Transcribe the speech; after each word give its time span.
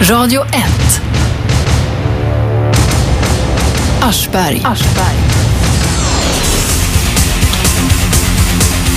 Radio 0.00 0.42
1. 0.42 0.50
Aschberg. 4.02 4.62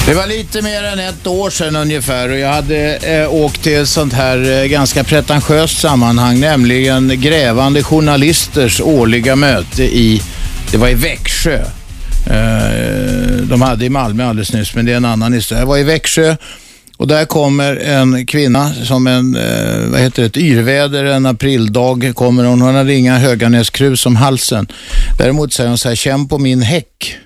Det 0.07 0.13
var 0.13 0.27
lite 0.27 0.61
mer 0.61 0.83
än 0.83 0.99
ett 0.99 1.27
år 1.27 1.49
sedan 1.49 1.75
ungefär 1.75 2.29
och 2.29 2.37
jag 2.37 2.53
hade 2.53 2.95
eh, 2.95 3.33
åkt 3.33 3.63
till 3.63 3.77
ett 3.77 3.89
sånt 3.89 4.13
här 4.13 4.61
eh, 4.61 4.65
ganska 4.65 5.03
pretentiöst 5.03 5.79
sammanhang, 5.79 6.39
nämligen 6.39 7.21
Grävande 7.21 7.83
Journalisters 7.83 8.81
årliga 8.81 9.35
möte 9.35 9.83
i, 9.83 10.21
det 10.71 10.77
var 10.77 10.89
i 10.89 10.93
Växjö. 10.93 11.59
Eh, 12.29 13.41
de 13.43 13.61
hade 13.61 13.85
i 13.85 13.89
Malmö 13.89 14.25
alldeles 14.29 14.53
nyss, 14.53 14.75
men 14.75 14.85
det 14.85 14.91
är 14.91 14.97
en 14.97 15.05
annan 15.05 15.33
historia. 15.33 15.61
Jag 15.61 15.67
var 15.67 15.77
i 15.77 15.83
Växjö 15.83 16.35
och 16.97 17.07
där 17.07 17.25
kommer 17.25 17.75
en 17.75 18.25
kvinna 18.25 18.73
som 18.73 19.07
en, 19.07 19.35
eh, 19.35 19.91
vad 19.91 19.99
heter 19.99 20.21
det, 20.21 20.27
ett 20.27 20.37
yrväder 20.37 21.03
en 21.03 21.25
aprildag 21.25 22.13
kommer 22.15 22.43
hon. 22.43 22.61
Hon 22.61 22.75
hade 22.75 22.93
inga 22.93 23.17
Höganäskrus 23.17 24.05
om 24.05 24.15
halsen. 24.15 24.67
Däremot 25.17 25.53
säger 25.53 25.69
hon 25.69 25.77
så 25.77 25.89
här, 25.89 25.95
känn 25.95 26.27
på 26.27 26.37
min 26.37 26.61
häck. 26.61 27.17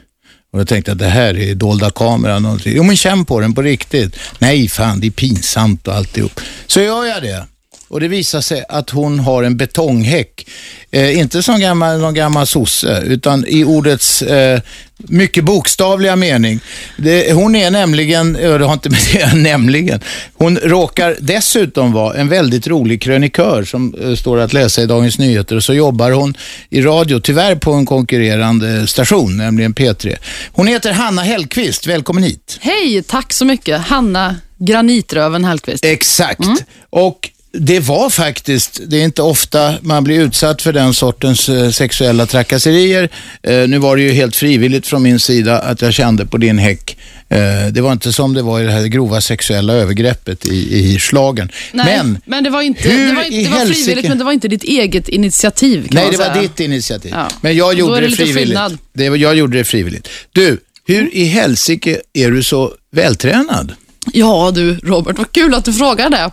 Och 0.54 0.60
jag 0.60 0.68
tänkte 0.68 0.92
att 0.92 1.00
det 1.00 1.08
här 1.08 1.38
är 1.38 1.56
dolda 1.56 1.92
kameran. 1.92 2.60
Jo 2.66 2.84
men 2.84 2.98
känn 2.98 3.26
på 3.26 3.40
den 3.40 3.54
på 3.54 3.62
riktigt. 3.62 4.16
Nej 4.40 4.70
fan, 4.70 5.00
det 5.00 5.08
är 5.08 5.12
pinsamt 5.12 5.88
och 5.88 5.96
alltihop. 5.96 6.40
Så 6.68 6.82
gör 6.82 7.06
jag 7.06 7.24
det. 7.24 7.46
Och 7.92 8.00
det 8.00 8.08
visar 8.08 8.42
sig 8.42 8.64
att 8.70 8.90
hon 8.90 9.20
har 9.20 9.44
en 9.44 9.58
betonghäck. 9.58 10.48
Eh, 10.92 11.20
inte 11.20 11.44
som 11.44 11.60
gammal, 11.60 12.00
någon 12.00 12.14
gammal 12.14 12.48
sosse, 12.48 13.04
utan 13.06 13.46
i 13.48 13.64
ordets 13.64 14.22
eh, 14.22 14.60
mycket 14.98 15.44
bokstavliga 15.44 16.16
mening. 16.16 16.60
Det, 16.98 17.34
hon 17.34 17.56
är 17.56 17.72
nämligen, 17.72 18.34
det 18.34 18.66
har 18.66 18.74
inte 18.74 18.90
med 18.90 19.00
det 19.14 19.34
nämligen, 19.36 20.00
hon 20.34 20.58
råkar 20.58 21.16
dessutom 21.20 21.92
vara 21.92 22.18
en 22.18 22.30
väldigt 22.30 22.68
rolig 22.68 23.02
krönikör 23.02 23.64
som 23.64 23.96
eh, 24.02 24.16
står 24.16 24.40
att 24.40 24.54
läsa 24.54 24.82
i 24.82 24.86
Dagens 24.86 25.20
Nyheter 25.20 25.56
och 25.56 25.64
så 25.64 25.74
jobbar 25.74 26.12
hon 26.12 26.34
i 26.70 26.82
radio, 26.82 27.20
tyvärr 27.20 27.56
på 27.56 27.74
en 27.74 27.86
konkurrerande 27.86 28.88
station, 28.88 29.38
nämligen 29.38 29.74
P3. 29.74 30.16
Hon 30.52 30.68
heter 30.68 30.92
Hanna 30.92 31.22
Hellqvist, 31.22 31.88
välkommen 31.88 32.24
hit. 32.24 32.58
Hej, 32.62 33.04
tack 33.04 33.34
så 33.34 33.46
mycket. 33.46 33.82
Hanna 33.82 34.36
Granitröven 34.58 35.46
Hellqvist. 35.46 35.86
Exakt. 35.86 36.46
Och 36.90 37.30
det 37.54 37.80
var 37.80 38.10
faktiskt, 38.10 38.80
det 38.88 38.98
är 38.98 39.04
inte 39.04 39.22
ofta 39.22 39.74
man 39.82 40.04
blir 40.04 40.20
utsatt 40.20 40.62
för 40.62 40.74
den 40.74 40.94
sortens 40.94 41.50
eh, 41.50 41.70
sexuella 41.70 42.26
trakasserier. 42.26 43.10
Eh, 43.44 43.68
nu 43.68 43.78
var 43.78 43.96
det 43.96 44.02
ju 44.02 44.12
helt 44.12 44.36
frivilligt 44.36 44.88
från 44.88 45.04
min 45.04 45.20
sida 45.20 45.60
att 45.60 45.82
jag 45.82 45.94
kände 45.94 46.26
på 46.26 46.38
din 46.38 46.58
häck. 46.58 46.98
Eh, 47.30 47.38
det 47.72 47.82
var 47.82 47.92
inte 47.92 48.14
som 48.14 48.34
det 48.34 48.42
var 48.42 48.60
i 48.62 48.64
det 48.64 48.72
här 48.72 48.86
grova 48.88 49.22
sexuella 49.22 49.74
övergreppet 49.74 50.46
i, 50.46 50.78
i 50.80 51.00
slagen. 51.00 51.52
Nej, 51.72 52.02
men 52.26 52.44
det 52.44 52.50
var, 52.50 52.62
inte, 52.62 52.90
det 52.90 53.14
var, 53.14 53.24
det 53.30 53.50
var 53.50 53.60
helsike- 53.60 53.74
frivilligt, 53.74 54.10
men 54.10 54.18
det 54.18 54.24
var 54.24 54.32
inte 54.32 54.48
ditt 54.48 54.64
eget 54.64 55.10
initiativ. 55.10 55.88
Kan 55.88 56.02
Nej, 56.02 56.12
det 56.12 56.18
var 56.18 56.42
ditt 56.42 56.60
initiativ. 56.60 57.12
Ja. 57.16 57.28
Men 57.42 57.56
jag 57.56 57.74
gjorde 57.74 58.02
det 58.02 58.08
det, 58.08 58.16
frivilligt. 58.16 58.60
Det 58.94 59.06
jag 59.06 59.36
gjorde 59.36 59.58
det 59.58 59.64
frivilligt. 59.64 60.08
Du, 60.32 60.58
hur 60.88 61.16
i 61.16 61.24
helsike 61.26 62.02
är 62.14 62.32
du 62.32 62.44
så 62.44 62.74
vältränad? 62.92 63.74
Ja 64.06 64.52
du 64.52 64.76
Robert, 64.76 65.18
vad 65.18 65.32
kul 65.32 65.54
att 65.54 65.66
du 65.66 65.74
frågar 65.74 66.10
det. 66.10 66.32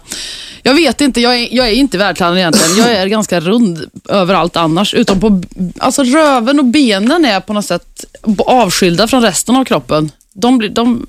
Jag 0.62 0.74
vet 0.74 1.00
inte, 1.00 1.20
jag 1.20 1.38
är, 1.38 1.48
jag 1.54 1.68
är 1.68 1.72
inte 1.72 1.98
världstränad 1.98 2.38
egentligen. 2.38 2.76
Jag 2.76 2.92
är 2.92 3.06
ganska 3.06 3.40
rund 3.40 3.84
överallt 4.08 4.56
annars. 4.56 4.94
Utom 4.94 5.20
på, 5.20 5.42
alltså 5.78 6.02
röven 6.02 6.58
och 6.58 6.64
benen 6.64 7.24
är 7.24 7.40
på 7.40 7.52
något 7.52 7.64
sätt 7.64 8.04
avskilda 8.46 9.08
från 9.08 9.22
resten 9.22 9.56
av 9.56 9.64
kroppen. 9.64 10.10
De 10.32 10.58
blir, 10.58 10.68
de, 10.68 11.06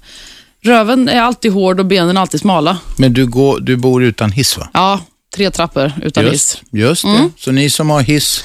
röven 0.62 1.10
är 1.10 1.22
alltid 1.22 1.52
hård 1.52 1.80
och 1.80 1.86
benen 1.86 2.18
är 2.18 2.22
alltid 2.22 2.40
smala. 2.40 2.78
Men 2.98 3.14
du, 3.14 3.26
går, 3.26 3.60
du 3.60 3.76
bor 3.76 4.04
utan 4.04 4.32
hiss 4.32 4.58
va? 4.58 4.70
Ja, 4.74 5.00
tre 5.36 5.52
trappor 5.52 5.94
utan 6.02 6.26
hiss. 6.26 6.32
Just, 6.32 6.74
just 6.74 7.04
det. 7.04 7.10
Mm. 7.10 7.32
Så 7.38 7.52
ni 7.52 7.70
som 7.70 7.90
har 7.90 8.02
hiss, 8.02 8.44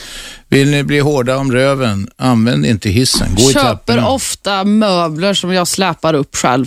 vill 0.48 0.70
ni 0.70 0.82
bli 0.82 0.98
hårda 0.98 1.36
om 1.36 1.52
röven, 1.52 2.08
använd 2.16 2.66
inte 2.66 2.88
hissen. 2.88 3.34
Gå 3.34 3.50
i 3.50 3.52
Köper 3.52 4.06
ofta 4.06 4.64
möbler 4.64 5.34
som 5.34 5.52
jag 5.52 5.68
släpar 5.68 6.14
upp 6.14 6.36
själv. 6.36 6.66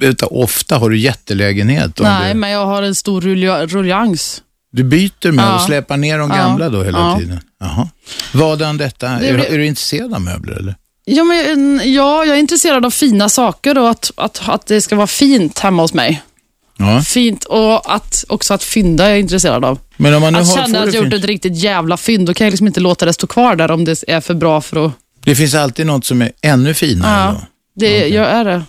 Vänta, 0.00 0.26
ofta 0.26 0.78
har 0.78 0.90
du 0.90 0.98
jättelägenhet. 0.98 1.98
Nej, 2.00 2.34
du, 2.34 2.38
men 2.40 2.50
jag 2.50 2.66
har 2.66 2.82
en 2.82 2.94
stor 2.94 3.20
rulja- 3.20 3.66
ruljans. 3.66 4.42
du 4.72 4.84
byter 4.84 5.32
med 5.32 5.44
Ja. 5.44 5.54
och 5.54 5.60
släpar 5.60 5.96
ner 5.96 6.18
de 6.18 6.30
Ja. 6.30 6.36
gamla 6.36 6.68
då 6.68 6.82
hela 6.82 6.98
Ja. 6.98 7.16
tiden? 7.18 7.40
Jaha. 7.60 7.88
Vadan 8.32 8.76
detta? 8.76 9.08
Det 9.08 9.28
är, 9.28 9.34
blir- 9.34 9.44
är 9.52 9.58
du 9.58 9.66
intresserad 9.66 10.14
av 10.14 10.20
möbler 10.20 10.54
eller? 10.56 10.74
Ja, 11.04 11.24
men, 11.24 11.80
ja, 11.92 12.24
jag 12.24 12.36
är 12.36 12.40
intresserad 12.40 12.84
av 12.86 12.90
fina 12.90 13.28
saker 13.28 13.78
och 13.78 13.90
att, 13.90 14.10
att, 14.16 14.42
att 14.48 14.66
det 14.66 14.80
ska 14.80 14.96
vara 14.96 15.06
fint 15.06 15.58
hemma 15.58 15.82
hos 15.82 15.94
mig. 15.94 16.22
Ja. 16.78 17.02
Fint 17.02 17.44
och 17.44 17.94
att, 17.94 18.24
också 18.28 18.54
att 18.54 18.62
fynda 18.62 19.04
är 19.06 19.10
jag 19.10 19.20
intresserad 19.20 19.64
av. 19.64 19.78
Men 19.96 20.14
om 20.14 20.22
man 20.22 20.32
nu 20.32 20.38
Att 20.38 20.46
har, 20.48 20.54
känna 20.56 20.78
att 20.78 20.86
jag 20.86 20.94
gjort 20.94 21.12
fint. 21.12 21.14
ett 21.14 21.24
riktigt 21.24 21.56
jävla 21.56 21.96
fynd, 21.96 22.26
då 22.26 22.34
kan 22.34 22.44
jag 22.44 22.50
liksom 22.50 22.66
inte 22.66 22.80
låta 22.80 23.06
det 23.06 23.12
stå 23.12 23.26
kvar 23.26 23.56
där 23.56 23.70
om 23.70 23.84
det 23.84 24.04
är 24.08 24.20
för 24.20 24.34
bra 24.34 24.60
för 24.60 24.86
att... 24.86 24.92
det 25.24 25.34
finns 25.34 25.54
alltid 25.54 25.86
något 25.86 26.04
som 26.04 26.22
är 26.22 26.32
ännu 26.42 26.74
finare. 26.74 27.24
Ja, 27.26 27.32
då. 27.32 27.46
det, 27.74 28.08
jag 28.08 28.26
är 28.30 28.44
det. 28.44 28.62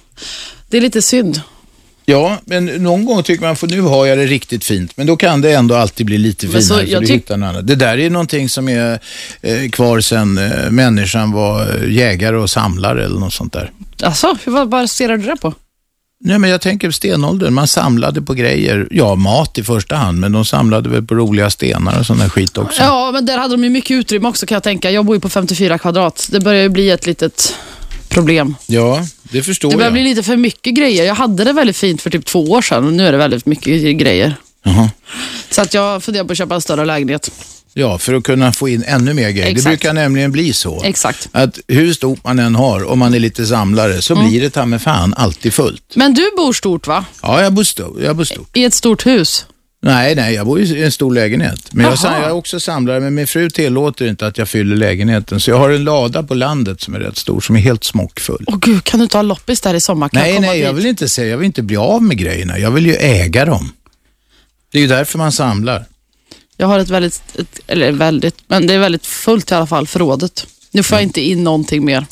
Det 0.72 0.78
är 0.78 0.82
lite 0.82 1.02
synd. 1.02 1.42
Ja, 2.06 2.38
men 2.46 2.66
någon 2.66 3.06
gång 3.06 3.24
tycker 3.24 3.46
man, 3.46 3.56
för 3.56 3.68
nu 3.68 3.82
har 3.82 4.06
jag 4.06 4.18
det 4.18 4.26
riktigt 4.26 4.64
fint, 4.64 4.98
men 4.98 5.08
då 5.08 5.16
kan 5.16 5.42
det 5.42 5.52
ändå 5.54 5.76
alltid 5.76 6.06
bli 6.06 6.18
lite 6.18 6.48
finare 6.48 6.62
så, 6.62 6.82
jag 6.88 7.02
du 7.02 7.14
hittar 7.14 7.38
något 7.38 7.48
annat. 7.48 7.68
Det 7.68 7.76
där 7.76 7.98
är 7.98 8.09
någonting 8.09 8.50
som 8.50 8.70
är 8.70 9.00
eh, 9.42 9.70
kvar 9.70 10.00
sedan 10.00 10.38
eh, 10.38 10.70
människan 10.70 11.32
var 11.32 11.62
eh, 11.62 11.92
jägare 11.92 12.38
och 12.38 12.50
samlare 12.50 13.06
eller 13.06 13.20
något 13.20 13.34
sånt 13.34 13.54
där. 13.54 13.72
Alltså, 14.04 14.38
vad 14.46 14.70
baserar 14.70 15.18
du 15.18 15.26
det 15.26 15.36
på? 15.36 15.54
Nej, 16.24 16.40
men 16.40 16.50
jag 16.50 16.62
tänker 16.62 16.92
stenåldern, 16.92 17.53
man 17.53 17.68
samlade 17.68 18.22
på 18.22 18.34
grejer, 18.34 18.88
ja 18.92 19.16
mat 19.16 19.58
i 19.58 19.64
första 19.64 19.96
hand, 19.96 20.20
men 20.20 20.32
de 20.32 20.46
samlade 20.46 20.90
väl 20.90 21.03
på 21.03 21.16
roliga 21.16 21.50
stenar 21.50 22.00
och 22.00 22.06
sån 22.06 22.20
där 22.20 22.30
skit 22.30 22.58
också. 22.58 22.82
Ja, 22.82 23.12
men 23.14 23.26
där 23.26 23.38
hade 23.38 23.53
de 23.53 23.64
ju 23.64 23.70
mycket 23.70 23.92
utrymme 23.92 24.28
också 24.28 24.46
kan 24.46 24.56
jag 24.56 24.64
tänka. 24.64 24.92
Jag 24.92 25.06
bor 25.06 25.16
ju 25.16 25.20
på 25.20 25.30
54 25.30 25.78
kvadrat. 25.78 26.28
Det 26.32 26.40
börjar 26.40 26.62
ju 26.62 26.70
bli 26.70 26.90
ett 26.90 27.06
litet 27.06 27.56
problem. 28.12 28.56
Ja, 28.68 29.06
det 29.24 29.44
förstår 29.44 29.70
Det 29.70 29.76
börjar 29.76 29.86
jag. 29.88 29.94
bli 29.94 30.04
lite 30.04 30.24
för 30.24 30.38
mycket 30.38 30.74
grejer. 30.76 31.06
Jag 31.06 31.16
hade 31.16 31.44
det 31.44 31.54
väldigt 31.54 31.78
fint 31.78 32.02
för 32.02 32.10
typ 32.10 32.26
två 32.26 32.44
år 32.52 32.62
sedan 32.62 32.86
och 32.86 32.94
nu 32.94 33.08
är 33.08 33.12
det 33.12 33.18
väldigt 33.18 33.46
mycket 33.46 33.98
grejer. 33.98 34.36
Jaha. 34.64 34.90
Så 35.52 35.62
att 35.62 35.74
jag 35.74 36.04
funderar 36.04 36.26
på 36.26 36.32
att 36.32 36.38
köpa 36.38 36.56
en 36.56 36.62
större 36.62 36.86
lägenhet. 36.86 37.32
Ja, 37.74 37.98
för 37.98 38.14
att 38.14 38.24
kunna 38.24 38.54
få 38.54 38.70
in 38.70 38.84
ännu 38.88 39.14
mer 39.14 39.30
grejer. 39.30 39.46
Det 39.46 39.52
Exakt. 39.52 39.66
brukar 39.68 39.94
nämligen 39.94 40.32
bli 40.32 40.54
så. 40.54 40.82
Exakt. 40.84 41.30
Att 41.32 41.60
hur 41.68 41.94
stort 41.94 42.24
man 42.24 42.40
än 42.40 42.56
har, 42.56 42.84
om 42.84 43.00
man 43.00 43.14
är 43.14 43.20
lite 43.20 43.46
samlare, 43.46 44.02
så 44.02 44.14
Mm. 44.16 44.30
blir 44.30 44.42
det 44.42 44.50
ta 44.50 44.66
med 44.66 44.82
fan 44.82 45.14
alltid 45.18 45.54
fullt. 45.54 45.84
Men 45.96 46.14
du 46.14 46.32
bor 46.38 46.54
stort 46.54 46.88
va? 46.88 47.06
Ja, 47.22 47.42
jag 47.44 47.54
bor 47.54 47.64
stort. 47.64 47.98
Jag 48.02 48.16
bor 48.16 48.24
stort. 48.24 48.58
I 48.58 48.64
ett 48.64 48.74
stort 48.74 49.06
hus? 49.06 49.46
Nej, 49.84 50.16
nej, 50.16 50.34
jag 50.34 50.46
bor 50.46 50.59
i 50.59 50.84
en 50.84 50.92
stor 50.92 51.14
lägenhet. 51.14 51.69
Men 51.74 51.86
jag, 51.86 51.97
jag 52.03 52.24
är 52.24 52.31
också 52.31 52.59
samlare, 52.59 53.00
men 53.00 53.14
min 53.14 53.28
fru 53.28 53.50
tillåter 53.50 54.08
inte 54.08 54.28
att 54.28 54.38
jag 54.38 54.50
fyller 54.50 54.75
lägenheten. 54.75 55.40
Så 55.40 55.52
jag 55.52 55.58
har 55.58 55.69
en 55.69 55.84
lada 55.84 56.24
på 56.24 56.34
landet 56.34 56.81
som 56.81 56.96
är 56.96 57.00
rätt 57.00 57.18
stor, 57.18 57.42
som 57.42 57.56
är 57.56 57.59
helt 57.59 57.84
smockfull. 57.84 58.46
Åh 58.47 58.58
gud, 58.59 58.84
kan 58.84 59.00
du 59.00 59.08
ha 59.14 59.22
loppis 59.22 59.62
där 59.62 59.74
i 59.74 59.81
sommar? 59.81 60.09
Kan 60.09 60.22
nej, 60.22 60.34
jag 60.34 60.41
nej, 60.41 60.59
jag 60.59 60.75
dit? 60.75 60.80
vill 60.84 60.90
inte 60.90 61.09
säga, 61.09 61.28
jag 61.28 61.38
vill 61.38 61.46
inte 61.46 61.62
bli 61.62 61.78
av 61.78 62.03
med 62.03 62.18
grejerna. 62.18 62.59
Jag 62.59 62.72
vill 62.72 62.86
ju 62.86 62.94
äga 62.94 63.46
dem. 63.46 63.72
Det 64.72 64.78
är 64.78 64.81
ju 64.81 64.88
därför 64.88 65.18
man 65.18 65.31
samlar. 65.31 65.86
Jag 66.58 66.68
har 66.68 66.80
ett 66.80 66.90
väldigt, 66.90 67.22
ett, 67.40 67.59
eller 67.68 67.91
väldigt, 67.91 68.36
men 68.47 68.68
det 68.68 68.74
är 68.74 68.80
väldigt 68.80 69.06
fullt 69.06 69.52
i 69.52 69.56
alla 69.56 69.68
fall, 69.68 69.88
förrådet. 69.88 70.47
Nu 70.74 70.84
får 70.84 70.96
jag 70.96 71.04
inte 71.04 71.22
in 71.22 71.44
någonting 71.44 71.86
mer. 71.86 72.06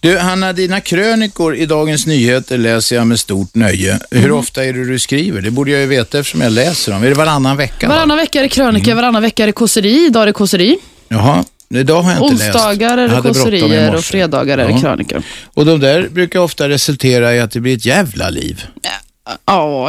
Du, 0.00 0.18
Hanna, 0.18 0.52
dina 0.52 0.80
krönikor 0.80 1.56
i 1.56 1.66
Dagens 1.66 2.06
Nyheter 2.06 2.58
läser 2.58 2.96
jag 2.96 3.06
med 3.06 3.18
stort 3.20 3.54
nöje. 3.54 3.98
Hur 4.10 4.24
Mm. 4.24 4.36
ofta 4.38 4.64
är 4.64 4.72
det 4.72 4.84
du 4.84 4.98
skriver? 4.98 5.40
Det 5.42 5.50
borde 5.50 5.70
jag 5.70 5.80
ju 5.80 5.86
veta 5.86 6.18
eftersom 6.18 6.40
jag 6.40 6.52
läser 6.52 6.92
dem. 6.92 7.02
Är 7.02 7.08
det 7.08 7.14
varannan 7.14 7.56
vecka? 7.56 7.88
va? 7.88 7.94
Varannan 7.94 8.16
vecka 8.16 8.38
är 8.38 8.42
det 8.42 8.48
krönika, 8.48 8.94
varannan 8.94 9.22
vecka 9.22 9.42
är 9.42 9.46
det 9.46 9.52
kåseri. 9.52 10.06
Idag 10.06 10.22
är 10.22 10.26
det 10.26 10.32
kåseri. 10.32 10.78
Jaha, 11.08 11.44
idag 11.74 12.02
har 12.02 12.12
jag 12.12 12.22
inte 12.22 12.44
läst. 12.44 12.56
Onsdagar 12.56 12.98
är 12.98 13.08
Jag 13.08 13.22
det 13.22 13.28
kåserier 13.28 13.94
och 13.94 14.04
fredagar 14.04 14.58
är 14.58 14.68
det 14.72 14.80
krönikor. 14.80 15.22
Och 15.54 15.66
de 15.66 15.80
där 15.80 16.08
brukar 16.08 16.38
ofta 16.40 16.68
resultera 16.68 17.34
i 17.34 17.40
att 17.40 17.50
det 17.50 17.60
blir 17.60 17.76
ett 17.76 17.86
jävla 17.86 18.30
liv. 18.30 18.62
Ja, 18.82 18.90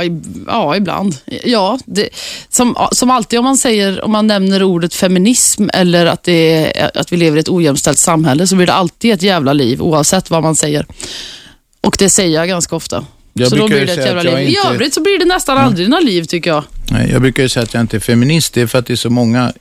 i, 0.03 0.21
ja 0.47 0.75
ibland. 0.75 1.15
Ja, 1.43 1.79
det, 1.85 2.09
som, 2.49 2.75
som 2.91 3.11
alltid 3.11 3.39
om 3.39 3.45
man 3.45 3.57
säger, 3.57 4.05
om 4.05 4.11
man 4.11 4.27
nämner 4.27 4.63
ordet 4.63 4.93
feminism 4.93 5.67
eller 5.73 6.05
att, 6.05 6.23
det 6.23 6.77
är, 6.79 6.97
att 6.97 7.13
vi 7.13 7.17
lever 7.17 7.37
i 7.37 7.39
ett 7.39 7.49
ojämställt 7.49 7.97
samhälle 7.97 8.47
så 8.47 8.55
blir 8.55 8.67
det 8.67 8.73
alltid 8.73 9.13
ett 9.13 9.21
jävla 9.23 9.53
liv 9.53 9.81
oavsett 9.81 10.29
vad 10.29 10.43
man 10.43 10.55
säger. 10.55 10.85
Och 11.81 11.95
det 11.99 12.09
säger 12.09 12.39
jag 12.39 12.47
ganska 12.47 12.75
ofta. 12.75 13.05
Jag 13.33 13.49
så 13.49 13.55
då 13.55 13.67
blir 13.67 13.85
det 13.85 13.91
ett 13.93 14.05
jävla 14.05 14.21
liv. 14.21 14.39
inte- 14.39 14.51
I 14.51 14.57
övrigt 14.73 14.93
så 14.93 15.01
blir 15.01 15.19
det 15.19 15.25
nästan 15.25 15.57
aldrig 15.57 15.89
några 15.89 16.01
liv 16.03 16.23
tycker 16.23 16.49
jag. 16.49 16.63
Nej, 16.91 17.09
jag 17.11 17.21
brukar 17.21 17.43
ju 17.43 17.49
säga 17.49 17.63
att 17.63 17.73
jag 17.73 17.81
inte 17.81 17.97
är 17.97 18.01
feminist. 18.01 18.53
Det 18.53 18.61
är 18.61 18.67
för 18.67 18.79
att 18.79 18.85
det 18.85 18.93
är 18.93 18.97
så 18.97 19.09
många, 19.09 19.53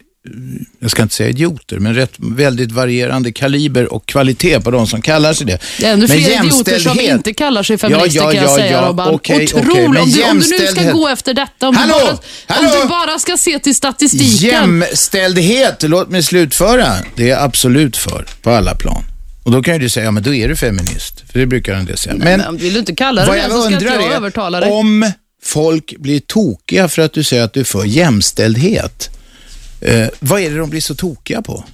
jag 0.80 0.90
ska 0.90 1.02
inte 1.02 1.14
säga 1.14 1.28
idioter, 1.28 1.78
men 1.78 1.94
rätt, 1.94 2.12
väldigt 2.16 2.72
varierande 2.72 3.32
kaliber 3.32 3.92
och 3.92 4.06
kvalitet 4.06 4.60
på 4.60 4.70
de 4.70 4.86
som 4.86 5.02
kallar 5.02 5.32
sig 5.32 5.46
det. 5.46 5.58
Det 5.78 5.86
är 5.86 5.92
ännu 5.92 6.08
fler 6.08 6.44
idioter 6.44 6.78
som 6.78 7.00
inte 7.00 7.32
kallar 7.32 7.62
sig 7.62 7.78
feminister 7.78 8.20
Ja, 8.20 8.24
ja, 8.24 8.32
kan 8.32 8.42
jag 8.42 8.50
ja, 8.50 8.56
säga 8.56 8.72
ja. 8.72 8.88
Robban. 8.88 9.14
Okej, 9.14 9.48
Otroligt. 9.54 9.76
men 9.76 10.02
om, 10.02 10.10
du, 10.10 10.22
om 10.22 10.40
du 10.40 10.58
nu 10.58 10.66
ska 10.66 10.92
gå 10.92 11.08
efter 11.08 11.34
detta, 11.34 11.68
om, 11.68 11.76
Hallå, 11.76 11.94
du, 11.98 12.04
bara, 12.04 12.18
hallå! 12.46 12.68
om 12.68 12.82
du 12.82 12.88
bara 12.88 13.18
ska 13.18 13.36
se 13.36 13.58
till 13.58 13.74
statistiken. 13.74 14.50
Jämställdhet, 14.50 15.82
låt 15.82 16.10
mig 16.10 16.22
slutföra. 16.22 16.92
Det 17.16 17.22
är 17.22 17.28
jag 17.28 17.42
absolut 17.42 17.96
för, 17.96 18.26
på 18.42 18.50
alla 18.50 18.74
plan. 18.74 19.02
Och 19.44 19.50
då 19.50 19.62
kan 19.62 19.74
ju 19.74 19.80
du 19.80 19.88
säga, 19.88 20.04
ja 20.04 20.10
men 20.10 20.22
då 20.22 20.34
är 20.34 20.48
du 20.48 20.56
feminist. 20.56 21.24
För 21.32 21.38
det 21.38 21.46
brukar 21.46 21.74
en 21.74 21.84
del 21.84 21.98
säga. 21.98 22.14
Men, 22.14 22.40
Men 22.40 22.56
vill 22.56 22.72
du 22.72 22.78
inte 22.78 22.94
kalla 22.94 23.26
vad 23.26 23.36
det 23.36 23.50
så 23.50 23.62
ska 23.62 23.72
inte 23.72 23.84
jag 23.84 24.12
övertala 24.12 24.60
dig. 24.60 24.70
om 24.70 25.12
folk 25.42 25.94
blir 25.98 26.20
tokiga 26.20 26.88
för 26.88 27.02
att 27.02 27.12
du 27.12 27.24
säger 27.24 27.42
att 27.42 27.52
du 27.52 27.60
är 27.60 27.64
för 27.64 27.84
jämställdhet. 27.84 29.17
Eh, 29.80 30.08
vad 30.20 30.40
är 30.40 30.50
det 30.50 30.58
de 30.58 30.70
blir 30.70 30.80
så 30.80 30.94
tokiga 30.94 31.42
på? 31.42 31.64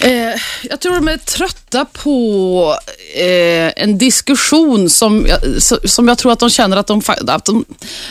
Eh, 0.00 0.40
jag 0.62 0.80
tror 0.80 0.94
de 0.94 1.08
är 1.08 1.16
trötta 1.16 1.84
på 1.84 2.74
eh, 3.14 3.82
en 3.82 3.98
diskussion 3.98 4.90
som 4.90 5.26
jag, 5.26 5.62
som 5.90 6.08
jag 6.08 6.18
tror 6.18 6.32
att 6.32 6.38
de 6.38 6.50
känner 6.50 6.76
att 6.76 6.86
de, 6.86 7.02
att 7.26 7.44
de, 7.44 7.64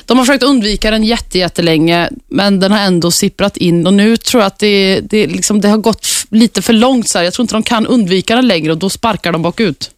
de 0.06 0.18
har 0.18 0.25
försökt 0.25 0.44
undvika 0.44 0.92
den 0.92 1.04
jätte, 1.04 1.39
jättelänge, 1.39 2.10
men 2.28 2.60
den 2.60 2.72
har 2.72 2.80
ändå 2.80 3.12
sipprat 3.12 3.57
in 3.57 3.88
och 3.88 3.94
nu 3.94 4.18
tror 4.18 4.42
jag 4.42 4.48
att 4.48 4.60
det, 4.60 5.00
det, 5.00 5.28
liksom, 5.28 5.62
det 5.62 5.68
har 5.68 5.78
gått 5.78 6.07
lite 6.30 6.62
för 6.62 6.74
långt. 6.74 7.07
Så 7.07 7.18
här. 7.18 7.25
Jag 7.25 7.33
tror 7.33 7.44
inte 7.44 7.56
de 7.56 7.63
kan 7.63 7.88
undvika 7.88 8.36
den 8.36 8.48
längre 8.48 8.72
och 8.72 8.78
då 8.78 8.90
sparkar 8.90 9.31
de 9.31 9.42
bakut. 9.42 9.92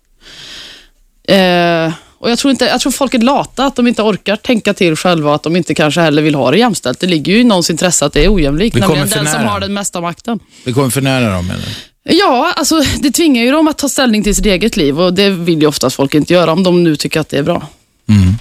Eh, 1.28 1.94
och 2.20 2.32
jag 2.32 2.40
tror, 2.40 2.52
inte, 2.52 2.66
jag 2.66 2.82
tror 2.82 2.92
folk 2.92 3.14
är 3.14 3.20
lata, 3.20 3.66
att 3.66 3.76
de 3.76 3.88
inte 3.88 4.02
orkar 4.02 4.36
tänka 4.36 4.74
till 4.74 4.96
själva 4.96 5.36
att 5.36 5.44
de 5.44 5.56
inte 5.56 5.76
kanske 5.76 6.02
heller 6.02 6.22
vill 6.22 6.36
ha 6.36 6.52
det 6.52 6.58
jämställt. 6.58 7.00
Det 7.00 7.08
ligger 7.08 7.34
ju 7.34 7.40
i 7.40 7.44
någons 7.44 7.70
intresse 7.70 8.06
att 8.06 8.14
det 8.14 8.26
är 8.26 8.34
ojämlikt, 8.34 8.76
nämligen 8.76 9.10
den 9.10 9.28
som 9.28 9.44
har 9.44 9.60
den 9.60 9.74
mesta 9.74 10.02
makten. 10.02 10.40
Vi 10.66 10.74
kommer 10.74 10.90
för 10.90 11.02
nära 11.02 11.34
dem 11.34 11.52
eller? 11.52 11.78
Ja, 12.04 12.54
alltså 12.56 12.82
det 13.00 13.12
tvingar 13.12 13.44
ju 13.44 13.52
dem 13.52 13.68
att 13.68 13.78
ta 13.78 13.90
ställning 13.90 14.24
till 14.24 14.36
sitt 14.36 14.46
eget 14.46 14.78
liv 14.78 15.02
och 15.02 15.14
det 15.14 15.30
vill 15.30 15.62
ju 15.62 15.68
oftast 15.68 15.96
folk 15.96 16.14
inte 16.14 16.34
göra 16.34 16.52
om 16.52 16.64
de 16.64 16.84
nu 16.84 16.96
tycker 16.96 17.20
att 17.20 17.30
det 17.30 17.38
är 17.38 17.44
bra. 17.44 17.68
Mm. 18.10 18.34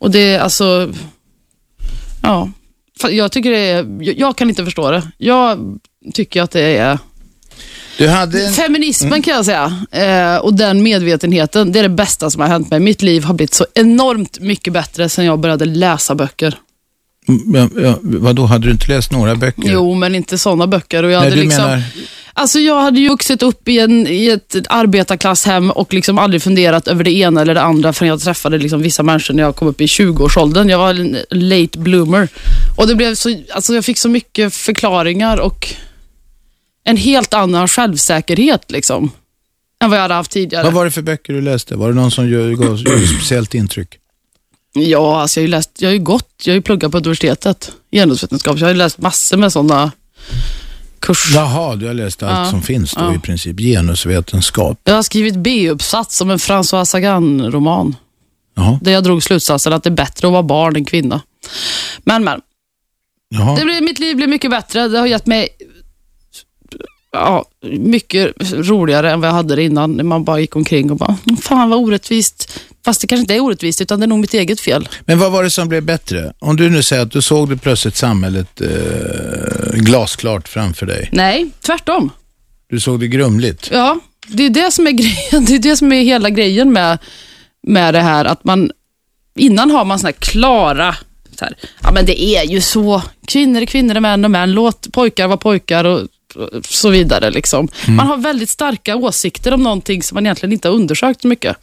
Och 0.00 0.10
det 0.10 0.34
är 0.34 0.40
alltså, 0.40 0.92
ja, 2.22 2.50
jag 3.10 3.32
tycker 3.32 3.50
det 3.50 3.58
är, 3.58 3.86
jag 4.18 4.36
kan 4.36 4.48
inte 4.48 4.64
förstå 4.64 4.90
det. 4.90 5.02
Jag 5.18 5.78
tycker 6.14 6.42
att 6.42 6.50
det 6.50 6.76
är 6.76 6.98
en... 7.98 8.52
Feminismen 8.52 9.12
mm. 9.12 9.22
kan 9.22 9.34
jag 9.34 9.44
säga 9.44 9.82
eh, 9.90 10.36
och 10.36 10.54
den 10.54 10.82
medvetenheten, 10.82 11.72
det 11.72 11.78
är 11.78 11.82
det 11.82 11.88
bästa 11.88 12.30
som 12.30 12.40
har 12.40 12.48
hänt 12.48 12.70
mig. 12.70 12.80
Mitt 12.80 13.02
liv 13.02 13.24
har 13.24 13.34
blivit 13.34 13.54
så 13.54 13.66
enormt 13.74 14.40
mycket 14.40 14.72
bättre 14.72 15.08
sedan 15.08 15.24
jag 15.24 15.38
började 15.38 15.64
läsa 15.64 16.14
böcker. 16.14 16.58
Mm, 17.28 17.54
ja, 17.54 17.82
ja, 17.82 17.98
vadå, 18.02 18.44
hade 18.44 18.66
du 18.66 18.70
inte 18.70 18.88
läst 18.88 19.12
några 19.12 19.34
böcker? 19.34 19.72
Jo, 19.72 19.94
men 19.94 20.14
inte 20.14 20.38
sådana 20.38 20.66
böcker. 20.66 21.02
Och 21.02 21.10
jag 21.10 21.20
Nej, 21.20 21.30
hade 21.30 21.36
du 21.36 21.42
liksom, 21.42 21.64
menar... 21.64 21.82
Alltså 22.34 22.58
jag 22.58 22.80
hade 22.80 23.00
ju 23.00 23.08
vuxit 23.08 23.42
upp 23.42 23.68
i, 23.68 23.78
en, 23.78 24.06
i 24.06 24.28
ett 24.28 24.56
arbetarklasshem 24.68 25.70
och 25.70 25.94
liksom 25.94 26.18
aldrig 26.18 26.42
funderat 26.42 26.88
över 26.88 27.04
det 27.04 27.10
ena 27.10 27.40
eller 27.40 27.54
det 27.54 27.62
andra 27.62 27.92
förrän 27.92 28.08
jag 28.08 28.20
träffade 28.20 28.58
liksom 28.58 28.82
vissa 28.82 29.02
människor 29.02 29.34
när 29.34 29.42
jag 29.42 29.56
kom 29.56 29.68
upp 29.68 29.80
i 29.80 29.86
20-årsåldern. 29.86 30.68
Jag 30.68 30.78
var 30.78 30.90
en 30.90 31.18
late 31.30 31.78
bloomer. 31.78 32.28
Och 32.76 32.86
det 32.86 32.94
blev 32.94 33.14
så, 33.14 33.36
alltså 33.54 33.74
jag 33.74 33.84
fick 33.84 33.98
så 33.98 34.08
mycket 34.08 34.54
förklaringar 34.54 35.36
och 35.40 35.74
en 36.84 36.96
helt 36.96 37.34
annan 37.34 37.68
självsäkerhet 37.68 38.70
liksom, 38.70 39.10
än 39.82 39.90
vad 39.90 39.96
jag 39.98 40.02
hade 40.02 40.14
haft 40.14 40.30
tidigare. 40.30 40.64
Vad 40.64 40.72
var 40.72 40.84
det 40.84 40.90
för 40.90 41.02
böcker 41.02 41.32
du 41.32 41.40
läste? 41.40 41.76
Var 41.76 41.88
det 41.88 41.94
någon 41.94 42.10
som 42.10 42.28
gjorde 42.28 42.78
speciellt 43.06 43.54
intryck? 43.54 43.98
Ja, 44.74 45.20
alltså 45.20 45.40
jag 45.40 45.42
har 45.42 45.46
ju 45.46 45.50
läst, 45.50 45.70
jag 45.78 45.88
har 45.88 45.92
ju 45.94 45.98
gått, 45.98 46.32
jag 46.44 46.52
har 46.52 46.56
ju 46.56 46.62
pluggat 46.62 46.92
på 46.92 46.98
universitetet, 46.98 47.72
genusvetenskap, 47.92 48.58
så 48.58 48.62
jag 48.62 48.68
har 48.68 48.72
ju 48.72 48.78
läst 48.78 48.98
massor 48.98 49.36
med 49.36 49.52
sådana 49.52 49.92
kurser. 51.00 51.36
Jaha, 51.36 51.76
du 51.76 51.86
har 51.86 51.94
läst 51.94 52.22
allt 52.22 52.46
ja, 52.46 52.50
som 52.50 52.62
finns 52.62 52.92
då 52.92 53.00
ja. 53.00 53.14
i 53.14 53.18
princip, 53.18 53.58
genusvetenskap. 53.58 54.80
Jag 54.84 54.94
har 54.94 55.02
skrivit 55.02 55.36
B-uppsats 55.36 56.20
om 56.20 56.30
en 56.30 56.38
François 56.38 56.84
Sagan-roman. 56.84 57.96
Där 58.80 58.92
jag 58.92 59.04
drog 59.04 59.22
slutsatsen 59.22 59.72
att 59.72 59.82
det 59.82 59.88
är 59.88 59.94
bättre 59.94 60.26
att 60.26 60.32
vara 60.32 60.42
barn 60.42 60.76
än 60.76 60.84
kvinna. 60.84 61.20
Men, 62.04 62.24
men. 62.24 62.40
Det 63.56 63.64
blev, 63.64 63.82
mitt 63.82 63.98
liv 63.98 64.16
blev 64.16 64.28
mycket 64.28 64.50
bättre. 64.50 64.88
Det 64.88 64.98
har 64.98 65.06
gett 65.06 65.26
mig 65.26 65.48
ja, 67.12 67.44
mycket 67.62 68.32
roligare 68.52 69.10
än 69.10 69.20
vad 69.20 69.28
jag 69.28 69.34
hade 69.34 69.56
det 69.56 69.62
innan. 69.62 69.92
När 69.92 70.04
man 70.04 70.24
bara 70.24 70.40
gick 70.40 70.56
omkring 70.56 70.90
och 70.90 70.96
bara, 70.96 71.16
fan 71.42 71.70
vad 71.70 71.78
orättvist. 71.78 72.60
Fast 72.84 73.00
det 73.00 73.06
kanske 73.06 73.20
inte 73.20 73.34
är 73.34 73.40
orättvist, 73.40 73.80
utan 73.80 74.00
det 74.00 74.06
är 74.06 74.08
nog 74.08 74.18
mitt 74.18 74.34
eget 74.34 74.60
fel. 74.60 74.88
Men 75.04 75.18
vad 75.18 75.32
var 75.32 75.42
det 75.42 75.50
som 75.50 75.68
blev 75.68 75.82
bättre? 75.82 76.32
Om 76.38 76.56
du 76.56 76.70
nu 76.70 76.82
säger 76.82 77.02
att 77.02 77.10
du 77.10 77.22
såg 77.22 77.48
det 77.48 77.56
plötsligt 77.56 77.96
samhället 77.96 78.60
eh, 78.60 78.68
glasklart 79.72 80.48
framför 80.48 80.86
dig. 80.86 81.08
Nej, 81.12 81.50
tvärtom. 81.60 82.10
Du 82.68 82.80
såg 82.80 83.00
det 83.00 83.08
grumligt? 83.08 83.68
Ja, 83.72 83.98
det 84.26 84.46
är 84.46 84.50
det 84.50 84.72
som 84.72 84.86
är, 84.86 84.90
grejen. 85.30 85.44
Det 85.44 85.54
är, 85.54 85.58
det 85.58 85.76
som 85.76 85.92
är 85.92 86.02
hela 86.02 86.30
grejen 86.30 86.72
med, 86.72 86.98
med 87.62 87.94
det 87.94 88.00
här. 88.00 88.24
Att 88.24 88.44
man, 88.44 88.70
innan 89.38 89.70
har 89.70 89.84
man 89.84 89.98
såna 89.98 90.08
här 90.08 90.12
klara 90.12 90.96
här, 91.42 91.54
ja 91.82 91.92
men 91.92 92.06
det 92.06 92.22
är 92.22 92.44
ju 92.44 92.60
så. 92.60 93.02
Kvinnor 93.26 93.62
är 93.62 93.66
kvinnor, 93.66 93.96
är 93.96 94.00
män 94.00 94.24
och 94.24 94.30
män. 94.30 94.52
Låt 94.52 94.92
pojkar 94.92 95.26
vara 95.26 95.36
pojkar 95.36 95.84
och 95.84 96.08
så 96.64 96.90
vidare. 96.90 97.30
Liksom. 97.30 97.68
Mm. 97.84 97.96
Man 97.96 98.06
har 98.06 98.16
väldigt 98.16 98.50
starka 98.50 98.96
åsikter 98.96 99.54
om 99.54 99.62
någonting 99.62 100.02
som 100.02 100.14
man 100.14 100.26
egentligen 100.26 100.52
inte 100.52 100.68
har 100.68 100.74
undersökt 100.74 101.22
så 101.22 101.28
mycket. 101.28 101.56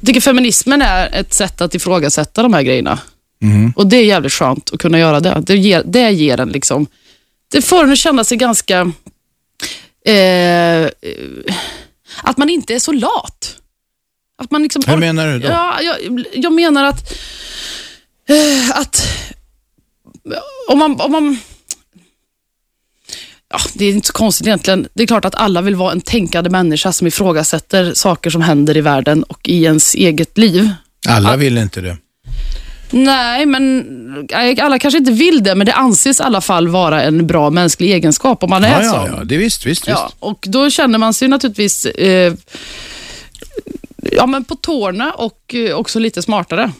Jag 0.00 0.06
tycker 0.06 0.20
feminismen 0.20 0.82
är 0.82 1.14
ett 1.14 1.34
sätt 1.34 1.60
att 1.60 1.74
ifrågasätta 1.74 2.42
de 2.42 2.54
här 2.54 2.62
grejerna. 2.62 2.98
Mm. 3.42 3.72
Och 3.76 3.86
det 3.86 3.96
är 3.96 4.04
jävligt 4.04 4.32
skönt 4.32 4.70
att 4.72 4.80
kunna 4.80 4.98
göra 4.98 5.20
det. 5.20 5.42
Det 5.46 5.56
ger, 5.56 5.82
det 5.84 6.10
ger 6.10 6.40
en 6.40 6.48
liksom, 6.48 6.86
det 7.52 7.62
får 7.62 7.84
en 7.84 7.92
att 7.92 7.98
känna 7.98 8.24
sig 8.24 8.36
ganska, 8.36 8.92
eh, 10.06 10.88
att 12.22 12.36
man 12.36 12.48
inte 12.48 12.74
är 12.74 12.78
så 12.78 12.92
lat. 12.92 13.56
Att 14.42 14.50
man 14.50 14.62
liksom, 14.62 14.82
Hur 14.86 14.96
menar 14.96 15.26
du 15.26 15.38
då? 15.38 15.48
Ja, 15.48 15.80
jag, 15.82 16.24
jag 16.32 16.52
menar 16.52 16.84
att, 16.84 17.12
eh, 18.28 18.70
att 18.80 19.06
om 20.68 20.78
man, 20.78 21.00
om 21.00 21.12
man 21.12 21.38
Ja, 23.48 23.58
det 23.74 23.84
är 23.84 23.92
inte 23.92 24.06
så 24.06 24.12
konstigt 24.12 24.46
egentligen. 24.46 24.88
Det 24.94 25.02
är 25.02 25.06
klart 25.06 25.24
att 25.24 25.34
alla 25.34 25.62
vill 25.62 25.74
vara 25.74 25.92
en 25.92 26.00
tänkande 26.00 26.50
människa 26.50 26.92
som 26.92 27.06
ifrågasätter 27.06 27.94
saker 27.94 28.30
som 28.30 28.42
händer 28.42 28.76
i 28.76 28.80
världen 28.80 29.22
och 29.22 29.48
i 29.48 29.64
ens 29.64 29.94
eget 29.94 30.38
liv. 30.38 30.70
Alla 31.08 31.36
vill 31.36 31.58
inte 31.58 31.80
det. 31.80 31.96
Nej, 32.90 33.46
men 33.46 33.84
alla 34.60 34.78
kanske 34.78 34.98
inte 34.98 35.12
vill 35.12 35.42
det, 35.42 35.54
men 35.54 35.66
det 35.66 35.72
anses 35.72 36.20
i 36.20 36.22
alla 36.22 36.40
fall 36.40 36.68
vara 36.68 37.02
en 37.02 37.26
bra 37.26 37.50
mänsklig 37.50 37.92
egenskap 37.92 38.42
om 38.42 38.50
man 38.50 38.64
är 38.64 38.82
ja, 38.82 38.90
så. 38.90 38.96
Ja, 38.96 39.08
ja, 39.18 39.24
det 39.24 39.36
visst, 39.36 39.66
visst, 39.66 39.86
ja, 39.86 40.04
visst. 40.06 40.16
Och 40.18 40.44
då 40.48 40.70
känner 40.70 40.98
man 40.98 41.14
sig 41.14 41.28
naturligtvis 41.28 41.86
eh, 41.86 42.34
ja, 44.12 44.26
men 44.26 44.44
på 44.44 44.54
tårna 44.54 45.12
och 45.12 45.54
eh, 45.54 45.76
också 45.76 45.98
lite 45.98 46.22
smartare. 46.22 46.72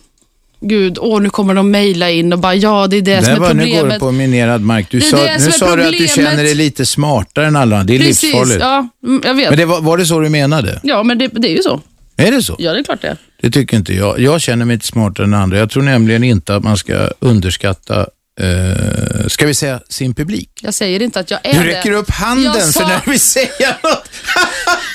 Gud, 0.61 0.99
åh, 1.01 1.21
nu 1.21 1.31
kommer 1.31 1.55
de 1.55 1.71
mejla 1.71 2.11
in 2.11 2.33
och 2.33 2.39
bara, 2.39 2.55
ja, 2.55 2.87
det 2.87 2.97
är 2.97 3.03
det, 3.03 3.17
det 3.17 3.25
som 3.25 3.35
är 3.35 3.39
var, 3.39 3.49
problemet. 3.49 3.75
Nu 3.75 3.83
går 3.83 3.89
du 3.89 3.99
på 3.99 4.13
minerad 4.13 4.61
mark. 4.61 4.87
Du 4.91 5.01
sa, 5.01 5.17
nu 5.39 5.53
sa 5.53 5.77
du 5.77 5.85
att 5.85 5.93
du 5.93 6.09
känner 6.09 6.43
dig 6.45 6.55
lite 6.55 6.87
smartare 6.87 7.47
än 7.47 7.57
alla 7.57 7.85
Det 7.85 7.95
är 7.95 7.99
Precis, 7.99 8.23
livsfarligt. 8.23 8.61
ja, 8.61 8.89
mm, 9.05 9.23
jag 9.25 9.35
vet. 9.35 9.51
Men 9.51 9.59
det 9.59 9.65
var, 9.65 9.81
var 9.81 9.99
det 9.99 10.07
så 10.07 10.21
du 10.21 10.29
menade? 10.29 10.81
Ja, 10.83 11.03
men 11.03 11.19
det, 11.19 11.29
det 11.29 11.49
är 11.49 11.57
ju 11.57 11.63
så. 11.63 11.81
Är 12.17 12.31
det 12.31 12.43
så? 12.43 12.57
Ja, 12.59 12.73
det 12.73 12.79
är 12.79 12.85
klart 12.85 13.03
det 13.03 13.17
Det 13.43 13.51
tycker 13.51 13.77
inte 13.77 13.93
jag. 13.93 14.21
Jag 14.21 14.41
känner 14.41 14.65
mig 14.65 14.75
inte 14.75 14.87
smartare 14.87 15.27
än 15.27 15.35
andra. 15.35 15.59
Jag 15.59 15.71
tror 15.71 15.83
nämligen 15.83 16.25
inte 16.25 16.55
att 16.55 16.65
man 16.65 16.77
ska 16.77 17.11
underskatta 17.19 18.07
Uh, 18.41 19.29
ska 19.29 19.47
vi 19.47 19.55
säga 19.55 19.81
sin 19.89 20.15
publik? 20.15 20.51
Jag 20.63 20.75
säger 20.75 21.03
inte 21.03 21.21
att 21.21 21.31
jag 21.31 21.41
är 21.43 21.53
det. 21.53 21.59
Du 21.59 21.67
räcker 21.67 21.93
upp 21.93 22.11
handen 22.11 22.73
sa... 22.73 22.81
för 22.81 22.89
när 22.89 23.01
vi 23.07 23.19
säger 23.19 23.69
något. 23.83 24.11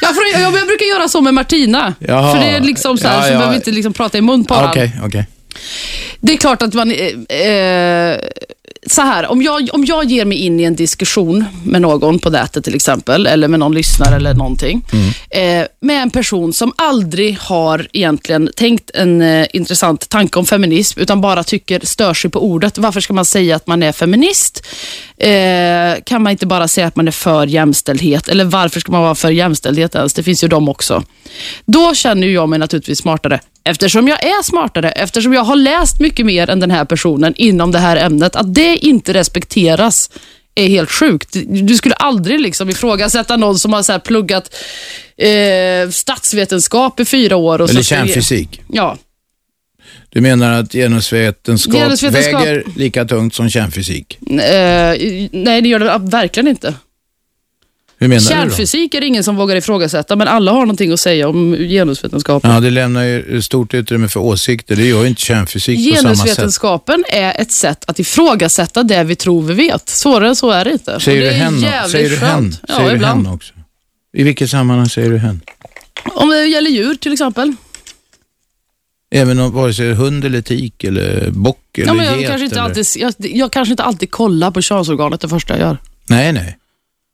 jag, 0.02 0.16
får, 0.16 0.24
jag, 0.34 0.42
jag, 0.42 0.68
brukar 0.68 0.86
göra 0.86 1.08
så 1.08 1.22
med 1.22 1.34
Martina. 1.34 1.94
Jaha. 2.00 2.34
För 2.34 2.40
det 2.40 2.52
är 2.52 2.60
liksom 2.60 2.98
så 2.98 3.08
här, 3.08 3.16
ja, 3.16 3.22
så 3.22 3.28
ja. 3.28 3.32
behöver 3.32 3.50
vi 3.50 3.56
inte 3.56 3.72
liksom 3.72 3.94
prata 3.94 4.18
i 4.18 4.22
mun 4.22 4.46
på 4.46 4.54
varandra. 4.54 4.84
Okay, 4.84 4.92
okay. 5.06 5.24
Det 6.20 6.34
är 6.34 6.38
klart 6.38 6.62
att 6.62 6.74
man... 6.74 6.92
Eh, 6.92 7.38
eh, 7.38 8.20
så 8.88 9.02
här, 9.02 9.28
om 9.28 9.42
jag, 9.42 9.70
om 9.74 9.86
jag 9.86 10.06
ger 10.06 10.26
mig 10.26 10.38
in 10.38 10.60
i 10.60 10.64
en 10.64 10.76
diskussion 10.76 11.46
med 11.66 11.82
någon 11.82 12.20
på 12.20 12.30
nätet 12.30 12.64
till 12.64 12.76
exempel, 12.76 13.28
eller 13.28 13.48
med 13.48 13.60
någon 13.60 13.74
lyssnare 13.74 14.16
eller 14.16 14.34
någonting, 14.34 14.86
mm. 14.94 15.62
eh, 15.62 15.68
med 15.80 16.02
en 16.02 16.10
person 16.10 16.54
som 16.54 16.74
aldrig 16.76 17.38
har 17.40 17.88
egentligen 17.94 18.50
tänkt 18.56 18.92
en 18.94 19.22
eh, 19.22 19.48
intressant 19.54 20.10
tanke 20.10 20.40
om 20.40 20.46
feminism, 20.46 21.00
utan 21.00 21.22
bara 21.22 21.44
tycker, 21.44 21.80
stör 21.84 22.14
sig 22.14 22.32
på 22.32 22.44
ordet. 22.44 22.78
Varför 22.78 23.02
ska 23.02 23.14
man 23.14 23.26
säga 23.26 23.56
att 23.56 23.68
man 23.68 23.84
är 23.84 23.92
feminist? 23.92 24.68
Eh, 25.18 26.04
kan 26.06 26.24
man 26.24 26.32
inte 26.32 26.46
bara 26.46 26.68
säga 26.68 26.88
att 26.88 26.96
man 26.96 27.08
är 27.08 27.12
för 27.12 27.48
jämställdhet? 27.48 28.28
Eller 28.28 28.46
varför 28.46 28.80
ska 28.80 28.92
man 28.92 29.02
vara 29.02 29.16
för 29.16 29.30
jämställdhet 29.30 29.96
ens? 29.96 30.14
Det 30.14 30.24
finns 30.24 30.44
ju 30.44 30.48
de 30.48 30.70
också. 30.70 31.04
Då 31.66 31.94
känner 31.94 32.28
jag 32.28 32.50
mig 32.50 32.60
naturligtvis 32.60 33.00
smartare. 33.00 33.40
Eftersom 33.64 34.08
jag 34.08 34.24
är 34.24 34.44
smartare, 34.44 34.92
eftersom 34.92 35.34
jag 35.34 35.44
har 35.44 35.56
läst 35.56 36.00
mycket 36.00 36.26
mer 36.26 36.50
än 36.50 36.60
den 36.60 36.72
här 36.72 36.86
personen 36.86 37.34
inom 37.38 37.72
det 37.72 37.80
här 37.80 37.98
ämnet, 37.98 38.36
att 38.36 38.54
det 38.54 38.78
inte 38.78 39.14
respekteras 39.14 40.10
är 40.56 40.68
helt 40.68 40.92
sjukt. 40.92 41.30
Du 41.48 41.76
skulle 41.76 41.96
aldrig 41.96 42.40
liksom 42.40 42.70
ifrågasätta 42.70 43.38
någon 43.38 43.60
som 43.60 43.74
har 43.74 43.84
så 43.84 44.00
pluggat 44.00 44.56
eh, 45.18 45.90
statsvetenskap 45.90 47.00
i 47.00 47.06
fyra 47.06 47.36
år. 47.36 47.62
Och 47.62 47.70
Eller 47.70 47.82
kärnfysik. 47.82 48.62
Ja. 48.68 48.98
Du 50.10 50.22
menar 50.22 50.54
att 50.54 50.72
genusvetenskap, 50.72 51.76
genusvetenskap 51.76 52.46
väger 52.46 52.64
lika 52.76 53.06
tungt 53.06 53.36
som 53.36 53.50
kärnfysik? 53.50 54.18
Eh, 54.22 54.38
nej, 55.32 55.62
det 55.62 55.70
gör 55.70 55.80
det 55.80 55.98
verkligen 55.98 56.48
inte. 56.48 56.74
Hur 58.02 58.08
menar 58.08 58.22
Kärnfysik 58.22 58.94
är 58.94 59.02
det 59.02 59.08
ingen 59.08 59.24
som 59.24 59.36
vågar 59.36 59.56
ifrågasätta, 59.56 60.16
men 60.16 60.28
alla 60.28 60.52
har 60.52 60.60
någonting 60.60 60.92
att 60.92 61.00
säga 61.00 61.30
om 61.30 61.56
genusvetenskapen. 61.56 62.52
Ja, 62.52 62.60
det 62.60 62.70
lämnar 62.70 63.04
ju 63.04 63.42
stort 63.42 63.74
utrymme 63.74 64.08
för 64.08 64.20
åsikter. 64.20 64.76
Det 64.76 64.86
gör 64.86 65.02
ju 65.02 65.08
inte 65.08 65.22
kärnfysik 65.22 65.78
på 65.78 65.98
samma 65.98 66.16
sätt. 66.16 66.26
Genusvetenskapen 66.26 67.04
är 67.08 67.42
ett 67.42 67.52
sätt 67.52 67.86
att 67.88 68.00
ifrågasätta 68.00 68.84
det 68.84 69.04
vi 69.04 69.16
tror 69.16 69.42
vi 69.42 69.54
vet. 69.54 69.90
Svårare 69.90 70.30
än 70.30 70.36
så 70.36 70.52
är 70.52 70.66
det 70.66 70.72
inte. 70.72 71.00
Säger 71.00 71.22
du 71.22 71.30
hen? 71.30 71.62
Säger 71.90 72.10
du 72.10 72.16
hen? 72.16 72.56
Ja, 72.68 72.76
säger 72.76 72.96
ibland. 72.96 73.24
du 73.24 73.28
hen 73.28 73.36
också? 73.36 73.54
I 74.14 74.24
vilket 74.24 74.50
sammanhang 74.50 74.90
säger 74.90 75.10
du 75.10 75.18
hen? 75.18 75.42
Om 76.16 76.30
det 76.30 76.46
gäller 76.46 76.70
djur 76.70 76.96
till 76.96 77.14
exempel. 77.14 77.56
Även 79.12 79.40
om 79.40 79.52
vare 79.52 79.74
sig 79.74 79.94
hund 79.94 80.26
eller 80.26 80.42
tik 80.42 80.84
eller 80.84 81.32
bock 81.32 81.78
eller 81.78 81.88
Ja, 81.88 81.94
men 81.94 82.06
jag, 82.06 82.22
get 82.22 82.30
kanske 82.30 82.46
inte 82.46 82.56
eller... 82.56 82.66
alltid, 82.66 82.86
jag, 82.96 83.14
jag 83.18 83.52
kanske 83.52 83.72
inte 83.72 83.84
alltid 83.84 84.12
kollar 84.12 84.52
på 84.52 84.62
könsorganet 84.62 85.22
det 85.22 85.30
första 85.30 85.54
jag 85.54 85.62
gör. 85.62 85.78
Nej, 86.08 86.34
nej. 86.34 86.58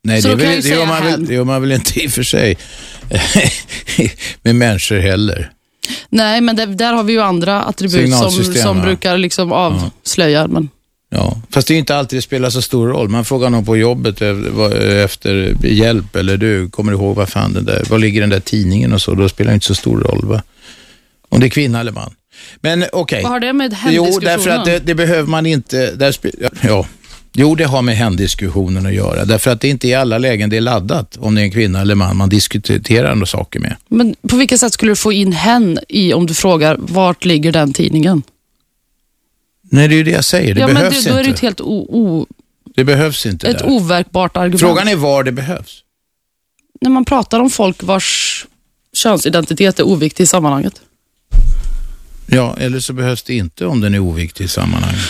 Nej, 0.04 0.22
Så 0.22 0.28
det, 0.28 0.34
väl, 0.34 0.62
det, 0.62 0.68
gör 0.68 0.86
man 0.86 1.04
väl, 1.04 1.26
det 1.26 1.34
gör 1.34 1.44
man 1.44 1.60
väl 1.60 1.72
inte 1.72 2.00
i 2.00 2.06
och 2.06 2.10
för 2.10 2.22
sig 2.22 2.58
med 4.42 4.56
människor 4.56 4.98
heller. 4.98 5.52
Nej, 6.08 6.40
men 6.40 6.56
det, 6.56 6.66
där 6.66 6.92
har 6.92 7.02
vi 7.02 7.12
ju 7.12 7.20
andra 7.20 7.62
attribut 7.62 8.14
som, 8.14 8.44
som 8.44 8.80
brukar 8.80 9.18
liksom 9.18 9.52
avslöja. 9.52 10.46
Men, 10.46 10.68
Ja, 11.10 11.40
fast 11.50 11.68
det 11.68 11.74
är 11.74 11.78
inte 11.78 11.96
alltid 11.96 12.16
det 12.16 12.22
spelar 12.22 12.50
så 12.50 12.62
stor 12.62 12.88
roll. 12.88 13.08
Man 13.08 13.24
frågar 13.24 13.50
någon 13.50 13.64
på 13.64 13.76
jobbet 13.76 14.22
efter 15.04 15.54
hjälp 15.66 16.16
eller 16.16 16.36
du, 16.36 16.70
kommer 16.70 16.92
du 16.92 16.98
ihåg 16.98 17.16
vad 17.16 17.28
fan 17.28 17.52
den 17.52 17.64
där, 17.64 17.84
var 17.88 17.98
ligger 17.98 18.20
den 18.20 18.30
där 18.30 18.40
tidningen 18.40 18.92
och 18.92 19.02
så, 19.02 19.14
då 19.14 19.28
spelar 19.28 19.50
det 19.50 19.54
inte 19.54 19.66
så 19.66 19.74
stor 19.74 20.00
roll 20.00 20.24
va? 20.24 20.42
Om 21.28 21.40
det 21.40 21.46
är 21.46 21.50
kvinna 21.50 21.80
eller 21.80 21.92
man. 21.92 22.14
Men 22.60 22.84
okej. 22.92 23.22
vad 23.22 23.32
har 23.32 23.40
det 23.40 23.52
med 23.52 23.70
Jo, 23.70 23.76
hämndiskussionen? 23.76 24.24
därför 24.38 24.50
att 24.50 24.64
det, 24.64 24.78
det 24.78 24.94
behöver 24.94 25.28
man 25.28 25.46
inte, 25.46 25.94
där, 25.94 26.14
ja, 26.62 26.86
jo 27.40 27.54
det 27.54 27.64
har 27.64 27.82
med 27.82 27.96
hämndiskussionen 27.96 28.86
att 28.86 28.94
göra. 28.94 29.24
Därför 29.24 29.50
att 29.50 29.60
det 29.60 29.68
inte 29.68 29.86
är 29.86 29.90
i 29.90 29.94
alla 29.94 30.18
lägen 30.18 30.50
det 30.50 30.56
är 30.56 30.60
laddat, 30.60 31.16
om 31.16 31.34
det 31.34 31.40
är 31.40 31.42
en 31.44 31.50
kvinna 31.50 31.80
eller 31.80 31.94
man 31.94 32.16
man 32.16 32.28
diskuterar 32.28 33.14
några 33.14 33.26
saker 33.26 33.60
med. 33.60 33.76
Men 33.88 34.16
på 34.28 34.36
vilket 34.36 34.60
sätt 34.60 34.72
skulle 34.72 34.92
du 34.92 34.96
få 34.96 35.12
in 35.12 35.32
hen 35.32 35.78
i 35.88 36.12
om 36.12 36.26
du 36.26 36.34
frågar 36.34 36.76
vart 36.78 37.24
ligger 37.24 37.52
den 37.52 37.72
tidningen? 37.72 38.22
Nej, 39.70 39.88
det 39.88 39.94
är 39.94 39.96
ju 39.96 40.02
det 40.04 40.10
jag 40.10 40.24
säger, 40.24 40.54
det 40.54 40.60
ja, 40.60 40.66
men 40.66 40.74
behövs 40.76 41.04
det, 41.04 41.10
då 41.10 41.16
är 41.16 41.22
det 41.22 41.28
inte. 41.28 41.36
ett 41.36 41.40
helt 41.40 41.60
o, 41.60 41.86
o, 41.88 42.26
Det 42.76 42.84
behövs 42.84 43.26
inte 43.26 43.48
ett 43.48 43.58
där. 43.58 43.68
overkbart 43.68 44.36
argument. 44.36 44.60
Frågan 44.60 44.88
är 44.88 44.96
var 44.96 45.22
det 45.24 45.32
behövs. 45.32 45.82
När 46.80 46.90
man 46.90 47.04
pratar 47.04 47.40
om 47.40 47.50
folk 47.50 47.82
vars 47.82 48.46
könsidentitet 48.92 49.78
är 49.78 49.82
oviktig 49.86 50.24
i 50.24 50.26
sammanhanget. 50.26 50.80
Ja, 52.26 52.56
eller 52.60 52.80
så 52.80 52.92
behövs 52.92 53.22
det 53.22 53.34
inte 53.34 53.66
om 53.66 53.80
den 53.80 53.94
är 53.94 53.98
oviktig 53.98 54.44
i 54.44 54.48
sammanhanget. 54.48 55.00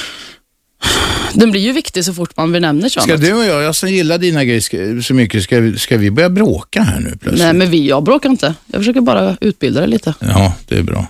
Den 1.35 1.51
blir 1.51 1.61
ju 1.61 1.73
viktig 1.73 2.05
så 2.05 2.15
fort 2.15 2.37
man 2.37 2.53
benämner 2.53 2.89
könet. 2.89 3.09
Ska 3.09 3.17
du 3.17 3.33
och 3.35 3.45
jag, 3.45 3.63
jag 3.63 3.75
som 3.77 3.89
gillar 3.89 4.19
dina 4.19 4.45
grejer 4.45 5.01
så 5.01 5.15
mycket, 5.15 5.43
ska, 5.43 5.73
ska 5.77 5.97
vi 5.97 6.11
börja 6.11 6.31
bråka 6.31 6.83
här 6.83 7.01
nu 7.01 7.11
plötsligt? 7.11 7.39
Nej, 7.45 7.53
men 7.53 7.71
vi, 7.71 7.89
jag 7.89 8.03
bråkar 8.03 8.29
inte. 8.31 8.55
Jag 8.67 8.81
försöker 8.81 9.01
bara 9.01 9.37
utbilda 9.41 9.81
dig 9.81 9.89
lite. 9.89 10.15
Ja, 10.21 10.55
det 10.69 10.79
är 10.79 10.83
bra. 10.83 11.07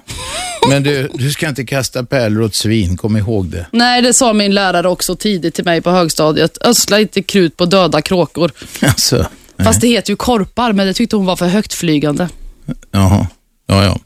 Men 0.70 0.82
du, 0.82 1.08
du 1.14 1.30
ska 1.30 1.48
inte 1.48 1.64
kasta 1.64 2.04
pärlor 2.04 2.42
åt 2.42 2.54
svin, 2.54 2.96
kom 2.96 3.16
ihåg 3.16 3.46
det. 3.46 3.66
Nej, 3.72 4.02
det 4.02 4.12
sa 4.12 4.32
min 4.32 4.54
lärare 4.54 4.88
också 4.88 5.16
tidigt 5.16 5.54
till 5.54 5.64
mig 5.64 5.80
på 5.80 5.90
högstadiet. 5.90 6.58
Ödsla 6.60 7.00
inte 7.00 7.22
krut 7.22 7.56
på 7.56 7.66
döda 7.66 8.02
kråkor. 8.02 8.50
Alltså, 8.82 9.26
Fast 9.64 9.80
det 9.80 9.88
heter 9.88 10.10
ju 10.12 10.16
korpar, 10.16 10.72
men 10.72 10.86
det 10.86 10.94
tyckte 10.94 11.16
hon 11.16 11.26
var 11.26 11.36
för 11.36 11.46
högtflygande. 11.46 12.28
jaha. 12.90 13.26
Ja, 13.70 13.84
ja. 13.84 13.98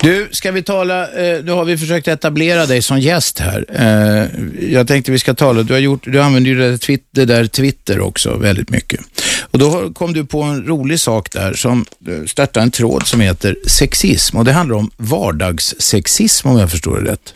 Du, 0.00 0.28
ska 0.32 0.52
vi 0.52 0.62
tala, 0.62 1.02
eh, 1.02 1.44
nu 1.44 1.52
har 1.52 1.64
vi 1.64 1.78
försökt 1.78 2.08
etablera 2.08 2.66
dig 2.66 2.82
som 2.82 3.00
gäst 3.00 3.38
här. 3.38 3.64
Eh, 3.68 4.70
jag 4.72 4.88
tänkte 4.88 5.12
vi 5.12 5.18
ska 5.18 5.34
tala, 5.34 5.62
du, 5.62 5.72
har 5.72 5.80
gjort, 5.80 6.04
du 6.04 6.22
använder 6.22 6.50
ju 6.50 6.56
det 6.56 6.70
där, 6.70 6.98
det 7.10 7.24
där 7.24 7.46
Twitter 7.46 8.00
också 8.00 8.36
väldigt 8.36 8.70
mycket. 8.70 9.00
Och 9.50 9.58
då 9.58 9.92
kom 9.92 10.12
du 10.12 10.24
på 10.24 10.42
en 10.42 10.66
rolig 10.66 11.00
sak 11.00 11.32
där 11.32 11.54
som 11.54 11.78
eh, 11.80 11.84
startar 12.06 12.26
startade 12.26 12.64
en 12.64 12.70
tråd 12.70 13.06
som 13.06 13.20
heter 13.20 13.56
sexism 13.66 14.36
och 14.36 14.44
det 14.44 14.52
handlar 14.52 14.76
om 14.76 14.90
vardagssexism 14.96 16.48
om 16.48 16.58
jag 16.58 16.70
förstår 16.70 17.00
det 17.00 17.12
rätt. 17.12 17.34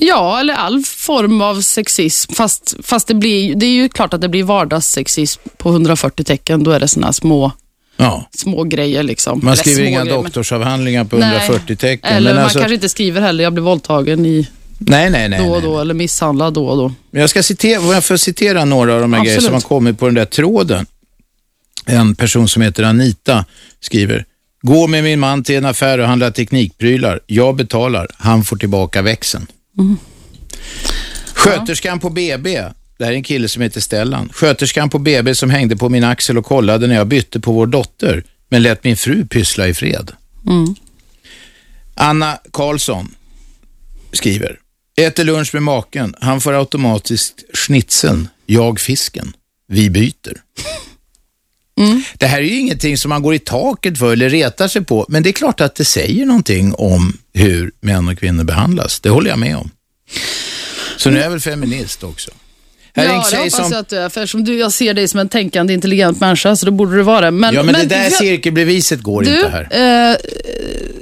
Ja, 0.00 0.40
eller 0.40 0.54
all 0.54 0.82
form 0.84 1.40
av 1.40 1.60
sexism. 1.60 2.32
Fast, 2.32 2.74
fast 2.82 3.08
det, 3.08 3.14
blir, 3.14 3.54
det 3.54 3.66
är 3.66 3.70
ju 3.70 3.88
klart 3.88 4.14
att 4.14 4.20
det 4.20 4.28
blir 4.28 4.44
vardagssexism 4.44 5.40
på 5.56 5.68
140 5.68 6.24
tecken. 6.24 6.64
Då 6.64 6.70
är 6.70 6.80
det 6.80 6.88
såna 6.88 7.06
här 7.06 7.12
små, 7.12 7.52
Ja, 7.96 8.28
små 8.36 8.64
grejer. 8.64 9.02
Liksom. 9.02 9.40
man 9.42 9.56
skriver 9.56 9.82
inga 9.82 10.04
grejer, 10.04 10.16
doktorsavhandlingar 10.16 11.04
på 11.04 11.16
Nej. 11.16 11.36
140 11.46 11.76
tecken. 11.76 12.12
Eller 12.12 12.30
men 12.30 12.34
man 12.34 12.44
alltså, 12.44 12.58
kanske 12.58 12.74
inte 12.74 12.88
skriver 12.88 13.20
heller, 13.20 13.44
jag 13.44 13.52
blev 13.52 13.64
våldtagen 13.64 14.26
i 14.26 14.48
nej, 14.78 15.10
nej, 15.10 15.28
nej. 15.28 15.38
då 15.38 15.44
och 15.44 15.62
nej. 15.62 15.70
då, 15.70 15.80
eller 15.80 15.94
misshandlad 15.94 16.54
då 16.54 16.66
och 16.66 16.76
då. 16.76 16.92
Men 17.10 17.20
Jag 17.20 17.30
ska 17.30 17.42
citera, 17.42 17.82
jag 17.82 18.04
får 18.04 18.16
citera 18.16 18.64
några 18.64 18.94
av 18.94 19.00
de 19.00 19.12
här 19.12 19.20
Absolut. 19.20 19.38
grejerna 19.38 19.46
som 19.46 19.54
har 19.54 19.60
kommit 19.60 19.98
på 19.98 20.06
den 20.06 20.14
där 20.14 20.24
tråden. 20.24 20.86
En 21.86 22.14
person 22.14 22.48
som 22.48 22.62
heter 22.62 22.82
Anita 22.82 23.44
skriver, 23.80 24.24
går 24.62 24.88
med 24.88 25.04
min 25.04 25.20
man 25.20 25.44
till 25.44 25.56
en 25.56 25.64
affär 25.64 25.98
och 25.98 26.06
handlar 26.06 26.30
teknikprylar. 26.30 27.20
Jag 27.26 27.56
betalar, 27.56 28.08
han 28.18 28.44
får 28.44 28.56
tillbaka 28.56 29.02
växeln. 29.02 29.46
Sköterskan 31.34 32.00
på 32.00 32.10
BB, 32.10 32.62
det 32.98 33.04
här 33.04 33.12
är 33.12 33.16
en 33.16 33.22
kille 33.22 33.48
som 33.48 33.62
heter 33.62 33.80
Stellan. 33.80 34.28
Sköterskan 34.32 34.90
på 34.90 34.98
BB 34.98 35.34
som 35.34 35.50
hängde 35.50 35.76
på 35.76 35.88
min 35.88 36.04
axel 36.04 36.38
och 36.38 36.46
kollade 36.46 36.86
när 36.86 36.94
jag 36.94 37.06
bytte 37.06 37.40
på 37.40 37.52
vår 37.52 37.66
dotter, 37.66 38.24
men 38.48 38.62
lät 38.62 38.84
min 38.84 38.96
fru 38.96 39.26
pyssla 39.26 39.68
i 39.68 39.74
fred. 39.74 40.12
Anna 41.94 42.38
Karlsson 42.52 43.14
skriver, 44.12 44.58
äter 44.96 45.24
lunch 45.24 45.54
med 45.54 45.62
maken, 45.62 46.14
han 46.20 46.40
får 46.40 46.52
automatiskt 46.52 47.44
schnitzeln, 47.54 48.28
jag 48.46 48.80
fisken, 48.80 49.32
vi 49.68 49.90
byter. 49.90 50.42
Det 52.18 52.26
här 52.26 52.38
är 52.38 52.42
ju 52.42 52.58
ingenting 52.58 52.98
som 52.98 53.08
man 53.08 53.22
går 53.22 53.34
i 53.34 53.38
taket 53.38 53.98
för 53.98 54.12
eller 54.12 54.28
retar 54.28 54.68
sig 54.68 54.84
på, 54.84 55.06
men 55.08 55.22
det 55.22 55.30
är 55.30 55.32
klart 55.32 55.60
att 55.60 55.74
det 55.74 55.84
säger 55.84 56.26
någonting 56.26 56.74
om 56.74 57.18
hur 57.32 57.72
män 57.80 58.08
och 58.08 58.18
kvinnor 58.18 58.44
behandlas. 58.44 59.00
Det 59.00 59.10
håller 59.10 59.30
jag 59.30 59.38
med 59.38 59.56
om. 59.56 59.70
Så 60.96 61.10
nu 61.10 61.18
är 61.18 61.22
jag 61.22 61.30
väl 61.30 61.40
feminist 61.40 62.02
också. 62.02 62.30
Här 62.96 63.04
är 63.04 63.08
en 63.08 63.14
ja, 63.14 63.24
det 63.30 63.36
hoppas 63.36 63.52
som... 63.56 63.70
jag 63.72 63.80
att 63.80 63.88
du 63.88 63.96
är. 63.98 64.08
För 64.08 64.42
du, 64.42 64.58
jag 64.58 64.72
ser 64.72 64.94
dig 64.94 65.08
som 65.08 65.20
en 65.20 65.28
tänkande, 65.28 65.74
intelligent 65.74 66.20
människa, 66.20 66.56
så 66.56 66.66
då 66.66 66.72
borde 66.72 66.96
du 66.96 67.02
vara 67.02 67.20
det. 67.20 67.30
Men, 67.30 67.54
Ja, 67.54 67.62
men, 67.62 67.74
det 67.74 67.84
där 67.84 68.04
jag- 68.04 68.12
cirkelbeviset 68.12 69.00
går 69.00 69.22
Du, 69.22 69.36
inte 69.36 69.48
här. 69.48 70.10
eh, 70.10 70.16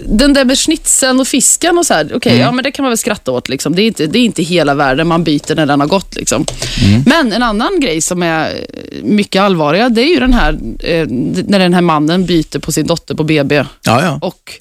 den 0.06 0.32
där 0.34 0.44
med 0.44 0.58
schnitzeln 0.58 1.20
och 1.20 1.28
fisken 1.28 1.78
och 1.78 1.86
så 1.86 1.94
här, 1.94 2.12
okej, 2.14 2.32
Mm. 2.32 2.42
ja 2.44 2.52
men 2.52 2.64
det 2.64 2.70
kan 2.72 2.82
man 2.82 2.90
väl 2.90 2.98
skratta 2.98 3.32
åt. 3.32 3.48
Liksom. 3.48 3.74
Det, 3.74 3.82
är 3.82 3.86
inte, 3.86 4.06
det 4.06 4.18
är 4.18 4.24
inte 4.24 4.42
hela 4.42 4.74
världen 4.74 5.06
man 5.08 5.24
byter 5.24 5.54
när 5.54 5.66
den 5.66 5.80
har 5.80 5.86
gått. 5.86 6.16
Liksom. 6.16 6.46
Mm. 6.84 7.02
Men 7.06 7.32
en 7.32 7.42
annan 7.42 7.80
grej 7.80 8.00
som 8.00 8.22
är 8.22 8.50
eh, 8.50 9.02
mycket 9.02 9.42
allvarliga, 9.42 9.88
det 9.88 10.02
är 10.02 10.08
ju 10.08 10.20
den 10.20 10.32
här, 10.32 10.52
eh, 10.80 11.06
när 11.46 11.58
den 11.58 11.74
här 11.74 11.80
mannen 11.80 12.26
byter 12.26 12.58
på 12.58 12.72
sin 12.72 12.86
dotter 12.86 13.14
på 13.14 13.24
BB. 13.24 13.54
Ja, 13.56 13.64
ja. 13.82 14.18
Och, 14.22 14.52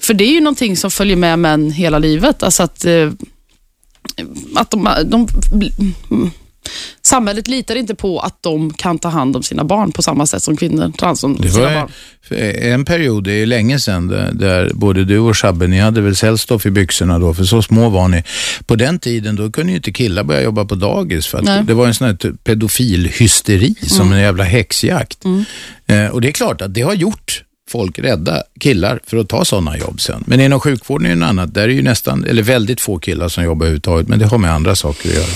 för 0.00 0.14
det 0.14 0.24
är 0.24 0.32
ju 0.32 0.40
någonting 0.40 0.76
som 0.76 0.90
följer 0.90 1.16
med 1.16 1.38
män 1.38 1.70
hela 1.70 1.98
livet. 1.98 2.42
Alltså 2.42 2.62
att, 2.62 2.84
eh, 2.84 3.10
att 4.54 4.70
de, 4.70 4.88
de, 5.04 5.28
mm, 6.10 6.30
samhället 7.02 7.48
litar 7.48 7.74
inte 7.74 7.94
på 7.94 8.20
att 8.20 8.36
de 8.40 8.72
kan 8.72 8.98
ta 8.98 9.08
hand 9.08 9.36
om 9.36 9.42
sina 9.42 9.64
barn 9.64 9.92
på 9.92 10.02
samma 10.02 10.26
sätt 10.26 10.42
som 10.42 10.56
kvinnor 10.56 10.92
tar 10.98 11.06
hand 11.06 11.18
om 11.22 11.36
Det 11.40 11.50
sina 11.50 11.74
barn. 11.74 11.90
en 12.72 12.84
period, 12.84 13.24
det 13.24 13.32
är 13.32 13.46
länge 13.46 13.78
sedan, 13.80 14.08
där, 14.32 14.70
både 14.74 15.04
du 15.04 15.18
och 15.18 15.36
Shabbe, 15.38 15.66
ni 15.66 15.78
hade 15.80 16.00
väl 16.00 16.16
sällstoff 16.16 16.66
i 16.66 16.70
byxorna 16.70 17.18
då, 17.18 17.34
för 17.34 17.44
så 17.44 17.62
små 17.62 17.88
var 17.88 18.08
ni. 18.08 18.24
På 18.66 18.76
den 18.76 18.98
tiden 18.98 19.36
då 19.36 19.50
kunde 19.50 19.72
ju 19.72 19.76
inte 19.76 19.92
killar 19.92 20.24
börja 20.24 20.42
jobba 20.42 20.64
på 20.64 20.74
dagis, 20.74 21.26
för 21.26 21.38
att 21.38 21.66
det 21.66 21.74
var 21.74 21.86
en 21.86 21.94
sån 21.94 22.06
här 22.06 22.14
typ 22.14 22.44
pedofilhysteri, 22.44 23.74
som 23.82 24.12
en 24.12 24.20
jävla 24.20 24.44
häxjakt. 24.44 25.24
Eh, 25.86 26.06
och 26.06 26.20
det 26.20 26.28
är 26.28 26.32
klart 26.32 26.60
att 26.60 26.74
det 26.74 26.82
har 26.82 26.94
gjort 26.94 27.42
folk 27.70 27.98
rädda 27.98 28.42
killar 28.60 29.00
för 29.06 29.16
att 29.16 29.28
ta 29.28 29.44
sådana 29.44 29.78
jobb 29.78 30.00
sen. 30.00 30.24
Men 30.26 30.40
inom 30.40 30.60
sjukvården 30.60 31.06
är 31.06 31.10
det 31.10 31.16
en 31.16 31.22
annat. 31.22 31.54
Där 31.54 31.62
är 31.62 31.68
ju 31.68 31.82
nästan, 31.82 32.24
eller 32.24 32.42
väldigt 32.42 32.80
få 32.80 32.98
killar 32.98 33.28
som 33.28 33.44
jobbar 33.44 33.66
överhuvudtaget, 33.66 34.08
men 34.08 34.18
det 34.18 34.26
har 34.26 34.38
med 34.38 34.52
andra 34.52 34.74
saker 34.76 35.08
att 35.08 35.14
göra. 35.14 35.26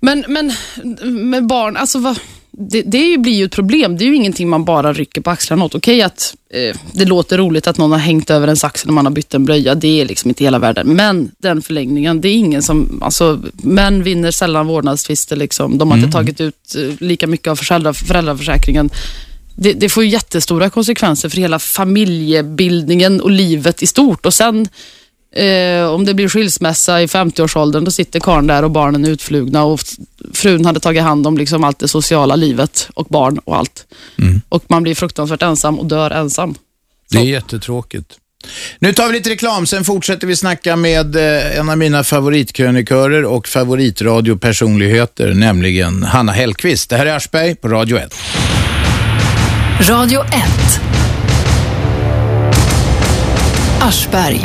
Men, 0.00 0.24
men 0.28 0.52
med 1.28 1.46
barn, 1.46 1.76
alltså 1.76 1.98
vad, 1.98 2.18
det, 2.50 2.82
det 2.82 3.18
blir 3.18 3.32
ju 3.32 3.44
ett 3.44 3.52
problem. 3.52 3.96
Det 3.96 4.04
är 4.04 4.06
ju 4.06 4.14
ingenting 4.14 4.48
man 4.48 4.64
bara 4.64 4.92
rycker 4.92 5.20
på 5.20 5.30
axlarna 5.30 5.64
åt. 5.64 5.74
Okej 5.74 6.02
att 6.02 6.34
eh, 6.50 6.76
det 6.92 7.04
låter 7.04 7.38
roligt 7.38 7.66
att 7.66 7.78
någon 7.78 7.92
har 7.92 7.98
hängt 7.98 8.30
över 8.30 8.46
ens 8.46 8.64
axel 8.64 8.88
när 8.88 8.94
man 8.94 9.06
har 9.06 9.12
bytt 9.12 9.34
en 9.34 9.44
blöja. 9.44 9.74
Det 9.74 10.00
är 10.00 10.04
liksom 10.04 10.28
inte 10.28 10.44
hela 10.44 10.58
världen. 10.58 10.86
Men 10.96 11.30
den 11.38 11.62
förlängningen, 11.62 12.20
det 12.20 12.28
är 12.28 12.34
ingen 12.34 12.62
som... 12.62 13.02
Alltså, 13.02 13.42
män 13.52 14.02
vinner 14.02 14.30
sällan 14.30 14.66
vårdnadstvister. 14.66 15.36
Liksom. 15.36 15.78
De 15.78 15.90
har 15.90 15.98
inte 15.98 16.12
tagit 16.12 16.40
ut 16.40 16.74
eh, 16.76 16.94
lika 16.98 17.26
mycket 17.26 17.48
av 17.48 17.56
föräldra, 17.56 17.94
föräldraförsäkringen. 17.94 18.90
Det, 19.56 19.72
det 19.72 19.88
får 19.88 20.04
ju 20.04 20.10
jättestora 20.10 20.70
konsekvenser 20.70 21.28
för 21.28 21.36
hela 21.36 21.58
familjebildningen 21.58 23.20
och 23.20 23.30
livet 23.30 23.82
i 23.82 23.86
stort. 23.86 24.26
Och 24.26 24.34
sen 24.34 24.68
Eh, 25.32 25.84
om 25.84 26.04
det 26.04 26.14
blir 26.14 26.28
skilsmässa 26.28 27.02
i 27.02 27.06
50-årsåldern, 27.06 27.84
då 27.84 27.90
sitter 27.90 28.20
karln 28.20 28.46
där 28.46 28.62
och 28.62 28.70
barnen 28.70 29.04
är 29.04 29.10
utflugna 29.10 29.64
och 29.64 29.80
frun 30.34 30.64
hade 30.64 30.80
tagit 30.80 31.02
hand 31.02 31.26
om 31.26 31.38
liksom 31.38 31.64
allt 31.64 31.78
det 31.78 31.88
sociala 31.88 32.36
livet 32.36 32.88
och 32.94 33.06
barn 33.06 33.38
och 33.38 33.56
allt. 33.56 33.86
Och 34.48 34.64
man 34.68 34.82
blir 34.82 34.94
fruktansvärt 34.94 35.42
ensam 35.42 35.78
och 35.78 35.86
dör 35.86 36.10
ensam. 36.10 36.54
Det 37.10 37.18
är 37.18 37.22
jättetråkigt. 37.22 38.16
Nu 38.78 38.92
tar 38.92 39.06
vi 39.06 39.12
lite 39.12 39.30
reklam, 39.30 39.66
sen 39.66 39.84
fortsätter 39.84 40.26
vi 40.26 40.36
snacka 40.36 40.76
med 40.76 41.16
eh, 41.16 41.58
en 41.58 41.68
av 41.68 41.78
mina 41.78 42.04
favoritkrönikörer 42.04 43.24
och 43.24 43.48
favoritradiopersonligheter, 43.48 45.34
nämligen 45.34 46.02
Hanna 46.02 46.32
Hellqvist. 46.32 46.90
Det 46.90 46.96
här 46.96 47.06
är 47.06 47.16
Aschberg 47.16 47.54
på 47.54 47.68
Radio 47.68 47.98
1. 47.98 48.14
Radio 49.88 50.20
1. 50.20 50.30
Aschberg. 53.80 54.40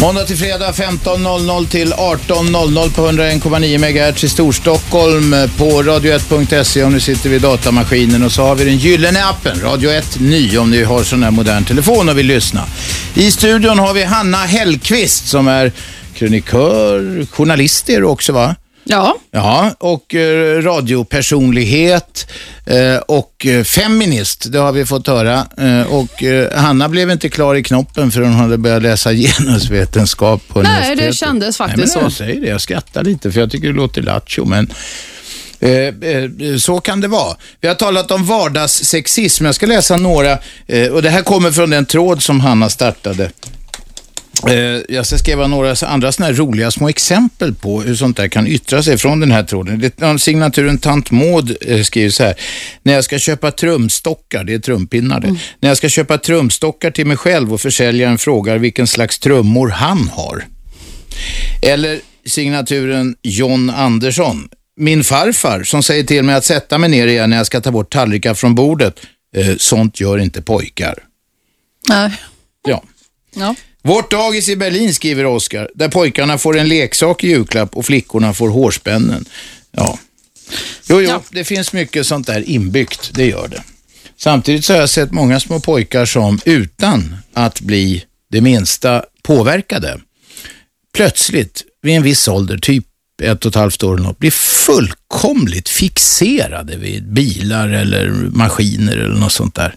Måndag 0.00 0.24
till 0.24 0.36
fredag 0.36 0.72
15.00 0.72 1.66
till 1.66 1.92
18.00 1.92 2.94
på 2.94 3.08
101,9 3.08 3.78
MHz 3.78 4.24
i 4.24 4.28
Storstockholm 4.28 5.34
på 5.56 5.82
radio1.se 5.82 6.82
om 6.82 6.92
ni 6.92 7.00
sitter 7.00 7.30
vid 7.30 7.42
datamaskinen 7.42 8.22
och 8.22 8.32
så 8.32 8.42
har 8.42 8.54
vi 8.54 8.64
den 8.64 8.76
gyllene 8.76 9.24
appen 9.24 9.60
Radio 9.60 9.90
1 9.90 10.20
Ny 10.20 10.58
om 10.58 10.70
ni 10.70 10.82
har 10.82 11.02
sån 11.02 11.22
här 11.22 11.30
modern 11.30 11.64
telefon 11.64 12.08
och 12.08 12.18
vill 12.18 12.26
lyssna. 12.26 12.64
I 13.14 13.30
studion 13.30 13.78
har 13.78 13.94
vi 13.94 14.04
Hanna 14.04 14.38
Hellqvist 14.38 15.28
som 15.28 15.48
är 15.48 15.72
krönikör, 16.14 17.26
journalist 17.30 17.88
är 17.88 18.00
du 18.00 18.06
också 18.06 18.32
va? 18.32 18.54
Ja. 18.88 19.16
Ja, 19.30 19.74
och 19.78 20.14
eh, 20.14 20.62
radiopersonlighet 20.62 22.30
eh, 22.66 22.96
och 22.96 23.46
eh, 23.46 23.64
feminist, 23.64 24.52
det 24.52 24.58
har 24.58 24.72
vi 24.72 24.86
fått 24.86 25.06
höra. 25.06 25.46
Och 25.88 26.24
Hanna 26.54 26.88
blev 26.88 27.10
inte 27.10 27.28
klar 27.28 27.54
i 27.54 27.62
knoppen 27.62 28.10
förrän 28.10 28.32
hon 28.32 28.40
hade 28.40 28.58
börjat 28.58 28.82
läsa 28.82 29.12
genusvetenskap 29.14 30.42
på 30.48 30.62
Nej, 30.62 30.96
det 30.96 31.12
kändes 31.12 31.56
faktiskt 31.56 31.78
Nej, 31.78 31.94
men 31.94 32.02
Jag 32.02 32.12
så. 32.12 32.16
säger 32.16 32.40
det, 32.40 32.46
jag 32.48 32.60
skrattar 32.60 33.04
lite 33.04 33.32
för 33.32 33.40
jag 33.40 33.50
tycker 33.50 33.68
det 33.68 33.74
låter 33.74 34.02
lattjo, 34.02 34.44
men 34.44 34.72
Eh, 35.60 35.70
eh, 35.70 36.56
så 36.58 36.80
kan 36.80 37.00
det 37.00 37.08
vara. 37.08 37.36
Vi 37.60 37.68
har 37.68 37.74
talat 37.74 38.10
om 38.10 38.26
vardagssexism. 38.26 39.44
Jag 39.44 39.54
ska 39.54 39.66
läsa 39.66 39.96
några, 39.96 40.38
eh, 40.66 40.88
och 40.88 41.02
det 41.02 41.10
här 41.10 41.22
kommer 41.22 41.50
från 41.50 41.70
den 41.70 41.86
tråd 41.86 42.22
som 42.22 42.40
Hanna 42.40 42.70
startade. 42.70 43.30
Eh, 44.48 44.80
Jag 44.88 45.06
ska 45.06 45.18
skriva 45.18 45.46
några 45.46 45.74
andra 45.86 46.12
såna 46.12 46.26
här 46.26 46.34
roliga 46.34 46.70
små 46.70 46.88
exempel 46.88 47.54
på 47.54 47.82
hur 47.82 47.94
sånt 47.94 48.16
där 48.16 48.28
kan 48.28 48.46
yttra 48.46 48.82
sig 48.82 48.98
från 48.98 49.20
den 49.20 49.30
här 49.30 49.42
tråden. 49.42 50.18
Signaturen 50.18 50.78
Tant 50.78 51.10
Maud 51.10 51.56
eh, 51.60 51.82
skriver 51.82 52.10
så 52.10 52.22
här. 52.24 52.34
När 52.82 52.92
jag 52.94 53.04
ska 53.04 53.18
köpa 53.18 53.50
trumstockar, 53.50 54.44
det 54.44 54.54
är 54.54 54.58
trumpinnar 54.58 55.20
det. 55.20 55.36
När 55.60 55.68
jag 55.68 55.76
ska 55.76 55.88
köpa 55.88 56.18
trumstockar 56.18 56.90
till 56.90 57.06
mig 57.06 57.16
själv 57.16 57.52
och 57.54 57.60
försäljaren 57.60 58.18
frågar 58.18 58.58
vilken 58.58 58.86
slags 58.86 59.18
trummor 59.18 59.68
han 59.68 60.08
har. 60.08 60.44
Eller 61.62 62.00
signaturen 62.26 63.16
John 63.22 63.70
Andersson. 63.70 64.48
Min 64.80 65.04
farfar 65.04 65.62
som 65.62 65.82
säger 65.82 66.04
till 66.04 66.22
mig 66.22 66.34
att 66.34 66.44
sätta 66.44 66.78
mig 66.78 66.90
ner 66.90 67.06
igen 67.06 67.30
när 67.30 67.36
jag 67.36 67.46
ska 67.46 67.60
ta 67.60 67.70
bort 67.70 67.92
tallrikar 67.92 68.34
från 68.34 68.54
bordet. 68.54 69.00
Eh, 69.36 69.56
sånt 69.56 70.00
gör 70.00 70.18
inte 70.18 70.42
pojkar. 70.42 70.94
Nej. 71.88 72.12
Ja. 72.68 72.82
Ja. 73.34 73.54
Vårt 73.86 74.10
dagis 74.10 74.48
i 74.48 74.56
Berlin, 74.56 74.94
skriver 74.94 75.26
Oskar, 75.26 75.70
där 75.74 75.88
pojkarna 75.88 76.38
får 76.38 76.58
en 76.58 76.68
leksak 76.68 77.24
i 77.24 77.28
julklapp 77.28 77.76
och 77.76 77.86
flickorna 77.86 78.34
får 78.34 78.48
hårspännen. 78.48 79.24
Ja. 79.72 79.98
Jo, 80.88 81.00
jo, 81.00 81.08
Ja. 81.08 81.22
det 81.30 81.44
finns 81.44 81.72
mycket 81.72 82.06
sånt 82.06 82.26
där 82.26 82.48
inbyggt, 82.48 83.10
det 83.14 83.26
gör 83.26 83.48
det. 83.48 83.62
Samtidigt 84.16 84.64
så 84.64 84.72
har 84.72 84.80
jag 84.80 84.90
sett 84.90 85.12
många 85.12 85.40
små 85.40 85.60
pojkar 85.60 86.04
som 86.06 86.40
utan 86.44 87.16
att 87.32 87.60
bli 87.60 88.04
det 88.30 88.40
minsta 88.40 89.04
påverkade, 89.22 90.00
plötsligt 90.94 91.62
vid 91.82 91.96
en 91.96 92.02
viss 92.02 92.28
ålder, 92.28 92.58
typ 92.58 92.84
ett 93.22 93.44
och 93.44 93.48
ett 93.50 93.54
halvt 93.54 93.82
år 93.82 93.94
eller 93.94 94.04
något, 94.06 94.18
blir 94.18 94.30
fullkomligt 94.30 95.68
fixerade 95.68 96.76
vid 96.76 97.12
bilar 97.12 97.68
eller 97.68 98.08
maskiner 98.10 98.96
eller 98.96 99.14
något 99.16 99.32
sånt 99.32 99.54
där. 99.54 99.74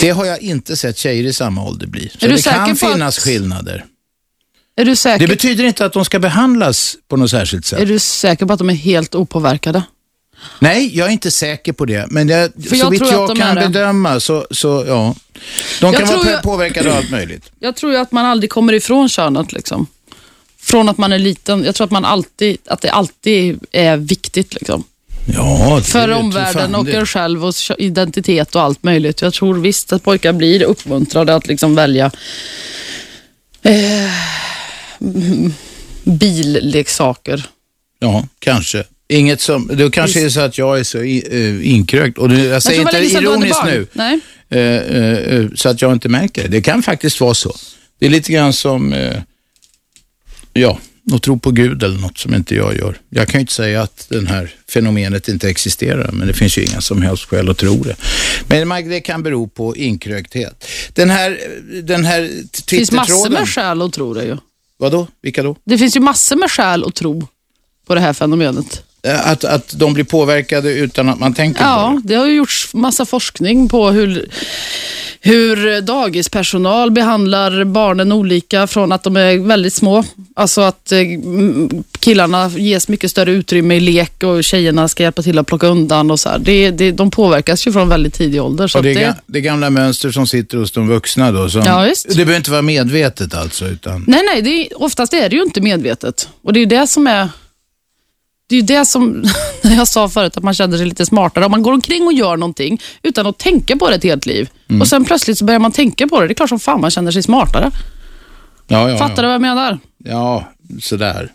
Det 0.00 0.10
har 0.10 0.24
jag 0.24 0.40
inte 0.42 0.76
sett 0.76 0.98
tjejer 0.98 1.24
i 1.24 1.32
samma 1.32 1.64
ålder 1.64 1.86
bli. 1.86 2.10
Så 2.18 2.26
det 2.26 2.42
kan 2.44 2.76
finnas 2.76 3.18
att- 3.18 3.24
skillnader. 3.24 3.84
Är, 4.78 4.84
du 4.84 4.96
säker, 4.96 5.26
Det 5.26 5.32
betyder 5.34 5.64
inte 5.64 5.84
att 5.86 5.92
de 5.92 6.04
ska 6.04 6.18
behandlas 6.18 6.96
på 7.08 7.16
något 7.16 7.30
särskilt 7.30 7.66
sätt. 7.66 7.78
är 7.80 7.86
du 7.86 7.98
säker 7.98 8.46
på 8.46 8.52
att 8.52 8.58
de 8.58 8.70
är 8.70 8.74
helt 8.74 9.14
opåverkade? 9.14 9.82
Nej, 10.58 10.96
jag 10.98 11.08
är 11.08 11.12
inte 11.12 11.30
säker 11.30 11.72
på 11.72 11.84
det. 11.84 12.06
Men 12.10 12.28
jag, 12.28 12.52
För 12.68 12.76
jag 12.76 12.78
så 12.86 12.90
vitt 12.90 13.00
jag 13.00 13.28
de 13.28 13.36
kan 13.38 13.54
bedöma 13.54 14.20
så, 14.20 14.46
så 14.50 14.84
ja. 14.86 15.14
De 15.80 15.92
Jag 15.92 16.06
kan 16.06 16.18
vara 16.18 16.30
jag- 16.30 16.42
påverkade 16.42 16.90
av 16.90 16.96
allt 16.96 17.10
möjligt. 17.10 17.50
Jag 17.60 17.76
tror 17.76 17.92
ju 17.92 17.98
att 17.98 18.12
man 18.12 18.26
aldrig 18.26 18.50
kommer 18.50 18.72
ifrån 18.72 19.08
könet. 19.08 19.52
Liksom. 19.52 19.86
Från 20.60 20.88
att 20.88 20.98
man 20.98 21.12
är 21.12 21.18
liten. 21.18 21.64
Jag 21.64 21.74
tror 21.74 21.84
att, 21.84 21.90
man 21.90 22.04
alltid, 22.04 22.56
att 22.66 22.80
det 22.80 22.90
alltid 22.90 23.60
är 23.72 23.96
viktigt. 23.96 24.54
Liksom. 24.54 24.84
Ja, 25.34 25.80
För 25.84 26.10
omvärlden 26.10 26.74
och 26.74 26.88
er 26.88 27.04
själv 27.04 27.44
och 27.44 27.54
identitet 27.78 28.54
och 28.54 28.62
allt 28.62 28.82
möjligt. 28.82 29.22
Jag 29.22 29.34
tror 29.34 29.54
visst 29.54 29.92
att 29.92 30.02
pojkar 30.02 30.32
blir 30.32 30.62
uppmuntrade 30.62 31.34
att 31.34 31.46
liksom 31.46 31.74
välja 31.74 32.10
eh, 33.62 34.10
billeksaker. 36.04 37.46
Ja, 37.98 38.28
kanske. 38.38 38.84
Inget 39.08 39.40
som, 39.40 39.70
det 39.74 39.90
kanske 39.90 40.24
är 40.24 40.28
så 40.28 40.40
att 40.40 40.58
jag 40.58 40.78
är 40.78 40.84
så 40.84 41.02
eh, 41.02 41.70
inkrökt. 41.70 42.18
Och 42.18 42.28
det, 42.28 42.44
jag 42.44 42.62
säger 42.62 42.82
Jag 42.92 43.02
inte 43.02 43.18
ironiskt 43.18 43.64
nu, 43.64 43.86
eh, 44.48 44.60
eh, 44.60 45.46
så 45.54 45.68
att 45.68 45.82
jag 45.82 45.92
inte 45.92 46.08
märker 46.08 46.42
det. 46.42 46.48
Det 46.48 46.62
kan 46.62 46.82
faktiskt 46.82 47.20
vara 47.20 47.34
så. 47.34 47.56
Det 47.98 48.06
är 48.06 48.10
lite 48.10 48.32
grann 48.32 48.52
som, 48.52 48.94
ja, 50.52 50.78
att 51.12 51.22
tro 51.22 51.38
på 51.38 51.50
Gud 51.50 51.82
eller 51.82 51.98
något 51.98 52.18
som 52.18 52.34
inte 52.34 52.54
jag 52.54 52.76
gör. 52.76 52.98
Jag 53.10 53.28
kan 53.28 53.38
ju 53.38 53.40
inte 53.40 53.52
säga 53.52 53.82
att 53.82 54.06
det 54.08 54.28
här 54.28 54.54
fenomenet 54.68 55.28
inte 55.28 55.48
existerar, 55.50 56.10
men 56.12 56.26
det 56.28 56.34
finns 56.34 56.58
ju 56.58 56.64
inga 56.64 56.80
som 56.80 57.02
helst 57.02 57.24
skäl 57.24 57.48
att 57.48 57.58
tro 57.58 57.82
det. 57.82 57.96
Men 58.46 58.88
det 58.88 59.00
kan 59.00 59.22
bero 59.22 59.48
på 59.48 59.76
inkrökthet. 59.76 60.66
Den 60.94 61.10
här, 61.10 61.40
den 61.82 62.04
här 62.04 62.20
Det 62.50 62.70
finns 62.70 62.92
massor 62.92 63.30
med 63.30 63.48
skäl 63.48 63.82
att 63.82 63.92
tro 63.92 64.14
det 64.14 64.24
ju. 64.24 64.36
vadå? 64.78 65.06
Vilka 65.22 65.42
då? 65.42 65.56
Det 65.64 65.78
finns 65.78 65.96
ju 65.96 66.00
massor 66.00 66.36
med 66.36 66.50
skäl 66.50 66.84
att 66.84 66.94
tro 66.94 67.28
på 67.86 67.94
det 67.94 68.00
här 68.00 68.12
fenomenet. 68.12 68.82
Eh, 69.06 69.28
Att, 69.30 69.44
att 69.44 69.74
de 69.78 69.94
blir 69.94 70.04
påverkade 70.04 70.72
utan 70.72 71.08
att 71.08 71.18
man 71.20 71.34
tänker 71.34 71.58
på 71.58 71.64
det? 71.64 71.70
Ja, 71.70 72.00
det 72.04 72.14
har 72.14 72.26
ju 72.26 72.34
gjorts 72.34 72.74
massa 72.74 73.06
forskning 73.06 73.68
på 73.68 73.90
hur, 73.90 74.28
hur 75.20 75.80
dagispersonal 75.80 76.90
behandlar 76.90 77.64
barnen 77.64 78.12
olika 78.12 78.66
från 78.66 78.92
att 78.92 79.02
de 79.02 79.16
är 79.16 79.38
väldigt 79.38 79.74
små. 79.74 80.04
Alltså 80.36 80.60
att 80.60 80.92
eh, 80.92 80.98
killarna 82.00 82.48
ges 82.48 82.88
mycket 82.88 83.10
större 83.10 83.32
utrymme 83.32 83.76
i 83.76 83.80
lek 83.80 84.22
och 84.22 84.44
tjejerna 84.44 84.88
ska 84.88 85.02
hjälpa 85.02 85.22
till 85.22 85.38
att 85.38 85.46
plocka 85.46 85.66
undan 85.66 86.10
och 86.10 86.20
så 86.20 86.28
här. 86.28 86.38
Det, 86.38 86.70
det, 86.70 86.92
de 86.92 87.10
påverkas 87.10 87.66
ju 87.66 87.72
från 87.72 87.88
väldigt 87.88 88.14
tidig 88.14 88.42
ålder. 88.42 88.68
Så 88.68 88.78
Och 88.78 88.84
det, 88.84 88.94
det, 88.94 89.16
det 89.26 89.40
gamla 89.40 89.70
mönster 89.70 90.10
som 90.10 90.26
sitter 90.26 90.58
hos 90.58 90.72
de 90.72 90.88
vuxna 90.88 91.32
då? 91.32 91.48
Som, 91.48 91.62
Ja, 91.62 91.82
visst. 91.82 92.08
Det 92.08 92.14
behöver 92.14 92.36
inte 92.36 92.50
vara 92.50 92.62
medvetet 92.62 93.34
alltså? 93.34 93.66
Utan, 93.66 94.04
nej, 94.08 94.22
nej, 94.32 94.42
det 94.42 94.50
är, 94.50 94.82
oftast 94.82 95.14
är 95.14 95.28
det 95.28 95.36
ju 95.36 95.42
inte 95.42 95.60
medvetet. 95.60 96.28
Och 96.42 96.52
det 96.52 96.60
är 96.62 96.66
det 96.66 96.86
som 96.86 97.06
är 97.06 97.28
det 98.48 98.54
är 98.56 98.60
ju 98.60 98.66
det 98.66 98.86
som 98.86 99.24
jag 99.62 99.88
sa 99.88 100.08
förut, 100.08 100.36
att 100.36 100.42
man 100.42 100.54
känner 100.54 100.76
sig 100.76 100.86
lite 100.86 101.06
smartare. 101.06 101.44
Om 101.44 101.50
man 101.50 101.62
går 101.62 101.72
omkring 101.72 102.06
och 102.06 102.12
gör 102.12 102.36
någonting 102.36 102.80
utan 103.02 103.26
att 103.26 103.38
tänka 103.38 103.76
på 103.76 103.88
det 103.88 103.94
ett 103.96 104.02
helt 104.04 104.26
liv 104.26 104.48
Mm. 104.68 104.80
och 104.80 104.88
sen 104.88 105.04
plötsligt 105.04 105.38
så 105.38 105.44
börjar 105.44 105.60
man 105.60 105.72
tänka 105.72 106.06
på 106.06 106.20
det. 106.20 106.26
Det 106.26 106.32
är 106.32 106.34
klart 106.34 106.48
som 106.48 106.60
fan 106.60 106.80
man 106.80 106.90
känner 106.90 107.10
sig 107.10 107.22
smartare. 107.22 107.70
ja, 108.68 108.90
ja, 108.90 108.98
Fattar 108.98 109.16
du 109.16 109.22
ja. 109.22 109.26
vad 109.28 109.34
jag 109.34 109.40
menar? 109.40 109.78
Ja, 110.04 110.44
sådär. 110.82 111.32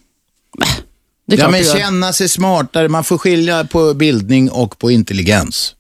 Det 1.28 1.36
är 1.36 1.38
Ja, 1.38 1.44
klart 1.44 1.52
men 1.52 1.62
du 1.62 1.68
gör. 1.68 1.76
känna 1.78 2.14
sig 2.14 2.30
smartare. 2.30 2.88
Man 2.90 3.04
får 3.04 3.18
skilja 3.18 3.64
på 3.64 3.94
bildning 3.94 4.52
och 4.52 4.80
på 4.80 4.92
intelligens. 4.92 5.76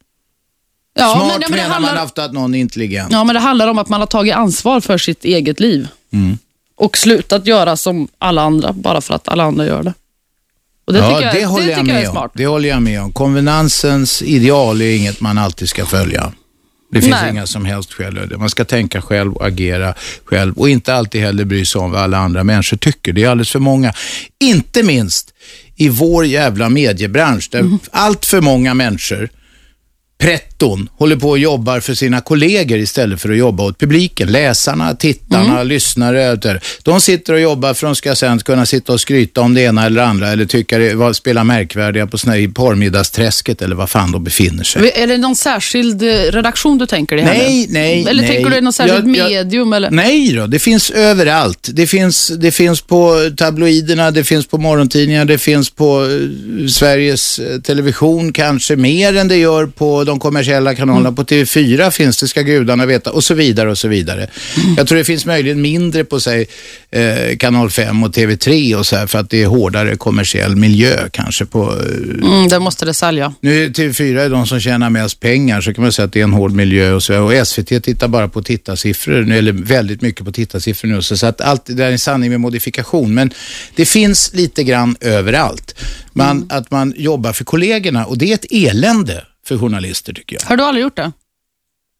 Ja, 0.94 1.13
Smart 1.13 1.28
men, 1.28 1.41
ja, 1.41 1.48
men 1.50 1.58
menar 1.58 1.70
handlar, 1.74 1.96
man 1.96 2.04
ofta 2.06 2.24
att 2.24 2.34
någon 2.34 2.56
är 2.56 2.60
intelligent. 2.60 3.12
ja, 3.12 3.24
men 3.24 3.34
det 3.34 3.39
handlar 3.39 3.67
om 3.67 3.78
att 3.78 3.89
man 3.89 4.00
har 4.00 4.08
tagit 4.08 4.34
ansvar 4.36 4.80
för 4.82 4.98
sitt 4.98 5.26
eget 5.26 5.60
liv. 5.60 5.88
Mm. 6.13 6.38
Och 6.76 6.98
slutat 6.98 7.46
göra 7.48 7.78
som 7.78 8.08
alla 8.20 8.41
andra, 8.41 8.74
bara 8.74 9.02
för 9.02 9.13
att 9.13 9.28
alla 9.28 9.44
andra 9.44 9.65
gör 9.65 9.84
det. 9.84 9.94
Och 10.86 10.94
det 10.94 11.00
ja, 11.00 11.10
tycker 11.10 11.26
jag, 11.26 11.36
det 11.36 11.46
håller 11.46 11.65
det 11.65 11.72
jag 11.72 11.80
jag 11.80 11.86
med 11.86 12.04
är 12.04 12.17
om. 12.17 12.30
Det 12.34 12.46
håller 12.46 12.70
jag 12.70 12.82
med 12.82 13.02
om. 13.02 13.12
Konvenansens 13.13 14.22
ideal 14.22 14.82
är 14.82 14.96
inget 14.96 15.22
man 15.22 15.38
alltid 15.38 15.70
ska 15.70 15.86
följa. 15.86 16.32
Det 16.91 17.02
finns 17.02 17.15
Nej. 17.22 17.32
inga 17.32 17.48
som 17.48 17.65
helst 17.65 17.94
skäl. 17.94 18.38
Man 18.38 18.50
ska 18.50 18.65
tänka 18.65 19.02
själv 19.02 19.34
och 19.34 19.48
agera 19.48 19.94
själv 20.26 20.58
och 20.58 20.70
inte 20.70 20.94
alltid 20.96 21.22
heller 21.22 21.46
bry 21.46 21.65
sig 21.65 21.82
om 21.82 21.91
vad 21.91 22.02
alla 22.02 22.17
andra 22.17 22.44
människor 22.44 22.78
tycker. 22.78 23.13
Det 23.13 23.24
är 23.24 23.30
alldeles 23.30 23.52
för 23.52 23.60
många. 23.60 23.94
Inte 24.39 24.84
minst 24.84 25.34
i 25.76 25.89
vår 25.89 26.26
jävla 26.26 26.70
mediebransch 26.70 27.50
där 27.52 27.60
Mm. 27.60 27.80
allt 27.91 28.26
för 28.26 28.41
många 28.41 28.74
människor 28.74 29.30
pretton 30.62 30.89
håller 30.97 31.15
på 31.15 31.30
och 31.30 31.39
jobbar 31.39 31.80
för 31.80 31.93
sina 31.93 32.21
kollegor 32.21 32.78
istället 32.80 33.21
för 33.21 33.30
att 33.30 33.38
jobba 33.38 33.63
åt 33.63 33.80
publiken. 33.80 34.32
Läsarna, 34.32 34.95
tittarna, 34.95 35.54
Mm. 35.54 35.67
lyssnare. 35.67 36.38
De 36.84 37.02
sitter 37.02 37.34
och 37.34 37.39
jobbar 37.39 37.74
för 37.74 37.88
att 37.88 37.91
de 37.91 37.95
ska 37.95 38.15
sen 38.15 38.39
kunna 38.39 38.65
sitta 38.65 38.93
och 38.93 39.02
skryta 39.02 39.41
om 39.41 39.54
det 39.54 39.62
ena 39.62 39.86
eller 39.86 40.02
andra 40.02 40.28
eller 40.28 40.45
tycka 40.45 40.78
det, 40.78 41.13
spela 41.13 41.43
märkvärdiga 41.43 42.08
på 42.08 42.17
såna, 42.17 42.38
i 42.38 42.47
porrmiddagsträsket 42.47 43.62
eller 43.62 43.76
vad 43.76 43.89
fan 43.89 44.12
de 44.12 44.24
befinner 44.24 44.63
sig. 44.63 44.91
Är 44.95 45.08
det 45.08 45.17
någon 45.17 45.36
särskild 45.36 46.04
eh, 46.04 46.08
redaktion 46.08 46.78
du 46.78 46.86
tänker 46.86 47.15
dig? 47.15 47.26
Nej, 47.26 47.65
nu? 47.67 47.74
nej, 47.74 48.06
Eller 48.10 48.24
nej. 48.24 48.32
tänker 48.32 48.50
du 48.52 48.62
någon 48.62 48.74
särskild 48.74 49.15
Jag- 49.15 49.32
jag- 49.32 49.45
medium? 49.45 49.74
Eller? 49.74 49.91
Nej 49.91 50.34
då, 50.34 50.47
det 50.47 50.60
finns 50.60 50.91
överallt. 50.91 51.69
Det 51.74 51.88
finns, 51.88 52.28
det 52.28 52.52
finns 52.52 52.82
på 52.82 53.30
tabloiderna, 53.38 54.12
det 54.12 54.24
finns 54.24 54.47
på 54.47 54.58
morgontidningar, 54.58 55.26
det 55.26 55.38
finns 55.38 55.69
på 55.69 56.04
eh, 56.04 56.67
Sveriges 56.67 57.39
eh, 57.39 57.60
Television 57.62 58.34
kanske 58.34 58.76
mer 58.76 59.15
än 59.17 59.28
det 59.28 59.36
gör 59.38 59.65
på 59.65 60.04
de 60.04 60.19
kommersiella 60.19 60.50
kommersiella 60.51 60.75
kanalerna. 60.75 61.11
På 61.11 61.23
TV4 61.23 61.91
finns 61.91 62.17
det, 62.17 62.27
ska 62.27 62.41
gudarna 62.41 62.85
veta, 62.85 63.11
och 63.11 63.23
så 63.23 63.33
vidare 63.33 63.71
och 63.71 63.77
så 63.77 63.87
vidare. 63.87 64.27
Jag 64.77 64.87
tror 64.87 64.97
det 64.97 65.03
finns 65.03 65.25
möjligen 65.25 65.61
mindre 65.61 66.03
på 66.03 66.19
sig 66.19 66.47
eh, 66.91 67.37
kanal 67.37 67.69
5 67.69 68.03
och 68.03 68.15
TV3 68.15 68.75
och 68.75 68.85
så 68.85 68.95
här 68.95 69.07
för 69.07 69.19
att 69.19 69.29
det 69.29 69.43
är 69.43 69.47
hårdare 69.47 69.95
kommersiell 69.95 70.55
miljö 70.55 71.09
kanske 71.11 71.45
på... 71.45 71.61
Eh, 71.61 72.11
Mm, 72.21 72.47
det 72.47 72.59
måste 72.59 72.85
det 72.85 72.93
sälja. 72.93 73.33
nu 73.41 73.63
är 73.65 73.69
TV4 73.69 74.19
är 74.19 74.29
de 74.29 74.47
som 74.47 74.59
tjänar 74.59 74.89
mest 74.89 75.19
pengar 75.19 75.61
så 75.61 75.73
kan 75.73 75.83
man 75.83 75.91
säga 75.91 76.05
att 76.05 76.13
det 76.13 76.19
är 76.19 76.23
en 76.23 76.33
hård 76.33 76.51
miljö 76.51 76.93
och 76.93 77.03
så. 77.03 77.21
Och 77.21 77.47
SVT 77.47 77.83
tittar 77.83 78.07
bara 78.07 78.27
på 78.27 78.41
tittarsiffror 78.41 79.21
nu, 79.21 79.37
eller 79.37 79.51
väldigt 79.51 80.01
mycket 80.01 80.25
på 80.25 80.31
tittarsiffror 80.31 80.87
nu. 80.89 81.01
Så 81.01 81.25
att 81.25 81.41
allt 81.41 81.65
det 81.65 81.73
där 81.73 81.85
är 81.85 81.91
en 81.91 81.99
sanning 81.99 82.29
med 82.29 82.39
modifikation. 82.39 83.13
Men 83.13 83.33
det 83.75 83.85
finns 83.85 84.31
lite 84.33 84.63
grann 84.63 84.95
överallt. 85.01 85.75
Man, 86.13 86.47
Att 86.49 86.71
man 86.71 86.93
jobbar 86.97 87.33
för 87.33 87.43
kollegorna 87.43 88.05
och 88.05 88.17
det 88.17 88.31
är 88.31 88.35
ett 88.35 88.45
elände 88.51 89.23
för 89.45 89.58
journalister 89.58 90.13
tycker 90.13 90.36
jag. 90.36 90.49
Har 90.49 90.58
du 90.58 90.63
aldrig 90.63 90.84
gjort 90.84 90.95
det? 90.95 91.12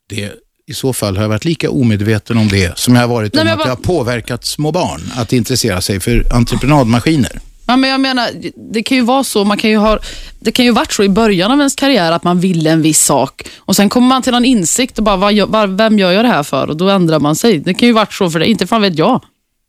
Det, 0.10 0.32
I 0.68 0.74
så 0.74 0.94
fall 0.94 1.16
har 1.16 1.24
jag 1.24 1.30
varit 1.30 1.46
lika 1.46 1.70
omedveten 1.70 2.38
om 2.38 2.48
det 2.48 2.80
som 2.80 2.96
jag 2.96 3.02
har 3.02 3.08
varit 3.08 3.34
Nej, 3.34 3.42
om 3.42 3.46
men 3.48 3.54
att 3.54 3.60
jag 3.60 3.68
jag 3.68 3.76
har 3.76 3.84
påverkat 3.84 4.46
små 4.46 4.72
barn 4.72 5.02
att 5.16 5.34
intressera 5.34 5.82
sig 5.82 6.00
för 6.00 6.34
entreprenadmaskiner. 6.34 7.40
Ja, 7.68 7.78
men 7.78 7.90
jag 7.90 8.02
menar, 8.02 8.30
det 8.74 8.84
kan 8.84 8.98
ju 8.98 9.04
vara 9.04 9.24
så, 9.24 9.44
man 9.44 9.58
kan 9.58 9.70
ju 9.70 9.78
ha, 9.78 10.00
det 10.40 10.52
kan 10.52 10.66
ju 10.66 10.72
varit 10.72 10.94
så 10.94 11.04
i 11.04 11.10
början 11.10 11.52
av 11.52 11.58
ens 11.58 11.76
karriär 11.76 12.12
att 12.12 12.24
man 12.24 12.40
ville 12.40 12.70
en 12.70 12.82
viss 12.82 13.00
sak 13.00 13.48
och 13.58 13.76
sen 13.76 13.90
kommer 13.90 14.08
man 14.08 14.22
till 14.22 14.32
någon 14.32 14.46
insikt 14.46 14.98
och 14.98 15.04
bara, 15.04 15.46
vad, 15.46 15.78
vem 15.78 16.00
gör 16.00 16.12
jag 16.12 16.26
det 16.26 16.30
här 16.30 16.44
för? 16.44 16.70
Och 16.70 16.78
då 16.78 16.90
ändrar 16.90 17.20
man 17.20 17.36
sig. 17.36 17.60
Det 17.60 17.74
kan 17.74 17.88
ju 17.88 17.94
varit 17.94 18.14
så 18.14 18.30
för 18.30 18.40
det, 18.40 18.46
inte 18.46 18.68
fan 18.68 18.82
vet 18.82 18.98
jag. 18.98 19.24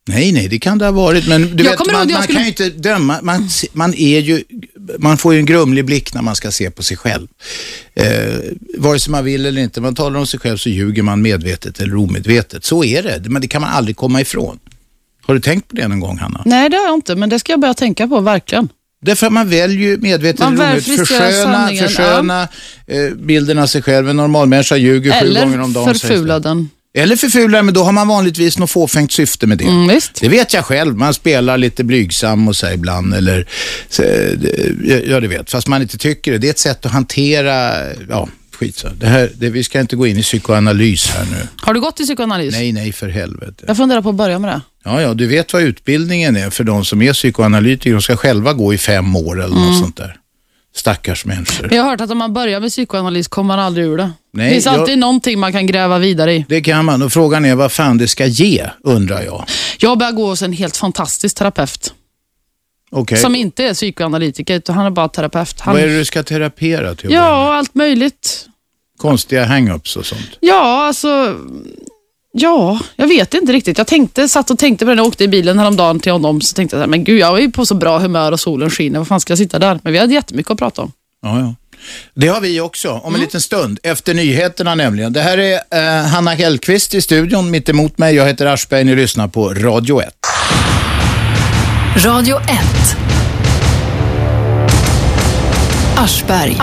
Nej, 0.09 0.33
nej, 0.33 0.49
det 0.49 0.59
kan 0.59 0.79
det 0.79 0.85
ha 0.85 0.93
varit, 0.93 1.29
men 1.29 1.57
du 1.57 1.65
Jag 1.65 1.71
vet, 1.71 1.93
man, 1.93 2.13
man 2.13 2.23
skulle- 2.23 2.27
kan 2.39 2.43
ju 2.43 2.49
inte 2.49 2.69
döma. 2.69 3.19
Man, 3.23 3.49
man, 3.73 3.95
är 3.95 4.21
ju, 4.21 4.43
man 4.99 5.19
får 5.19 5.33
ju 5.35 5.39
en 5.41 5.47
grumlig 5.47 5.85
blick 5.85 6.15
när 6.15 6.23
man 6.23 6.37
ska 6.37 6.51
se 6.51 6.71
på 6.71 6.83
sig 6.83 6.97
själv. 6.97 7.29
Eh, 7.95 8.07
vare 8.79 8.99
sig 8.99 9.11
man 9.11 9.25
vill 9.25 9.47
eller 9.47 9.63
inte, 9.63 9.81
man 9.81 9.95
talar 9.95 10.21
om 10.21 10.27
sig 10.27 10.41
själv 10.41 10.57
så 10.57 10.69
ljuger 10.69 11.03
man 11.03 11.23
medvetet 11.23 11.81
eller 11.81 11.97
omedvetet. 11.97 12.65
Så 12.65 12.85
är 12.85 13.03
det, 13.03 13.23
men 13.29 13.43
det 13.43 13.49
kan 13.49 13.61
man 13.61 13.71
aldrig 13.73 13.97
komma 13.97 14.21
ifrån. 14.21 14.59
Har 15.23 15.35
du 15.35 15.41
tänkt 15.41 15.69
på 15.69 15.77
det 15.77 15.89
någon 15.89 16.01
gång, 16.01 16.19
Hanna? 16.19 16.43
Nej, 16.47 16.71
det 16.71 16.77
har 16.77 16.85
jag 16.85 16.95
inte, 16.95 17.15
men 17.15 17.29
det 17.29 17.39
ska 17.39 17.53
jag 17.53 17.61
börja 17.61 17.75
tänka 17.75 18.09
på, 18.09 18.21
verkligen. 18.21 18.69
Därför 19.05 19.27
att 19.27 19.33
man 19.33 19.49
väljer 19.49 19.79
ju 19.91 19.97
medvetet 19.99 20.41
Man 20.41 20.55
eller 20.55 20.65
omedvetet 20.73 21.09
försköna, 21.09 21.69
försköna 21.69 22.49
eh, 22.87 23.11
bilden 23.15 23.59
av 23.59 23.67
sig 23.67 23.83
själv. 23.83 24.09
En 24.09 24.17
normalmänniska 24.17 24.77
ljuger 24.77 25.21
sju 25.21 25.35
gånger 25.35 25.61
om 25.61 25.73
dagen. 25.73 25.89
Eller 25.89 25.99
förfula 25.99 26.39
den. 26.39 26.69
Eller 26.95 27.17
förfula, 27.17 27.63
men 27.63 27.75
då 27.75 27.83
har 27.85 27.93
man 27.93 28.09
vanligtvis 28.09 28.59
något 28.59 28.71
fåfängt 28.71 29.13
syfte 29.13 29.47
med 29.47 29.59
det. 29.59 29.65
Mm, 29.65 29.89
visst. 29.89 30.21
Det 30.21 30.29
vet 30.29 30.55
jag 30.55 30.65
själv. 30.65 30.97
Man 30.97 31.15
spelar 31.15 31.59
lite 31.59 31.85
blygsam 31.85 32.49
och 32.49 32.57
så 32.57 32.71
ibland. 32.71 33.15
Eller, 33.15 33.47
det- 34.37 35.03
ja, 35.07 35.21
det 35.21 35.29
vet. 35.29 35.51
Fast 35.51 35.69
man 35.69 35.83
inte 35.83 35.99
tycker 35.99 36.33
det. 36.33 36.39
Det 36.39 36.47
är 36.47 36.51
ett 36.51 36.59
sätt 36.59 36.87
att 36.87 36.93
hantera, 36.93 37.73
ja, 38.09 38.29
skit. 38.59 38.85
Det 39.01 39.07
här, 39.07 39.31
det, 39.35 39.51
vi 39.51 39.65
ska 39.65 39.81
inte 39.81 39.97
gå 39.97 40.07
in 40.07 40.19
i 40.19 40.23
psykoanalys 40.23 41.11
här 41.11 41.25
nu. 41.31 41.49
Har 41.63 41.75
du 41.75 41.81
gått 41.81 42.01
i 42.01 42.05
psykoanalys? 42.05 42.55
Nej, 42.55 42.73
nej, 42.73 42.93
för 42.93 43.09
helvete. 43.09 43.65
Jag 43.67 43.77
funderar 43.77 44.03
på 44.03 44.09
att 44.09 44.15
börja 44.15 44.39
med 44.39 44.51
det. 44.51 44.61
Ja, 44.85 45.01
ja, 45.03 45.15
du 45.15 45.27
vet 45.27 45.53
vad 45.53 45.63
utbildningen 45.63 46.37
är 46.37 46.51
för 46.51 46.65
de 46.65 46.85
som 46.85 47.03
är 47.03 47.13
psykoanalytiker. 47.13 47.93
De 47.93 48.03
ska 48.03 48.17
själva 48.17 48.53
gå 48.53 48.75
i 48.75 48.79
fem 48.79 49.17
år 49.17 49.43
eller 49.45 49.57
Mm. 49.57 49.69
något 49.69 49.79
sånt 49.79 49.97
där. 49.97 50.17
Stackars 50.77 51.25
människor. 51.25 51.75
Jag 51.75 51.83
har 51.83 51.91
hört 51.91 52.01
att 52.01 52.11
om 52.11 52.19
man 52.19 52.33
börjar 52.35 52.61
med 52.61 52.71
psykoanalys 52.71 53.29
kommer 53.29 53.49
man 53.49 53.59
aldrig 53.59 53.87
ur 53.87 53.97
det. 53.97 54.11
Nej, 54.33 54.47
det 54.49 54.53
finns 54.55 54.67
jag- 54.67 54.75
alltid 54.75 54.99
någonting 54.99 55.39
man 55.39 55.53
kan 55.53 55.67
gräva 55.67 55.99
vidare 55.99 56.35
i. 56.35 56.45
Det 56.49 56.61
kan 56.61 56.85
man. 56.85 57.03
Och 57.03 57.13
frågan 57.13 57.45
är 57.45 57.55
vad 57.55 57.73
fan 57.73 57.99
det 57.99 58.09
ska 58.09 58.27
ge, 58.27 58.67
undrar 58.85 59.23
jag. 59.23 59.45
Jag 59.79 59.99
börjar 59.99 60.13
gå 60.13 60.27
hos 60.27 60.43
en 60.43 60.53
helt 60.53 60.77
fantastisk 60.77 61.37
terapeut. 61.37 61.95
Okej. 62.91 63.19
Som 63.19 63.35
inte 63.35 63.65
är 63.65 63.75
psykoanalytiker, 63.75 64.55
utan 64.57 64.75
han 64.77 64.87
är 64.87 64.91
bara 64.91 65.09
terapeut. 65.09 65.61
Han... 65.61 65.75
Vad 65.75 65.83
är 65.83 65.89
det 65.89 65.99
du 65.99 66.05
ska 66.05 66.23
terapera 66.23 66.95
till? 66.95 67.11
Ja, 67.13 67.55
allt 67.55 67.75
möjligt. 67.75 68.47
Konstiga 68.99 69.45
hang-ups 69.47 69.97
och 69.97 70.07
sånt. 70.07 70.31
Ja, 70.41 70.87
alltså... 70.87 71.37
Ja, 72.33 72.81
jag 72.97 73.07
vet 73.09 73.35
inte 73.35 73.53
riktigt. 73.53 73.79
Jag 73.79 73.87
tänkte, 73.87 74.29
satt 74.29 74.51
och 74.51 74.59
tänkte 74.59 74.85
på 74.85 74.89
det 74.89 74.95
när 74.95 75.03
jag 75.03 75.09
åkte 75.09 75.25
i 75.25 75.29
bilen 75.29 75.59
häromdagen 75.59 76.01
till 76.01 76.13
honom. 76.13 76.41
Så 76.41 76.55
tänkte 76.55 76.77
jag, 76.77 76.79
så 76.79 76.83
här, 76.83 76.89
men 76.91 77.05
gud, 77.05 77.19
jag 77.19 77.37
är 77.39 77.43
ju 77.43 77.51
på 77.51 77.67
så 77.67 77.75
bra 77.75 77.99
humör 77.99 78.33
och 78.33 78.41
solen 78.41 78.71
skiner. 78.71 78.99
Vad 78.99 79.09
fan 79.09 79.21
ska 79.21 79.31
jag 79.31 79.39
sitta 79.39 79.59
där? 79.59 79.81
Men 79.83 79.93
vi 79.93 79.99
hade 79.99 80.15
jättemycket 80.15 80.51
att 80.51 80.59
prata 80.59 80.83
om. 80.83 80.93
Ja, 81.23 81.39
ja. 81.41 81.55
Det 82.15 82.29
har 82.29 82.41
vi 82.41 82.61
också, 82.61 82.91
om 82.91 82.99
en 83.05 83.09
Mm. 83.09 83.21
liten 83.21 83.41
stund. 83.41 83.79
Efter 83.83 84.15
nyheterna 84.15 84.75
nämligen. 84.75 85.13
Det 85.13 85.21
här 85.23 85.39
är 85.39 85.61
eh, 85.71 86.07
Hanna 86.07 86.31
Hellqvist 86.35 86.95
i 86.95 87.03
studion 87.03 87.51
mitt 87.51 87.69
emot 87.69 87.99
mig. 87.99 88.15
Jag 88.15 88.27
heter 88.27 88.47
Aschberg, 88.47 88.85
ni 88.85 88.95
lyssnar 88.97 89.29
på 89.29 89.49
Radio 89.55 90.01
1. 90.03 90.09
Radio 92.05 92.37
1. 92.41 92.97
Aschberg. 95.97 96.57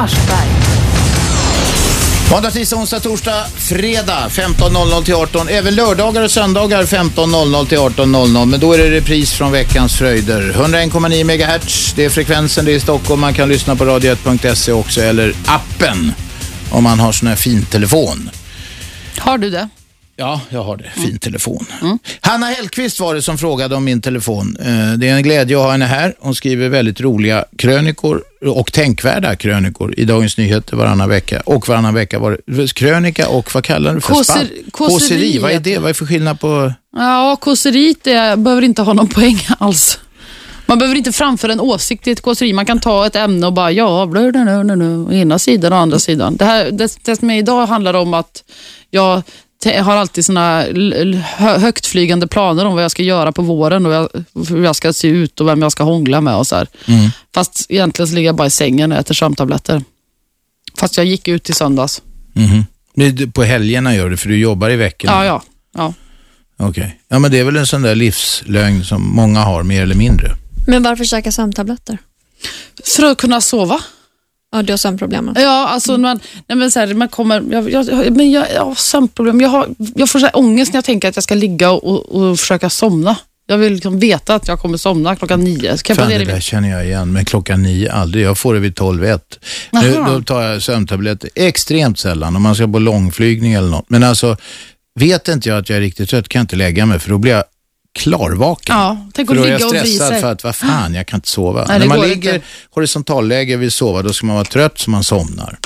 Måndag, 2.32 2.52
tisdag, 2.52 2.78
onsdag, 2.78 3.00
torsdag, 3.00 3.46
fredag 3.56 4.28
15.00 4.30 5.04
till 5.04 5.14
18. 5.14 5.48
Även 5.50 5.76
lördagar 5.76 6.22
och 6.22 6.32
söndagar 6.32 6.84
15.00 6.84 7.68
till 7.68 7.78
18.00. 7.78 8.46
Men 8.46 8.60
då 8.60 8.74
är 8.74 8.78
det 8.78 8.92
repris 8.92 9.34
från 9.34 9.52
veckans 9.52 9.96
fröjder. 9.96 10.42
101,9 10.42 11.24
MHz, 11.24 11.94
det 11.96 12.06
är 12.06 12.10
frekvensen, 12.10 12.66
det 12.66 12.72
är 12.72 12.76
i 12.76 12.80
Stockholm. 12.80 13.22
Man 13.22 13.34
kan 13.34 13.50
lyssna 13.50 13.76
på 13.76 13.86
radio1.se 13.86 14.72
också 14.72 15.02
eller 15.02 15.34
appen 15.46 16.14
om 16.72 16.84
man 16.84 17.00
har 17.00 17.12
sån 17.12 17.28
här 17.28 17.36
fin 17.36 17.66
telefon. 17.66 18.30
Har 19.18 19.38
du 19.38 19.50
det? 19.50 19.70
Ja, 20.20 20.42
jag 20.50 20.64
har 20.64 20.78
det. 20.78 20.90
Fin 21.02 21.20
telefon. 21.20 21.66
Hanna 22.22 22.46
Hellqvist 22.46 23.00
var 23.00 23.16
det 23.16 23.22
som 23.22 23.38
frågade 23.38 23.76
om 23.76 23.84
min 23.84 24.02
telefon. 24.02 24.58
Eh, 24.60 24.94
Det 24.98 25.10
är 25.10 25.16
en 25.16 25.24
glädje 25.24 25.58
att 25.58 25.64
ha 25.64 25.72
henne 25.72 25.86
här. 25.86 26.14
Hon 26.20 26.36
skriver 26.36 26.70
väldigt 26.70 27.02
roliga 27.02 27.46
krönikor 27.58 28.24
och 28.46 28.72
tänkvärda 28.74 29.36
krönikor 29.36 29.94
i 29.98 30.06
Dagens 30.06 30.38
Nyheter 30.38 30.76
varannan 30.78 31.10
vecka. 31.10 31.42
Och 31.46 31.68
varannan 31.68 31.94
vecka 31.94 32.20
var 32.20 32.40
det 32.48 32.74
krönika 32.74 33.30
och 33.30 33.54
vad 33.54 33.64
kallar 33.64 33.94
du 33.96 34.02
för 34.02 34.14
Kåser- 34.14 34.72
kåseri 34.72 35.38
vad 35.40 35.52
är 35.52 35.60
det? 35.60 35.78
Vad 35.78 35.90
är 35.90 35.94
för 35.94 36.06
skillnad 36.06 36.40
på... 36.40 36.74
Ja, 36.96 37.36
kåseriet 37.42 38.08
är, 38.08 38.36
behöver 38.36 38.62
inte 38.64 38.82
ha 38.82 38.94
någon 38.94 39.08
poäng 39.08 39.48
alls. 39.60 40.00
Man 40.66 40.80
behöver 40.80 40.98
inte 40.98 41.12
framföra 41.12 41.52
en 41.52 41.60
åsikt 41.60 42.08
i 42.08 42.12
ett 42.12 42.22
kåseri. 42.22 42.54
Man 42.54 42.66
kan 42.66 42.80
ta 42.80 43.06
ett 43.06 43.16
ämne 43.16 43.48
och 43.48 43.54
bara, 43.54 43.72
ja, 43.72 44.06
blö, 44.06 44.32
blö, 44.32 44.64
blö, 44.64 45.14
ena 45.14 45.40
sidan 45.40 45.74
och 45.74 45.80
andra 45.80 46.00
sidan. 46.00 46.36
Det, 46.36 46.46
här, 46.46 46.72
det, 46.72 46.98
det 47.06 47.16
som 47.16 47.30
är 47.30 47.38
idag 47.38 47.66
handlar 47.66 47.94
om 47.94 48.14
att 48.14 48.44
jag 48.92 49.22
har 49.66 49.96
alltid 49.98 50.26
hö- 51.24 51.58
högtflygande 51.58 52.28
planer 52.28 52.66
om 52.66 52.74
vad 52.74 52.84
jag 52.84 52.92
ska 52.92 53.04
göra 53.04 53.32
på 53.32 53.42
våren 53.42 53.86
och 53.86 53.94
jag, 53.94 54.10
hur 54.50 54.64
jag 54.64 54.76
ska 54.76 54.94
se 54.94 55.08
ut 55.08 55.42
och 55.42 55.48
vem 55.48 55.62
jag 55.62 55.72
ska 55.72 55.84
hångla 55.84 56.22
med 56.22 56.36
och 56.36 56.48
så 56.48 56.56
här. 56.56 56.68
Fast 57.34 57.66
egentligen 57.70 58.08
så 58.08 58.16
ligger 58.16 58.28
jag 58.30 58.36
bara 58.36 58.48
i 58.48 58.52
sängen 58.52 58.92
och 58.92 58.98
äter 58.98 59.14
sömntabletter. 59.14 59.84
Fast 60.78 60.98
jag 60.98 61.06
gick 61.06 61.28
ut 61.28 61.50
i 61.50 61.54
söndags. 61.54 62.02
Är 62.96 63.32
På 63.32 63.44
helgerna 63.44 63.96
gör 63.96 64.10
du, 64.10 64.18
för 64.18 64.30
du 64.30 64.38
jobbar 64.38 64.70
i 64.70 64.76
veckorna. 64.76 65.14
Ja, 65.14 65.26
ja. 65.26 65.44
ja. 66.58 66.68
Okej. 66.68 67.00
Ja, 67.08 67.20
men 67.20 67.32
det 67.32 67.40
är 67.40 67.44
väl 67.44 67.56
en 67.56 67.68
sån 67.68 67.82
där 67.82 67.96
livslögn 67.96 68.84
som 68.86 69.02
många 69.16 69.40
har, 69.40 69.64
mer 69.64 69.84
eller 69.84 69.96
mindre. 69.96 70.36
Men 70.68 70.84
varför 70.84 71.06
käka 71.06 71.32
sömntabletter? 71.32 71.98
För 72.96 73.06
att 73.06 73.18
kunna 73.18 73.42
sova. 73.42 73.82
Ja, 74.52 74.62
du 74.62 74.74
har 74.74 74.78
sömnproblem. 74.78 75.34
Ja, 75.36 75.68
alltså 75.68 75.98
man, 75.98 76.20
nej 76.48 76.58
men 76.58 76.72
så 76.72 76.80
här, 76.80 76.94
man 76.94 77.08
kommer, 77.08 77.44
jag, 77.52 77.70
jag, 77.72 78.12
men 78.18 78.32
jag, 78.32 78.46
jag 78.56 78.66
har 78.66 78.76
sömnproblem. 78.76 79.42
Jag, 79.42 79.50
har, 79.50 79.68
jag 79.96 80.10
får 80.10 80.20
så 80.20 80.26
här 80.26 80.38
ångest 80.38 80.74
när 80.74 80.78
jag 80.78 80.86
tänker 80.86 81.10
att 81.10 81.16
jag 81.16 81.24
ska 81.24 81.36
ligga 81.36 81.72
och, 81.72 82.16
och 82.16 82.40
försöka 82.40 82.70
somna. 82.70 83.16
Jag 83.48 83.58
vill 83.58 83.74
liksom 83.74 84.00
veta 84.00 84.36
att 84.36 84.48
jag 84.48 84.60
kommer 84.60 84.78
somna 84.78 85.16
klockan 85.16 85.40
nio. 85.40 85.78
Så 85.78 85.84
kan 85.84 85.94
jag 85.94 85.98
Fan, 85.98 86.08
planera 86.08 86.26
det 86.26 86.32
där 86.32 86.40
känner 86.40 86.70
jag 86.70 86.86
igen, 86.86 87.14
men 87.14 87.26
klockan 87.26 87.64
nio 87.64 87.92
aldrig. 87.92 88.26
Jag 88.26 88.38
får 88.38 88.54
det 88.54 88.60
vid 88.60 88.76
tolv 88.76 89.06
ett. 89.06 89.40
Nu, 89.72 90.04
då 90.08 90.22
tar 90.22 90.42
jag 90.42 90.62
sömntabletter 90.62 91.30
extremt 91.36 92.00
sällan 92.00 92.36
om 92.36 92.42
man 92.42 92.56
ska 92.56 92.68
på 92.68 92.80
långflygning 92.80 93.54
eller 93.54 93.70
något. 93.70 93.90
Men 93.90 94.04
alltså, 94.04 94.38
vet 95.00 95.28
inte 95.28 95.50
jag 95.50 95.58
att 95.58 95.70
jag 95.70 95.78
är 95.78 95.82
riktigt 95.82 96.10
trött 96.10 96.30
kan 96.30 96.40
jag 96.40 96.44
inte 96.44 96.56
lägga 96.56 96.86
mig 96.86 97.00
för 97.00 97.10
då 97.10 97.18
blir 97.18 97.32
jag 97.32 97.44
klarvaken. 97.94 98.76
Ja, 98.76 99.08
tänk 99.14 99.30
för 99.30 99.36
att 99.36 99.42
då 99.42 99.48
är 99.48 99.52
jag 99.52 99.62
stressad 99.88 100.20
för 100.20 100.32
att, 100.32 100.44
vad 100.44 100.56
fan, 100.56 100.94
jag 100.94 101.08
kan 101.08 101.18
inte 101.18 101.28
sova. 101.30 101.66
Nej, 101.68 101.80
När 101.80 101.86
man 101.88 102.02
ligger 102.02 102.34
inte. 102.36 102.48
horisontalläge 102.70 103.56
och 103.56 103.62
vill 103.62 103.72
sova, 103.72 104.02
då 104.02 104.14
ska 104.14 104.26
man 104.26 104.36
vara 104.36 104.46
trött 104.46 104.80
så 104.80 104.90
man 104.90 105.04
somnar. 105.04 105.58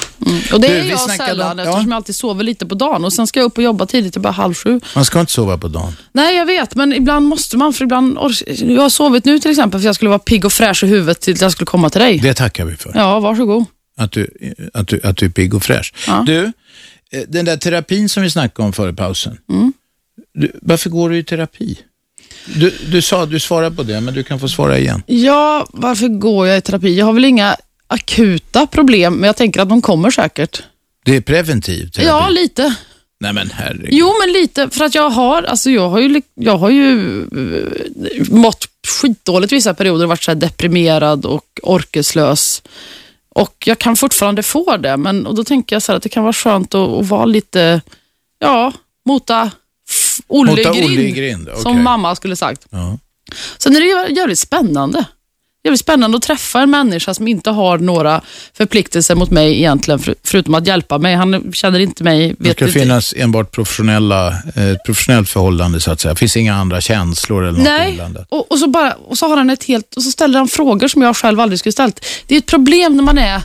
Och 0.53 0.61
det 0.61 0.67
Du, 0.67 0.73
är 0.73 0.83
jag 0.85 0.99
sällan 0.99 1.51
om- 1.51 1.65
ja. 1.65 1.71
eftersom 1.71 1.91
jag 1.91 1.95
alltid 1.95 2.15
sover 2.15 2.43
lite 2.43 2.65
på 2.65 2.75
dagen 2.75 3.05
och 3.05 3.13
sen 3.13 3.27
ska 3.27 3.39
jag 3.39 3.45
upp 3.45 3.57
och 3.57 3.63
jobba 3.63 3.85
tidigt, 3.85 4.13
det 4.13 4.17
är 4.17 4.21
bara 4.21 4.33
halv 4.33 4.53
sju. 4.53 4.79
Man 4.95 5.05
ska 5.05 5.19
inte 5.19 5.31
sova 5.31 5.57
på 5.57 5.67
dagen. 5.67 5.93
Nej, 6.11 6.35
jag 6.37 6.45
vet, 6.45 6.75
men 6.75 6.93
ibland 6.93 7.25
måste 7.27 7.57
man. 7.57 7.73
För 7.73 7.83
ibland 7.83 8.17
jag 8.57 8.81
har 8.81 8.89
sovit 8.89 9.25
nu 9.25 9.39
till 9.39 9.51
exempel 9.51 9.79
för 9.79 9.85
jag 9.85 9.95
skulle 9.95 10.09
vara 10.09 10.19
pigg 10.19 10.45
och 10.45 10.53
fräsch 10.53 10.83
i 10.83 10.87
huvudet 10.87 11.21
till 11.21 11.33
att 11.33 11.41
jag 11.41 11.51
skulle 11.51 11.65
komma 11.65 11.89
till 11.89 12.01
dig. 12.01 12.19
Det 12.19 12.33
tackar 12.33 12.65
vi 12.65 12.75
för. 12.75 12.91
Ja, 12.95 13.19
varsågod. 13.19 13.65
Att, 13.97 14.11
du, 14.11 14.29
att, 14.73 14.87
du, 14.87 14.99
att 15.03 15.17
du 15.17 15.25
är 15.25 15.29
pigg 15.29 15.53
och 15.53 15.63
fräsch. 15.63 15.93
Ja. 16.07 16.23
Du, 16.27 16.43
eh, 17.11 17.21
den 17.27 17.45
där 17.45 17.57
terapin 17.57 18.09
som 18.09 18.23
vi 18.23 18.29
snackade 18.29 18.65
om 18.65 18.73
före 18.73 18.93
pausen. 18.93 19.37
Mm. 19.51 19.73
Du, 20.33 20.51
varför 20.61 20.89
går 20.89 21.09
du 21.09 21.17
i 21.17 21.23
terapi? 21.23 21.77
Du, 22.45 22.73
du 22.91 23.01
sa 23.01 23.25
du 23.25 23.39
svarade 23.39 23.75
på 23.75 23.83
det, 23.83 24.01
men 24.01 24.13
du 24.13 24.23
kan 24.23 24.39
få 24.39 24.47
svara 24.47 24.77
igen. 24.79 25.03
Ja, 25.05 25.67
varför 25.69 26.07
går 26.07 26.47
jag 26.47 26.57
i 26.57 26.61
terapi? 26.61 26.97
Jag 26.97 27.05
har 27.05 27.13
väl 27.13 27.25
inga 27.25 27.55
akuta 27.87 28.67
problem, 28.67 29.13
men 29.13 29.27
jag 29.27 29.35
tänker 29.35 29.61
att 29.61 29.69
de 29.69 29.81
kommer 29.81 30.11
säkert. 30.11 30.63
Det 31.05 31.15
är 31.15 31.21
preventiv 31.21 31.89
terapi. 31.89 32.07
Ja, 32.07 32.29
lite. 32.29 32.75
Nej 33.19 33.33
men 33.33 33.49
herregud. 33.53 33.89
Jo, 33.91 34.13
men 34.19 34.33
lite. 34.33 34.69
För 34.69 34.85
att 34.85 34.95
jag 34.95 35.09
har, 35.09 35.43
alltså 35.43 35.69
jag 35.69 35.89
har 35.89 35.99
ju, 35.99 36.21
jag 36.35 36.57
har 36.57 36.69
ju 36.69 37.21
eh, 37.21 38.29
mått 38.29 38.67
skitdåligt 38.87 39.53
vissa 39.53 39.73
perioder 39.73 40.03
och 40.03 40.09
varit 40.09 40.23
så 40.23 40.33
deprimerad 40.33 41.25
och 41.25 41.45
orkeslös. 41.63 42.61
Och 43.35 43.63
jag 43.65 43.79
kan 43.79 43.95
fortfarande 43.95 44.43
få 44.43 44.77
det, 44.77 44.97
men 44.97 45.25
och 45.27 45.35
då 45.35 45.43
tänker 45.43 45.75
jag 45.75 45.83
så 45.83 45.91
här 45.91 45.97
att 45.97 46.03
det 46.03 46.09
kan 46.09 46.23
vara 46.23 46.33
skönt 46.33 46.75
att, 46.75 46.89
att 46.89 47.05
vara 47.05 47.25
lite, 47.25 47.81
ja, 48.39 48.73
mota 49.05 49.51
Olle 50.33 50.63
grind, 50.63 50.85
Olle 50.85 51.11
grind, 51.11 51.49
okej. 51.49 51.61
som 51.61 51.83
mamma 51.83 52.15
skulle 52.15 52.35
sagt. 52.35 52.67
Ja. 52.69 52.97
Sen 53.57 53.75
är 53.75 53.79
det 53.79 54.13
jävligt 54.13 54.39
spännande. 54.39 55.05
Jävligt 55.65 55.79
spännande 55.79 56.17
att 56.17 56.23
träffa 56.23 56.61
en 56.61 56.69
människa 56.69 57.13
som 57.13 57.27
inte 57.27 57.49
har 57.49 57.77
några 57.77 58.21
förpliktelser 58.53 59.15
mot 59.15 59.31
mig 59.31 59.57
egentligen, 59.57 59.99
för, 59.99 60.15
förutom 60.23 60.53
att 60.53 60.67
hjälpa 60.67 60.97
mig. 60.97 61.15
Han 61.15 61.53
känner 61.53 61.79
inte 61.79 62.03
mig. 62.03 62.35
Det 62.39 62.51
ska 62.51 62.65
inte. 62.65 62.79
finnas 62.79 63.13
enbart 63.17 63.51
professionella, 63.51 64.27
eh, 64.27 64.75
professionellt 64.85 65.29
förhållande 65.29 65.79
så 65.79 65.91
att 65.91 66.01
säga. 66.01 66.13
Det 66.13 66.19
finns 66.19 66.37
inga 66.37 66.55
andra 66.55 66.81
känslor 66.81 67.43
eller 67.43 67.57
något 67.57 67.63
Nej, 67.63 67.89
inblandat. 67.89 68.27
och, 68.29 68.51
och, 68.51 68.59
så 68.59 68.67
bara, 68.67 68.93
och 68.93 69.17
så 69.17 69.27
har 69.27 69.37
han 69.37 69.49
ett 69.49 69.63
helt, 69.63 69.95
och 69.95 70.03
så 70.03 70.11
ställer 70.11 70.39
han 70.39 70.47
frågor 70.47 70.87
som 70.87 71.01
jag 71.01 71.17
själv 71.17 71.39
aldrig 71.39 71.59
skulle 71.59 71.73
ställt. 71.73 72.05
Det 72.27 72.35
är 72.35 72.39
ett 72.39 72.45
problem 72.45 72.97
när 72.97 73.03
man 73.03 73.17
är, 73.17 73.41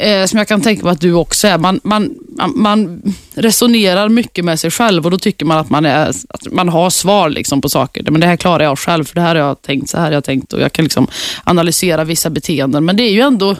eh, 0.00 0.26
som 0.26 0.38
jag 0.38 0.48
kan 0.48 0.60
tänka 0.60 0.84
mig 0.84 0.92
att 0.92 1.00
du 1.00 1.12
också 1.12 1.48
är, 1.48 1.58
man, 1.58 1.80
man, 1.84 2.14
man, 2.54 3.02
resonerar 3.34 4.08
mycket 4.08 4.44
med 4.44 4.60
sig 4.60 4.70
själv 4.70 5.04
och 5.04 5.10
då 5.10 5.18
tycker 5.18 5.46
man 5.46 5.58
att 5.58 5.70
man, 5.70 5.84
är, 5.84 6.08
att 6.08 6.52
man 6.52 6.68
har 6.68 6.90
svar 6.90 7.30
liksom 7.30 7.60
på 7.60 7.68
saker. 7.68 8.10
Men 8.10 8.20
det 8.20 8.26
här 8.26 8.36
klarar 8.36 8.64
jag 8.64 8.78
själv, 8.78 9.04
för 9.04 9.14
det 9.14 9.20
här 9.20 9.34
har 9.34 9.42
jag 9.42 9.62
tänkt, 9.62 9.90
så 9.90 9.98
här 9.98 10.04
har 10.04 10.12
jag 10.12 10.24
tänkt 10.24 10.52
och 10.52 10.60
jag 10.60 10.72
kan 10.72 10.82
liksom 10.84 11.06
analysera 11.44 12.04
vissa 12.04 12.30
beteenden. 12.30 12.84
Men 12.84 12.96
det 12.96 13.02
är 13.02 13.12
ju 13.12 13.20
ändå 13.20 13.56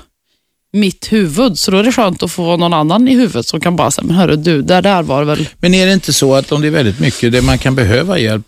mitt 0.72 1.12
huvud, 1.12 1.58
så 1.58 1.70
då 1.70 1.78
är 1.78 1.82
det 1.82 1.92
skönt 1.92 2.22
att 2.22 2.32
få 2.32 2.56
någon 2.56 2.72
annan 2.72 3.08
i 3.08 3.14
huvudet 3.14 3.46
som 3.46 3.60
kan 3.60 3.76
bara 3.76 3.90
säga, 3.90 4.06
men 4.06 4.16
hörru 4.16 4.36
du, 4.36 4.62
det 4.62 4.80
där 4.80 5.02
var 5.02 5.24
väl... 5.24 5.48
Men 5.58 5.74
är 5.74 5.86
det 5.86 5.92
inte 5.92 6.12
så 6.12 6.34
att 6.34 6.52
om 6.52 6.60
det 6.60 6.66
är 6.66 6.70
väldigt 6.72 7.00
mycket, 7.00 7.32
det 7.32 7.42
man 7.42 7.58
kan 7.58 7.74
behöva 7.74 8.18
hjälp 8.18 8.46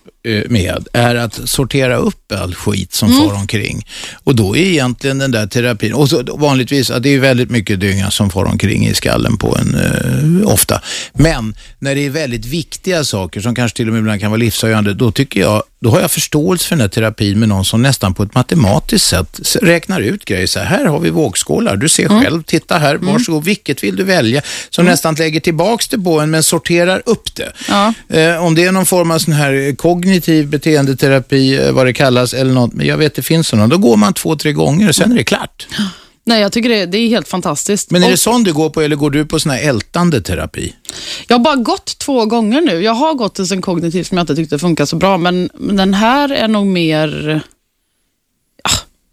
med 0.49 0.87
är 0.93 1.15
att 1.15 1.49
sortera 1.49 1.97
upp 1.97 2.33
all 2.33 2.55
skit 2.55 2.93
som 2.93 3.11
Mm. 3.13 3.29
far 3.29 3.35
omkring. 3.37 3.87
Och 4.25 4.35
då 4.37 4.57
är 4.57 4.61
egentligen 4.61 5.19
den 5.19 5.31
där 5.31 5.47
terapin, 5.47 5.93
och 5.95 6.09
så, 6.09 6.23
vanligtvis, 6.37 6.91
att 6.91 7.03
det 7.03 7.09
är 7.15 7.19
väldigt 7.19 7.51
mycket 7.51 7.81
dynga 7.81 8.11
som 8.11 8.31
far 8.31 8.45
omkring 8.45 8.87
i 8.87 8.95
skallen 8.95 9.37
på 9.37 9.57
en 9.59 9.75
eh, 9.75 10.49
ofta. 10.53 10.83
Men 11.13 11.55
när 11.79 11.95
det 11.95 12.07
är 12.07 12.11
väldigt 12.11 12.47
viktiga 12.47 13.05
saker 13.05 13.41
som 13.41 13.55
kanske 13.55 13.77
till 13.77 13.89
och 13.89 13.93
med 13.95 14.01
ibland 14.01 14.21
kan 14.21 14.31
vara 14.31 14.39
livsavgörande, 14.39 14.95
då 14.95 15.13
tycker 15.13 15.41
jag, 15.41 15.63
då 15.83 15.91
har 15.91 16.01
jag 16.01 16.11
förståelse 16.11 16.69
för 16.69 16.77
den 16.77 16.81
där 16.83 16.89
terapin 16.89 17.39
med 17.41 17.49
någon 17.49 17.65
som 17.65 17.83
nästan 17.83 18.15
på 18.15 18.23
ett 18.23 18.35
matematiskt 18.35 19.09
sätt 19.09 19.41
räknar 19.63 20.01
ut 20.01 20.25
grejer. 20.25 20.47
Så 20.47 20.59
här, 20.59 20.67
här 20.67 20.85
har 20.85 20.99
vi 20.99 21.11
vågskålar, 21.11 21.77
du 21.77 21.89
ser 21.89 22.07
Mm. 22.07 22.23
själv, 22.23 22.43
titta 22.43 22.79
här, 22.79 22.97
varsågod, 22.97 23.45
vilket 23.45 23.83
vill 23.85 23.97
du 23.97 24.05
välja? 24.05 24.43
Som 24.71 24.85
nästan 24.85 25.15
lägger 25.15 25.41
tillbaks 25.41 25.89
det 25.89 25.99
på 25.99 26.21
en 26.21 26.31
men 26.31 26.43
sorterar 26.43 27.03
upp 27.07 27.35
det. 27.35 27.53
Ja. 27.69 27.95
Eh, 28.09 28.45
om 28.45 28.55
det 28.55 28.65
är 28.65 28.73
någon 28.73 28.87
form 28.87 29.11
av 29.11 29.19
sån 29.19 29.35
här 29.35 29.77
kognitiv 29.77 30.49
beteendeterapi, 30.49 31.59
eh, 31.67 31.73
vad 31.73 31.87
det 31.87 31.93
kallas, 31.93 32.35
eller 32.35 32.53
något, 32.53 32.73
men 32.73 32.87
jag 32.87 32.97
vet 32.97 33.15
det 33.15 33.23
finns 33.23 33.49
sådana, 33.49 33.67
då 33.67 33.79
går 33.79 33.97
man 33.97 34.15
två, 34.15 34.37
tre 34.37 34.53
gånger 34.53 34.89
och 34.89 34.95
sen 34.95 35.13
är 35.13 35.17
det 35.17 35.25
klart. 35.25 35.67
Nej, 36.25 36.41
jag 36.41 36.53
tycker 36.53 36.69
det, 36.69 36.87
det 36.87 36.99
är 36.99 37.09
helt 37.09 37.29
fantastiskt. 37.29 37.91
Men 37.91 38.03
är 38.03 38.07
Och- 38.07 38.11
det 38.11 38.17
sån 38.17 38.45
du 38.45 38.53
går 38.53 38.71
på 38.71 38.81
eller 38.81 38.97
går 38.97 39.11
du 39.11 39.27
på 39.27 39.41
sån 39.41 39.53
här 39.53 39.69
ältande 39.69 40.21
terapi? 40.23 40.75
Jag 41.29 41.35
har 41.39 41.45
bara 41.45 41.57
gått 41.57 41.99
två 41.99 42.27
gånger 42.27 42.61
nu. 42.61 42.81
Jag 42.83 42.93
har 42.95 43.15
gått 43.15 43.39
en 43.39 43.63
kognitiv 43.63 44.05
som 44.05 44.19
jag 44.19 44.23
inte 44.23 44.35
tyckte 44.37 44.59
funkar 44.59 44.85
så 44.87 44.97
bra, 44.97 45.17
men, 45.19 45.51
men 45.55 45.77
den 45.77 45.95
här 45.95 46.29
är 46.33 46.49
nog 46.49 46.67
mer... 46.67 47.41
Ja, 48.65 48.71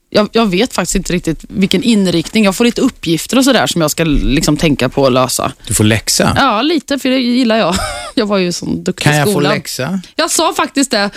jag, 0.10 0.30
jag 0.32 0.46
vet 0.46 0.74
faktiskt 0.74 0.96
inte 0.96 1.14
riktigt 1.14 1.46
vilken 1.50 1.84
inriktning. 1.84 2.44
Jag 2.46 2.56
får 2.56 2.66
lite 2.66 2.82
uppgifter 2.82 3.38
och 3.38 3.44
sådär 3.46 3.68
som 3.68 3.82
jag 3.82 3.92
ska 3.92 4.04
liksom 4.04 4.58
tänka 4.58 4.90
på 4.90 5.02
och 5.02 5.12
lösa. 5.12 5.52
Du 5.68 5.74
får 5.74 5.84
läxa. 5.84 6.34
Ja, 6.38 6.62
lite, 6.62 7.00
för 7.00 7.10
det 7.10 7.20
gillar 7.20 7.58
jag. 7.58 7.76
Jag 8.16 8.26
var 8.26 8.38
ju 8.38 8.52
sån 8.52 8.84
duktig 8.84 9.04
kan 9.04 9.14
i 9.14 9.18
jag 9.18 9.26
få 9.26 9.32
skolan. 9.32 9.54
läxa? 9.54 10.02
Jag 10.16 10.32
sa 10.32 10.54
faktiskt 10.54 10.92
det 10.92 11.10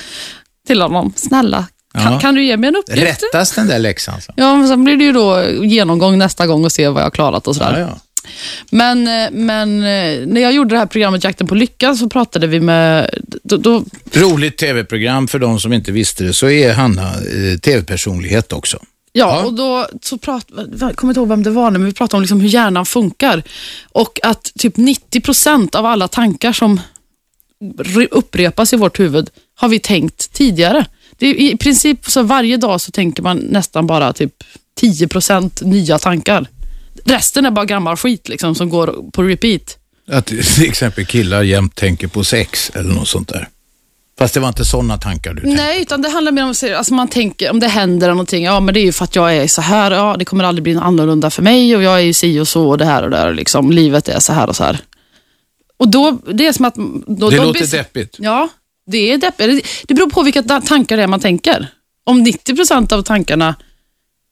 till 0.66 0.82
honom. 0.82 1.12
Snälla, 1.16 1.66
kan, 1.92 2.18
kan 2.20 2.34
du 2.34 2.44
ge 2.44 2.56
mig 2.56 2.68
en 2.68 2.76
uppgift? 2.76 3.02
Rättas 3.22 3.52
den 3.54 3.66
där 3.66 3.78
läxan? 3.78 4.20
Så? 4.20 4.32
Ja, 4.36 4.56
men 4.56 4.68
sen 4.68 4.84
blir 4.84 4.96
det 4.96 5.04
ju 5.04 5.12
då 5.12 5.44
genomgång 5.64 6.18
nästa 6.18 6.46
gång 6.46 6.64
och 6.64 6.72
se 6.72 6.88
vad 6.88 7.00
jag 7.00 7.06
har 7.06 7.10
klarat 7.10 7.46
och 7.46 7.56
sådär. 7.56 7.78
Ja, 7.80 7.86
ja. 7.88 7.98
Men, 8.70 9.08
eh, 9.08 9.30
men 9.32 9.76
eh, 9.78 10.26
när 10.26 10.40
jag 10.40 10.52
gjorde 10.52 10.74
det 10.74 10.78
här 10.78 10.86
programmet 10.86 11.24
Jakten 11.24 11.46
på 11.46 11.54
lycka 11.54 11.94
så 11.94 12.08
pratade 12.08 12.46
vi 12.46 12.60
med... 12.60 13.10
Då, 13.42 13.56
då, 13.56 13.84
Roligt 14.12 14.56
tv-program 14.58 15.28
för 15.28 15.38
de 15.38 15.60
som 15.60 15.72
inte 15.72 15.92
visste 15.92 16.24
det, 16.24 16.32
så 16.32 16.48
är 16.48 16.72
Hanna 16.72 17.02
eh, 17.14 17.58
tv-personlighet 17.62 18.52
också. 18.52 18.76
ja, 19.12 19.36
Ja. 19.40 19.44
och 19.46 19.54
då 19.54 19.86
så 20.02 20.18
prat, 20.18 20.46
jag 20.80 20.96
kommer 20.96 21.10
inte 21.10 21.20
ihåg 21.20 21.28
vem 21.28 21.42
det 21.42 21.50
var 21.50 21.70
men 21.70 21.84
vi 21.84 21.92
pratade 21.92 22.16
om 22.16 22.22
liksom 22.22 22.40
hur 22.40 22.48
hjärnan 22.48 22.86
funkar. 22.86 23.42
Och 23.92 24.20
att 24.22 24.52
typ 24.58 24.76
90 24.76 25.20
procent 25.20 25.74
av 25.74 25.86
alla 25.86 26.08
tankar 26.08 26.52
som 26.52 26.80
re- 27.78 28.08
upprepas 28.10 28.72
i 28.72 28.76
vårt 28.76 29.00
huvud 29.00 29.30
har 29.54 29.68
vi 29.68 29.78
tänkt 29.78 30.32
tidigare. 30.32 30.84
Det 31.22 31.28
är, 31.28 31.34
I 31.34 31.56
princip 31.56 32.06
så 32.06 32.22
varje 32.22 32.56
dag 32.56 32.80
så 32.80 32.90
tänker 32.90 33.22
man 33.22 33.38
nästan 33.38 33.86
bara 33.86 34.12
typ 34.12 34.32
10 34.80 35.08
procent 35.08 35.62
nya 35.62 35.98
tankar. 35.98 36.46
Resten 37.04 37.46
är 37.46 37.50
bara 37.50 37.64
gammal 37.64 37.96
skit 37.96 38.28
liksom, 38.28 38.54
som 38.54 38.68
går 38.68 39.10
på 39.12 39.22
repeat. 39.22 39.78
Att 40.10 40.26
till 40.26 40.68
exempel 40.68 41.06
killar 41.06 41.42
jämt 41.42 41.74
tänker 41.74 42.08
på 42.08 42.24
sex 42.24 42.70
eller 42.74 42.94
något 42.94 43.08
sånt 43.08 43.28
där. 43.28 43.48
Fast 44.18 44.34
det 44.34 44.40
var 44.40 44.48
inte 44.48 44.64
sådana 44.64 44.98
tankar 44.98 45.34
du 45.34 45.40
tänkte. 45.40 45.62
Nej, 45.62 45.82
utan 45.82 46.02
det 46.02 46.08
handlar 46.08 46.32
mer 46.32 46.44
om 46.44 46.50
att 46.50 46.62
alltså 46.62 46.94
man 46.94 47.08
tänker, 47.08 47.50
om 47.50 47.60
det 47.60 47.68
händer 47.68 48.08
någonting, 48.08 48.44
ja 48.44 48.60
men 48.60 48.74
det 48.74 48.80
är 48.80 48.84
ju 48.84 48.92
för 48.92 49.04
att 49.04 49.16
jag 49.16 49.36
är 49.36 49.46
så 49.46 49.62
här, 49.62 49.90
ja 49.90 50.16
det 50.18 50.24
kommer 50.24 50.44
aldrig 50.44 50.62
bli 50.62 50.76
annorlunda 50.76 51.30
för 51.30 51.42
mig 51.42 51.76
och 51.76 51.82
jag 51.82 51.94
är 51.94 52.04
ju 52.04 52.12
si 52.12 52.40
och 52.40 52.48
så 52.48 52.68
och 52.68 52.78
det 52.78 52.84
här 52.84 53.02
och 53.02 53.10
det 53.10 53.16
här, 53.16 53.34
liksom, 53.34 53.70
livet 53.70 54.08
är 54.08 54.20
så 54.20 54.32
här 54.32 54.48
och 54.48 54.56
så 54.56 54.64
här. 54.64 54.78
Och 55.76 55.88
då, 55.88 56.18
det 56.32 56.46
är 56.46 56.52
som 56.52 56.64
att... 56.64 56.74
Då, 56.74 57.30
Det 57.30 57.36
då 57.36 57.44
låter 57.44 57.66
deppigt. 57.66 58.16
Ja, 58.18 58.48
det 58.86 59.12
är 59.12 59.18
deppigt. 59.18 59.66
Det- 59.88 59.94
beror 59.94 60.10
på 60.10 60.22
vilka 60.22 60.42
ta- 60.42 60.60
tankar 60.60 60.96
det 60.96 61.02
är 61.02 61.06
man 61.06 61.20
tänker. 61.20 61.68
Om 62.04 62.22
90 62.22 62.56
procent 62.56 62.92
av 62.92 63.02
tankarna 63.02 63.54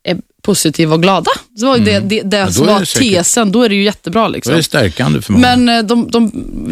är 0.04 0.16
positiva 0.42 0.94
och 0.94 1.02
glada, 1.02 1.30
så 1.56 1.66
var 1.66 1.76
ju 1.76 1.84
det, 1.84 2.00
det, 2.00 2.22
det 2.22 2.36
Mm. 2.36 2.46
då 2.46 2.52
som 2.52 2.68
är 2.68 2.72
var 2.72 2.80
det 2.80 2.86
säkert- 2.86 3.12
tesen, 3.14 3.52
då 3.52 3.62
är 3.62 3.68
det 3.68 3.74
ju 3.74 3.82
jättebra. 3.84 4.20
Då 4.22 4.28
är 4.28 4.32
Liksom. 4.32 4.54
det 4.54 4.62
stärkande 4.62 5.22
för 5.22 5.32
många. 5.32 5.56
Men 5.56 5.68
eh, 5.78 5.82
de, 5.84 6.10
de, 6.10 6.30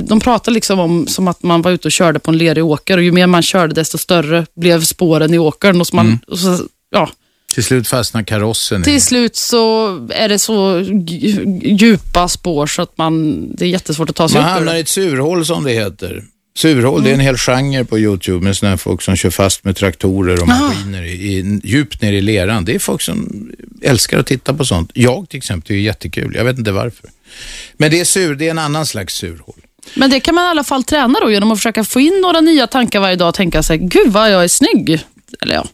de 0.08 0.20
pratar 0.20 0.52
liksom 0.52 0.78
om 0.80 1.06
som 1.06 1.28
att 1.28 1.42
man 1.42 1.62
var 1.62 1.70
ute 1.70 1.88
och 1.88 1.92
körde 1.92 2.18
på 2.18 2.30
en 2.30 2.38
lerig 2.38 2.64
åker 2.64 2.96
och 2.96 3.02
ju 3.04 3.12
mer 3.12 3.26
man 3.26 3.42
körde 3.42 3.74
desto 3.74 3.98
större 3.98 4.46
blev 4.56 4.82
spåren 4.84 5.34
i 5.34 5.38
åkern. 5.38 5.80
Och 5.80 5.86
så 5.86 5.96
man, 5.96 6.06
Mm. 6.06 6.18
och 6.28 6.38
så, 6.38 6.58
ja, 6.90 7.08
Till 7.54 7.64
slut 7.64 7.88
fastnar 7.88 8.22
karossen 8.22 8.80
i. 8.80 8.84
till 8.84 9.02
slut 9.02 9.36
så 9.36 9.86
är 10.10 10.28
det 10.28 10.38
så 10.38 10.78
dj- 10.80 11.76
djupa 11.80 12.28
spår 12.28 12.66
så 12.66 12.82
att 12.82 12.98
man, 12.98 13.46
det 13.56 13.64
är 13.64 13.68
jättesvårt 13.68 14.10
att 14.10 14.16
ta 14.16 14.28
sig 14.28 14.40
Man 14.40 14.44
upp 14.44 14.50
ur 14.52 14.54
hamnar 14.58 14.74
i 14.74 14.80
ett 14.80 14.88
surhål 14.88 15.46
som 15.46 15.64
det 15.64 15.72
heter. 15.72 16.24
Surhål, 16.58 17.04
det 17.04 17.10
är 17.10 17.14
en 17.14 17.20
hel 17.20 17.36
genre 17.36 17.84
på 17.84 17.98
YouTube 17.98 18.44
med 18.44 18.56
sådana 18.56 18.76
folk 18.76 19.02
som 19.02 19.16
kör 19.16 19.30
fast 19.30 19.64
med 19.64 19.76
traktorer 19.76 20.42
och 20.42 20.48
maskiner 20.48 21.02
i, 21.02 21.12
i, 21.38 21.60
djupt 21.64 22.02
ner 22.02 22.12
i 22.12 22.20
leran. 22.20 22.64
Det 22.64 22.74
är 22.74 22.78
folk 22.78 23.00
som 23.02 23.48
älskar 23.82 24.18
att 24.18 24.26
titta 24.26 24.54
på 24.54 24.64
sånt. 24.64 24.90
Jag 24.94 25.28
till 25.28 25.38
exempel, 25.38 25.68
det 25.68 25.74
är 25.74 25.82
jättekul. 25.82 26.32
Jag 26.36 26.44
vet 26.44 26.58
inte 26.58 26.72
varför. 26.72 27.10
Men 27.76 27.90
det 27.90 28.00
är 28.00 28.04
sur, 28.04 28.34
det 28.34 28.46
är 28.46 28.50
en 28.50 28.58
annan 28.58 28.86
slags 28.86 29.14
surhål. 29.14 29.54
Men 29.94 30.10
det 30.10 30.20
kan 30.20 30.34
man 30.34 30.44
i 30.44 30.48
alla 30.48 30.64
fall 30.64 30.84
träna 30.84 31.20
då 31.20 31.30
genom 31.30 31.52
att 31.52 31.58
försöka 31.58 31.84
få 31.84 32.00
in 32.00 32.20
några 32.22 32.40
nya 32.40 32.66
tankar 32.66 33.00
varje 33.00 33.16
dag 33.16 33.28
och 33.28 33.34
tänka 33.34 33.62
sig, 33.62 33.78
gud 33.78 34.12
vad 34.12 34.30
jag 34.32 34.44
är 34.44 34.48
snygg. 34.48 35.04
Eller 35.42 35.54
ja, 35.54 35.66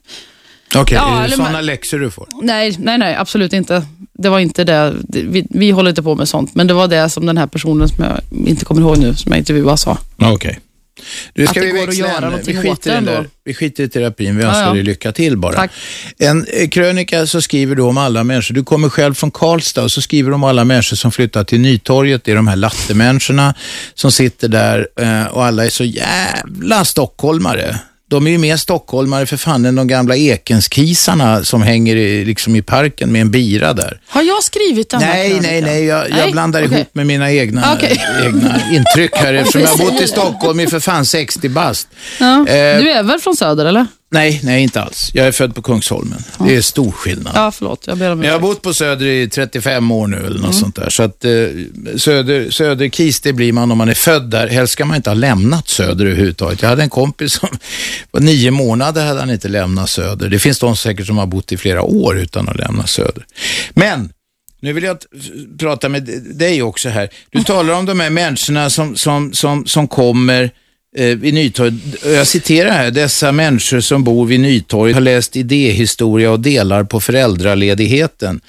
Okej, 0.77 0.95
Ja, 0.97 1.19
är 1.23 1.29
det 1.29 1.31
sådana 1.37 1.53
man- 1.53 1.67
läxor 1.67 1.99
du 1.99 2.11
får? 2.11 2.29
nej, 2.43 2.75
nej, 2.79 2.99
nej, 2.99 3.15
absolut 3.17 3.53
inte. 3.53 3.87
Det 4.13 4.29
var 4.29 4.39
inte 4.41 4.65
det. 4.65 4.95
Vi, 5.09 5.47
vi 5.51 5.71
håller 5.71 5.91
inte 5.91 6.03
på 6.03 6.15
med 6.15 6.29
sånt, 6.29 6.55
men 6.55 6.67
det 6.67 6.75
var 6.75 6.89
det 6.89 7.09
som 7.11 7.27
den 7.27 7.39
här 7.39 7.47
personen 7.47 7.89
som 7.89 8.05
jag 8.05 8.21
inte 8.49 8.65
kommer 8.65 8.81
ihåg 8.81 8.99
nu, 8.99 9.15
som 9.15 9.33
jag 9.33 9.39
intervjuade 9.39 9.79
sa. 9.79 9.99
Okej. 10.17 10.59
Nu 11.35 11.47
ska 11.47 11.61
Att 11.61 11.67
det 11.67 11.73
vi 11.73 11.81
går 11.81 11.89
att 11.89 11.97
göra. 11.97 12.21
Vi 12.21 12.27
någonting 12.27 12.59
åt 12.59 12.65
skiter, 12.65 12.91
i 12.91 12.93
det 12.93 12.99
ändå. 12.99 13.25
vi 13.45 13.55
skiter 13.55 13.85
i 13.85 13.89
terapin, 13.89 14.37
vi 14.39 14.45
önskar 14.45 14.67
ja. 14.67 14.75
dig 14.75 14.83
lycka 14.83 15.13
till 15.13 15.37
bara. 15.37 15.55
Tack. 15.55 15.71
En 16.19 16.47
eh, 16.47 16.69
krönika 16.69 17.27
så 17.27 17.41
skriver 17.41 17.77
du 17.77 17.83
om 17.83 17.99
alla 17.99 18.25
människor, 18.25 18.55
du 18.55 18.65
kommer 18.65 18.89
själv 18.89 19.15
från 19.15 19.31
Karlstad 19.31 19.83
och 19.83 19.93
så 19.93 20.03
skriver 20.03 20.31
du 20.31 20.35
om 20.35 20.45
alla 20.45 20.65
människor 20.65 20.97
som 20.97 21.13
flyttar 21.13 21.45
till 21.45 21.61
Nytorget, 21.61 22.25
det 22.25 22.33
är 22.33 22.37
de 22.37 22.49
här 22.49 22.57
lattemänniskorna 22.57 23.55
som 23.95 24.13
sitter 24.13 24.49
där 24.49 24.89
eh, 25.01 25.27
och 25.27 25.45
alla 25.45 25.65
är 25.67 25.71
så 25.71 25.85
jävla 25.85 26.85
stockholmare. 26.85 27.79
De 28.11 28.27
är 28.27 28.31
ju 28.31 28.39
mer 28.39 28.57
stockholmare 28.57 29.27
för 29.27 29.37
fan 29.37 29.65
än 29.65 29.75
de 29.75 29.87
gamla 29.87 30.17
Ekenskisarna 30.17 31.45
som 31.45 31.63
hänger 31.63 31.97
i, 31.97 32.25
liksom 32.25 32.57
i 32.57 32.63
parken 32.63 33.13
med 33.13 33.21
en 33.21 33.31
bira 33.31 33.73
där. 33.73 34.01
Har 34.09 34.23
jag 34.23 34.45
skrivit 34.45 34.89
den 34.91 35.03
här 35.03 35.15
Nej, 35.15 35.29
nej, 35.31 35.41
krönikan? 35.43 35.65
nej. 35.71 35.85
Jag, 35.85 36.11
jag 36.11 36.17
Nej? 36.17 36.33
blandar 36.33 36.65
Okej. 36.67 36.77
ihop 36.79 36.89
med 36.95 37.07
mina 37.07 37.33
egna, 37.33 37.73
Okej. 37.77 38.03
egna 38.27 38.61
intryck 38.73 39.11
här 39.17 39.35
eftersom 39.35 39.61
jag 39.61 39.69
har 39.69 39.79
bott 39.79 40.01
i. 40.01 40.07
Stockholm 40.09 40.61
i 40.61 40.67
för 40.67 40.81
fan 40.81 41.07
60 41.07 41.49
bast. 41.49 41.89
Ja. 42.21 42.39
Eh, 42.49 42.79
Du 42.79 42.91
är 42.91 43.03
väl 43.03 43.21
från 43.21 43.37
Söder, 43.37 43.65
eller? 43.67 43.87
Nej, 44.15 44.41
nej 44.43 44.63
inte 44.63 44.83
alls. 44.83 45.11
Jag 45.15 45.27
är 45.27 45.33
född 45.33 45.55
på 45.55 45.63
Kungsholmen. 45.63 46.25
Det 46.39 46.57
är 46.57 46.61
stor 46.63 46.93
skillnad. 46.93 47.33
Ja, 47.37 47.51
förlåt. 47.53 47.83
Jag 47.87 47.99
ber 47.99 48.11
om 48.13 48.19
Men 48.19 48.27
jag 48.29 48.35
har 48.35 48.41
bott 48.41 48.63
på 48.63 48.75
Söder 48.75 49.07
i 49.07 49.29
35 49.29 49.91
år 49.91 50.07
nu 50.07 50.17
eller 50.17 50.29
något 50.29 50.39
Mm. 50.39 50.53
sånt 50.53 50.77
där. 50.77 50.91
Så 50.91 51.03
att 51.03 51.25
eh, 51.25 51.31
Söder, 51.97 52.51
Söderkis, 52.51 53.21
det 53.21 53.33
blir 53.33 53.53
man 53.53 53.71
om 53.73 53.79
man 53.79 53.89
är 53.89 53.95
född 53.95 54.31
där. 54.31 54.47
Helst 54.49 54.73
ska 54.73 54.85
man 54.85 54.97
inte 54.97 55.11
ha 55.11 55.15
lämnat 55.15 55.69
Söder 55.69 56.07
överhuvudtaget. 56.07 56.63
Jag 56.63 56.69
hade 56.69 56.83
en 56.83 56.91
kompis 56.91 57.33
som 57.33 57.49
var 58.11 58.21
nio 58.21 58.51
månader 58.51 59.07
hade 59.07 59.21
han 59.21 59.31
inte 59.31 59.49
lämnat 59.49 59.91
Söder. 59.91 60.29
Det 60.29 60.39
finns 60.39 60.59
de 60.59 60.77
säkert 60.77 61.07
som 61.07 61.19
har 61.19 61.27
bott 61.27 61.53
i 61.53 61.57
flera 61.57 61.83
år 61.83 62.19
utan 62.19 62.49
att 62.49 62.57
lämna 62.57 62.87
Söder. 62.87 63.27
Men 63.71 64.13
nu 64.61 64.73
vill 64.73 64.85
jag 64.85 64.99
prata 65.59 65.89
med 65.89 66.03
dig 66.35 66.63
också 66.63 66.89
här. 66.89 67.09
Du 67.31 67.43
talar 67.43 67.75
om 67.75 67.87
de 67.87 68.01
här 68.01 68.11
människorna 68.11 68.71
som, 68.71 68.97
som, 68.97 69.33
som, 69.33 69.67
som 69.67 69.89
kommer 69.89 70.51
vid 70.99 71.35
Nytorget. 71.35 71.75
Jag 72.05 72.27
citerar 72.27 72.71
här, 72.71 72.91
dessa 72.91 73.33
människor 73.33 73.81
som 73.81 74.05
bor 74.05 74.27
vid 74.27 74.41
Nytorget 74.41 74.95
har 74.95 75.01
läst 75.01 75.37
idéhistoria 75.37 76.31
och 76.31 76.41
delar 76.41 76.85
på 76.85 77.01
föräldraledigheten. 77.01 78.41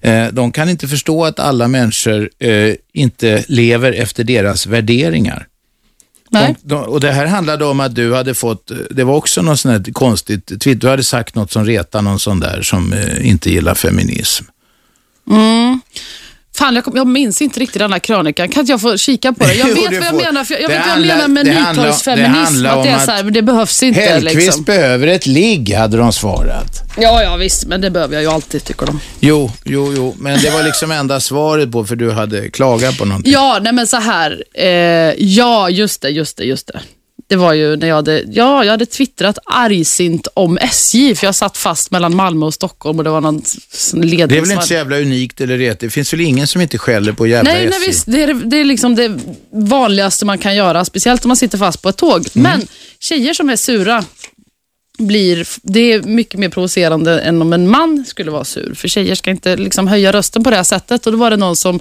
Eh, 0.00 0.26
de 0.26 0.52
kan 0.52 0.68
inte 0.68 0.88
förstå 0.88 1.24
att 1.24 1.38
alla 1.38 1.68
människor 1.68 2.30
eh, 2.38 2.74
inte 2.92 3.44
lever 3.48 3.92
efter 3.92 4.24
deras 4.24 4.66
värderingar. 4.66 5.46
Nej. 6.30 6.56
De, 6.62 6.74
de, 6.74 6.84
och 6.84 7.00
Det 7.00 7.12
här 7.12 7.26
handlade 7.26 7.64
om 7.64 7.80
att 7.80 7.94
du 7.94 8.14
hade 8.14 8.34
fått, 8.34 8.70
det 8.90 9.04
var 9.04 9.14
också 9.14 9.42
något 9.42 9.60
sånt 9.60 9.86
här 9.86 9.92
konstigt, 9.92 10.52
du 10.80 10.88
hade 10.88 11.04
sagt 11.04 11.34
något 11.34 11.52
som 11.52 11.66
retar 11.66 12.02
någon 12.02 12.18
sån 12.18 12.40
där 12.40 12.62
som 12.62 12.92
eh, 12.92 13.28
inte 13.28 13.50
gillar 13.50 13.74
feminism. 13.74 14.44
Fan, 16.60 16.74
jag, 16.74 16.84
kom, 16.84 16.96
jag 16.96 17.06
minns 17.06 17.42
inte 17.42 17.60
riktigt 17.60 17.78
den 17.78 17.92
här 17.92 17.98
krönikan. 17.98 18.48
Kan 18.48 18.60
inte 18.60 18.72
jag 18.72 18.80
få 18.80 18.96
kika 18.96 19.32
på 19.32 19.44
det? 19.44 19.54
Jag 19.54 19.66
vet 19.74 19.76
vad 19.84 19.92
jag 19.94 20.04
får. 20.06 20.16
menar, 20.16 20.44
för 20.44 20.54
jag, 20.54 20.62
jag 20.62 20.68
vet 20.68 20.78
vad 20.86 20.96
jag 20.98 21.06
menar 21.06 21.28
med 21.28 21.46
nytorgsfeminism. 21.46 22.66
Att 22.66 22.82
det 22.84 22.88
är 22.88 22.98
så 22.98 23.10
här, 23.10 23.24
men 23.24 23.32
det 23.32 23.42
behövs 23.42 23.82
inte. 23.82 24.00
Hellqvist 24.00 24.36
Liksom. 24.46 24.62
behöver 24.64 25.06
ett 25.06 25.26
ligg, 25.26 25.74
hade 25.74 25.96
de 25.96 26.12
svarat. 26.12 26.82
Ja, 26.98 27.22
ja, 27.22 27.36
visst, 27.36 27.66
men 27.66 27.80
det 27.80 27.90
behöver 27.90 28.14
jag 28.14 28.22
ju 28.22 28.30
alltid, 28.30 28.64
tycker 28.64 28.86
de. 28.86 29.00
Jo, 29.20 29.52
jo, 29.64 29.92
jo, 29.96 30.14
men 30.18 30.40
det 30.42 30.50
var 30.50 30.62
liksom 30.62 30.90
enda 30.90 31.20
svaret 31.20 31.72
på 31.72 31.84
för 31.84 31.96
du 31.96 32.10
hade 32.10 32.50
klagat 32.50 32.98
på 32.98 33.04
någonting. 33.04 33.32
Ja, 33.32 33.58
nej 33.62 33.72
men 33.72 33.86
så 33.86 33.96
här. 33.96 34.44
Eh, 34.54 34.66
ja, 35.18 35.70
just 35.70 36.02
det, 36.02 36.08
just 36.10 36.36
det, 36.36 36.44
just 36.44 36.66
det. 36.66 36.80
Det 37.30 37.36
var 37.36 37.52
ju 37.52 37.76
när 37.76 37.88
jag 37.88 37.94
hade, 37.94 38.24
ja, 38.26 38.64
jag 38.64 38.70
hade 38.70 38.86
twittrat 38.86 39.38
argsint 39.44 40.28
om 40.34 40.58
SJ, 40.58 41.14
för 41.14 41.26
jag 41.26 41.34
satt 41.34 41.56
fast 41.56 41.90
mellan 41.90 42.16
Malmö 42.16 42.46
och 42.46 42.54
Stockholm 42.54 42.98
och 42.98 43.04
det 43.04 43.10
var 43.10 43.20
någon 43.20 43.42
ledning 43.92 44.28
Det 44.28 44.36
är 44.36 44.40
väl 44.40 44.50
inte 44.50 44.66
så 44.66 44.74
jävla 44.74 44.98
unikt 44.98 45.40
eller 45.40 45.58
ret. 45.58 45.80
Det 45.80 45.90
finns 45.90 46.12
väl 46.12 46.20
ingen 46.20 46.46
som 46.46 46.60
inte 46.60 46.78
skäller 46.78 47.12
på 47.12 47.26
jävla 47.26 47.52
Nej, 47.52 47.66
nej 47.66 47.78
SJ? 47.78 47.86
visst. 47.86 48.04
Det 48.06 48.22
är, 48.22 48.34
det 48.34 48.56
är 48.56 48.64
liksom 48.64 48.94
det 48.94 49.18
vanligaste 49.52 50.24
man 50.24 50.38
kan 50.38 50.56
göra, 50.56 50.84
speciellt 50.84 51.24
om 51.24 51.28
man 51.28 51.36
sitter 51.36 51.58
fast 51.58 51.82
på 51.82 51.88
ett 51.88 51.96
tåg. 51.96 52.16
Mm. 52.16 52.42
Men 52.42 52.66
tjejer 53.00 53.34
som 53.34 53.50
är 53.50 53.56
sura, 53.56 54.04
blir, 54.98 55.48
det 55.62 55.92
är 55.92 56.02
mycket 56.02 56.40
mer 56.40 56.48
provocerande 56.48 57.20
än 57.20 57.42
om 57.42 57.52
en 57.52 57.68
man 57.68 58.04
skulle 58.08 58.30
vara 58.30 58.44
sur. 58.44 58.74
För 58.74 58.88
tjejer 58.88 59.14
ska 59.14 59.30
inte 59.30 59.56
liksom 59.56 59.88
höja 59.88 60.12
rösten 60.12 60.44
på 60.44 60.50
det 60.50 60.56
här 60.56 60.62
sättet. 60.62 61.06
Och 61.06 61.12
Då 61.12 61.18
var 61.18 61.30
det 61.30 61.36
någon 61.36 61.56
som 61.56 61.80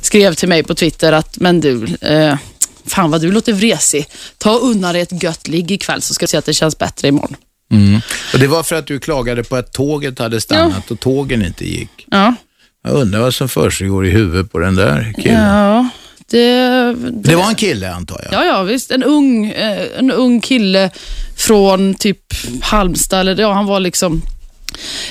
skrev 0.00 0.34
till 0.34 0.48
mig 0.48 0.62
på 0.62 0.74
Twitter 0.74 1.12
att, 1.12 1.38
men 1.38 1.60
du, 1.60 1.86
eh, 2.00 2.36
fan 2.86 3.10
vad 3.10 3.20
du 3.20 3.32
låter 3.32 3.52
vresig. 3.52 4.06
Ta 4.38 4.50
och 4.54 4.68
unna 4.68 4.92
dig 4.92 5.02
ett 5.02 5.22
gött 5.22 5.48
ligg 5.48 5.70
ikväll 5.70 6.02
så 6.02 6.14
ska 6.14 6.22
du 6.24 6.28
se 6.28 6.36
att 6.36 6.44
det 6.44 6.54
känns 6.54 6.78
bättre 6.78 7.08
imorgon. 7.08 7.36
Mm. 7.72 8.00
Och 8.32 8.38
det 8.38 8.46
var 8.46 8.62
för 8.62 8.76
att 8.76 8.86
du 8.86 9.00
klagade 9.00 9.44
på 9.44 9.56
att 9.56 9.72
tåget 9.72 10.18
hade 10.18 10.40
stannat 10.40 10.90
och 10.90 11.00
tågen 11.00 11.44
inte 11.44 11.68
gick. 11.68 12.06
Ja, 12.10 12.34
Jag 12.84 12.94
undrar 12.94 13.20
vad 13.20 13.34
som 13.34 13.48
försiggår 13.48 14.06
i 14.06 14.10
huvudet 14.10 14.52
på 14.52 14.58
den 14.58 14.74
där 14.74 15.14
killen. 15.22 15.42
ja 15.48 15.88
det, 16.30 16.94
Det 17.10 17.36
var 17.36 17.48
en 17.48 17.54
kille 17.54 17.92
antar 17.92 18.20
jag? 18.30 18.40
Ja, 18.40 18.46
ja 18.46 18.62
visst. 18.62 18.90
En 18.90 19.02
ung, 19.02 19.46
eh, 19.46 19.86
en 19.98 20.10
ung 20.10 20.40
kille 20.40 20.90
från 21.36 21.94
typ 21.94 22.18
Halmstad. 22.62 23.20
Eller, 23.20 23.42
ja, 23.42 23.52
han 23.52 23.66
var 23.66 23.80
liksom... 23.80 24.22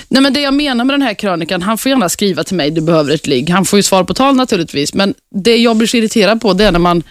Nej, 0.08 0.22
men 0.22 0.34
det 0.34 0.42
jag 0.42 0.54
menar 0.54 0.86
med 0.86 0.94
den 0.94 1.02
här 1.02 1.14
krönikan, 1.14 1.62
han 1.62 1.78
får 1.78 1.90
gärna 1.90 2.10
skriva 2.10 2.44
till 2.44 2.56
mig, 2.56 2.72
du 2.72 2.82
behöver 2.82 3.14
ett 3.14 3.28
ligg. 3.28 3.50
Han 3.50 3.66
får 3.66 3.80
ju 3.80 3.84
svar 3.84 4.04
på 4.04 4.14
tal 4.14 4.36
naturligtvis, 4.36 4.94
men 4.94 5.14
det 5.36 5.58
jag 5.58 5.78
blir 5.78 5.88
så 5.88 5.98
irriterad 5.98 6.42
på 6.42 6.54
det 6.54 6.66
är 6.66 6.72
när 6.72 6.80
man 6.80 7.04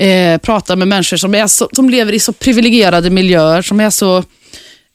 eh, 0.00 0.38
pratar 0.38 0.76
med 0.76 0.88
människor 0.88 1.16
som, 1.16 1.34
är 1.34 1.46
så, 1.46 1.68
som 1.72 1.90
lever 1.90 2.12
i 2.12 2.20
så 2.20 2.32
privilegierade 2.32 3.10
miljöer, 3.10 3.62
som 3.62 3.80
är 3.80 3.90
så 3.90 4.24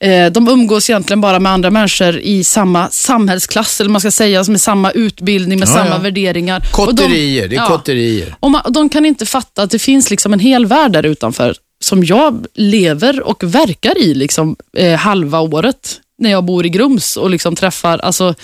eh, 0.00 0.32
de 0.32 0.48
umgås 0.48 0.90
egentligen 0.90 1.20
bara 1.20 1.38
med 1.38 1.52
andra 1.52 1.70
människor 1.70 2.18
i 2.18 2.44
samma 2.44 2.90
samhällsklass, 2.90 3.80
eller 3.80 3.90
man 3.90 4.00
ska 4.00 4.10
säga, 4.10 4.44
med 4.48 4.60
samma 4.60 4.90
utbildning, 4.90 5.58
med 5.58 5.68
Ja, 5.68 5.72
samma 5.72 5.90
ja. 5.90 5.98
värderingar. 5.98 6.62
Kotterier, 6.72 7.48
det 7.48 7.56
är 7.56 7.60
ja. 7.60 7.66
kotterier. 7.66 8.36
Och, 8.40 8.50
man, 8.50 8.72
de 8.72 8.88
kan 8.88 9.06
inte 9.06 9.26
fatta 9.26 9.62
att 9.62 9.70
det 9.70 9.78
finns 9.78 10.10
liksom 10.10 10.32
en 10.32 10.38
hel 10.38 10.66
värld 10.66 10.92
där 10.92 11.06
utanför 11.06 11.54
som 11.80 12.04
jag 12.04 12.46
lever 12.54 13.20
och 13.20 13.44
verkar 13.44 13.98
i 13.98 14.14
liksom, 14.14 14.56
eh, 14.76 14.94
halva 14.94 15.40
året 15.40 16.00
när 16.18 16.30
jag 16.30 16.44
bor 16.44 16.66
i 16.66 16.68
Grums 16.68 17.16
och 17.16 17.30
liksom 17.30 17.56
träffar, 17.56 17.98
alltså, 17.98 18.34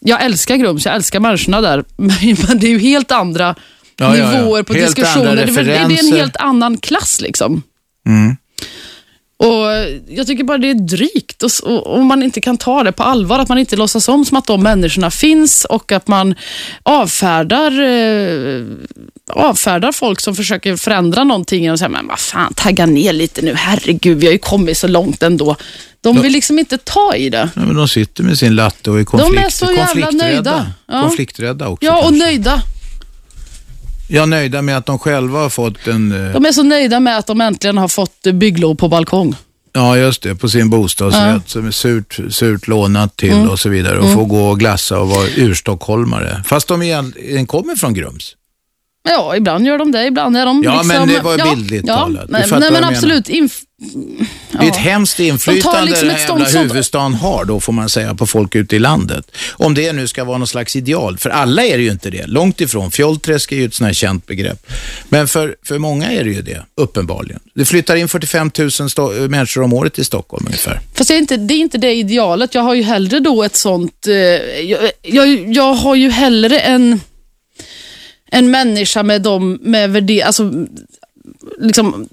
jag 0.00 0.24
älskar 0.24 0.56
Grums, 0.56 0.86
jag 0.86 0.94
älskar 0.94 1.20
människorna 1.20 1.60
där, 1.60 1.84
men 1.96 2.58
det 2.58 2.66
är 2.66 2.70
ju 2.70 2.78
helt 2.78 3.12
andra 3.12 3.54
Ja, 4.00 4.16
ja, 4.16 4.32
ja. 4.32 4.38
nivåer 4.40 4.62
på 4.62 4.72
Helt 4.74 4.86
diskussioner. 4.96 5.36
Det 5.36 5.42
är, 5.42 5.46
väl- 5.46 5.66
det 5.66 5.76
är 5.76 5.80
en 6.10 6.12
helt 6.12 6.36
annan 6.36 6.76
klass. 6.78 7.20
liksom. 7.20 7.62
Mm. 8.06 8.36
Och 9.36 9.66
Jag 10.08 10.26
tycker 10.26 10.44
bara 10.44 10.58
det 10.58 10.70
är 10.70 10.74
drygt 10.74 11.42
och 11.84 12.04
man 12.06 12.22
inte 12.22 12.40
kan 12.40 12.56
ta 12.58 12.82
det 12.82 12.92
på 12.92 13.02
allvar. 13.02 13.38
Att 13.38 13.48
man 13.48 13.58
inte 13.58 13.76
låtsas 13.76 14.08
om 14.08 14.24
som 14.24 14.36
att 14.36 14.46
de 14.46 14.62
människorna 14.62 15.10
finns 15.10 15.64
och 15.64 15.92
att 15.92 16.08
man 16.08 16.34
avfärdar, 16.82 17.70
eh, 17.82 18.64
avfärdar 19.32 19.92
folk 19.92 20.20
som 20.20 20.34
försöker 20.36 20.76
förändra 20.76 21.24
någonting 21.24 21.72
och 21.72 21.78
säger, 21.78 21.90
men 21.90 22.06
vad 22.06 22.18
fan, 22.18 22.54
tagga 22.54 22.86
ner 22.86 23.12
lite 23.12 23.42
nu. 23.42 23.54
Herregud, 23.54 24.18
vi 24.18 24.26
har 24.26 24.32
ju 24.32 24.38
kommit 24.38 24.78
så 24.78 24.88
långt 24.88 25.22
ändå. 25.22 25.56
De 26.00 26.22
vill 26.22 26.32
liksom 26.32 26.58
inte 26.58 26.78
ta 26.78 27.14
i 27.16 27.28
det. 27.30 27.48
Ja, 27.54 27.62
men 27.66 27.76
de 27.76 27.88
sitter 27.88 28.22
med 28.24 28.38
sin 28.38 28.54
latte 28.54 28.90
och 28.90 29.00
är 29.00 29.04
konflikt, 29.04 29.46
är 29.46 29.50
så 29.50 29.72
jävla 29.72 30.10
nöjda. 30.10 30.66
Ja. 30.88 31.02
Konflikträdda 31.02 31.68
också 31.68 31.86
Ja, 31.86 31.96
och 31.96 32.02
kanske. 32.02 32.24
nöjda. 32.24 32.62
Ja, 34.12 34.26
nöjda 34.26 34.62
med 34.62 34.76
att 34.76 34.86
de 34.86 34.98
själva 34.98 35.38
har 35.38 35.50
fått 35.50 35.86
en... 35.86 36.26
eh, 36.26 36.32
De 36.32 36.46
är 36.46 36.52
så 36.52 36.62
nöjda 36.62 37.00
med 37.00 37.18
att 37.18 37.26
de 37.26 37.40
äntligen 37.40 37.78
har 37.78 37.88
fått 37.88 38.26
eh, 38.26 38.32
bygglov 38.32 38.74
på 38.74 38.88
balkong. 38.88 39.34
Ja, 39.72 39.96
just 39.96 40.22
det. 40.22 40.34
På 40.34 40.48
sin 40.48 40.70
bostadsrätt 40.70 41.48
som 41.48 41.66
är 41.66 41.70
surt, 41.70 42.18
surt 42.30 42.68
lånat 42.68 43.16
till 43.16 43.32
Mm. 43.32 43.50
och 43.50 43.60
så 43.60 43.68
vidare. 43.68 43.98
Och 43.98 44.12
får 44.12 44.24
gå 44.24 44.48
och 44.48 44.58
glassa 44.58 44.98
och 44.98 45.08
vara 45.08 45.26
urstockholmare. 45.36 46.42
Fast 46.46 46.68
de 46.68 46.82
egentligen 46.82 47.46
kommer 47.46 47.76
från 47.76 47.94
Grums. 47.94 48.36
Ja, 49.08 49.36
ibland 49.36 49.66
gör 49.66 49.78
de 49.78 49.92
det. 49.92 50.06
Ibland 50.06 50.36
är 50.36 50.46
de 50.46 50.62
Ja, 50.64 50.72
liksom... 50.72 50.88
men 50.88 51.08
det 51.08 51.20
var 51.20 51.54
bildligt 51.54 51.86
talat. 51.86 52.26
Du 52.26 52.32
Nej, 52.32 52.42
fattar 52.42 52.60
nej 52.60 52.70
vad 52.70 52.80
men 52.80 52.82
jag 52.82 52.92
absolut. 52.96 53.28
Inf- 53.28 53.62
Det 54.52 54.66
är 54.66 54.68
ett 54.68 54.76
hemskt 54.76 55.20
inflytande 55.20 55.90
liksom 55.90 56.08
den 56.08 56.16
här 56.16 56.26
jävla 56.46 56.60
huvudstaden 56.60 57.14
har 57.14 57.44
då, 57.44 57.60
får 57.60 57.72
man 57.72 57.88
säga, 57.88 58.14
på 58.14 58.26
folk 58.26 58.54
ute 58.54 58.76
i 58.76 58.78
landet. 58.78 59.30
Om 59.52 59.74
det 59.74 59.92
nu 59.92 60.08
ska 60.08 60.24
vara 60.24 60.38
någon 60.38 60.46
slags 60.46 60.76
ideal. 60.76 61.18
För 61.18 61.30
alla 61.30 61.64
är 61.64 61.76
det 61.76 61.82
ju 61.82 61.90
inte 61.90 62.10
det. 62.10 62.26
Långt 62.26 62.60
ifrån. 62.60 62.90
Fjollträsk 62.90 63.52
är 63.52 63.56
ju 63.56 63.64
ett 63.64 63.74
sånt 63.74 63.86
här 63.86 63.94
känt 63.94 64.26
begrepp. 64.26 64.66
Men 65.08 65.28
för, 65.28 65.56
för 65.62 65.78
många 65.78 66.12
är 66.12 66.24
det 66.24 66.30
ju 66.30 66.42
det, 66.42 66.62
uppenbarligen. 66.74 67.40
Det 67.54 67.64
flyttar 67.64 67.96
in 67.96 68.08
45 68.08 68.50
000 68.58 68.68
sto- 68.70 69.28
människor 69.28 69.62
om 69.62 69.72
året 69.72 69.98
i 69.98 70.04
Stockholm 70.04 70.46
ungefär. 70.46 70.80
Fast 70.94 71.08
det 71.08 71.14
är, 71.14 71.18
inte, 71.18 71.36
det 71.36 71.54
är 71.54 71.58
inte 71.58 71.78
det 71.78 71.94
idealet. 71.94 72.54
Jag 72.54 72.62
har 72.62 72.74
ju 72.74 72.82
hellre 72.82 73.20
då 73.20 73.42
ett 73.42 73.56
sånt... 73.56 74.06
Eh, 74.06 74.14
jag, 74.14 74.90
jag, 75.02 75.52
jag 75.52 75.74
har 75.74 75.94
ju 75.94 76.10
hellre 76.10 76.60
en, 76.60 77.00
en 78.30 78.50
människa 78.50 79.02
med 79.02 79.22
de 79.22 79.58
med 79.62 79.90
värderingar... 79.90 80.26
Alltså, 80.26 80.52
liksom... 81.60 82.08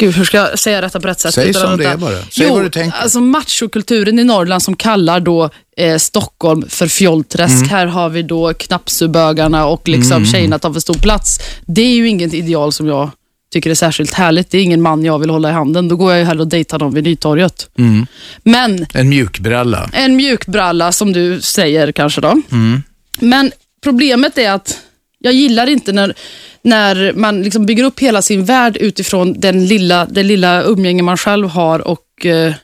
Gud, 0.00 0.14
hur 0.14 0.24
ska 0.24 0.36
jag 0.36 0.58
säga 0.58 0.80
detta 0.80 1.00
på 1.00 1.08
rätt 1.08 1.20
sätt? 1.20 1.34
Säg 1.34 1.54
som 1.54 1.76
det 1.76 1.84
är 1.84 1.96
bara. 1.96 2.16
Säg 2.30 2.46
jo, 2.46 2.54
vad 2.54 2.62
du 2.62 2.70
tänker. 2.70 2.98
Alltså 2.98 3.20
machokulturen 3.20 4.18
i 4.18 4.24
Norrland 4.24 4.62
som 4.62 4.76
kallar 4.76 5.20
då 5.20 5.50
eh, 5.76 5.96
Stockholm 5.98 6.68
för 6.68 6.86
fjollträsk. 6.86 7.54
Mm. 7.54 7.68
Här 7.68 7.86
har 7.86 8.08
vi 8.08 8.22
då 8.22 8.54
knappsubögarna 8.54 9.66
och 9.66 9.88
liksom 9.88 10.26
tjejerna 10.26 10.58
tar 10.58 10.72
för 10.72 10.80
stor 10.80 10.94
plats. 10.94 11.38
Det 11.66 11.82
är 11.82 11.94
ju 11.94 12.08
inget 12.08 12.34
ideal 12.34 12.72
som 12.72 12.86
jag 12.86 13.10
tycker 13.52 13.70
är 13.70 13.74
särskilt 13.74 14.14
härligt. 14.14 14.50
Det 14.50 14.58
är 14.58 14.62
ingen 14.62 14.82
man 14.82 15.04
jag 15.04 15.18
vill 15.18 15.30
hålla 15.30 15.50
i 15.50 15.52
handen. 15.52 15.88
Då 15.88 15.96
går 15.96 16.10
jag 16.12 16.18
ju 16.20 16.24
hellre 16.24 16.42
och 16.42 16.48
dejtar 16.48 16.78
dem 16.78 16.94
vid 16.94 17.04
Nytorget. 17.04 17.68
Mm. 17.78 18.06
Men 18.42 18.86
En 18.94 19.08
mjukbralla. 19.08 19.90
en 19.92 20.16
mjukbralla 20.16 20.92
som 20.92 21.12
du 21.12 21.40
säger 21.40 21.92
kanske 21.92 22.20
då. 22.20 22.42
Mm. 22.50 22.82
Men 23.20 23.52
problemet 23.82 24.38
är 24.38 24.50
att 24.50 24.78
jag 25.22 25.32
gillar 25.34 25.66
inte 25.66 25.92
när, 25.92 26.14
när 26.62 27.12
man 27.12 27.42
liksom 27.42 27.66
bygger 27.66 27.84
upp 27.84 28.00
hela 28.00 28.22
sin 28.22 28.44
värld 28.44 28.76
utifrån 28.76 29.40
den 29.40 29.66
lilla, 29.66 30.06
det 30.06 30.22
lilla 30.22 30.62
umgänge 30.62 31.02
man 31.02 31.16
själv 31.16 31.48
har 31.48 31.78
och 31.88 32.26
eh, 32.26 32.54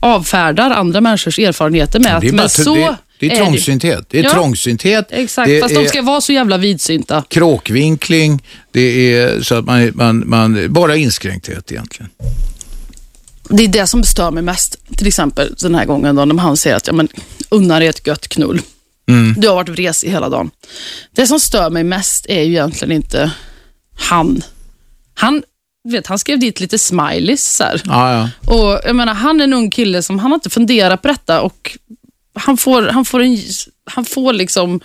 avfärdar 0.00 0.70
andra 0.70 1.00
människors 1.00 1.38
erfarenheter 1.38 2.00
med 2.00 2.14
att 2.16 2.20
Det 2.20 2.28
är, 2.28 2.32
bara, 2.32 2.36
men 2.36 2.48
så 2.48 2.74
det, 2.74 2.96
det 3.18 3.26
är 3.26 3.30
det." 3.30 3.36
trångsynthet. 3.36 4.06
Det 4.10 4.18
är 4.18 4.24
Ja. 4.24 4.30
trångsynthet. 4.32 5.06
Exakt, 5.10 5.48
det 5.48 5.60
fast 5.60 5.74
är 5.74 5.82
de 5.82 5.88
ska 5.88 6.02
vara 6.02 6.20
så 6.20 6.32
jävla 6.32 6.56
vidsynta. 6.56 7.24
kråkvinkling. 7.28 8.42
Det 8.70 9.14
är 9.14 9.42
så 9.42 9.54
att 9.54 9.64
man, 9.64 9.90
man, 9.94 10.28
man 10.28 10.72
bara 10.72 10.96
inskränkthet 10.96 11.72
egentligen. 11.72 12.10
Det 13.48 13.64
är 13.64 13.68
det 13.68 13.86
som 13.86 14.04
stör 14.04 14.30
mig 14.30 14.42
mest. 14.42 14.76
Till 14.96 15.06
exempel 15.06 15.54
den 15.58 15.74
här 15.74 15.84
gången 15.84 16.16
då, 16.16 16.24
när 16.24 16.34
han 16.42 16.56
säger 16.56 16.76
att 16.76 16.86
ja, 16.86 16.92
men, 16.92 17.08
unna 17.48 17.78
dig 17.78 17.88
ett 17.88 18.06
gött 18.06 18.28
knull. 18.28 18.60
Mm. 19.10 19.34
Du 19.38 19.48
har 19.48 19.54
varit 19.54 19.68
vresig 19.68 20.10
hela 20.10 20.28
dagen. 20.28 20.50
Det 21.12 21.26
som 21.26 21.40
stör 21.40 21.70
mig 21.70 21.84
mest 21.84 22.26
är 22.28 22.42
ju 22.42 22.50
egentligen 22.52 22.92
inte 22.92 23.30
han. 23.98 24.42
Han, 25.14 25.42
vet, 25.88 26.06
han 26.06 26.18
skrev 26.18 26.38
dit 26.38 26.60
lite 26.60 26.78
smileys. 26.78 27.44
Så 27.44 27.64
här. 27.64 27.82
Ja, 27.84 28.12
ja. 28.12 28.52
Och 28.54 28.80
jag 28.84 28.96
menar, 28.96 29.14
han 29.14 29.40
är 29.40 29.44
en 29.44 29.52
ung 29.52 29.70
kille 29.70 30.02
som 30.02 30.18
han 30.18 30.30
har 30.30 30.36
inte 30.36 30.50
funderat 30.50 31.02
på 31.02 31.08
detta 31.08 31.40
och 31.40 31.78
han 32.34 32.56
får, 32.56 32.82
han 32.82 33.04
får, 33.04 33.22
en, 33.22 33.38
han 33.84 34.04
får 34.04 34.32
liksom 34.32 34.80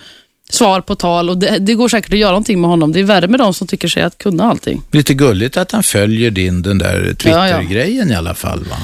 svar 0.50 0.82
på 0.82 0.96
tal 0.96 1.30
och 1.30 1.38
det, 1.38 1.58
det 1.60 1.74
går 1.74 1.90
säkert 1.90 2.14
att 2.14 2.20
göra 2.20 2.32
någonting 2.32 2.62
med 2.62 2.70
honom. 2.70 2.92
Det 2.92 3.00
är 3.00 3.04
värre 3.04 3.28
med 3.28 3.40
de 3.40 3.54
som 3.54 3.68
tycker 3.68 3.88
sig 3.88 4.04
att 4.04 4.18
kunna 4.18 4.44
allting. 4.44 4.82
Lite 4.92 5.14
gulligt 5.14 5.58
att 5.58 5.72
han 5.72 5.84
följer 5.84 6.32
din, 6.32 6.62
den 6.62 6.78
där 6.78 7.16
Ja, 7.24 7.48
ja. 7.48 7.58
Twitter-grejen 7.58 8.12
i 8.12 8.16
alla 8.16 8.34
fall. 8.34 8.64
Va? 8.64 8.78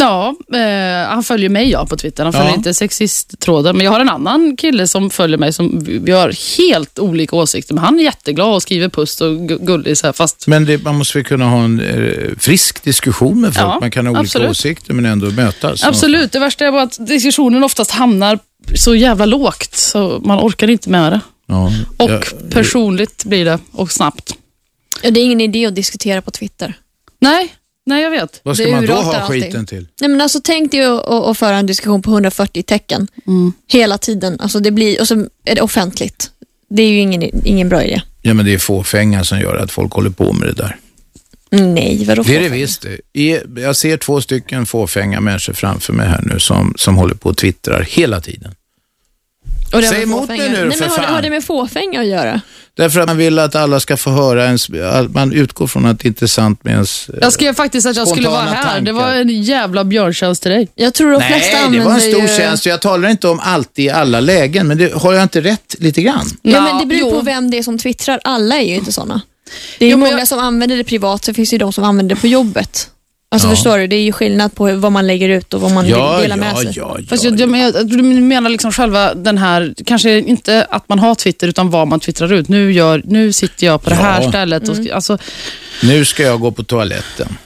Ja, 0.00 0.34
eh, 0.58 1.08
han 1.08 1.22
följer 1.24 1.48
mig 1.48 1.70
ja, 1.70 1.86
på 1.86 1.96
Twitter. 1.96 2.24
Han 2.24 2.32
följer 2.32 2.48
Ja. 2.50 2.54
inte 2.56 2.74
sexisttråden. 2.74 3.76
Men 3.76 3.84
jag 3.84 3.92
har 3.92 4.00
en 4.00 4.08
annan 4.08 4.56
kille 4.56 4.86
som 4.88 5.10
följer 5.10 5.38
mig 5.38 5.52
som 5.52 5.80
vi 5.84 6.12
har 6.12 6.56
helt 6.58 6.98
olika 6.98 7.36
åsikter. 7.36 7.74
Men 7.74 7.84
han 7.84 7.98
är 7.98 8.02
jätteglad 8.04 8.54
och 8.54 8.62
skriver 8.62 8.88
puss 8.88 9.20
och 9.20 9.32
gu- 9.32 9.64
gullig. 9.66 9.98
Så 9.98 10.06
här, 10.06 10.12
fast 10.12 10.46
Men 10.46 10.64
det, 10.64 10.82
man 10.84 10.94
måste 10.98 11.18
väl 11.18 11.24
kunna 11.24 11.44
ha 11.48 11.64
en 11.64 11.80
eh, 11.80 12.28
frisk 12.38 12.82
diskussion 12.84 13.40
med 13.40 13.54
folk. 13.54 13.66
Ja, 13.66 13.78
man 13.80 13.90
kan 13.90 14.06
ha 14.06 14.10
olika 14.10 14.20
absolut. 14.20 14.50
åsikter 14.50 14.94
men 14.94 15.04
ändå 15.06 15.26
mötas. 15.30 15.84
Absolut. 15.84 16.32
Det 16.32 16.38
värsta 16.38 16.64
är 16.66 16.72
bara 16.72 16.82
att 16.82 17.06
diskussionen 17.06 17.64
oftast 17.64 17.90
hamnar 17.90 18.38
så 18.74 18.94
jävla 18.94 19.26
lågt 19.26 19.74
så 19.76 20.20
man 20.24 20.38
orkar 20.38 20.70
inte 20.70 20.90
med 20.90 21.12
det. 21.12 21.20
Ja. 21.46 21.72
Och 21.96 22.10
Ja, 22.10 22.20
personligt 22.50 23.24
blir 23.24 23.44
det 23.44 23.58
och 23.72 23.92
snabbt. 23.92 24.34
Det 25.02 25.08
är 25.20 25.24
ingen 25.24 25.40
idé 25.40 25.66
att 25.66 25.74
diskutera 25.74 26.22
på 26.22 26.30
Twitter. 26.30 26.74
Nej, 27.20 27.54
nej 27.90 28.02
jag 28.02 28.10
vet. 28.10 28.40
vad 28.42 28.56
ska 28.56 28.66
det 28.66 28.72
man 28.72 28.86
då 28.86 28.92
ha 28.92 29.16
alltid. 29.16 29.42
skiten 29.42 29.66
till? 29.66 29.86
Nej, 30.00 30.10
men 30.10 30.20
alltså, 30.20 30.40
tänk 30.44 30.70
dig 30.70 30.84
att, 30.84 31.06
att, 31.06 31.24
att 31.24 31.38
föra 31.38 31.56
en 31.56 31.66
diskussion 31.66 32.02
på 32.02 32.10
140 32.10 32.62
tecken 32.62 33.08
hela 33.68 33.98
tiden. 33.98 34.40
Alltså, 34.40 34.60
det 34.60 34.70
blir, 34.70 35.00
och 35.00 35.08
så 35.08 35.26
är 35.44 35.54
det 35.54 35.62
offentligt. 35.62 36.30
Det 36.70 36.82
är 36.82 36.88
ju 36.88 36.98
ingen, 36.98 37.46
ingen 37.46 37.68
bra 37.68 37.82
idé. 37.82 38.02
Ja, 38.22 38.34
men 38.34 38.46
det 38.46 38.54
är 38.54 38.58
fåfänga 38.58 39.24
som 39.24 39.40
gör 39.40 39.56
att 39.56 39.70
folk 39.70 39.92
håller 39.92 40.10
på 40.10 40.32
med 40.32 40.48
det 40.48 40.54
där. 40.54 40.76
Nej, 41.52 42.04
vadå 42.04 42.22
Det 42.22 42.36
är 42.36 42.40
det 42.40 42.44
fåfänga? 42.44 42.60
visst. 42.60 42.86
Jag 43.64 43.76
ser 43.76 43.96
två 43.96 44.20
stycken 44.20 44.66
fåfänga 44.66 45.20
människor 45.20 45.52
framför 45.52 45.92
mig 45.92 46.08
här 46.08 46.20
nu 46.22 46.38
som, 46.38 46.74
som 46.76 46.96
håller 46.96 47.14
på 47.14 47.28
och 47.28 47.36
twittrar 47.36 47.82
hela 47.82 48.20
tiden. 48.20 48.54
Och 49.72 49.80
det 49.80 49.86
Säg 49.86 50.02
emot 50.02 50.28
mig 50.28 50.38
nu 50.38 50.44
då, 50.44 50.50
Nej, 50.64 50.70
för 50.72 50.80
men 50.80 50.90
har, 50.90 50.96
det- 50.98 51.02
fan. 51.04 51.14
har 51.14 51.22
det 51.22 51.30
med 51.30 51.44
fåfänga 51.44 52.00
att 52.00 52.06
göra? 52.06 52.40
Därför 52.76 53.00
att 53.00 53.06
man 53.06 53.16
vill 53.16 53.38
att 53.38 53.54
alla 53.54 53.80
ska 53.80 53.96
få 53.96 54.10
höra 54.10 54.44
ens, 54.44 54.70
att 54.70 55.10
man 55.14 55.32
utgår 55.32 55.66
från 55.66 55.86
att 55.86 55.98
det 55.98 56.22
är 56.22 56.26
sant 56.26 56.64
med 56.64 56.72
ens... 56.72 57.08
eh, 57.08 57.14
Jag 57.20 57.32
skrev 57.32 57.54
faktiskt 57.54 57.86
att 57.86 57.96
jag 57.96 58.08
skulle 58.08 58.28
vara 58.28 58.40
här. 58.40 58.80
Det 58.80 58.86
tankar. 58.86 58.92
var 58.92 59.12
en 59.12 59.42
jävla 59.42 59.84
björntjänst 59.84 60.42
till 60.42 60.50
dig. 60.50 60.68
Jag 60.74 60.94
tror 60.94 61.10
de 61.12 61.20
flesta 61.20 61.56
Nej, 61.56 61.62
det 61.62 61.78
var 61.78 61.84
en 61.86 61.92
använder 61.92 62.10
stor 62.18 62.22
ju... 62.22 62.36
tjänst. 62.36 62.66
Jag 62.66 62.80
talar 62.80 63.08
inte 63.08 63.28
om 63.28 63.40
alltid 63.40 63.84
i 63.84 63.90
alla 63.90 64.20
lägen, 64.20 64.66
men 64.68 64.78
det, 64.78 64.92
har 64.94 65.12
jag 65.12 65.22
inte 65.22 65.40
rätt 65.40 65.74
lite 65.78 66.02
grann? 66.02 66.26
Ja, 66.42 66.60
men 66.60 66.78
det 66.78 66.86
beror 66.86 67.00
jo. 67.00 67.10
på 67.10 67.20
vem 67.20 67.50
det 67.50 67.58
är 67.58 67.62
som 67.62 67.78
twittrar. 67.78 68.20
Alla 68.24 68.56
är 68.56 68.68
ju 68.68 68.74
inte 68.74 68.92
sådana. 68.92 69.20
Det 69.78 69.84
är 69.84 69.86
ju 69.86 69.92
Jo, 69.92 69.98
många 69.98 70.18
jag- 70.18 70.28
som 70.28 70.38
använder 70.38 70.76
det 70.76 70.84
privat, 70.84 71.24
så 71.24 71.34
finns 71.34 71.50
det 71.50 71.54
ju 71.54 71.58
de 71.58 71.72
som 71.72 71.84
använder 71.84 72.14
det 72.14 72.20
på 72.20 72.26
jobbet. 72.26 72.90
Alltså 73.32 73.48
Ja. 73.48 73.54
förstår 73.54 73.78
du, 73.78 73.86
det 73.86 73.96
är 73.96 74.02
ju 74.02 74.12
skillnad 74.12 74.54
på 74.54 74.74
vad 74.76 74.92
man 74.92 75.06
lägger 75.06 75.28
ut 75.28 75.54
och 75.54 75.60
vad 75.60 75.70
man 75.72 75.88
Ja, 75.88 76.12
vill 76.12 76.22
dela 76.22 76.36
med 76.36 76.52
ja, 76.52 76.56
sig. 76.62 76.72
ja, 76.76 76.96
ja. 76.98 77.04
Fast 77.08 77.24
jag, 77.24 77.40
jag, 77.40 77.58
jag, 77.58 77.86
du 77.88 78.02
menar 78.02 78.50
liksom 78.50 78.72
själva 78.72 79.14
den 79.14 79.38
här, 79.38 79.74
kanske 79.86 80.18
inte 80.18 80.66
att 80.70 80.88
man 80.88 80.98
har 80.98 81.14
Twitter 81.14 81.48
utan 81.48 81.70
vad 81.70 81.88
man 81.88 82.00
twittrar 82.00 82.32
ut. 82.32 82.48
Nu, 82.48 82.72
gör, 82.72 83.02
nu 83.06 83.32
sitter 83.32 83.66
jag 83.66 83.82
på 83.82 83.90
det 83.90 83.96
här 83.96 84.22
Ja. 84.22 84.28
stället. 84.28 84.68
Och, 84.68 84.74
sk- 84.76 84.92
alltså, 84.94 85.18
Nu 85.82 86.04
ska 86.04 86.22
jag 86.22 86.40
gå 86.40 86.50
på 86.50 86.62
toaletten. 86.64 87.36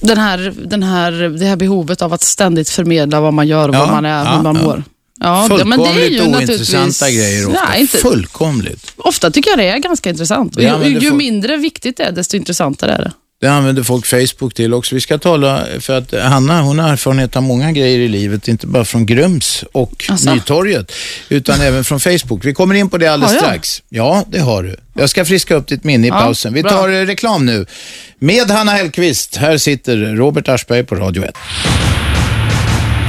den 0.00 0.18
här, 0.18 0.52
den 0.64 0.82
här, 0.82 1.12
det 1.12 1.46
här 1.46 1.56
behovet 1.56 2.02
av 2.02 2.12
att 2.12 2.22
ständigt 2.22 2.70
förmedla 2.70 3.20
vad 3.20 3.34
man 3.34 3.48
gör 3.48 3.68
och 3.68 3.74
Ja, 3.74 3.78
vad 3.78 3.90
man 3.90 4.04
är, 4.04 4.24
ja, 4.24 4.36
hur 4.36 4.42
man 4.42 4.56
ja. 4.56 4.62
mår. 4.62 4.84
Ja, 5.20 5.48
det, 5.58 5.64
men 5.64 5.78
det 5.78 5.84
är 5.84 5.92
Fullkomligt 5.94 6.12
ju 6.12 6.36
ointressanta 6.36 7.10
grejer 7.10 7.46
ofta. 7.48 7.64
Nej, 7.68 7.80
inte, 7.80 7.98
Fullkomligt. 7.98 8.92
ofta 8.96 9.30
tycker 9.30 9.50
jag 9.50 9.58
det 9.58 9.68
är 9.68 9.78
ganska 9.78 10.10
intressant. 10.10 10.54
Det 10.56 10.62
ju, 10.84 10.98
ju 10.98 11.12
mindre 11.12 11.56
viktigt 11.56 11.96
det 11.96 12.02
är, 12.04 12.12
desto 12.12 12.36
intressantare 12.36 12.92
är 12.92 12.98
det. 12.98 13.12
Det 13.42 13.48
använder 13.48 13.82
folk 13.82 14.06
Facebook 14.06 14.54
till 14.54 14.74
också. 14.74 14.94
Vi 14.94 15.00
ska 15.00 15.18
tala, 15.18 15.66
för 15.80 15.98
att 15.98 16.12
Hanna 16.22 16.62
hon 16.62 16.78
har 16.78 16.92
erfarenhet 16.92 17.36
av 17.36 17.42
många 17.42 17.72
grejer 17.72 17.98
i 17.98 18.08
livet, 18.08 18.48
inte 18.48 18.66
bara 18.66 18.84
från 18.84 19.06
Grums 19.06 19.64
och 19.72 20.04
Asså? 20.08 20.34
Nytorget, 20.34 20.92
utan 21.28 21.60
även 21.60 21.84
från 21.84 22.00
Facebook. 22.00 22.44
Vi 22.44 22.54
kommer 22.54 22.74
in 22.74 22.90
på 22.90 22.98
det 22.98 23.06
alldeles 23.06 23.36
strax. 23.36 23.82
Ja, 23.88 24.24
det 24.28 24.38
har 24.38 24.62
du. 24.62 24.76
Jag 24.94 25.10
ska 25.10 25.24
friska 25.24 25.54
upp 25.54 25.68
ditt 25.68 25.84
minne 25.84 26.06
i 26.06 26.10
Ja, 26.10 26.20
pausen. 26.20 26.54
Vi 26.54 26.62
bra. 26.62 26.70
tar 26.70 26.88
eh, 26.88 27.06
reklam 27.06 27.46
nu. 27.46 27.66
Med 28.18 28.50
Hanna 28.50 28.72
Hellquist. 28.72 29.36
Här 29.36 29.58
sitter 29.58 29.96
Robert 29.96 30.48
Aschberg 30.48 30.84
på 30.84 30.94
Radio 30.94 31.24
1. 31.24 31.34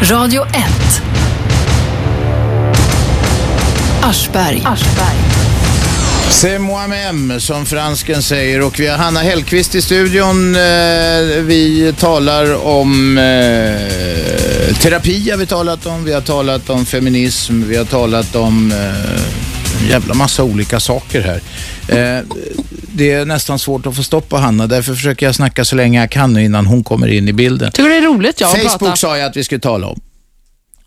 Radio 0.10 0.46
1. 0.46 1.02
Aschberg. 4.04 4.64
C'est 6.34 6.60
moi-même, 6.60 7.40
som 7.40 7.66
fransken 7.66 8.22
säger. 8.24 8.62
Och 8.62 8.80
vi 8.80 8.88
har 8.88 8.98
Hanna 8.98 9.20
Hellquist 9.20 9.76
i 9.76 9.82
studion. 9.82 10.56
Eh, 10.56 10.62
Vi 11.42 11.94
talar 12.00 12.66
om 12.68 13.18
eh, 13.18 14.76
terapi, 14.82 15.30
har 15.32 15.38
vi 15.38 15.46
talat 15.46 15.86
om. 15.86 16.04
Vi 16.06 16.14
har 16.14 16.22
talat 16.22 16.70
om 16.70 16.86
feminism. 16.86 17.64
Vi 17.68 17.78
har 17.78 17.86
talat 17.86 18.36
om 18.36 18.72
eh, 18.72 19.82
en 19.82 19.90
jävla 19.90 20.14
massa 20.14 20.44
olika 20.44 20.80
saker 20.80 21.22
här. 21.22 21.42
Eh, 21.88 22.24
det 22.96 23.12
är 23.12 23.26
nästan 23.26 23.60
svårt 23.60 23.86
att 23.86 23.96
få 23.96 24.04
stopp 24.04 24.30
på 24.30 24.38
Hanna. 24.38 24.68
Därför 24.68 24.94
försöker 24.96 25.26
jag 25.26 25.36
snacka 25.36 25.66
så 25.66 25.76
länge 25.76 26.00
jag 26.00 26.12
kan 26.12 26.34
nu 26.34 26.44
innan 26.44 26.66
hon 26.66 26.84
kommer 26.84 27.08
in 27.08 27.28
i 27.28 27.34
bilden. 27.34 27.72
Tycker 27.72 27.90
det 27.90 27.96
är 27.98 28.02
roligt 28.02 28.42
ja, 28.42 28.48
att 28.48 28.54
Facebook 28.58 28.80
prata? 28.80 28.96
sa 28.96 29.18
jag 29.18 29.28
att 29.30 29.38
vi 29.38 29.44
skulle 29.44 29.62
tala 29.62 29.88
om. 29.88 30.00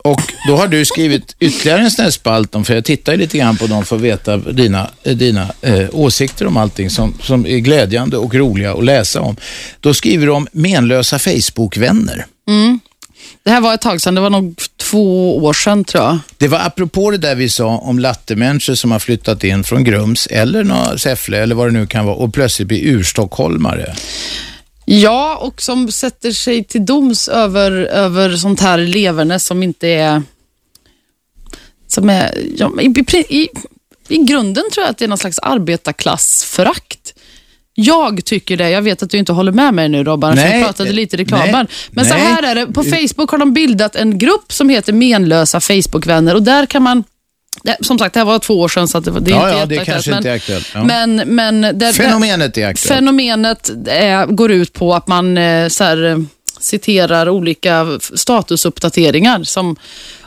Och 0.07 0.33
då 0.49 0.57
har 0.57 0.69
du 0.69 0.85
skrivit 0.85 1.37
ytterligare 1.41 1.81
en 1.81 1.91
snällspalt 1.91 2.55
om, 2.55 2.65
för 2.65 2.75
jag 2.75 2.85
tittar 2.85 3.13
ju 3.13 3.19
lite 3.19 3.39
grann 3.39 3.57
på 3.57 3.67
dem 3.67 3.85
för 3.85 3.97
att 3.97 4.03
veta 4.03 4.37
dina, 4.37 4.91
eh, 5.03 5.17
dina 5.17 5.49
eh, 5.61 5.89
åsikter 5.93 6.47
om 6.47 6.57
allting 6.57 6.91
som, 6.91 7.15
som 7.23 7.47
är 7.47 7.59
glädjande 7.59 8.17
och 8.17 8.35
roliga 8.35 8.73
att 8.73 8.85
läsa 8.85 9.21
om. 9.21 9.37
Då 9.81 9.95
skriver 9.95 10.27
du 10.27 10.33
om 10.33 10.49
menlösa 10.53 11.19
Facebook-vänner. 11.19 12.27
Det 13.45 13.51
här 13.51 13.61
var 13.61 13.75
ett 13.75 13.81
tag 13.81 14.01
sedan, 14.01 14.15
det 14.15 14.21
var 14.21 14.31
nog 14.31 14.55
två 14.77 15.37
år 15.45 15.53
sedan 15.53 15.85
tror 15.85 16.05
jag. 16.05 16.19
Det 16.39 16.49
var 16.49 16.59
apropå 16.59 17.11
det 17.11 17.19
där 17.19 17.35
vi 17.35 17.49
sa 17.49 17.67
om 17.67 17.99
lattemänniskor 17.99 18.75
som 18.75 18.91
har 18.91 18.99
flyttat 18.99 19.45
in 19.45 19.65
från 19.65 19.85
Grums 19.85 20.27
eller 20.27 20.97
Säffle 20.97 21.39
eller 21.39 21.55
vad 21.55 21.67
det 21.67 21.73
nu 21.73 21.87
kan 21.87 22.07
vara 22.07 22.17
och 22.17 22.35
plötsligt 22.35 22.69
blir 22.69 22.87
urstockholmare. 22.87 23.95
Ja, 24.89 25.37
och 25.37 25.63
som 25.63 25.91
sätter 25.93 26.31
sig 26.31 26.65
till 26.65 26.87
doms 26.87 27.29
över, 27.29 27.73
över 27.73 28.37
sånt 28.37 28.61
här 28.61 28.79
leverne 28.79 29.41
som 29.41 29.63
inte 29.63 29.89
är... 29.89 30.23
Som 31.89 32.11
är 32.11 32.39
ja, 32.57 32.73
i, 32.81 33.05
i, 33.29 33.49
i, 34.09 34.17
grunden 34.17 34.65
tror 34.73 34.85
jag 34.85 34.91
att 34.91 34.99
det 34.99 35.05
är 35.05 35.09
någon 35.09 35.19
slags 35.19 35.39
arbetarklassförakt. 35.39 37.15
Jag 37.75 38.25
tycker 38.25 38.57
det. 38.57 38.71
Jag 38.71 38.83
vet 38.83 39.03
att 39.03 39.11
du 39.11 39.19
inte 39.19 39.33
håller 39.33 39.53
med 39.53 39.75
mig 39.75 39.89
nu 39.89 40.05
Robban, 40.05 40.37
för 40.37 40.59
vi 40.59 40.65
pratade 40.65 40.93
lite 40.93 41.17
i 41.17 41.19
reklamen. 41.19 41.53
nej, 41.53 41.67
Men 41.91 42.05
så 42.05 42.15
här 42.15 42.43
är 42.43 42.55
det. 42.55 42.67
På 42.67 42.85
Facebook 42.85 43.31
har 43.31 43.39
de 43.39 43.53
bildat 43.53 43.97
en 43.97 44.19
grupp 44.19 44.53
som 44.53 44.69
heter 44.69 44.93
Menlösa 44.93 45.61
Facebookvänner 45.61 46.35
och 46.35 46.43
där 46.43 46.67
kan 46.67 46.83
man 46.83 47.05
det, 47.63 47.77
som 47.81 47.99
sagt, 47.99 48.15
det 48.15 48.21
här 48.21 48.25
var 48.25 48.39
två 48.39 48.61
år 48.61 48.69
sedan 48.69 48.89
så 48.89 49.01
det, 49.01 49.21
det 49.21 49.31
är 49.31 49.35
Ja, 49.35 49.49
inte 49.49 49.75
ja, 49.75 49.81
det 49.81 49.85
kanske 49.85 50.11
men, 50.11 50.17
inte 50.19 50.31
är 50.31 50.35
aktuellt. 50.35 50.71
Ja. 50.75 50.85
Men, 50.85 51.17
men 51.17 51.61
där, 51.79 51.93
Fenomenet 51.93 52.59
är 52.59 52.67
aktuellt. 52.67 52.81
Fenomenet 52.81 53.71
är, 53.87 54.27
går 54.27 54.53
ut 54.53 54.73
på 54.73 54.95
att 54.95 55.07
man 55.07 55.39
eh, 55.39 55.69
så 55.69 55.85
här, 55.85 56.05
eh, 56.05 56.19
citerar 56.61 57.29
olika 57.29 57.87
statusuppdateringar 58.15 59.45
som 59.45 59.77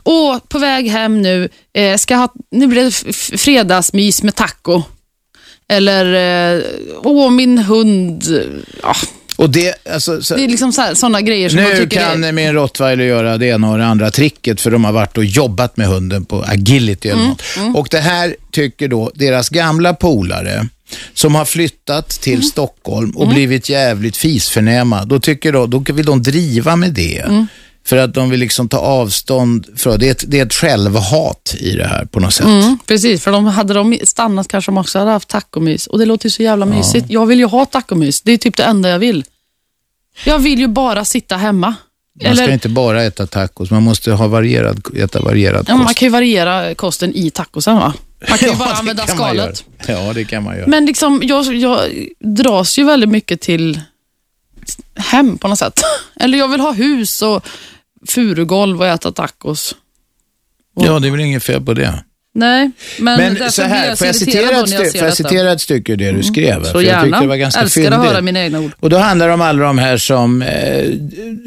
Åh, 0.03 0.37
på 0.47 0.59
väg 0.59 0.87
hem 0.87 1.21
nu, 1.21 1.49
eh, 1.73 1.97
ska 1.97 2.15
ha, 2.15 2.33
nu 2.51 2.67
blir 2.67 2.83
det 2.83 3.13
fredagsmys 3.37 4.23
med 4.23 4.35
taco. 4.35 4.81
Eller, 5.67 6.13
eh, 6.57 6.63
åh 7.03 7.31
min 7.31 7.57
hund. 7.57 8.23
Ja, 8.83 8.95
Och 9.39 9.49
det, 9.49 9.87
alltså, 9.89 10.21
så, 10.21 10.35
det 10.35 10.43
är 10.43 10.47
liksom 10.47 10.73
sådana 10.73 11.21
grejer 11.21 11.49
som 11.49 11.61
man 11.61 11.71
Nu 11.71 11.77
tycker 11.77 11.99
kan 11.99 12.23
är... 12.23 12.31
min 12.31 12.53
rottweiler 12.53 13.03
göra 13.03 13.37
det 13.37 13.45
ena 13.45 13.71
och 13.71 13.77
det 13.77 13.85
andra 13.85 14.11
tricket 14.11 14.61
för 14.61 14.71
de 14.71 14.83
har 14.85 14.91
varit 14.91 15.17
och 15.17 15.25
jobbat 15.25 15.77
med 15.77 15.87
hunden 15.87 16.25
på 16.25 16.43
agility 16.47 17.09
Mm, 17.09 17.19
eller 17.19 17.29
något. 17.29 17.77
Och 17.77 17.87
det 17.91 17.99
här 17.99 18.35
tycker 18.51 18.87
då 18.87 19.11
deras 19.15 19.49
gamla 19.49 19.93
polare 19.93 20.67
som 21.13 21.35
har 21.35 21.45
flyttat 21.45 22.09
till 22.09 22.33
Mm. 22.33 22.43
Stockholm 22.43 23.11
och 23.11 23.27
blivit 23.27 23.69
jävligt 23.69 24.17
fisförnäma. 24.17 25.05
Då, 25.05 25.19
tycker 25.19 25.53
då, 25.53 25.67
då 25.67 25.79
vill 25.79 26.05
de 26.05 26.23
driva 26.23 26.75
med 26.75 26.93
det. 26.93 27.19
Mm. 27.19 27.47
För 27.89 27.97
att 27.97 28.13
de 28.13 28.29
vill 28.29 28.39
liksom 28.39 28.69
ta 28.69 28.77
avstånd 28.77 29.67
från 29.75 29.99
det. 29.99 30.07
Är 30.07 30.11
ett, 30.11 30.23
det 30.27 30.39
är 30.39 30.45
ett 30.45 30.53
självhat 30.53 31.55
i 31.59 31.71
det 31.75 31.87
här 31.87 32.05
på 32.05 32.19
något 32.19 32.33
sätt. 32.33 32.45
Mm, 32.45 32.77
precis, 32.85 33.23
för 33.23 33.31
de 33.31 33.45
hade 33.45 33.73
de 33.73 33.99
stannat 34.03 34.47
kanske 34.47 34.71
de 34.71 34.77
också 34.77 34.99
hade 34.99 35.11
haft 35.11 35.29
tacomys. 35.29 35.87
Och 35.87 35.99
det 35.99 36.05
låter 36.05 36.25
ju 36.25 36.29
så 36.29 36.43
jävla 36.43 36.65
mysigt. 36.65 37.05
Jag 37.09 37.25
vill 37.25 37.39
ju 37.39 37.45
ha 37.45 37.65
tacomys. 37.65 38.21
Det 38.21 38.31
är 38.31 38.37
typ 38.37 38.57
det 38.57 38.63
enda 38.63 38.89
jag 38.89 38.99
vill. 38.99 39.23
Jag 40.25 40.39
vill 40.39 40.59
ju 40.59 40.67
bara 40.67 41.05
sitta 41.05 41.37
hemma. 41.37 41.75
Man 42.23 42.35
ska 42.35 42.51
inte 42.53 42.69
bara 42.69 43.03
äta 43.03 43.27
tacos, 43.27 43.71
man 43.71 43.83
måste 43.83 44.11
ha 44.11 44.27
varierad, 44.27 44.81
äta 44.97 45.21
varierad 45.21 45.65
Ja, 45.69 45.73
kost. 45.73 45.83
man 45.83 45.93
kan 45.93 46.05
ju 46.05 46.09
variera 46.11 46.75
kosten 46.75 47.15
i 47.15 47.29
tacosen 47.29 47.75
va? 47.75 47.93
Man 48.29 48.37
kan 48.37 48.49
ju 48.49 48.55
bara 48.59 48.69
Ja, 48.69 48.75
använda 48.75 49.07
skalet. 49.07 49.63
Ja, 49.87 50.13
det 50.13 50.25
kan 50.25 50.43
man 50.43 50.57
göra. 50.57 50.67
Men 50.67 50.85
liksom, 50.85 51.19
jag, 51.23 51.55
jag 51.55 51.79
dras 52.19 52.79
ju 52.79 52.83
väldigt 52.83 53.09
mycket 53.09 53.41
till 53.41 53.81
hem 54.95 55.37
på 55.37 55.47
något 55.47 55.59
sätt. 55.59 55.81
Eller 56.19 56.37
jag 56.37 56.47
vill 56.47 56.59
ha 56.59 56.71
hus 56.71 57.21
och 57.21 57.45
furugolv 58.07 58.81
och 58.81 58.87
äta 58.87 59.11
tacos. 59.11 59.75
Ja, 60.75 60.99
det 60.99 61.07
är 61.07 61.11
väl 61.11 61.19
inget 61.19 61.43
fel 61.43 61.61
på 61.61 61.73
det. 61.73 62.03
Nej, 62.33 62.71
men, 62.99 63.33
Men 63.35 63.51
så 63.51 63.61
här, 63.61 63.87
jag 63.89 63.97
får 63.97 64.07
jag, 64.07 64.15
citera 64.15 64.49
ett, 64.49 64.69
jag 64.69 64.69
ser 64.69 64.99
får 64.99 65.07
jag 65.07 65.17
citera 65.17 65.51
ett 65.51 65.61
stycke 65.61 65.91
ur 65.91 65.97
det 65.97 66.11
du 66.11 66.23
skrev? 66.23 66.63
Så 66.63 66.71
För 66.71 66.79
jag 66.79 66.83
gärna. 66.85 67.03
tyckte 67.03 67.21
det 67.21 67.27
var 67.27 67.35
ganska 67.35 67.61
Älskar 67.61 67.81
att 67.81 67.87
fyndigt. 67.91 68.09
höra 68.09 68.21
mina 68.21 68.39
egna 68.43 68.59
ord. 68.59 68.71
Och 68.79 68.89
då 68.89 68.97
handlar 68.97 69.27
det 69.27 69.33
om 69.33 69.41
alla 69.41 69.63
de 69.63 69.77
här 69.77 69.97
som 69.97 70.41
eh, 70.41 70.85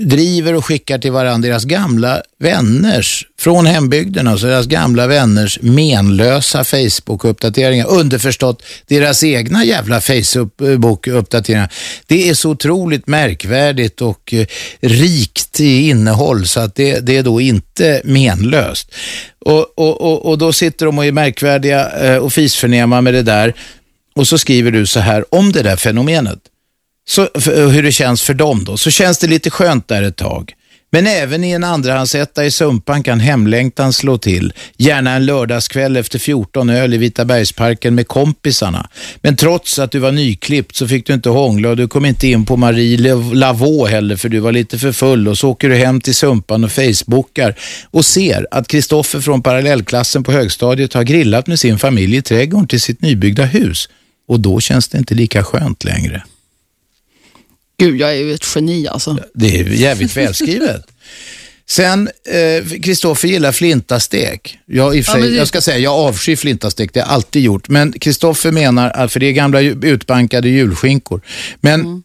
driver 0.07 0.55
och 0.55 0.65
skickar 0.65 0.99
till 0.99 1.13
varandra 1.13 1.49
deras 1.49 1.65
gamla 1.65 2.23
vänners 2.43 3.27
från 3.39 3.67
hembygden, 3.67 4.29
alltså 4.29 4.47
deras 4.47 4.67
gamla 4.67 5.07
vänners 5.07 5.59
menlösa 5.63 6.65
Facebook-uppdateringar. 6.65 7.87
Underförstått 7.87 8.63
deras 8.87 9.25
egna 9.25 9.65
jävla 9.65 10.01
Facebook-uppdateringar. 10.01 11.73
Det 12.07 12.29
är 12.29 12.35
så 12.35 12.51
otroligt 12.51 13.07
märkvärdigt 13.07 14.03
och 14.03 14.35
eh, 14.35 14.47
rikt 14.81 15.61
i 15.61 15.89
innehåll 15.89 16.47
så 16.47 16.61
att 16.61 16.75
det, 16.75 17.01
det 17.01 17.17
är 17.17 17.23
då 17.23 17.41
inte 17.41 18.03
menlöst. 18.05 18.95
Och, 19.45 19.79
och, 19.79 20.01
och, 20.01 20.27
och 20.27 20.39
då 20.39 20.53
sitter 20.53 20.87
de 20.87 20.99
och 20.99 21.07
är 21.07 21.13
märkvärdiga 21.13 21.91
eh, 21.91 22.17
och 22.17 22.33
fisförnäma 22.33 23.01
med 23.01 23.15
det 23.15 23.23
där. 23.23 23.55
Och 24.15 24.29
så 24.29 24.39
skriver 24.39 24.71
du 24.71 24.87
så 24.87 25.01
här 25.01 25.35
om 25.35 25.53
det 25.53 25.63
där 25.63 25.77
fenomenet. 25.77 26.39
Så, 27.09 27.29
hur 27.71 27.83
det 27.83 27.93
känns 27.93 28.23
för 28.23 28.35
dem 28.35 28.65
då. 28.65 28.77
Så 28.77 28.91
känns 28.91 29.19
det 29.19 29.27
lite 29.27 29.51
skönt 29.51 29.89
där 29.89 30.03
ett 30.03 30.17
tag. 30.17 30.53
Men 30.95 31.07
även 31.07 31.45
i 31.45 31.51
en 31.51 31.65
andrahandsetta 31.65 32.45
i 32.45 32.51
Sumpan 32.51 33.03
kan 33.03 33.21
hemlängtan 33.21 33.93
slå 33.93 34.19
till. 34.19 34.53
Gärna 34.77 35.13
en 35.13 35.27
lördagskväll 35.27 35.97
efter 35.97 36.19
14 36.19 36.71
öl 36.71 36.95
i 36.95 36.97
Vitabergsparken 36.97 37.95
med 37.95 38.09
kompisarna. 38.09 38.89
Men 39.23 39.37
trots 39.37 39.79
att 39.79 39.91
du 39.91 39.99
var 39.99 40.13
nyklippt 40.13 40.77
så 40.77 40.89
fick 40.89 41.07
du 41.07 41.13
inte 41.15 41.29
hångla 41.29 41.69
och 41.69 41.77
du 41.77 41.89
kom 41.89 42.05
inte 42.05 42.29
in 42.29 42.47
på 42.47 42.57
Marie 42.57 43.15
Lavaux 43.35 43.91
heller 43.91 44.17
för 44.17 44.29
du 44.29 44.39
var 44.39 44.53
lite 44.53 44.79
för 44.79 44.93
full 44.93 45.29
och 45.29 45.39
så 45.39 45.51
åker 45.51 45.69
du 45.69 45.75
hem 45.75 46.01
till 46.01 46.15
Sumpan 46.15 46.65
och 46.65 46.73
facebookar 46.73 47.55
och 47.91 48.05
ser 48.05 48.47
att 48.51 48.69
Kristoffer 48.69 49.21
från 49.21 49.43
parallellklassen 49.43 50.25
på 50.25 50.33
högstadiet 50.33 50.95
har 50.95 51.03
grillat 51.03 51.47
med 51.47 51.61
sin 51.61 51.79
familj 51.79 52.17
i 52.17 52.23
trädgården 52.23 52.69
till 52.69 52.81
sitt 52.81 53.03
nybyggda 53.03 53.45
hus. 53.45 53.89
Och 54.29 54.41
då 54.41 54.61
känns 54.61 54.89
det 54.89 54.99
inte 54.99 55.15
lika 55.15 55.45
skönt 55.45 55.85
längre. 55.85 56.23
Gud, 57.85 58.01
jag 58.01 58.11
är 58.11 58.15
ju 58.15 58.35
ett 58.35 58.47
geni 58.55 58.89
alltså. 58.89 59.19
Det 59.35 59.61
är 59.61 59.65
jävligt 59.65 60.17
välskrivet. 60.17 60.87
Sen, 61.69 62.11
Kristoffer 62.83 63.29
eh, 63.29 63.33
gillar 63.33 63.53
flintastek. 63.53 64.59
Jag, 64.67 64.97
i 64.97 65.05
ja, 65.07 65.17
det... 65.17 65.29
jag 65.29 65.49
ska 65.49 65.61
säga, 65.61 65.79
jag 65.79 65.93
avskyr 65.93 66.37
flintastek, 66.37 66.95
det 66.95 67.01
har 67.01 67.07
jag 67.07 67.15
alltid 67.15 67.43
gjort. 67.43 67.69
Men 67.69 67.93
Kristoffer 67.93 68.51
menar, 68.53 69.09
för 69.09 69.21
det 69.21 69.27
är 69.27 69.33
gamla 69.33 69.61
utbankade 69.61 70.49
julskinkor. 70.49 71.21
Men 71.61 71.81
mm 71.81 72.03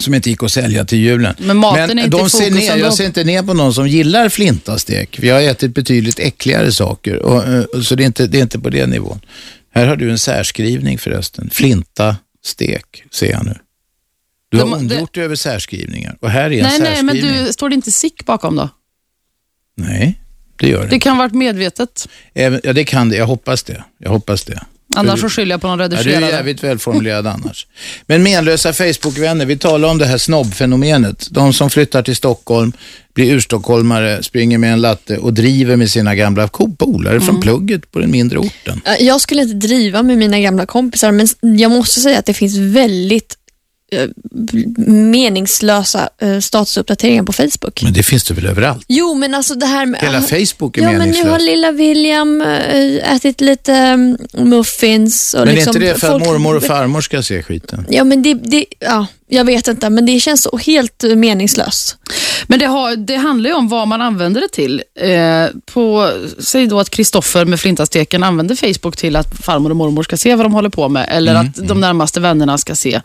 som 0.00 0.14
inte 0.14 0.30
gick 0.30 0.42
att 0.42 0.52
sälja 0.52 0.84
till 0.84 0.98
julen. 0.98 1.34
Men 1.38 1.56
maten 1.56 1.86
Men 1.88 1.98
är 1.98 2.04
inte 2.04 2.16
de 2.16 2.30
ser 2.30 2.50
ner, 2.50 2.76
Jag 2.76 2.94
ser 2.94 3.06
inte 3.06 3.24
ner 3.24 3.42
på 3.42 3.54
någon 3.54 3.74
som 3.74 3.88
gillar 3.88 4.28
flintastek. 4.28 5.18
Vi 5.18 5.28
har 5.28 5.40
ätit 5.40 5.74
betydligt 5.74 6.18
äckligare 6.18 6.72
saker, 6.72 7.16
och, 7.16 7.64
och, 7.74 7.84
så 7.84 7.94
det 7.94 8.02
är, 8.02 8.06
inte, 8.06 8.26
det 8.26 8.38
är 8.38 8.42
inte 8.42 8.58
på 8.58 8.70
den 8.70 8.90
nivån. 8.90 9.20
Här 9.74 9.86
har 9.86 9.96
du 9.96 10.10
en 10.10 10.18
särskrivning 10.18 10.98
förresten. 10.98 11.50
Flintastek, 11.52 13.04
ser 13.10 13.30
jag 13.30 13.44
nu. 13.44 13.54
Du 14.50 14.58
har 14.58 14.74
ondgjort 14.74 15.14
dig 15.14 15.24
över 15.24 15.36
särskrivningar 15.36 16.16
och 16.20 16.30
här 16.30 16.40
är 16.40 16.50
en 16.50 16.62
nej, 16.62 16.78
särskrivning. 16.78 17.22
Nej, 17.22 17.32
men 17.34 17.44
du, 17.44 17.52
står 17.52 17.68
det 17.68 17.74
inte 17.74 17.92
sick 17.92 18.26
bakom 18.26 18.56
då? 18.56 18.68
Nej, 19.76 20.18
det 20.56 20.68
gör 20.68 20.82
det 20.82 20.88
Det 20.88 20.98
kan 20.98 21.16
ha 21.16 21.22
varit 21.22 21.34
medvetet. 21.34 22.08
Även, 22.34 22.60
ja, 22.64 22.72
det 22.72 22.84
kan 22.84 23.08
det. 23.08 23.16
Jag 23.16 23.26
hoppas 23.26 23.62
det. 23.62 23.84
Jag 23.98 24.10
hoppas 24.10 24.44
det. 24.44 24.60
Annars 24.96 25.20
så 25.20 25.28
skyller 25.28 25.54
jag 25.54 25.60
på 25.60 25.66
någon 25.66 25.78
redigerare. 25.78 26.12
Ja, 26.12 26.20
du 26.20 26.26
är 26.26 26.30
jävligt 26.30 26.64
välformulerad 26.64 27.26
annars. 27.26 27.66
Men 28.06 28.22
menlösa 28.22 28.72
Facebook-vänner, 28.72 29.46
vi 29.46 29.58
talar 29.58 29.88
om 29.88 29.98
det 29.98 30.06
här 30.06 30.18
snobbfenomenet. 30.18 31.28
De 31.30 31.52
som 31.52 31.70
flyttar 31.70 32.02
till 32.02 32.16
Stockholm, 32.16 32.72
blir 33.14 33.32
urstockholmare, 33.32 34.22
springer 34.22 34.58
med 34.58 34.72
en 34.72 34.80
latte 34.80 35.18
och 35.18 35.34
driver 35.34 35.76
med 35.76 35.90
sina 35.90 36.14
gamla 36.14 36.48
polare 36.78 37.14
mm. 37.14 37.26
från 37.26 37.40
plugget 37.40 37.90
på 37.90 37.98
den 37.98 38.10
mindre 38.10 38.38
orten. 38.38 38.80
Jag 39.00 39.20
skulle 39.20 39.42
inte 39.42 39.66
driva 39.66 40.02
med 40.02 40.18
mina 40.18 40.40
gamla 40.40 40.66
kompisar, 40.66 41.12
men 41.12 41.58
jag 41.58 41.70
måste 41.70 42.00
säga 42.00 42.18
att 42.18 42.26
det 42.26 42.34
finns 42.34 42.56
väldigt 42.56 43.37
meningslösa 44.86 46.08
uh, 46.22 46.40
statusuppdateringar 46.40 47.22
på 47.22 47.32
Facebook. 47.32 47.82
Men 47.82 47.92
det 47.92 48.02
finns 48.02 48.24
det 48.24 48.34
väl 48.34 48.46
överallt? 48.46 48.84
Jo, 48.88 49.14
men 49.14 49.34
alltså 49.34 49.54
det 49.54 49.66
här 49.66 49.86
med... 49.86 50.00
Hela 50.00 50.22
Facebook 50.22 50.78
är 50.78 50.82
ja, 50.82 50.92
meningslöst. 50.92 51.18
Ja, 51.18 51.24
men 51.24 51.26
nu 51.26 51.30
har 51.30 51.38
lilla 51.38 51.72
William 51.72 52.40
uh, 52.40 53.14
ätit 53.14 53.40
lite 53.40 53.72
um, 53.72 54.18
muffins. 54.48 55.34
Och 55.34 55.46
men 55.46 55.54
liksom, 55.54 55.70
är 55.70 55.76
inte 55.76 55.92
det 55.92 56.00
för 56.00 56.08
folk... 56.08 56.22
att 56.22 56.28
mormor 56.28 56.56
och 56.56 56.62
farmor 56.62 57.00
ska 57.00 57.22
se 57.22 57.42
skiten? 57.42 57.86
Ja, 57.88 58.04
men 58.04 58.22
det, 58.22 58.34
det, 58.34 58.64
ja, 58.78 59.06
jag 59.28 59.44
vet 59.44 59.68
inte, 59.68 59.90
men 59.90 60.06
det 60.06 60.20
känns 60.20 60.42
så 60.42 60.56
helt 60.56 61.04
meningslöst. 61.16 61.96
Men 62.46 62.58
det, 62.58 62.66
har, 62.66 62.96
det 62.96 63.16
handlar 63.16 63.50
ju 63.50 63.56
om 63.56 63.68
vad 63.68 63.88
man 63.88 64.02
använder 64.02 64.40
det 64.40 64.48
till. 64.48 64.82
Eh, 65.00 65.46
på, 65.66 66.12
säg 66.38 66.66
då 66.66 66.80
att 66.80 66.90
Kristoffer 66.90 67.44
med 67.44 67.60
flintasteken 67.60 68.22
använder 68.22 68.54
Facebook 68.54 68.96
till 68.96 69.16
att 69.16 69.44
farmor 69.44 69.70
och 69.70 69.76
mormor 69.76 70.02
ska 70.02 70.16
se 70.16 70.34
vad 70.34 70.46
de 70.46 70.54
håller 70.54 70.68
på 70.68 70.88
med, 70.88 71.06
eller 71.08 71.34
mm, 71.34 71.46
att 71.46 71.54
de 71.54 71.64
mm. 71.64 71.80
närmaste 71.80 72.20
vännerna 72.20 72.58
ska 72.58 72.74
se. 72.74 73.00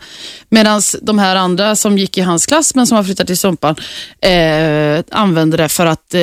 Medan 0.48 0.82
de 1.02 1.18
här 1.18 1.36
andra 1.36 1.76
som 1.76 1.98
gick 1.98 2.18
i 2.18 2.20
hans 2.20 2.46
klass, 2.46 2.74
men 2.74 2.86
som 2.86 2.96
har 2.96 3.04
flyttat 3.04 3.26
till 3.26 3.38
Sumpan, 3.38 3.76
eh, 4.20 5.04
använder 5.10 5.58
det 5.58 5.68
för 5.68 5.86
att 5.86 6.14
eh, 6.14 6.20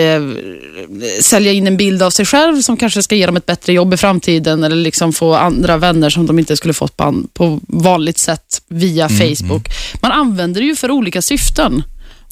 sälja 1.21 1.51
in 1.51 1.67
en 1.67 1.77
bild 1.77 2.03
av 2.03 2.09
sig 2.09 2.25
själv 2.25 2.61
som 2.61 2.77
kanske 2.77 3.03
ska 3.03 3.15
ge 3.15 3.25
dem 3.25 3.37
ett 3.37 3.45
bättre 3.45 3.73
jobb 3.73 3.93
i 3.93 3.97
framtiden, 3.97 4.63
eller 4.63 4.75
liksom 4.75 5.13
få 5.13 5.33
andra 5.33 5.77
vänner 5.77 6.09
som 6.09 6.27
de 6.27 6.39
inte 6.39 6.57
skulle 6.57 6.73
fått 6.73 6.97
på, 6.97 7.23
på 7.33 7.59
vanligt 7.67 8.17
sätt 8.17 8.61
via 8.67 9.05
mm, 9.05 9.21
mm. 9.21 9.61
Man 10.01 10.11
använder 10.11 10.61
det 10.61 10.67
ju 10.67 10.75
för 10.75 10.91
olika 10.91 11.21
syften. 11.21 11.83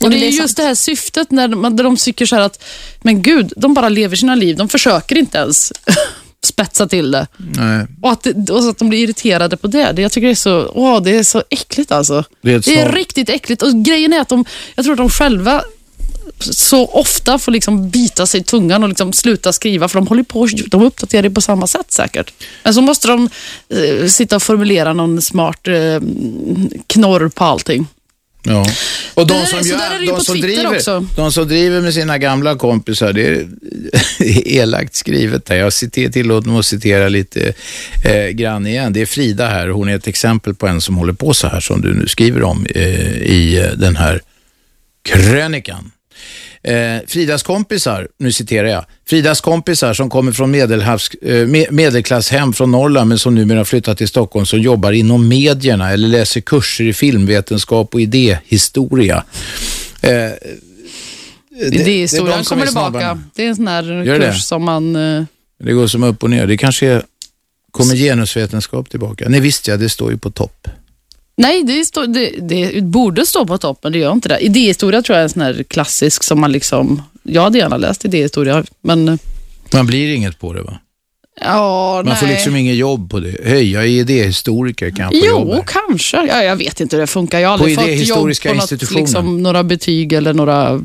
Och 0.02 0.10
Det 0.10 0.28
är 0.28 0.30
just 0.30 0.58
det 0.58 0.64
här 0.64 0.76
syftet 0.76 1.32
när, 1.32 1.48
man, 1.48 1.76
de 1.76 1.98
tycker 1.98 2.26
så 2.26 2.36
att, 2.36 2.64
men 3.02 3.22
gud, 3.22 3.54
de 3.56 3.74
bara 3.74 3.90
lever 3.90 4.16
sina 4.16 4.36
liv. 4.36 4.58
De 4.58 4.70
försöker 4.70 5.18
inte 5.18 5.38
ens 5.38 5.74
spetsa 6.44 6.88
till 6.88 7.12
det. 7.12 7.28
Nej. 7.38 7.86
Och, 8.02 8.12
att, 8.12 8.50
och 8.50 8.64
så 8.64 8.70
att 8.70 8.78
de 8.78 8.90
blir 8.90 9.00
irriterade 9.00 9.58
på 9.58 9.68
det. 9.68 9.92
det 9.92 10.02
jag 10.02 10.12
tycker 10.12 10.28
det 10.28 10.34
är 10.34 10.36
så, 10.36 10.72
åh, 10.76 11.02
det 11.02 11.18
är 11.18 11.24
så 11.24 11.44
äckligt 11.50 11.92
alltså. 11.92 12.24
Det 12.42 12.54
är, 12.54 12.60
det 12.60 12.80
är 12.80 12.92
riktigt 12.92 13.30
äckligt. 13.30 13.62
Och 13.62 13.74
grejen 13.86 14.14
är 14.14 14.20
att 14.20 14.30
de, 14.30 14.46
jag 14.76 14.86
tror 14.86 14.94
att 14.94 14.98
de 14.98 15.10
själva 15.10 15.64
så 16.40 16.86
ofta 16.86 17.40
får 17.40 17.52
liksom 17.52 17.90
bita 17.90 18.26
sig 18.26 18.42
i 18.42 18.44
tungan 18.44 18.84
och 18.84 18.90
liksom 18.90 19.14
sluta 19.14 19.54
skriva, 19.54 19.88
för 19.88 20.00
de 20.00 20.08
håller 20.08 20.24
på 20.24 20.48
de 20.68 20.82
uppdaterar 20.82 21.22
det 21.22 21.30
på 21.30 21.42
samma 21.42 21.68
sätt 21.68 21.92
säkert. 21.92 22.34
Men 22.64 22.74
så 22.74 22.82
måste 22.82 23.08
de 23.08 23.30
eh, 23.70 24.08
sitta 24.08 24.36
och 24.36 24.44
formulera 24.44 24.94
någon 24.94 25.22
smart 25.22 25.68
eh, 25.68 26.00
knorr 26.88 27.30
på 27.30 27.44
allting. 27.44 27.88
Ja. 28.44 28.68
Och 29.14 29.28
de 29.28 29.46
som, 29.46 29.60
gör, 29.62 30.16
de, 30.16 30.24
som 30.24 30.42
driver, 30.42 31.16
de 31.16 31.32
som 31.32 31.48
driver 31.48 31.82
med 31.82 31.94
sina 31.94 32.18
gamla 32.18 32.56
kompisar, 32.56 33.14
det 33.14 33.28
är 33.28 33.48
elakt 34.48 34.96
skrivet 34.96 35.46
där. 35.46 35.56
Jag 35.56 35.74
citer, 35.74 36.10
tillåter 36.10 36.50
mig 36.50 36.60
att 36.60 36.66
citera 36.66 37.10
lite 37.10 37.54
eh, 38.06 38.28
grann 38.28 38.68
igen. 38.68 38.94
Det 38.94 39.02
är 39.02 39.06
Frida 39.06 39.48
här, 39.48 39.68
hon 39.68 39.90
är 39.90 39.96
ett 39.96 40.08
exempel 40.08 40.56
på 40.56 40.68
en 40.68 40.82
som 40.82 40.98
håller 40.98 41.14
på 41.14 41.34
så 41.34 41.48
här 41.48 41.60
som 41.60 41.82
du 41.82 41.94
nu 41.94 42.08
skriver 42.08 42.44
om 42.44 42.66
eh, 42.76 43.18
i 43.18 43.60
eh, 43.60 43.78
den 43.78 43.96
här 43.96 44.22
krönikan. 45.04 45.92
Eh, 46.64 46.98
Fridas 47.08 47.44
kompisar, 47.44 48.08
nu 48.18 48.32
citerar 48.32 48.68
jag, 48.68 48.86
Fridas 49.08 49.42
kompisar 49.42 49.94
som 49.94 50.10
kommer 50.10 50.32
från 50.32 50.52
medelhavs, 50.52 51.10
eh, 51.10 51.48
medelklasshem 51.72 52.54
från 52.54 52.72
Norrland 52.72 53.10
men 53.10 53.20
som 53.20 53.36
numera 53.36 53.66
flyttat 53.66 53.98
till 53.98 54.08
Stockholm 54.08 54.46
som 54.46 54.60
jobbar 54.60 54.92
inom 54.92 55.28
medierna 55.28 55.92
eller 55.92 56.08
läser 56.08 56.42
kurser 56.42 56.84
i 56.84 56.94
filmvetenskap 56.94 57.94
och 57.94 58.02
idéhistoria. 58.02 59.24
Eh, 60.02 60.32
Idéhistorien 61.62 62.44
kommer 62.44 62.66
tillbaka. 62.66 63.20
Det 63.36 63.44
är 63.44 63.50
en 63.50 63.56
sån 63.56 63.68
här 63.68 64.04
Gör 64.04 64.20
kurs 64.20 64.36
det? 64.36 64.42
som 64.42 64.64
man... 64.64 64.96
Eh... 64.96 65.24
Det 65.64 65.74
går 65.74 65.88
som 65.88 66.04
upp 66.04 66.24
och 66.24 66.30
ner. 66.30 66.48
Det 66.48 66.58
kanske 66.58 66.88
är, 66.88 67.04
kommer 67.72 67.96
genusvetenskap 67.96 68.90
tillbaka. 68.90 69.26
Nej 69.30 69.40
visst 69.40 69.68
ja, 69.68 69.78
det 69.78 69.90
står 69.90 70.12
ju 70.12 70.18
på 70.18 70.32
topp. 70.32 70.68
Nej, 71.40 71.64
det, 71.64 71.86
stå, 71.86 72.06
det, 72.06 72.30
det, 72.42 72.84
borde 72.84 73.26
stå 73.26 73.46
på 73.46 73.58
topp, 73.58 73.80
men 73.84 73.92
det 73.92 74.00
gör 74.00 74.12
inte 74.12 74.30
det. 74.30 74.40
Idéhistoria 74.40 75.02
tror 75.02 75.16
jag 75.16 75.20
är 75.20 75.24
en 75.24 75.30
sån 75.30 75.42
här 75.42 75.64
klassisk 75.64 76.24
som 76.24 76.40
man 76.40 76.52
liksom... 76.52 77.02
Jag 77.24 77.42
hade 77.42 77.58
gärna 77.58 77.78
läst 77.78 78.06
idéhistoria, 78.06 78.64
men... 78.82 79.20
Man 79.74 79.88
blir 79.88 80.14
inget 80.14 80.40
på 80.40 80.54
det 80.54 80.62
va? 80.62 80.80
Ja, 81.42 81.94
Man 81.96 82.06
nej. 82.06 82.16
får 82.16 82.28
liksom 82.28 82.56
inget 82.56 82.76
jobb 82.76 83.12
på 83.12 83.20
det. 83.20 83.36
Hej, 83.46 83.72
jag 83.72 83.84
är 83.84 83.88
idéhistoriker, 83.88 84.90
kan 84.90 85.04
jag 85.04 85.12
få 85.12 85.28
jo, 85.28 85.40
jobb 85.40 85.50
Jo, 85.56 85.64
kanske. 85.68 86.18
Ja, 86.18 86.44
jag 86.44 86.56
vet 86.56 86.80
inte 86.80 86.96
hur 86.96 87.02
det 87.02 87.08
funkar. 87.08 87.40
Jag 87.40 87.50
har 87.50 87.54
aldrig 87.54 87.76
på 87.76 87.82
fått 87.82 88.08
jobb 88.08 88.18
på 88.44 88.54
något, 88.54 88.92
liksom, 88.92 89.44
några 89.44 89.64
betyg 89.64 90.14
eller 90.14 90.34
några 90.34 90.82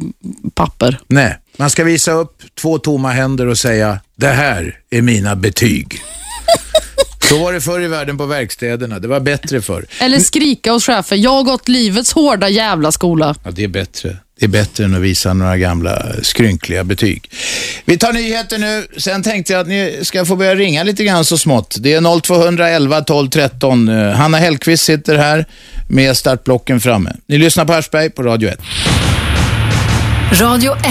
papper. 0.55 1.01
Nej, 1.07 1.39
man 1.57 1.71
ska 1.71 1.85
visa 1.85 2.13
upp 2.13 2.43
två 2.61 2.79
tomma 2.79 3.11
händer 3.11 3.47
och 3.47 3.59
säga, 3.59 4.01
det 4.17 4.29
här 4.29 4.79
är 4.91 5.03
mina 5.03 5.37
betyg. 5.37 5.99
Så 7.29 7.39
var 7.39 7.53
det 7.53 7.61
förr 7.61 7.81
i 7.81 7.89
världen 7.89 8.19
på 8.19 8.27
verkstäderna. 8.27 8.99
Det 8.99 9.09
var 9.09 9.21
bättre 9.21 9.63
förr. 9.63 9.87
Eller 10.01 10.19
skrika 10.19 10.73
hos 10.73 10.87
chefen. 10.87 11.23
Jag 11.23 11.31
har 11.31 11.43
gått 11.43 11.69
livets 11.69 12.13
hårda 12.13 12.49
jävla 12.49 12.93
skola. 12.93 13.35
Ja, 13.45 13.51
det 13.51 13.65
är 13.65 13.69
bättre. 13.69 14.17
Det 14.39 14.45
är 14.45 14.49
bättre 14.49 14.85
än 14.85 14.95
att 14.95 15.01
visa 15.01 15.35
några 15.35 15.57
gamla 15.57 16.07
skrynkliga 16.23 16.85
betyg. 16.85 17.31
Vi 17.85 17.99
tar 17.99 18.13
nyheter 18.13 18.59
nu. 18.59 18.87
Sen 18.97 19.23
tänkte 19.23 19.53
jag 19.53 19.61
att 19.61 19.69
ni 19.69 19.99
ska 20.03 20.25
få 20.25 20.37
börja 20.37 20.55
ringa 20.55 20.83
lite 20.83 21.05
grann 21.05 21.25
så 21.25 21.39
smått. 21.39 21.77
Det 21.81 21.93
är 21.93 22.21
0211 22.21 23.01
12 23.01 23.29
13. 23.29 23.89
Hanna 23.89 24.39
Hellqvist 24.39 24.85
sitter 24.85 25.17
här 25.19 25.47
med 25.89 26.17
startblocken 26.17 26.81
framme. 26.81 27.17
Ni 27.27 27.39
lyssnar 27.39 27.65
på 27.65 27.73
Aschberg 27.73 28.11
på 28.11 28.23
Radio 28.23 28.49
1. 28.51 28.59
Radio 30.33 30.73
1. 30.73 30.85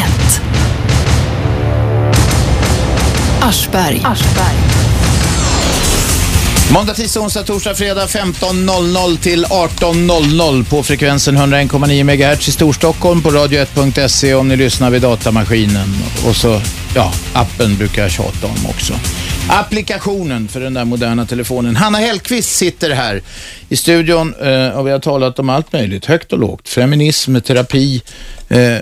Aschberg. 3.41 4.01
Aschberg. 4.03 4.72
Måndag, 6.73 6.93
tisdag, 6.93 7.19
onsdag, 7.19 7.43
torsdag, 7.43 7.75
fredag 7.75 8.05
15.00 8.05 9.17
till 9.17 9.45
18.00 9.45 10.65
på 10.65 10.83
frekvensen 10.83 11.37
101,9 11.37 12.03
MHz 12.03 12.47
i 12.47 12.51
Storstockholm 12.51 13.21
på 13.21 13.29
radio1.se 13.29 14.33
om 14.33 14.47
ni 14.47 14.55
lyssnar 14.55 14.89
vid 14.89 15.01
datamaskinen. 15.01 15.87
Och 16.27 16.35
så, 16.35 16.61
ja, 16.95 17.13
appen 17.33 17.77
brukar 17.77 18.01
jag 18.01 18.11
tjata 18.11 18.47
om 18.47 18.65
också. 18.69 18.93
Applikationen 19.49 20.47
för 20.47 20.59
den 20.59 20.73
där 20.73 20.85
moderna 20.85 21.25
telefonen. 21.25 21.75
Hanna 21.75 21.97
Hellqvist 21.97 22.55
sitter 22.55 22.89
här 22.89 23.21
i 23.69 23.75
studion 23.75 24.33
eh, 24.41 24.69
och 24.69 24.87
vi 24.87 24.91
har 24.91 24.99
talat 24.99 25.39
om 25.39 25.49
allt 25.49 25.73
möjligt, 25.73 26.05
högt 26.05 26.33
och 26.33 26.39
lågt. 26.39 26.69
Feminism, 26.69 27.39
terapi 27.39 28.01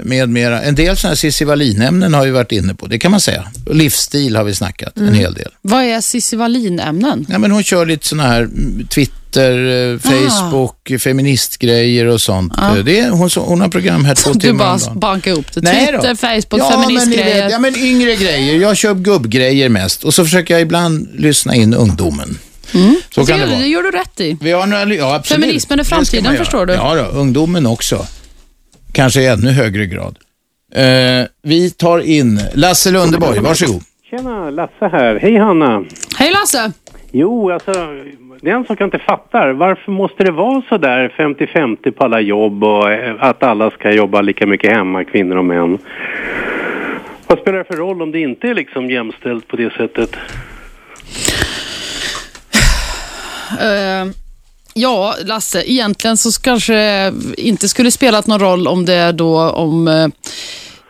med 0.03 0.29
mera. 0.29 0.61
En 0.61 0.75
del 0.75 0.97
sådana 0.97 1.11
här 1.11 1.15
Cissi 1.15 1.45
Wallin-ämnen 1.45 2.13
har 2.13 2.25
vi 2.25 2.31
varit 2.31 2.51
inne 2.51 2.75
på, 2.75 2.87
det 2.87 2.99
kan 2.99 3.11
man 3.11 3.21
säga. 3.21 3.43
Livsstil 3.71 4.35
har 4.35 4.43
vi 4.43 4.55
snackat 4.55 4.97
en 4.97 5.13
hel 5.13 5.33
del. 5.33 5.51
Vad 5.61 5.83
är 5.83 6.01
Cissi 6.01 6.35
Wallin-ämnen? 6.35 7.25
Ja, 7.29 7.37
men 7.39 7.51
hon 7.51 7.63
kör 7.63 7.85
lite 7.85 8.07
sådana 8.07 8.29
här 8.29 8.41
mm, 8.41 8.87
Twitter, 8.87 9.91
eh, 9.93 9.99
Facebook, 9.99 10.91
feministgrejer 10.99 12.05
och 12.05 12.21
sånt. 12.21 12.57
Eh, 12.57 12.75
Det 12.75 12.99
är, 12.99 13.09
hon, 13.09 13.29
hon 13.35 13.61
har 13.61 13.67
program 13.69 14.05
här 14.05 14.15
två 14.15 14.31
Du 14.33 14.39
timmar 14.39 14.57
bara 14.65 14.73
om 14.73 14.79
dagen. 14.79 14.99
bankar 14.99 15.31
upp 15.31 15.53
det. 15.53 15.61
Nej 15.61 15.89
då. 15.93 15.97
Twitter, 16.01 16.15
Facebook, 16.15 16.61
ja, 16.61 16.81
feministgrejer. 16.81 17.49
ja, 17.49 17.59
men 17.59 17.75
yngre 17.77 18.15
grejer. 18.15 18.55
Jag 18.61 18.77
kör 18.77 18.93
gubbgrejer 18.95 19.69
mest 19.69 20.03
och 20.03 20.13
så 20.13 20.23
försöker 20.23 20.53
jag 20.53 20.61
ibland 20.61 21.09
lyssna 21.15 21.55
in 21.55 21.73
ungdomen. 21.73 22.37
Så 23.15 23.25
kan 23.25 23.39
det 23.39 23.45
det, 23.45 23.51
vara. 23.51 23.59
det 23.61 23.67
gör 23.67 23.83
du 23.83 23.91
rätt 23.91 24.19
i. 24.19 24.37
Vi 24.41 24.51
har 24.51 24.65
några, 24.67 24.93
ja, 24.95 25.15
absolut. 25.15 25.43
Feminismen 25.43 25.79
är 25.79 25.83
Det 25.83 25.89
framtiden, 25.89 26.37
förstår 26.37 26.65
du. 26.65 26.73
Ja, 26.73 26.95
då, 26.95 27.01
ungdomen 27.19 27.65
också. 27.65 28.05
Kanske 28.93 29.21
i 29.21 29.27
ännu 29.27 29.51
högre 29.51 29.85
grad. 29.85 30.17
Eh, 30.75 31.27
vi 31.43 31.71
tar 31.71 31.99
in 31.99 32.39
Lasse 32.53 32.91
Lundeborg, 32.91 33.39
varsågod. 33.39 33.81
Tjena, 34.09 34.49
Lasse 34.49 34.87
här. 34.87 35.19
Hej 35.21 35.37
Hanna. 35.37 35.83
Hej 36.17 36.31
Lasse! 36.31 36.71
Jo, 37.11 37.51
alltså, 37.51 37.71
det 38.41 38.49
är 38.49 38.55
en 38.55 38.65
sak 38.65 38.81
jag 38.81 38.87
inte 38.87 38.99
fattar. 38.99 39.49
Varför 39.49 39.91
måste 39.91 40.23
det 40.23 40.31
vara 40.31 40.61
så 40.69 40.77
där 40.77 41.09
50-50 41.17 41.91
på 41.91 42.03
alla 42.03 42.19
jobb 42.19 42.63
och 42.63 42.91
eh, 42.91 43.15
att 43.19 43.43
alla 43.43 43.71
ska 43.71 43.91
jobba 43.91 44.21
lika 44.21 44.47
mycket 44.47 44.71
hemma, 44.71 45.03
kvinnor 45.03 45.35
och 45.35 45.45
män? 45.45 45.77
Vad 47.27 47.39
spelar 47.39 47.57
det 47.57 47.63
för 47.63 47.77
roll 47.77 48.01
om 48.01 48.11
det 48.11 48.19
inte 48.19 48.47
är 48.47 48.53
liksom 48.53 48.89
jämställt 48.89 49.47
på 49.47 49.55
det 49.55 49.73
sättet? 49.73 50.15
Eh, 53.59 54.05
ja, 54.73 55.15
Lasse, 55.25 55.71
egentligen 55.71 56.17
så 56.17 56.41
kanske 56.41 56.73
det 56.73 57.13
inte 57.37 57.69
skulle 57.69 57.91
spelat 57.91 58.27
någon 58.27 58.39
roll 58.39 58.67
om 58.67 58.85
det 58.85 59.11
då 59.11 59.49
om 59.49 59.87
eh, 59.87 60.07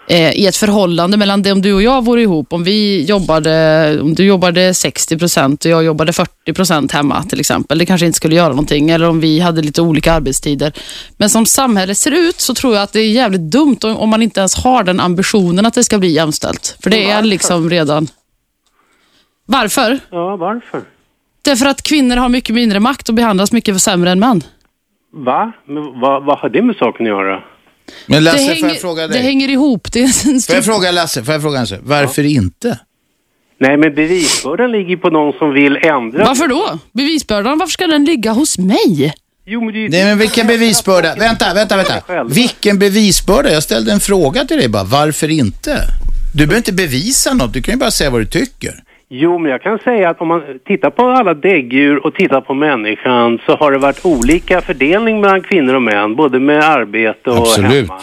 eh, 0.08 0.32
i 0.32 0.48
ett 0.48 0.56
förhållande 0.56 1.18
mellan 1.18 1.42
det 1.42 1.52
om 1.52 1.62
du 1.62 1.74
och 1.74 1.82
jag 1.82 2.06
vore 2.06 2.22
ihop, 2.22 2.54
om 2.54 2.64
vi 2.64 3.04
jobbade, 3.04 3.98
om 4.02 4.16
du 4.16 4.26
jobbade 4.26 4.74
60 4.74 5.18
procent 5.18 5.66
och 5.66 5.72
jag 5.72 5.84
jobbade 5.84 6.14
40 6.14 6.54
procent 6.54 6.92
hemma 6.92 7.24
till 7.24 7.40
exempel. 7.40 7.78
Det 7.78 7.86
kanske 7.86 8.06
inte 8.06 8.18
skulle 8.18 8.36
göra 8.36 8.50
någonting 8.50 8.90
eller 8.90 9.10
om 9.10 9.20
vi 9.20 9.40
hade 9.40 9.62
lite 9.62 9.82
olika 9.82 10.14
arbetstider. 10.14 10.74
Men 11.18 11.30
som 11.30 11.46
samhället 11.46 11.98
ser 11.98 12.12
ut 12.12 12.40
så 12.40 12.54
tror 12.54 12.74
jag 12.74 12.84
att 12.84 12.94
det 12.94 13.00
är 13.00 13.12
jävligt 13.12 13.52
dumt 13.52 13.78
om, 13.84 13.98
om 13.98 14.10
man 14.10 14.22
inte 14.22 14.40
ens 14.40 14.56
har 14.56 14.84
den 14.84 15.00
ambitionen 15.00 15.66
att 15.66 15.74
det 15.74 15.84
ska 15.84 15.98
bli 15.98 16.12
jämställt. 16.12 16.78
För 16.84 16.90
det 16.90 17.10
är 17.10 17.22
liksom 17.22 17.70
redan... 17.70 18.08
Varför? 19.46 20.00
Ja, 20.12 20.38
varför? 20.38 20.82
Därför 21.42 21.66
att 21.66 21.82
kvinnor 21.84 22.16
har 22.16 22.30
mycket 22.30 22.56
mindre 22.56 22.80
makt 22.80 23.10
och 23.10 23.16
behandlas 23.16 23.52
mycket 23.52 23.82
sämre 23.82 24.12
än 24.12 24.20
män. 24.20 24.44
Va? 25.14 25.52
Men 25.68 26.00
vad, 26.02 26.26
vad 26.26 26.40
har 26.40 26.50
det 26.50 26.62
med 26.62 26.76
saken 26.76 27.06
att 27.06 27.10
göra? 27.10 27.44
Men 28.06 28.24
Lasse, 28.24 28.38
det, 28.38 28.44
får 28.44 28.56
jag 28.56 28.64
hänger, 28.68 28.76
fråga 28.80 29.02
det 29.08 29.14
dig? 29.14 29.22
hänger 29.22 29.50
ihop. 29.50 29.92
Det 29.94 30.00
är 30.00 30.04
en 30.04 30.10
Får 30.34 30.40
stor... 30.40 30.56
jag 30.56 30.66
fråga 30.66 30.92
Lasse, 30.92 31.24
får 31.24 31.34
jag 31.34 31.42
fråga 31.42 31.66
sak? 31.66 31.80
Varför 31.84 32.24
inte? 32.24 32.80
Nej, 33.60 33.78
men 33.78 33.96
bevisbördan 33.96 34.72
ligger 34.72 34.98
på 34.98 35.10
någon 35.10 35.34
som 35.34 35.54
vill 35.54 35.76
ändra. 35.78 36.26
Varför 36.26 36.48
då? 36.48 36.80
Bevisbördan, 36.94 37.58
varför 37.58 37.72
ska 37.72 37.88
den 37.88 38.06
ligga 38.06 38.32
hos 38.32 38.58
mig? 38.58 39.14
Jo, 39.46 39.62
men 39.66 39.74
det 39.74 39.90
Nej, 39.90 40.06
men 40.06 40.18
vilken 40.18 40.48
bevisbörda? 40.48 41.16
Vänta, 41.16 41.54
vänta, 41.54 41.78
vänta. 41.78 42.24
Vilken 42.24 42.80
bevisbörda? 42.80 43.52
Jag 43.52 43.64
ställde 43.64 43.92
en 43.92 44.00
fråga 44.00 44.46
till 44.46 44.58
dig 44.58 44.70
bara. 44.70 44.84
Varför 44.84 45.30
inte? 45.30 45.78
Du 46.34 46.38
behöver 46.38 46.58
inte 46.58 46.74
bevisa 46.74 47.34
något. 47.34 47.54
Du 47.54 47.62
kan 47.62 47.74
ju 47.74 47.80
bara 47.80 47.92
säga 47.92 48.10
vad 48.10 48.22
du 48.22 48.26
tycker. 48.26 48.84
Jo, 49.14 49.38
men 49.40 49.52
jag 49.52 49.62
kan 49.62 49.80
säga 49.80 50.10
att 50.10 50.22
om 50.22 50.28
man 50.28 50.42
tittar 50.68 50.90
på 50.90 51.04
alla 51.10 51.34
däggdjur 51.34 52.06
och 52.06 52.14
tittar 52.16 52.42
på 52.42 52.54
människan 52.54 53.40
så 53.46 53.56
har 53.56 53.72
det 53.72 53.78
varit 53.78 54.06
olika 54.06 54.62
fördelning 54.62 55.22
mellan 55.22 55.42
kvinnor 55.42 55.74
och 55.74 55.82
män, 55.82 56.16
både 56.16 56.40
med 56.40 56.64
arbete 56.64 57.30
och 57.30 57.38
Absolut. 57.38 57.72
hemma. 57.72 58.02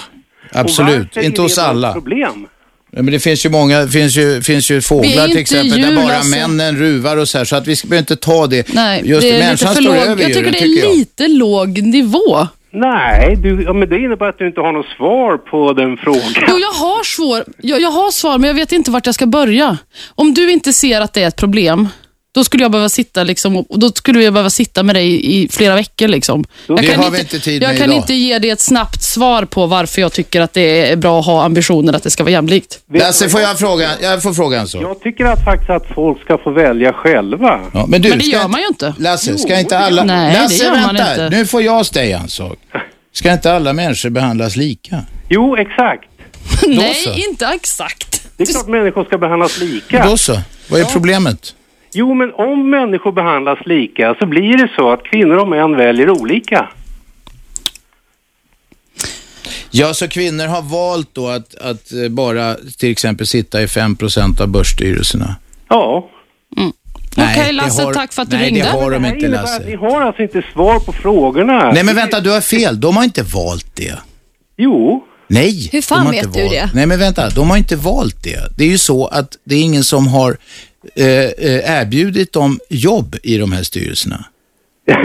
Absolut. 0.53 1.17
Och 1.17 1.23
Inte 1.23 1.43
hos 1.43 1.59
alla. 1.59 1.93
problem? 1.93 2.47
Ja, 2.91 3.03
men 3.03 3.13
det 3.13 3.19
finns 3.21 3.47
ju 3.47 3.51
många, 3.51 3.79
det 3.81 3.89
finns 3.89 4.17
ju, 4.17 4.43
finns 4.43 4.71
ju 4.71 4.81
fåglar 4.81 5.25
är 5.25 5.29
till 5.29 5.39
exempel 5.39 5.79
djur, 5.79 5.87
där 5.87 5.95
bara 5.97 6.17
alltså. 6.17 6.37
männen 6.39 6.77
ruvar 6.77 7.17
och 7.17 7.29
så 7.29 7.39
här. 7.39 7.45
Så 7.45 7.57
att 7.57 7.67
vi 7.67 7.77
ska- 7.77 7.89
behöver 7.89 8.03
inte 8.03 8.17
ta 8.17 8.47
det. 8.47 8.75
Nej, 8.75 9.03
Just 9.05 9.23
det 9.23 9.29
är 9.29 9.33
lite 9.33 9.45
människan 9.47 9.75
för 9.75 9.83
står 9.83 9.95
låg. 9.95 10.05
Jag 10.07 10.17
tycker 10.19 10.29
djuren, 10.29 10.53
det 10.53 10.59
är 10.59 10.63
tycker 10.63 10.87
jag. 10.89 10.97
lite 10.97 11.29
låg 11.29 11.83
nivå. 11.83 12.47
Nej, 12.71 13.37
du, 13.37 13.63
ja, 13.63 13.73
men 13.73 13.89
det 13.89 13.99
innebär 13.99 14.29
att 14.29 14.39
du 14.39 14.47
inte 14.47 14.61
har 14.61 14.73
något 14.73 14.87
svar 14.87 15.37
på 15.37 15.73
den 15.73 15.97
frågan. 15.97 16.45
Jo, 16.49 16.59
jag 16.59 16.73
har, 16.73 17.05
svår, 17.05 17.45
jag, 17.59 17.81
jag 17.81 17.91
har 17.91 18.11
svar, 18.11 18.39
men 18.39 18.49
jag 18.49 18.55
vet 18.55 18.73
inte 18.73 18.91
vart 18.91 19.07
jag 19.07 19.15
ska 19.15 19.27
börja. 19.27 19.79
Om 20.15 20.35
du 20.35 20.53
inte 20.53 20.73
ser 20.73 21.01
att 21.01 21.13
det 21.13 21.23
är 21.23 21.29
ett 21.29 21.37
problem, 21.37 21.89
då 22.35 22.45
skulle 22.45 22.65
jag 22.65 22.71
behöva 22.73 22.89
sitta 22.89 23.25
liksom, 23.25 23.57
och 23.57 23.79
då 23.79 23.89
skulle 23.93 24.23
jag 24.25 24.33
behöva 24.33 24.51
sitta 24.51 24.83
med 24.83 24.95
dig 24.95 25.35
i 25.43 25.49
flera 25.49 25.75
veckor. 25.75 26.09
Liksom. 26.09 26.45
Jag 26.67 26.77
Det 26.77 26.87
kan 26.87 27.05
har 27.05 27.11
vi 27.11 27.19
inte 27.19 27.39
tid 27.41 27.63
Jag 27.63 27.69
med 27.69 27.79
kan 27.79 27.87
idag. 27.91 27.97
inte 28.03 28.15
ge 28.15 28.39
dig 28.39 28.51
ett 28.51 28.61
snabbt 28.61 29.03
svar 29.03 29.45
på 29.45 29.67
varför 29.67 30.01
jag 30.01 30.13
tycker 30.13 30.41
att 30.41 30.53
det 30.53 30.91
är 30.93 30.97
bra 30.97 31.21
att 31.21 31.27
ha 31.27 31.45
ambitionen 31.45 31.95
att 31.95 32.03
det 32.03 32.11
ska 32.11 32.23
vara 32.23 32.31
jämlikt. 32.33 32.79
Lasse, 32.95 33.29
får 33.29 33.41
jag 33.41 33.59
fråga, 33.59 33.91
jag 34.03 34.23
får 34.23 34.33
fråga 34.35 34.61
en 34.61 34.69
sak. 34.69 34.83
Jag 34.83 35.01
tycker 35.01 35.25
att 35.25 35.45
faktiskt 35.45 35.71
att 35.71 35.87
folk 35.95 36.21
ska 36.23 36.39
få 36.39 36.51
välja 36.51 36.93
själva. 36.93 37.61
Ja, 37.75 37.87
men 37.89 38.03
du, 38.03 38.09
Men 38.09 38.19
det 38.19 38.25
ska 38.25 38.33
gör 38.33 38.39
inte- 38.41 38.51
man 38.51 38.61
ju 38.61 38.67
inte. 38.67 38.95
Lasse, 38.99 39.39
ska 39.39 39.59
inte 39.59 39.75
det 39.79 39.85
alla... 39.85 40.05
Nej, 40.05 40.35
det 40.35 40.43
Lasse, 40.43 40.65
gör 40.65 40.71
man 40.71 40.83
vänta. 40.95 41.11
inte. 41.25 41.31
Nu 41.37 41.47
får 41.47 41.63
jag 41.63 41.87
säga 41.87 42.19
en 42.19 42.29
sak. 42.29 42.59
Ska 43.13 43.33
inte 43.33 43.53
alla 43.53 43.73
människor 43.73 44.11
behandlas 44.11 44.57
lika? 44.57 45.03
Jo, 45.29 45.57
exakt. 45.57 46.05
Nej, 46.67 47.25
inte 47.29 47.47
exakt. 47.47 48.23
Det 48.37 48.43
är 48.43 48.47
klart 48.53 48.69
människor 48.69 49.05
ska 49.05 49.19
behandlas 49.19 49.59
lika. 49.59 50.07
Då 50.07 50.17
så. 50.17 50.41
Vad 50.69 50.81
är 50.81 50.85
problemet? 50.85 51.55
Jo, 51.93 52.15
men 52.15 52.33
om 52.35 52.71
människor 52.71 53.13
behandlas 53.13 53.59
lika 53.67 54.15
så 54.21 54.27
blir 54.27 54.57
det 54.59 54.71
så 54.77 54.93
att 54.93 55.05
kvinnor 55.05 55.37
och 55.37 55.49
män 55.49 55.77
väljer 55.77 56.11
olika. 56.11 56.69
Ja, 59.71 59.95
så 59.95 60.09
kvinnor 60.09 60.47
har 60.47 60.63
valt 60.63 61.09
då 61.15 61.29
att, 61.29 61.55
att 61.55 61.93
eh, 61.93 62.09
bara 62.09 62.55
till 62.79 62.91
exempel 62.91 63.27
sitta 63.27 63.63
i 63.63 63.67
5% 63.67 64.41
av 64.43 64.49
börsstyrelserna? 64.49 65.37
Ja. 65.69 66.11
Okej, 67.17 67.45
det 67.47 67.53
Lasse, 67.53 67.83
har- 67.83 67.95
tack 67.95 68.13
för 68.13 68.23
att 68.23 68.31
du 68.31 68.37
nej, 68.37 68.47
ringde. 68.47 68.61
det 68.63 68.69
har 68.69 68.91
de 68.91 69.03
Det 69.03 69.09
inte, 69.09 69.17
att 69.19 69.23
ni 69.23 69.29
Lasse. 69.29 69.77
har 69.77 70.01
alltså 70.03 70.23
inte 70.23 70.43
svar 70.53 70.81
på 70.81 70.93
frågorna. 70.93 71.71
Nej, 71.73 71.85
men 71.85 71.95
vänta, 71.97 72.21
du 72.21 72.31
har 72.31 72.41
fel. 72.41 72.81
De 72.81 72.97
har 72.97 73.05
inte 73.05 73.23
valt 73.23 73.77
det. 73.77 73.95
Jo. 74.57 75.05
Nej, 75.29 75.69
Hur 75.73 75.83
fan 75.83 75.99
de 75.99 76.07
har 76.07 76.13
vet 76.13 76.25
inte 76.25 76.39
du 76.39 76.43
valt. 76.45 76.55
det? 76.55 76.71
Nej, 76.75 76.87
men 76.87 76.99
vänta, 76.99 77.31
de 77.31 77.51
har 77.51 77.57
inte 77.57 77.77
valt 77.77 78.23
det. 78.25 78.57
Det 78.57 78.65
är 78.65 78.69
ju 78.69 78.79
så 78.79 79.07
att 79.07 79.37
det 79.45 79.55
är 79.55 79.61
ingen 79.63 79.85
som 79.85 80.07
har 80.07 80.37
erbjudit 80.97 82.33
dem 82.33 82.59
jobb 82.71 83.17
i 83.23 83.39
de 83.39 83.53
här 83.53 83.63
styrelserna. 83.63 84.25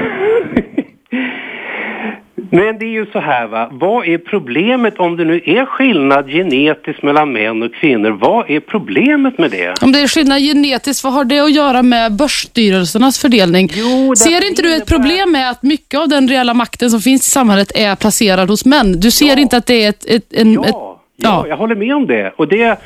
Men 2.52 2.80
det 2.80 2.86
är 2.86 2.90
ju 2.92 3.06
så 3.06 3.20
här 3.20 3.48
va, 3.48 3.70
vad 3.72 4.08
är 4.08 4.18
problemet 4.18 5.00
om 5.00 5.18
det 5.18 5.26
nu 5.26 5.42
är 5.46 5.66
skillnad 5.66 6.28
genetiskt 6.30 7.04
mellan 7.04 7.32
män 7.34 7.64
och 7.64 7.74
kvinnor? 7.74 8.12
Vad 8.12 8.50
är 8.50 8.60
problemet 8.60 9.38
med 9.38 9.52
det? 9.52 9.82
Om 9.82 9.92
det 9.92 10.00
är 10.00 10.08
skillnad 10.08 10.40
genetiskt, 10.42 11.04
vad 11.04 11.14
har 11.14 11.24
det 11.24 11.40
att 11.40 11.54
göra 11.54 11.82
med 11.84 12.12
börsstyrelsernas 12.16 13.20
fördelning? 13.20 13.70
Jo, 13.74 14.16
ser 14.16 14.48
inte 14.48 14.62
du 14.62 14.76
ett 14.76 14.86
problem 14.86 15.32
med 15.32 15.50
att 15.50 15.64
mycket 15.64 16.00
av 16.00 16.08
den 16.10 16.28
reella 16.28 16.54
makten 16.54 16.90
som 16.92 17.02
finns 17.02 17.28
i 17.28 17.30
samhället 17.32 17.72
är 17.76 17.96
placerad 17.96 18.50
hos 18.50 18.66
män? 18.66 19.00
Du 19.00 19.12
ser 19.12 19.26
Ja. 19.28 19.40
inte 19.40 19.58
att 19.58 19.66
det 19.66 19.84
är 19.84 19.90
ett... 19.90 20.06
ett, 20.06 20.34
en, 20.34 20.54
Ja, 20.54 20.66
ett 20.66 20.76
ja, 21.18 21.46
jag 21.48 21.58
håller 21.58 21.76
med 21.76 21.96
om 21.96 22.08
det. 22.08 22.34
Och 22.38 22.48
det, 22.48 22.78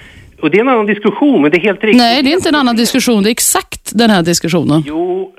och 0.42 0.52
det 0.52 0.58
är 0.58 0.62
en 0.62 0.68
annan 0.70 0.86
diskussion, 0.86 1.42
men 1.42 1.52
det 1.52 1.58
är 1.58 1.62
helt 1.62 1.84
riktigt. 1.84 2.02
Nej, 2.02 2.24
det 2.24 2.30
är 2.30 2.34
inte 2.34 2.50
en 2.50 2.56
annan 2.56 2.76
diskussion. 2.76 3.24
Det 3.24 3.30
är 3.30 3.32
exakt 3.32 3.92
den 3.94 4.10
här 4.10 4.22
diskussionen. 4.22 4.84
Jo, 4.86 5.34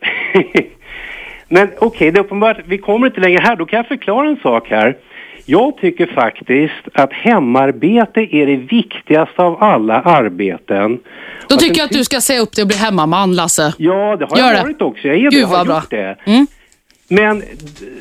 men 1.48 1.68
okej, 1.78 2.10
det 2.10 2.18
är 2.18 2.24
uppenbart, 2.24 2.56
vi 2.66 2.78
kommer 2.78 3.06
inte 3.06 3.20
längre 3.20 3.40
här. 3.42 3.56
Då 3.56 3.66
kan 3.66 3.76
jag 3.76 3.86
förklara 3.88 4.28
en 4.28 4.36
sak 4.36 4.68
här. 4.70 4.96
Jag 5.46 5.76
tycker 5.76 6.06
faktiskt 6.06 6.88
att 6.94 7.12
hemarbete 7.12 8.20
är 8.36 8.46
det 8.46 8.56
viktigaste 8.56 9.42
av 9.42 9.62
alla 9.62 10.00
arbeten. 10.00 10.98
Då 11.48 11.56
tycker 11.56 11.78
jag 11.78 11.84
att 11.84 11.92
du 11.92 12.04
ska 12.04 12.20
säga 12.20 12.40
upp 12.40 12.52
dig 12.56 12.62
och 12.62 12.68
bli 12.68 12.76
hemmaman, 12.76 13.34
Lasse. 13.34 13.74
Ja, 13.78 14.16
det 14.16 14.24
har 14.30 14.38
Gör 14.38 14.46
jag 14.46 14.54
det. 14.56 14.62
varit 14.62 14.82
också. 14.82 15.08
Jag 15.08 15.16
är 15.16 15.20
Gud, 15.20 15.32
det, 15.32 15.42
har 15.46 15.56
vad 15.56 15.66
bra. 15.66 15.76
gjort 15.76 15.90
det. 15.90 16.16
Mm. 16.26 16.46
Men 17.10 17.42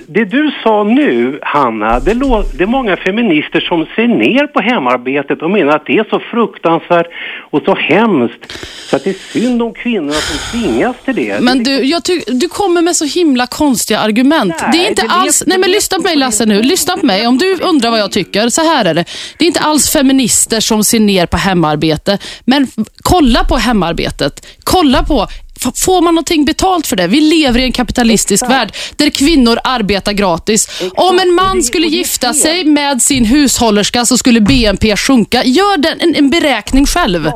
det 0.07 0.25
du 0.25 0.51
sa 0.63 0.83
nu, 0.83 1.39
Hanna, 1.41 1.99
det, 1.99 2.13
det 2.57 2.63
är 2.63 2.67
många 2.67 2.97
feminister 2.97 3.59
som 3.59 3.85
ser 3.95 4.07
ner 4.07 4.47
på 4.47 4.59
hemarbetet 4.59 5.41
och 5.41 5.51
menar 5.51 5.75
att 5.75 5.85
det 5.85 5.97
är 5.97 6.05
så 6.09 6.19
fruktansvärt 6.19 7.07
och 7.49 7.61
så 7.65 7.75
hemskt 7.75 8.53
så 8.89 8.95
att 8.95 9.03
det 9.03 9.09
är 9.09 9.31
synd 9.33 9.61
om 9.61 9.73
kvinnorna 9.73 10.13
som 10.13 10.59
tvingas 10.59 10.95
till 11.05 11.15
det. 11.15 11.41
Men 11.41 11.63
du, 11.63 11.93
du 12.27 12.49
kommer 12.49 12.81
med 12.81 12.95
så 12.95 13.05
himla 13.05 13.47
konstiga 13.47 13.99
argument. 13.99 14.53
Nej, 14.61 14.69
det 14.71 14.85
är 14.85 14.89
inte 14.89 15.01
det 15.01 15.09
alls... 15.09 15.43
Nej, 15.47 15.57
men 15.57 15.71
lyssna 15.71 15.97
på 15.97 16.03
mig. 16.03 16.15
Lasse 16.15 16.45
nu. 16.45 16.61
Lyssna 16.61 16.97
på 16.97 17.05
mig. 17.05 17.27
Om 17.27 17.37
du 17.37 17.57
undrar 17.61 17.91
vad 17.91 17.99
jag 17.99 18.11
tycker, 18.11 18.49
så 18.49 18.61
här 18.61 18.85
är 18.85 18.93
det. 18.93 19.05
Det 19.37 19.45
är 19.45 19.47
inte 19.47 19.59
alls 19.59 19.89
feminister 19.89 20.59
som 20.59 20.83
ser 20.83 20.99
ner 20.99 21.25
på 21.25 21.37
hemarbete. 21.37 22.17
Men 22.45 22.67
kolla 23.03 23.43
på 23.43 23.55
hemarbetet. 23.55 24.47
Kolla 24.63 25.03
på 25.03 25.27
får 25.75 26.01
man 26.01 26.15
någonting 26.15 26.45
betalt 26.45 26.87
för 26.87 26.95
det? 26.95 27.07
Vi 27.07 27.19
lever 27.21 27.59
i 27.59 27.63
en 27.63 27.71
kapitalistisk 27.71 28.49
värld 28.49 28.71
där 28.95 29.09
kvinnor 29.09 29.57
arbetar 29.63 30.13
gratis. 30.13 30.81
Om 30.95 31.19
en 31.19 31.33
man 31.33 31.57
det- 31.57 31.63
skulle 31.63 31.87
det 31.87 31.95
gifta 31.95 32.33
sig 32.33 32.65
med 32.65 33.01
sin 33.01 33.25
hushållerska 33.25 34.05
så 34.05 34.17
skulle 34.17 34.41
BNP 34.41 34.95
sjunka. 34.97 35.43
Gör 35.43 35.77
den, 35.77 35.99
en, 35.99 36.15
en 36.15 36.29
beräkning 36.29 36.85
själv. 36.85 37.31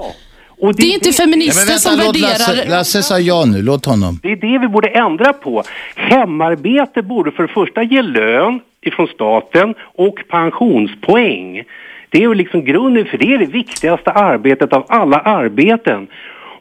Och 0.62 0.76
Det 0.76 0.84
är 0.84 0.94
inte 0.94 1.10
Ja, 1.10 1.14
feminister 1.14 1.74
som 1.78 1.92
vänta, 1.98 2.06
låt 2.06 2.16
värderar... 2.16 2.56
Lasse, 2.56 2.70
Lasse 2.70 3.04
sa 3.04 3.20
ja 3.20 3.46
nu, 3.46 3.62
låt 3.62 3.86
honom. 3.86 4.20
Det 4.24 4.32
är 4.32 4.36
det 4.36 4.58
vi 4.60 4.68
borde 4.68 4.88
ändra 4.88 5.34
på. 5.34 5.64
Hemarbete 5.96 7.02
borde 7.02 7.32
för 7.32 7.44
det 7.44 7.54
första 7.54 7.84
ge 7.84 8.02
lön 8.02 8.60
ifrån 8.86 9.08
staten 9.08 9.74
och 9.98 10.16
pensionspoäng. 10.30 11.64
Det 12.10 12.18
är 12.18 12.22
ju 12.22 12.34
liksom 12.34 12.66
grunden 12.66 13.06
för 13.06 13.18
det 13.18 13.34
är 13.34 13.38
det 13.38 13.46
viktigaste 13.46 14.12
arbetet 14.12 14.74
av 14.74 14.86
alla 14.90 15.18
arbeten. 15.18 16.08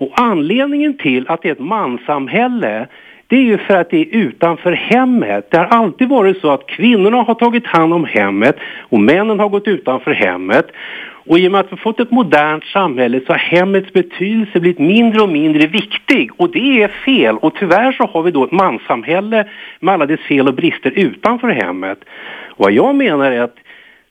Och 0.01 0.13
anledningen 0.21 0.97
till 0.97 1.29
att 1.29 1.43
det 1.43 1.49
är 1.49 1.53
ett 1.53 1.59
manssamhälle 1.59 2.87
det 3.27 3.37
är 3.37 3.43
ju 3.43 3.59
för 3.59 3.77
att 3.77 3.91
det 3.91 4.01
är 4.01 4.07
utanför 4.11 4.73
hemmet. 4.73 5.51
Det 5.51 5.57
har 5.57 5.65
alltid 5.65 6.09
varit 6.09 6.41
så 6.41 6.51
att 6.51 6.67
kvinnorna 6.67 7.23
har 7.23 7.35
tagit 7.35 7.67
hand 7.67 7.95
om 7.95 8.05
hemmet 8.05 8.57
och 8.81 9.01
männen 9.01 9.41
har 9.41 9.49
gått 9.49 9.69
utanför 9.69 10.11
hemmet. 10.11 10.67
Och 11.27 11.39
i 11.39 11.49
och 11.49 11.53
med 11.53 11.61
att 11.61 11.73
vi 11.73 11.77
fått 11.77 12.01
ett 12.01 12.11
modernt 12.11 12.65
samhälle 12.65 13.21
så 13.27 13.33
har 13.33 13.39
hemmets 13.39 13.93
betydelse 13.93 14.61
blivit 14.61 14.79
mindre 14.79 15.21
och 15.21 15.29
mindre 15.29 15.67
viktig. 15.67 16.31
Och 16.37 16.51
det 16.51 16.83
är 16.83 16.89
fel. 16.89 17.37
Och 17.37 17.55
tyvärr 17.55 17.93
så 17.93 18.07
har 18.07 18.23
vi 18.23 18.31
då 18.31 18.45
ett 18.45 18.53
manssamhälle 18.53 19.49
med 19.81 19.95
alla 19.95 20.07
dess 20.07 20.21
fel 20.21 20.49
och 20.49 20.55
brister 20.55 20.91
utanför 20.91 21.49
hemmet. 21.49 21.99
Och 22.49 22.65
vad 22.65 22.73
jag 22.73 22.95
menar 22.95 23.33
är 23.33 23.41
att 23.41 23.57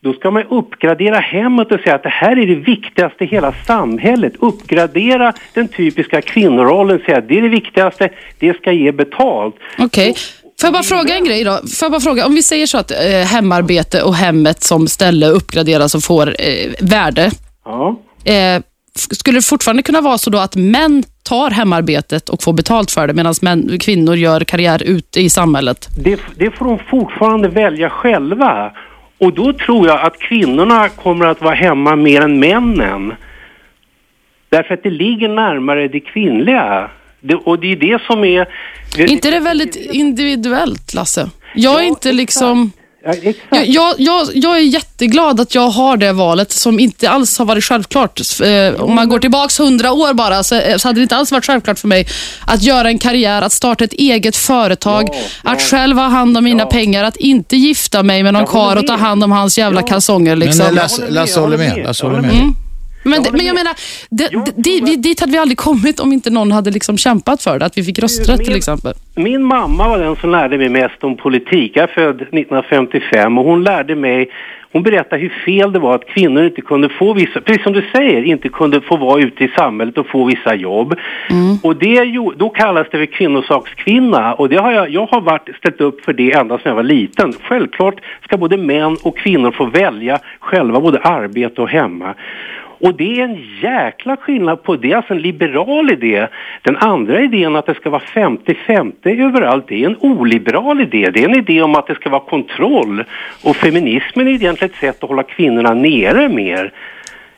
då 0.04 0.14
ska 0.14 0.32
man 0.32 0.44
uppgradera 0.44 1.20
hemmet 1.20 1.72
och 1.72 1.80
säga 1.80 1.96
att 1.96 2.04
det 2.04 2.10
här 2.10 2.40
är 2.40 2.48
det 2.48 2.56
viktigaste 2.56 3.24
i 3.24 3.28
hela 3.28 3.54
samhället. 3.68 4.34
Uppgradera 4.40 5.34
den 5.54 5.68
typiska 5.68 6.22
kvinnorollen, 6.22 7.00
säga 7.00 7.18
att 7.18 7.28
det 7.28 7.38
är 7.38 7.42
det 7.42 7.50
viktigaste, 7.50 8.10
det 8.40 8.54
ska 8.54 8.72
ge 8.72 8.92
betalt. 8.92 9.56
Okej. 9.80 10.14
Får 10.60 10.68
jag 10.68 10.74
bara 10.74 10.84
fråga 10.84 11.16
en 11.16 11.24
grej 11.24 11.44
då? 11.44 11.60
Får 11.80 11.90
bara 11.90 12.02
fråga, 12.02 12.26
om 12.26 12.36
vi 12.36 12.44
säger 12.44 12.66
så 12.66 12.78
att 12.78 12.92
eh, 12.92 12.98
hemarbete 13.08 14.04
och 14.04 14.16
hemmet 14.16 14.64
som 14.64 14.88
ställe 14.88 15.28
uppgraderas 15.28 15.96
och 15.96 16.04
får 16.04 16.28
eh, 16.28 16.72
värde. 16.82 17.32
Ja. 17.66 18.00
Eh, 18.24 18.62
skulle 18.96 19.38
det 19.38 19.46
fortfarande 19.46 19.84
kunna 19.84 20.02
vara 20.02 20.18
så 20.18 20.30
då 20.30 20.38
att 20.38 20.56
män 20.56 21.04
tar 21.24 21.52
hemarbetet 21.52 22.30
och 22.30 22.44
får 22.44 22.54
betalt 22.54 22.92
för 22.92 23.08
det 23.08 23.14
medan 23.14 23.34
män, 23.42 23.80
kvinnor 23.80 24.16
gör 24.16 24.42
karriär 24.42 24.84
ute 24.84 25.22
i 25.22 25.30
samhället? 25.30 25.88
Det, 25.98 26.20
det 26.36 26.52
får 26.52 26.66
de 26.66 26.80
fortfarande 26.90 27.48
välja 27.48 27.90
själva. 27.90 28.72
Och 29.20 29.34
då 29.34 29.54
tror 29.54 29.88
jag 29.88 30.02
att 30.02 30.20
kvinnorna 30.20 30.90
kommer 30.90 31.26
att 31.26 31.42
vara 31.42 31.56
hemma 31.56 31.96
mer 31.96 32.22
än 32.22 32.40
männen. 32.40 33.14
Därför 34.50 34.74
att 34.74 34.84
det 34.84 34.90
ligger 34.90 35.30
närmare 35.30 35.88
det 35.88 36.00
kvinnliga. 36.00 36.90
Det, 37.20 37.36
och 37.36 37.60
det 37.60 37.72
är 37.72 37.76
det 37.76 38.02
som 38.02 38.24
är... 38.24 38.48
inte 38.98 39.32
det 39.32 39.40
väldigt 39.40 39.76
individuellt, 39.76 40.94
Lasse? 40.94 41.30
Jag 41.56 41.74
är 41.74 41.80
Ja, 41.80 41.84
inte 41.84 42.12
liksom... 42.12 42.72
Ja, 43.10 43.30
exakt. 43.30 43.68
Jag, 43.68 43.96
jag, 43.98 44.28
jag, 44.34 44.58
är 44.58 44.62
jätteglad 44.62 45.40
att 45.40 45.56
jag 45.56 45.70
har 45.70 45.98
det 45.98 46.12
valet 46.14 46.52
som 46.52 46.80
inte 46.80 47.10
alls 47.10 47.38
har 47.38 47.46
varit 47.46 47.64
självklart. 47.64 48.20
Eh, 48.44 48.82
om 48.82 48.96
man 48.96 49.10
går 49.10 49.20
tillbaks 49.20 49.60
hundra 49.60 49.92
år 49.92 50.14
bara 50.14 50.44
så, 50.44 50.56
eh, 50.56 50.78
så 50.78 50.88
hade 50.88 51.00
det 51.00 51.04
inte 51.04 51.16
alls 51.16 51.32
varit 51.32 51.46
självklart 51.46 51.80
för 51.80 51.88
mig 51.88 52.08
att 52.46 52.64
göra 52.64 52.88
en 52.88 53.00
karriär, 53.00 53.42
att 53.42 53.52
starta 53.52 53.84
ett 53.84 53.94
eget 53.94 54.36
företag, 54.36 55.10
Ja, 55.14 55.52
att 55.52 55.62
ja. 55.62 55.66
själv 55.78 55.98
ha 55.98 56.08
hand 56.08 56.38
om 56.38 56.44
mina 56.44 56.64
Ja. 56.64 56.70
pengar, 56.70 57.04
att 57.04 57.16
inte 57.18 57.58
gifta 57.58 58.04
mig 58.04 58.24
med 58.24 58.34
någon 58.34 58.46
karl 58.46 58.78
och 58.78 58.88
ta 58.88 58.96
hand 58.96 59.24
om 59.24 59.32
hans 59.32 59.58
jävla 59.58 59.82
Ja. 59.82 59.88
kalsonger. 59.88 60.36
Men 60.36 60.48
Liksom. 60.48 60.66
eh, 60.66 60.74
Lasse, 60.74 61.02
håller 61.02 61.08
med, 61.08 61.14
Lasse 61.16 61.40
håller 61.40 61.58
med. 61.58 61.84
Lasse 61.86 62.06
håller 62.06 62.16
håller 62.16 62.28
med. 62.34 62.42
Mm. 62.42 62.56
Men, 63.10 63.20
håller 63.20 63.32
men 63.32 63.46
jag 63.46 63.56
menar, 63.56 63.74
det, 64.10 64.28
Jag 64.32 64.86
vi, 64.86 64.94
att- 64.94 65.04
dit 65.04 65.20
hade 65.20 65.32
vi 65.32 65.38
aldrig 65.38 65.58
kommit 65.58 66.00
om 66.00 66.14
inte 66.14 66.30
någon 66.30 66.52
hade 66.52 66.72
liksom 66.72 66.98
kämpat 66.98 67.44
för 67.44 67.60
det. 67.60 67.66
Att 67.66 67.78
vi 67.78 67.84
fick 67.84 68.00
rösträtt 68.00 68.46
till 68.46 68.56
exempel. 68.56 68.94
Min 69.16 69.44
mamma 69.44 69.90
var 69.90 69.98
den 70.00 70.16
som 70.16 70.30
lärde 70.32 70.58
mig 70.58 70.70
mest 70.70 71.04
om 71.04 71.18
politik. 71.18 71.72
Jag 71.76 71.84
är 71.84 71.94
född 71.94 72.16
1955 72.16 73.38
och 73.38 73.46
hon 73.46 73.64
lärde 73.64 73.96
mig 73.96 74.30
hon 74.72 74.84
berättade 74.84 75.22
hur 75.22 75.30
fel 75.46 75.72
det 75.72 75.80
var 75.80 75.96
att 75.96 76.06
kvinnor 76.06 76.44
inte 76.44 76.62
kunde 76.62 76.90
få 76.90 77.14
vissa, 77.14 77.42
precis 77.42 77.64
som 77.64 77.74
du 77.74 77.90
säger, 77.92 78.24
inte 78.24 78.50
kunde 78.50 78.82
få 78.82 78.98
vara 78.98 79.22
ute 79.22 79.44
i 79.44 79.48
samhället 79.48 79.98
och 79.98 80.08
få 80.08 80.24
vissa 80.24 80.56
jobb. 80.56 80.96
Och 81.64 81.76
det, 81.76 82.04
då 82.38 82.50
kallas 82.50 82.88
det 82.92 82.98
för 82.98 83.06
kvinnosakskvinna 83.06 84.34
och 84.34 84.50
det 84.50 84.58
har 84.58 84.72
jag, 84.72 84.90
jag 84.90 85.06
har 85.06 85.22
varit, 85.22 85.50
ställt 85.58 85.82
upp 85.82 86.06
för 86.06 86.14
det 86.14 86.32
ända 86.32 86.58
sedan 86.58 86.70
jag 86.70 86.76
var 86.76 86.84
liten. 86.84 87.34
Självklart 87.44 87.96
ska 88.24 88.38
både 88.38 88.58
män 88.58 88.98
och 89.04 89.18
kvinnor 89.18 89.52
få 89.52 89.66
välja 89.66 90.20
själva 90.40 90.80
både 90.80 91.00
arbete 91.00 91.62
och 91.62 91.70
hemma. 91.70 92.14
Och 92.80 92.96
det 92.96 93.20
är 93.20 93.24
en 93.24 93.46
jäkla 93.62 94.18
skillnad 94.18 94.64
på 94.64 94.76
det, 94.76 94.94
alltså 94.94 95.14
en 95.14 95.22
liberal 95.22 95.92
idé. 95.92 96.28
Den 96.62 96.78
andra 96.78 97.22
idén 97.22 97.56
att 97.56 97.66
det 97.66 97.76
ska 97.76 97.90
vara 97.90 98.02
50-50 98.02 99.26
överallt, 99.26 99.66
det 99.68 99.84
är 99.84 99.90
en 99.90 99.98
oliberal 100.00 100.82
idé. 100.82 101.10
Det 101.14 101.24
är 101.24 101.30
en 101.30 101.40
idé 101.40 101.62
om 101.62 101.76
att 101.76 101.88
det 101.88 101.96
ska 101.96 102.10
vara 102.10 102.22
kontroll. 102.22 103.04
Och 103.44 103.56
feminismen 103.56 104.28
är 104.28 104.32
egentligen 104.32 104.72
ett 104.72 104.80
sätt 104.80 105.04
att 105.04 105.10
hålla 105.10 105.24
kvinnorna 105.24 105.74
nere 105.74 106.30
mer 106.30 106.72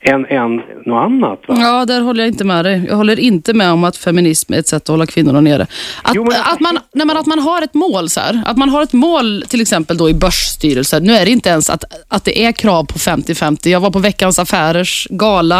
än, 0.03 0.25
än 0.25 0.55
något 0.85 1.05
annat. 1.05 1.39
Va? 1.47 1.55
Ja, 1.59 1.85
där 1.85 2.01
håller 2.01 2.23
jag 2.23 2.27
inte 2.27 2.43
med 2.43 2.65
dig. 2.65 2.85
Jag 2.89 2.95
håller 2.95 3.19
inte 3.19 3.53
med 3.53 3.71
om 3.71 3.83
att 3.83 3.97
feminism 3.97 4.53
är 4.53 4.57
ett 4.59 4.67
sätt 4.67 4.81
att 4.83 4.87
hålla 4.87 5.05
kvinnorna 5.05 5.41
nere. 5.41 5.67
Att, 6.01 6.15
Jo, 6.15 6.23
men- 6.23 6.41
att, 6.53 6.59
man, 6.59 6.79
nej, 6.93 7.07
men 7.07 7.17
att 7.17 7.25
man 7.25 7.39
har 7.39 7.61
ett 7.61 7.73
mål, 7.73 8.09
så 8.09 8.19
här, 8.19 8.43
att 8.45 8.57
man 8.57 8.69
har 8.69 8.83
ett 8.83 8.93
mål 8.93 9.43
till 9.47 9.61
exempel 9.61 9.97
då 9.97 10.09
i 10.09 10.13
börsstyrelser. 10.13 10.99
Nu 10.99 11.13
är 11.13 11.25
det 11.25 11.31
inte 11.31 11.49
ens 11.49 11.69
att, 11.69 11.83
att 12.07 12.23
det 12.25 12.43
är 12.45 12.51
krav 12.51 12.83
på 12.83 12.99
50-50. 12.99 13.67
Jag 13.69 13.79
var 13.79 13.91
på 13.91 13.99
Veckans 13.99 14.39
Affärers 14.39 15.07
gala 15.09 15.59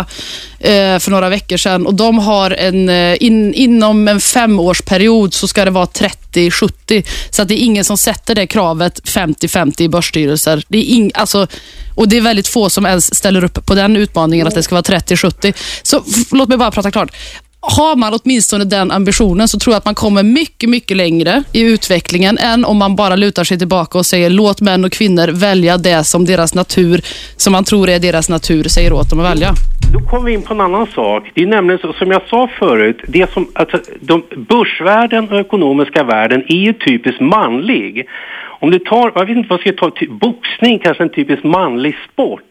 eh, 0.59 0.99
för 0.99 1.11
några 1.11 1.29
veckor 1.29 1.57
sedan 1.57 1.85
och 1.85 1.93
de 1.93 2.19
har 2.19 2.51
en, 2.51 2.89
eh, 2.89 3.23
in, 3.23 3.53
inom 3.53 4.07
en 4.07 4.19
femårsperiod 4.19 5.33
så 5.33 5.47
ska 5.47 5.65
det 5.65 5.71
vara 5.71 5.85
50-70. 6.31 7.07
Så 7.29 7.41
att 7.41 7.47
det 7.47 7.61
är 7.61 7.65
ingen 7.65 7.85
som 7.85 7.97
sätter 7.97 8.35
det 8.35 8.47
kravet 8.47 9.01
50-50 9.03 9.81
i 9.81 9.89
börsstyrelser. 9.89 10.63
Det 10.67 10.77
är 10.77 10.95
ing, 10.95 11.11
alltså, 11.13 11.47
och 11.95 12.09
det 12.09 12.17
är 12.17 12.21
väldigt 12.21 12.47
få 12.47 12.69
som 12.69 12.85
ens 12.85 13.15
ställer 13.15 13.43
upp 13.43 13.65
på 13.65 13.75
den 13.75 13.97
utmaningen 13.97 14.47
att 14.47 14.55
det 14.55 14.63
ska 14.63 14.75
vara 14.75 14.99
30-70. 14.99 15.53
Så 15.83 16.03
låt 16.31 16.49
mig 16.49 16.57
bara 16.57 16.71
prata 16.71 16.91
klart. 16.91 17.11
Har 17.63 17.95
man 17.95 18.19
åtminstone 18.23 18.63
den 18.63 18.91
ambitionen 18.91 19.47
så 19.47 19.59
tror 19.59 19.73
jag 19.73 19.77
att 19.77 19.85
man 19.85 19.95
kommer 19.95 20.23
mycket, 20.23 20.69
mycket 20.69 20.97
längre 20.97 21.43
i 21.51 21.61
utvecklingen 21.61 22.37
än 22.37 22.65
om 22.65 22.77
man 22.77 22.95
bara 22.95 23.15
lutar 23.15 23.43
sig 23.43 23.57
tillbaka 23.57 23.97
och 23.97 24.05
säger 24.05 24.29
låt 24.29 24.61
män 24.61 24.85
och 24.85 24.91
kvinnor 24.91 25.27
välja 25.27 25.77
det 25.77 26.03
som 26.03 26.25
deras 26.25 26.53
natur, 26.53 27.01
som 27.37 27.53
man 27.53 27.63
tror 27.63 27.89
är 27.89 27.99
deras 27.99 28.29
natur, 28.29 28.67
säger 28.67 28.93
åt 28.93 29.09
dem 29.09 29.19
att 29.19 29.25
välja. 29.25 29.55
Då 29.93 29.99
kommer 29.99 30.25
vi 30.25 30.33
in 30.33 30.41
på 30.41 30.53
en 30.53 30.61
annan 30.61 30.87
sak. 30.87 31.31
Det 31.33 31.41
är 31.41 31.47
nämligen 31.47 31.79
så, 31.79 31.93
som 31.93 32.11
jag 32.11 32.21
sa 32.27 32.47
förut, 32.47 33.01
det 33.07 33.29
som, 33.31 33.47
alltså, 33.53 33.77
de, 34.01 34.23
börsvärlden 34.35 35.29
och 35.29 35.39
ekonomiska 35.39 36.03
världen 36.03 36.43
är 36.47 36.55
ju 36.55 36.73
typiskt 36.73 37.21
manlig. 37.21 38.07
Om 38.59 38.71
du 38.71 38.79
tar, 38.79 39.11
jag 39.15 39.25
vet 39.25 39.37
inte 39.37 39.49
vad 39.49 39.59
jag 39.63 39.75
ska 39.75 39.85
ta, 39.85 39.95
ty, 39.95 40.07
boxning 40.07 40.79
kanske 40.79 41.03
en 41.03 41.09
typiskt 41.09 41.43
manlig 41.43 41.97
sport. 42.11 42.41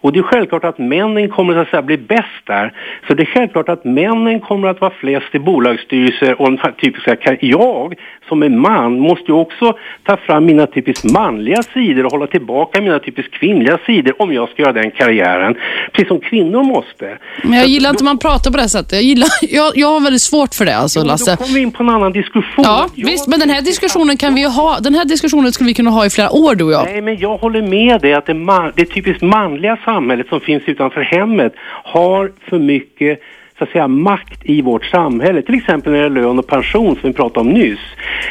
Och 0.00 0.12
det 0.12 0.18
är 0.18 0.22
självklart 0.22 0.64
att 0.64 0.78
männen 0.78 1.28
kommer 1.28 1.52
att, 1.52 1.56
så 1.56 1.62
att 1.62 1.70
säga, 1.70 1.82
bli 1.82 1.98
bäst 1.98 2.46
där. 2.46 2.72
Så 3.08 3.14
det 3.14 3.22
är 3.22 3.26
självklart 3.26 3.68
att 3.68 3.84
männen 3.84 4.40
kommer 4.40 4.68
att 4.68 4.80
vara 4.80 4.92
flest 5.00 5.34
i 5.34 5.38
bolagsstyrelser 5.38 6.40
och 6.40 6.52
de 6.52 6.72
typiska 6.72 7.36
Jag 7.40 7.94
som 8.28 8.42
är 8.42 8.48
man 8.48 8.98
måste 8.98 9.24
ju 9.26 9.32
också 9.32 9.76
ta 10.02 10.16
fram 10.16 10.44
mina 10.44 10.66
typiskt 10.66 11.04
manliga 11.04 11.62
sidor 11.62 12.04
och 12.04 12.12
hålla 12.12 12.26
tillbaka 12.26 12.80
mina 12.80 12.98
typiskt 12.98 13.34
kvinnliga 13.34 13.78
sidor 13.86 14.22
om 14.22 14.32
jag 14.32 14.48
ska 14.48 14.62
göra 14.62 14.72
den 14.72 14.90
karriären. 14.90 15.54
Precis 15.92 16.08
som 16.08 16.20
kvinnor 16.20 16.62
måste. 16.62 17.18
Men 17.42 17.58
jag 17.58 17.66
gillar 17.66 17.90
inte 17.90 18.04
man 18.04 18.18
pratar 18.18 18.50
på 18.50 18.56
det 18.56 18.68
sättet. 18.68 18.92
Jag, 18.92 19.02
gillar, 19.02 19.28
jag, 19.50 19.72
jag 19.76 19.88
har 19.88 20.00
väldigt 20.00 20.22
svårt 20.22 20.54
för 20.54 20.64
det, 20.64 20.76
alltså, 20.76 21.04
Lasse. 21.04 21.30
Då 21.30 21.36
kommer 21.36 21.54
vi 21.54 21.60
in 21.60 21.72
på 21.72 21.82
en 21.82 21.88
annan 21.88 22.12
diskussion. 22.12 22.64
Ja, 22.64 22.88
Jag 22.94 23.06
visst, 23.06 23.28
men 23.28 23.40
den 23.40 23.50
här 23.50 23.62
diskussionen 23.62 24.16
kan 24.16 24.34
vi 24.34 24.40
ju 24.40 24.48
ha. 24.48 24.78
Den 24.80 24.94
här 24.94 25.04
diskussionen 25.04 25.52
skulle 25.52 25.68
vi 25.68 25.74
kunna 25.74 25.90
ha 25.90 26.06
i 26.06 26.10
flera 26.10 26.30
år, 26.30 26.54
du 26.54 26.64
och 26.64 26.72
jag. 26.72 26.84
Nej, 26.84 27.00
men 27.00 27.18
jag 27.18 27.36
håller 27.36 27.62
med 27.62 28.00
dig 28.00 28.14
att 28.14 28.26
det, 28.26 28.34
man, 28.34 28.72
det 28.76 28.84
typiskt 28.84 29.22
manliga 29.22 29.78
samhället 29.84 30.28
som 30.28 30.40
finns 30.40 30.62
utanför 30.66 31.00
hemmet 31.00 31.52
har 31.84 32.32
för 32.48 32.58
mycket 32.58 33.20
så 33.58 33.64
att 33.64 33.70
säga, 33.70 33.88
makt 33.88 34.40
i 34.44 34.62
vårt 34.62 34.84
samhälle. 34.84 35.42
Till 35.42 35.54
exempel 35.54 35.92
när 35.92 35.98
det 35.98 36.04
gäller 36.04 36.20
lön 36.22 36.38
och 36.38 36.46
pension 36.46 36.96
som 37.00 37.10
vi 37.10 37.12
pratade 37.12 37.40
om 37.40 37.48
nyss. 37.48 37.78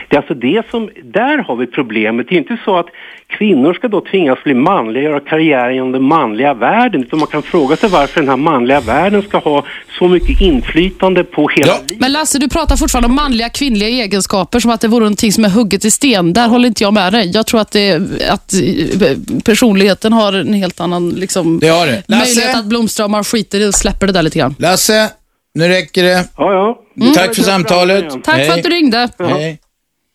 Det 0.09 0.15
är 0.15 0.19
alltså 0.19 0.34
det 0.34 0.61
som, 0.71 0.89
där 1.03 1.38
har 1.38 1.55
vi 1.55 1.67
problemet. 1.67 2.25
Det 2.30 2.36
är 2.36 2.38
inte 2.38 2.57
så 2.65 2.78
att 2.78 2.86
kvinnor 3.28 3.73
ska 3.73 3.88
då 3.88 4.01
tvingas 4.01 4.43
bli 4.43 4.53
manliga, 4.53 5.03
göra 5.03 5.19
karriär 5.19 5.69
inom 5.69 5.91
den 5.91 6.03
manliga 6.03 6.53
världen. 6.53 7.01
Utan 7.01 7.19
man 7.19 7.28
kan 7.28 7.41
fråga 7.43 7.75
sig 7.75 7.89
varför 7.89 8.19
den 8.21 8.30
här 8.30 8.38
manliga 8.38 8.82
världen 8.82 9.21
ska 9.21 9.38
ha 9.38 9.63
så 9.99 10.07
mycket 10.07 10.41
inflytande 10.41 11.23
på 11.23 11.47
hela 11.49 11.67
Ja. 11.71 11.80
livet. 11.88 12.01
Men 12.01 12.11
Lasse, 12.11 12.39
du 12.39 12.49
pratar 12.49 12.75
fortfarande 12.75 13.09
om 13.09 13.15
manliga 13.15 13.49
kvinnliga 13.49 13.89
egenskaper 13.89 14.59
som 14.59 14.71
att 14.71 14.82
det 14.82 14.88
vore 14.88 14.99
någonting 15.03 15.32
som 15.32 15.45
är 15.45 15.49
hugget 15.49 15.86
i 15.86 15.91
sten. 15.91 16.34
Där 16.34 16.47
håller 16.47 16.67
inte 16.67 16.84
jag 16.84 16.93
med 16.93 17.13
dig. 17.13 17.32
Jag 17.34 17.45
tror 17.47 17.61
att, 17.61 17.71
det, 17.71 17.95
att 18.30 18.53
eh, 18.53 19.17
personligheten 19.45 20.13
har 20.13 20.34
en 20.34 20.53
helt 20.53 20.80
annan 20.80 21.09
liksom, 21.09 21.59
Det 21.59 21.67
har 21.67 21.88
det. 21.88 22.03
möjlighet 22.07 22.55
att 22.55 22.65
blomstra 22.65 23.05
om 23.05 23.11
man 23.11 23.23
skiter 23.23 23.59
i 23.59 23.69
och 23.69 23.73
släpper 23.73 24.07
det 24.07 24.13
där 24.13 24.21
lite 24.23 24.39
grann. 24.39 24.55
Lasse, 24.59 25.09
nu 25.57 25.67
räcker 25.67 26.03
det. 26.03 26.27
Ja, 26.37 26.53
ja. 26.95 27.13
Tack 27.15 27.35
för 27.35 27.43
samtalet. 27.43 28.23
Tack 28.23 28.35
Hej. 28.35 28.49
för 28.49 28.57
att 28.57 28.63
du 28.63 28.69
ringde. 28.69 29.09
Hej. 29.19 29.59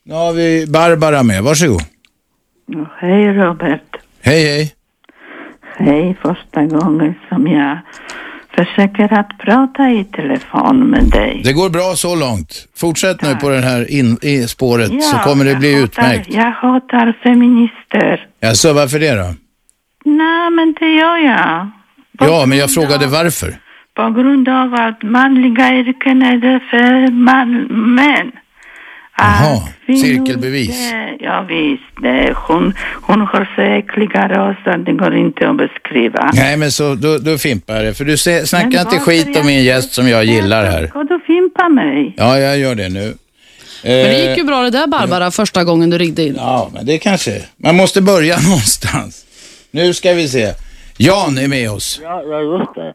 Nu 0.04 0.14
har 0.14 0.32
vi 0.32 0.66
Barbara 0.66 1.22
med. 1.22 1.42
Varsågod. 1.42 1.82
Hej 2.98 3.32
Robert. 3.34 3.96
Hej, 4.22 4.44
hej. 4.46 4.74
Hej, 5.76 6.16
första 6.22 6.64
gången 6.64 7.14
som 7.28 7.46
jag 7.46 7.78
försöker 8.56 9.12
att 9.18 9.38
prata 9.38 9.90
i 9.90 10.04
telefon 10.04 10.90
med 10.90 11.04
dig. 11.04 11.40
Det 11.44 11.52
går 11.52 11.70
bra 11.70 11.94
så 11.96 12.14
långt. 12.16 12.66
Fortsätt 12.76 13.22
nu 13.22 13.34
på 13.36 13.48
det 13.48 13.60
här 13.60 13.90
in, 13.90 14.18
i 14.22 14.42
spåret 14.48 14.88
så 14.88 15.16
Ja, 15.16 15.22
kommer 15.24 15.44
det 15.44 15.54
bli 15.54 15.74
hatar- 15.74 15.84
utmärkt. 15.84 16.28
Jag 16.34 16.50
hatar 16.50 17.18
feminister. 17.22 18.26
Jaså, 18.40 18.72
varför 18.72 18.98
det 18.98 19.14
då? 19.14 19.34
Nej, 20.04 20.50
men 20.50 20.74
det 20.80 20.92
gör 20.94 21.16
jag. 21.16 21.70
På 22.18 22.24
Ja, 22.26 22.46
men 22.46 22.58
jag 22.58 22.70
frågade 22.74 23.06
varför. 23.06 23.56
På 23.94 24.10
grund 24.10 24.48
av 24.48 24.74
att 24.74 25.02
manliga 25.02 25.74
yrken 25.74 26.22
är 26.22 26.36
det 26.36 26.60
för 26.70 27.10
man, 27.12 27.62
män. 27.94 28.32
Jaha, 29.16 29.60
cirkelbevis. 29.86 30.90
det- 30.90 31.16
Ja, 31.20 31.42
visst. 31.48 31.82
Det, 32.02 32.32
hon, 32.36 32.74
hon 33.02 33.20
har 33.20 33.48
så 33.56 33.62
äckliga 33.62 34.28
röster, 34.28 34.78
det 34.78 34.92
går 34.92 35.16
inte 35.16 35.48
att 35.48 35.56
beskriva. 35.56 36.30
Nej, 36.34 36.56
men 36.56 36.72
så, 36.72 36.94
då, 36.94 37.18
då 37.18 37.38
fimpar 37.38 37.82
det. 37.82 37.94
För 37.94 38.04
du 38.04 38.16
se, 38.16 38.46
snackar 38.46 38.80
inte 38.80 38.98
skit 38.98 39.36
om 39.36 39.46
min 39.46 39.64
gäst 39.64 39.92
som 39.92 40.08
jag 40.08 40.24
gillar 40.24 40.64
här. 40.64 40.86
Ska 40.86 41.02
du 41.04 41.20
fimpa 41.26 41.68
mig? 41.68 42.14
Ja, 42.16 42.38
jag 42.38 42.58
gör 42.58 42.74
det 42.74 42.88
nu. 42.88 43.14
Men 43.84 43.92
det 43.92 44.18
gick 44.20 44.28
Eh, 44.30 44.36
ju 44.36 44.44
bra 44.44 44.62
det 44.62 44.70
där 44.70 44.86
Barbara, 44.86 45.30
första 45.30 45.64
gången 45.64 45.90
du 45.90 45.98
ringde 45.98 46.22
in. 46.22 46.34
Ja, 46.36 46.70
men 46.74 46.86
det 46.86 46.98
kanske... 46.98 47.42
Man 47.56 47.76
måste 47.76 48.02
börja 48.02 48.36
någonstans. 48.48 49.24
Nu 49.70 49.94
ska 49.94 50.12
vi 50.12 50.28
se. 50.28 50.48
Jan 50.96 51.38
är 51.38 51.48
med 51.48 51.70
oss. 51.70 52.00
Ja, 52.02 52.22
ja 52.30 52.40
just 52.40 52.74
det. 52.74 52.94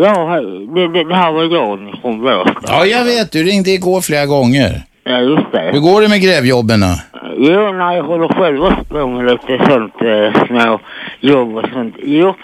Ja, 0.00 0.40
det, 0.74 1.04
det, 1.04 1.14
här 1.14 1.32
var 1.32 1.44
Jan 1.44 1.96
från 2.02 2.20
Båstad. 2.20 2.60
Ja, 2.66 2.86
jag 2.86 3.04
vet. 3.04 3.32
Du 3.32 3.42
ringde 3.42 3.70
igår 3.70 4.00
flera 4.00 4.26
gånger. 4.26 4.82
Ja, 5.04 5.20
just 5.20 5.52
det. 5.52 5.70
Hur 5.72 5.80
går 5.80 6.02
det 6.02 6.08
med 6.08 6.22
grävjobben? 6.22 6.80
Jo, 7.36 7.72
nej, 7.72 7.96
jag 7.96 8.04
håller 8.04 8.28
själv 8.28 8.58
på 8.88 9.06
med 9.06 9.24
lite 9.24 9.66
sånt 9.68 9.94
eh, 10.02 10.46
små 10.46 10.80
jobb 11.20 11.56
och 11.56 11.68
sånt. 11.72 11.94
Jo, 12.02 12.34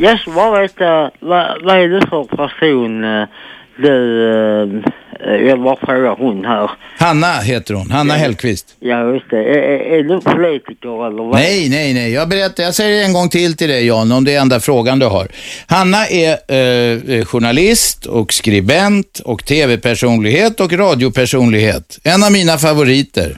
jag 0.00 0.20
ska 0.20 0.30
bara 0.30 0.60
veta, 0.60 1.10
vad, 1.20 1.64
vad 1.64 1.76
är 1.76 1.88
det 1.88 2.06
för 2.06 2.24
person 2.24 3.04
eh, 3.04 3.28
du, 3.76 4.82
eh, 5.20 5.34
jag 5.34 5.62
bara 5.62 5.76
frågar 5.76 6.16
hon 6.16 6.44
här. 6.44 6.70
Hanna 6.98 7.32
heter 7.32 7.74
hon. 7.74 7.90
Hanna 7.90 8.14
Hellqvist. 8.14 8.76
Ja, 8.80 9.12
just 9.12 9.30
det. 9.30 9.44
Är, 9.44 9.98
är, 9.98 10.02
du 10.02 10.20
politiker 10.20 11.06
eller 11.06 11.22
vad? 11.22 11.34
Nej, 11.34 11.68
nej, 11.68 11.94
nej. 11.94 12.12
Jag 12.12 12.28
berättar. 12.28 12.62
Jag 12.62 12.74
säger 12.74 12.98
det 12.98 13.04
en 13.04 13.12
gång 13.12 13.28
till 13.28 13.56
till 13.56 13.68
dig 13.68 13.86
Jan, 13.86 14.12
om 14.12 14.24
det 14.24 14.34
är 14.34 14.40
enda 14.40 14.60
frågan 14.60 14.98
du 14.98 15.06
har. 15.06 15.28
Hanna 15.66 16.06
är 16.06 16.32
eh, 16.32 17.24
journalist 17.24 18.06
och 18.06 18.32
skribent 18.32 19.18
och 19.24 19.44
tv-personlighet 19.44 20.60
och 20.60 20.72
radiopersonlighet. 20.72 21.98
En 22.04 22.22
av 22.22 22.32
mina 22.32 22.58
favoriter. 22.58 23.36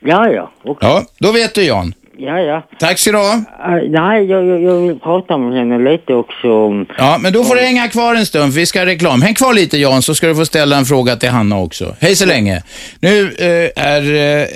Ja, 0.00 0.28
ja. 0.30 0.50
okej. 0.64 0.88
Ja, 0.88 1.02
då 1.18 1.32
vet 1.32 1.54
du 1.54 1.62
Jan. 1.62 1.94
Ja, 2.18 2.40
ja. 2.40 2.68
Tack 2.78 2.98
ska 2.98 3.12
du 3.12 3.18
ha. 3.18 3.34
Eh, 3.34 3.90
nej, 3.90 4.24
jag, 4.24 4.46
jag, 4.46 4.62
jag 4.62 4.76
vill 4.76 4.98
prata 4.98 5.38
med 5.38 5.58
henne 5.58 5.90
lite 5.90 6.14
också. 6.14 6.84
Ja, 6.98 7.18
men 7.20 7.32
då 7.32 7.44
får 7.44 7.54
du 7.54 7.60
hänga 7.60 7.88
kvar 7.88 8.14
en 8.14 8.26
stund 8.26 8.52
för 8.52 8.60
vi 8.60 8.66
ska 8.66 8.78
ha 8.78 8.86
reklam. 8.86 9.22
Häng 9.22 9.34
kvar 9.34 9.54
lite 9.54 9.78
Jan 9.78 10.02
så 10.02 10.14
ska 10.14 10.26
du 10.26 10.34
få 10.34 10.46
ställa 10.46 10.76
en 10.76 10.84
fråga 10.84 11.16
till 11.16 11.28
Hanna 11.28 11.58
också. 11.58 11.94
Hej 12.00 12.16
så 12.16 12.26
länge. 12.26 12.62
Nu 13.00 13.34
eh, 13.38 13.84
är, 13.84 14.14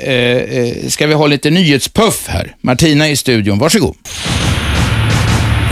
eh, 0.09 0.89
ska 0.89 1.07
vi 1.07 1.15
ha 1.15 1.27
lite 1.27 1.51
nyhetspuff 1.51 2.29
här. 2.29 2.55
Martina 2.61 3.09
i 3.09 3.17
studion, 3.17 3.59
varsågod. 3.59 3.97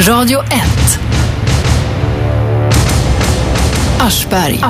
Radio 0.09 0.39
1. 0.39 0.45
Aschberg. 4.01 4.61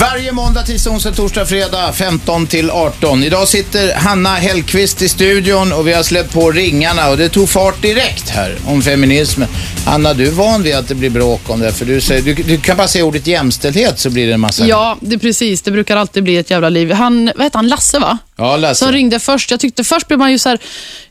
Varje 0.00 0.32
måndag, 0.32 0.62
tisdag, 0.62 0.90
onsdag, 0.90 1.12
torsdag, 1.12 1.46
fredag 1.46 1.92
15 1.92 2.46
till 2.46 2.70
18. 2.70 3.22
Idag 3.22 3.48
sitter 3.48 3.94
Hanna 3.94 4.34
Hellqvist 4.34 5.02
i 5.02 5.08
studion 5.08 5.72
och 5.72 5.88
vi 5.88 5.92
har 5.92 6.02
släppt 6.02 6.32
på 6.32 6.50
ringarna 6.52 7.10
och 7.10 7.16
det 7.16 7.28
tog 7.28 7.48
fart 7.48 7.82
direkt 7.82 8.28
här 8.28 8.56
om 8.66 8.82
feminismen. 8.82 9.48
Hanna, 9.86 10.14
du 10.14 10.26
är 10.26 10.30
van 10.30 10.62
vid 10.62 10.74
att 10.74 10.88
det 10.88 10.94
blir 10.94 11.10
bråk 11.10 11.50
om 11.50 11.60
det 11.60 11.72
för 11.72 11.84
du, 11.84 12.00
säger, 12.00 12.22
du, 12.22 12.34
du 12.34 12.58
kan 12.58 12.76
bara 12.76 12.88
säga 12.88 13.04
ordet 13.04 13.26
jämställdhet 13.26 13.98
så 13.98 14.10
blir 14.10 14.26
det 14.26 14.32
en 14.32 14.40
massa... 14.40 14.66
Ja, 14.66 14.96
det 15.00 15.14
är 15.14 15.18
precis. 15.18 15.62
Det 15.62 15.70
brukar 15.70 15.96
alltid 15.96 16.22
bli 16.22 16.36
ett 16.36 16.50
jävla 16.50 16.68
liv. 16.68 16.92
Han, 16.92 17.30
vad 17.36 17.44
heter 17.44 17.58
han, 17.58 17.68
Lasse 17.68 17.98
va? 17.98 18.18
Ja, 18.36 18.56
Lasse. 18.56 18.84
Som 18.84 18.92
ringde 18.92 19.20
först. 19.20 19.50
Jag 19.50 19.60
tyckte 19.60 19.84
först 19.84 20.08
blev 20.08 20.18
man 20.18 20.30
ju 20.30 20.38
så 20.38 20.48
här, 20.48 20.58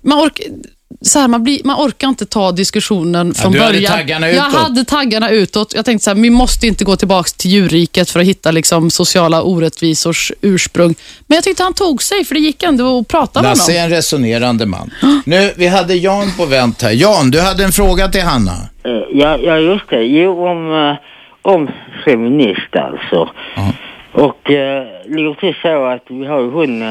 man, 0.02 0.20
ork, 0.20 0.42
så 1.02 1.20
här, 1.20 1.28
man, 1.28 1.44
blir, 1.44 1.62
man 1.64 1.76
orkar 1.88 2.08
inte 2.08 2.26
ta 2.26 2.52
diskussionen 2.52 3.34
från 3.34 3.52
du 3.52 3.60
hade 3.60 3.74
början. 3.74 3.92
taggarna 3.92 4.30
Jag 4.30 4.48
utåt. 4.48 4.62
hade 4.62 4.84
taggarna 4.86 5.30
utåt. 5.30 5.74
Jag 5.76 5.86
tänkte 5.86 6.04
så 6.04 6.10
här, 6.10 6.22
vi 6.22 6.30
måste 6.30 6.68
inte 6.68 6.86
gå 6.86 6.96
tillbaka 6.96 7.30
till 7.38 7.52
djurriket 7.52 8.10
för 8.10 8.20
att 8.20 8.26
hitta 8.26 8.52
liksom, 8.52 8.90
sociala 8.92 9.42
orättvisors 9.44 10.32
ursprung. 10.42 10.96
Men 11.28 11.36
jag 11.36 11.44
tyckte 11.44 11.64
han 11.64 11.74
tog 11.74 12.04
sig, 12.04 12.26
för 12.26 12.36
det 12.36 12.42
gick 12.42 12.64
ändå 12.64 13.00
att 13.00 13.08
prata 13.08 13.42
med 13.42 13.50
Lasse 13.50 13.72
honom. 13.72 13.82
är 13.82 13.84
en 13.86 13.90
resonerande 13.90 14.66
man. 14.66 14.92
Nu, 15.26 15.54
vi 15.58 15.68
hade 15.68 15.96
Jan 15.96 16.32
på 16.38 16.46
vänt 16.46 16.82
här. 16.82 16.92
Jan, 16.92 17.32
du 17.32 17.42
hade 17.42 17.64
en 17.64 17.72
fråga 17.72 18.08
till 18.08 18.22
Hanna. 18.22 18.52
Eh, 18.84 18.92
Ja, 19.12 19.38
ja 19.38 19.58
just 19.58 19.90
det. 19.90 20.04
Jo, 20.04 20.48
om, 20.48 20.74
eh, 20.90 21.52
om 21.52 21.70
feminist 22.06 22.76
alltså. 22.76 23.30
Och 24.14 24.52
eh, 24.52 24.84
det 25.06 25.24
går 25.24 25.36
till 25.36 25.56
så 25.62 25.86
att 25.86 26.04
vi 26.10 26.26
har 26.26 26.40
ju 26.42 26.52
hon, 26.52 26.82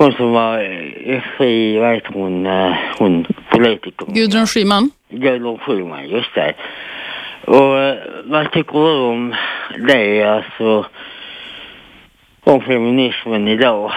hon 0.00 0.12
som 0.12 0.32
var 0.32 0.58
eh, 0.58 1.22
FI, 1.38 1.78
vad 1.78 1.94
heter 1.94 2.12
hon, 2.12 2.46
eh, 2.46 2.72
hon 2.98 3.26
politiker. 3.50 4.06
Gudrun 4.06 4.46
Schyman. 4.46 4.90
Gudrun 5.10 5.58
Schyman, 5.58 6.08
just 6.08 6.34
det. 6.34 6.54
Och 7.46 7.78
eh, 7.78 7.96
vad 8.24 8.52
tycker 8.52 8.72
du 8.72 8.96
om 9.12 9.34
det, 9.88 10.22
alltså, 10.22 10.86
om 12.44 12.60
feminismen 12.60 13.48
idag? 13.48 13.92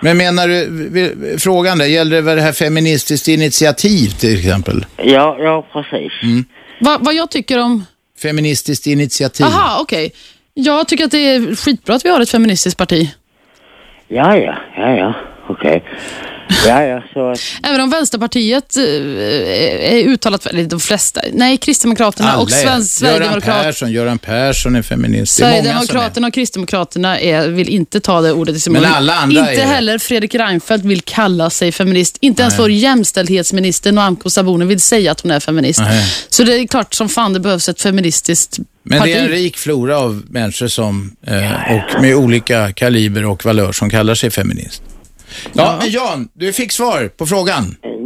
Men 0.00 0.16
menar 0.16 0.48
du, 0.48 1.38
frågan 1.38 1.78
där, 1.78 1.86
gäller 1.86 2.16
det 2.16 2.22
väl 2.22 2.36
det 2.36 2.42
här 2.42 2.52
feministiskt 2.52 3.28
initiativ 3.28 4.08
till 4.08 4.38
exempel? 4.38 4.86
Ja, 4.96 5.36
ja 5.38 5.66
precis. 5.72 6.12
Va, 6.80 6.98
vad 7.00 7.14
jag 7.14 7.30
tycker 7.30 7.62
om... 7.62 7.84
Feministiskt 8.22 8.86
initiativ. 8.86 9.46
Aha, 9.46 9.78
okej. 9.82 10.12
Jag 10.54 10.88
tycker 10.88 11.04
att 11.04 11.10
det 11.10 11.34
är 11.34 11.56
skitbra 11.56 11.94
att 11.94 12.04
vi 12.04 12.08
har 12.08 12.20
ett 12.20 12.30
feministiskt 12.30 12.78
parti. 12.78 13.14
Ja, 14.08 14.36
ja, 14.36 14.54
ja, 14.76 14.96
ja, 14.96 15.14
okej. 15.48 15.84
Ja, 16.66 16.82
ja, 16.84 17.02
så 17.12 17.30
att... 17.30 17.38
Även 17.62 17.80
om 17.80 17.90
Vänsterpartiet 17.90 18.76
eh, 18.76 18.82
är 19.94 20.08
uttalat, 20.08 20.46
eller 20.46 20.64
de 20.64 20.80
flesta, 20.80 21.20
nej, 21.32 21.56
Kristdemokraterna 21.56 22.36
och 22.36 22.50
är. 22.50 22.54
Sven- 22.54 22.64
Göran 22.66 22.84
Sverigedemokraterna. 22.84 23.62
Persson, 23.62 23.92
Göran 23.92 24.18
Persson 24.18 24.76
är 24.76 24.82
feminist. 24.82 25.38
Det 25.38 25.44
är. 25.44 25.50
Sverigedemokraterna 25.50 26.26
och 26.26 26.34
Kristdemokraterna 26.34 27.20
är, 27.20 27.48
vill 27.48 27.68
inte 27.68 28.00
ta 28.00 28.20
det 28.20 28.32
ordet 28.32 28.56
i 28.56 28.60
sin 28.60 28.72
Men 28.72 28.82
mun. 28.82 28.90
alla 28.94 29.14
andra 29.14 29.40
Inte 29.40 29.62
är 29.62 29.66
heller 29.66 29.98
Fredrik 29.98 30.34
Reinfeldt 30.34 30.84
vill 30.84 31.00
kalla 31.00 31.50
sig 31.50 31.72
feminist. 31.72 32.18
Inte 32.20 32.42
ens 32.42 32.58
vår 32.58 32.70
jämställdhetsminister 32.70 33.92
Nyamko 33.92 34.30
Sabuni 34.30 34.64
vill 34.64 34.80
säga 34.80 35.12
att 35.12 35.20
hon 35.20 35.30
är 35.30 35.40
feminist. 35.40 35.80
Nej. 35.80 36.04
Så 36.28 36.44
det 36.44 36.54
är 36.58 36.66
klart 36.66 36.94
som 36.94 37.08
fan 37.08 37.32
det 37.32 37.40
behövs 37.40 37.68
ett 37.68 37.80
feministiskt 37.82 38.58
Men 38.82 38.98
parti. 38.98 39.12
det 39.12 39.18
är 39.18 39.22
en 39.24 39.28
rik 39.28 39.56
flora 39.56 39.98
av 39.98 40.22
människor 40.28 40.68
som, 40.68 41.16
eh, 41.26 41.52
och 41.76 42.02
med 42.02 42.14
olika 42.14 42.72
kaliber 42.72 43.24
och 43.24 43.44
valör 43.44 43.72
som 43.72 43.90
kallar 43.90 44.14
sig 44.14 44.30
feminist. 44.30 44.82
Ja, 45.52 45.76
men 45.80 45.90
Jan, 45.90 46.28
du 46.32 46.52
fick 46.52 46.72
svar 46.72 47.08
på 47.18 47.26
frågan. 47.26 47.64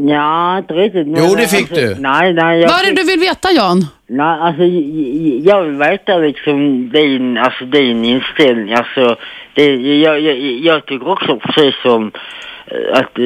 Ja, 0.08 0.58
inte 0.58 0.74
riktigt. 0.74 1.06
men 1.06 1.24
Jo, 1.28 1.34
det 1.34 1.46
fick 1.50 1.60
alltså, 1.70 1.74
du. 1.86 1.96
Nej, 1.98 2.32
nej. 2.32 2.60
Jag 2.60 2.68
Vad 2.68 2.78
är 2.78 2.82
det 2.82 2.86
fick- 2.88 2.96
du 2.96 3.04
vill 3.04 3.20
veta 3.20 3.50
Jan? 3.52 3.86
Nej, 4.08 4.40
alltså 4.40 4.62
j- 4.64 5.40
jag 5.44 5.62
vill 5.64 5.76
veta 5.76 6.18
liksom 6.18 6.90
din, 6.90 7.38
alltså 7.38 7.64
din 7.64 8.04
inställning. 8.04 8.74
Alltså, 8.74 9.16
det, 9.54 9.74
jag, 9.76 10.20
jag, 10.20 10.36
jag 10.40 10.86
tycker 10.86 11.08
också 11.08 11.38
precis 11.38 11.74
som 11.82 12.10
eh, 12.66 12.98
att 12.98 13.18
eh, 13.18 13.24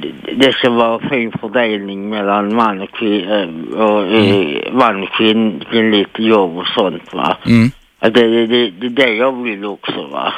det- 0.00 0.34
det 0.36 0.52
ska 0.52 0.70
vara 0.70 1.08
fin 1.08 1.32
fördelning 1.40 2.08
mellan 2.10 2.54
man 2.54 2.80
och, 2.80 2.90
kvinna, 2.92 3.46
och 3.84 4.06
eh, 4.06 4.72
man 4.72 5.02
och 5.02 5.08
kvinn, 5.12 5.64
kvinnligt 5.70 6.18
jobb 6.18 6.56
och 6.58 6.66
sånt 6.66 7.14
va. 7.14 7.36
Mm. 7.46 7.70
Att 7.98 8.14
det, 8.14 8.28
det, 8.28 8.46
det, 8.46 8.70
det 8.70 8.86
är 8.86 9.06
det 9.08 9.14
jag 9.14 9.42
vill 9.42 9.64
också 9.64 10.06
va. 10.12 10.32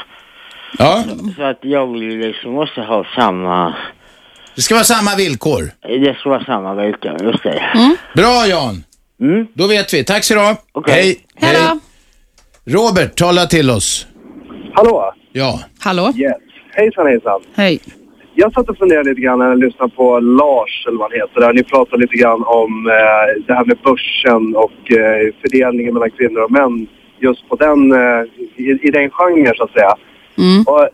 Ja, 0.78 1.04
Så 1.36 1.42
att 1.42 1.58
jag 1.60 1.92
vill 1.92 2.18
liksom 2.18 2.58
också 2.58 2.80
ha 2.80 3.04
samma, 3.16 3.74
det 4.54 4.62
ska 4.62 4.74
vara 4.74 4.84
samma 4.84 5.16
villkor. 5.16 5.62
det 5.82 6.14
ska 6.18 6.28
vara 6.30 6.44
samma 6.44 6.74
villkor, 6.74 7.16
just 7.22 7.42
det. 7.42 7.62
Bra 8.16 8.46
Jan, 8.46 8.84
Mm. 9.20 9.46
då 9.54 9.66
vet 9.66 9.94
vi. 9.94 10.04
Tack 10.04 10.24
så 10.24 10.34
du 10.34 10.40
ha. 10.40 10.56
Okej. 10.72 10.94
Hej. 10.94 11.20
Hej 11.36 11.56
då. 12.64 12.72
Robert, 12.72 13.14
tala 13.16 13.46
till 13.46 13.70
oss. 13.70 14.06
Hallå? 14.74 15.12
Ja. 15.32 15.60
Hallå? 15.80 16.12
Yes. 16.16 16.36
Hejsan 16.72 17.06
hejsan. 17.06 17.40
Hej. 17.54 17.80
Jag 18.34 18.52
satt 18.52 18.68
och 18.68 18.78
funderade 18.78 19.08
lite 19.10 19.20
grann 19.20 19.38
när 19.38 19.48
jag 19.48 19.58
lyssnade 19.58 19.92
på 19.96 20.20
Lars, 20.20 20.84
eller 20.88 20.98
vad 20.98 21.10
han 21.10 21.20
heter, 21.20 21.40
där 21.40 21.52
ni 21.52 21.62
pratade 21.64 22.02
lite 22.02 22.16
grann 22.16 22.44
om 22.46 22.86
eh, 22.86 23.44
det 23.46 23.54
här 23.54 23.64
med 23.64 23.78
börsen 23.84 24.56
och 24.56 24.90
eh, 24.92 25.34
fördelningen 25.42 25.94
mellan 25.94 26.10
kvinnor 26.10 26.40
och 26.42 26.50
män 26.50 26.86
just 27.20 27.48
på 27.48 27.56
den, 27.56 27.92
eh, 27.92 28.22
i, 28.56 28.78
i 28.82 28.90
den 28.90 29.10
genren 29.10 29.54
så 29.56 29.64
att 29.64 29.72
säga. 29.72 29.94
Mm. 30.42 30.62
Och 30.66 30.88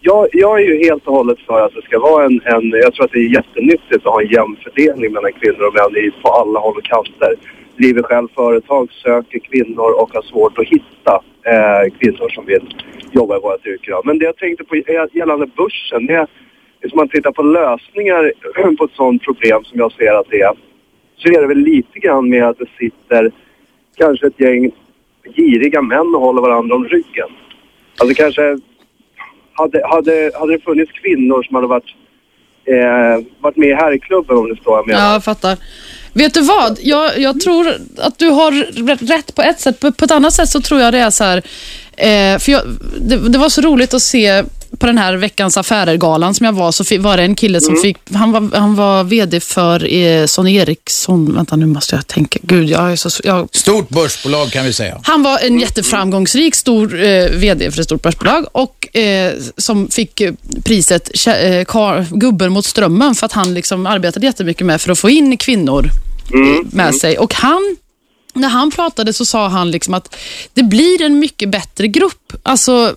jag, 0.00 0.28
jag 0.32 0.60
är 0.60 0.64
ju 0.64 0.84
helt 0.84 1.06
och 1.06 1.14
hållet 1.14 1.38
för 1.38 1.60
att 1.66 1.74
det 1.74 1.82
ska 1.82 1.98
vara 1.98 2.24
en, 2.24 2.40
en, 2.44 2.70
jag 2.70 2.94
tror 2.94 3.04
att 3.04 3.12
det 3.12 3.18
är 3.18 3.34
jättenyttigt 3.34 4.06
att 4.06 4.12
ha 4.12 4.22
en 4.22 4.28
jämn 4.28 4.56
fördelning 4.62 5.12
mellan 5.12 5.32
kvinnor 5.32 5.66
och 5.66 5.74
män 5.74 6.04
i, 6.04 6.10
på 6.22 6.28
alla 6.28 6.60
håll 6.60 6.76
och 6.76 6.84
kanter. 6.84 7.34
Driver 7.76 8.02
själv 8.02 8.28
företag, 8.34 8.92
söker 8.92 9.38
kvinnor 9.38 9.90
och 10.00 10.10
har 10.14 10.22
svårt 10.22 10.58
att 10.58 10.66
hitta 10.66 11.22
eh, 11.52 11.92
kvinnor 11.98 12.28
som 12.28 12.46
vill 12.46 12.74
jobba 13.12 13.36
i 13.36 13.40
vårt 13.40 13.66
yrke. 13.66 13.92
Men 14.04 14.18
det 14.18 14.24
jag 14.24 14.36
tänkte 14.36 14.64
på 14.64 14.76
gällande 15.12 15.46
börsen, 15.46 16.06
det 16.06 16.14
är, 16.14 16.26
om 16.82 16.90
man 16.94 17.08
tittar 17.08 17.32
på 17.32 17.42
lösningar 17.42 18.32
på 18.78 18.84
ett 18.84 18.96
sådant 18.96 19.22
problem 19.22 19.64
som 19.64 19.78
jag 19.78 19.92
ser 19.92 20.12
att 20.12 20.30
det 20.30 20.40
är, 20.40 20.54
så 21.16 21.28
är 21.28 21.40
det 21.40 21.46
väl 21.46 21.58
lite 21.58 21.98
grann 21.98 22.28
med 22.28 22.48
att 22.48 22.58
det 22.58 22.68
sitter 22.78 23.32
kanske 23.96 24.26
ett 24.26 24.40
gäng 24.40 24.70
giriga 25.36 25.82
män 25.82 26.14
och 26.14 26.20
håller 26.20 26.42
varandra 26.42 26.76
om 26.76 26.84
ryggen. 26.84 27.28
Alltså 28.00 28.22
kanske 28.22 28.58
hade, 29.52 29.86
hade, 29.86 30.30
hade 30.34 30.52
det 30.52 30.64
funnits 30.64 30.92
kvinnor 30.92 31.42
som 31.42 31.54
hade 31.54 31.66
varit, 31.66 31.94
eh, 32.64 33.24
varit 33.40 33.56
med 33.56 33.68
i 33.68 33.74
herrklubben 33.74 34.36
om 34.36 34.48
du 34.48 34.56
förstår 34.56 34.70
vad 34.70 34.78
jag 34.78 34.86
menar. 34.86 35.00
Ja, 35.00 35.12
jag 35.12 35.24
fattar. 35.24 35.56
Vet 36.12 36.34
du 36.34 36.40
vad? 36.40 36.78
Jag, 36.82 37.18
jag 37.18 37.40
tror 37.40 37.74
att 37.98 38.18
du 38.18 38.28
har 38.28 38.52
rätt 39.06 39.34
på 39.34 39.42
ett 39.42 39.60
sätt. 39.60 39.80
På, 39.80 39.92
på 39.92 40.04
ett 40.04 40.10
annat 40.10 40.32
sätt 40.32 40.48
så 40.48 40.60
tror 40.60 40.80
jag 40.80 40.92
det 40.92 40.98
är 40.98 41.10
så 41.10 41.24
här. 41.24 41.36
Eh, 41.96 42.38
för 42.38 42.52
jag, 42.52 42.62
det, 43.00 43.28
det 43.28 43.38
var 43.38 43.48
så 43.48 43.60
roligt 43.60 43.94
att 43.94 44.02
se 44.02 44.42
på 44.82 44.86
den 44.86 44.98
här 44.98 45.14
veckans 45.14 45.56
affärer-galan 45.56 46.34
som 46.34 46.46
jag 46.46 46.52
var, 46.52 46.72
så 46.72 46.98
var 46.98 47.16
det 47.16 47.22
en 47.22 47.34
kille 47.34 47.60
som 47.60 47.76
fick, 47.76 47.96
han 48.14 48.32
var, 48.32 48.58
han 48.58 48.74
var 48.74 49.04
vd 49.04 49.40
för 49.40 49.92
eh, 49.94 50.26
Sonny 50.26 50.56
Eriksson, 50.56 51.34
vänta 51.34 51.56
nu 51.56 51.66
måste 51.66 51.96
jag 51.96 52.06
tänka, 52.06 52.38
gud 52.42 52.68
jag 52.68 52.92
är 52.92 52.96
så, 52.96 53.10
jag, 53.24 53.48
Stort 53.52 53.88
börsbolag 53.88 54.50
kan 54.50 54.64
vi 54.64 54.72
säga. 54.72 55.00
han 55.02 55.22
var 55.22 55.38
en 55.38 55.60
jätteframgångsrik 55.60 56.54
stor 56.54 57.04
eh, 57.04 57.30
vd 57.30 57.70
för 57.70 57.80
ett 57.80 57.84
stort 57.84 58.02
börsbolag 58.02 58.46
och 58.52 58.96
eh, 58.96 59.32
som 59.56 59.88
fick 59.88 60.20
eh, 60.20 60.32
priset 60.64 61.26
eh, 61.26 61.64
kar, 61.64 62.06
Gubben 62.10 62.52
mot 62.52 62.64
strömmen 62.64 63.14
för 63.14 63.26
att 63.26 63.32
han 63.32 63.54
liksom 63.54 63.86
arbetade 63.86 64.26
jättemycket 64.26 64.66
med 64.66 64.80
för 64.80 64.92
att 64.92 64.98
få 64.98 65.10
in 65.10 65.36
kvinnor 65.36 65.90
eh, 66.34 66.66
med 66.72 66.94
sig. 66.94 67.18
Och 67.18 67.34
han, 67.34 67.76
när 68.34 68.48
han 68.48 68.70
pratade 68.70 69.12
så 69.12 69.24
sa 69.24 69.48
han 69.48 69.70
liksom 69.70 69.94
att 69.94 70.16
det 70.54 70.62
blir 70.62 71.02
en 71.02 71.18
mycket 71.18 71.48
bättre 71.48 71.88
grupp. 71.88 72.32
Alltså, 72.42 72.94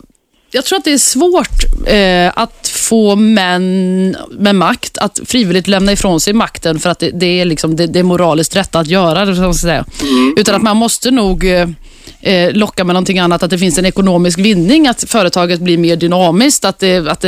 jag 0.55 0.65
tror 0.65 0.77
att 0.77 0.83
det 0.83 0.91
är 0.91 0.97
svårt 0.97 1.87
eh, 1.87 2.31
att 2.35 2.67
få 2.67 3.15
män 3.15 4.15
med 4.31 4.55
makt 4.55 4.97
att 4.97 5.19
frivilligt 5.25 5.67
lämna 5.67 5.91
ifrån 5.91 6.21
sig 6.21 6.33
makten 6.33 6.79
för 6.79 6.89
att 6.89 6.99
det, 6.99 7.11
det 7.11 7.39
är, 7.41 7.45
liksom, 7.45 7.75
det, 7.75 7.87
det 7.87 7.99
är 7.99 8.03
moraliskt 8.03 8.55
rätt 8.55 8.75
att 8.75 8.87
göra 8.87 9.25
det. 9.25 9.35
Så 9.35 9.43
att 9.43 9.55
säga. 9.55 9.85
Utan 10.37 10.55
att 10.55 10.61
man 10.61 10.77
måste 10.77 11.11
nog 11.11 11.45
eh, 11.45 11.69
eh, 12.21 12.51
locka 12.53 12.83
med 12.83 12.93
någonting 12.93 13.19
annat, 13.19 13.43
att 13.43 13.49
det 13.49 13.59
finns 13.59 13.77
en 13.77 13.85
ekonomisk 13.85 14.39
vinning, 14.39 14.87
att 14.87 15.03
företaget 15.07 15.59
blir 15.59 15.77
mer 15.77 15.95
dynamiskt, 15.95 16.65
att, 16.65 16.79
det, 16.79 17.07
att 17.07 17.25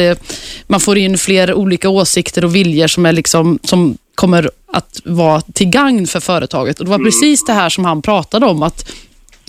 man 0.68 0.80
får 0.80 0.98
in 0.98 1.18
fler 1.18 1.54
olika 1.54 1.90
åsikter 1.90 2.46
och 2.46 2.56
viljor 2.56 2.88
som, 2.88 3.06
är 3.06 3.12
liksom, 3.12 3.60
som 3.64 3.98
kommer 4.16 4.50
att 4.74 5.02
vara 5.06 5.42
till 5.42 5.70
gagn 5.70 6.08
för 6.08 6.20
företaget. 6.20 6.80
Och 6.80 6.86
Det 6.86 6.92
var 6.92 7.00
precis 7.00 7.46
det 7.46 7.54
här 7.54 7.70
som 7.70 7.86
han 7.86 8.02
pratade 8.02 8.46
om, 8.46 8.64
att 8.64 8.92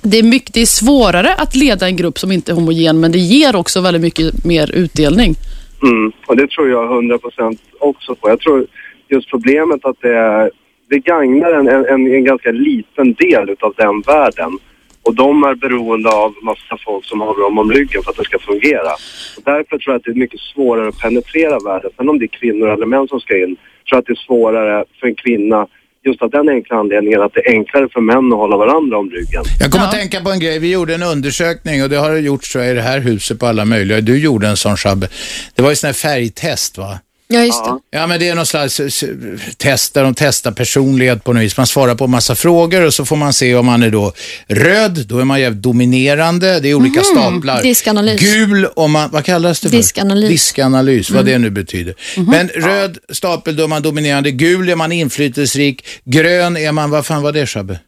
det 0.02 0.18
är, 0.18 0.22
mycket, 0.22 0.54
det 0.54 0.60
är 0.60 0.66
svårare 0.66 1.34
att 1.34 1.54
leda 1.54 1.86
en 1.86 1.96
grupp 1.96 2.18
som 2.18 2.32
inte 2.32 2.52
är 2.52 2.54
homogen, 2.54 3.00
men 3.00 3.12
det 3.12 3.18
ger 3.18 3.56
också 3.56 3.80
väldigt 3.80 4.02
mycket 4.02 4.44
mer 4.44 4.70
utdelning. 4.74 5.34
Mm, 5.82 6.12
och 6.26 6.36
det 6.36 6.50
tror 6.50 6.70
jag 6.70 6.92
100 6.92 7.18
procent 7.18 7.60
också 7.78 8.14
på. 8.14 8.28
Jag 8.28 8.40
tror 8.40 8.66
just 9.08 9.30
problemet 9.30 9.84
att 9.84 10.00
det, 10.00 10.50
det 10.90 10.98
gagnar 10.98 11.52
en, 11.52 11.68
en, 11.68 12.14
en 12.14 12.24
ganska 12.24 12.50
liten 12.50 13.14
del 13.14 13.56
av 13.60 13.74
den 13.76 14.00
världen. 14.00 14.58
Och 15.02 15.14
de 15.14 15.44
är 15.44 15.54
beroende 15.54 16.10
av 16.10 16.34
massa 16.42 16.76
folk 16.84 17.04
som 17.04 17.20
håller 17.20 17.42
dem 17.42 17.58
om 17.58 17.72
ryggen 17.72 18.02
för 18.02 18.10
att 18.10 18.16
det 18.16 18.24
ska 18.24 18.38
fungera. 18.38 18.92
Och 19.36 19.42
därför 19.44 19.78
tror 19.78 19.92
jag 19.92 19.96
att 19.96 20.04
det 20.04 20.10
är 20.10 20.14
mycket 20.14 20.40
svårare 20.40 20.88
att 20.88 20.98
penetrera 20.98 21.58
världen. 21.58 21.90
Sen 21.96 22.08
om 22.08 22.18
det 22.18 22.24
är 22.24 22.38
kvinnor 22.40 22.68
eller 22.68 22.86
män 22.86 23.08
som 23.08 23.20
ska 23.20 23.36
in, 23.36 23.56
tror 23.56 23.56
jag 23.90 23.98
att 23.98 24.06
det 24.06 24.12
är 24.12 24.26
svårare 24.26 24.84
för 25.00 25.06
en 25.06 25.14
kvinna 25.14 25.66
just 26.08 26.22
av 26.22 26.30
den 26.30 26.48
enkla 26.48 26.76
anledningen 26.76 27.22
att 27.22 27.34
det 27.34 27.40
är 27.46 27.50
enklare 27.58 27.88
för 27.92 28.00
män 28.00 28.32
att 28.32 28.38
hålla 28.38 28.56
varandra 28.56 28.98
om 28.98 29.10
ryggen. 29.10 29.42
Jag 29.60 29.70
kommer 29.72 29.84
att 29.84 29.92
tänka 29.92 30.20
på 30.20 30.30
en 30.30 30.40
grej. 30.40 30.58
Vi 30.58 30.72
gjorde 30.72 30.94
en 30.94 31.02
undersökning 31.02 31.82
och 31.82 31.88
det 31.88 31.96
har 31.96 32.16
gjorts 32.16 32.56
i 32.56 32.74
det 32.74 32.82
här 32.82 33.00
huset 33.00 33.38
på 33.40 33.46
alla 33.46 33.64
möjliga. 33.64 34.00
Du 34.00 34.18
gjorde 34.18 34.48
en 34.48 34.56
sån 34.56 34.76
Shabbe. 34.76 35.08
Det 35.54 35.62
var 35.62 35.70
ju 35.70 35.76
sån 35.76 35.88
här 35.88 35.94
färgtest 35.94 36.78
va? 36.78 36.98
Ja, 37.30 37.44
just 37.44 37.64
det. 37.64 37.78
Ja, 37.90 38.06
men 38.06 38.20
det 38.20 38.28
är 38.28 38.34
någon 38.34 38.46
slags 38.46 38.80
eh, 38.80 39.08
test 39.56 39.94
där 39.94 40.04
de 40.04 40.14
testar 40.14 40.52
personlighet 40.52 41.24
på 41.24 41.32
något 41.32 41.42
vis. 41.42 41.56
Man 41.56 41.66
svarar 41.66 41.94
på 41.94 42.04
en 42.04 42.10
massa 42.10 42.34
frågor 42.34 42.82
och 42.86 42.94
så 42.94 43.04
får 43.04 43.16
man 43.16 43.32
se 43.32 43.54
om 43.54 43.66
man 43.66 43.82
är 43.82 43.90
då 43.90 44.12
röd, 44.46 45.06
då 45.06 45.18
är 45.18 45.24
man 45.24 45.40
jävligt 45.40 45.62
dominerande. 45.62 46.60
Det 46.60 46.68
är 46.68 46.74
olika 46.74 47.02
staplar. 47.02 47.62
diskanalys. 47.62 48.20
Gul, 48.20 48.66
om 48.66 48.92
man, 48.92 49.10
vad 49.10 49.24
kallas 49.24 49.60
det 49.60 49.68
för? 49.68 49.76
Diskanalys. 49.76 50.28
Diskanalys, 50.30 51.10
vad 51.10 51.24
det 51.24 51.38
nu 51.38 51.50
betyder. 51.50 51.94
Men 52.16 52.48
röd 52.48 52.98
stapel, 53.12 53.56
då 53.56 53.64
är 53.64 53.68
man 53.68 53.82
dominerande. 53.82 54.30
Gul 54.30 54.68
är 54.68 54.76
man 54.76 54.92
inflytelserik. 54.92 55.84
Grön 56.04 56.56
är 56.56 56.72
man, 56.72 56.90
vad 56.90 57.06
fan 57.06 57.22
var 57.22 57.32
det 57.32 57.46
Shabbe? 57.46 57.78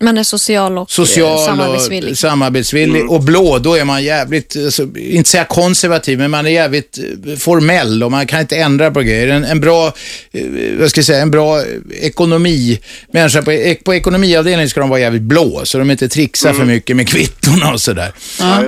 Man 0.00 0.18
är 0.18 0.22
social 0.22 0.78
och 0.78 0.82
eh, 0.82 0.86
social 0.86 1.38
samarbetsvillig. 1.38 2.10
och 2.10 2.18
samarbetsvillig. 2.18 3.10
Och 3.10 3.22
blå, 3.22 3.58
då 3.58 3.74
är 3.74 3.84
man 3.84 4.04
jävligt, 4.04 4.56
alltså, 4.56 4.88
inte 4.96 5.30
säga 5.30 5.44
konservativ, 5.44 6.18
men 6.18 6.30
man 6.30 6.46
är 6.46 6.50
jävligt 6.50 6.98
eh, 7.26 7.36
formell 7.36 8.02
och 8.02 8.10
man 8.10 8.26
kan 8.26 8.40
inte 8.40 8.56
ändra 8.56 8.90
på 8.90 9.00
grejer. 9.00 9.28
En, 9.28 9.44
en 9.44 9.60
bra, 9.60 9.86
eh, 10.32 10.42
vad 10.80 10.90
ska 10.90 10.98
jag 10.98 11.06
säga, 11.06 11.22
en 11.22 11.30
bra 11.30 11.62
ekonomi, 12.00 12.80
människa 13.12 13.42
på, 13.42 13.74
på 13.84 13.94
ekonomiavdelningen 13.94 14.68
ska 14.68 14.80
de 14.80 14.88
vara 14.88 15.00
jävligt 15.00 15.22
blå, 15.22 15.60
så 15.64 15.78
de 15.78 15.90
inte 15.90 16.08
trixar 16.08 16.52
för 16.52 16.64
mycket 16.64 16.96
med 16.96 17.08
kvittorna 17.08 17.72
och 17.72 17.80
sådär. 17.80 18.12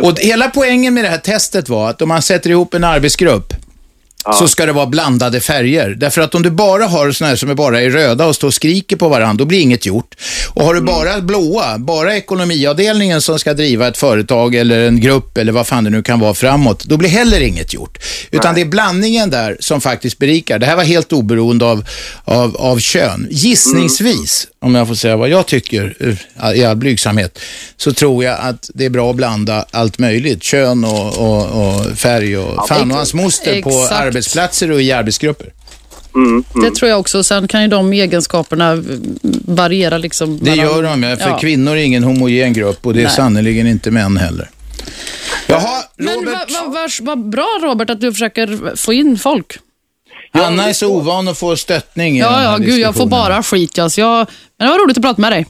Och 0.03 0.19
hela 0.19 0.49
poängen 0.49 0.95
med 0.95 1.05
det 1.05 1.09
här 1.09 1.19
testet 1.19 1.69
var 1.69 1.91
att 1.91 2.03
om 2.03 2.09
man 2.09 2.23
sätter 2.23 2.51
ihop 2.51 2.75
en 2.75 2.85
arbetsgrupp, 2.85 3.55
så 4.39 4.49
ska 4.49 4.67
det 4.67 4.73
vara 4.73 4.87
blandade 4.87 5.41
färger. 5.41 5.89
Därför 5.89 6.21
att 6.21 6.35
om 6.35 6.43
du 6.43 6.51
bara 6.51 6.87
har 6.87 7.13
sådana 7.13 7.29
här 7.29 7.37
som 7.37 7.51
är 7.51 7.55
bara 7.55 7.81
är 7.81 7.91
röda 7.91 8.27
och 8.27 8.35
står 8.35 8.49
och 8.49 8.55
skriker 8.55 8.97
på 8.97 9.09
varandra, 9.09 9.35
då 9.35 9.45
blir 9.45 9.61
inget 9.61 9.87
gjort. 9.87 10.15
Och 10.49 10.65
har 10.65 10.75
du 10.75 10.81
bara 10.81 11.21
blåa, 11.21 11.79
bara 11.79 12.17
ekonomiavdelningen 12.17 13.21
som 13.21 13.39
ska 13.39 13.55
driva 13.55 13.89
ett 13.89 13.97
företag 13.97 14.55
eller 14.55 14.89
en 14.89 15.01
grupp 15.01 15.39
eller 15.39 15.53
vad 15.53 15.67
fan 15.67 15.85
det 15.85 15.91
nu 15.91 16.03
kan 16.03 16.21
vara 16.21 16.35
framåt, 16.35 16.85
då 16.85 16.97
blir 16.97 17.09
heller 17.09 17.41
inget 17.41 17.75
gjort. 17.75 17.99
Utan 18.31 18.55
det 18.55 18.61
är 18.61 18.65
blandningen 18.65 19.31
där 19.31 19.57
som 19.61 19.81
faktiskt 19.81 20.19
berikar. 20.19 20.59
Det 20.59 20.67
här 20.67 20.77
var 20.77 20.85
helt 20.85 21.13
oberoende 21.13 21.65
av, 21.65 21.85
av, 22.25 22.57
av 22.57 22.79
kön. 22.79 23.29
Gissningsvis, 23.31 24.47
om 24.63 24.75
jag 24.75 24.89
får 24.89 24.95
säga 24.95 25.17
vad 25.17 25.29
jag 25.29 25.47
tycker 25.47 25.95
eh, 26.43 26.53
i 26.55 26.65
all 26.65 26.77
blygsamhet, 26.77 27.39
så 27.77 27.93
tror 27.93 28.25
jag 28.25 28.39
att 28.41 28.71
det 28.75 28.85
är 28.85 28.91
bra 28.91 29.11
att 29.11 29.17
blanda 29.17 29.65
allt 29.71 29.99
möjligt. 29.99 30.43
Kön 30.43 30.85
och, 30.85 31.19
och, 31.19 31.67
och 31.67 31.99
färg 31.99 32.39
och 32.39 32.69
fan 32.69 32.91
och 32.91 32.97
hans 32.97 33.15
moster 33.15 33.63
på 33.63 33.69
Exakt. 33.71 33.93
arbetsplatser 33.93 34.71
och 34.71 34.83
i 34.83 34.93
arbetsgrupper. 34.93 35.53
Mm, 36.15 36.45
Det 36.63 36.71
tror 36.75 36.91
jag 36.91 37.01
också. 37.01 37.23
Sen 37.25 37.49
kan 37.49 37.63
ju 37.63 37.69
de 37.69 37.93
egenskaperna 37.93 38.73
eh, 38.73 38.79
variera. 39.45 39.99
Liksom 39.99 40.39
Det 40.43 40.55
gör 40.55 40.83
de, 40.83 41.03
ja, 41.03 41.17
för 41.17 41.29
Ja. 41.29 41.39
kvinnor 41.39 41.73
är 41.77 41.83
ingen 41.83 42.03
homogen 42.05 42.53
grupp 42.53 42.87
och 42.87 42.95
det 42.95 43.01
är 43.01 43.05
Nej. 43.05 43.13
sannerligen 43.13 43.67
inte 43.67 43.91
män 43.91 44.17
heller. 44.17 44.51
Jaha, 45.47 45.83
Men 45.97 46.15
Robert. 46.15 46.33
vad 46.51 46.65
vad- 46.65 46.73
vad- 46.75 46.91
vad 47.01 47.29
bra 47.31 47.59
Robert 47.63 47.91
att 47.91 48.01
du 48.01 48.13
försöker 48.13 48.77
få 48.77 48.93
in 48.93 49.19
folk. 49.19 49.59
Hanna 50.33 50.69
är 50.69 50.73
så 50.73 50.97
ovan 50.97 51.29
att 51.29 51.39
få 51.39 51.57
stöttning 51.57 52.17
i 52.17 52.21
den 52.21 52.29
Ja, 52.31 52.37
här 52.37 52.45
ja, 52.53 52.57
gud 52.59 52.69
jag 52.69 52.75
får 52.77 53.05
diskussionen. 53.05 53.11
bara 53.11 53.43
skit. 53.43 53.79
Alltså. 53.79 54.01
Jag, 54.01 54.27
men 54.59 54.67
det 54.69 54.73
var 54.73 54.85
roligt 54.85 54.97
att 54.99 55.05
prata 55.05 55.21
med 55.21 55.33
dig. 55.33 55.47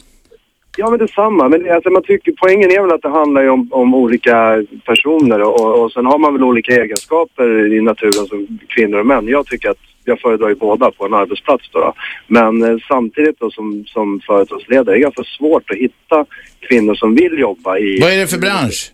Ja, 0.77 0.91
men 0.91 0.99
detsamma. 0.99 1.49
Men 1.49 1.71
alltså, 1.71 1.91
man 1.91 2.03
tycker, 2.03 2.33
poängen 2.33 2.71
är 2.71 2.81
väl 2.83 2.93
att 2.93 3.03
det 3.03 3.09
handlar 3.09 3.43
ju 3.43 3.51
om, 3.51 3.69
om 3.73 3.95
olika 3.95 4.65
personer 4.87 5.43
och, 5.43 5.61
och, 5.61 5.83
och 5.85 5.93
sen 5.93 6.07
har 6.07 6.19
man 6.19 6.33
väl 6.33 6.43
olika 6.43 6.73
egenskaper 6.83 7.73
i 7.77 7.81
naturen 7.81 8.27
som 8.27 8.59
kvinnor 8.69 8.99
och 8.99 9.07
män. 9.07 9.29
Jag 9.29 9.47
tycker 9.47 9.71
att 9.71 9.77
jag 10.05 10.21
föredrar 10.21 10.49
ju 10.49 10.55
båda 10.55 10.91
på 10.91 11.07
en 11.07 11.15
arbetsplats 11.15 11.65
då. 11.73 11.79
då. 11.81 11.95
Men 12.27 12.63
eh, 12.63 12.77
samtidigt 12.89 13.39
då 13.41 13.51
som, 13.51 13.85
som 13.87 14.21
företagsledare 14.27 14.95
är 14.95 14.99
det 14.99 15.03
ganska 15.03 15.25
svårt 15.39 15.71
att 15.71 15.77
hitta 15.77 16.25
kvinnor 16.69 16.95
som 16.95 17.15
vill 17.15 17.39
jobba 17.39 17.79
i... 17.79 17.99
Vad 18.01 18.13
är 18.13 18.17
det 18.17 18.27
för 18.27 18.39
bransch? 18.39 18.93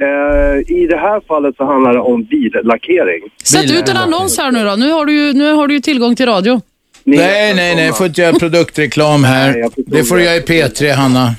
Eh, 0.00 0.74
I 0.76 0.86
det 0.90 0.96
här 0.96 1.20
fallet 1.28 1.56
så 1.56 1.64
handlar 1.64 1.92
det 1.92 2.00
om 2.00 2.24
billackering. 2.24 3.22
Sätt 3.44 3.70
ut 3.72 3.88
en 3.88 3.96
annons 3.96 4.38
här 4.38 4.50
nu 4.52 4.64
då. 4.64 4.76
Nu 4.76 4.90
har 4.90 5.06
du 5.06 5.12
ju, 5.12 5.32
nu 5.32 5.52
har 5.52 5.68
du 5.68 5.74
ju 5.74 5.80
tillgång 5.80 6.16
till 6.16 6.26
radio. 6.26 6.60
Ni 7.04 7.16
Nej, 7.16 7.54
nej, 7.54 7.76
nej, 7.76 7.92
får 7.92 8.06
inte 8.06 8.20
göra 8.20 8.38
produktreklam 8.38 9.22
Nej, 9.22 9.30
här. 9.30 9.52
förstår 9.52 9.82
Det 9.86 10.04
får 10.04 10.16
du 10.16 10.22
göra 10.24 10.36
i 10.36 10.40
P3, 10.40 10.92
Hanna. 10.92 11.34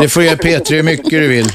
Det 0.00 0.08
får 0.08 0.20
du 0.20 0.26
göra 0.26 0.36
i 0.36 0.38
P3 0.38 0.74
hur 0.74 0.82
mycket 0.82 1.10
du 1.10 1.28
vill. 1.28 1.46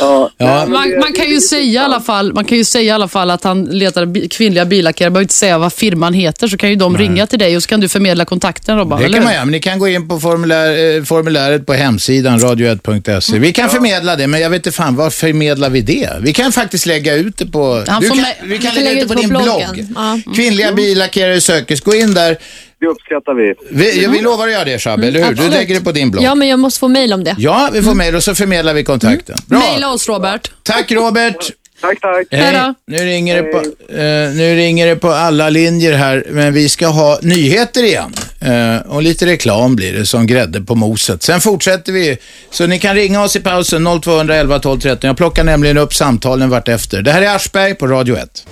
Ja, 0.00 0.30
Ja. 0.38 0.64
nej, 0.64 0.68
Man, 0.68 0.98
man, 1.00 1.12
kan 1.12 1.26
ju 1.30 1.40
säga 1.40 1.62
i 1.62 1.78
alla 1.84 2.00
fall, 2.00 2.32
man 2.32 2.44
kan 2.44 2.58
ju 2.58 2.64
säga 2.64 2.84
i 2.84 2.90
alla 2.90 3.08
fall 3.08 3.30
att 3.30 3.44
han 3.44 3.64
letar 3.64 4.06
bi- 4.06 4.28
kvinnliga 4.28 4.64
billackerare. 4.64 5.10
behöver 5.10 5.22
inte 5.24 5.34
säga 5.34 5.58
vad 5.58 5.72
firman 5.72 6.14
heter, 6.14 6.48
så 6.48 6.56
kan 6.56 6.70
ju 6.70 6.76
de 6.76 6.98
ringa 6.98 7.26
till 7.26 7.38
dig 7.38 7.56
och 7.56 7.62
så 7.62 7.68
kan 7.68 7.80
du 7.80 7.88
förmedla 7.88 8.24
kontakten 8.24 8.76
Robban. 8.78 8.98
Det 8.98 9.04
eller 9.04 9.16
kan 9.16 9.24
man 9.24 9.32
göra, 9.34 9.44
men 9.44 9.52
ni 9.52 9.60
kan 9.60 9.78
gå 9.78 9.88
in 9.88 10.08
på 10.08 10.20
formulär, 10.20 10.96
eh, 10.96 11.02
formuläret 11.04 11.66
på 11.66 11.72
hemsidan 11.72 12.38
radio1.se. 12.40 13.38
Vi 13.38 13.52
kan 13.52 13.70
förmedla 13.70 14.16
det, 14.16 14.26
men 14.26 14.40
jag 14.40 14.50
vet 14.50 14.56
inte 14.66 14.72
fan, 14.76 14.96
var 14.96 15.10
förmedlar 15.10 15.70
vi 15.70 15.80
det? 15.80 16.08
Vi 16.20 16.32
kan 16.32 16.52
faktiskt 16.52 16.86
lägga 16.86 17.14
ut 17.14 17.36
det 17.38 17.46
på... 17.46 17.78
Du 18.00 18.08
kan, 18.08 18.24
vi 18.44 18.58
kan 18.58 18.74
lägga 18.74 18.90
ut 18.92 19.08
det 19.08 19.14
på 19.14 19.20
din 19.20 19.28
bloggen. 19.28 19.70
blogg. 19.72 19.86
Ja. 19.96 20.32
Kvinnliga 20.34 20.72
billackerare 20.72 21.40
sökes. 21.40 21.80
Gå 21.80 21.94
in 21.94 22.14
där. 22.14 22.36
Det 22.80 22.86
uppskattar 22.86 23.34
vi. 23.34 23.54
Vi, 23.70 24.06
vi 24.06 24.20
lovar 24.20 24.46
att 24.46 24.52
göra 24.52 24.64
det, 24.64 24.78
Shabbe, 24.78 25.06
eller 25.06 25.18
hur? 25.20 25.26
Du 25.26 25.32
Absolut. 25.32 25.52
lägger 25.52 25.74
det 25.74 25.80
på 25.80 25.92
din 25.92 26.10
blogg. 26.10 26.24
Ja, 26.24 26.34
men 26.34 26.48
jag 26.48 26.58
måste 26.58 26.80
få 26.80 26.88
mejl 26.88 27.12
om 27.12 27.24
det. 27.24 27.34
Ja, 27.38 27.70
vi 27.72 27.82
får 27.82 27.94
mejl 27.94 28.14
och 28.14 28.22
så 28.24 28.34
förmedlar 28.34 28.74
vi 28.74 28.84
kontakten. 28.84 29.36
Bra. 29.46 29.58
Maila 29.58 29.90
oss 29.92 30.08
Robert. 30.08 30.50
Tack 30.62 30.92
Robert. 30.92 31.50
Tack, 31.80 32.00
tack. 32.00 32.26
Hej 32.30 32.52
då. 32.52 32.74
Nu 32.86 33.04
ringer, 33.04 33.42
det 33.42 33.42
på, 33.42 33.58
eh, 33.92 34.30
nu 34.34 34.56
ringer 34.56 34.86
det 34.86 34.96
på 34.96 35.10
alla 35.12 35.48
linjer 35.48 35.92
här, 35.92 36.24
men 36.30 36.52
vi 36.52 36.68
ska 36.68 36.86
ha 36.86 37.18
nyheter 37.22 37.82
igen. 37.82 38.14
Eh, 38.40 38.90
och 38.92 39.02
lite 39.02 39.26
reklam 39.26 39.76
blir 39.76 39.92
det 39.92 40.06
som 40.06 40.26
grädde 40.26 40.60
på 40.60 40.74
moset. 40.74 41.22
Sen 41.22 41.40
fortsätter 41.40 41.92
vi, 41.92 42.18
så 42.50 42.66
ni 42.66 42.78
kan 42.78 42.94
ringa 42.94 43.22
oss 43.22 43.36
i 43.36 43.40
pausen 43.40 44.00
0211 44.02 44.58
12 44.58 44.80
13. 44.80 45.08
Jag 45.08 45.16
plockar 45.16 45.44
nämligen 45.44 45.78
upp 45.78 45.94
samtalen 45.94 46.50
vart 46.50 46.68
efter. 46.68 47.02
Det 47.02 47.12
här 47.12 47.22
är 47.22 47.36
Aschberg 47.36 47.74
på 47.74 47.86
Radio 47.86 48.16
1. 48.16 48.46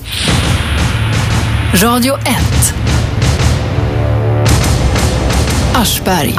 Radio 1.83 2.15
1. 2.15 2.25
Aschberg. 5.79 6.35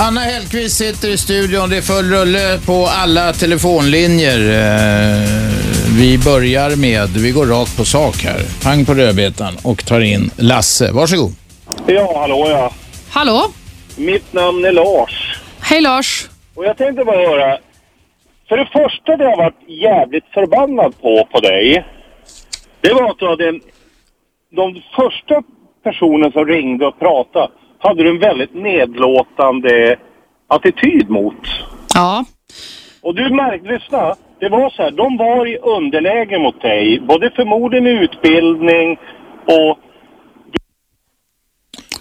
Anna 0.00 0.20
Hellquist 0.20 0.76
sitter 0.76 1.08
i 1.08 1.16
studion. 1.16 1.70
Det 1.70 1.76
är 1.76 1.82
full 1.82 2.10
rulle 2.10 2.58
på 2.66 2.86
alla 2.86 3.32
telefonlinjer. 3.32 4.38
Eh, 4.38 5.28
Vi 5.98 6.18
börjar 6.18 6.76
med, 6.76 7.08
vi 7.08 7.30
går 7.30 7.46
rakt 7.46 7.76
på 7.76 7.84
sak 7.84 8.16
här. 8.16 8.40
Pang 8.62 8.84
på 8.84 8.94
rödbetan 8.94 9.56
och 9.62 9.84
tar 9.86 10.00
in 10.00 10.30
Lasse. 10.36 10.92
Varsågod. 10.92 11.32
Ja, 11.86 12.18
hallå 12.20 12.46
ja. 12.50 12.72
Hallå? 13.10 13.42
Mitt 13.96 14.32
namn 14.32 14.64
är 14.64 14.72
Lars. 14.72 15.38
Hej 15.60 15.80
Lars. 15.80 16.28
Och 16.54 16.64
jag 16.64 16.76
tänkte 16.76 17.04
bara 17.04 17.16
höra. 17.28 17.58
För 18.48 18.56
det 18.56 18.66
första 18.72 19.16
det 19.16 19.24
jag 19.24 19.36
varit 19.36 19.68
jävligt 19.68 20.24
förbannad 20.34 21.00
på, 21.00 21.28
på 21.32 21.40
dig. 21.40 21.84
Det 22.80 22.92
var 22.92 23.10
att 23.10 23.18
du 23.18 23.28
hade 23.28 23.48
en... 23.48 23.60
De 24.56 24.74
första 24.96 25.42
personen 25.84 26.32
som 26.32 26.46
ringde 26.46 26.86
och 26.86 26.98
pratade 26.98 27.48
hade 27.78 28.02
du 28.02 28.10
en 28.10 28.18
väldigt 28.18 28.54
nedlåtande 28.54 29.96
attityd 30.48 31.10
mot. 31.10 31.46
Ja. 31.94 32.24
Och 33.02 33.14
du 33.14 33.34
märkte, 33.34 33.68
lyssna. 33.68 34.14
Det 34.40 34.48
var 34.48 34.70
så 34.70 34.82
här, 34.82 34.90
de 34.90 35.16
var 35.16 35.46
i 35.46 35.56
underläge 35.56 36.38
mot 36.38 36.60
dig. 36.60 37.00
Både 37.00 37.30
förmodligen 37.30 37.86
i 37.86 37.90
utbildning 37.90 38.98
och 39.46 39.78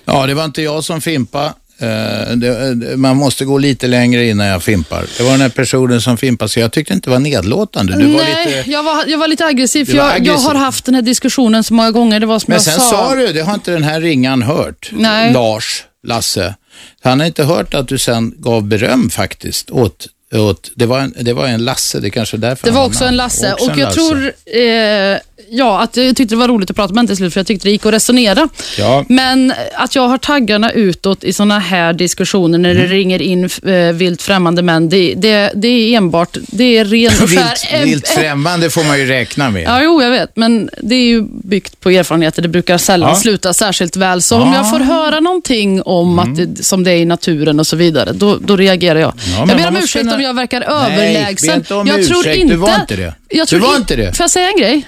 Ja, 0.05 0.27
det 0.27 0.33
var 0.33 0.45
inte 0.45 0.61
jag 0.61 0.83
som 0.83 1.01
fimpade. 1.01 1.53
Eh, 1.77 1.87
det, 2.35 2.75
det- 2.75 2.97
man 2.97 3.17
måste 3.17 3.45
gå 3.45 3.57
lite 3.57 3.87
längre 3.87 4.25
innan 4.27 4.47
jag 4.47 4.63
fimpar. 4.63 5.05
Det 5.17 5.23
var 5.23 5.31
den 5.31 5.41
här 5.41 5.49
personen 5.49 6.01
som 6.01 6.17
fimpade, 6.17 6.49
så 6.49 6.59
jag 6.59 6.71
tyckte 6.71 6.93
inte 6.93 7.09
det 7.09 7.11
var 7.11 7.19
nedlåtande. 7.19 7.97
Du 7.97 8.05
var 8.13 8.23
Nej, 8.23 8.45
lite... 8.57 8.71
jag, 8.71 8.83
var, 8.83 9.05
jag 9.07 9.17
var 9.17 9.27
lite 9.27 9.45
aggressiv. 9.45 9.85
För 9.85 9.91
var 9.93 9.99
jag, 9.99 10.07
jag 10.09 10.15
aggressiv. 10.15 10.47
har 10.47 10.55
haft 10.55 10.85
den 10.85 10.95
här 10.95 11.01
diskussionen 11.01 11.63
så 11.63 11.73
många 11.73 11.91
gånger. 11.91 12.19
Det 12.19 12.25
var 12.25 12.39
som 12.39 12.45
Men 12.47 12.55
jag 12.55 12.61
sen 12.63 12.79
sa 12.79 13.15
du, 13.15 13.27
det 13.33 13.41
har 13.41 13.53
inte 13.53 13.71
den 13.71 13.83
här 13.83 14.01
ringan 14.01 14.41
hört, 14.41 14.89
Nej. 14.91 15.33
Lars, 15.33 15.83
Lasse. 16.07 16.55
Han 17.03 17.19
har 17.19 17.27
inte 17.27 17.43
hört 17.43 17.73
att 17.73 17.87
du 17.87 17.97
sen 17.97 18.33
gav 18.37 18.63
beröm 18.63 19.09
faktiskt 19.09 19.71
åt, 19.71 20.07
åt 20.33 20.71
det, 20.75 20.85
var 20.85 20.99
en, 20.99 21.15
det 21.21 21.33
var 21.33 21.47
en 21.47 21.65
Lasse, 21.65 21.99
det 21.99 22.09
kanske 22.09 22.37
är 22.37 22.39
därför 22.39 22.67
Det 22.67 22.73
var 22.73 22.85
också 22.85 23.05
en 23.05 23.15
Lasse. 23.15 23.53
Också 23.53 23.65
och 23.65 23.71
jag 23.71 23.77
Lasse. 23.79 23.95
tror 23.99 24.25
eh, 24.45 25.17
ja, 25.49 25.81
att 25.81 25.97
jag 25.97 26.15
tyckte 26.15 26.35
det 26.35 26.39
var 26.39 26.47
roligt 26.47 26.69
att 26.69 26.75
prata 26.75 26.93
med 26.93 27.07
till 27.07 27.17
slut, 27.17 27.33
för 27.33 27.39
jag 27.39 27.47
tyckte 27.47 27.67
det 27.67 27.71
gick 27.71 27.85
att 27.85 27.93
resonera. 27.93 28.49
Ja. 28.77 29.05
Men 29.09 29.53
att 29.73 29.95
jag 29.95 30.07
har 30.07 30.17
taggarna 30.17 30.71
utåt 30.71 31.23
i 31.23 31.33
såna 31.33 31.59
här 31.59 31.93
diskussioner 31.93 32.57
när 32.57 32.71
Mm. 32.73 32.83
det 32.83 32.89
ringer 32.93 33.21
in 33.21 33.49
eh, 33.65 33.93
vilt 33.93 34.21
främmande 34.21 34.61
män, 34.61 34.89
det, 34.89 35.13
det, 35.17 35.51
det 35.55 35.67
är 35.67 35.97
enbart, 35.97 36.37
det 36.47 36.77
är 36.77 36.85
ren 36.85 37.11
och 37.23 37.29
skär... 37.29 37.83
Vilt, 37.85 38.07
främmande 38.17 38.69
får 38.69 38.83
man 38.83 38.99
ju 38.99 39.05
räkna 39.05 39.49
med. 39.49 39.63
Ja, 39.63 39.83
jo, 39.83 40.01
jag 40.01 40.09
vet, 40.11 40.35
men 40.35 40.69
det 40.81 40.95
är 40.95 41.05
ju 41.05 41.21
byggt 41.43 41.79
på 41.79 41.89
erfarenheter. 41.89 42.41
Det 42.41 42.47
brukar 42.47 42.77
sällan 42.77 43.09
Ja. 43.09 43.15
sluta 43.15 43.53
särskilt 43.53 43.95
väl. 43.95 44.21
Så 44.21 44.35
om 44.41 44.49
Ja. 44.49 44.55
jag 44.55 44.69
får 44.69 44.79
höra 44.79 45.19
någonting 45.19 45.81
om 45.81 46.19
att 46.19 46.35
det, 46.35 46.63
som 46.63 46.83
det 46.83 46.91
är 46.91 46.95
i 46.97 47.05
naturen 47.05 47.59
och 47.59 47.67
så 47.67 47.75
vidare, 47.75 48.11
då, 48.13 48.37
då 48.37 48.55
reagerar 48.55 48.99
jag. 48.99 49.13
men 49.39 49.49
jag 49.49 49.57
ber 49.57 49.67
om 49.67 49.77
ursäkt 49.77 50.03
kunna- 50.03 50.15
om 50.15 50.21
jag 50.21 50.33
verkar 50.33 50.59
Nej, 50.59 50.69
överlägsen. 50.69 51.49
be 51.49 51.55
inte 51.55 51.73
om 51.75 51.87
jag 51.87 52.05
tror 52.07 52.19
ursäkt. 52.19 52.37
inte, 52.37 52.53
Du 52.53 52.59
var 52.59 52.75
inte 52.81 52.95
det. 52.95 53.13
Jag 53.29 53.47
Du 53.47 53.49
tror 53.49 53.59
var 53.59 53.69
in- 53.75 53.81
inte 53.81 53.95
det. 53.95 54.17
Får 54.17 54.23
jag 54.23 54.29
säga 54.31 54.47
en 54.47 54.57
grej? 54.57 54.87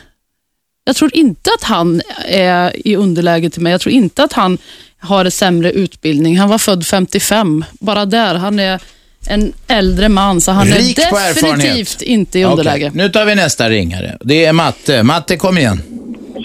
Jag 0.86 0.96
tror 0.96 1.16
inte 1.16 1.50
att 1.60 1.64
han 1.64 2.02
är 2.26 2.88
i 2.88 2.96
underläge 2.96 3.50
till 3.50 3.62
mig. 3.62 3.72
Jag 3.72 3.82
tror 3.82 3.94
inte 3.94 4.24
att 4.24 4.34
han 4.34 4.58
har 5.00 5.26
en 5.26 5.32
sämre 5.32 5.72
utbildning. 5.72 6.38
Han 6.38 6.50
var 6.50 6.58
född 6.58 6.86
55. 6.86 7.66
Bara 7.80 8.06
där. 8.06 8.36
Han 8.36 8.60
är 8.60 8.82
en 9.30 9.54
äldre 9.68 10.10
man, 10.10 10.42
så 10.42 10.52
han 10.52 10.68
Rik 10.68 10.98
är 10.98 11.34
definitivt 11.34 12.02
inte 12.02 12.40
i 12.40 12.44
underläge. 12.44 12.88
Okej, 12.88 12.92
Nu 13.04 13.10
tar 13.10 13.26
vi 13.26 13.36
nästa 13.36 13.70
ringare. 13.70 14.18
Det 14.22 14.46
är 14.46 14.54
Matte. 14.54 15.04
Matte, 15.04 15.38
kom 15.38 15.58
igen. 15.58 15.82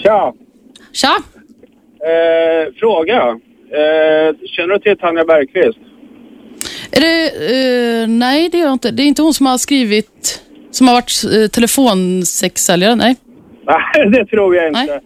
Tja! 0.03 0.33
Tja! 0.93 1.17
Eh, 2.03 2.73
fråga. 2.79 3.19
Eh, 3.19 4.35
känner 4.47 4.73
du 4.73 4.79
till 4.79 4.97
Tanja 4.97 5.25
Bergqvist? 5.25 5.79
Är 6.91 7.01
det, 7.01 8.01
eh, 8.01 8.07
nej, 8.07 8.49
det 8.49 8.57
gör 8.57 8.65
jag 8.65 8.73
inte. 8.73 8.91
Det 8.91 9.03
är 9.03 9.07
inte 9.07 9.21
hon 9.21 9.33
som 9.33 9.45
har 9.45 9.57
skrivit, 9.57 10.41
som 10.71 10.87
har 10.87 10.95
varit 10.95 11.23
uh, 11.25 11.47
telefonsexsäljare. 11.47 12.95
Nej. 12.95 13.15
Nej, 13.65 14.09
det 14.09 14.25
tror 14.25 14.55
jag 14.55 14.67
inte. 14.67 14.79
Nej. 14.85 15.01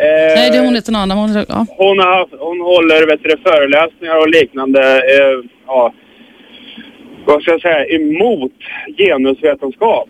Eh, 0.00 0.34
nej, 0.36 0.50
det 0.50 0.56
är 0.56 0.64
hon 0.64 0.74
heter 0.74 0.92
någon 0.92 1.00
annan. 1.00 1.18
Hon, 1.18 1.44
ja. 1.48 1.66
hon, 1.68 1.98
har, 1.98 2.28
hon 2.38 2.60
håller 2.60 3.06
vet 3.06 3.22
du, 3.22 3.36
föreläsningar 3.42 4.16
och 4.16 4.28
liknande. 4.28 4.80
Eh, 4.96 5.50
ja, 5.66 5.92
vad 7.26 7.42
ska 7.42 7.50
jag 7.50 7.60
säga? 7.60 7.86
Emot 7.86 8.52
genusvetenskap. 8.96 10.08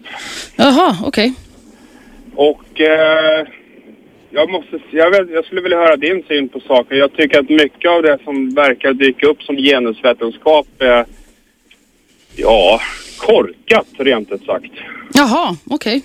Jaha, 0.57 0.97
okej. 1.05 1.35
Och 2.35 2.81
eh, 2.81 3.47
jag, 4.31 4.51
måste, 4.51 4.79
jag, 4.91 5.11
vet, 5.11 5.31
jag 5.31 5.45
skulle 5.45 5.61
vilja 5.61 5.79
höra 5.79 5.97
din 5.97 6.23
syn 6.29 6.49
på 6.49 6.61
saken. 6.61 6.99
Jag 6.99 7.13
tycker 7.13 7.39
att 7.39 7.49
mycket 7.49 7.91
av 7.91 8.03
det 8.03 8.19
som 8.25 8.55
verkar 8.55 8.93
dyka 8.93 9.27
upp 9.27 9.43
som 9.43 9.57
genusvetenskap 9.57 10.67
är 10.79 11.05
ja, 12.37 12.81
korkat 13.19 13.87
rent 13.99 14.33
ut 14.33 14.45
sagt. 14.45 14.73
Jaha, 15.15 15.57
okej. 15.67 16.03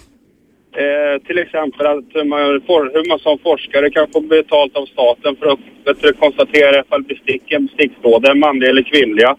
Eh, 0.84 1.22
till 1.28 1.38
exempel 1.38 1.86
att 1.88 2.04
hur 2.14 2.24
man, 2.24 2.62
for, 2.68 2.92
hur 2.94 3.10
man 3.10 3.20
som 3.20 3.40
forskare 3.40 3.90
kan 3.90 4.08
få 4.14 4.20
betalt 4.22 4.76
av 4.76 4.86
staten 4.86 5.36
för 5.36 5.48
att 5.52 6.02
du, 6.02 6.14
konstatera 6.14 6.80
ifall 6.80 7.04
besticken, 7.04 7.66
bestickstrådar 7.66 8.32
är 8.32 8.36
manliga 8.36 8.70
eller 8.70 8.82
kvinnliga. 8.84 9.36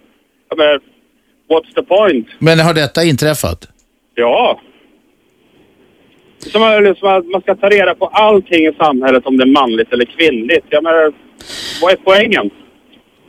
Menar, 0.56 0.80
what's 1.48 1.74
the 1.74 1.82
point? 1.82 2.26
Men 2.38 2.58
har 2.58 2.74
detta 2.74 3.04
inträffat? 3.04 3.68
Ja. 4.14 4.60
Som, 6.38 6.62
att- 6.62 6.98
som 6.98 7.08
att 7.08 7.26
man 7.26 7.40
ska 7.40 7.54
ta 7.54 7.68
reda 7.68 7.94
på 7.94 8.06
allting 8.06 8.66
i 8.66 8.72
samhället 8.78 9.26
om 9.26 9.36
det 9.36 9.44
är 9.44 9.52
manligt 9.62 9.92
eller 9.92 10.04
kvinnligt. 10.04 10.66
Jag 10.68 10.82
menar, 10.84 11.12
vad 11.82 11.92
är 11.92 11.96
poängen? 11.96 12.50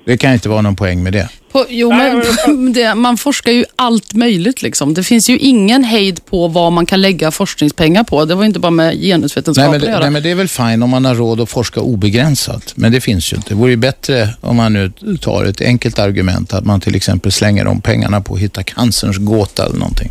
Det 0.07 0.17
kan 0.17 0.33
inte 0.33 0.49
vara 0.49 0.61
någon 0.61 0.75
poäng 0.75 1.03
med 1.03 1.13
det. 1.13 1.29
På, 1.51 1.65
jo, 1.69 1.89
men 1.89 2.73
det, 2.73 2.95
man 2.95 3.17
forskar 3.17 3.51
ju 3.51 3.65
allt 3.75 4.13
möjligt. 4.13 4.61
Liksom. 4.61 4.93
Det 4.93 5.03
finns 5.03 5.29
ju 5.29 5.37
ingen 5.37 5.83
hejd 5.83 6.25
på 6.25 6.47
vad 6.47 6.71
man 6.71 6.85
kan 6.85 7.01
lägga 7.01 7.31
forskningspengar 7.31 8.03
på. 8.03 8.25
Det 8.25 8.35
var 8.35 8.45
inte 8.45 8.59
bara 8.59 8.71
med 8.71 8.85
Nej 8.85 9.01
genusvetenskapen 9.01 9.71
men, 9.71 9.75
att 9.79 9.85
det, 9.85 9.91
göra. 9.91 9.99
nej, 9.99 10.09
men 10.11 10.23
det 10.23 10.31
är 10.31 10.35
väl 10.35 10.47
fine 10.47 10.83
om 10.83 10.89
man 10.89 11.05
har 11.05 11.15
råd 11.15 11.41
att 11.41 11.49
forska 11.49 11.81
obegränsat. 11.81 12.73
Men 12.75 12.91
det 12.91 13.01
finns 13.01 13.33
ju 13.33 13.37
inte. 13.37 13.49
Det 13.49 13.55
vore 13.55 13.71
ju 13.71 13.77
bättre 13.77 14.29
om 14.41 14.55
man 14.55 14.73
nu 14.73 14.91
tar 15.21 15.45
ett 15.45 15.61
enkelt 15.61 15.99
argument, 15.99 16.53
att 16.53 16.65
man 16.65 16.81
till 16.81 16.95
exempel 16.95 17.31
slänger 17.31 17.65
de 17.65 17.81
pengarna 17.81 18.21
på 18.21 18.33
att 18.33 18.39
hitta 18.39 18.63
cancerns 18.63 19.17
gåta 19.17 19.65
eller 19.65 19.77
någonting. 19.77 20.09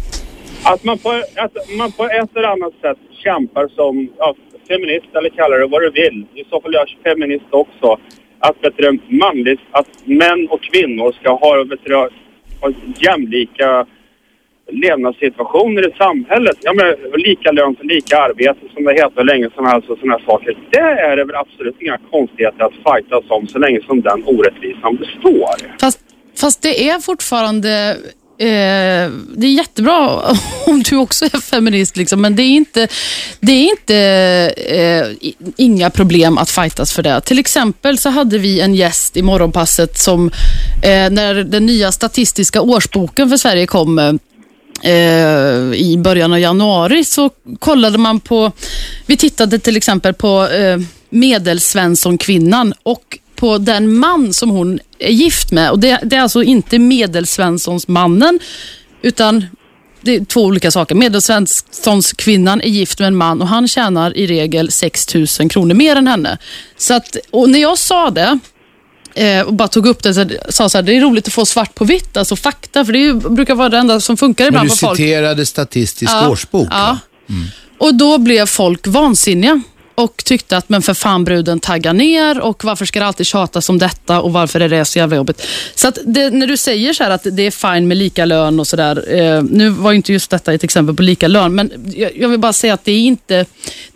Att 0.62 0.84
man 0.84 0.98
på, 0.98 1.10
att 1.36 1.52
man 1.78 1.92
på 1.92 2.04
ett 2.04 2.36
eller 2.36 2.48
annat 2.48 2.72
sätt 2.80 2.98
kämpar 3.24 3.68
som 3.76 4.08
ja, 4.18 4.34
feminist 4.68 5.10
eller 5.18 5.30
kallar 5.30 5.58
det 5.58 5.66
vad 5.66 5.82
du 5.82 5.90
vill. 5.90 6.26
I 6.34 6.44
så 6.50 6.60
fall 6.60 6.74
är 6.74 6.78
jag 6.78 6.88
feminist 7.04 7.50
också. 7.50 7.98
Att, 8.38 8.56
vet 8.60 8.76
du, 8.76 8.98
manligt, 9.08 9.60
att 9.70 9.88
män 10.04 10.48
och 10.50 10.62
kvinnor 10.62 11.12
ska 11.20 11.32
ha, 11.32 11.64
vet 11.64 11.84
du, 11.84 11.94
ha 11.94 12.08
jämlika 12.98 13.86
levnadssituationer 14.70 15.88
i 15.88 15.92
samhället. 15.98 16.56
Ja, 16.60 16.72
men, 16.72 17.20
lika 17.20 17.52
lön 17.52 17.76
för 17.76 17.84
lika 17.84 18.18
arbete 18.18 18.60
som 18.74 18.84
det 18.84 18.92
heter 18.92 19.24
länge 19.24 19.50
som 19.54 19.66
helst 19.66 19.90
och 19.90 19.98
sådana 19.98 20.18
saker. 20.26 20.56
Det 20.70 20.78
är 20.78 21.16
det 21.16 21.24
väl 21.24 21.36
absolut 21.36 21.76
inga 21.80 21.98
konstigheter 22.10 22.64
att 22.64 22.72
fightas 22.72 23.24
om 23.28 23.48
så 23.48 23.58
länge 23.58 23.80
som 23.86 24.00
den 24.00 24.24
orättvisan 24.26 24.96
består. 24.96 25.56
Fast, 25.80 26.00
fast 26.40 26.62
det 26.62 26.88
är 26.88 26.98
fortfarande... 26.98 27.96
Eh, 28.38 29.10
det 29.36 29.46
är 29.46 29.52
jättebra 29.52 30.22
om 30.66 30.82
du 30.82 30.96
också 30.96 31.24
är 31.24 31.40
feminist, 31.40 31.96
liksom, 31.96 32.20
men 32.20 32.36
det 32.36 32.42
är 32.42 32.56
inte, 32.56 32.88
det 33.40 33.52
är 33.52 33.70
inte 33.70 33.96
eh, 34.56 35.32
inga 35.56 35.90
problem 35.90 36.38
att 36.38 36.50
fightas 36.50 36.92
för 36.92 37.02
det. 37.02 37.20
Till 37.20 37.38
exempel 37.38 37.98
så 37.98 38.10
hade 38.10 38.38
vi 38.38 38.60
en 38.60 38.74
gäst 38.74 39.16
i 39.16 39.22
Morgonpasset 39.22 39.98
som, 39.98 40.30
eh, 40.82 41.10
när 41.10 41.34
den 41.34 41.66
nya 41.66 41.92
statistiska 41.92 42.60
årsboken 42.60 43.28
för 43.30 43.36
Sverige 43.36 43.66
kom 43.66 43.98
eh, 44.82 44.92
i 45.74 45.94
början 45.98 46.32
av 46.32 46.40
januari 46.40 47.04
så 47.04 47.30
kollade 47.58 47.98
man 47.98 48.20
på, 48.20 48.52
vi 49.06 49.16
tittade 49.16 49.58
till 49.58 49.76
exempel 49.76 50.14
på 50.14 50.48
eh, 50.48 50.78
medelsvensson-kvinnan 51.10 52.74
och 52.82 53.18
på 53.36 53.58
den 53.58 53.98
man 53.98 54.32
som 54.32 54.50
hon 54.50 54.80
är 54.98 55.10
gift 55.10 55.52
med. 55.52 55.70
Och 55.70 55.78
det, 55.78 56.00
det 56.02 56.16
är 56.16 56.20
alltså 56.20 56.42
inte 56.42 56.78
medelsvenssons-mannen, 56.78 58.38
utan 59.02 59.46
det 60.00 60.14
är 60.16 60.24
två 60.24 60.42
olika 60.44 60.70
saker. 60.70 60.94
Medelsvenssons-kvinnan 60.94 62.60
är 62.60 62.68
gift 62.68 62.98
med 62.98 63.06
en 63.08 63.16
man 63.16 63.42
och 63.42 63.48
han 63.48 63.68
tjänar 63.68 64.16
i 64.16 64.26
regel 64.26 64.70
6 64.72 65.14
000 65.14 65.26
kronor 65.50 65.74
mer 65.74 65.96
än 65.96 66.06
henne. 66.06 66.38
Så 66.76 66.94
att, 66.94 67.16
och 67.30 67.50
när 67.50 67.58
jag 67.58 67.78
sa 67.78 68.10
det, 68.10 68.38
eh, 69.14 69.40
och 69.46 69.54
bara 69.54 69.68
tog 69.68 69.86
upp 69.86 70.02
det, 70.02 70.14
så 70.14 70.26
sa 70.48 70.68
så 70.68 70.78
här, 70.78 70.82
det 70.82 70.96
är 70.96 71.00
roligt 71.00 71.26
att 71.26 71.32
få 71.34 71.46
svart 71.46 71.74
på 71.74 71.84
vitt, 71.84 72.16
alltså 72.16 72.36
fakta, 72.36 72.84
för 72.84 72.92
det 72.92 72.98
ju, 72.98 73.14
brukar 73.14 73.54
vara 73.54 73.68
det 73.68 73.78
enda 73.78 74.00
som 74.00 74.16
funkar 74.16 74.44
Men 74.44 74.48
ibland 74.48 74.66
du 74.68 74.70
på 74.70 74.76
folk. 74.76 74.96
citerade 74.96 75.46
Statistisk 75.46 76.12
Ja, 76.12 76.28
årsbok. 76.28 76.68
ja. 76.70 76.98
va? 77.26 77.34
Och 77.78 77.94
då 77.94 78.18
blev 78.18 78.46
folk 78.46 78.86
vansinniga. 78.86 79.60
Och 79.96 80.22
tyckte 80.24 80.56
att 80.56 80.68
men 80.68 80.82
för 80.82 80.94
fan 80.94 81.24
bruden 81.24 81.60
tagga 81.60 81.92
ner 81.92 82.40
och 82.40 82.64
varför 82.64 82.84
ska 82.84 83.00
det 83.00 83.06
alltid 83.06 83.26
tjatas 83.26 83.68
om 83.68 83.78
detta 83.78 84.20
och 84.20 84.32
varför 84.32 84.60
är 84.60 84.68
det 84.68 84.84
så 84.84 84.98
jävla 84.98 85.16
jobbigt. 85.16 85.46
Så 85.74 85.90
det, 86.04 86.30
när 86.30 86.46
du 86.46 86.56
säger 86.56 86.92
så 86.92 87.04
här 87.04 87.10
att 87.10 87.26
det 87.32 87.42
är 87.42 87.74
fine 87.74 87.88
med 87.88 87.96
lika 87.96 88.24
lön 88.24 88.60
och 88.60 88.66
sådär. 88.66 89.18
Eh, 89.20 89.42
nu 89.42 89.68
var 89.68 89.90
ju 89.90 89.96
inte 89.96 90.12
just 90.12 90.30
detta 90.30 90.52
ett 90.52 90.64
exempel 90.64 90.96
på 90.96 91.02
lika 91.02 91.28
lön, 91.28 91.54
men 91.54 91.70
jag, 91.96 92.16
jag 92.16 92.28
vill 92.28 92.40
bara 92.40 92.52
säga 92.52 92.74
att 92.74 92.84
det 92.84 92.92
är, 92.92 93.00
inte, 93.00 93.46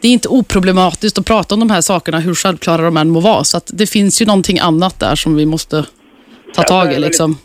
det 0.01 0.09
är 0.09 0.12
inte 0.12 0.28
oproblematiskt 0.28 1.18
att 1.18 1.27
prata 1.27 1.55
om 1.55 1.60
de 1.60 1.70
här 1.70 1.81
sakerna, 1.81 2.18
hur 2.18 2.35
självklara 2.35 2.82
de 2.82 2.97
än 2.97 3.10
må 3.10 3.20
vara. 3.20 3.44
Så 3.44 3.56
att 3.56 3.70
det 3.74 3.86
finns 3.86 4.22
ju 4.22 4.27
någonting 4.27 4.59
annat 4.59 5.01
där 5.01 5.14
som 5.14 5.36
vi 5.36 5.47
måste 5.47 5.85
ta 6.55 6.62
tag 6.62 6.93
i. 6.93 6.98
Liksom. 6.98 7.39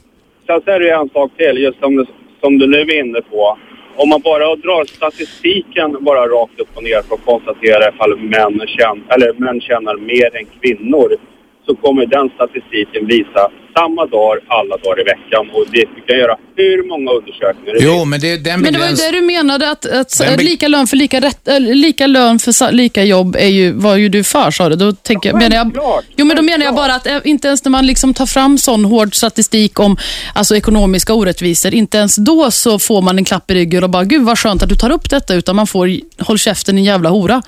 Sen 0.47 0.61
så 0.65 0.71
är 0.71 0.79
det 0.79 0.85
ju 0.85 0.91
en 0.91 1.09
sak 1.09 1.31
till, 1.37 1.57
just 1.57 1.79
som 1.79 1.95
du, 1.95 2.05
som 2.41 2.57
du 2.57 2.67
nu 2.67 2.77
är 2.77 2.99
inne 2.99 3.21
på. 3.21 3.57
Om 3.97 4.09
man 4.09 4.21
bara 4.21 4.55
drar 4.55 4.85
statistiken 4.85 5.97
bara 6.03 6.27
rakt 6.27 6.59
upp 6.59 6.69
och 6.73 6.83
ner 6.83 7.01
för 7.01 7.15
att 7.15 7.25
konstatera 7.25 7.89
ifall 7.89 8.17
män, 8.17 8.61
tjän, 8.67 9.03
eller 9.09 9.33
män 9.33 9.61
tjänar 9.61 9.97
mer 9.97 10.35
än 10.35 10.45
kvinnor 10.45 11.09
så 11.65 11.75
kommer 11.75 12.05
den 12.05 12.29
statistiken 12.37 13.07
visa 13.07 13.43
samma 13.77 14.05
dag 14.05 14.33
alla 14.47 14.77
dagar 14.77 15.01
i 15.01 15.03
veckan. 15.03 15.49
Och 15.53 15.65
det 15.71 15.85
vi 15.95 16.01
kan 16.07 16.17
göra 16.17 16.35
hur 16.55 16.87
många 16.89 17.11
undersökningar 17.11 17.75
Jo, 17.79 18.05
men 18.05 18.19
det, 18.19 18.37
den 18.37 18.61
Men 18.61 18.73
det 18.73 18.79
var 18.79 18.87
ju 18.87 18.93
det 18.95 19.11
du 19.11 19.21
menade, 19.21 19.71
att, 19.71 19.85
att 19.85 20.17
be- 20.37 20.43
lika 20.43 20.67
lön 20.67 20.87
för 20.87 20.97
lika, 20.97 21.19
rätt, 21.21 21.47
äh, 21.47 21.59
lika 21.59 22.07
lön 22.07 22.39
för 22.39 22.51
sa- 22.51 22.69
lika 22.71 23.03
jobb 23.03 23.35
är 23.39 23.47
ju, 23.47 23.71
var 23.71 23.95
ju 23.95 24.09
du 24.09 24.23
för, 24.23 24.51
sa 24.51 24.69
du. 24.69 24.75
Då 24.75 24.91
tänker, 24.91 25.29
jag- 25.29 25.39
menar 25.39 25.55
jag, 25.55 25.71
jo, 26.17 26.25
men 26.25 26.35
då 26.37 26.41
menar 26.43 26.65
jag 26.65 26.75
bara 26.75 26.95
att 26.95 27.07
eh, 27.07 27.17
inte 27.23 27.47
ens 27.47 27.65
när 27.65 27.69
man 27.69 27.85
liksom 27.87 28.13
tar 28.13 28.25
fram 28.25 28.57
sån 28.57 28.85
hård 28.85 29.15
statistik 29.15 29.79
om 29.79 29.97
alltså, 30.33 30.55
ekonomiska 30.55 31.13
orättvisor, 31.13 31.73
inte 31.73 31.97
ens 31.97 32.15
då 32.15 32.51
så 32.51 32.79
får 32.79 33.01
man 33.01 33.17
en 33.17 33.25
klapp 33.25 33.51
i 33.51 33.53
ryggen 33.53 33.83
och 33.83 33.89
bara, 33.89 34.03
gud 34.03 34.23
vad 34.23 34.39
skönt 34.39 34.63
att 34.63 34.69
du 34.69 34.75
tar 34.75 34.89
upp 34.91 35.09
detta, 35.09 35.35
utan 35.35 35.55
man 35.55 35.67
får, 35.67 35.89
håll 36.23 36.37
käften 36.37 36.75
din 36.75 36.85
jävla 36.85 37.09
hora. 37.09 37.41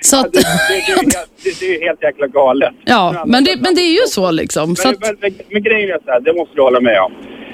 Så 0.00 0.16
att- 0.20 0.32
det, 0.32 0.38
det, 0.38 0.44
det, 0.68 0.80
helt- 0.80 1.28
det, 1.44 1.60
det 1.60 1.76
är 1.76 1.80
helt 1.86 2.02
jäkla 2.02 2.26
galet. 2.26 2.72
Ja, 2.84 3.24
men 3.26 3.44
det, 3.44 3.56
men 3.60 3.74
det 3.74 3.80
är 3.80 3.92
ju 3.92 4.06
så 4.06 4.30
liksom. 4.30 4.76
Så 4.76 4.88
Men, 4.88 4.94
att, 4.96 5.00
men, 5.02 5.16
men, 5.20 5.32
men 5.50 5.62
grejen 5.62 5.90
är 5.90 5.98
så 6.04 6.10
här, 6.10 6.20
det 6.20 6.32
måste 6.32 6.54
du 6.56 6.62
hålla 6.62 6.80
med 6.80 7.00
om. 7.00 7.12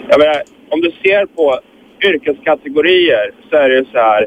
Jag 0.09 0.19
menar, 0.21 0.43
om 0.71 0.81
du 0.81 0.91
ser 1.03 1.27
på 1.27 1.61
yrkeskategorier 2.07 3.31
så 3.51 3.57
är 3.57 3.69
det 3.69 3.85
så 3.93 3.99
här, 3.99 4.27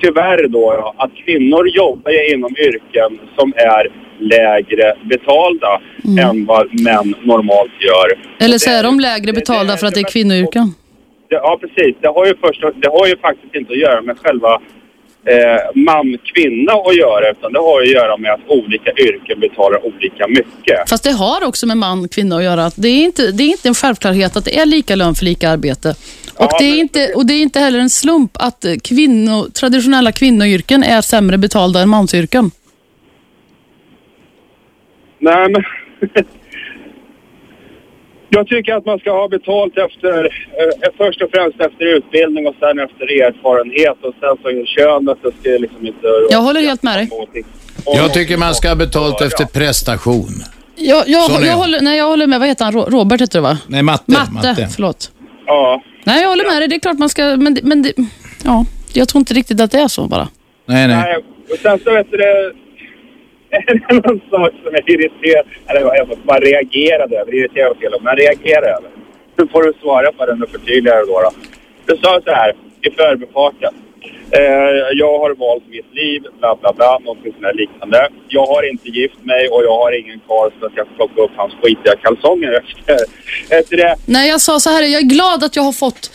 tyvärr 0.00 0.48
då, 0.48 0.74
ja, 0.78 0.94
att 0.98 1.10
kvinnor 1.24 1.68
jobbar 1.68 2.32
inom 2.34 2.56
yrken 2.58 3.18
som 3.38 3.52
är 3.56 3.92
lägre 4.18 4.94
betalda 5.04 5.80
än 6.22 6.46
vad 6.46 6.80
män 6.80 7.14
normalt 7.22 7.70
gör. 7.80 8.12
Mm. 8.14 8.26
eller 8.40 8.58
så 8.58 8.70
Det- 8.70 8.76
är 8.76 8.82
de 8.82 9.00
lägre 9.00 9.32
betalda 9.32 9.76
för 9.76 9.86
att 9.86 9.94
det 9.94 10.00
är 10.00 10.12
kvinnoyrken. 10.12 10.74
det, 11.28 11.34
ja, 11.34 11.58
precis. 11.60 11.96
Det 12.00 12.08
har, 12.08 12.26
ju 12.26 12.34
först, 12.40 12.60
det 12.82 12.88
har 12.88 13.06
ju 13.06 13.16
faktiskt 13.16 13.54
inte 13.54 13.72
att 13.72 13.78
göra 13.78 14.02
med 14.02 14.18
själva 14.18 14.60
eh, 15.24 15.80
man-kvinna 15.80 16.72
att 16.72 16.96
göra, 16.96 17.30
utan 17.30 17.52
det 17.52 17.58
har 17.58 17.80
att 17.82 17.88
göra 17.88 18.16
med 18.16 18.32
att 18.32 18.40
olika 18.48 18.90
yrken 18.92 19.40
betalar 19.40 19.86
olika 19.86 20.28
mycket. 20.28 20.88
Fast 20.88 21.04
det 21.04 21.10
har 21.12 21.44
också 21.44 21.66
med 21.66 21.76
man 21.76 22.04
och 22.04 22.12
kvinna 22.12 22.36
att 22.36 22.42
göra. 22.44 22.70
Det, 22.76 22.88
är 22.88 23.04
inte, 23.04 23.30
det 23.32 23.42
är 23.42 23.48
inte 23.48 23.68
en 23.68 23.74
självklarhet 23.74 24.36
att 24.36 24.44
det 24.44 24.58
är 24.58 24.66
lika 24.66 24.96
lön 24.96 25.14
för 25.14 25.24
lika 25.24 25.50
arbete. 25.50 25.90
Och, 26.34 26.46
Ja, 26.50 26.56
det, 26.58 26.64
är 26.64 26.70
men- 26.70 26.78
inte, 26.80 27.12
och 27.14 27.26
det 27.26 27.34
är 27.34 27.42
inte 27.42 27.60
heller 27.60 27.78
en 27.78 27.90
slump 27.90 28.30
att 28.34 28.64
kvinno, 28.84 29.50
traditionella 29.50 30.12
kvinnoyrken 30.12 30.82
är 30.84 31.00
sämre 31.00 31.38
betalda 31.38 31.80
än 31.80 31.88
mansyrken. 31.88 32.50
Nej, 35.18 35.46
men... 35.50 35.64
Jag 38.32 38.46
tycker 38.48 38.74
att 38.74 38.86
man 38.86 38.98
ska 38.98 39.10
ha 39.12 39.28
betalt 39.28 39.78
efter, 39.78 40.24
eh, 40.24 40.90
först 40.96 41.22
och 41.22 41.30
främst 41.34 41.60
efter 41.60 41.84
utbildning 41.96 42.46
och 42.46 42.54
sen 42.60 42.78
efter 42.78 43.04
erfarenhet 43.26 43.98
och 44.02 44.14
sen 44.20 44.36
så 44.42 44.66
könet, 44.66 45.18
det 45.22 45.32
ska 45.40 45.50
liksom 45.64 45.86
inte... 45.86 46.06
Jag 46.30 46.38
håller 46.38 46.60
helt 46.60 46.82
med 46.82 46.98
dig. 46.98 47.08
Jag 47.86 48.12
tycker 48.14 48.36
man 48.36 48.54
ska 48.54 48.68
ha 48.68 48.76
betalt 48.76 49.20
efter 49.20 49.44
prestation. 49.44 50.28
Jag, 50.76 51.08
jag, 51.08 51.30
är 51.30 51.34
jag, 51.34 51.46
jag. 51.46 51.54
håller, 51.56 51.80
nej, 51.80 51.98
jag 51.98 52.04
håller 52.08 52.26
med. 52.26 52.40
Vad 52.40 52.48
heter 52.48 52.64
han? 52.64 52.74
Ro- 52.74 52.86
Robert 52.88 53.20
heter 53.20 53.38
det 53.38 53.42
va? 53.42 53.58
Nej, 53.66 53.82
matte. 53.82 54.04
Matte, 54.32 54.68
förlåt. 54.74 55.10
Ja. 55.46 55.82
Nej, 56.04 56.22
jag 56.22 56.28
håller 56.28 56.44
med 56.52 56.62
dig. 56.62 56.68
Det 56.68 56.74
är 56.76 56.80
klart 56.80 56.98
man 56.98 57.08
ska... 57.08 57.22
Men, 57.36 57.54
det- 57.54 57.62
men 57.62 57.82
det, 57.82 57.92
ja, 58.44 58.64
jag 58.92 59.08
tror 59.08 59.18
inte 59.20 59.34
riktigt 59.34 59.60
att 59.60 59.70
det 59.70 59.78
är 59.78 59.88
så 59.88 60.06
bara. 60.06 60.28
Nej, 60.66 60.88
nej. 60.88 60.96
Nej, 60.96 61.16
och 61.52 61.58
sen 61.62 61.78
så 61.84 61.92
vet 61.94 62.10
du 62.10 62.16
det... 62.16 62.52
är 63.56 63.82
annan 63.88 64.20
sak 64.30 64.52
som 64.62 64.72
jag 64.72 64.90
irriterar, 64.90 65.44
eller 65.66 65.80
jag 65.80 66.08
bara 66.22 66.38
reagerade 66.38 67.16
över, 67.16 67.34
irriterar 67.34 67.74
fel 67.74 67.94
men 68.02 68.16
reagerade 68.16 68.66
över. 68.66 68.90
Nu 69.36 69.46
får 69.48 69.62
du 69.62 69.72
svara 69.82 70.12
på 70.12 70.26
den 70.26 70.42
och 70.42 70.50
förtydliga 70.50 70.94
det 70.94 71.06
då. 71.06 71.20
då. 71.20 71.30
Du 71.86 71.96
sa 71.96 72.20
så 72.24 72.30
här 72.30 72.54
i 72.82 72.90
förbifarten. 72.90 73.74
Eh, 74.32 74.86
jag 74.92 75.18
har 75.18 75.34
valt 75.34 75.68
mitt 75.68 75.94
liv, 75.94 76.22
bla 76.38 76.56
bla 76.60 76.72
bla, 76.72 76.98
någonting 76.98 77.32
sånt 77.32 77.42
där 77.42 77.54
liknande. 77.54 78.08
Jag 78.28 78.46
har 78.46 78.70
inte 78.70 78.88
gift 78.88 79.24
mig 79.24 79.48
och 79.48 79.64
jag 79.64 79.76
har 79.82 79.92
ingen 80.00 80.20
karl 80.28 80.50
så 80.60 80.66
att 80.66 80.72
jag 80.76 80.86
får 80.88 80.94
plocka 80.94 81.22
upp 81.22 81.30
hans 81.36 81.54
skitiga 81.62 81.96
kalsonger 82.02 82.52
efter, 82.62 82.96
efter 83.58 83.76
det. 83.76 83.96
Nej, 84.06 84.28
jag 84.28 84.40
sa 84.40 84.60
så 84.60 84.70
här. 84.70 84.82
Jag 84.82 85.02
är 85.02 85.06
glad 85.16 85.44
att 85.44 85.56
jag 85.56 85.62
har 85.62 85.72
fått 85.72 86.10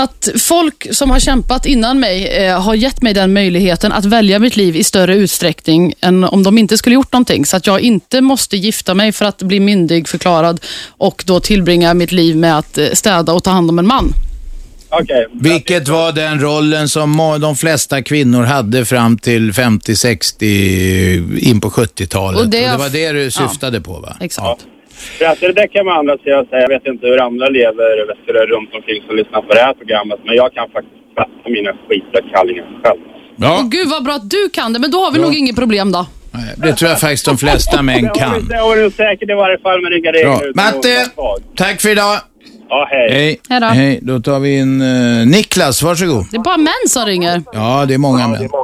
att 0.00 0.28
folk 0.38 0.86
som 0.94 1.10
har 1.10 1.20
kämpat 1.20 1.66
innan 1.66 2.00
mig 2.00 2.26
eh, 2.26 2.60
har 2.62 2.74
gett 2.74 3.02
mig 3.02 3.14
den 3.14 3.32
möjligheten 3.32 3.92
att 3.92 4.04
välja 4.04 4.38
mitt 4.38 4.56
liv 4.56 4.76
i 4.76 4.84
större 4.84 5.14
utsträckning 5.14 5.94
än 6.00 6.24
om 6.24 6.42
de 6.42 6.58
inte 6.58 6.78
skulle 6.78 6.94
gjort 6.94 7.12
någonting. 7.12 7.46
Så 7.46 7.56
att 7.56 7.66
jag 7.66 7.80
inte 7.80 8.20
måste 8.20 8.56
gifta 8.56 8.94
mig 8.94 9.12
för 9.12 9.24
att 9.24 9.42
bli 9.42 9.60
myndig 9.60 10.08
förklarad 10.08 10.60
och 10.88 11.24
då 11.26 11.40
tillbringa 11.40 11.94
mitt 11.94 12.12
liv 12.12 12.36
med 12.36 12.58
att 12.58 12.78
eh, 12.78 12.86
städa 12.92 13.32
och 13.32 13.44
ta 13.44 13.50
hand 13.50 13.70
om 13.70 13.78
en 13.78 13.86
man. 13.86 14.12
Okej. 14.92 15.26
Vilket 15.32 15.88
var 15.88 16.12
den 16.12 16.40
rollen 16.40 16.88
som 16.88 17.38
de 17.40 17.56
flesta 17.56 18.02
kvinnor 18.02 18.42
hade 18.42 18.84
fram 18.84 19.18
till 19.18 19.52
50-60 19.52 21.38
in 21.38 21.60
på 21.60 21.70
70-talet. 21.70 22.38
Och 22.38 22.44
Och 22.44 22.50
det- 22.50 22.60
det, 22.70 22.76
var 22.76 22.88
det 22.88 23.12
du 23.12 23.30
syftade 23.30 23.80
på 23.80 23.92
va? 24.00 24.16
Exakt. 24.20 24.60
För 24.62 24.68
att 25.30 25.40
det 25.40 25.52
där 25.60 25.66
kan 25.74 25.84
man 25.86 25.94
andra 25.98 26.16
sidan 26.24 26.46
säga. 26.50 26.60
Jag 26.66 26.68
vet 26.76 26.86
inte 26.86 27.06
hur 27.06 27.20
andra 27.28 27.46
lever 27.58 27.88
du, 28.26 28.32
runt 28.54 28.70
omkring 28.74 28.98
som 29.06 29.16
lyssnar 29.16 29.40
på 29.46 29.52
det 29.54 29.60
här 29.60 29.74
programmet. 29.74 30.18
Men 30.26 30.34
jag 30.42 30.48
kan 30.56 30.66
faktiskt 30.70 30.96
tvätta 31.14 31.46
mina 31.56 31.72
skitiga 31.88 32.20
kallingar 32.32 32.66
själv. 32.82 33.00
Ja, 33.36 33.58
Och 33.60 33.70
gud 33.70 33.88
vad 33.88 34.04
bra 34.04 34.14
att 34.14 34.30
du 34.30 34.48
kan 34.52 34.72
det, 34.72 34.78
men 34.78 34.90
då 34.90 34.98
har 35.04 35.12
vi 35.12 35.18
nog 35.18 35.34
inget 35.34 35.56
problem 35.56 35.92
då. 35.92 36.06
nej, 36.32 36.54
det 36.56 36.72
tror 36.72 36.88
jag 36.90 37.00
faktiskt 37.00 37.24
de 37.24 37.38
flesta 37.38 37.82
män 37.82 38.02
Det 38.02 38.18
kan. 38.18 38.48
Det 38.48 38.56
har 38.56 38.76
du 38.76 38.90
säkert 38.90 39.30
i 39.30 39.34
varje 39.34 39.58
fall 39.58 39.82
med 39.82 39.92
inga 39.98 40.12
regler. 40.12 40.52
Matte, 40.54 41.06
tack 41.56 41.80
för 41.80 41.88
idag. 41.88 42.18
Ja, 42.68 42.88
hej. 42.90 43.10
Hej. 43.12 43.40
Hej 43.48 43.60
då. 43.60 43.66
Hej, 43.66 43.98
då 44.02 44.20
tar 44.20 44.38
vi 44.40 44.58
in 44.58 44.80
eh, 44.80 45.26
Niklas, 45.26 45.82
varsågod. 45.82 46.24
Det 46.30 46.36
är 46.36 46.40
bara 46.40 46.56
män 46.56 46.88
som 46.88 47.06
ringer. 47.06 47.42
Ja, 47.52 47.84
det 47.88 47.94
är 47.94 47.98
många 47.98 48.28
män. 48.28 48.48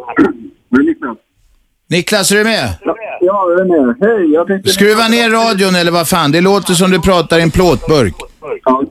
Niklas, 1.90 2.32
är 2.32 2.36
du 2.36 2.44
med? 2.44 2.68
Ja, 2.84 2.96
jag 3.26 3.60
är 3.60 3.64
med. 3.64 3.96
Hej, 4.00 4.32
jag 4.32 4.46
tänkte... 4.46 4.70
Skruva 4.70 5.08
ner 5.08 5.30
radion 5.30 5.74
eller 5.74 5.92
vad 5.92 6.08
fan, 6.08 6.32
det 6.32 6.40
låter 6.40 6.74
som 6.74 6.90
du 6.90 7.00
pratar 7.00 7.38
i 7.38 7.42
en 7.42 7.50
plåtburk. 7.50 8.14
Ja. 8.64 8.82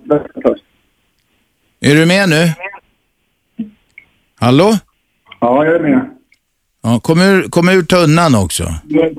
Är 1.80 1.96
du 1.96 2.06
med 2.06 2.30
nu? 2.30 2.50
Hallå? 4.40 4.74
Ja, 5.42 5.66
jag 5.66 5.76
är 5.76 5.80
med. 5.80 6.10
Ja, 6.84 7.00
kom, 7.00 7.22
ur, 7.22 7.50
kom 7.50 7.70
ur 7.70 7.82
tunnan 7.84 8.36
också. 8.36 8.64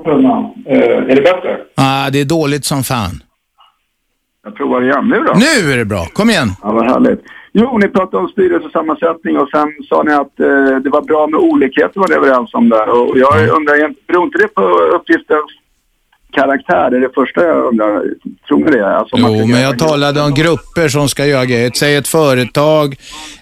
Tunnan. 0.05 0.53
Eh, 0.65 0.77
är 0.79 1.15
det 1.15 1.21
bättre? 1.21 1.57
Ah, 1.75 2.09
det 2.09 2.21
är 2.21 2.25
dåligt 2.25 2.65
som 2.65 2.83
fan. 2.83 3.23
Jag 4.43 4.55
provar 4.55 4.81
igen 4.81 5.07
nu 5.09 5.19
då. 5.19 5.33
Nu 5.33 5.73
är 5.73 5.77
det 5.77 5.85
bra, 5.85 6.05
kom 6.05 6.29
igen. 6.29 6.51
Ja, 6.61 6.71
vad 6.71 6.85
härligt. 6.85 7.19
Jo, 7.59 7.77
ni 7.77 7.87
pratade 7.87 8.17
om 8.17 8.29
styrelsesammansättning 8.29 9.37
och 9.37 9.49
sen 9.49 9.67
sa 9.89 10.03
ni 10.03 10.13
att 10.13 10.39
eh, 10.39 10.75
det 10.83 10.89
var 10.89 11.01
bra 11.01 11.27
med 11.27 11.39
olikheter 11.39 11.99
var 11.99 12.07
ni 12.07 12.15
överens 12.15 12.53
om 12.53 12.69
där. 12.69 12.89
Och 12.89 13.17
jag 13.17 13.49
undrar, 13.49 13.93
beror 14.07 14.23
inte 14.23 14.37
det 14.37 14.47
på 14.47 14.61
uppgiftens 14.97 15.51
karaktär? 16.31 16.89
Det 16.91 16.97
är 16.97 17.01
det 17.01 17.13
första 17.15 17.45
jag 17.45 17.65
undrar. 17.65 18.03
Tror 18.47 18.65
ni 18.65 18.71
det? 18.71 18.97
Alltså, 18.97 19.15
Jo, 19.19 19.45
men 19.45 19.61
jag 19.61 19.79
talade 19.79 20.21
om 20.21 20.33
grupper 20.33 20.87
som 20.87 21.09
ska 21.09 21.25
göra 21.25 21.45
grejer. 21.45 21.71
Säg 21.75 21.95
ett 21.95 22.07
företag, 22.07 22.95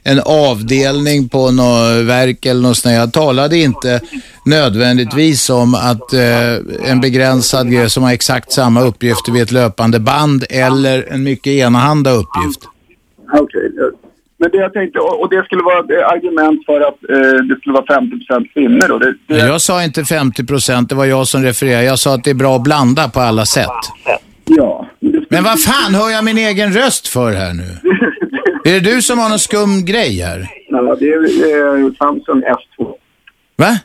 en 0.04 0.20
avdelning 0.26 1.30
på 1.30 1.52
något 1.52 2.06
verk 2.06 2.46
eller 2.46 2.62
något 2.62 2.78
sånt. 2.78 2.96
Jag 2.96 3.14
talade 3.14 3.58
inte 3.58 4.02
nödvändigtvis 4.46 5.50
om 5.50 5.76
att 5.76 6.14
eh, 6.14 6.92
en 6.92 7.02
begränsad 7.02 7.72
grej 7.72 7.90
som 7.90 8.04
har 8.04 8.14
exakt 8.14 8.52
samma 8.52 8.82
uppgifter 8.82 9.32
vid 9.32 9.42
ett 9.42 9.52
löpande 9.52 10.00
band 10.00 10.46
eller 10.50 11.08
en 11.14 11.24
mycket 11.24 11.54
enahanda 11.54 12.12
uppgift. 12.12 12.62
Okej. 13.34 13.72
eh, 13.80 13.94
Men 14.38 14.52
det 14.52 14.57
jag 14.57 14.74
tänkte, 14.74 14.99
och 14.99 15.30
det 15.30 15.44
skulle 15.45 15.64
vara 15.64 16.07
argument 16.07 16.66
för 16.66 16.82
att 16.82 17.10
eh, 17.10 17.44
det 17.49 17.56
skulle 17.60 17.74
vara 17.74 17.86
50 17.86 18.53
kvinnor 18.53 18.88
då. 18.88 18.98
Det, 18.98 19.14
det, 19.28 19.38
Jag 19.38 19.62
sa 19.62 19.84
inte 19.84 20.06
50 20.06 20.45
procent, 20.45 20.90
det 20.90 20.95
var 20.95 21.06
jag 21.06 21.28
som 21.28 21.44
refererade. 21.44 21.84
Jag 21.84 21.99
sa 21.99 22.14
att 22.14 22.24
det 22.24 22.30
är 22.30 22.36
bra 22.36 22.56
att 22.56 22.64
blanda 22.64 23.10
på 23.10 23.20
alla 23.20 23.45
sätt. 23.45 23.82
Ja. 24.45 24.88
men 25.30 25.44
vad 25.44 25.62
fan 25.62 25.95
hör 25.95 26.10
jag 26.10 26.24
min 26.24 26.38
egen 26.38 26.74
röst 26.74 27.07
för 27.07 27.32
här 27.32 27.53
nu? 27.53 27.90
Är 28.70 28.74
det 28.74 28.80
du 28.80 29.02
som 29.02 29.20
har 29.20 29.30
någon 29.30 29.40
skum 29.40 29.86
grej 29.86 30.20
här? 30.22 30.48
Ja, 30.70 30.95
det 30.99 31.06
är 31.06 31.86
eh, 31.86 31.91
Samsung 31.98 32.44
S2. 32.44 32.94
Va? 33.57 33.80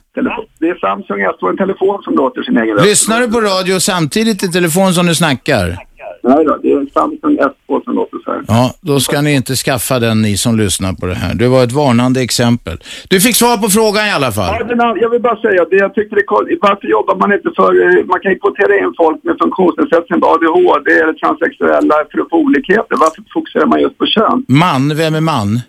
Det 0.59 0.69
är 0.69 0.79
Samsung 0.81 1.21
S2, 1.21 1.51
en 1.51 1.57
telefon 1.57 2.03
som 2.03 2.15
låter 2.15 2.43
sin 2.43 2.57
egen 2.57 2.75
röst. 2.75 2.87
Lyssnar 2.87 3.21
du 3.21 3.29
på 3.31 3.41
radio 3.41 3.81
samtidigt 3.81 4.43
i 4.43 4.49
telefon 4.49 4.95
som 4.95 5.07
du 5.07 5.15
snackar? 5.15 5.79
Nej 6.23 6.45
då, 6.45 6.57
det 6.63 6.73
är 6.73 6.87
Samsung 6.93 7.39
S2 7.39 7.85
som 7.85 7.95
låter 7.95 8.19
så 8.25 8.33
här. 8.33 8.43
Ja, 8.49 8.75
då 8.81 9.01
ska 9.01 9.21
ni 9.21 9.33
inte 9.35 9.55
skaffa 9.55 9.99
den 9.99 10.23
ni 10.23 10.37
som 10.37 10.57
lyssnar 10.59 10.93
på 10.93 11.07
det 11.07 11.15
här. 11.15 11.35
Det 11.35 11.49
var 11.49 11.65
ett 11.65 11.73
varnande 11.73 12.21
exempel. 12.23 12.79
Du 13.09 13.21
fick 13.21 13.37
svar 13.37 13.57
på 13.57 13.69
frågan 13.69 14.07
i 14.07 14.11
alla 14.11 14.33
fall. 14.33 14.55
Ja, 14.79 14.97
jag 15.01 15.11
vill 15.11 15.23
bara 15.23 15.41
säga 15.41 15.65
det. 15.71 15.77
Jag 15.77 15.95
tycker 15.95 16.17
det 16.17 16.59
Varför 16.61 16.87
jobbar 16.89 17.15
man 17.17 17.33
inte 17.33 17.51
för... 17.57 17.99
eh, 17.99 18.05
Man 18.07 18.21
kan 18.21 18.33
ju 18.33 18.39
kvotera 18.39 18.79
in 18.79 18.93
folk 18.97 19.25
med 19.25 19.37
funktionsnedsättning, 19.43 20.21
ADHD 20.25 20.91
eller 21.03 21.13
transsexuella 21.13 21.95
för 22.13 22.21
att 22.21 22.31
få 22.31 22.37
olikheter. 22.37 22.97
Varför 23.05 23.23
fokuserar 23.35 23.67
man 23.67 23.81
just 23.81 23.99
på 23.99 24.07
kön? 24.07 24.45
Man, 24.49 24.97
vem 24.97 25.15
är 25.15 25.21
man? 25.21 25.61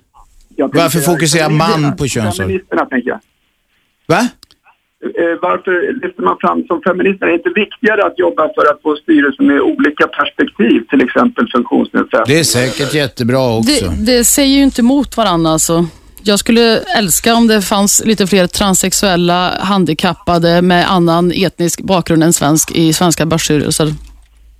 Varför 0.57 0.99
fokuserar 0.99 1.49
man 1.49 1.95
på 1.97 2.07
kön? 2.07 2.31
Feministerna, 2.31 2.85
tänker 2.85 3.09
jag. 3.09 3.19
Va? 4.07 4.21
Eh, 5.03 5.35
Varför 5.41 5.93
lyfter 6.03 6.23
man 6.23 6.37
fram 6.41 6.63
som 6.67 6.81
feminister? 6.81 7.25
Är 7.25 7.29
det 7.29 7.35
inte 7.35 7.49
viktigare 7.55 8.03
att 8.07 8.19
jobba 8.19 8.43
för 8.55 8.65
att 8.71 8.81
få 8.81 8.95
styrelser 8.95 9.43
med 9.43 9.61
olika 9.61 10.07
perspektiv, 10.07 10.81
till 10.89 11.01
exempel 11.01 11.47
funktionsnedsättning? 11.51 12.35
Det 12.35 12.39
är 12.39 12.43
säkert 12.43 12.93
jättebra 12.93 13.57
också. 13.57 13.85
Det, 13.85 14.05
det 14.17 14.23
säger 14.23 14.55
ju 14.57 14.63
inte 14.63 14.81
emot 14.81 15.17
varandra. 15.17 15.51
Alltså. 15.51 15.85
Jag 16.23 16.39
skulle 16.39 16.77
älska 16.77 17.35
om 17.35 17.47
det 17.47 17.61
fanns 17.61 18.05
lite 18.05 18.27
fler 18.27 18.47
transsexuella 18.47 19.57
handikappade 19.59 20.61
med 20.61 20.91
annan 20.91 21.31
etnisk 21.31 21.81
bakgrund 21.81 22.23
än 22.23 22.33
svensk 22.33 22.71
i 22.71 22.93
svenska 22.93 23.25
börsstyrelser. 23.25 23.93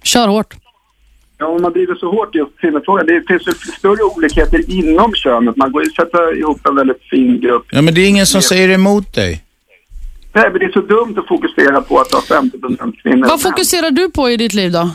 Kör 0.04 0.28
hårt. 0.28 0.56
Ja, 1.38 1.48
om 1.48 1.62
man 1.62 1.74
driver 1.74 1.96
så 1.96 2.12
hårt 2.12 2.36
just 2.36 2.58
kvinnofrågan. 2.62 3.06
Det 3.06 3.24
finns 3.28 3.48
ju 3.48 3.52
större 3.78 4.04
olikheter 4.04 4.72
inom 4.72 5.14
könet. 5.14 5.58
Man 5.58 5.72
går 5.72 5.84
ju 5.84 5.90
sätta 5.90 6.32
ihop 6.34 6.68
en 6.68 6.76
väldigt 6.76 7.02
fin 7.10 7.42
grupp. 7.42 7.66
Ja, 7.72 7.82
men 7.82 7.94
det 7.94 8.02
är 8.02 8.08
ingen 8.10 8.26
som 8.26 8.42
säger 8.42 8.70
emot 8.70 9.14
dig. 9.14 9.44
Nej, 10.34 10.50
men 10.52 10.60
det 10.60 10.66
är 10.66 10.72
så 10.72 10.82
dumt 10.82 11.16
att 11.18 11.28
fokusera 11.28 11.82
på 11.82 12.00
att 12.00 12.12
ha 12.12 12.22
50 12.22 12.58
kvinnor. 13.04 13.28
Vad 13.28 13.42
fokuserar 13.42 13.92
du 13.92 14.12
på 14.12 14.30
i 14.30 14.38
ditt 14.38 14.54
liv 14.54 14.72
då? 14.72 14.90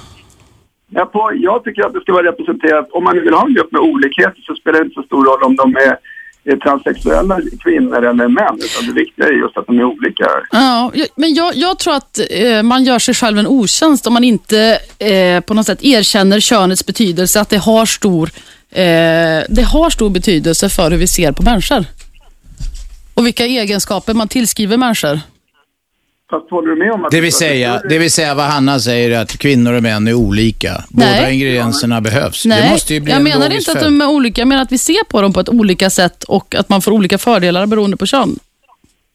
Jag, 0.91 1.13
på, 1.13 1.33
jag 1.35 1.65
tycker 1.65 1.87
att 1.87 1.93
det 1.93 2.01
ska 2.01 2.13
vara 2.13 2.27
representerat. 2.27 2.89
Om 2.91 3.05
man 3.05 3.21
vill 3.21 3.35
ha 3.35 3.47
en 3.47 3.55
grupp 3.55 3.73
med 3.73 3.81
olikheter 3.81 4.43
så 4.47 4.55
spelar 4.55 4.79
det 4.79 4.85
inte 4.85 4.95
så 4.95 5.03
stor 5.03 5.25
roll 5.25 5.43
om 5.43 5.57
de 5.57 5.77
är, 5.77 5.97
transsexuella 6.57 7.41
kvinnor 7.65 8.05
eller 8.05 8.29
män. 8.29 8.59
Utan 8.59 8.87
det 8.87 8.93
viktiga 8.93 9.27
är 9.27 9.33
just 9.33 9.57
att 9.57 9.67
de 9.67 9.79
är 9.79 9.85
olika. 9.85 10.27
Ja, 10.51 10.93
men 11.17 11.35
jag, 11.35 11.57
jag 11.57 11.79
tror 11.79 11.95
att 11.95 12.21
eh, 12.31 12.63
man 12.63 12.85
gör 12.85 12.99
sig 12.99 13.15
själv 13.15 13.39
en 13.39 13.47
otjänst 13.47 14.07
om 14.07 14.13
man 14.13 14.25
inte 14.25 14.79
eh, 14.99 15.41
på 15.41 15.55
något 15.55 15.67
sätt 15.67 15.85
erkänner 15.85 16.41
könets 16.41 16.87
betydelse, 16.87 17.41
att 17.41 17.49
det 17.49 17.57
har 17.57 17.87
stor, 17.87 18.31
eh, 18.71 19.45
det 19.49 19.67
har 19.73 19.91
stor 19.91 20.11
betydelse 20.11 20.69
för 20.69 20.91
hur 20.91 20.99
vi 20.99 21.07
ser 21.07 21.33
på 21.33 21.43
människor. 21.43 21.85
Och 23.17 23.27
vilka 23.27 23.47
egenskaper 23.47 24.15
man 24.15 24.29
tillskriver 24.29 24.77
människor. 24.77 25.21
Fast 26.31 26.51
håller 26.51 26.69
du 26.69 26.77
med 26.77 26.93
om 26.93 27.05
att... 27.05 27.11
Det 27.11 27.21
vill 27.21 27.33
säga, 27.33 27.83
det 27.89 27.99
vill 27.99 28.11
säga 28.11 28.35
vad 28.35 28.47
Hanna 28.47 28.81
säger 28.81 29.21
att 29.21 29.39
kvinnor 29.39 29.73
och 29.73 29.83
män 29.83 30.09
är 30.09 30.15
olika. 30.15 30.85
Båda 30.89 31.07
Nej. 31.11 31.35
ingredienserna 31.35 32.01
behövs. 32.01 32.43
det 32.43 32.49
Nej, 32.49 32.71
måste 32.71 32.95
ju 32.95 33.01
bli 33.01 33.13
jag 33.13 33.17
en 33.17 33.25
menar 33.25 33.51
inte 33.51 33.73
att 33.73 33.81
de 33.81 34.01
är 34.01 34.09
olika. 34.09 34.41
Jag 34.41 34.49
menar 34.49 34.63
att 34.63 34.73
vi 34.73 34.79
ser 34.79 35.05
på 35.05 35.23
dem 35.23 35.33
på 35.33 35.41
ett 35.41 35.49
olika 35.49 35.91
sätt 35.91 36.25
och 36.25 36.55
att 36.55 36.69
man 36.69 36.83
får 36.83 36.93
olika 36.93 37.19
fördelar 37.19 37.67
beroende 37.67 37.97
på 37.97 38.07
kön. 38.07 38.39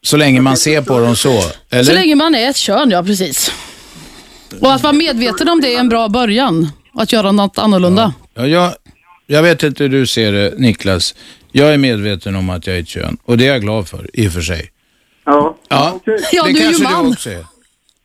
Så 0.04 0.18
länge 0.18 0.42
man 0.42 0.58
ser 0.58 0.82
på 0.82 1.00
dem 1.00 1.16
så. 1.16 1.42
Eller? 1.70 1.84
Så 1.84 1.94
länge 1.94 2.16
man 2.16 2.36
är 2.36 2.50
ett 2.50 2.56
kön, 2.58 2.92
ja 2.92 3.04
precis. 3.04 3.52
Och 4.62 4.74
att 4.74 4.84
vara 4.84 4.94
medveten 4.94 5.50
om 5.50 5.62
det 5.62 5.76
är 5.76 5.80
en 5.80 5.90
bra 5.90 6.10
början. 6.10 6.70
Att 6.94 7.14
göra 7.14 7.32
något 7.32 7.58
annorlunda. 7.58 8.14
Ja, 8.34 8.48
jag, 8.48 8.74
jag 9.28 9.44
vet 9.44 9.64
inte 9.64 9.84
hur 9.84 9.90
du 9.90 10.08
ser 10.08 10.32
det, 10.32 10.54
Niklas. 10.58 11.16
Jag 11.52 11.74
är 11.74 11.78
medveten 11.78 12.36
om 12.36 12.50
att 12.50 12.68
jag 12.68 12.76
är 12.76 12.80
ett 12.80 12.88
kön 12.88 13.18
och 13.26 13.38
det 13.38 13.48
är 13.48 13.52
jag 13.52 13.62
glad 13.62 13.88
för, 13.88 14.10
i 14.14 14.28
och 14.28 14.32
för 14.34 14.42
sig. 14.42 14.72
Ja. 15.26 15.58
Ja, 15.70 16.00
Ja, 16.32 16.44
det 16.46 16.52
du 16.54 16.58
är 16.60 16.62
ju 16.62 16.66
kanske 16.66 16.84
man. 16.84 17.06
du 17.06 17.12
också 17.12 17.30
är. 17.30 17.46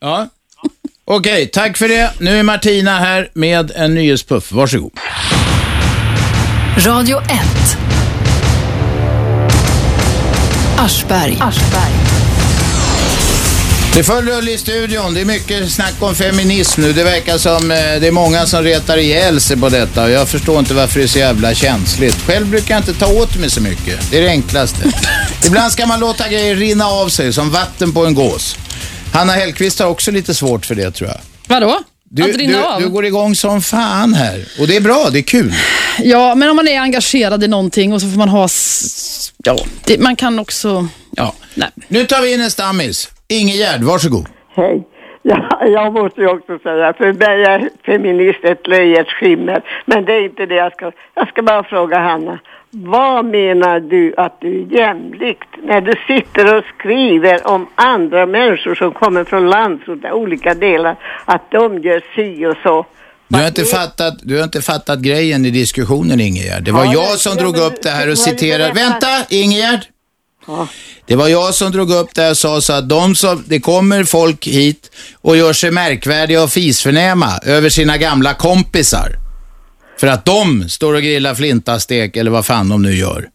Ja. 0.00 0.28
Okej, 1.04 1.46
tack 1.46 1.76
för 1.76 1.88
det. 1.88 2.12
Nu 2.20 2.38
är 2.38 2.42
Martina 2.42 2.98
här 2.98 3.30
med 3.34 3.72
en 3.74 3.94
nyhetspuff. 3.94 4.52
Varsågod. 4.52 4.92
Radio 6.86 7.18
1. 7.18 7.26
Aschberg. 10.78 11.38
Det 13.96 14.00
är 14.00 14.04
full 14.04 14.28
rulle 14.28 14.50
i 14.50 14.58
studion. 14.58 15.14
Det 15.14 15.20
är 15.20 15.24
mycket 15.24 15.72
snack 15.72 15.94
om 16.00 16.14
feminism 16.14 16.80
nu. 16.80 16.92
Det 16.92 17.04
verkar 17.04 17.38
som 17.38 17.70
eh, 17.70 17.76
det 17.76 18.06
är 18.06 18.10
många 18.10 18.46
som 18.46 18.62
retar 18.62 18.96
ihjäl 18.96 19.40
sig 19.40 19.56
på 19.56 19.68
detta. 19.68 20.04
och 20.04 20.10
Jag 20.10 20.28
förstår 20.28 20.58
inte 20.58 20.74
varför 20.74 20.98
det 20.98 21.04
är 21.04 21.08
så 21.08 21.18
jävla 21.18 21.54
känsligt. 21.54 22.14
Själv 22.14 22.46
brukar 22.46 22.74
jag 22.74 22.80
inte 22.80 22.94
ta 22.94 23.12
åt 23.12 23.36
mig 23.36 23.50
så 23.50 23.60
mycket. 23.60 24.10
Det 24.10 24.18
är 24.18 24.22
det 24.22 24.28
enklaste. 24.28 24.92
Ibland 25.46 25.72
ska 25.72 25.86
man 25.86 26.00
låta 26.00 26.28
grejer 26.28 26.56
rinna 26.56 26.86
av 26.86 27.08
sig 27.08 27.32
som 27.32 27.50
vatten 27.50 27.92
på 27.92 28.06
en 28.06 28.14
gås. 28.14 28.56
Hanna 29.12 29.32
Hellquist 29.32 29.78
har 29.78 29.86
också 29.86 30.10
lite 30.10 30.34
svårt 30.34 30.66
för 30.66 30.74
det 30.74 30.90
tror 30.90 31.10
jag. 31.10 31.20
Vadå? 31.46 31.80
Du, 32.04 32.30
att 32.30 32.36
rinna 32.36 32.58
du, 32.58 32.64
av? 32.64 32.80
du 32.80 32.88
går 32.88 33.06
igång 33.06 33.34
som 33.34 33.62
fan 33.62 34.14
här. 34.14 34.44
Och 34.60 34.66
det 34.66 34.76
är 34.76 34.80
bra, 34.80 35.08
det 35.12 35.18
är 35.18 35.22
kul. 35.22 35.54
Ja, 35.98 36.34
men 36.34 36.48
om 36.48 36.56
man 36.56 36.68
är 36.68 36.80
engagerad 36.80 37.44
i 37.44 37.48
någonting 37.48 37.92
och 37.92 38.00
så 38.00 38.10
får 38.10 38.18
man 38.18 38.28
ha... 38.28 38.48
Ja, 39.44 39.58
det, 39.84 39.98
man 39.98 40.16
kan 40.16 40.38
också... 40.38 40.88
Ja. 41.16 41.34
Nej. 41.54 41.70
Nu 41.88 42.06
tar 42.06 42.22
vi 42.22 42.32
in 42.32 42.40
en 42.40 42.50
stammis. 42.50 43.08
Ingegärd, 43.28 43.82
varsågod. 43.82 44.26
Hej. 44.54 44.86
Ja, 45.22 45.66
jag 45.66 45.92
måste 45.92 46.20
ju 46.20 46.28
också 46.28 46.58
säga, 46.58 46.92
för 46.92 47.12
mig 47.12 47.44
är 47.44 47.70
feminist 47.86 48.44
ett 48.44 48.66
löjets 48.66 49.10
skimmer. 49.10 49.62
Men 49.86 50.04
det 50.04 50.12
är 50.12 50.24
inte 50.24 50.46
det 50.46 50.54
jag 50.54 50.72
ska... 50.72 50.92
Jag 51.14 51.28
ska 51.28 51.42
bara 51.42 51.64
fråga 51.64 51.98
Hanna. 51.98 52.38
Vad 52.70 53.24
menar 53.24 53.80
du 53.80 54.14
att 54.16 54.40
du 54.40 54.62
är 54.62 54.78
jämlikt 54.78 55.48
när 55.62 55.80
du 55.80 55.94
sitter 56.06 56.56
och 56.56 56.64
skriver 56.78 57.46
om 57.46 57.66
andra 57.74 58.26
människor 58.26 58.74
som 58.74 58.92
kommer 58.92 59.24
från 59.24 59.50
landsorten, 59.50 60.12
olika 60.12 60.54
delar, 60.54 60.96
att 61.24 61.50
de 61.50 61.78
gör 61.78 62.02
si 62.14 62.46
och 62.46 62.56
så? 62.62 62.86
Du 63.28 63.38
har, 63.38 63.46
inte 63.46 63.64
fattat, 63.64 64.14
du 64.22 64.36
har 64.36 64.44
inte 64.44 64.62
fattat 64.62 64.98
grejen 64.98 65.46
i 65.46 65.50
diskussionen, 65.50 66.20
Ingegärd. 66.20 66.64
Det 66.64 66.72
var 66.72 66.84
Ja, 66.84 66.92
jag 66.92 67.18
som 67.18 67.32
ja, 67.36 67.42
drog 67.42 67.52
men 67.52 67.62
upp 67.66 67.82
det 67.82 67.90
här 67.90 68.10
och 68.10 68.18
citerade... 68.18 68.72
Vänta, 68.72 69.06
Det 71.06 71.16
var 71.16 71.28
jag 71.28 71.54
som 71.54 71.72
drog 71.72 71.90
upp 71.90 72.14
det 72.14 72.30
och 72.30 72.36
sa 72.36 72.60
så 72.60 72.72
att 72.72 72.88
de 72.88 73.14
som, 73.14 73.44
det 73.46 73.60
kommer 73.60 74.04
folk 74.04 74.46
hit 74.46 74.90
och 75.22 75.36
gör 75.36 75.52
sig 75.52 75.70
märkvärdiga 75.70 76.42
och 76.42 76.50
fisförnäma 76.50 77.28
över 77.46 77.68
sina 77.68 77.96
gamla 77.96 78.34
kompisar. 78.34 79.08
För 80.00 80.06
att 80.06 80.24
de 80.24 80.68
står 80.68 80.94
och 80.94 81.02
grillar 81.02 81.34
flintastek 81.34 82.16
eller 82.16 82.30
vad 82.30 82.46
fan 82.46 82.68
de 82.68 82.82
nu 82.82 82.92
gör. 82.94 83.28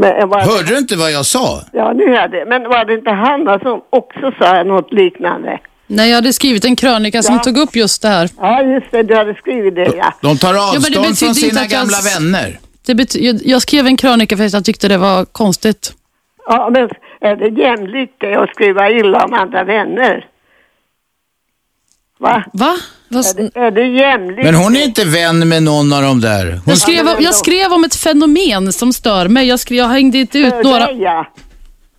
Men, 0.00 0.28
var, 0.28 0.40
Hörde 0.40 0.68
du 0.68 0.78
inte 0.78 0.96
vad 0.96 1.12
jag 1.12 1.26
sa? 1.26 1.62
Ja, 1.72 1.92
nu 1.92 2.04
är 2.04 2.28
det. 2.28 2.44
Men 2.48 2.62
var 2.62 2.84
det 2.84 2.94
inte 2.94 3.10
Hanna 3.10 3.58
som 3.58 3.80
också 3.90 4.32
sa 4.38 4.62
något 4.62 4.92
liknande? 4.92 5.58
Nej, 5.86 6.08
jag 6.08 6.14
hade 6.14 6.32
skrivit 6.32 6.64
en 6.64 6.76
krönika 6.76 7.22
som 7.22 7.34
Ja. 7.34 7.42
tog 7.42 7.58
upp 7.58 7.76
just 7.76 8.02
det 8.02 8.08
här. 8.08 8.30
Ja, 8.40 8.62
just 8.62 8.90
det. 8.90 9.02
Du 9.02 9.14
hade 9.16 9.34
skrivit 9.34 9.74
det, 9.74 9.92
ja. 9.96 10.14
De 10.22 10.38
tar 10.38 10.48
men 10.52 10.56
det 10.56 10.62
avstånd 10.62 10.84
betyder 10.94 11.16
från 11.16 11.34
sina 11.34 11.60
jag 11.60 11.68
gamla 11.70 11.98
s- 11.98 12.16
vänner. 12.16 12.58
Det 12.86 12.94
bety- 12.94 13.20
jag, 13.20 13.40
jag 13.44 13.62
skrev 13.62 13.86
en 13.86 13.96
krönika 13.96 14.36
för 14.36 14.44
att 14.46 14.52
jag 14.52 14.64
tyckte 14.64 14.88
det 14.88 14.98
var 14.98 15.24
konstigt. 15.24 15.92
Ja, 16.50 16.70
men 16.72 16.90
är 17.20 17.36
det 17.36 17.48
jämlikt 17.48 18.14
det 18.18 18.34
att 18.34 18.50
skriva 18.50 18.90
illa 18.90 19.24
om 19.24 19.32
andra 19.32 19.64
vänner? 19.64 20.26
Va? 22.18 22.44
Va? 22.52 22.76
Är 23.10 23.36
det, 23.36 23.60
är 23.60 23.70
det 23.70 23.86
jämlikt? 23.86 24.44
Men 24.44 24.54
hon 24.54 24.76
är 24.76 24.84
inte 24.84 25.04
vän 25.04 25.48
med 25.48 25.62
någon 25.62 25.92
av 25.92 26.02
de 26.02 26.20
där. 26.20 26.44
Hon 26.44 26.62
Jag 26.66 26.78
skrev, 26.78 27.06
jag 27.18 27.34
skrev 27.34 27.72
om 27.72 27.84
ett 27.84 27.94
fenomen 27.94 28.72
som 28.72 28.92
stör 28.92 29.28
mig. 29.28 29.46
Jag, 29.46 29.60
skrev, 29.60 29.78
jag 29.78 29.88
hängde 29.88 30.18
inte 30.18 30.38
ut 30.38 30.54
några... 30.62 30.86
dig, 30.86 31.02
ja. 31.02 31.26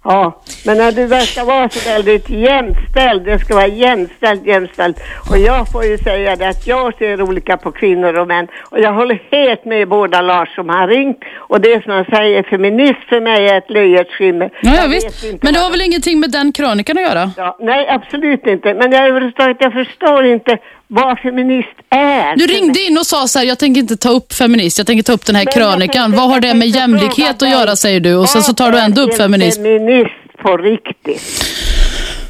Ja, 0.03 0.41
men 0.65 0.77
när 0.77 0.91
du 0.91 1.05
verkar 1.05 1.45
vara 1.45 1.69
så 1.69 1.89
väldigt 1.89 2.30
jämställd, 2.30 3.26
det 3.26 3.39
ska 3.39 3.55
vara 3.55 3.67
jämställt, 3.67 4.45
jämställt. 4.45 4.97
Och 5.30 5.38
jag 5.38 5.71
får 5.71 5.85
ju 5.85 5.97
säga 5.97 6.35
det 6.35 6.47
att 6.47 6.67
jag 6.67 6.97
ser 6.97 7.21
olika 7.21 7.57
på 7.57 7.71
kvinnor 7.71 8.13
och 8.17 8.27
män. 8.27 8.47
Och 8.71 8.80
jag 8.80 8.93
håller 8.93 9.21
helt 9.31 9.65
med 9.65 9.88
båda 9.88 10.21
Lars 10.21 10.55
som 10.55 10.69
har 10.69 10.88
ringt. 10.88 11.19
Och 11.38 11.61
det 11.61 11.84
som 11.84 11.91
han 11.91 12.05
säger, 12.05 12.43
feminist 12.43 13.03
för 13.09 13.21
mig 13.21 13.47
är 13.47 13.57
ett 13.57 13.69
löjets 13.69 14.11
skimmer. 14.11 14.49
Ja, 14.61 14.71
ja, 14.76 14.88
visst. 14.88 15.43
Men 15.43 15.53
det 15.53 15.59
har 15.59 15.71
väl 15.71 15.81
ingenting 15.81 16.19
med 16.19 16.31
den 16.31 16.51
krönikan 16.51 16.97
att 16.97 17.03
göra? 17.03 17.31
Ja, 17.38 17.57
nej, 17.59 17.88
absolut 17.89 18.47
inte. 18.47 18.73
Men 18.73 18.91
jag 18.91 19.34
jag 19.59 19.73
förstår 19.73 20.26
inte 20.26 20.57
vad 20.90 21.20
feminist 21.20 21.70
är. 21.90 22.36
Du 22.36 22.48
ringde 22.48 22.80
in 22.80 22.98
och 22.98 23.06
sa 23.06 23.28
så 23.28 23.40
här, 23.40 23.45
jag 23.45 23.60
tänker 23.60 23.82
inte 23.82 23.98
ta 23.98 24.10
upp 24.10 24.34
feminist, 24.34 24.78
jag 24.78 24.88
tänker 24.88 25.03
ta 25.03 25.14
upp 25.14 25.26
den 25.26 25.36
här 25.36 25.45
Men 25.45 25.53
jag 25.61 25.72
krönikan. 25.72 26.11
Vad 26.11 26.28
har 26.28 26.34
jag 26.34 26.41
det 26.41 26.53
med 26.53 26.68
jämlikhet 26.68 27.41
att 27.41 27.49
göra 27.49 27.76
säger 27.76 27.99
du 27.99 28.16
och 28.16 28.30
sen 28.30 28.44
så 28.44 28.53
tar 28.53 28.72
du 28.72 28.80
ändå 28.80 29.02
upp 29.02 29.11
en 29.11 29.18
feminism. 29.18 29.64
feminist 29.64 30.11
på 30.44 30.57
riktigt. 30.57 31.45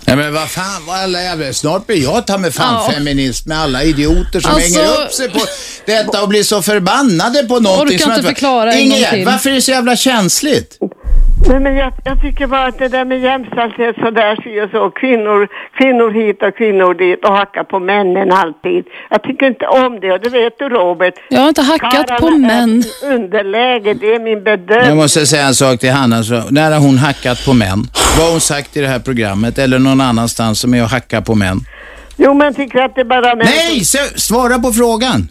Nej 0.07 0.15
men 0.17 0.33
vad 0.33 0.49
fan, 0.49 0.85
vad 0.87 0.99
alla 0.99 1.21
jävla... 1.23 1.53
Snart 1.53 1.87
blir 1.87 2.03
jag 2.03 2.27
ta 2.27 2.37
mig 2.37 2.51
fan 2.51 2.83
Ja. 2.87 2.91
feminist 2.93 3.45
med 3.45 3.59
alla 3.59 3.83
idioter 3.83 4.39
som 4.39 4.51
Alltså- 4.51 4.79
hänger 4.79 5.03
upp 5.05 5.11
sig 5.13 5.29
på 5.29 5.39
detta 5.85 6.21
och 6.21 6.29
blir 6.29 6.43
så 6.43 6.61
förbannade 6.61 7.43
på 7.43 7.59
någonting. 7.59 7.87
Orkar 7.95 7.97
som 8.05 8.11
inte 8.11 8.21
jag- 8.27 8.33
förklara 8.35 8.73
en 8.73 8.89
gång 8.89 8.99
till. 9.11 9.25
varför 9.25 9.49
är 9.49 9.53
det 9.53 9.61
så 9.61 9.71
jävla 9.71 9.95
känsligt? 9.95 10.77
Nej, 11.49 11.59
men 11.59 11.75
jag, 11.75 11.93
jag 12.05 12.21
tycker 12.21 12.47
bara 12.47 12.65
att 12.65 12.77
det 12.79 12.87
där 12.87 13.05
med 13.05 13.19
jämställdhet 13.19 13.95
så 13.95 14.11
där 14.11 14.35
si 14.43 14.61
och 14.61 14.69
så, 14.71 14.89
kvinnor, 14.89 15.47
kvinnor 15.77 16.11
hit 16.11 16.43
och 16.43 16.57
kvinnor 16.57 16.93
dit 16.93 17.25
och 17.25 17.37
hacka 17.37 17.63
på 17.63 17.79
männen 17.79 18.31
alltid. 18.31 18.85
Jag 19.09 19.23
tycker 19.23 19.45
inte 19.47 19.67
om 19.67 19.99
det 19.99 20.11
och 20.11 20.19
det 20.19 20.29
vet 20.29 20.59
du 20.59 20.69
Robert. 20.69 21.13
Jag 21.29 21.41
har 21.41 21.49
inte 21.49 21.61
hackat 21.61 22.07
på 22.07 22.27
Karlarna 22.27 22.47
män. 22.47 22.83
är 23.03 23.13
underläge, 23.13 23.93
det 23.93 24.15
är 24.15 24.19
min 24.19 24.43
bedömning. 24.43 24.87
Jag 24.87 24.97
måste 24.97 25.25
säga 25.25 25.47
en 25.47 25.55
sak 25.55 25.79
till 25.79 25.91
Hanna. 25.91 26.23
Så, 26.23 26.43
när 26.49 26.71
har 26.71 26.79
hon 26.79 26.97
hackat 26.97 27.45
på 27.45 27.53
män? 27.53 27.87
Vad 28.17 28.25
har 28.25 28.31
hon 28.31 28.41
sagt 28.41 28.77
i 28.77 28.81
det 28.81 28.87
här 28.87 28.99
programmet 28.99 29.57
eller 29.59 29.79
någon 29.79 30.01
annanstans 30.01 30.59
som 30.59 30.73
är 30.73 30.83
att 30.83 30.91
hacka 30.91 31.21
på 31.21 31.35
män? 31.35 31.59
Jo, 32.17 32.33
men 32.33 32.53
tycker 32.53 32.79
att 32.79 32.95
det 32.95 33.05
bara... 33.05 33.35
Men... 33.35 33.45
Nej, 33.45 33.83
så- 33.83 34.19
svara 34.19 34.59
på 34.59 34.73
frågan. 34.73 35.27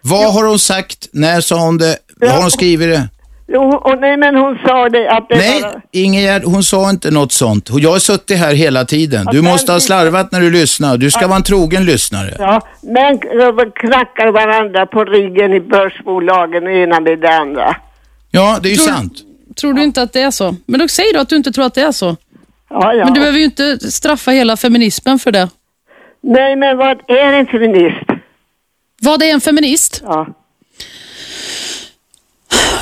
Vad 0.00 0.34
har 0.34 0.48
hon 0.48 0.58
sagt? 0.58 1.08
När 1.12 1.40
sa 1.40 1.56
hon 1.56 1.78
det? 1.78 1.96
Har 2.28 2.40
hon 2.42 2.50
skrivit 2.50 2.88
det? 2.88 3.08
Jo, 3.54 3.62
och 3.76 4.00
nej, 4.00 4.16
men 4.16 4.36
hon 4.36 4.58
sa 4.66 4.88
det 4.88 5.10
att 5.10 5.28
det 5.28 5.36
Nej, 5.36 5.62
bara... 5.62 5.80
Ingegärd, 5.90 6.44
hon 6.44 6.64
sa 6.64 6.90
inte 6.90 7.10
något 7.10 7.32
sånt. 7.32 7.68
Jag 7.72 7.90
har 7.90 7.98
suttit 7.98 8.38
här 8.38 8.54
hela 8.54 8.84
tiden. 8.84 9.26
Du 9.32 9.42
måste 9.42 9.72
ha 9.72 9.80
slarvat 9.80 10.32
när 10.32 10.40
du 10.40 10.50
lyssnar. 10.50 10.96
Du 10.96 11.10
ska 11.10 11.26
vara 11.26 11.36
en 11.36 11.42
trogen 11.42 11.84
lyssnare. 11.84 12.36
Ja, 12.38 12.60
men 12.82 13.18
knackar 13.74 14.32
varandra 14.32 14.86
på 14.86 15.04
ryggen 15.04 15.52
i 15.52 15.60
börsbolagen, 15.60 16.64
det 16.64 16.72
ena 16.82 17.00
med 17.00 17.18
det 17.18 17.34
andra. 17.34 17.76
Ja, 18.30 18.58
det 18.62 18.68
är 18.68 18.70
ju 18.70 18.76
Tror- 18.76 18.94
sant. 18.94 19.12
Tror 19.60 19.72
du 19.72 19.82
inte 19.82 20.02
att 20.02 20.12
det 20.12 20.20
är 20.20 20.30
så? 20.30 20.54
Men 20.66 20.80
då 20.80 20.88
säger 20.88 21.12
du 21.12 21.18
att 21.20 21.28
du 21.28 21.36
inte 21.36 21.52
tror 21.52 21.64
att 21.64 21.74
det 21.74 21.82
är 21.82 21.92
så. 21.92 22.16
Ja, 22.70 22.94
ja. 22.94 23.04
Men 23.04 23.14
du 23.14 23.20
behöver 23.20 23.38
ju 23.38 23.44
inte 23.44 23.78
straffa 23.78 24.30
hela 24.30 24.56
feminismen 24.56 25.18
för 25.18 25.32
det. 25.32 25.48
Nej, 26.22 26.56
men 26.56 26.76
vad 26.76 27.10
är 27.10 27.32
en 27.32 27.46
feminist? 27.46 28.06
Vad 29.02 29.22
är 29.22 29.32
en 29.32 29.40
feminist? 29.40 30.02
Ja. 30.06 30.26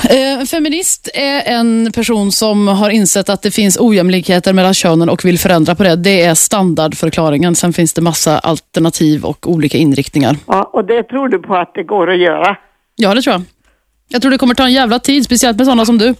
Eh, 0.09 0.39
En 0.39 0.47
feminist 0.47 1.09
är 1.13 1.41
en 1.53 1.91
person 1.95 2.31
som 2.31 2.67
har 2.67 2.89
insett 2.89 3.29
att 3.29 3.41
det 3.41 3.51
finns 3.51 3.77
ojämlikheter 3.79 4.53
mellan 4.53 4.73
könen 4.73 5.09
och 5.09 5.25
vill 5.25 5.39
förändra 5.39 5.75
på 5.75 5.83
det. 5.83 5.95
Det 5.95 6.21
är 6.21 6.35
standardförklaringen. 6.35 7.55
Sen 7.55 7.73
finns 7.73 7.93
det 7.93 8.01
massa 8.01 8.39
alternativ 8.39 9.25
och 9.25 9.49
olika 9.49 9.77
inriktningar. 9.77 10.35
Ja, 10.47 10.69
och 10.73 10.85
det 10.85 11.03
tror 11.03 11.27
du 11.29 11.39
på 11.39 11.55
att 11.55 11.71
det 11.75 11.83
går 11.83 12.09
att 12.11 12.19
göra? 12.19 12.55
Ja, 12.95 13.13
det 13.15 13.21
tror 13.21 13.33
jag. 13.33 13.41
Jag 14.07 14.21
tror 14.21 14.31
det 14.31 14.37
kommer 14.37 14.55
ta 14.55 14.63
en 14.63 14.73
jävla 14.73 14.99
tid, 14.99 15.25
speciellt 15.25 15.57
med 15.57 15.65
sådana 15.67 15.85
som 15.85 15.97
du. 15.97 16.15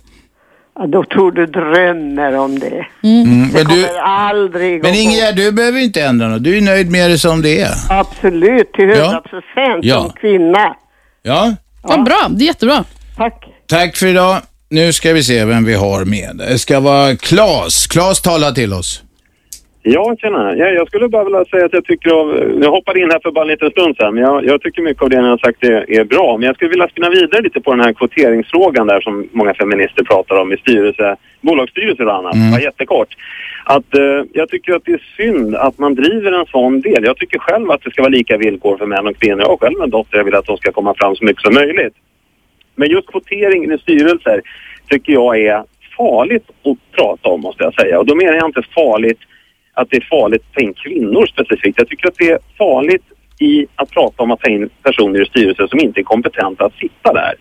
Ja, 0.76 0.88
då 0.88 1.04
tror 1.04 1.32
du 1.32 1.46
drömmer 1.46 2.36
om 2.38 2.60
det. 2.60 2.86
Mm, 3.04 3.50
Det 3.54 3.64
men 3.64 3.76
du, 3.76 3.84
kommer 3.88 4.00
aldrig 4.02 4.84
men. 4.84 4.96
Ingegärd, 4.96 5.36
du 5.36 5.52
behöver 5.52 5.80
inte 5.80 6.02
ändra 6.02 6.28
något. 6.28 6.44
Du 6.44 6.58
är 6.58 6.62
nöjd 6.62 6.92
med 6.92 7.10
det 7.12 7.18
som 7.20 7.42
det 7.42 7.62
är. 7.62 7.72
Absolut, 7.90 8.74
till 8.74 8.90
Ja. 8.90 8.96
hundra 9.06 9.22
procent 9.22 9.80
Ja. 9.86 10.00
som 10.02 10.10
kvinna. 10.10 10.76
Ja, 11.24 11.54
Vad 11.84 12.04
bra, 12.04 12.28
det 12.30 12.44
är 12.44 12.48
jättebra. 12.48 12.84
Tack. 13.22 13.46
tack 13.68 13.98
för 13.98 14.08
idag. 14.08 14.36
Nu 14.70 14.94
ska 14.94 15.14
vi 15.14 15.24
se 15.24 15.46
vem 15.46 15.64
vi 15.66 15.74
har 15.74 16.06
med. 16.06 16.32
Det 16.38 16.58
ska 16.58 16.80
vara 16.80 17.16
Claes. 17.16 17.88
Claes 17.88 18.22
talar 18.22 18.52
till 18.52 18.74
oss. 18.74 19.04
Ja, 19.84 20.16
tjena. 20.22 20.56
Ja, 20.56 20.66
jag 20.66 20.88
skulle 20.88 21.08
bara 21.08 21.24
vilja 21.24 21.46
säga 21.46 21.66
att 21.66 21.74
jag 21.74 21.86
tycker 21.86 22.10
av... 22.20 22.28
Jag 22.64 22.72
hoppade 22.72 23.00
in 23.00 23.12
här 23.12 23.20
för 23.24 23.32
bara 23.32 23.46
en 23.46 23.48
liten 23.48 23.72
stund 23.72 23.96
sedan, 23.96 24.14
men 24.14 24.24
jag, 24.24 24.46
jag 24.46 24.62
tycker 24.62 24.82
mycket 24.82 25.04
av 25.04 25.10
det 25.10 25.22
ni 25.22 25.28
har 25.28 25.38
sagt 25.38 25.64
är, 25.64 25.92
är 26.00 26.04
bra. 26.04 26.38
Men 26.38 26.48
jag 26.48 26.56
skulle 26.56 26.70
vilja 26.70 26.88
spinna 26.88 27.10
vidare 27.10 27.42
lite 27.42 27.62
på 27.62 27.72
den 27.72 27.86
här 27.86 27.94
kvoteringsfrågan 27.94 28.88
där 28.88 29.02
som 29.02 29.30
många 29.32 29.54
feminister 29.54 30.04
pratar 30.04 30.36
om 30.42 30.54
i 30.54 30.58
styrelse, 30.58 31.16
bolagsstyrelser 31.42 32.06
och 32.06 32.16
annat. 32.16 32.36
Mm. 32.36 32.52
Bara 32.52 32.62
jättekort. 32.62 33.12
Att, 33.66 33.98
eh, 33.98 34.22
jag 34.34 34.50
tycker 34.50 34.74
att 34.74 34.86
det 34.86 34.92
är 34.92 35.04
synd 35.18 35.56
att 35.56 35.78
man 35.78 35.96
driver 35.96 36.32
en 36.32 36.46
sån 36.46 36.82
del. 36.82 37.04
Jag 37.04 37.18
tycker 37.18 37.40
själv 37.40 37.72
att 37.72 37.82
det 37.84 37.92
ska 37.92 38.02
vara 38.02 38.18
lika 38.20 38.38
villkor 38.38 38.78
för 38.78 38.86
män 38.86 39.08
och 39.08 39.18
kvinnor. 39.20 39.42
Jag 39.42 39.48
har 39.48 39.58
själv 39.58 39.82
en 39.84 39.90
dotter, 39.90 40.18
jag 40.18 40.24
vill 40.24 40.36
att 40.36 40.46
de 40.46 40.58
ska 40.58 40.72
komma 40.72 40.94
fram 40.94 41.16
så 41.16 41.26
mycket 41.26 41.44
som 41.44 41.54
möjligt. 41.54 41.94
Men 42.82 42.90
just 42.90 43.08
kvotering 43.08 43.72
i 43.72 43.78
styrelser 43.78 44.42
tycker 44.90 45.14
jag 45.14 45.40
är 45.40 45.64
farligt 45.98 46.48
att 46.64 46.78
prata 46.98 47.30
om 47.30 47.42
måste 47.42 47.64
jag 47.64 47.74
säga. 47.74 48.00
Och 48.00 48.06
då 48.06 48.16
menar 48.16 48.34
jag 48.34 48.46
inte 48.46 48.64
farligt 48.76 49.20
att 49.74 49.90
det 49.90 49.98
är 49.98 50.08
farligt 50.10 50.42
att 50.48 50.54
ta 50.54 50.62
in 50.62 50.74
kvinnor 50.74 51.26
specifikt. 51.26 51.78
Jag 51.78 51.88
tycker 51.88 52.08
att 52.08 52.16
det 52.18 52.32
är 52.32 52.40
farligt 52.58 53.04
i 53.40 53.68
att 53.76 53.90
prata 53.90 54.24
om 54.24 54.32
att 54.32 54.40
ta 54.40 54.50
in 54.50 54.70
personer 54.84 55.22
i 55.22 55.26
styrelser 55.26 55.68
som 55.68 55.80
inte 55.80 56.00
är 56.00 56.04
kompetenta 56.04 56.66
att 56.66 56.74
sitta 56.74 57.14
där. 57.14 57.34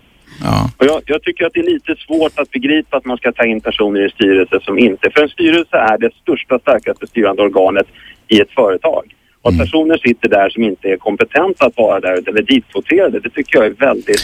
Och 0.79 0.87
jag, 0.87 1.03
jag 1.07 1.23
tycker 1.23 1.47
att 1.47 1.53
det 1.55 1.61
är 1.61 1.73
lite 1.75 1.97
svårt 1.97 2.39
att 2.39 2.51
begripa 2.51 2.97
att 2.97 3.05
man 3.05 3.17
ska 3.17 3.33
ta 3.33 3.45
in 3.45 3.61
personer 3.61 4.07
i 4.07 4.11
styrelser 4.11 4.61
som 4.61 4.79
inte... 4.79 5.11
För 5.11 5.23
en 5.23 5.29
styrelse 5.29 5.77
är 5.77 5.99
det 5.99 6.11
största, 6.23 6.59
starkaste 6.59 7.07
styrande 7.07 7.43
organet 7.43 7.87
i 8.29 8.41
ett 8.41 8.51
företag. 8.51 9.15
Och 9.43 9.51
att 9.51 9.59
personer 9.59 9.97
sitter 9.97 10.29
där 10.29 10.51
som 10.51 10.63
inte 10.63 10.89
är 10.89 10.97
kompetenta 10.97 11.67
att 11.67 11.77
vara 11.77 12.01
där 12.01 12.29
eller 12.29 12.43
ditkvoterade, 12.43 13.21
det 13.21 13.31
tycker 13.31 13.59
jag 13.59 13.67
är 13.67 13.71
väldigt... 13.71 14.23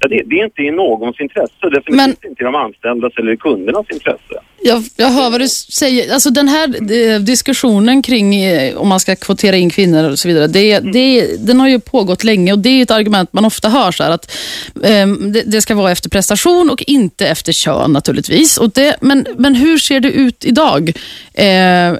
Ja, 0.00 0.08
det, 0.08 0.22
det 0.26 0.40
är 0.40 0.44
inte 0.44 0.62
i 0.62 0.70
någons 0.70 1.20
intresse, 1.20 1.70
definitivt 1.72 2.24
inte 2.24 2.42
i 2.42 2.44
de 2.44 2.54
anställdas 2.54 3.12
eller 3.16 3.36
kundernas 3.36 3.86
intresse. 3.92 4.34
Jag, 4.62 4.82
jag 4.96 5.08
hör 5.08 5.30
vad 5.30 5.40
du 5.40 5.48
säger. 5.48 6.12
Alltså 6.12 6.30
den 6.30 6.48
här 6.48 6.92
eh, 6.92 7.20
diskussionen 7.20 8.02
kring 8.02 8.34
eh, 8.34 8.76
om 8.76 8.88
man 8.88 9.00
ska 9.00 9.16
kvotera 9.16 9.56
in 9.56 9.70
kvinnor 9.70 10.10
och 10.10 10.18
så 10.18 10.28
vidare, 10.28 10.46
det, 10.46 10.78
det, 10.78 11.36
den 11.46 11.60
har 11.60 11.68
ju 11.68 11.80
pågått 11.80 12.24
länge 12.24 12.52
och 12.52 12.58
det 12.58 12.68
är 12.68 12.82
ett 12.82 12.90
argument 12.90 13.32
man 13.32 13.44
ofta 13.44 13.68
hör 13.68 13.90
så 13.92 14.02
här 14.02 14.10
att 14.10 14.36
ehm, 14.84 15.32
det, 15.32 15.42
det 15.42 15.62
ska 15.62 15.74
vara 15.74 15.90
efter 15.90 16.10
prestation 16.10 16.70
och 16.70 16.82
inte 16.86 17.28
efter 17.28 17.52
kön 17.52 17.92
naturligtvis. 17.92 18.58
Och 18.58 18.70
det, 18.70 18.96
men, 19.00 19.26
men 19.36 19.54
hur 19.54 19.78
ser 19.78 20.00
det 20.00 20.10
ut 20.10 20.44
idag? 20.44 20.92
Eh, 21.34 21.46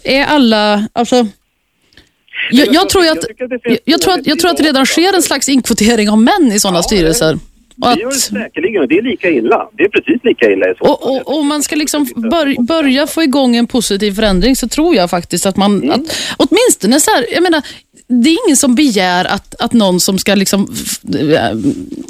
är 0.05 0.25
alla, 0.27 0.89
alltså 0.93 1.27
jag, 2.51 2.75
jag, 2.75 2.89
tror 2.89 3.03
att, 3.03 3.25
jag, 3.85 4.01
tror 4.01 4.15
att, 4.15 4.27
jag 4.27 4.39
tror 4.39 4.51
att 4.51 4.57
det 4.57 4.63
redan 4.63 4.87
sker 4.87 5.13
en 5.13 5.23
slags 5.23 5.49
inkvotering 5.49 6.11
av 6.11 6.19
män 6.19 6.53
i 6.53 6.61
sådana 6.61 6.83
styrelser. 6.83 7.39
Och 7.83 7.97
Det 7.97 8.01
gör 8.01 8.09
det 8.09 8.15
säkerligen 8.15 8.83
och 8.83 8.89
det 8.89 8.99
är 8.99 9.03
lika 9.03 9.31
illa. 9.31 9.69
Det 9.73 9.83
är 9.85 9.89
precis 9.89 10.25
lika 10.25 10.51
illa 10.51 10.71
i 10.71 10.75
så. 10.79 10.85
Och, 10.85 11.03
och, 11.03 11.29
och 11.29 11.39
om 11.39 11.47
man 11.49 11.63
ska 11.63 11.77
liksom 11.77 12.05
bör, 12.17 12.63
börja 12.67 13.07
få 13.07 13.23
igång 13.23 13.57
en 13.57 13.67
positiv 13.67 14.13
förändring 14.13 14.57
så 14.57 14.69
tror 14.69 14.95
jag 14.97 15.11
faktiskt 15.11 15.47
att 15.47 15.57
man, 15.57 15.69
Mm. 15.83 15.91
att, 15.91 16.17
åtminstone 16.37 17.01
så 17.01 17.11
här, 17.11 17.27
jag 17.33 17.43
menar, 17.43 17.63
det 18.09 18.29
är 18.31 18.37
ingen 18.47 18.57
som 18.57 18.75
begär 18.75 19.25
att, 19.25 19.55
att 19.61 19.73
någon 19.73 20.01
som 20.01 20.19
ska 20.19 20.35
liksom, 20.35 20.69
äh, 21.35 21.43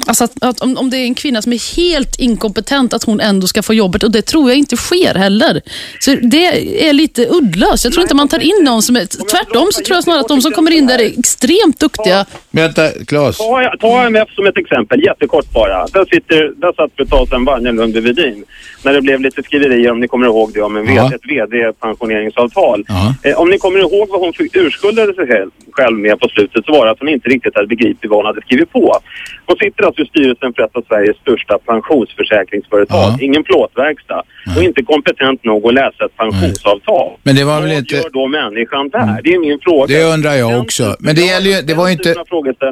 alltså 0.07 0.23
att, 0.23 0.43
att 0.43 0.61
om, 0.61 0.77
om 0.77 0.89
det 0.89 0.97
är 0.97 1.03
en 1.03 1.15
kvinna 1.15 1.41
som 1.41 1.53
är 1.53 1.75
helt 1.77 2.19
inkompetent, 2.19 2.93
att 2.93 3.03
hon 3.03 3.19
ändå 3.19 3.47
ska 3.47 3.61
få 3.63 3.73
jobbet 3.73 4.03
och 4.03 4.11
det 4.11 4.21
tror 4.21 4.49
jag 4.49 4.57
inte 4.57 4.77
sker 4.77 5.15
heller. 5.15 5.61
Så 5.99 6.15
det 6.15 6.45
är 6.87 6.93
lite 6.93 7.25
uddlöst. 7.29 7.83
Jag 7.83 7.93
tror 7.93 8.01
inte 8.01 8.15
man 8.15 8.27
tar 8.27 8.39
in 8.39 8.63
någon 8.63 8.81
som 8.81 8.95
är, 8.95 9.05
tvärtom 9.05 9.67
så 9.71 9.83
tror 9.83 9.95
jag 9.95 10.03
snarare 10.03 10.21
att 10.21 10.27
de 10.27 10.41
som 10.41 10.51
kommer 10.51 10.71
in 10.71 10.87
där 10.87 10.99
är 10.99 11.19
extremt 11.19 11.79
duktiga. 11.79 12.25
Vänta, 12.51 12.89
Claes. 13.07 13.37
Ta, 13.37 13.73
ta 13.79 14.03
MF 14.05 14.29
som 14.35 14.45
ett 14.47 14.57
exempel, 14.57 15.03
jättekort 15.03 15.53
bara. 15.59 15.87
Där, 15.87 16.05
sitter, 16.05 16.53
där 16.61 16.73
satt 16.73 16.91
för 16.95 17.03
ett 17.03 17.09
tag 17.09 17.27
sedan 17.27 17.45
Vanja 17.45 17.71
Lundby-Wedin. 17.71 18.43
När 18.83 18.93
det 18.93 19.01
blev 19.01 19.21
lite 19.21 19.43
skriverier, 19.43 19.91
om 19.91 19.99
ni 19.99 20.07
kommer 20.07 20.25
ihåg 20.25 20.51
det, 20.53 20.61
om 20.61 20.77
en 20.77 20.95
Ja. 20.95 21.11
Ett 21.15 21.25
VD-pensioneringsavtal. 21.31 22.85
Ja. 22.87 23.15
Eh, 23.23 23.39
om 23.39 23.49
ni 23.49 23.57
kommer 23.57 23.79
ihåg 23.79 24.09
vad 24.09 24.19
hon 24.19 24.33
urskuldade 24.53 25.13
sig 25.13 25.27
själv, 25.71 25.97
med 25.97 26.19
på 26.19 26.27
slutet 26.29 26.65
så 26.65 26.71
var 26.71 26.85
det 26.85 26.91
att 26.91 26.99
hon 26.99 27.09
inte 27.09 27.29
riktigt 27.29 27.55
hade 27.55 27.67
begripit 27.67 28.09
vad 28.09 28.19
hon 28.19 28.25
hade 28.25 28.41
skrivit 28.41 28.71
på. 28.71 28.99
Hon 29.45 29.57
sitter 29.57 29.83
alltså 29.83 30.01
i 30.01 30.05
styrelsen 30.05 30.53
för 30.53 30.63
ett 30.63 30.75
av 30.75 30.83
Sveriges 30.87 31.17
största 31.17 31.57
pensionsförsäkringsföretag. 31.57 33.21
Ingen 33.21 33.43
plåtverkstad. 33.43 34.23
Och 34.57 34.63
inte 34.63 34.83
kompetent 34.83 35.43
nog 35.43 35.67
att 35.67 35.73
läsa 35.73 36.05
ett 36.05 36.17
pensionsavtal. 36.17 37.11
Men 37.23 37.35
det 37.35 37.43
var 37.43 37.61
väl 37.61 37.69
vad 37.69 37.77
inte... 37.77 37.95
Mm. 37.95 38.03
gör 38.03 38.09
då 38.09 38.27
människan 38.27 38.89
där? 38.89 39.21
Det 39.23 39.33
är 39.33 39.39
min 39.39 39.59
fråga. 39.59 39.87
Det 39.95 40.03
undrar 40.03 40.33
jag 40.33 40.59
också. 40.61 40.95
Men 40.99 41.15
det 41.15 41.21
gäller 41.21 41.49
ju, 41.49 41.61
det 41.61 41.73
var 41.73 41.87
ju 41.87 41.93
inte... 41.93 42.15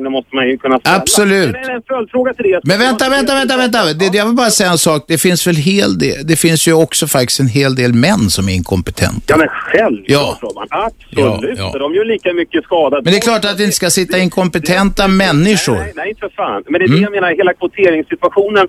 Måste 0.10 0.36
man 0.36 0.48
ju 0.48 0.58
kunna 0.58 0.80
ställa. 0.80 0.96
Absolut. 0.96 1.52
Men 1.52 1.70
en 1.76 1.82
följdfråga 1.88 2.34
till 2.34 2.46
det. 2.52 2.60
Men 2.64 2.80
vänta, 2.80 3.10
vänta, 3.10 3.34
vänta, 3.34 3.58
vänta. 3.58 3.86
Det, 3.86 3.94
det, 4.12 4.18
jag 4.18 4.26
vill 4.26 4.36
bara 4.36 4.50
säga 4.50 4.72
en 4.72 4.78
sak. 4.78 5.06
Det 5.08 5.18
finns 5.18 5.48
väl 5.48 5.56
hel 5.56 5.97
del, 6.00 6.28
det 6.28 6.36
finns 6.40 6.68
ju 6.68 6.74
också 6.74 7.08
faktiskt 7.08 7.40
en 7.40 7.48
hel 7.48 7.76
del 7.76 7.94
män 7.94 8.30
som 8.30 8.50
är 8.50 8.54
inkompetenta. 8.54 9.22
Ja, 9.28 9.38
men 9.38 9.48
självklart 9.48 10.06
Ja. 10.08 10.38
Robban. 10.42 10.68
Absolut. 10.70 11.58
Ja, 11.60 11.72
ja. 11.74 11.80
De 11.80 11.94
gör 11.96 12.06
lika 12.06 12.34
mycket 12.34 12.64
skada. 12.64 12.96
Men 13.04 13.12
det 13.14 13.18
är 13.18 13.22
klart 13.22 13.46
att 13.46 13.58
det 13.58 13.64
inte 13.64 13.76
ska 13.76 13.90
sitta 13.90 14.18
inkompetenta 14.18 15.08
människor. 15.08 15.76
Nej, 15.76 15.94
nej, 15.96 16.10
inte 16.10 16.20
för 16.20 16.30
fan. 16.30 16.64
Men 16.70 16.80
det 16.80 16.86
är 16.86 16.88
det 16.88 16.94
Mm. 16.98 17.04
jag 17.04 17.12
menar, 17.12 17.36
hela 17.36 17.54
kvoteringssituationen 17.54 18.68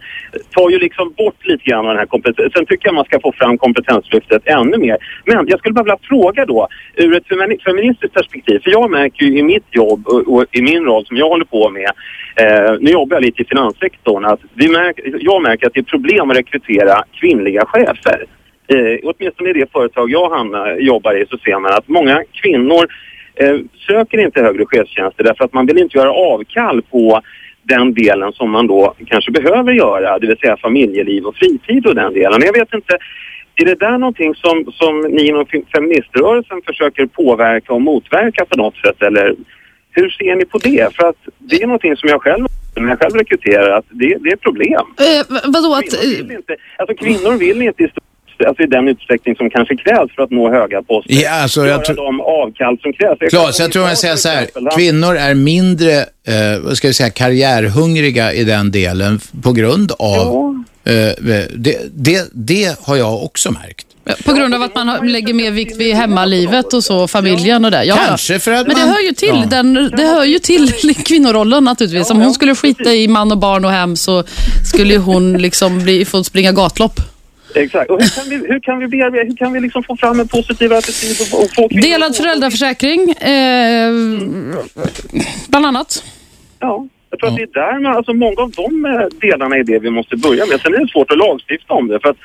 tar 0.54 0.70
ju 0.70 0.78
liksom 0.78 1.12
bort 1.16 1.46
lite 1.46 1.64
grann 1.64 1.78
av 1.86 1.92
den 1.94 1.96
här 1.98 2.06
kompetensen. 2.06 2.50
Sen 2.54 2.66
tycker 2.66 2.86
jag 2.88 2.94
man 2.94 3.04
ska 3.04 3.20
få 3.20 3.32
fram 3.32 3.58
kompetenslyftet 3.58 4.42
ännu 4.44 4.76
mer. 4.78 4.96
Men 5.26 5.46
jag 5.48 5.58
skulle 5.58 5.74
bara 5.74 5.84
vilja 5.84 5.98
fråga 6.02 6.46
då, 6.46 6.68
ur 6.96 7.16
ett 7.16 7.26
femini- 7.26 7.62
feministiskt 7.64 8.14
perspektiv, 8.14 8.58
för 8.64 8.70
jag 8.70 8.90
märker 8.90 9.24
ju 9.26 9.38
i 9.38 9.42
mitt 9.42 9.66
jobb 9.70 10.08
och, 10.08 10.34
och 10.34 10.44
i 10.52 10.62
min 10.62 10.84
roll 10.84 11.06
som 11.06 11.16
jag 11.16 11.28
håller 11.28 11.44
på 11.44 11.70
med, 11.70 11.90
eh, 12.42 12.72
nu 12.80 12.90
jobbar 12.90 13.16
jag 13.16 13.22
lite 13.22 13.42
i 13.42 13.44
finanssektorn, 13.44 14.24
att 14.24 14.40
vi 14.54 14.68
märker, 14.68 15.02
jag 15.20 15.42
märker 15.42 15.66
att 15.66 15.74
det 15.74 15.80
är 15.80 15.84
problem 15.84 16.30
att 16.30 16.36
rekrytera 16.36 17.04
kvinnliga 17.20 17.64
chefer. 17.66 18.24
Eh, 18.68 18.98
åtminstone 19.02 19.50
i 19.50 19.52
det 19.52 19.72
företag 19.72 20.10
jag 20.10 20.30
hamnar, 20.30 20.76
jobbar 20.76 21.14
i 21.14 21.26
så 21.30 21.38
ser 21.38 21.58
man 21.58 21.72
att 21.72 21.88
många 21.88 22.22
kvinnor 22.32 22.86
eh, 23.34 23.56
söker 23.86 24.18
inte 24.18 24.42
högre 24.42 24.64
chefstjänster 24.66 25.24
därför 25.24 25.44
att 25.44 25.52
man 25.52 25.66
vill 25.66 25.78
inte 25.78 25.98
göra 25.98 26.12
avkall 26.12 26.82
på 26.82 27.20
den 27.62 27.94
delen 27.94 28.32
som 28.32 28.50
man 28.50 28.66
då 28.66 28.94
kanske 29.06 29.30
behöver 29.30 29.72
göra, 29.72 30.18
det 30.18 30.26
vill 30.26 30.38
säga 30.38 30.56
familjeliv 30.56 31.24
och 31.24 31.36
fritid 31.36 31.86
och 31.86 31.94
den 31.94 32.12
delen. 32.12 32.42
Jag 32.44 32.52
vet 32.52 32.74
inte, 32.74 32.98
är 33.54 33.64
det 33.64 33.74
där 33.74 33.98
någonting 33.98 34.34
som, 34.34 34.72
som 34.72 35.00
ni 35.00 35.28
inom 35.28 35.46
feministrörelsen 35.74 36.62
försöker 36.66 37.06
påverka 37.06 37.72
och 37.72 37.82
motverka 37.82 38.44
på 38.44 38.56
något 38.56 38.76
sätt 38.76 39.02
eller 39.02 39.34
hur 39.90 40.10
ser 40.10 40.36
ni 40.36 40.44
på 40.44 40.58
det? 40.58 40.96
För 40.96 41.08
att 41.08 41.16
det 41.38 41.62
är 41.62 41.66
någonting 41.66 41.96
som 41.96 42.08
jag 42.08 42.22
själv, 42.22 42.46
när 42.82 42.88
jag 42.88 42.98
själv 43.00 43.14
rekryterar, 43.14 43.78
att 43.78 43.84
det, 43.90 44.16
det 44.20 44.28
är 44.28 44.34
ett 44.34 44.40
problem. 44.40 44.80
Eh, 44.98 45.40
vadå 45.44 45.74
att... 45.74 45.84
Kvinnor 45.84 46.28
vill 46.28 46.36
inte, 46.36 46.56
alltså 46.78 46.96
kvinnor 47.04 47.32
vill 47.38 47.62
inte 47.62 47.82
i, 47.82 47.88
alltså 48.46 48.62
i 48.62 48.66
den 48.66 48.88
utsträckning 48.88 49.36
som 49.36 49.50
kanske 49.50 49.76
krävs 49.76 50.14
för 50.14 50.22
att 50.22 50.30
nå 50.30 50.50
höga 50.50 50.82
poster. 50.82 51.14
Ja, 51.14 51.30
alltså, 51.42 51.60
jag 51.60 51.68
göra 51.68 51.80
tror- 51.80 51.96
de 51.96 52.20
avkall 52.20 52.78
som 52.78 52.92
krävs. 52.92 53.18
Claes, 53.30 53.60
jag 53.60 53.72
tror 53.72 53.88
jag 53.88 53.98
säger 53.98 54.16
så 54.16 54.28
här. 54.28 54.46
Kvinnor 54.76 55.16
är 55.16 55.34
mindre, 55.34 55.92
eh, 56.00 56.60
vad 56.64 56.76
ska 56.76 56.88
vi 56.88 56.94
säga, 56.94 57.10
karriärhungriga 57.10 58.32
i 58.32 58.44
den 58.44 58.70
delen 58.70 59.20
på 59.42 59.52
grund 59.52 59.92
av... 59.98 60.54
Eh, 60.84 60.92
det, 61.56 61.78
det, 61.94 62.28
det 62.32 62.78
har 62.82 62.96
jag 62.96 63.24
också 63.24 63.50
märkt. 63.52 63.86
På 64.24 64.32
grund 64.32 64.54
av 64.54 64.62
att 64.62 64.74
man 64.74 65.08
lägger 65.12 65.34
mer 65.34 65.50
vikt 65.50 65.76
vid 65.76 65.94
hemmalivet 65.94 66.72
och 66.72 66.84
så, 66.84 67.08
familjen 67.08 67.64
och 67.64 67.70
det. 67.70 67.84
Ja, 67.84 67.96
Kanske 68.06 68.38
för 68.38 68.52
att 68.52 68.66
Men 68.66 68.76
det 68.76 68.82
man- 68.82 68.90
hör 68.94 69.00
ju 69.00 69.12
till, 69.12 69.28
Ja. 69.42 69.46
den, 69.50 69.74
det 69.96 70.02
hör 70.02 70.24
ju 70.24 70.38
till 70.38 70.68
kvinnorollen 71.06 71.64
naturligtvis. 71.64 72.10
Om 72.10 72.20
hon 72.20 72.32
skulle 72.34 72.54
skita 72.54 72.94
i 72.94 73.08
man 73.08 73.32
och 73.32 73.38
barn 73.38 73.64
och 73.64 73.70
hem 73.70 73.96
så 73.96 74.24
skulle 74.70 74.96
hon 74.96 75.32
liksom 75.38 75.82
bli, 75.84 76.04
få 76.04 76.24
springa 76.24 76.52
gatlopp. 76.52 77.00
Exakt. 77.54 77.90
Och 77.90 78.02
hur 78.02 78.08
kan 78.08 78.28
vi, 78.28 78.36
hur 78.36 78.60
kan 78.60 78.78
vi, 78.78 78.86
bearbeta, 78.88 79.24
hur 79.28 79.36
kan 79.36 79.52
vi 79.52 79.60
liksom 79.60 79.82
få 79.82 79.96
fram 79.96 80.20
en 80.20 80.28
positiv 80.28 80.72
attityd 80.72 81.16
och, 81.32 81.42
och 81.42 81.50
få 81.54 81.68
kvinnor 81.68 81.82
Delad 81.82 82.16
föräldraförsäkring, 82.16 83.10
eh, 83.10 83.92
bland 85.48 85.66
annat. 85.66 86.04
Ja, 86.60 86.86
jag 87.10 87.20
tror 87.20 87.30
att 87.30 87.36
det 87.36 87.42
är 87.42 87.46
där 87.52 87.80
man, 87.82 87.96
alltså 87.96 88.12
många 88.12 88.42
av 88.42 88.50
de 88.50 88.84
eh, 88.84 88.90
delarna 89.20 89.56
är 89.56 89.64
det 89.64 89.78
vi 89.78 89.90
måste 89.90 90.16
börja 90.16 90.46
med. 90.46 90.60
Sen 90.60 90.74
är 90.74 90.78
det 90.78 90.88
svårt 90.88 91.10
att 91.10 91.18
lagstifta 91.18 91.74
om 91.74 91.88
det 91.88 92.00
för 92.00 92.08
att 92.08 92.16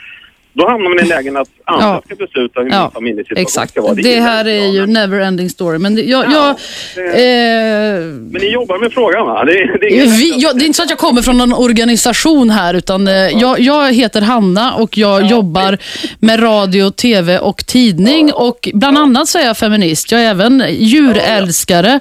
då 0.54 0.70
hamnar 0.70 0.90
man 0.90 1.00
i 1.06 1.08
lägen 1.10 1.38
att 1.38 1.48
andra 1.66 1.86
Ja. 1.88 2.02
ska 2.06 2.16
besluta 2.16 2.62
hur 2.62 2.70
Ja, 2.70 2.82
min 2.84 2.92
familjesituation 2.92 3.42
Exakt. 3.42 3.72
ska 3.72 3.82
vara. 3.82 3.94
Det 3.94 4.02
gillar 4.02 4.22
här 4.22 4.48
är 4.48 4.68
ju 4.68 4.86
never 4.86 5.20
ending 5.20 5.50
story. 5.50 5.78
Men 5.80 5.96
det, 5.96 6.02
jag, 6.02 6.26
jag, 6.32 6.50
eh, 6.50 8.00
Men 8.04 8.42
ni 8.42 8.52
jobbar 8.52 8.78
med 8.80 8.94
frågan 8.94 9.26
va? 9.28 9.46
Det, 9.46 9.52
är- 9.62 9.78
det, 9.80 10.00
är 10.00 10.06
vi, 10.08 10.34
jag, 10.42 10.58
det 10.60 10.64
är 10.64 10.66
inte 10.66 10.78
så 10.78 10.84
att 10.84 10.90
jag 10.90 11.00
kommer 11.00 11.22
från 11.22 11.38
någon 11.38 11.54
organisation 11.54 12.50
här, 12.50 12.74
utan 12.74 13.08
eh, 13.08 13.14
jag, 13.14 13.60
jag 13.60 13.94
heter 13.94 14.22
Hanna 14.22 14.74
och 14.74 14.98
jag 14.98 15.26
jobbar 15.26 15.78
med 16.20 16.42
radio, 16.44 16.90
tv 16.92 17.40
och 17.40 17.66
tidning. 17.66 18.34
Och 18.34 18.70
bland 18.74 18.98
annat 18.98 19.28
så 19.28 19.38
är 19.40 19.46
jag 19.46 19.58
feminist. 19.58 20.12
Jag 20.12 20.22
är 20.22 20.30
även 20.30 20.64
djurälskare, 20.70 22.00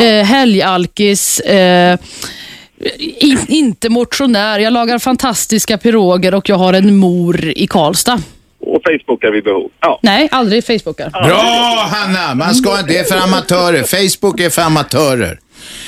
eh, 0.00 0.24
helgalkis, 0.24 1.40
eh, 1.40 1.98
in, 2.98 3.38
inte 3.48 3.88
motionär. 3.88 4.58
Jag 4.58 4.72
lagar 4.72 4.98
fantastiska 4.98 5.78
piroger 5.78 6.34
och 6.34 6.48
jag 6.48 6.56
har 6.56 6.72
en 6.72 6.96
mor 6.96 7.44
i 7.56 7.66
Karlstad. 7.66 8.22
Och 8.60 8.82
Facebookar 8.84 9.30
vid 9.30 9.44
behov. 9.44 9.70
Ja. 9.80 9.98
Nej, 10.02 10.28
aldrig 10.30 10.66
Facebookar. 10.66 11.10
Bra 11.10 11.88
Hanna! 11.90 12.34
Man 12.34 12.54
ska 12.54 12.80
inte, 12.80 12.92
det 12.92 12.98
är 12.98 13.04
för 13.04 13.16
amatörer. 13.16 13.82
Facebook 13.82 14.40
är 14.40 14.50
för 14.50 14.62
amatörer. 14.62 15.38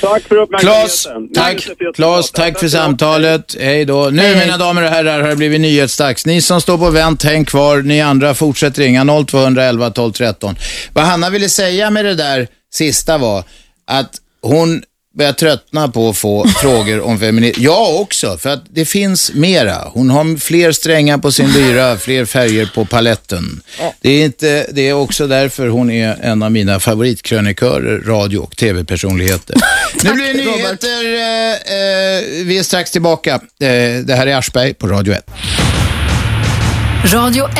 Tack 0.01 0.23
för 0.23 0.59
Klas, 0.59 1.05
uppmärksamheten. 1.05 1.33
tack, 1.33 1.95
Klas, 1.95 2.31
tack 2.31 2.59
för 2.59 2.67
samtalet. 2.67 3.55
Hej 3.59 3.85
då. 3.85 4.09
Nu 4.11 4.35
mina 4.35 4.57
damer 4.57 4.83
och 4.83 4.89
herrar 4.89 5.21
har 5.21 5.29
det 5.29 5.35
blivit 5.35 5.61
nyhetsdags. 5.61 6.25
Ni 6.25 6.41
som 6.41 6.61
står 6.61 6.77
på 6.77 6.89
vänt, 6.89 7.23
häng 7.23 7.45
kvar. 7.45 7.81
Ni 7.81 8.01
andra 8.01 8.33
fortsätt 8.33 8.77
ringa 8.77 9.23
0211 9.27 9.89
12 9.89 10.11
13. 10.11 10.55
Vad 10.93 11.03
Hanna 11.05 11.29
ville 11.29 11.49
säga 11.49 11.89
med 11.89 12.05
det 12.05 12.15
där 12.15 12.47
sista 12.73 13.17
var 13.17 13.43
att 13.87 14.11
hon 14.41 14.81
börjar 15.17 15.33
tröttna 15.33 15.87
på 15.87 16.09
att 16.09 16.17
få 16.17 16.47
frågor 16.61 17.01
om 17.01 17.19
feminism. 17.19 17.61
Jag 17.61 17.95
också, 17.95 18.37
för 18.37 18.49
att 18.49 18.63
det 18.69 18.85
finns 18.85 19.33
mera. 19.33 19.75
Hon 19.93 20.09
har 20.09 20.39
fler 20.39 20.71
strängar 20.71 21.17
på 21.17 21.31
sin 21.31 21.51
lyra, 21.51 21.97
fler 21.97 22.25
färger 22.25 22.71
på 22.75 22.85
paletten. 22.85 23.61
Det 24.01 24.09
är, 24.09 24.25
inte, 24.25 24.67
det 24.71 24.89
är 24.89 24.93
också 24.93 25.27
därför 25.27 25.67
hon 25.67 25.91
är 25.91 26.17
en 26.21 26.43
av 26.43 26.51
mina 26.51 26.79
favoritkrönikörer, 26.79 27.99
radio 27.99 28.37
och 28.37 28.57
tv-personligheter. 28.57 29.55
nu 30.03 30.13
blir 30.13 30.27
det 30.27 30.33
nyheter. 30.33 31.03
Eh, 31.03 31.51
eh, 31.77 32.45
vi 32.45 32.57
är 32.57 32.63
strax 32.63 32.91
tillbaka. 32.91 33.33
Eh, 33.33 33.39
det 34.03 34.15
här 34.17 34.27
är 34.27 34.35
Aschberg 34.35 34.73
på 34.73 34.87
Radio 34.87 35.13
1. 35.13 35.25
Radio 37.13 37.49
1. 37.49 37.57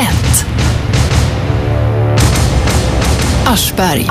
Aschberg. 3.46 4.06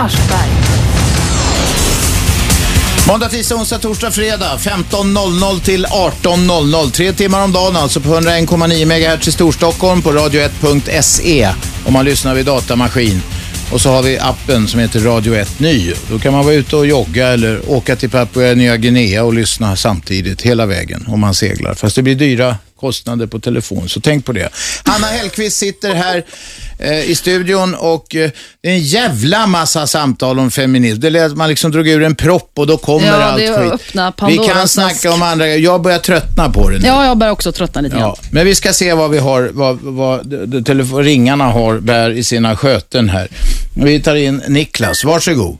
Måndag, 3.07 3.29
tisdag, 3.29 3.55
onsdag, 3.55 3.79
torsdag, 3.79 4.11
fredag 4.11 4.57
15.00 4.57 5.59
till 5.59 5.85
18.00. 5.85 6.91
Tre 6.91 7.13
timmar 7.13 7.43
om 7.43 7.51
dagen 7.51 7.75
alltså 7.75 8.01
på 8.01 8.09
101,9 8.09 8.85
MHz 8.85 9.27
i 9.27 9.31
Storstockholm 9.31 10.01
på 10.01 10.11
radio1.se 10.11 11.49
om 11.85 11.93
man 11.93 12.05
lyssnar 12.05 12.35
vid 12.35 12.45
datamaskin. 12.45 13.21
Och 13.71 13.81
så 13.81 13.89
har 13.91 14.03
vi 14.03 14.19
appen 14.19 14.67
som 14.67 14.79
heter 14.79 14.99
Radio 14.99 15.35
1 15.35 15.59
Ny. 15.59 15.93
Då 16.09 16.19
kan 16.19 16.34
man 16.34 16.45
vara 16.45 16.55
ute 16.55 16.75
och 16.75 16.88
jogga 16.88 17.27
eller 17.27 17.69
åka 17.69 17.95
till 17.95 18.09
Papua 18.09 18.53
Nya 18.53 18.77
Guinea 18.77 19.23
och 19.23 19.34
lyssna 19.34 19.75
samtidigt 19.75 20.41
hela 20.41 20.65
vägen 20.65 21.05
om 21.07 21.19
man 21.19 21.34
seglar. 21.34 21.73
Fast 21.73 21.95
det 21.95 22.01
blir 22.01 22.15
dyra 22.15 22.55
kostnader 22.77 23.27
på 23.27 23.39
telefon, 23.39 23.89
så 23.89 23.99
tänk 24.01 24.25
på 24.25 24.31
det. 24.31 24.49
Hanna 24.83 25.07
Hellquist 25.07 25.57
sitter 25.57 25.95
här 25.95 26.23
eh, 26.79 27.09
i 27.09 27.15
studion 27.15 27.75
och 27.75 28.15
eh, 28.15 28.31
det 28.61 28.69
är 28.69 28.73
en 28.73 28.83
jävla 28.83 29.47
massa 29.47 29.87
samtal 29.87 30.39
om 30.39 30.51
feminism. 30.51 30.99
Det 30.99 31.09
lät 31.09 31.35
man 31.35 31.49
liksom 31.49 31.71
drog 31.71 31.87
ur 31.87 32.03
en 32.03 32.15
propp 32.15 32.51
och 32.55 32.67
då 32.67 32.77
kommer 32.77 33.07
Ja, 33.07 33.23
allt 33.23 33.37
det 33.37 33.57
skit. 33.57 33.73
öppna 33.73 34.13
Vi 34.27 34.37
kan 34.37 34.67
snacka 34.67 35.11
om 35.11 35.21
andra 35.21 35.47
Jag 35.47 35.81
börjar 35.81 35.99
tröttna 35.99 36.49
på 36.49 36.69
det 36.69 36.79
nu. 36.79 36.87
Ja, 36.87 37.05
jag 37.05 37.17
börjar 37.17 37.33
också 37.33 37.51
tröttna 37.51 37.81
lite 37.81 37.95
grann. 37.95 38.03
Ja, 38.03 38.17
men 38.31 38.45
vi 38.45 38.55
ska 38.55 38.73
se 38.73 38.93
vad 38.93 39.11
vi 39.11 39.17
har, 39.17 39.49
vad, 39.53 39.77
vad 39.81 40.27
de, 40.27 40.45
de, 40.45 40.63
telefon, 40.63 41.03
ringarna 41.03 41.43
har, 41.43 41.79
bär 41.79 42.09
i 42.09 42.23
sina 42.23 42.55
sköten 42.55 43.09
här. 43.09 43.27
Vi 43.75 43.99
tar 43.99 44.15
in 44.15 44.43
Niklas, 44.47 45.03
varsågod. 45.03 45.57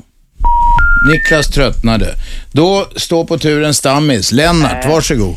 Niklas 1.12 1.48
tröttnade. 1.48 2.16
Då 2.52 2.88
står 2.96 3.26
på 3.26 3.38
turen 3.38 3.74
Stammis. 3.74 4.32
Lennart, 4.32 4.86
varsågod. 4.86 5.36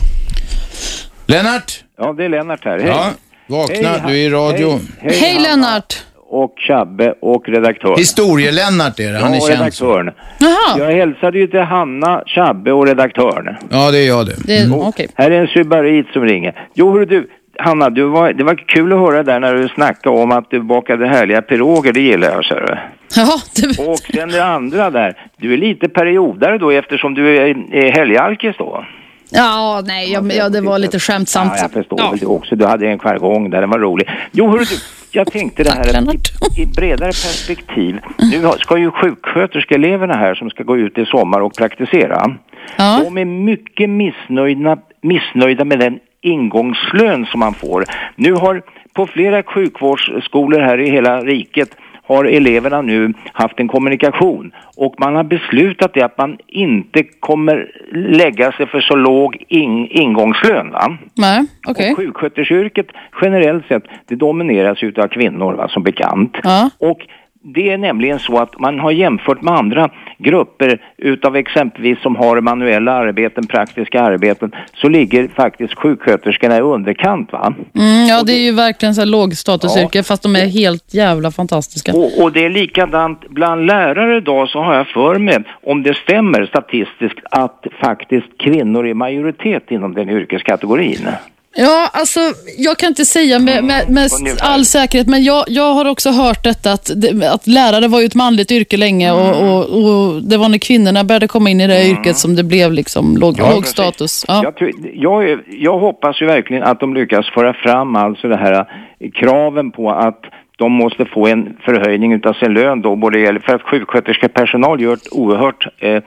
Lennart? 1.31 1.85
Ja, 1.99 2.13
det 2.13 2.25
är 2.25 2.29
Lennart 2.29 2.65
här. 2.65 2.79
Hej. 2.79 2.89
Ja, 2.89 3.11
vakna, 3.47 3.89
Hej, 3.89 4.01
du 4.07 4.13
är 4.13 4.17
i 4.17 4.31
radio. 4.31 4.69
Hej, 5.01 5.13
Hej 5.21 5.35
Hanna 5.35 5.49
Lennart! 5.49 5.95
Och 6.33 6.55
Chabbe 6.69 7.15
och 7.21 7.49
redaktör. 7.49 7.97
Historie-Lennart 7.97 9.01
är 9.01 9.13
det, 9.13 9.19
han 9.19 9.33
är 9.33 9.37
ja, 9.37 9.41
känd. 9.41 9.59
redaktören. 9.59 10.11
Jaha, 10.39 10.79
Jag 10.79 10.93
hälsade 10.97 11.39
ju 11.39 11.47
till 11.47 11.61
Hanna, 11.61 12.23
Chabbe 12.27 12.73
och 12.73 12.87
redaktören. 12.87 13.57
Ja, 13.71 13.91
det 13.91 13.99
är 13.99 14.07
jag 14.07 14.27
det. 14.27 14.35
det, 14.47 14.61
Mm. 14.65 14.79
okej. 14.81 15.09
Här 15.15 15.31
är 15.31 15.41
en 15.41 15.47
sybarit 15.47 16.07
som 16.13 16.25
ringer. 16.25 16.69
Jo, 16.75 16.93
hörru 16.93 17.05
du. 17.05 17.29
Hanna, 17.59 17.91
du 17.91 18.05
var, 18.05 18.33
det 18.33 18.45
var 18.45 18.55
kul 18.69 18.93
att 18.93 18.99
höra 18.99 19.23
där 19.23 19.41
när 19.41 19.55
du 19.55 19.69
snackade 19.69 20.17
om 20.23 20.33
att 20.33 20.51
du 20.51 20.61
bakade 20.63 21.07
härliga 21.09 21.43
piroger, 21.43 21.93
det 21.93 22.01
gillar 22.01 22.31
jag, 22.31 22.45
ser 22.45 22.61
du. 22.61 22.77
Ja, 23.17 23.41
det, 23.55 23.83
Och 23.89 23.99
sen 23.99 24.29
det 24.29 24.45
andra 24.45 24.91
där, 24.91 25.15
du 25.37 25.53
är 25.53 25.57
lite 25.57 25.89
periodare 25.89 26.59
då 26.59 26.71
eftersom 26.71 27.15
du 27.15 27.37
är, 27.37 27.75
är 27.75 27.91
helgalkis 27.93 28.57
då. 28.59 28.85
Ja 29.33 29.83
nej, 29.87 30.13
jag, 30.13 30.33
ja, 30.33 30.49
det 30.49 30.61
var 30.61 30.79
lite 30.79 30.99
skämtsamt. 30.99 31.53
Ja, 31.57 31.63
jag 31.63 31.73
förstår 31.73 32.01
Ja. 32.01 32.29
också. 32.29 32.57
Du 32.57 32.67
hade 32.67 32.89
en 32.89 32.99
jargong 32.99 33.51
där, 33.51 33.61
den 33.61 33.71
var 33.71 33.79
rolig. 33.79 34.09
Jo, 34.33 34.49
hörru 34.49 34.65
jag 35.13 35.33
tänkte 35.33 35.63
det 35.63 35.71
här 35.71 36.15
i, 36.59 36.63
i 36.63 36.67
bredare 36.67 37.09
perspektiv. 37.09 38.01
Nu 38.19 38.51
ska 38.59 38.79
ju 38.79 38.91
sjuksköterskeeleverna 38.91 40.15
här 40.15 40.35
som 40.35 40.51
ska 40.51 40.63
gå 40.63 40.77
ut 40.77 40.99
i 40.99 41.07
sommar 41.07 41.41
och 41.41 41.55
praktisera. 41.55 42.37
Ja. 42.77 43.01
De 43.05 43.19
är 43.19 43.25
mycket 43.25 43.91
missnöjda, 43.91 44.79
missnöjda 45.03 45.65
med 45.65 45.79
den 45.79 45.99
ingångslön 46.21 47.27
som 47.27 47.41
man 47.41 47.55
får. 47.55 47.85
Nu 48.17 48.33
har 48.33 48.63
på 48.93 49.07
flera 49.07 49.43
sjukvårdsskolor 49.43 50.61
här 50.61 50.79
i 50.79 50.91
hela 50.91 51.21
riket 51.21 51.71
har 52.15 52.25
eleverna 52.25 52.83
nu 52.83 53.15
haft 53.33 53.61
en 53.61 53.69
kommunikation 53.69 54.53
och 54.77 54.95
man 54.99 55.17
har 55.17 55.25
beslutat 55.25 55.95
det 55.95 56.03
att 56.03 56.19
man 56.19 56.39
inte 56.47 57.03
kommer 57.21 57.71
lägga 57.93 58.53
sig 58.53 58.67
för 58.67 58.81
så 58.81 58.97
låg 58.97 59.45
in, 59.49 59.87
ingångslön. 59.87 60.71
Va? 60.71 60.99
Nej, 61.15 61.47
okej. 61.69 61.91
Och 61.91 61.97
sjuksköterskeyrket 61.97 62.87
generellt 63.23 63.67
sett, 63.67 63.85
det 64.07 64.15
domineras 64.15 64.83
av 64.99 65.09
kvinnor 65.09 65.53
va, 65.53 65.69
som 65.69 65.83
bekant. 65.83 66.37
Ja. 66.43 66.71
Och 66.79 66.99
det 67.43 67.71
är 67.71 67.79
nämligen 67.79 68.19
så 68.19 68.39
att 68.39 68.59
man 68.59 68.79
har 68.79 68.91
jämfört 68.91 69.43
med 69.43 69.55
andra 69.55 69.91
grupper 70.19 70.83
utav 70.97 71.37
exempelvis 71.37 72.03
som 72.03 72.17
har 72.17 72.41
manuella 72.41 72.93
arbeten, 72.93 73.47
praktiska 73.47 74.03
arbeten, 74.03 74.53
så 74.75 74.89
ligger 74.89 75.29
faktiskt 75.29 75.75
sjuksköterskorna 75.75 76.59
i 76.59 76.61
underkant 76.61 77.33
va. 77.33 77.55
Mm, 77.75 78.07
ja, 78.07 78.23
det 78.23 78.33
är 78.33 78.45
ju 78.45 78.53
verkligen 78.53 78.95
så 78.95 79.01
här 79.01 79.07
lågstatusyrke, 79.07 80.03
fast 80.03 80.23
de 80.23 80.37
är 80.37 80.47
helt 80.47 80.95
jävla 80.95 81.31
fantastiska. 81.31 81.93
Och, 81.93 82.23
och 82.23 82.33
det 82.33 82.45
är 82.45 82.51
likadant 82.51 83.29
bland 83.29 83.67
lärare 83.67 84.17
idag 84.17 84.49
så 84.49 84.59
har 84.59 84.75
jag 84.75 84.87
för 84.87 85.19
mig, 85.19 85.39
om 85.63 85.83
det 85.83 85.95
stämmer 85.95 86.47
statistiskt, 86.47 87.19
att 87.31 87.67
faktiskt 87.81 88.39
kvinnor 88.39 88.87
är 88.87 88.95
majoritet 88.95 89.71
inom 89.71 89.95
den 89.95 90.11
yrkeskategorin. 90.11 91.09
Ja, 91.55 91.91
alltså 91.93 92.21
jag 92.59 92.79
kan 92.79 92.89
inte 92.89 93.05
säga 93.05 93.39
med, 93.39 93.65
med, 93.65 93.91
med 93.91 94.09
Ungefär. 94.21 94.53
all 94.55 94.65
säkerhet, 94.65 95.07
men 95.09 95.25
jag, 95.25 95.45
jag 95.49 95.75
har 95.75 95.85
också 95.85 96.11
hört 96.11 96.45
detta 96.45 96.73
att, 96.73 96.91
att 97.33 97.47
lärare 97.47 97.89
var 97.89 98.01
ju 98.01 98.07
ett 98.07 98.15
manligt 98.15 98.51
yrke 98.53 98.77
länge 98.77 99.13
och, 99.13 99.43
och, 99.43 99.65
och 99.65 100.23
det 100.23 100.37
var 100.37 100.49
när 100.49 100.59
kvinnorna 100.59 101.05
började 101.05 101.29
komma 101.29 101.51
in 101.51 101.61
i 101.61 101.67
det 101.67 101.89
yrket 101.89 102.17
som 102.17 102.37
det 102.37 102.45
blev 102.45 102.73
liksom 102.73 103.17
låg, 103.17 103.35
Ja, 103.39 103.51
låg 103.55 103.67
status. 103.67 104.25
Ja. 104.29 104.53
Jag, 104.59 104.73
jag, 104.95 105.41
jag 105.47 105.79
hoppas 105.79 106.23
ju 106.23 106.27
verkligen 106.27 106.63
att 106.63 106.81
de 106.81 106.95
lyckas 106.95 107.27
föra 107.35 107.55
fram 107.55 107.97
alltså 107.97 108.29
det 108.29 108.37
här 108.37 108.53
eh, 109.01 109.11
kraven 109.11 109.71
på 109.71 109.91
att 109.91 110.21
de 110.61 110.73
måste 110.73 111.05
få 111.05 111.27
en 111.27 111.57
förhöjning 111.65 112.13
utav 112.13 112.33
sin 112.33 112.55
lön 112.55 112.83
då, 112.83 112.97
både 112.97 113.41
för 113.41 113.55
att 113.55 113.63
sjuksköterskepersonal 113.63 114.81
gör 114.81 114.93
ett 114.93 115.13
oerhört 115.13 115.67
eh, 115.79 116.03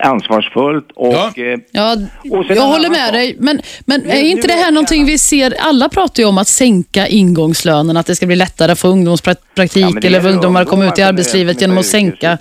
ansvarsfullt 0.00 0.88
och... 0.94 1.14
Ja. 1.14 1.32
Eh, 1.36 1.58
Ja, 1.72 1.96
Och 2.30 2.44
jag 2.48 2.62
håller 2.62 2.88
med 2.88 2.98
sak. 3.04 3.12
dig. 3.12 3.36
Men, 3.38 3.60
men 3.86 4.00
Nu- 4.00 4.10
är 4.10 4.22
inte 4.22 4.46
det 4.46 4.52
här 4.54 4.70
någonting 4.70 5.06
vi 5.06 5.18
ser? 5.18 5.54
Alla 5.60 5.88
pratar 5.88 6.22
ju 6.22 6.28
om 6.28 6.38
att 6.38 6.48
sänka 6.48 7.06
ingångslönen, 7.06 7.96
att 7.96 8.06
det 8.06 8.16
ska 8.16 8.26
bli 8.26 8.36
lättare 8.36 8.72
att 8.72 8.78
få 8.78 8.88
ungdomspraktik 8.88 9.76
ja, 9.76 10.00
eller 10.02 10.20
för 10.20 10.28
ungdomar 10.28 10.62
att 10.62 10.68
komma 10.68 10.86
ut 10.86 10.98
i 10.98 11.02
arbetslivet 11.02 11.60
genom 11.60 11.78
att 11.78 11.86
sänka... 11.86 12.38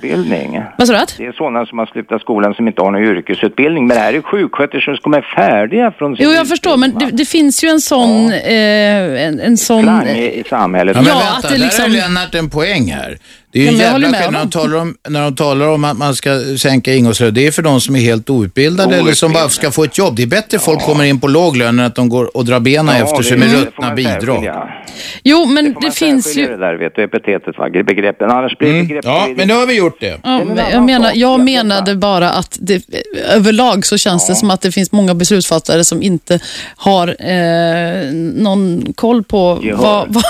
Vad 0.78 0.88
sa 0.88 0.94
du? 0.94 1.00
Det 1.18 1.26
är 1.26 1.32
sådana 1.32 1.66
som 1.66 1.78
har 1.80 1.86
slutat 1.86 2.22
skolan 2.22 2.54
som 2.54 2.68
inte 2.68 2.82
har 2.82 2.92
någon 2.92 3.04
yrkesutbildning. 3.04 3.88
Men 3.88 3.98
det 3.98 4.04
här 4.04 4.14
är 4.14 4.22
sjuksköterskor 4.22 4.96
som 5.04 5.14
är 5.14 5.22
färdiga 5.36 5.92
från 5.92 6.16
sin 6.16 6.26
Jo, 6.26 6.32
jag 6.32 6.48
förstår, 6.48 6.78
men 6.78 7.00
det, 7.00 7.10
det 7.12 7.26
finns 7.26 7.64
ju 7.64 7.68
en 7.70 7.82
sån... 7.82 8.32
Eh, 8.32 9.24
en, 9.28 9.40
en 9.40 9.58
sån 9.58 9.84
klang 9.84 10.08
i, 10.08 10.40
i 10.40 10.44
samhället. 10.50 10.96
Ja, 10.96 11.02
men 11.02 11.10
Ja, 11.12 11.16
vänta, 11.20 11.36
att 11.36 11.42
det 11.42 11.48
inte 11.48 11.58
där 11.58 11.66
liksom... 11.66 11.84
har 11.84 11.90
Lennart 11.90 12.36
en 12.36 12.50
poäng 12.50 12.92
här. 12.92 13.18
Det 13.54 13.60
är 13.60 13.62
ju 13.62 13.68
Ja, 13.68 13.72
en 13.74 13.78
jävla 13.80 14.08
skillnad 14.08 14.34
när 14.34 14.40
de, 14.40 14.50
talar 14.50 14.78
om, 14.78 14.96
när 15.10 15.22
de 15.22 15.36
talar 15.36 15.68
om 15.68 15.84
att 15.84 15.98
man 15.98 16.16
ska 16.16 16.30
sänka 16.58 16.94
ingångslön. 16.94 17.34
Det 17.34 17.48
är 17.48 17.52
för 17.52 17.62
de 17.62 17.82
som 17.82 17.96
är 17.96 18.00
helt 18.00 18.30
outbildade 18.30 18.96
eller 18.96 19.14
som 19.14 19.34
bara 19.34 19.50
ska 19.50 19.72
få 19.72 19.84
ett 19.84 19.98
jobb. 19.98 20.16
Det 20.16 20.24
är 20.24 20.28
bättre 20.28 20.60
folk 20.60 20.80
kommer 20.82 21.04
in 21.04 21.20
på 21.20 21.28
låg 21.28 21.58
lön 21.58 21.80
än 21.80 21.86
att 21.86 21.96
de 21.96 22.10
går 22.10 22.38
och 22.38 22.46
drar 22.46 22.60
benen 22.60 22.96
Ja, 23.00 23.04
efter 23.04 23.24
sig 23.24 23.32
det- 23.32 23.38
med 23.38 23.50
det 23.50 23.62
ruttna 23.66 23.96
bidrag. 23.96 24.50
Jo, 25.24 25.46
men 25.46 25.66
det, 25.66 25.82
Man 25.82 25.92
finns 25.92 26.38
ju... 26.38 26.48
det 26.48 26.58
där, 26.58 26.74
vet 26.74 26.96
du, 26.96 27.04
epitetet, 27.04 27.58
va? 27.58 27.70
begreppen. 27.70 28.30
Annars 28.32 28.58
blir 28.58 28.70
Mm. 28.70 28.88
begrepp... 28.88 29.06
Ja, 29.06 29.28
men 29.36 29.48
nu 29.48 29.54
har 29.54 29.66
vi 29.68 29.74
gjort 29.78 29.98
det. 30.00 30.20
Ja, 30.24 30.42
men 30.44 30.58
jag, 30.72 30.84
menar, 30.84 31.12
jag 31.16 31.40
menade 31.40 31.96
bara 31.96 32.30
att 32.30 32.58
det, 32.62 32.84
överlag 33.34 33.86
så 33.86 33.98
känns 33.98 34.28
det 34.28 34.36
som 34.36 34.52
att 34.52 34.62
det 34.62 34.72
finns 34.72 34.92
många 34.92 35.14
beslutsfattare 35.16 35.84
som 35.84 36.02
inte 36.04 36.40
har 36.76 37.08
eh, 37.08 38.12
någon 38.14 38.94
koll 38.96 39.24
på 39.24 39.60
Gehör. 39.64 39.78
vad, 39.84 40.08
vad, 40.14 40.24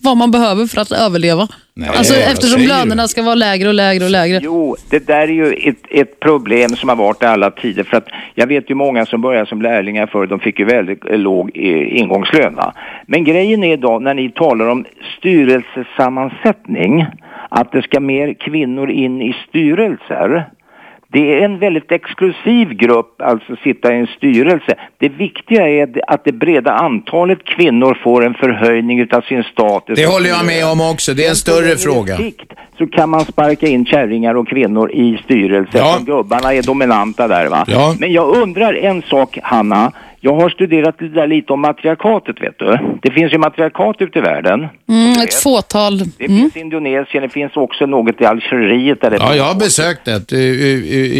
vad 0.00 0.16
man 0.16 0.30
behöver 0.30 0.66
för 0.66 0.80
att 0.80 0.92
överleva. 0.92 1.48
alltså, 1.88 2.14
vad 2.14 2.32
eftersom 2.32 2.60
lönerna 2.60 3.08
ska 3.08 3.22
vara 3.22 3.34
lägre 3.34 3.68
och 3.68 3.74
lägre 3.74 4.04
och 4.04 4.10
lägre. 4.10 4.40
Jo, 4.42 4.76
det 4.90 5.06
där 5.06 5.20
är 5.20 5.28
ju 5.28 5.52
ett, 5.52 5.84
ett 5.90 6.20
problem 6.20 6.76
som 6.76 6.88
har 6.88 6.96
varit 6.96 7.22
i 7.22 7.26
alla 7.26 7.50
tider. 7.50 7.84
För 7.84 7.96
att 7.96 8.08
jag 8.34 8.46
vet 8.46 8.70
ju 8.70 8.74
många 8.74 9.06
som 9.06 9.20
började 9.20 9.46
som 9.46 9.62
lärlingar 9.62 10.06
förr, 10.06 10.26
de 10.26 10.40
fick 10.40 10.58
ju 10.58 10.64
väldigt 10.64 11.04
eh, 11.04 11.18
låg 11.18 11.50
eh, 11.54 11.98
ingångslön. 11.98 12.54
va. 12.54 12.74
Men 13.06 13.24
grejen 13.24 13.64
är 13.64 13.76
då 13.76 13.98
när 13.98 14.14
ni 14.14 14.30
talar 14.30 14.68
om 14.68 14.84
styrelsesammansättning, 15.18 17.06
att 17.48 17.72
det 17.72 17.82
ska 17.82 18.00
mer 18.00 18.34
kvinnor 18.34 18.90
in 18.90 19.22
i 19.22 19.36
styrelser. 19.48 20.50
Det 21.12 21.34
är 21.34 21.44
en 21.44 21.58
väldigt 21.58 21.92
exklusiv 21.92 22.68
grupp, 22.68 23.22
alltså 23.22 23.56
sitta 23.64 23.94
i 23.94 23.98
en 23.98 24.06
styrelse. 24.06 24.74
Det 24.98 25.08
viktiga 25.08 25.68
är 25.68 26.02
att 26.06 26.24
det 26.24 26.32
breda 26.32 26.72
antalet 26.72 27.44
kvinnor 27.44 27.98
får 28.04 28.24
en 28.24 28.34
förhöjning 28.34 29.00
utav 29.00 29.20
sin 29.20 29.42
status. 29.42 29.98
Det 29.98 30.06
håller 30.06 30.28
jag 30.28 30.46
med 30.46 30.66
om 30.72 30.80
också. 30.80 31.14
Det 31.14 31.24
är 31.24 31.30
en 31.30 31.36
större 31.36 31.76
fråga. 31.76 32.18
Så 32.78 32.86
kan 32.86 33.08
man 33.08 33.24
sparka 33.24 33.66
in 33.66 33.86
kärringar 33.86 34.34
och 34.34 34.48
kvinnor 34.48 34.90
i 34.90 35.20
styrelsen. 35.24 35.80
Ja. 35.80 35.98
Gubbarna 36.06 36.54
är 36.54 36.62
dominanta 36.62 37.28
där 37.28 37.46
va. 37.46 37.64
Ja. 37.66 37.94
Men 37.98 38.12
jag 38.12 38.36
undrar 38.36 38.74
en 38.74 39.02
sak 39.02 39.38
Hanna. 39.42 39.92
Jag 40.22 40.34
har 40.34 40.50
studerat 40.50 40.94
det 40.98 41.08
där 41.08 41.26
lite 41.26 41.52
om 41.52 41.60
matriarkatet 41.60 42.42
vet 42.42 42.58
du. 42.58 42.78
Det 43.02 43.10
finns 43.10 43.32
ju 43.32 43.38
matriarkat 43.38 43.96
ute 43.98 44.18
i 44.18 44.22
världen. 44.22 44.68
Mm, 44.88 45.12
ett 45.12 45.34
fåtal. 45.34 45.98
Det 45.98 46.26
finns 46.26 46.56
i 46.56 46.60
Indonesien, 46.60 47.22
det 47.22 47.28
finns 47.28 47.56
också 47.56 47.86
något 47.86 48.20
i 48.20 48.24
Algeriet. 48.24 49.00
Där 49.00 49.10
det 49.10 49.16
Ja, 49.20 49.34
jag 49.34 49.44
har 49.44 49.54
besökt 49.54 50.04
det 50.04 50.32
i, 50.32 50.36
i, 50.36 50.72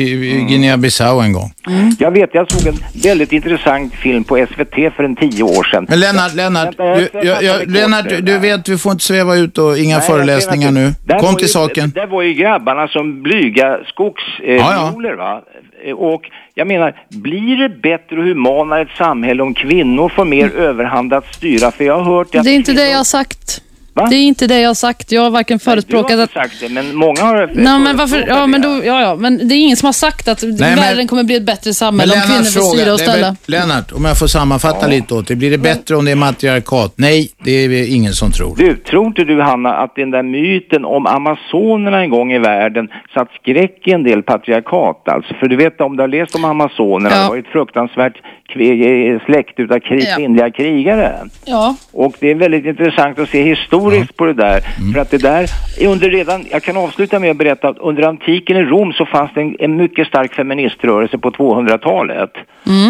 i, 0.03 0.31
i 0.31 0.47
Guinea-Bissau 0.49 1.21
en 1.25 1.33
gång. 1.33 1.51
Jag 1.99 2.11
vet, 2.11 2.31
jag 2.35 2.53
såg 2.53 2.73
en 2.75 2.79
väldigt 3.03 3.33
intressant 3.33 3.95
film 3.95 4.25
på 4.25 4.47
SVT 4.51 4.95
för 4.97 5.05
en 5.05 5.17
tio 5.17 5.43
år 5.43 5.65
sedan. 5.65 5.87
Men 5.89 6.01
Lennart, 6.01 6.35
Lennart, 6.35 6.77
du, 6.77 7.09
jag, 7.29 7.43
det 7.43 7.67
Lennart, 7.67 8.09
du 8.23 8.39
vet 8.39 8.69
vi 8.69 8.79
får 8.79 8.93
inte 8.93 9.05
sväva 9.05 9.37
ut 9.37 9.59
och 9.59 9.79
inga 9.79 9.99
Nej, 9.99 10.07
föreläsningar 10.07 10.71
nu. 10.71 10.91
det- 11.05 11.15
Kom 11.15 11.27
var 11.27 11.33
till 11.33 11.43
ju, 11.43 11.49
saken. 11.49 11.91
Där 11.95 12.07
var 12.07 12.23
ju 12.23 12.33
grabbarna 12.35 12.89
som 12.89 13.23
blyga 13.23 13.79
skogsvioler 13.87 14.55
eh, 14.55 14.57
Ja, 14.57 14.93
ja. 15.11 15.17
va. 15.17 15.43
Eh, 15.85 15.95
Och 15.95 16.31
jag 16.55 16.67
menar, 16.67 17.03
blir 17.09 17.57
det 17.57 17.69
bättre 17.69 18.17
och 18.19 18.25
humanare 18.25 18.83
ett 18.83 18.97
samhälle 18.99 19.43
om 19.43 19.55
kvinnor 19.55 20.09
får 20.09 20.25
mer 20.25 20.51
överhand 20.57 21.13
att 21.13 21.35
styra? 21.35 21.71
För 21.71 21.85
jag 21.85 21.99
har 22.01 22.17
hört 22.17 22.35
Mm. 22.35 22.45
Det 22.45 22.51
är 22.51 22.55
inte 22.55 22.73
det 22.73 22.89
jag 22.91 22.97
har 22.97 23.05
sagt. 23.05 23.63
Det 24.11 24.17
är 24.17 24.23
inte 24.23 24.47
det 24.47 24.61
jag 24.61 24.69
har 24.71 24.75
sagt. 24.75 25.13
Jag 25.13 25.23
har 25.23 25.31
varken 25.31 25.59
Du 25.59 25.71
har 25.71 25.75
förespråkat 25.75 26.11
inte 26.11 26.23
att... 26.23 26.31
sagt 26.33 26.61
det, 26.61 26.69
men 26.69 26.97
många 26.97 27.21
har 27.23 27.51
Nej, 27.55 27.79
men 27.79 27.97
varför? 27.97 28.25
Ja, 28.29 28.47
men 28.47 28.61
då, 28.63 28.69
ja, 28.85 29.01
ja, 29.03 29.17
men 29.17 29.49
det 29.49 29.55
är 29.55 29.57
ingen 29.59 29.77
som 29.77 29.87
har 29.87 29.93
sagt 29.93 30.29
att 30.29 30.43
men- 30.43 30.57
världen 30.57 31.07
kommer 31.09 31.25
bli 31.25 31.35
ett 31.37 31.47
bättre 31.47 31.69
Men 31.69 31.75
samhälle 31.75 32.15
om 32.15 32.21
kvinnor 32.21 32.43
får 32.45 32.61
styra 32.77 32.93
och 32.93 33.01
ställa. 33.01 33.27
väl- 33.27 33.37
Lennart, 33.47 33.93
om 33.93 34.05
jag 34.05 34.19
får 34.19 34.27
sammanfatta 34.27 34.87
lite 34.87 35.15
åt 35.15 35.27
det. 35.29 35.37
Blir 35.37 35.51
det 35.51 35.59
bättre 35.59 35.97
om 35.97 36.05
det 36.05 36.11
är 36.11 36.17
matriarkat? 36.17 36.93
Nej, 36.97 37.31
det 37.45 37.51
är 37.51 37.95
ingen 37.95 38.13
som 38.13 38.31
tror. 38.33 38.57
Du, 38.57 38.77
tror 38.77 39.07
inte 39.07 39.25
du 39.25 39.41
Hanna 39.43 39.71
att 39.77 39.95
den 39.97 40.11
där 40.11 40.23
myten 40.23 40.85
om 40.85 41.07
amazonerna 41.07 42.01
en 42.01 42.11
gång 42.11 42.33
i 42.33 42.39
världen 42.39 42.89
satt 43.15 43.29
skräck 43.43 43.83
i 43.85 43.91
en 43.93 44.03
del 44.03 44.23
patriarkat 44.23 45.09
alltså? 45.09 45.35
För 45.35 45.49
du 45.49 45.57
vet 45.57 45.81
om 45.81 45.97
du 45.97 46.03
har 46.03 46.09
läst 46.09 46.35
om 46.35 46.45
amazonerna, 46.45 47.15
Ja. 47.17 47.23
det 47.23 47.29
var 47.29 47.35
ju 47.37 47.41
ett 47.41 47.47
fruktansvärt 47.53 48.17
eh, 48.55 49.21
släkt 49.27 49.61
utav 49.61 49.79
krig, 49.79 50.03
Ja. 50.09 50.17
kvinnliga 50.17 50.51
krigare. 50.51 51.13
Ja. 51.45 51.77
Och 51.93 52.15
det 52.21 52.31
är 52.31 52.35
väldigt 52.35 52.65
intressant 52.65 53.19
att 53.19 53.29
se 53.29 53.43
historiskt 53.43 53.90
på 54.17 54.25
det 54.25 54.33
där. 54.33 54.61
För 54.93 55.01
att 55.01 55.11
det 55.11 55.19
där, 55.19 55.51
är 55.79 55.89
under 55.89 56.11
redan, 56.11 56.47
jag 56.51 56.63
kan 56.63 56.77
avsluta 56.77 57.19
med 57.19 57.31
att 57.31 57.37
berätta 57.37 57.69
att 57.69 57.79
under 57.79 58.03
antiken 58.03 58.57
i 58.57 58.63
Rom 58.63 58.93
så 58.93 59.07
fanns 59.07 59.31
det 59.35 59.41
en, 59.41 59.57
en 59.59 59.77
mycket 59.77 60.07
stark 60.07 60.35
feministrörelse 60.35 61.19
på 61.19 61.31
200-talet. 61.31 62.33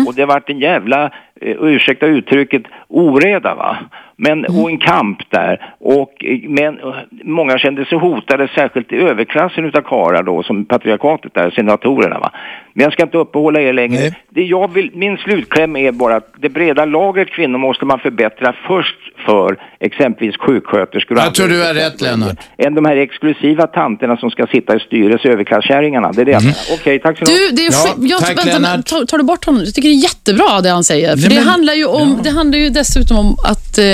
Och 0.07 0.15
det 0.15 0.25
vart 0.25 0.51
en 0.51 0.59
jävla, 0.59 1.11
ursäkta 1.41 2.07
uttrycket, 2.07 2.63
oreda 2.89 3.55
va. 3.55 3.79
Men, 4.17 4.45
och 4.45 4.71
en 4.71 4.79
kamp 4.79 5.19
där. 5.31 5.75
Och, 5.81 6.25
eh, 6.25 6.39
men 6.49 6.79
eh, 6.79 6.95
många 7.25 7.59
kände 7.59 7.85
sig 7.85 7.99
hotade, 7.99 8.49
särskilt 8.55 8.93
i 8.93 8.97
överklassen 8.97 9.65
utav 9.65 9.81
karlar 9.83 10.23
då, 10.23 10.43
som 10.43 10.65
patriarkatet 10.65 11.35
där, 11.35 11.51
senatorerna 11.51 12.19
va. 12.19 12.31
Men 12.73 12.85
jag 12.85 12.93
ska 12.93 13.03
inte 13.03 13.19
uppehålla 13.19 13.61
er 13.61 13.73
längre. 13.73 14.15
Det 14.29 14.43
jag 14.43 14.73
vill, 14.75 14.91
min 14.95 15.17
slutkläm 15.17 15.77
är 15.77 15.93
bara 15.93 16.17
att 16.17 16.33
det 16.39 16.49
breda 16.49 16.85
lagret 16.85 17.29
kvinnor 17.31 17.59
måste 17.59 17.85
man 17.85 17.99
förbättra 17.99 18.55
först 18.69 18.97
för 19.27 19.57
exempelvis 19.81 20.37
sjuksköterskor 20.37 21.19
Jag 21.19 21.35
tror 21.35 21.49
du 21.49 21.63
har 21.67 21.75
rätt 21.75 22.01
Lennart. 22.01 22.37
än 22.59 22.75
de 22.75 22.85
här 22.85 22.97
exklusiva 22.97 23.67
tanterna 23.67 24.17
som 24.17 24.31
ska 24.31 24.47
sitta 24.47 24.77
i 24.77 24.81
styrelse, 24.81 25.29
överklasskärringarna. 25.29 26.13
Det 26.13 26.21
är 26.21 26.25
det 26.25 26.31
jag 26.33 26.43
menar. 26.43 26.57
Okej, 26.75 26.99
tack 26.99 27.19
så 27.19 27.25
Du, 27.25 27.51
det 27.53 27.67
är 27.67 27.71
Ja, 27.73 27.95
jag, 27.99 28.21
tack, 28.21 28.29
vänta, 28.39 28.45
men 28.61 28.63
Lennart. 28.63 28.87
tar, 28.87 29.05
tar 29.05 29.19
du 29.19 29.25
bort 29.25 29.45
honom? 29.45 29.63
Jag 29.65 29.75
tycker 29.75 29.89
det 29.89 29.95
är 29.95 30.03
jättebra 30.03 30.61
det 30.63 30.69
han 30.71 30.85
säger. 30.85 31.17
För 31.17 31.30
det, 31.31 31.35
men- 31.35 31.49
handlar 31.49 31.75
ju 31.75 31.85
om, 31.85 32.21
det 32.23 32.31
handlar 32.31 32.59
ju 32.59 32.71
dessutom 32.71 33.17
om 33.17 33.37
att 33.45 33.79
eh, 33.79 33.87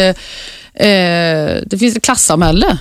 eh, 0.88 1.62
det 1.66 1.78
finns 1.78 1.96
ett 1.96 2.02
klassamhälle. 2.02 2.78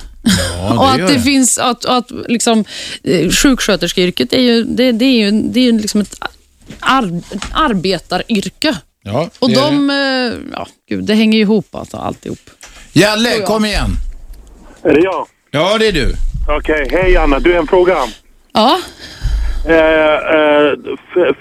Ja, 0.59 0.73
och 0.79 0.91
att 0.91 0.99
gör 0.99 1.07
det 1.07 1.19
finns, 1.19 1.57
att, 1.57 1.85
att 1.85 2.11
liksom, 2.27 2.65
eh, 3.03 3.29
sjuksköterskeyrket 3.29 4.33
är 4.33 4.41
ju, 4.41 4.63
det, 4.63 4.91
det 4.91 5.05
är 5.05 5.19
ju, 5.19 5.31
det 5.31 5.59
är 5.59 5.63
ju 5.63 5.79
liksom 5.79 6.01
ett 6.01 6.15
ar, 6.79 7.21
arbetaryrke. 7.53 8.75
Ja, 9.03 9.29
Och 9.39 9.49
det 9.49 9.55
de, 9.55 9.89
eh, 9.89 10.33
ja, 10.53 10.67
gud, 10.89 11.03
det 11.03 11.13
hänger 11.13 11.37
ju 11.37 11.41
ihop 11.41 11.75
alltså, 11.75 11.97
alltihop. 11.97 12.39
Jalle, 12.93 13.39
kom 13.39 13.65
igen. 13.65 13.89
Är 14.83 14.93
det 14.93 15.01
jag? 15.01 15.27
Ja, 15.51 15.77
det 15.77 15.87
är 15.87 15.91
du. 15.91 16.15
Okej, 16.57 16.87
hej 16.91 17.17
Anna. 17.17 17.39
Du, 17.39 17.57
en 17.57 17.67
fråga. 17.67 17.97
Ja. 18.53 18.81
Eh, 19.67 20.15
eh, 20.35 20.73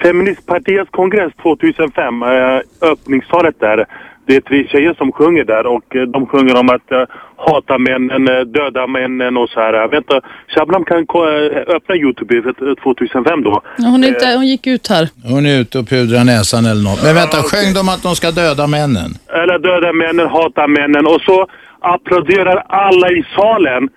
Feministpartiets 0.02 0.90
kongress 0.90 1.32
2005, 1.42 2.22
eh, 2.22 2.60
öppningstalet 2.90 3.60
där. 3.60 3.86
Det 4.26 4.36
är 4.36 4.40
tre 4.40 4.68
tjejer 4.68 4.94
som 4.94 5.12
sjunger 5.12 5.44
där 5.44 5.66
och 5.66 5.96
eh, 5.96 6.02
de 6.02 6.26
sjunger 6.26 6.56
om 6.56 6.68
att 6.68 6.92
eh, 6.92 7.04
hata 7.36 7.78
männen, 7.78 8.28
eh, 8.28 8.40
döda 8.40 8.86
männen 8.86 9.36
och 9.36 9.48
så 9.48 9.60
här. 9.60 9.88
Vänta, 9.88 10.20
Shabnam 10.48 10.84
kan 10.84 10.98
eh, 10.98 11.74
öppna 11.76 11.94
Youtube 11.96 12.42
för 12.42 12.74
2005 12.82 13.42
då. 13.42 13.62
Hon, 13.76 14.04
är 14.04 14.08
inte, 14.08 14.34
hon 14.36 14.46
gick 14.46 14.66
ut 14.66 14.88
här. 14.88 15.08
Hon 15.24 15.46
är 15.46 15.60
ute 15.60 15.78
och 15.78 15.88
pudrar 15.88 16.24
näsan 16.24 16.66
eller 16.66 16.82
något. 16.82 17.02
Men 17.04 17.14
vänta, 17.14 17.36
sjöng 17.36 17.74
de 17.74 17.88
att 17.88 18.02
de 18.02 18.14
ska 18.16 18.30
döda 18.30 18.66
männen? 18.66 19.10
Eller 19.42 19.58
döda 19.58 19.92
männen, 19.92 20.26
hata 20.26 20.66
männen 20.66 21.06
och 21.06 21.20
så 21.20 21.46
applåderar 21.80 22.64
alla 22.68 23.10
i 23.10 23.24
salen 23.36 23.88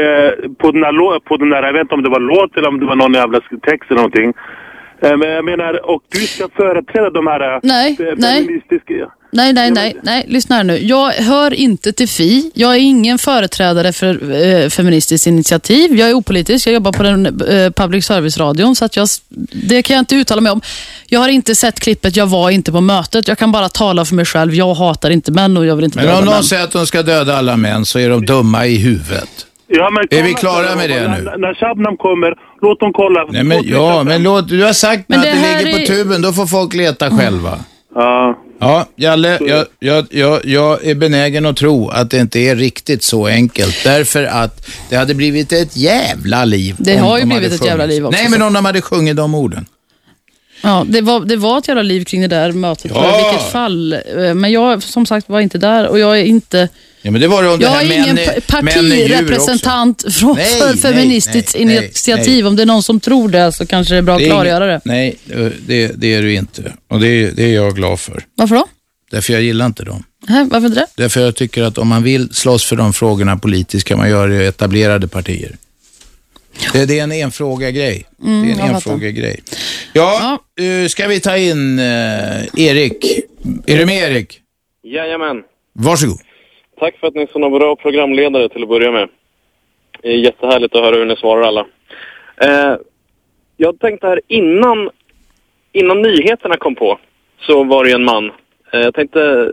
eh, 0.00 0.30
på, 0.60 0.70
den 0.70 0.82
här, 0.84 0.92
lå- 0.92 1.20
på 1.28 1.36
den 1.36 1.50
där, 1.50 1.62
jag 1.62 1.72
vet 1.72 1.80
inte 1.82 1.94
om 1.94 2.02
det 2.02 2.10
var 2.10 2.20
låt 2.20 2.56
eller 2.56 2.68
om 2.68 2.80
det 2.80 2.86
var 2.86 2.96
någon 2.96 3.14
jävla 3.14 3.38
text 3.40 3.86
eller 3.90 3.96
någonting. 4.02 4.32
Eh, 5.02 5.16
men 5.16 5.28
jag 5.30 5.44
menar, 5.44 5.90
och 5.90 6.02
du 6.12 6.18
ska 6.20 6.48
företräda 6.56 7.10
de 7.10 7.26
här... 7.26 7.54
eh, 7.54 7.58
Nej, 7.62 7.96
fe- 8.00 8.14
nej. 8.16 8.40
feministiska... 8.44 8.94
Nej, 9.34 9.52
nej, 9.52 9.70
nej, 9.70 9.96
nej, 10.02 10.24
lyssna 10.28 10.56
här 10.56 10.64
nu. 10.64 10.78
Jag 10.78 11.10
hör 11.12 11.54
inte 11.54 11.92
till 11.92 12.08
Fi. 12.08 12.50
Jag 12.54 12.74
är 12.74 12.78
ingen 12.78 13.18
företrädare 13.18 13.92
för 13.92 14.32
eh, 14.44 14.68
Feministiskt 14.68 15.26
initiativ. 15.26 15.94
Jag 15.98 16.10
är 16.10 16.14
opolitisk. 16.14 16.66
Jag 16.66 16.74
jobbar 16.74 16.92
på 16.92 17.02
den 17.02 17.26
eh, 17.26 17.70
public 17.70 18.04
service-radion, 18.06 18.76
så 18.76 18.84
att 18.84 18.96
jag, 18.96 19.08
det 19.68 19.82
kan 19.82 19.94
jag 19.94 20.00
inte 20.02 20.16
uttala 20.16 20.40
mig 20.40 20.52
om. 20.52 20.60
Jag 21.06 21.20
har 21.20 21.28
inte 21.28 21.54
sett 21.54 21.80
klippet, 21.80 22.16
jag 22.16 22.26
var 22.26 22.50
inte 22.50 22.72
på 22.72 22.80
mötet. 22.80 23.28
Jag 23.28 23.38
kan 23.38 23.52
bara 23.52 23.68
tala 23.68 24.04
för 24.04 24.14
mig 24.14 24.24
själv. 24.24 24.54
Jag 24.54 24.74
hatar 24.74 25.10
inte 25.10 25.32
män 25.32 25.56
och 25.56 25.66
jag 25.66 25.76
vill 25.76 25.84
inte 25.84 25.98
Men 25.98 26.06
döda 26.06 26.18
om 26.18 26.24
män. 26.24 26.34
någon 26.34 26.44
säger 26.44 26.64
att 26.64 26.72
de 26.72 26.86
ska 26.86 27.02
döda 27.02 27.36
alla 27.36 27.56
män 27.56 27.84
så 27.84 27.98
är 27.98 28.08
de 28.08 28.26
dumma 28.26 28.66
i 28.66 28.76
huvudet. 28.76 29.46
Ja, 29.74 29.90
men 29.90 30.18
Är 30.18 30.22
vi 30.22 30.34
klara 30.34 30.76
med 30.76 30.90
det 30.90 31.08
när, 31.08 31.18
nu? 31.18 31.24
När, 31.24 31.38
när 31.38 31.54
Shabnam 31.54 31.96
kommer, 31.96 32.34
låt 32.62 32.80
dem 32.80 32.92
kolla. 32.92 33.24
Nej, 33.30 33.44
men, 33.44 33.60
ja, 33.64 34.04
men 34.04 34.22
låt, 34.22 34.48
du 34.48 34.62
har 34.64 34.72
sagt 34.72 35.04
Men 35.08 35.18
att 35.18 35.24
det 35.24 35.30
det, 35.32 35.64
ligger 35.64 35.72
på 35.76 35.82
är- 35.82 35.86
tuben, 35.86 36.22
då 36.22 36.32
får 36.32 36.46
folk 36.46 36.74
leta 36.74 37.10
själva. 37.10 37.58
Ja. 37.94 38.38
Ja, 38.60 38.86
Jalle, 38.96 39.38
jag, 39.40 39.66
jag, 39.78 40.06
jag, 40.10 40.40
jag 40.44 40.84
är 40.86 40.94
benägen 40.94 41.46
att 41.46 41.56
tro 41.56 41.88
att 41.88 42.10
det 42.10 42.18
inte 42.18 42.38
är 42.40 42.56
riktigt 42.56 43.02
så 43.02 43.26
enkelt. 43.26 43.84
Därför 43.84 44.24
att 44.24 44.68
det 44.90 44.96
hade 44.96 45.14
blivit 45.14 45.52
ett 45.52 45.76
jävla 45.76 46.44
liv. 46.44 46.74
Det 46.78 46.96
har 46.96 47.16
ju 47.18 47.22
de 47.22 47.28
blivit 47.28 47.52
ett 47.52 47.66
jävla 47.66 47.86
liv 47.86 48.06
också, 48.06 48.20
Nej, 48.20 48.30
men 48.30 48.42
om 48.42 48.52
de 48.52 48.64
hade 48.64 48.82
sjungit 48.82 49.16
de 49.16 49.34
orden. 49.34 49.66
Ja, 50.62 50.84
det, 50.88 51.00
var, 51.00 51.20
det 51.20 51.36
var 51.36 51.58
ett 51.58 51.68
jävla 51.68 51.82
liv 51.82 52.04
kring 52.04 52.20
det 52.20 52.28
där 52.28 52.52
mötet 52.52 52.90
Ja. 52.94 53.20
i 53.20 53.24
vilket 53.24 53.52
fall. 53.52 53.92
Eh, 53.92 54.34
Men 54.34 54.52
jag 54.52 54.82
som 54.82 55.06
sagt 55.06 55.28
var 55.28 55.40
inte 55.40 55.58
där 55.58 55.88
och 55.88 55.98
jag 55.98 56.20
är 56.20 56.24
inte... 56.24 56.68
Ja, 57.02 57.10
men 57.10 57.20
det 57.20 57.28
var 57.28 57.42
det 57.42 57.48
om 57.48 57.58
det 57.58 57.64
Jag 57.64 57.70
här 57.70 57.80
är 57.80 57.84
ingen 57.92 58.14
män 58.14 58.14
män 58.24 58.40
partirepresentant 58.46 60.04
från, 60.14 60.36
Nej, 60.36 60.58
för 60.58 60.76
Feministiskt 60.76 61.54
nej, 61.54 61.64
nej, 61.64 61.76
initiativ. 61.76 62.44
nej. 62.44 62.44
Om 62.44 62.56
det 62.56 62.62
är 62.62 62.66
någon 62.66 62.82
som 62.82 63.00
tror 63.00 63.28
det 63.28 63.52
så 63.52 63.66
kanske 63.66 63.94
det 63.94 63.98
är 63.98 64.02
bra 64.02 64.14
att 64.14 64.18
Det 64.18 64.24
är 64.24 64.30
klargöra 64.30 64.64
ingen- 64.66 64.80
det. 64.84 64.90
Nej, 64.90 65.16
det, 65.66 65.92
det 65.96 66.14
är 66.14 66.22
du 66.22 66.34
inte. 66.34 66.72
Och 66.88 67.00
det, 67.00 67.30
det 67.30 67.42
är 67.44 67.54
jag 67.54 67.76
glad 67.76 68.00
för. 68.00 68.24
Varför 68.36 68.54
då? 68.54 68.66
Därför 69.10 69.32
jag 69.32 69.42
gillar 69.42 69.66
inte 69.66 69.84
dem. 69.84 70.04
Nej, 70.28 70.44
varför 70.50 70.66
inte 70.66 70.80
det? 70.80 70.86
Därför 71.02 71.20
jag 71.20 71.36
tycker 71.36 71.62
att 71.62 71.78
om 71.78 71.88
man 71.88 72.02
vill 72.02 72.34
slåss 72.34 72.64
för 72.64 72.76
de 72.76 72.92
frågorna 72.92 73.36
politiskt 73.36 73.86
kan 73.88 73.98
man 73.98 74.10
göra 74.10 74.26
det 74.26 74.44
i 74.44 74.46
etablerade 74.46 75.08
partier. 75.08 75.56
Det, 76.72 76.86
det 76.86 76.98
är 76.98 77.02
en 77.02 77.12
enfråga-grej. 77.12 78.04
Mm, 78.24 78.42
det 78.46 78.52
är 78.62 78.64
en 78.68 78.74
enfråga-grej. 78.74 79.40
Ja, 79.92 80.38
eh, 80.60 80.88
ska 80.88 81.06
vi 81.08 81.20
ta 81.20 81.36
in 81.36 81.78
eh, 81.78 81.84
Erik? 82.56 83.20
Är 83.66 83.78
du 83.78 83.86
med 83.86 84.10
Erik? 84.10 84.38
Jajamän. 84.84 85.36
Varsågod. 85.74 86.18
Tack 86.82 86.98
för 86.98 87.06
att 87.06 87.14
ni 87.14 87.22
är 87.22 87.26
såna 87.26 87.50
bra 87.50 87.76
programledare 87.76 88.48
till 88.48 88.62
att 88.62 88.68
börja 88.68 88.90
med. 88.90 89.08
Det 90.02 90.08
är 90.08 90.16
jättehärligt 90.16 90.74
att 90.74 90.84
höra 90.84 90.96
hur 90.96 91.04
ni 91.04 91.16
svarar 91.16 91.42
alla. 91.42 91.66
Eh, 92.36 92.76
jag 93.56 93.78
tänkte 93.78 94.06
här 94.06 94.20
innan, 94.28 94.90
innan 95.72 96.02
nyheterna 96.02 96.56
kom 96.56 96.74
på 96.74 96.98
så 97.40 97.64
var 97.64 97.84
det 97.84 97.90
ju 97.90 97.94
en 97.94 98.04
man. 98.04 98.32
Eh, 98.72 98.80
jag 98.80 98.94
tänkte 98.94 99.52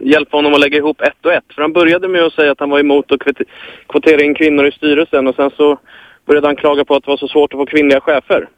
hjälpa 0.00 0.36
honom 0.36 0.54
att 0.54 0.60
lägga 0.60 0.78
ihop 0.78 1.00
ett 1.00 1.26
och 1.26 1.32
ett. 1.32 1.44
För 1.54 1.62
han 1.62 1.72
började 1.72 2.08
med 2.08 2.22
att 2.22 2.32
säga 2.32 2.52
att 2.52 2.60
han 2.60 2.70
var 2.70 2.78
emot 2.78 3.12
att 3.12 3.20
kvot- 3.20 3.48
kvotera 3.86 4.22
in 4.22 4.34
kvinnor 4.34 4.66
i 4.66 4.72
styrelsen 4.72 5.26
och 5.26 5.34
sen 5.34 5.50
så 5.56 5.78
började 6.26 6.46
han 6.46 6.56
klaga 6.56 6.84
på 6.84 6.94
att 6.94 7.04
det 7.04 7.10
var 7.10 7.16
så 7.16 7.28
svårt 7.28 7.52
att 7.52 7.58
få 7.58 7.66
kvinnliga 7.66 8.00
chefer. 8.00 8.48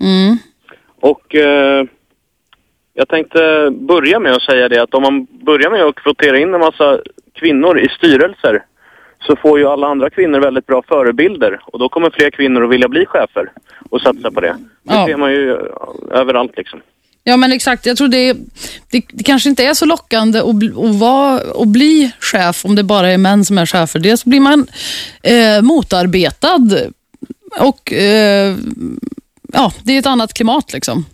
Mm. 0.00 0.36
Och 1.00 1.34
eh, 1.34 1.84
jag 2.94 3.08
tänkte 3.08 3.70
börja 3.72 4.18
med 4.18 4.32
att 4.32 4.42
säga 4.42 4.68
det 4.68 4.82
att 4.82 4.94
om 4.94 5.02
man 5.02 5.26
börjar 5.30 5.70
med 5.70 5.82
att 5.82 5.94
kvotera 5.94 6.38
in 6.38 6.54
en 6.54 6.60
massa 6.60 7.00
kvinnor 7.44 7.80
i 7.80 7.88
styrelser 7.88 8.64
så 9.26 9.36
får 9.36 9.58
ju 9.58 9.66
alla 9.68 9.86
andra 9.86 10.10
kvinnor 10.10 10.40
väldigt 10.40 10.66
bra 10.66 10.82
förebilder 10.88 11.60
och 11.66 11.78
då 11.78 11.88
kommer 11.88 12.10
fler 12.10 12.30
kvinnor 12.30 12.64
att 12.64 12.70
vilja 12.70 12.88
bli 12.88 13.06
chefer 13.06 13.50
och 13.90 14.00
satsa 14.00 14.30
på 14.30 14.40
det. 14.40 14.56
Det 14.82 14.94
Ja. 14.94 15.06
ser 15.06 15.16
man 15.16 15.32
ju 15.32 15.56
överallt 16.10 16.52
liksom. 16.56 16.80
Ja, 17.24 17.36
men 17.36 17.52
exakt. 17.52 17.86
Jag 17.86 17.96
tror 17.96 18.08
det, 18.08 18.32
det, 18.90 19.04
det 19.12 19.24
kanske 19.24 19.48
inte 19.48 19.64
är 19.64 19.74
så 19.74 19.86
lockande 19.86 20.38
att, 20.38 20.46
att, 20.48 20.94
vara, 21.00 21.40
att 21.62 21.68
bli 21.68 22.12
chef 22.20 22.64
om 22.64 22.74
det 22.74 22.82
bara 22.84 23.08
är 23.10 23.18
män 23.18 23.44
som 23.44 23.58
är 23.58 23.66
chefer. 23.66 23.98
Dels 24.00 24.24
blir 24.24 24.40
man 24.40 24.66
eh, 25.22 25.62
motarbetad 25.62 26.68
och 27.60 27.92
eh, 27.92 28.56
ja, 29.52 29.72
det 29.84 29.92
är 29.92 29.98
ett 29.98 30.06
annat 30.06 30.34
klimat. 30.34 30.72
liksom. 30.72 31.04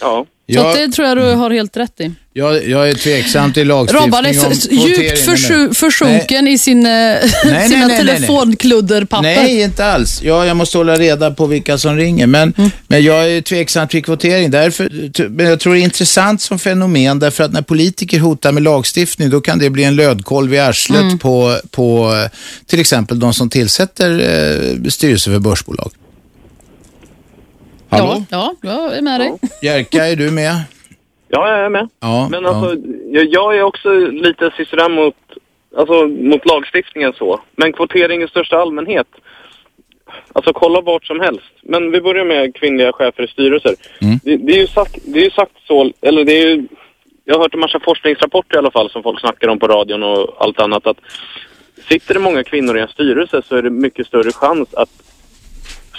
Ja. 0.00 0.26
Så 0.52 0.58
Ja. 0.58 0.70
att 0.70 0.76
det 0.76 0.88
tror 0.88 1.08
jag 1.08 1.16
du 1.16 1.22
har 1.22 1.50
helt 1.50 1.76
rätt 1.76 2.00
i. 2.00 2.12
Jag, 2.32 2.68
jag 2.68 2.88
är 2.88 2.94
tveksam 2.94 3.52
till 3.52 3.66
lagstiftning 3.68 4.06
Robban 4.06 4.26
är 4.26 4.32
för, 4.32 4.74
djupt 4.74 5.18
försju, 5.24 5.74
försjunken 5.74 6.48
i 6.48 6.58
sin, 6.58 6.78
eh, 6.86 6.90
nej, 6.90 7.22
sina 7.68 7.86
nej, 7.86 7.98
telefonkludderpapper. 7.98 9.22
Nej, 9.22 9.60
inte 9.60 9.84
alls. 9.86 10.22
Ja, 10.22 10.46
jag 10.46 10.56
måste 10.56 10.78
hålla 10.78 10.96
reda 10.96 11.30
på 11.30 11.46
vilka 11.46 11.78
som 11.78 11.96
ringer. 11.96 12.26
Men, 12.26 12.54
Mm. 12.58 12.70
men 12.88 13.04
jag 13.04 13.30
är 13.32 13.40
tveksam 13.40 13.88
till 13.88 14.04
kvotering. 14.04 14.50
Därför, 14.50 14.88
men 15.28 15.46
jag 15.46 15.60
tror 15.60 15.74
det 15.74 15.80
är 15.80 15.84
intressant 15.84 16.40
som 16.42 16.58
fenomen 16.58 17.18
därför 17.18 17.44
att 17.44 17.52
när 17.52 17.62
politiker 17.62 18.18
hotar 18.18 18.52
med 18.52 18.62
lagstiftning 18.62 19.30
då 19.30 19.40
kan 19.40 19.58
det 19.58 19.70
bli 19.70 19.84
en 19.84 19.96
lödkolv 19.96 20.54
i 20.54 20.58
arslet 20.58 21.00
Mm. 21.00 21.18
på, 21.18 21.56
på 21.70 22.12
eh, 22.24 22.38
till 22.66 22.80
exempel 22.80 23.18
de 23.18 23.34
som 23.34 23.50
tillsätter 23.50 24.10
eh, 24.84 24.88
styrelse 24.90 25.30
för 25.30 25.38
börsbolag. 25.38 25.90
Hallå? 27.90 28.24
Ja, 28.30 28.54
ja, 28.62 28.70
jag 28.70 28.96
är 28.96 29.02
med 29.02 29.20
dig. 29.20 29.32
Jerka, 29.62 30.06
är 30.06 30.16
du 30.16 30.30
med? 30.30 30.54
Ja, 31.28 31.48
jag 31.48 31.58
är 31.64 31.68
med. 31.68 31.88
Ja, 32.00 32.28
Men 32.30 32.46
alltså, 32.46 32.76
jag, 33.10 33.26
jag 33.26 33.56
är 33.56 33.62
också 33.62 33.88
lite 33.98 34.50
sisådär 34.56 34.88
mot, 34.88 35.16
alltså, 35.76 36.06
mot 36.06 36.46
lagstiftningen 36.46 37.12
så. 37.12 37.40
Men 37.56 37.72
kvotering 37.72 38.22
i 38.22 38.28
största 38.28 38.56
allmänhet. 38.56 39.06
Alltså 40.32 40.52
kolla 40.52 40.80
vart 40.80 41.06
som 41.06 41.20
helst. 41.20 41.52
Men 41.62 41.90
vi 41.90 42.00
börjar 42.00 42.24
med 42.24 42.54
kvinnliga 42.54 42.92
chefer 42.92 43.22
i 43.22 43.28
styrelser. 43.28 43.74
Det, 44.24 44.36
det, 44.36 44.52
är 44.52 44.60
ju 44.60 44.66
sagt, 44.66 44.98
det 45.04 45.18
är 45.18 45.24
ju 45.24 45.30
sagt 45.30 45.52
så, 45.66 45.92
eller 46.00 46.24
det 46.24 46.32
är 46.32 46.46
ju, 46.46 46.66
jag 47.24 47.34
har 47.34 47.42
hört 47.42 47.54
en 47.54 47.60
massa 47.60 47.80
forskningsrapporter 47.80 48.54
i 48.54 48.58
alla 48.58 48.70
fall 48.70 48.90
som 48.90 49.02
folk 49.02 49.20
snackar 49.20 49.48
om 49.48 49.58
på 49.58 49.68
radion 49.68 50.02
och 50.02 50.36
allt 50.38 50.60
annat. 50.60 50.86
Att 50.86 50.98
sitter 51.88 52.14
det 52.14 52.20
många 52.20 52.44
kvinnor 52.44 52.78
i 52.78 52.80
en 52.80 52.88
styrelse 52.88 53.42
så 53.48 53.56
är 53.56 53.62
det 53.62 53.70
mycket 53.70 54.06
större 54.06 54.32
chans 54.32 54.74
att 54.74 55.09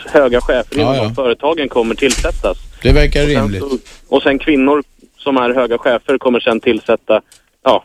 höga 0.10 0.42
chefer 0.42 0.76
inom 0.80 0.88
Ja, 0.88 0.96
ja. 0.96 1.04
de 1.04 1.16
företagen 1.16 1.70
kommer 1.70 1.96
tillsättas. 1.96 2.58
Det 2.82 2.92
verkar 2.92 3.22
Och 3.22 3.28
rimligt. 3.28 3.62
så- 3.62 3.78
Och 4.10 4.24
sen 4.24 4.40
kvinnor 4.40 4.84
som 5.18 5.38
är 5.38 5.50
höga 5.54 5.78
chefer 5.78 6.18
kommer 6.18 6.40
sen 6.40 6.60
tillsätta, 6.60 7.22
ja. 7.64 7.84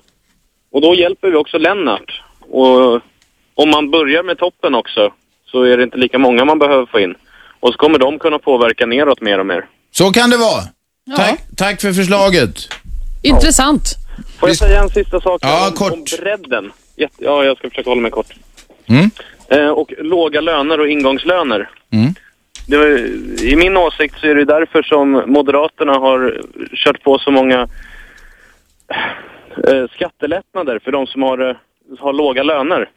Och 0.72 0.80
då 0.80 0.94
hjälper 0.94 1.30
vi 1.30 1.36
också 1.36 1.58
Lennart. 1.58 2.22
Och 2.50 3.00
om 3.54 3.70
man 3.70 3.90
börjar 3.90 4.22
med 4.22 4.38
toppen 4.38 4.74
också 4.74 5.12
så 5.50 5.62
är 5.62 5.76
det 5.76 5.82
inte 5.82 5.96
lika 5.98 6.18
många 6.18 6.44
man 6.44 6.58
behöver 6.58 6.86
få 6.86 7.00
in. 7.00 7.14
Och 7.60 7.72
så 7.72 7.78
kommer 7.78 7.98
de 7.98 8.18
kunna 8.18 8.38
påverka 8.38 8.86
neråt 8.86 9.20
mer 9.20 9.38
och 9.38 9.46
mer. 9.46 9.66
Så 9.90 10.12
kan 10.12 10.30
det 10.30 10.36
vara. 10.36 10.62
Tack, 11.16 11.40
tack 11.56 11.80
för 11.80 11.92
förslaget. 11.92 12.68
Intressant. 13.22 13.94
Får 14.38 14.48
jag 14.48 14.56
säga 14.58 14.80
en 14.82 14.88
sista 14.90 15.20
sak 15.20 15.40
Ja, 15.44 15.68
om, 15.68 15.74
kort. 15.74 15.92
om 15.92 16.04
bredden? 16.20 16.72
Ja, 16.96 17.44
jag 17.44 17.58
ska 17.58 17.70
försöka 17.70 17.90
hålla 17.90 18.00
mig 18.02 18.10
kort. 18.10 18.26
Mm. 18.86 19.10
Eh, 19.48 19.68
och 19.68 19.92
låga 19.98 20.40
löner 20.40 20.80
och 20.80 20.88
ingångslöner. 20.88 21.70
Mm. 21.90 22.14
Det 22.68 22.76
var, 22.76 22.86
I 23.44 23.56
min 23.56 23.76
åsikt 23.76 24.20
så 24.20 24.26
är 24.26 24.34
det 24.34 24.44
därför 24.44 24.82
som 24.82 25.22
Moderaterna 25.26 25.92
har 25.92 26.40
kört 26.74 27.02
på 27.02 27.18
så 27.18 27.30
många 27.30 27.68
eh, 29.68 29.86
skattelättnader 29.94 30.78
för 30.84 30.92
de 30.92 31.06
som 31.06 31.22
har, 31.22 31.48
eh, 31.48 31.56
har 31.98 32.12
låga 32.12 32.42
löner. 32.42 32.90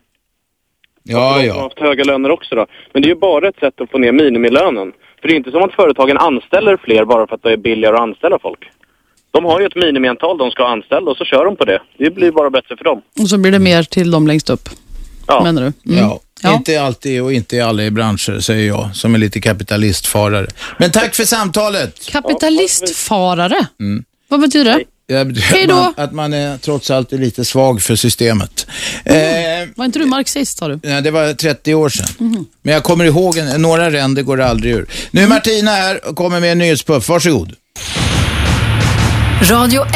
Ja, 1.04 1.18
de 1.18 1.42
som 1.42 1.50
har 1.50 1.58
ja. 1.58 1.62
haft 1.62 1.80
höga 1.80 2.04
löner 2.04 2.32
också 2.32 2.56
då. 2.56 2.66
Men 2.94 3.02
det 3.02 3.08
är 3.08 3.14
ju 3.14 3.20
bara 3.20 3.48
ett 3.48 3.60
sätt 3.60 3.82
att 3.82 3.92
få 3.92 3.98
ner 3.98 4.12
minimilönen. 4.12 4.92
För 5.22 5.28
det 5.28 5.34
är 5.34 5.38
inte 5.38 5.52
som 5.52 5.64
att 5.64 5.74
företagen 5.74 6.18
anställer 6.18 6.78
fler 6.78 7.06
bara 7.06 7.28
för 7.28 7.36
att 7.36 7.44
det 7.44 7.52
är 7.52 7.58
billigare 7.58 7.96
att 7.96 8.02
anställa 8.02 8.40
folk. 8.40 8.70
De 9.32 9.46
har 9.46 9.60
ju 9.60 9.66
ett 9.66 9.76
minimiantal 9.76 10.38
de 10.38 10.52
ska 10.52 10.68
anställa 10.68 11.12
och 11.12 11.18
så 11.18 11.26
kör 11.26 11.46
de 11.46 11.56
på 11.56 11.66
det. 11.66 11.82
Det 11.98 12.10
blir 12.10 12.32
bara 12.32 12.50
bättre 12.50 12.78
för 12.78 12.84
dem. 12.84 13.02
Och 13.22 13.30
så 13.30 13.38
blir 13.38 13.52
det 13.52 13.60
mer 13.60 13.84
till 13.84 14.12
dem 14.12 14.28
längst 14.28 14.50
upp. 14.50 14.70
Ja. 15.28 15.44
Menar 15.44 15.62
du? 15.62 15.94
Mm. 15.94 16.04
Ja, 16.06 16.20
inte 16.48 16.82
alltid 16.82 17.22
och 17.22 17.34
inte 17.34 17.56
i 17.56 17.62
alla 17.62 17.84
i 17.84 17.92
branscher, 17.92 18.40
säger 18.40 18.68
jag, 18.68 18.90
som 18.94 19.16
är 19.16 19.20
lite 19.20 19.42
kapitalistfarare. 19.42 20.48
Men 20.80 20.92
tack 20.92 21.16
för 21.16 21.26
samtalet. 21.26 22.10
Kapitalistfarare? 22.12 23.66
Mm. 23.80 24.04
Vad 24.28 24.40
betyder 24.42 24.72
det? 24.78 24.84
Hej 25.42 25.64
att 25.64 25.70
då. 25.70 25.76
man, 25.76 25.94
att 25.98 26.12
man 26.14 26.34
är 26.34 26.58
trots 26.58 26.92
allt 26.92 27.14
är 27.14 27.18
lite 27.18 27.46
svag 27.46 27.82
för 27.82 27.96
systemet. 27.96 28.68
Eh, 29.06 29.16
Var 29.76 29.86
inte 29.86 30.00
du 30.00 30.06
marxist, 30.06 30.58
sa 30.58 30.68
du? 30.68 30.80
nej, 30.84 31.02
det 31.02 31.12
var 31.12 31.34
30 31.34 31.74
år 31.74 31.90
sedan. 31.90 32.08
Mhm. 32.18 32.46
Men 32.62 32.74
jag 32.74 32.84
kommer 32.84 33.06
ihåg, 33.06 33.38
en, 33.38 33.62
några 33.62 33.92
ränder 33.92 34.22
går 34.24 34.42
aldrig 34.42 34.74
ur. 34.74 34.86
Nu 35.12 35.22
är 35.22 35.28
Martina 35.28 35.72
här 35.72 36.08
och 36.10 36.16
kommer 36.16 36.40
med 36.40 36.52
en 36.52 36.58
nyhetspuff. 36.58 37.10
Varsågod. 37.10 37.54
Radio 39.42 39.86
1. 39.86 39.94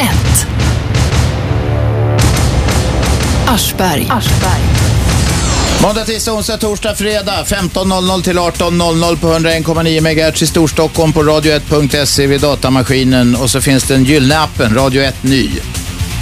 Aschberg. 3.46 4.06
Måndag, 5.84 6.04
tisdag, 6.04 6.32
onsdag, 6.32 6.56
torsdag, 6.56 6.94
fredag 6.94 7.44
15.00 7.46 8.22
till 8.22 8.38
18.00 8.38 9.16
på 9.16 9.26
101,9 9.26 10.00
MHz 10.30 10.42
i 10.42 10.46
Storstockholm 10.46 11.12
på 11.12 11.22
radio1.se 11.22 12.26
vid 12.26 12.40
datamaskinen 12.40 13.36
och 13.36 13.50
så 13.50 13.60
finns 13.60 13.84
den 13.84 14.04
gyllene 14.04 14.40
appen 14.40 14.74
Radio 14.74 15.02
1 15.02 15.22
Ny. 15.22 15.50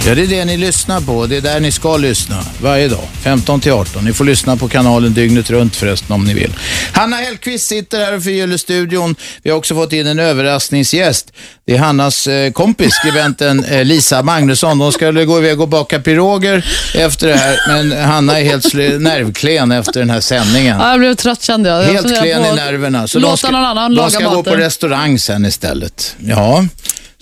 Ja, 0.07 0.15
det 0.15 0.21
är 0.21 0.27
det 0.27 0.45
ni 0.45 0.57
lyssnar 0.57 1.01
på. 1.01 1.25
Det 1.25 1.37
är 1.37 1.41
där 1.41 1.59
ni 1.59 1.71
ska 1.71 1.97
lyssna 1.97 2.43
varje 2.61 2.87
dag, 2.87 3.07
15 3.21 3.61
till 3.61 3.71
18. 3.71 4.05
Ni 4.05 4.13
får 4.13 4.25
lyssna 4.25 4.57
på 4.57 4.67
kanalen 4.67 5.13
dygnet 5.13 5.49
runt 5.49 5.75
förresten 5.75 6.11
om 6.11 6.23
ni 6.23 6.33
vill. 6.33 6.53
Hanna 6.91 7.15
Hellqvist 7.15 7.67
sitter 7.67 8.05
här 8.05 8.15
och 8.15 8.23
förgyller 8.23 8.57
studion. 8.57 9.15
Vi 9.43 9.49
har 9.49 9.57
också 9.57 9.75
fått 9.75 9.93
in 9.93 10.07
en 10.07 10.19
överraskningsgäst. 10.19 11.33
Det 11.65 11.73
är 11.73 11.77
Hannas 11.77 12.27
eh, 12.27 12.51
kompis, 12.51 12.93
skribenten 12.93 13.63
eh, 13.63 13.85
Lisa 13.85 14.23
Magnusson. 14.23 14.79
De 14.79 14.91
skulle 14.91 15.25
gå 15.25 15.37
iväg 15.37 15.61
och 15.61 15.67
baka 15.67 15.99
piroger 15.99 16.65
efter 16.95 17.27
det 17.27 17.37
här, 17.37 17.57
men 17.67 18.05
Hanna 18.05 18.39
är 18.39 18.43
helt 18.43 18.73
nervklen 19.01 19.71
efter 19.71 19.99
den 19.99 20.09
här 20.09 20.21
sändningen. 20.21 20.79
Ja, 20.79 20.89
jag 20.89 20.99
blev 20.99 21.15
trött 21.15 21.43
kände 21.43 21.69
jag. 21.69 21.83
jag 21.83 21.93
Helt 21.93 22.19
klen 22.19 22.45
i 22.45 22.55
nerverna. 22.55 23.07
Så 23.07 23.19
låta 23.19 23.31
de 23.31 23.37
ska, 23.37 23.51
någon 23.51 23.65
annan 23.65 23.91
de 23.91 23.97
laga 23.97 24.09
ska 24.09 24.23
gå 24.23 24.29
på 24.29 24.37
maten. 24.37 24.53
restaurang 24.53 25.19
sen 25.19 25.45
istället. 25.45 26.15
Ja, 26.19 26.65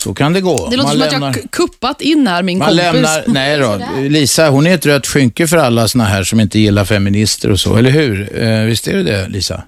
så 0.01 0.13
kan 0.13 0.33
det 0.33 0.41
gå. 0.41 0.69
Det 0.69 0.75
låter 0.77 0.87
Man 0.87 0.91
som 0.91 1.01
att 1.01 1.11
lämnar- 1.11 1.27
jag 1.27 1.41
har 1.43 1.47
kuppat 1.47 2.01
in 2.01 2.27
här 2.27 2.43
min 2.43 2.57
man 2.57 2.67
kompis. 2.67 2.83
lämnar, 2.85 3.23
nej 3.27 3.57
då, 3.57 3.79
Lisa 4.09 4.49
hon 4.49 4.67
är 4.67 4.75
ett 4.75 4.85
rött 4.85 5.07
skynke 5.07 5.47
för 5.47 5.57
alla 5.57 5.87
såna 5.87 6.03
här 6.05 6.23
som 6.23 6.39
inte 6.39 6.59
gillar 6.59 6.85
feminister 6.85 7.51
och 7.51 7.59
så, 7.59 7.75
eller 7.75 7.89
hur? 7.89 8.43
Eh, 8.43 8.65
visst 8.65 8.87
är 8.87 8.93
det 8.93 9.03
det, 9.03 9.27
Lisa? 9.29 9.63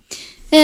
Eh, 0.52 0.60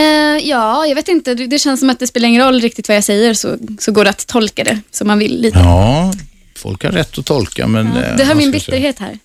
ja, 0.49 0.85
jag 0.85 0.95
vet 0.95 1.07
inte. 1.07 1.33
Det 1.35 1.59
känns 1.59 1.79
som 1.79 1.89
att 1.89 1.99
det 1.99 2.07
spelar 2.07 2.27
ingen 2.29 2.45
roll 2.45 2.61
riktigt 2.61 2.87
vad 2.87 2.97
jag 2.97 3.03
säger 3.03 3.33
så, 3.33 3.57
så 3.79 3.91
går 3.91 4.03
det 4.03 4.09
att 4.09 4.27
tolka 4.27 4.63
det 4.63 4.79
som 4.91 5.07
man 5.07 5.19
vill 5.19 5.41
lite. 5.41 5.59
Ja, 5.59 6.13
folk 6.57 6.83
har 6.83 6.91
rätt 6.91 7.17
att 7.17 7.25
tolka, 7.25 7.67
men... 7.67 7.87
eh, 7.87 8.15
det 8.17 8.23
hör 8.23 8.35
min 8.35 8.45
jag 8.45 8.53
bitterhet 8.53 8.99
här. 8.99 9.17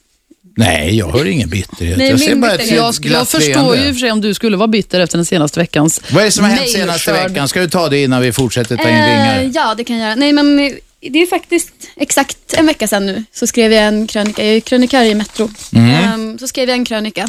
Nej, 0.57 0.97
jag 0.99 1.13
hör 1.13 1.25
ingen 1.25 1.49
bitterhet. 1.49 1.99
Nej, 1.99 2.11
jag 2.11 2.21
ser 2.21 2.35
bara 2.35 2.55
ett. 2.55 2.71
Jag, 2.71 2.95
jag 3.03 3.29
förstår 3.29 3.77
ju 3.77 3.83
i 3.83 3.91
och 3.91 3.95
för 3.95 4.01
sig 4.01 4.13
om 4.13 4.21
du 4.21 4.35
skulle 4.35 4.57
vara 4.57 4.69
bitter 4.69 5.01
efter 5.01 5.19
den 5.19 5.25
senaste 5.25 5.61
veckans 5.61 6.01
Vad 6.11 6.21
är 6.21 6.25
det 6.25 6.33
som 6.33 6.45
har 6.45 6.51
hänt 6.51 6.71
senaste 6.71 7.13
veckan? 7.13 7.49
Ska 7.49 7.61
du 7.61 7.69
ta 7.69 7.89
det 7.89 8.03
innan 8.03 8.23
vi 8.23 8.33
fortsätter 8.33 8.77
ta 8.77 8.89
in 8.89 8.97
Eh, 8.97 9.09
ringar? 9.09 9.51
ja, 9.55 9.75
det 9.75 9.85
kan 9.85 9.97
jag 9.97 10.05
göra. 10.05 10.15
Nej, 10.15 10.33
men 10.33 10.59
eh, 10.59 10.73
det 11.01 11.23
är 11.23 11.27
faktiskt 11.27 11.73
exakt 11.97 12.55
en 12.57 12.67
vecka 12.67 12.89
sedan 12.89 13.07
nu 13.07 13.25
så 13.33 13.47
skrev 13.47 13.73
jag 13.73 13.85
en 13.85 14.07
krönika. 14.07 14.45
Jag 14.45 14.57
är 14.57 14.61
krönikör 14.61 15.03
i 15.03 15.15
Metro. 15.15 15.51
Mm. 15.73 15.91
Ehm, 15.91 16.39
så 16.39 16.49
skrev 16.49 16.69
jag 16.69 16.79
en 16.79 16.85
krönika 16.85 17.29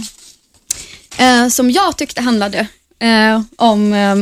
eh, 1.17 1.47
som 1.47 1.71
jag 1.71 1.97
tyckte 1.97 2.21
handlade 2.21 2.67
eh, 2.99 3.41
om, 3.55 3.93
eh, 3.93 4.15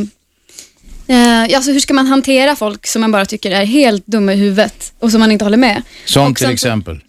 Eh, 1.06 1.56
alltså 1.56 1.72
hur 1.72 1.80
ska 1.80 1.94
man 1.94 2.06
hantera 2.06 2.56
folk 2.56 2.86
som 2.86 3.00
man 3.00 3.12
bara 3.12 3.26
tycker 3.26 3.50
är 3.50 3.64
helt 3.64 4.06
dumma 4.06 4.32
i 4.32 4.36
huvudet 4.36 4.92
och 4.98 5.10
som 5.10 5.20
man 5.20 5.32
inte 5.32 5.44
håller 5.44 5.56
med? 5.56 5.82
Som 6.04 6.30
Och 6.30 6.36
till 6.36 6.50
exempel. 6.50 7.00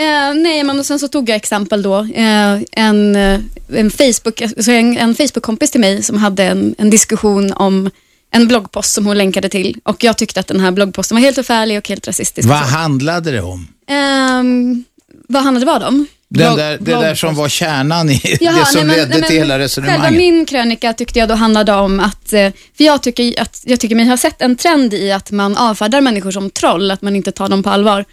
Eh, 0.00 0.34
nej, 0.34 0.64
men 0.64 0.78
och 0.78 0.86
sen 0.86 0.98
så 0.98 1.08
tog 1.08 1.28
jag 1.28 1.36
exempel 1.36 1.82
då. 1.82 1.98
Eh, 1.98 2.58
en, 2.72 3.16
eh, 3.16 3.40
en, 3.74 3.90
Facebook, 3.90 4.42
alltså 4.42 4.72
en, 4.72 4.98
en 4.98 5.14
Facebook-kompis 5.14 5.70
till 5.70 5.80
mig 5.80 6.02
som 6.02 6.18
hade 6.18 6.44
en, 6.44 6.74
en 6.78 6.90
diskussion 6.90 7.52
om 7.52 7.90
en 8.30 8.48
bloggpost 8.48 8.94
som 8.94 9.06
hon 9.06 9.18
länkade 9.18 9.48
till 9.48 9.76
och 9.84 10.04
jag 10.04 10.16
tyckte 10.16 10.40
att 10.40 10.46
den 10.46 10.60
här 10.60 10.70
bloggposten 10.70 11.16
var 11.16 11.22
helt 11.22 11.34
förfärlig 11.36 11.78
och 11.78 11.88
helt 11.88 12.08
rasistisk. 12.08 12.48
Vad 12.48 12.58
handlade 12.58 13.30
det 13.30 13.42
om? 13.42 13.68
Ehm, 13.88 14.84
vad 15.28 15.42
handlade 15.42 15.66
vad 15.66 15.82
om? 15.82 16.06
Den 16.28 16.56
där, 16.56 16.78
det 16.80 16.92
där 16.92 17.14
som 17.14 17.34
var 17.34 17.48
kärnan 17.48 18.10
i 18.10 18.36
Jaha, 18.40 18.58
det 18.58 18.66
som 18.66 18.86
nej, 18.86 18.86
men- 18.86 18.96
ledde 18.96 19.10
nej, 19.10 19.20
men 19.20 19.28
till 19.28 19.36
hela 19.38 19.48
Själva 19.54 19.64
resonemanget. 19.64 20.18
min 20.18 20.46
krönika 20.46 20.92
tyckte 20.92 21.18
jag 21.18 21.28
då 21.28 21.34
handlade 21.34 21.72
om 21.72 22.00
att, 22.00 22.32
eh, 22.32 22.52
för 22.76 22.84
jag 22.84 23.02
tycker, 23.02 23.40
att, 23.42 23.62
jag 23.64 23.80
tycker 23.80 23.96
mig 23.96 24.06
ha 24.06 24.16
sett 24.16 24.42
en 24.42 24.56
trend 24.56 24.94
i 24.94 25.12
att 25.12 25.30
man 25.30 25.56
avfärdar 25.56 26.00
människor 26.00 26.30
som 26.30 26.50
troll, 26.50 26.90
att 26.90 27.02
man 27.02 27.16
inte 27.16 27.32
tar 27.32 27.48
dem 27.48 27.62
på 27.62 27.70
allvar. 27.70 28.04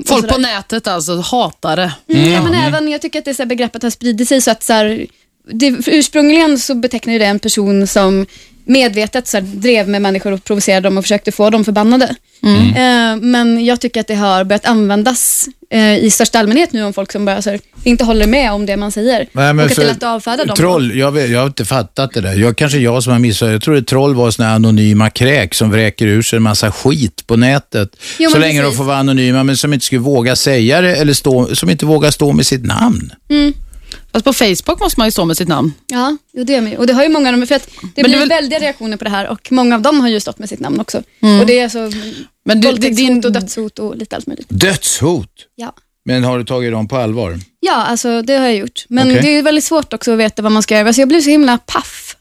Och 0.00 0.08
Folk 0.08 0.28
på 0.28 0.38
nätet 0.38 0.86
alltså, 0.86 1.20
hatar 1.20 1.76
det. 1.76 1.92
Mm, 2.08 2.32
ja, 2.32 2.42
men 2.42 2.54
även, 2.54 2.88
jag 2.88 3.02
tycker 3.02 3.18
att 3.18 3.24
det 3.24 3.34
så 3.34 3.42
här, 3.42 3.48
begreppet 3.48 3.82
har 3.82 3.90
spridit 3.90 4.28
sig 4.28 4.40
så 4.40 4.50
att 4.50 4.62
så 4.62 4.72
här, 4.72 5.06
det, 5.52 5.74
ursprungligen 5.86 6.58
så 6.58 6.74
betecknar 6.74 7.12
ju 7.12 7.18
det 7.18 7.24
en 7.24 7.38
person 7.38 7.86
som 7.86 8.26
medvetet 8.64 9.28
så 9.28 9.36
här, 9.36 9.44
drev 9.44 9.88
med 9.88 10.02
människor 10.02 10.32
och 10.32 10.44
provocerade 10.44 10.88
dem 10.88 10.98
och 10.98 11.04
försökte 11.04 11.32
få 11.32 11.50
dem 11.50 11.64
förbannade. 11.64 12.14
Eh, 12.42 13.16
men 13.20 13.64
jag 13.64 13.80
tycker 13.80 14.00
att 14.00 14.06
det 14.06 14.14
har 14.14 14.44
börjat 14.44 14.66
användas 14.66 15.48
eh, 15.70 15.98
i 15.98 16.10
största 16.10 16.38
allmänhet 16.38 16.72
nu 16.72 16.84
om 16.84 16.92
folk 16.92 17.12
som 17.12 17.24
bara 17.24 17.42
så 17.42 17.50
här, 17.50 17.60
inte 17.84 18.04
håller 18.04 18.26
med 18.26 18.52
om 18.52 18.66
det 18.66 18.76
man 18.76 18.92
säger. 18.92 19.18
Nej, 19.32 19.54
men 19.54 19.58
och 19.58 19.70
att 19.70 19.76
det 19.76 19.82
är 19.82 19.86
lätt 19.86 19.96
att 19.96 20.02
avfärda 20.02 20.44
dem. 20.44 20.56
Troll, 20.56 20.98
jag, 20.98 21.12
vet, 21.12 21.30
jag 21.30 21.40
har 21.40 21.46
inte 21.46 21.64
fattat 21.64 22.12
det 22.12 22.20
där. 22.20 22.34
Jag, 22.34 22.56
kanske 22.56 22.78
jag 22.78 23.02
som 23.02 23.12
har 23.12 23.20
missat. 23.20 23.50
Jag 23.50 23.62
tror 23.62 23.76
att 23.76 23.86
troll 23.86 24.14
var 24.14 24.30
såna 24.30 24.48
här 24.48 24.54
anonyma 24.54 25.10
kräk 25.10 25.54
som 25.54 25.70
vräker 25.70 26.06
ur 26.06 26.22
sig 26.22 26.36
en 26.36 26.42
massa 26.42 26.72
skit 26.72 27.26
på 27.26 27.36
nätet. 27.36 27.96
Jo, 28.18 28.30
så 28.30 28.38
länge 28.38 28.60
de 28.60 28.64
precis. 28.64 28.78
får 28.78 28.84
vara 28.84 28.96
anonyma, 28.96 29.44
men 29.44 29.56
som 29.56 29.72
inte 29.72 29.86
skulle 29.86 30.00
våga 30.00 30.36
säga 30.36 30.80
det 30.80 30.96
eller 30.96 31.12
stå, 31.12 31.54
som 31.54 31.70
inte 31.70 31.86
vågar 31.86 32.10
stå 32.10 32.32
med 32.32 32.46
sitt 32.46 32.64
namn. 32.64 33.12
Mm. 33.30 33.54
Fast 34.12 34.24
på 34.24 34.32
Facebook 34.32 34.80
måste 34.80 35.00
man 35.00 35.06
ju 35.06 35.10
stå 35.12 35.24
med 35.24 35.36
sitt 35.36 35.48
namn. 35.48 35.72
Ja, 35.86 36.16
jo, 36.32 36.44
det 36.44 36.52
gör 36.52 36.60
man 36.60 36.70
ju. 36.70 36.76
Och 36.76 36.86
det 36.86 36.92
har 36.92 37.02
ju 37.02 37.08
många 37.08 37.28
av 37.28 37.36
dem, 37.38 37.46
för 37.46 37.54
att 37.54 37.66
det 37.66 37.80
Men 37.82 37.90
det 37.94 38.02
blir 38.02 38.14
är 38.14 38.18
väl- 38.18 38.28
väldiga 38.28 38.58
reaktioner 38.58 38.96
på 38.96 39.04
det 39.04 39.10
här 39.10 39.28
och 39.28 39.52
många 39.52 39.74
av 39.74 39.82
dem 39.82 40.00
har 40.00 40.08
ju 40.08 40.20
stått 40.20 40.38
med 40.38 40.48
sitt 40.48 40.60
namn 40.60 40.80
också. 40.80 41.02
Mm. 41.22 41.40
Och 41.40 41.46
det 41.46 41.58
är 41.58 41.64
alltså 41.64 41.90
Men 42.44 42.60
du- 42.60 42.68
våldtäktshot 42.68 42.96
din- 42.96 43.24
och 43.24 43.32
dödshot 43.32 43.78
och 43.78 43.96
lite 43.96 44.16
allt 44.16 44.26
möjligt. 44.26 44.46
Dödshot. 44.50 45.30
Ja. 45.56 45.72
Men 46.04 46.24
har 46.24 46.38
du 46.38 46.44
tagit 46.44 46.72
dem 46.72 46.88
på 46.88 46.96
allvar? 46.96 47.38
Ja, 47.60 47.74
alltså 47.74 48.22
det 48.22 48.34
har 48.36 48.44
jag 48.46 48.56
gjort. 48.56 48.84
Men 48.88 49.08
Okej. 49.10 49.22
det 49.22 49.28
är 49.28 49.42
väldigt 49.42 49.64
svårt 49.64 49.92
också 49.92 50.12
att 50.12 50.18
veta 50.18 50.42
vad 50.42 50.52
man 50.52 50.62
ska 50.62 50.74
göra. 50.74 50.86
Alltså, 50.86 51.00
jag 51.02 51.08
blev 51.08 51.20
så 51.20 51.30
himla 51.30 51.58
paff. 51.58 52.16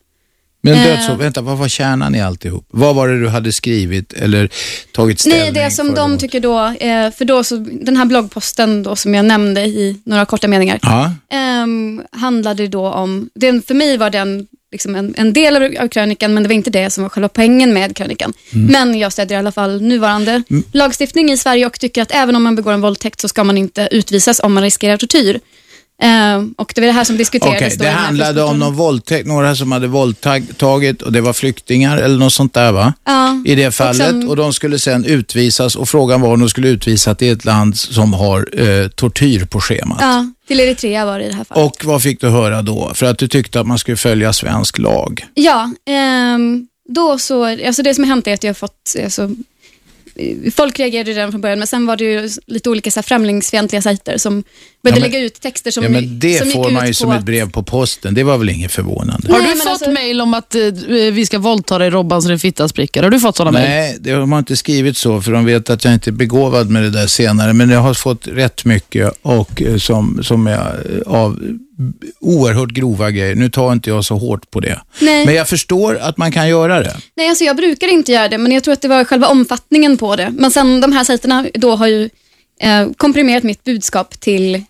Men 0.62 0.74
Eh. 0.74 0.84
dödshot, 0.84 1.20
vänta, 1.20 1.42
vad 1.42 1.58
var 1.58 1.68
kärnan 1.68 2.16
i 2.16 2.22
alltihop? 2.22 2.66
Vad 2.70 2.96
var 2.96 3.08
det 3.08 3.20
du 3.20 3.28
hade 3.28 3.52
skrivit 3.52 4.14
eller 4.14 4.50
tagit 4.92 5.20
ställning 5.20 5.42
Nej, 5.42 5.52
det 5.52 5.72
som 5.72 5.94
de 5.96 6.18
tycker 6.18 6.40
då, 6.40 6.60
eh, 6.80 7.12
för 7.12 7.26
då 7.26 7.44
så, 7.44 7.56
den 7.82 7.98
här 7.98 8.06
bloggposten 8.06 8.84
då 8.84 8.96
som 8.96 9.16
jag 9.16 9.26
nämnde 9.26 9.62
i 9.62 10.02
några 10.06 10.26
korta 10.26 10.48
meningar, 10.48 10.80
Ja. 10.82 11.12
ehm, 11.32 12.02
handlade 12.12 12.68
då 12.68 12.88
om, 12.88 13.30
den, 13.36 13.62
för 13.62 13.74
mig 13.74 13.98
var 13.98 14.10
den 14.10 14.48
liksom 14.72 14.96
en, 14.96 15.14
en 15.18 15.34
del 15.34 15.56
av, 15.56 15.76
av 15.84 15.88
krönikan, 15.88 16.34
men 16.34 16.44
det 16.44 16.50
var 16.50 16.54
inte 16.56 16.70
det 16.70 16.90
som 16.90 17.04
var 17.04 17.10
själva 17.10 17.30
poängen 17.30 17.74
med 17.74 17.96
krönikan. 17.96 18.34
Mm. 18.54 18.68
Men 18.72 19.00
jag 19.00 19.14
stödjer 19.14 19.38
i 19.38 19.40
alla 19.40 19.52
fall 19.52 19.82
nuvarande 19.82 20.44
lagstiftning 20.72 21.32
i 21.32 21.38
Sverige 21.38 21.66
och 21.66 21.80
tycker 21.80 22.02
att 22.02 22.12
även 22.12 22.36
om 22.36 22.44
man 22.44 22.56
begår 22.56 22.74
en 22.74 22.82
våldtäkt 22.82 23.20
så 23.22 23.28
ska 23.28 23.44
man 23.44 23.58
inte 23.58 23.88
utvisas 23.92 24.40
om 24.44 24.54
man 24.54 24.64
riskerar 24.64 24.98
tortyr. 24.98 25.40
Ehm, 26.02 26.54
och 26.58 26.72
det 26.76 26.82
var 26.82 26.86
det 26.86 26.94
här 26.94 27.04
som 27.04 27.18
diskuterades 27.18 27.78
då 27.78 27.84
i 27.84 27.88
det 27.88 27.94
handlade 27.94 28.44
om 28.44 28.60
någon 28.60 28.76
våldtäkt, 28.76 29.28
några 29.28 29.56
som 29.56 29.72
hade 29.72 29.88
våldtagit 29.88 31.02
och 31.02 31.12
det 31.12 31.22
var 31.22 31.34
flyktingar 31.34 31.98
eller 31.98 32.18
något 32.18 32.34
sånt 32.34 32.54
där 32.54 32.72
va? 32.72 32.94
Ja, 33.06 33.44
I 33.46 33.56
det 33.56 33.68
och 33.68 33.74
fallet 33.74 34.08
sen- 34.08 34.28
och 34.30 34.36
de 34.36 34.54
skulle 34.54 34.80
sen 34.80 35.06
utvisas 35.06 35.76
och 35.76 35.90
frågan 35.90 36.22
var 36.22 36.34
om 36.34 36.40
de 36.40 36.50
skulle 36.50 36.68
utvisas 36.68 37.18
till 37.18 37.32
ett 37.34 37.46
land 37.46 37.78
som 37.78 38.14
har 38.14 38.50
eh, 38.62 38.88
tortyr 38.88 39.46
på 39.46 39.62
schemat. 39.62 39.98
Ja, 40.02 40.26
till 40.48 40.60
Eritrea 40.60 41.06
var 41.06 41.20
det 41.20 41.26
i 41.26 41.28
det 41.30 41.36
här 41.36 41.44
fallet. 41.44 41.66
Och 41.66 41.86
vad 41.86 42.04
fick 42.04 42.22
du 42.22 42.28
höra 42.30 42.62
då? 42.62 42.92
För 42.94 43.06
att 43.06 43.18
du 43.18 43.28
tyckte 43.28 43.60
att 43.60 43.68
man 43.68 43.80
skulle 43.80 43.98
följa 43.98 44.34
svensk 44.34 44.78
lag. 44.78 45.26
Ja, 45.34 45.72
ehm, 45.90 46.68
då 46.90 47.20
så, 47.20 47.44
alltså 47.46 47.84
det 47.84 47.96
som 47.96 48.04
har 48.04 48.10
hänt 48.10 48.28
är 48.28 48.34
att 48.34 48.44
jag 48.44 48.50
har 48.50 48.54
fått, 48.56 48.96
alltså, 49.04 49.30
folk 50.56 50.80
reagerade 50.80 51.12
redan 51.12 51.32
från 51.32 51.42
början, 51.42 51.60
men 51.60 51.68
sen 51.68 51.86
var 51.86 51.98
det 51.98 52.04
ju 52.04 52.30
lite 52.46 52.70
olika 52.70 52.92
så 52.92 53.00
här, 53.00 53.04
främlingsfientliga 53.04 53.82
sajter 53.82 54.18
som 54.18 54.34
började 54.34 54.48
Ja, 54.82 54.92
men- 54.92 55.02
lägga 55.12 55.26
ut 55.26 55.42
texter 55.42 55.72
som, 55.72 55.84
ja, 55.84 55.90
men 55.90 56.20
det 56.20 56.38
som 56.38 56.52
får 56.52 56.72
man 56.72 56.88
ju 56.88 56.94
som 56.94 57.10
att- 57.12 57.20
ett 57.20 57.26
brev 57.26 57.52
på 57.52 57.64
posten. 57.64 58.14
Det 58.14 58.24
var 58.24 58.38
väl 58.38 58.50
inget 58.50 58.72
förvånande? 58.72 59.34
Har 59.34 59.42
du 59.42 59.48
fått 59.56 59.68
alltså- 59.68 59.92
mejl 59.92 60.22
om 60.22 60.34
att 60.34 60.56
eh, 60.56 60.62
vi 61.12 61.26
ska 61.26 61.40
våldta 61.40 61.78
dig 61.78 61.90
Robban 61.90 62.22
så 62.22 62.28
din 62.30 62.40
fitta 62.40 62.68
spricker? 62.68 63.04
Har 63.04 63.10
du 63.10 63.20
fått 63.20 63.36
sådana 63.38 63.60
mejl? 63.60 63.70
Nej, 63.70 63.98
det 64.00 64.12
har 64.12 64.26
man 64.26 64.40
inte 64.40 64.56
skrivit 64.56 64.98
så 64.98 65.22
för 65.22 65.32
de 65.32 65.46
vet 65.46 65.70
att 65.70 65.84
jag 65.86 65.94
inte 65.94 66.10
är 66.10 66.12
begåvad 66.12 66.70
med 66.70 66.84
det 66.84 66.90
där 66.90 67.08
senare. 67.08 67.54
Men 67.54 67.70
jag 67.70 67.80
har 67.80 67.94
fått 67.94 68.28
rätt 68.28 68.66
mycket 68.66 69.14
och 69.22 69.62
eh, 69.62 69.78
som, 69.78 70.20
som 70.24 70.48
är 70.48 70.54
eh, 71.06 71.14
av 71.14 71.40
oerhört 72.20 72.70
grova 72.70 73.12
grejer. 73.12 73.36
Nu 73.36 73.50
tar 73.50 73.72
inte 73.74 73.90
jag 73.90 74.06
så 74.06 74.16
hårt 74.18 74.52
på 74.52 74.60
det. 74.60 74.80
Nej. 75.02 75.26
Men 75.26 75.36
jag 75.36 75.48
förstår 75.50 75.98
att 75.98 76.18
man 76.18 76.32
kan 76.32 76.50
göra 76.50 76.80
det. 76.80 76.98
Nej, 77.18 77.30
alltså 77.30 77.44
jag 77.44 77.56
brukar 77.56 77.88
inte 77.88 78.12
göra 78.12 78.28
det, 78.28 78.38
men 78.38 78.52
jag 78.52 78.64
tror 78.64 78.74
att 78.74 78.82
det 78.82 78.88
var 78.88 79.04
själva 79.04 79.28
omfattningen 79.28 79.98
på 79.98 80.16
det. 80.16 80.34
Men 80.38 80.52
sen 80.52 80.82
de 80.82 80.92
här 80.92 81.04
sajterna 81.04 81.46
då 81.54 81.76
har 81.76 81.88
ju 81.88 82.10
eh, 82.60 82.88
komprimerat 82.98 83.44
mitt 83.44 83.64
budskap 83.64 84.20
till, 84.20 84.56
eh, 84.56 84.62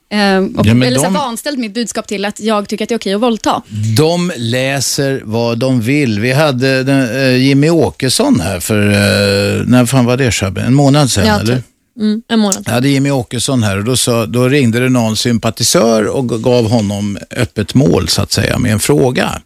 och, 0.55 0.65
Ja, 0.65 0.71
eller 0.85 0.95
så 0.97 1.03
de- 1.03 1.13
vanställt 1.13 1.59
mitt 1.59 1.73
budskap 1.73 2.07
till 2.07 2.25
att 2.25 2.39
jag 2.39 2.67
tycker 2.69 2.85
att 2.85 2.89
det 2.89 2.95
är 2.95 2.99
okej 2.99 3.13
att 3.13 3.21
våldta. 3.21 3.61
De 3.97 4.31
läser 4.37 5.21
vad 5.23 5.57
de 5.59 5.81
vill. 5.81 6.19
Vi 6.19 6.31
hade 6.31 6.83
den, 6.83 7.15
eh, 7.17 7.35
Jimmy 7.37 7.69
Åkesson 7.69 8.39
här 8.39 8.59
för, 8.59 8.87
eh, 8.87 9.65
när 9.65 9.85
fan 9.85 10.05
var 10.05 10.17
det 10.17 10.31
Shabbe? 10.31 10.61
En 10.61 10.73
månad 10.73 11.11
sedan 11.11 11.27
Ja, 11.27 11.39
eller? 11.39 11.55
typ. 11.55 11.65
Mm, 11.99 12.21
en 12.27 12.39
månad. 12.39 12.63
Jag 12.65 12.73
hade 12.73 12.89
Jimmy 12.89 13.11
Åkesson 13.11 13.63
här 13.63 13.77
och 13.77 13.83
då, 13.83 13.97
sa, 13.97 14.25
då 14.25 14.47
ringde 14.47 14.79
det 14.79 14.89
någon 14.89 15.17
sympatisör 15.17 16.07
och 16.07 16.43
gav 16.43 16.69
honom 16.69 17.17
öppet 17.31 17.73
mål 17.73 18.07
så 18.07 18.21
att 18.21 18.31
säga 18.31 18.57
med 18.59 18.71
en 18.71 18.79
fråga. 18.79 19.41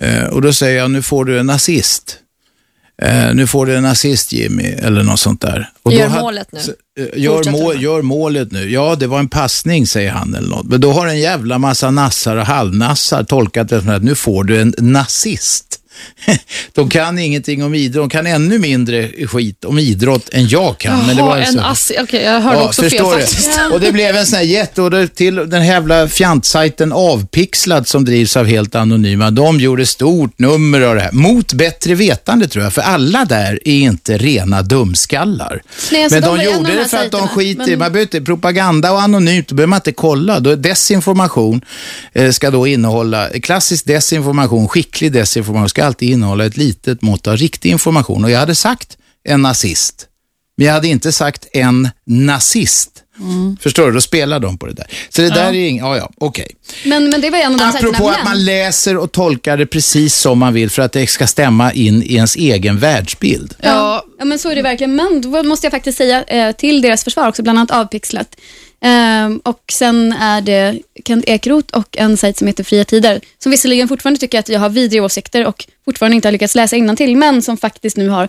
Eh, 0.00 0.24
och 0.24 0.42
då 0.42 0.52
säger 0.52 0.78
jag, 0.78 0.90
nu 0.90 1.02
får 1.02 1.24
du 1.24 1.38
en 1.38 1.46
nazist. 1.46 2.18
Eh, 3.02 3.34
nu 3.34 3.46
får 3.46 3.66
du 3.66 3.76
en 3.76 3.82
nazist 3.82 4.32
Jimmy, 4.32 4.64
eller 4.64 5.02
något 5.02 5.20
sånt 5.20 5.40
där. 5.40 5.70
Och 5.82 5.92
Gör 5.92 6.08
då 6.08 6.20
målet 6.20 6.52
nu. 6.52 6.60
eh, 6.98 7.22
Gör, 7.22 7.50
mål, 7.50 7.82
gör 7.82 8.02
målet 8.02 8.52
nu. 8.52 8.70
Ja, 8.72 8.96
det 8.96 9.06
var 9.06 9.18
en 9.18 9.28
passning, 9.28 9.86
säger 9.86 10.10
han 10.10 10.34
eller 10.34 10.48
något. 10.48 10.66
Men 10.66 10.80
då 10.80 10.92
har 10.92 11.06
en 11.06 11.20
jävla 11.20 11.58
massa 11.58 11.90
nassar 11.90 12.36
och 12.36 12.46
halvnassar 12.46 13.22
tolkat 13.24 13.68
det 13.68 13.80
som 13.80 13.88
att 13.88 14.02
nu 14.02 14.14
får 14.14 14.44
du 14.44 14.60
en 14.60 14.74
nazist. 14.78 15.80
De 16.72 16.90
kan 16.90 17.18
ingenting 17.18 17.64
om 17.64 17.74
idrott, 17.74 18.02
de 18.02 18.08
kan 18.10 18.26
ännu 18.26 18.58
mindre 18.58 19.26
skit 19.26 19.64
om 19.64 19.78
idrott 19.78 20.28
än 20.32 20.48
jag 20.48 20.78
kan. 20.78 21.06
men 21.06 21.16
det 21.16 21.22
var 21.22 21.36
Jaha, 21.36 21.46
en 21.46 21.58
ass... 21.58 21.92
Okej, 22.00 22.22
jag 22.22 22.40
hörde 22.40 22.62
också 22.62 22.82
fel 22.82 23.04
faktiskt. 23.04 23.60
Och 23.72 23.80
det 23.80 23.92
blev 23.92 24.16
en 24.16 24.26
sån 24.26 24.36
här 24.36 24.44
jätte, 24.44 24.82
och 24.82 24.90
det, 24.90 25.08
till 25.08 25.34
den 25.34 25.52
här 25.62 25.72
jävla 25.72 26.08
fjantsajten 26.08 26.92
Avpixlad 26.92 27.88
som 27.88 28.04
drivs 28.04 28.36
av 28.36 28.46
helt 28.46 28.74
anonyma, 28.74 29.30
de 29.30 29.60
gjorde 29.60 29.86
stort 29.86 30.38
nummer 30.38 30.80
av 30.80 30.94
det 30.94 31.00
här. 31.00 31.12
Mot 31.12 31.52
bättre 31.52 31.94
vetande 31.94 32.48
tror 32.48 32.64
jag, 32.64 32.72
för 32.72 32.82
alla 32.82 33.24
där 33.24 33.60
är 33.64 33.78
inte 33.78 34.18
rena 34.18 34.62
dumskallar. 34.62 35.62
Nej, 35.92 36.04
alltså, 36.04 36.20
men 36.20 36.28
de 36.28 36.38
de, 36.38 36.44
gjorde 36.44 36.74
det 36.76 36.84
för 36.88 36.96
att 36.96 37.12
de 37.12 37.28
skiter 37.28 37.68
i, 37.68 37.70
men- 37.70 37.78
man 37.78 37.92
behöver 37.92 38.00
inte, 38.00 38.20
propaganda 38.20 38.92
och 38.92 39.02
anonymt, 39.02 39.48
då 39.48 39.54
behöver 39.54 39.68
man 39.68 39.76
inte 39.76 39.92
kolla. 39.92 40.40
Då, 40.40 40.54
desinformation 40.54 41.60
eh, 42.12 42.30
ska 42.30 42.50
då 42.50 42.66
innehålla, 42.66 43.28
klassisk 43.42 43.84
desinformation, 43.86 44.68
skicklig 44.68 45.12
desinformation, 45.12 45.68
ska 45.68 45.84
alltid 45.86 46.10
innehålla 46.10 46.46
ett 46.46 46.56
litet 46.56 47.02
mått 47.02 47.26
av 47.26 47.36
riktig 47.36 47.70
information. 47.70 48.24
Och 48.24 48.30
jag 48.30 48.38
hade 48.38 48.54
sagt 48.54 48.98
en 49.24 49.42
nazist, 49.42 50.06
men 50.56 50.66
jag 50.66 50.74
hade 50.74 50.88
inte 50.88 51.12
sagt 51.12 51.46
en 51.52 51.88
nazist. 52.04 53.02
Förstår 53.60 53.86
du? 53.86 53.92
Då 53.92 54.00
spelar 54.00 54.40
de 54.40 54.58
på 54.58 54.66
det 54.66 54.72
där. 54.72 54.86
Så 55.08 55.22
det 55.22 55.28
där 55.28 55.48
är 55.48 55.52
inget, 55.52 55.82
ja 55.82 55.96
ja, 55.96 56.10
okej. 56.18 56.46
Men, 56.84 57.10
men 57.10 57.20
det 57.20 57.30
var 57.30 57.38
en 57.38 57.52
av 57.52 57.58
de 57.58 57.64
Apropå 57.64 58.08
att 58.08 58.24
man 58.24 58.44
läser 58.44 58.96
och 58.96 59.12
tolkar 59.12 59.56
det 59.56 59.66
precis 59.66 60.14
som 60.14 60.38
man 60.38 60.52
vill 60.54 60.70
för 60.70 60.82
att 60.82 60.92
det 60.92 61.06
ska 61.06 61.26
stämma 61.26 61.72
in 61.72 62.02
i 62.02 62.14
ens 62.14 62.36
egen 62.36 62.78
världsbild. 62.78 63.54
Ja, 63.60 64.04
ja, 64.18 64.24
men 64.24 64.38
så 64.38 64.50
är 64.50 64.54
det 64.54 64.62
verkligen. 64.62 64.96
Men 64.96 65.20
då 65.20 65.42
måste 65.42 65.66
jag 65.66 65.72
faktiskt 65.72 65.98
säga 65.98 66.24
eh, 66.24 66.52
till 66.52 66.82
deras 66.82 67.04
försvar 67.04 67.28
också, 67.28 67.42
bland 67.42 67.58
annat 67.58 67.70
avpixlat. 67.70 68.36
Ehm, 68.80 69.38
och 69.44 69.62
sen 69.72 70.12
är 70.12 70.40
det 70.40 70.78
Kent 71.04 71.24
Ekeroth 71.26 71.78
och 71.78 71.96
en 71.98 72.16
sajt 72.16 72.38
som 72.38 72.46
heter 72.46 72.64
Fria 72.64 72.84
Tider, 72.84 73.20
som 73.38 73.50
visserligen 73.50 73.88
fortfarande 73.88 74.20
tycker 74.20 74.38
att 74.38 74.48
jag 74.48 74.60
har 74.60 74.68
vidriga 74.68 75.02
åsikter 75.02 75.46
och 75.46 75.64
fortfarande 75.84 76.16
inte 76.16 76.28
har 76.28 76.32
lyckats 76.32 76.54
läsa 76.54 76.76
innantill, 76.76 77.16
men 77.16 77.42
som 77.42 77.56
faktiskt 77.56 77.96
nu 77.96 78.08
har 78.08 78.28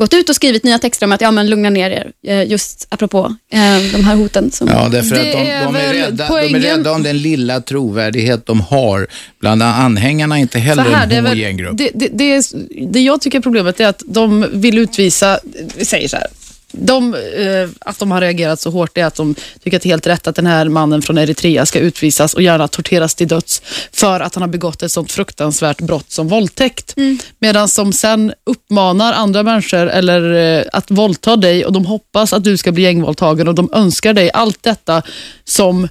gått 0.00 0.14
ut 0.14 0.28
och 0.28 0.34
skrivit 0.34 0.64
nya 0.64 0.78
texter 0.78 1.06
om 1.06 1.12
att 1.12 1.20
ja, 1.20 1.30
men 1.30 1.50
lugna 1.50 1.70
ner 1.70 1.90
er, 1.90 2.10
eh, 2.26 2.50
just 2.50 2.86
apropå 2.90 3.36
eh, 3.52 3.60
de 3.92 4.04
här 4.04 4.14
hoten. 4.14 4.50
Som... 4.50 4.68
Ja, 4.68 4.88
därför 4.88 5.16
att 5.16 5.22
de, 5.22 5.50
är 5.50 5.64
de, 5.64 5.76
är 5.76 5.92
rädda, 5.94 6.10
de 6.16 6.22
är 6.22 6.28
poängen- 6.28 6.62
rädda 6.62 6.92
om 6.92 7.02
den 7.02 7.18
lilla 7.18 7.60
trovärdighet 7.60 8.46
de 8.46 8.60
har. 8.60 9.06
Bland 9.40 9.62
anhängarna 9.62 10.36
är 10.36 10.40
inte 10.40 10.58
heller 10.58 10.82
här, 10.82 11.06
det, 11.06 11.14
är 11.14 11.18
en 11.18 11.26
homogen 11.26 11.56
grupp. 11.56 11.78
det, 11.78 11.90
det, 11.94 12.08
det, 12.12 12.34
är, 12.34 12.44
det 12.86 13.00
jag 13.00 13.20
tycker 13.20 13.38
är 13.38 13.42
problemet 13.42 13.80
är 13.80 13.86
att 13.86 14.02
de 14.06 14.46
vill 14.52 14.78
utvisa, 14.78 15.38
vi 15.76 15.84
säger 15.84 16.08
så 16.08 16.16
här, 16.16 16.26
de, 16.78 17.14
eh, 17.14 17.68
att 17.80 17.98
de 17.98 18.10
har 18.10 18.20
reagerat 18.20 18.60
så 18.60 18.70
hårt 18.70 18.98
är 18.98 19.04
att 19.04 19.14
de 19.14 19.34
tycker 19.62 19.76
att 19.76 19.82
det 19.82 19.86
är 19.86 19.90
helt 19.90 20.06
rätt 20.06 20.26
att 20.26 20.36
den 20.36 20.46
här 20.46 20.68
mannen 20.68 21.02
från 21.02 21.18
Eritrea 21.18 21.66
ska 21.66 21.78
utvisas 21.78 22.34
och 22.34 22.42
gärna 22.42 22.68
torteras 22.68 23.14
till 23.14 23.28
döds 23.28 23.62
för 23.92 24.20
att 24.20 24.34
han 24.34 24.42
har 24.42 24.48
begått 24.48 24.82
ett 24.82 24.92
sånt 24.92 25.12
fruktansvärt 25.12 25.80
brott 25.80 26.10
som 26.10 26.28
våldtäkt. 26.28 26.94
Medan 27.38 27.68
de 27.76 27.92
sen 27.92 28.32
uppmanar 28.46 29.12
andra 29.12 29.42
människor 29.42 29.86
eller 29.88 30.34
eh, 30.58 30.64
att 30.72 30.90
våldta 30.90 31.36
dig 31.36 31.64
och 31.64 31.72
de 31.72 31.86
hoppas 31.86 32.32
att 32.32 32.44
du 32.44 32.56
ska 32.56 32.72
bli 32.72 32.82
gängvåldtagen 32.82 33.48
och 33.48 33.54
de 33.54 33.70
önskar 33.72 34.12
dig 34.12 34.30
allt 34.32 34.62
detta 34.62 35.02
som 35.44 35.88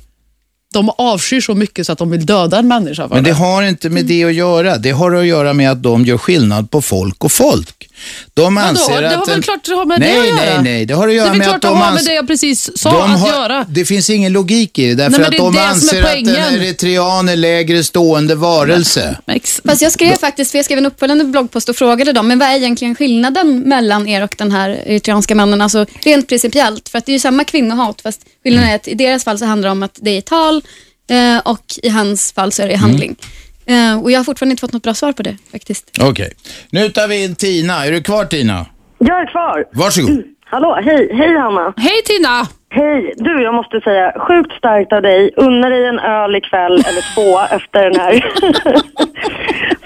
de 0.73 0.89
avskyr 0.89 1.41
så 1.41 1.55
mycket 1.55 1.85
så 1.85 1.91
att 1.91 1.99
de 1.99 2.09
vill 2.11 2.25
döda 2.25 2.59
en 2.59 2.67
människa 2.67 3.07
Men 3.07 3.23
det 3.23 3.31
har 3.31 3.63
inte 3.63 3.89
med 3.89 4.05
det 4.05 4.23
att 4.23 4.33
göra. 4.33 4.77
Det 4.77 4.91
har 4.91 5.15
att 5.15 5.25
göra 5.25 5.53
med 5.53 5.71
att 5.71 5.83
de 5.83 6.05
gör 6.05 6.17
skillnad 6.17 6.71
på 6.71 6.81
folk 6.81 7.23
och 7.23 7.31
folk. 7.31 7.89
De 8.33 8.55
Vadå? 8.55 8.67
anser 8.67 9.01
Det 9.01 9.07
att... 9.09 9.15
har 9.15 9.25
väl 9.25 9.35
en- 9.35 9.41
klart 9.41 9.63
det 9.65 9.73
har 9.75 9.85
med 9.85 9.99
nej, 9.99 10.13
det 10.13 10.19
att 10.21 10.27
göra? 10.27 10.35
Nej, 10.45 10.63
nej, 10.63 10.85
det 10.85 10.93
har 10.93 11.07
att 11.07 11.13
göra 11.13 11.23
det 11.25 11.29
är 11.29 11.31
väl 11.31 11.37
med 11.37 11.47
klart 11.47 11.55
att 11.55 11.61
de 11.61 11.77
det 11.79 11.83
har 11.85 11.93
med 11.93 12.05
det 12.05 12.13
jag 12.13 12.27
precis 12.27 12.77
sa 12.77 12.91
de 12.91 13.01
att 13.13 13.19
har- 13.19 13.27
göra. 13.29 13.65
Det 13.69 13.85
finns 13.85 14.09
ingen 14.09 14.33
logik 14.33 14.79
i 14.79 14.87
det, 14.87 14.95
därför 14.95 15.17
Nej, 15.19 15.25
att 15.25 15.31
det 15.31 15.37
är 15.37 15.41
de 15.41 15.53
det 15.53 15.59
är 15.59 15.67
anser 15.69 16.03
att 16.03 16.15
en 16.15 16.27
eritrean 16.55 17.29
är 17.29 17.35
lägre 17.35 17.83
stående 17.83 18.35
varelse. 18.35 19.17
Fast 19.65 19.81
jag 19.81 19.91
skrev 19.91 20.17
faktiskt, 20.17 20.51
för 20.51 20.57
jag 20.57 20.65
skrev 20.65 20.77
en 20.77 20.85
uppföljande 20.85 21.23
bloggpost 21.25 21.69
och 21.69 21.75
frågade 21.75 22.13
dem, 22.13 22.27
men 22.27 22.39
vad 22.39 22.47
är 22.49 22.55
egentligen 22.55 22.95
skillnaden 22.95 23.59
mellan 23.59 24.07
er 24.07 24.23
och 24.23 24.35
den 24.37 24.51
här 24.51 24.69
eritreanska 24.85 25.35
mannen? 25.35 25.61
Alltså 25.61 25.85
rent 26.03 26.27
principiellt, 26.29 26.89
för 26.89 26.97
att 26.97 27.05
det 27.05 27.11
är 27.11 27.13
ju 27.13 27.19
samma 27.19 27.43
kvinnohat, 27.43 28.01
fast 28.01 28.21
skillnaden 28.43 28.69
är 28.69 28.75
att 28.75 28.87
i 28.87 28.93
deras 28.95 29.23
fall 29.23 29.39
så 29.39 29.45
handlar 29.45 29.67
det 29.67 29.71
om 29.71 29.83
att 29.83 29.97
det 30.01 30.17
är 30.17 30.21
tal 30.21 30.61
eh, 31.09 31.37
och 31.51 31.63
i 31.83 31.89
hans 31.89 32.31
fall 32.31 32.51
så 32.51 32.61
är 32.63 32.67
det 32.67 32.75
handling. 32.75 33.15
Eh, 33.65 34.03
och 34.03 34.11
jag 34.11 34.19
har 34.19 34.23
fortfarande 34.23 34.51
inte 34.51 34.61
fått 34.61 34.73
något 34.73 34.83
bra 34.83 34.93
svar 34.93 35.11
på 35.11 35.23
det 35.23 35.37
faktiskt. 35.51 35.97
Okej. 36.01 36.33
Nu 36.69 36.89
tar 36.89 37.07
vi 37.07 37.23
in 37.23 37.35
Tina. 37.35 37.85
Är 37.85 37.91
du 37.91 38.01
kvar 38.01 38.25
Tina? 38.25 38.65
Jag 38.97 39.21
är 39.21 39.25
kvar. 39.31 39.65
Varsågod. 39.71 40.23
Hallå, 40.53 40.79
hej, 40.85 41.09
hej 41.13 41.37
Hanna. 41.37 41.73
Hej 41.77 42.01
Tina! 42.05 42.47
Hej, 42.69 43.13
du 43.17 43.43
jag 43.43 43.53
måste 43.53 43.81
säga 43.81 44.13
sjukt 44.27 44.51
starkt 44.51 44.93
av 44.93 45.01
dig. 45.01 45.31
Unna 45.37 45.69
dig 45.69 45.85
en 45.85 45.99
öl 45.99 46.35
ikväll 46.35 46.73
eller 46.73 47.13
två 47.15 47.39
efter 47.55 47.83
den 47.89 47.99
här. 47.99 48.13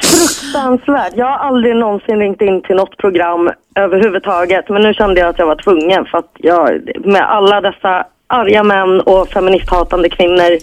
Fruktansvärt. 0.01 1.13
Jag 1.15 1.25
har 1.25 1.37
aldrig 1.37 1.75
någonsin 1.75 2.19
ringt 2.19 2.41
in 2.41 2.61
till 2.61 2.75
något 2.75 2.97
program 2.97 3.49
överhuvudtaget. 3.75 4.69
Men 4.69 4.81
nu 4.81 4.93
kände 4.93 5.19
jag 5.21 5.29
att 5.29 5.39
jag 5.39 5.45
var 5.45 5.55
tvungen 5.55 6.05
för 6.05 6.17
att 6.17 6.31
jag, 6.37 6.91
med 7.05 7.31
alla 7.31 7.61
dessa 7.61 8.05
arga 8.27 8.63
män 8.63 9.01
och 9.01 9.29
feministhatande 9.29 10.09
kvinnor. 10.09 10.57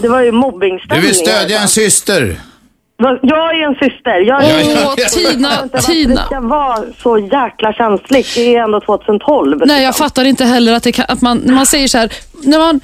Det 0.00 0.08
var 0.08 0.20
ju 0.20 0.30
Du 0.30 0.36
mobbingstämning. 0.36 1.06
vill 1.06 1.14
stödja 1.14 1.60
en 1.60 1.68
syster. 1.68 2.40
Jag 3.22 3.58
är 3.60 3.66
en 3.66 3.74
syster. 3.74 4.20
Jag 4.20 4.44
är 4.44 4.86
Åh, 4.86 4.94
Tina, 4.94 5.68
Tina. 5.86 6.14
Det 6.14 6.26
ska 6.26 6.40
vara 6.40 6.78
så 7.02 7.18
jäkla 7.18 7.72
känsligt. 7.72 8.34
Det 8.34 8.56
är 8.56 8.62
ändå 8.64 8.80
2012. 8.80 9.62
Nej, 9.66 9.82
jag 9.84 9.96
fattar 9.96 10.24
inte 10.24 10.44
heller 10.44 10.72
att, 10.72 10.82
det 10.82 10.92
kan, 10.92 11.04
att 11.08 11.20
man, 11.20 11.38
när 11.38 11.54
man 11.54 11.66
säger 11.66 11.88
så 11.88 11.98
här, 11.98 12.12
när 12.42 12.58
man, 12.58 12.80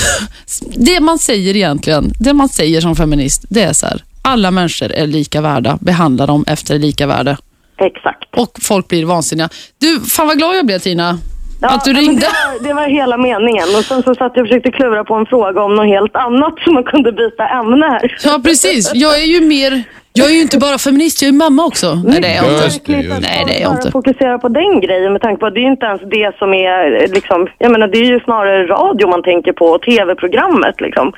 det 0.76 1.00
man 1.00 1.18
säger 1.18 1.56
egentligen, 1.56 2.12
det 2.20 2.32
man 2.32 2.48
säger 2.48 2.80
som 2.80 2.96
feminist, 2.96 3.44
det 3.48 3.62
är 3.62 3.72
så 3.72 3.86
här, 3.86 4.02
alla 4.22 4.50
människor 4.50 4.92
är 4.92 5.06
lika 5.06 5.40
värda, 5.40 5.78
behandla 5.80 6.26
dem 6.26 6.44
efter 6.48 6.78
lika 6.78 7.06
värde. 7.06 7.36
Exakt. 7.80 8.24
Och 8.36 8.58
folk 8.62 8.88
blir 8.88 9.04
vansinniga. 9.04 9.48
Du, 9.78 10.00
fan 10.00 10.26
vad 10.26 10.38
glad 10.38 10.56
jag 10.56 10.66
blev 10.66 10.78
Tina. 10.78 11.18
Ja, 11.64 11.74
att 11.74 11.84
du 11.84 11.92
men 11.92 12.02
ringde. 12.02 12.20
Det 12.20 12.26
var, 12.26 12.68
det 12.68 12.74
var 12.74 12.86
hela 12.88 13.16
meningen. 13.16 13.68
Och 13.78 13.84
sen 13.84 14.02
så 14.02 14.14
satt 14.14 14.32
jag 14.34 14.42
och 14.42 14.48
försökte 14.48 14.70
klura 14.70 15.04
på 15.04 15.14
en 15.14 15.26
fråga 15.26 15.62
om 15.62 15.74
något 15.74 15.86
helt 15.86 16.16
annat 16.16 16.54
så 16.64 16.72
man 16.72 16.84
kunde 16.84 17.12
byta 17.12 17.48
ämne 17.48 17.86
här. 17.86 18.16
Ja, 18.24 18.40
precis. 18.44 18.90
Jag 18.94 19.22
är 19.22 19.26
ju 19.26 19.40
mer, 19.40 19.82
jag 20.12 20.26
är 20.30 20.34
ju 20.34 20.40
inte 20.40 20.58
bara 20.58 20.78
feminist, 20.78 21.22
jag 21.22 21.28
är 21.28 21.32
mamma 21.32 21.64
också. 21.64 21.94
Nej, 21.94 22.20
det 22.20 22.28
är 22.28 22.36
jag 22.36 22.52
inte. 22.52 22.92
Det, 22.92 23.08
det. 23.08 23.20
Nej, 23.20 23.44
det 23.46 23.58
är 23.58 23.62
jag 23.62 23.72
inte. 23.72 23.90
fokusera 23.90 24.38
på 24.38 24.48
den 24.48 24.80
grejen 24.80 25.12
med 25.12 25.22
tanke 25.22 25.40
på 25.40 25.46
att 25.46 25.54
det 25.54 25.60
är 25.60 25.66
ju 25.68 25.70
inte 25.70 25.86
ens 25.86 26.02
det 26.10 26.38
som 26.38 26.54
är 26.54 27.08
liksom, 27.08 27.48
jag 27.58 27.72
menar 27.72 27.86
det 27.88 27.98
är 27.98 28.04
ju 28.04 28.20
snarare 28.20 28.66
radio 28.66 29.08
man 29.08 29.22
tänker 29.22 29.52
på 29.52 29.66
och 29.66 29.82
tv-programmet 29.82 30.80
liksom. 30.80 31.12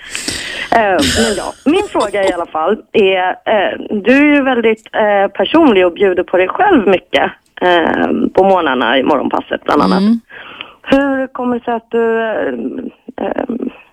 Eh, 0.72 0.78
men 1.22 1.32
ja, 1.36 1.52
min 1.64 1.86
fråga 1.92 2.24
i 2.24 2.32
alla 2.32 2.46
fall 2.46 2.76
är, 2.92 3.28
eh, 3.28 3.72
du 3.90 4.12
är 4.12 4.34
ju 4.36 4.42
väldigt 4.42 4.82
eh, 4.92 5.30
personlig 5.32 5.86
och 5.86 5.92
bjuder 5.92 6.22
på 6.22 6.36
dig 6.36 6.48
själv 6.48 6.88
mycket 6.88 7.32
eh, 7.60 8.06
på 8.34 8.44
morgnarna 8.44 8.98
i 8.98 9.02
morgonpasset 9.02 9.64
bland 9.64 9.82
annat. 9.82 10.00
Mm. 10.00 10.20
Hur 10.82 11.26
kommer 11.26 11.58
det 11.58 11.64
sig 11.64 11.74
att 11.74 11.90
du, 11.90 12.20
eh, 12.22 13.26
eh, 13.26 13.44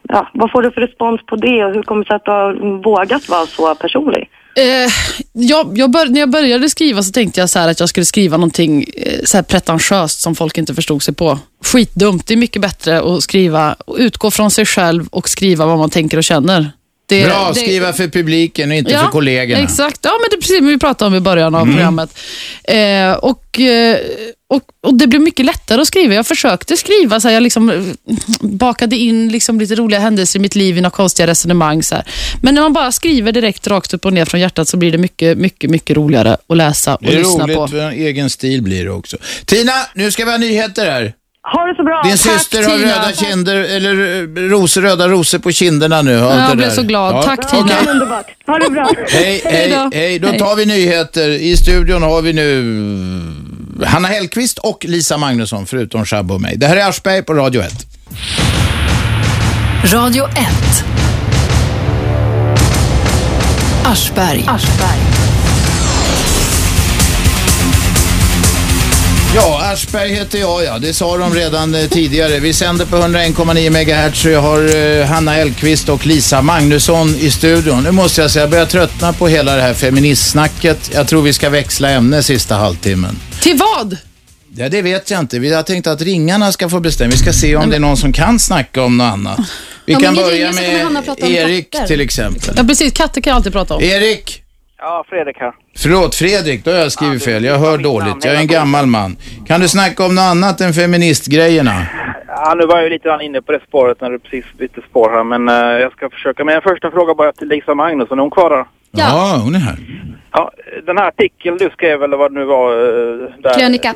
ja, 0.02 0.28
vad 0.34 0.52
får 0.52 0.62
du 0.62 0.72
för 0.72 0.82
respons 0.82 1.26
på 1.26 1.36
det 1.36 1.66
och 1.66 1.74
hur 1.74 1.84
kommer 1.84 2.04
det 2.04 2.08
sig 2.08 2.16
att 2.16 2.26
du 2.26 2.32
har 2.32 2.82
vågat 2.84 3.30
vara 3.30 3.46
så 3.46 3.76
personlig? 3.76 4.30
Eh, 4.56 4.92
jag, 5.32 5.78
jag 5.78 5.92
bör, 5.92 6.06
när 6.06 6.20
jag 6.20 6.32
började 6.32 6.70
skriva 6.70 7.04
så 7.04 7.12
tänkte 7.12 7.40
jag 7.40 7.50
så 7.50 7.60
här 7.60 7.70
att 7.70 7.80
jag 7.80 7.90
skulle 7.90 8.06
skriva 8.06 8.38
någonting 8.38 8.86
eh, 8.98 9.20
så 9.24 9.38
här 9.38 9.44
pretentiöst 9.44 10.22
som 10.22 10.36
folk 10.36 10.58
inte 10.58 10.74
förstod 10.74 11.04
sig 11.04 11.16
på. 11.16 11.40
Skitdumt. 11.64 12.28
Det 12.28 12.34
är 12.34 12.38
mycket 12.38 12.62
bättre 12.62 13.02
att 13.02 13.24
skriva, 13.24 13.76
och 13.86 13.96
utgå 14.00 14.32
från 14.32 14.52
sig 14.52 14.66
själv 14.66 15.08
och 15.12 15.30
skriva 15.30 15.66
vad 15.66 15.78
man 15.78 15.90
tänker 15.90 16.18
och 16.18 16.24
känner. 16.24 16.72
Det, 17.22 17.26
Bra, 17.26 17.50
det- 17.54 17.60
skriva 17.60 17.94
för 17.94 18.08
publiken 18.08 18.72
och 18.72 18.76
inte 18.78 18.92
för 19.00 19.08
kollegorna. 19.08 19.62
Exakt, 19.64 20.00
ja 20.02 20.12
men 20.22 20.30
det 20.32 20.36
är 20.36 20.42
precis 20.42 20.58
som 20.58 20.68
vi 20.68 20.78
pratade 20.80 21.08
om 21.08 21.16
i 21.16 21.20
början 21.20 21.56
av 21.56 21.62
Mm. 21.62 21.74
programmet. 21.76 22.20
Eh, 22.64 23.12
och, 23.12 23.60
eh, 23.60 23.98
och, 24.50 24.62
och 24.88 24.94
det 24.98 25.08
blev 25.08 25.22
mycket 25.22 25.46
lättare 25.46 25.82
att 25.82 25.88
skriva. 25.88 26.14
Jag 26.16 26.28
försökte 26.28 26.78
skriva, 26.78 27.20
så 27.20 27.28
här, 27.28 27.34
jag 27.34 27.44
liksom 27.44 27.70
eh, 27.70 27.82
bakade 28.42 28.96
in 28.98 29.30
liksom 29.32 29.60
lite 29.60 29.76
roliga 29.76 30.00
händelser 30.00 30.40
i 30.40 30.42
mitt 30.42 30.56
liv 30.56 30.78
i 30.78 30.82
några 30.82 30.90
konstiga 30.90 31.28
resonemang. 31.28 31.84
Så 31.84 31.96
här. 31.96 32.04
Men 32.42 32.56
när 32.56 32.62
man 32.62 32.74
bara 32.74 32.92
skriver 32.92 33.32
direkt 33.32 33.68
rakt 33.68 33.94
upp 33.94 34.06
och 34.06 34.14
ner 34.14 34.26
från 34.26 34.40
hjärtat 34.42 34.68
så 34.68 34.78
blir 34.78 34.92
det 34.92 34.98
mycket, 34.98 35.38
mycket, 35.38 35.70
mycket 35.70 35.98
roligare 35.98 36.38
att 36.48 36.58
läsa 36.58 36.96
och 36.96 37.04
Det 37.06 37.14
är 37.14 37.18
lyssna 37.18 37.44
roligt, 37.44 37.56
på. 37.56 37.68
för 37.68 37.78
en 37.80 37.94
egen 37.94 38.30
stil 38.30 38.62
blir 38.62 38.84
det 38.86 38.92
också. 38.92 39.18
Tina, 39.46 39.72
nu 39.96 40.12
ska 40.12 40.26
vi 40.26 40.32
ha 40.32 40.38
nyheter 40.38 40.86
här. 40.92 41.14
Ha 41.46 41.66
det 41.66 41.76
så 41.76 41.84
bra. 41.84 42.02
Din 42.04 42.18
Tack, 42.18 42.40
syster 42.40 42.64
har 42.64 42.78
Tina. 42.78 42.88
röda 42.88 43.12
kinder, 43.14 43.56
eller 43.56 43.92
eh, 43.92 44.50
rosor, 44.50 44.82
röda 44.82 45.08
rosor 45.08 45.40
på 45.40 45.52
kinderna 45.52 46.02
nu. 46.02 46.12
Ja, 46.12 46.48
jag 46.48 46.58
blev 46.58 46.70
där? 46.70 46.76
så 46.76 46.84
glad. 46.84 47.24
Tack, 47.24 47.50
Tina. 47.52 47.72
Ja, 47.86 47.92
underbart. 47.92 48.26
Ha 48.48 48.60
det 48.60 48.70
bra. 48.70 48.90
Hej, 49.10 49.42
hej, 49.46 49.90
hej. 49.94 50.20
Då 50.20 50.32
tar 50.32 50.56
vi 50.56 50.66
nyheter. 50.66 51.30
I 51.30 51.58
studion 51.58 52.04
har 52.04 52.22
vi 52.22 52.34
nu 52.34 53.84
Hanna 53.86 54.08
Hellqvist 54.08 54.58
och 54.58 54.86
Lisa 54.86 55.18
Magnusson, 55.18 55.66
förutom 55.66 56.06
Shabbe 56.06 56.34
och 56.34 56.42
mig. 56.42 56.58
Det 56.58 56.68
här 56.68 56.78
är 56.78 56.90
Aschberg 56.90 57.24
på 57.24 57.34
Radio 57.34 57.62
1. 57.62 57.74
Radio 59.94 60.26
1. 60.28 60.38
Aschberg. 63.86 64.46
Ja, 69.36 69.62
Aschberg 69.74 70.10
heter 70.14 70.40
jag, 70.40 70.64
ja. 70.64 70.80
Det 70.80 70.94
sa 70.94 71.18
de 71.18 71.34
redan 71.34 71.76
eh, 71.76 71.88
tidigare. 71.88 72.40
Vi 72.40 72.54
sänder 72.54 72.86
på 72.86 72.96
101,9 72.98 73.70
MHz 74.10 74.26
och 74.26 74.32
jag 74.32 74.42
har 74.42 74.76
eh, 74.76 75.06
Hanna 75.06 75.32
Hellqvist 75.32 75.90
och 75.90 76.06
Lisa 76.06 76.42
Magnusson 76.42 77.16
i 77.16 77.32
studion. 77.32 77.84
Nu 77.84 77.92
måste 77.92 78.22
jag 78.22 78.32
säga, 78.32 78.44
jag 78.44 78.50
börjar 78.50 78.66
tröttna 78.66 79.14
på 79.14 79.28
hela 79.28 79.56
det 79.56 79.62
här 79.62 79.74
feministsnacket. 79.74 80.92
Jag 80.94 81.08
tror 81.08 81.22
vi 81.22 81.34
ska 81.34 81.50
växla 81.50 81.90
ämne 81.90 82.24
sista 82.24 82.56
halvtimmen. 82.56 83.20
Till 83.42 83.58
vad? 83.58 83.98
Ja, 84.56 84.70
det 84.70 84.82
vet 84.82 85.12
jag 85.12 85.20
inte. 85.20 85.40
Vi 85.40 85.54
har 85.54 85.64
tänkt 85.64 85.88
att 85.88 86.02
ringarna 86.02 86.52
ska 86.52 86.70
få 86.70 86.80
bestämma. 86.80 87.12
Vi 87.12 87.18
ska 87.18 87.34
se 87.34 87.56
om 87.56 87.70
det 87.70 87.76
är 87.76 87.80
någon 87.80 87.98
som 87.98 88.14
kan 88.14 88.40
snacka 88.40 88.82
om 88.84 88.98
något 88.98 89.14
annat. 89.14 89.40
Vi 89.86 89.94
Ja, 89.94 90.00
kan 90.00 90.16
men 90.16 90.24
börja 90.24 90.36
ringen 90.38 90.54
så 90.54 90.60
kommer 90.64 90.78
Hanna 90.84 90.90
med 90.90 91.06
prata 91.06 91.26
om 91.26 91.32
Erik 91.34 91.72
katter. 91.72 91.88
till 91.88 92.02
exempel. 92.02 92.54
Ja, 92.58 92.64
precis. 92.64 92.94
Katter 92.94 93.22
kan 93.22 93.32
jag 93.32 93.36
alltid 93.36 93.54
prata 93.54 93.76
om. 93.76 93.84
Erik! 93.84 94.43
Ja, 94.78 95.06
Fredrik 95.10 95.38
här. 95.40 95.54
Förlåt, 95.78 96.16
Fredrik, 96.16 96.66
då 96.66 96.72
har 96.72 96.78
jag 96.78 96.92
skrivit 96.92 97.24
fel. 97.24 97.44
Jag 97.44 97.58
hör 97.58 97.78
dåligt. 97.78 98.26
Jag 98.26 98.36
är 98.36 98.40
en 98.40 98.48
gammal 98.48 98.86
man. 98.86 99.16
Kan 99.48 99.62
du 99.62 99.68
snacka 99.68 100.06
om 100.06 100.16
något 100.16 100.22
annat 100.22 100.62
än 100.62 100.74
feministgrejerna? 100.74 101.88
Ja, 102.28 102.54
nu 102.58 102.66
var 102.66 102.76
jag 102.76 102.84
ju 102.84 102.90
lite 102.90 103.08
grann 103.08 103.22
inne 103.22 103.42
på 103.42 103.52
det 103.52 103.60
spåret 103.68 104.02
när 104.02 104.10
du 104.10 104.20
precis 104.20 104.46
bytte 104.58 104.82
spår 104.90 105.10
här, 105.10 105.24
men 105.24 105.50
eh, 105.50 105.82
jag 105.82 105.92
ska 105.92 106.10
försöka. 106.10 106.46
Men 106.46 106.56
en 106.56 106.62
första 106.62 106.92
fråga 106.92 107.14
bara 107.14 107.32
till 107.32 107.48
Lisa 107.48 107.76
Magnusson, 107.76 108.20
är 108.20 108.22
hon 108.22 108.32
kvar 108.32 108.50
där? 108.50 108.66
Ja, 108.92 109.42
hon 109.44 109.56
är 109.56 109.60
här. 109.60 109.78
Ja, 110.32 110.52
den 110.86 110.98
här 110.98 111.08
artikeln 111.08 111.58
du 111.58 111.70
skrev, 111.70 112.04
eller 112.04 112.18
vad 112.18 112.34
det 112.34 112.40
nu 112.40 112.46
var, 112.46 112.72
eh, 112.72 113.30
där, 113.40 113.60
Krönika. 113.60 113.94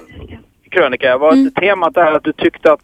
krönika, 0.72 1.18
var 1.18 1.34
mm. 1.34 1.52
temat 1.52 1.94
där 1.94 2.12
att 2.12 2.24
du 2.24 2.34
tyckte 2.34 2.72
att 2.72 2.82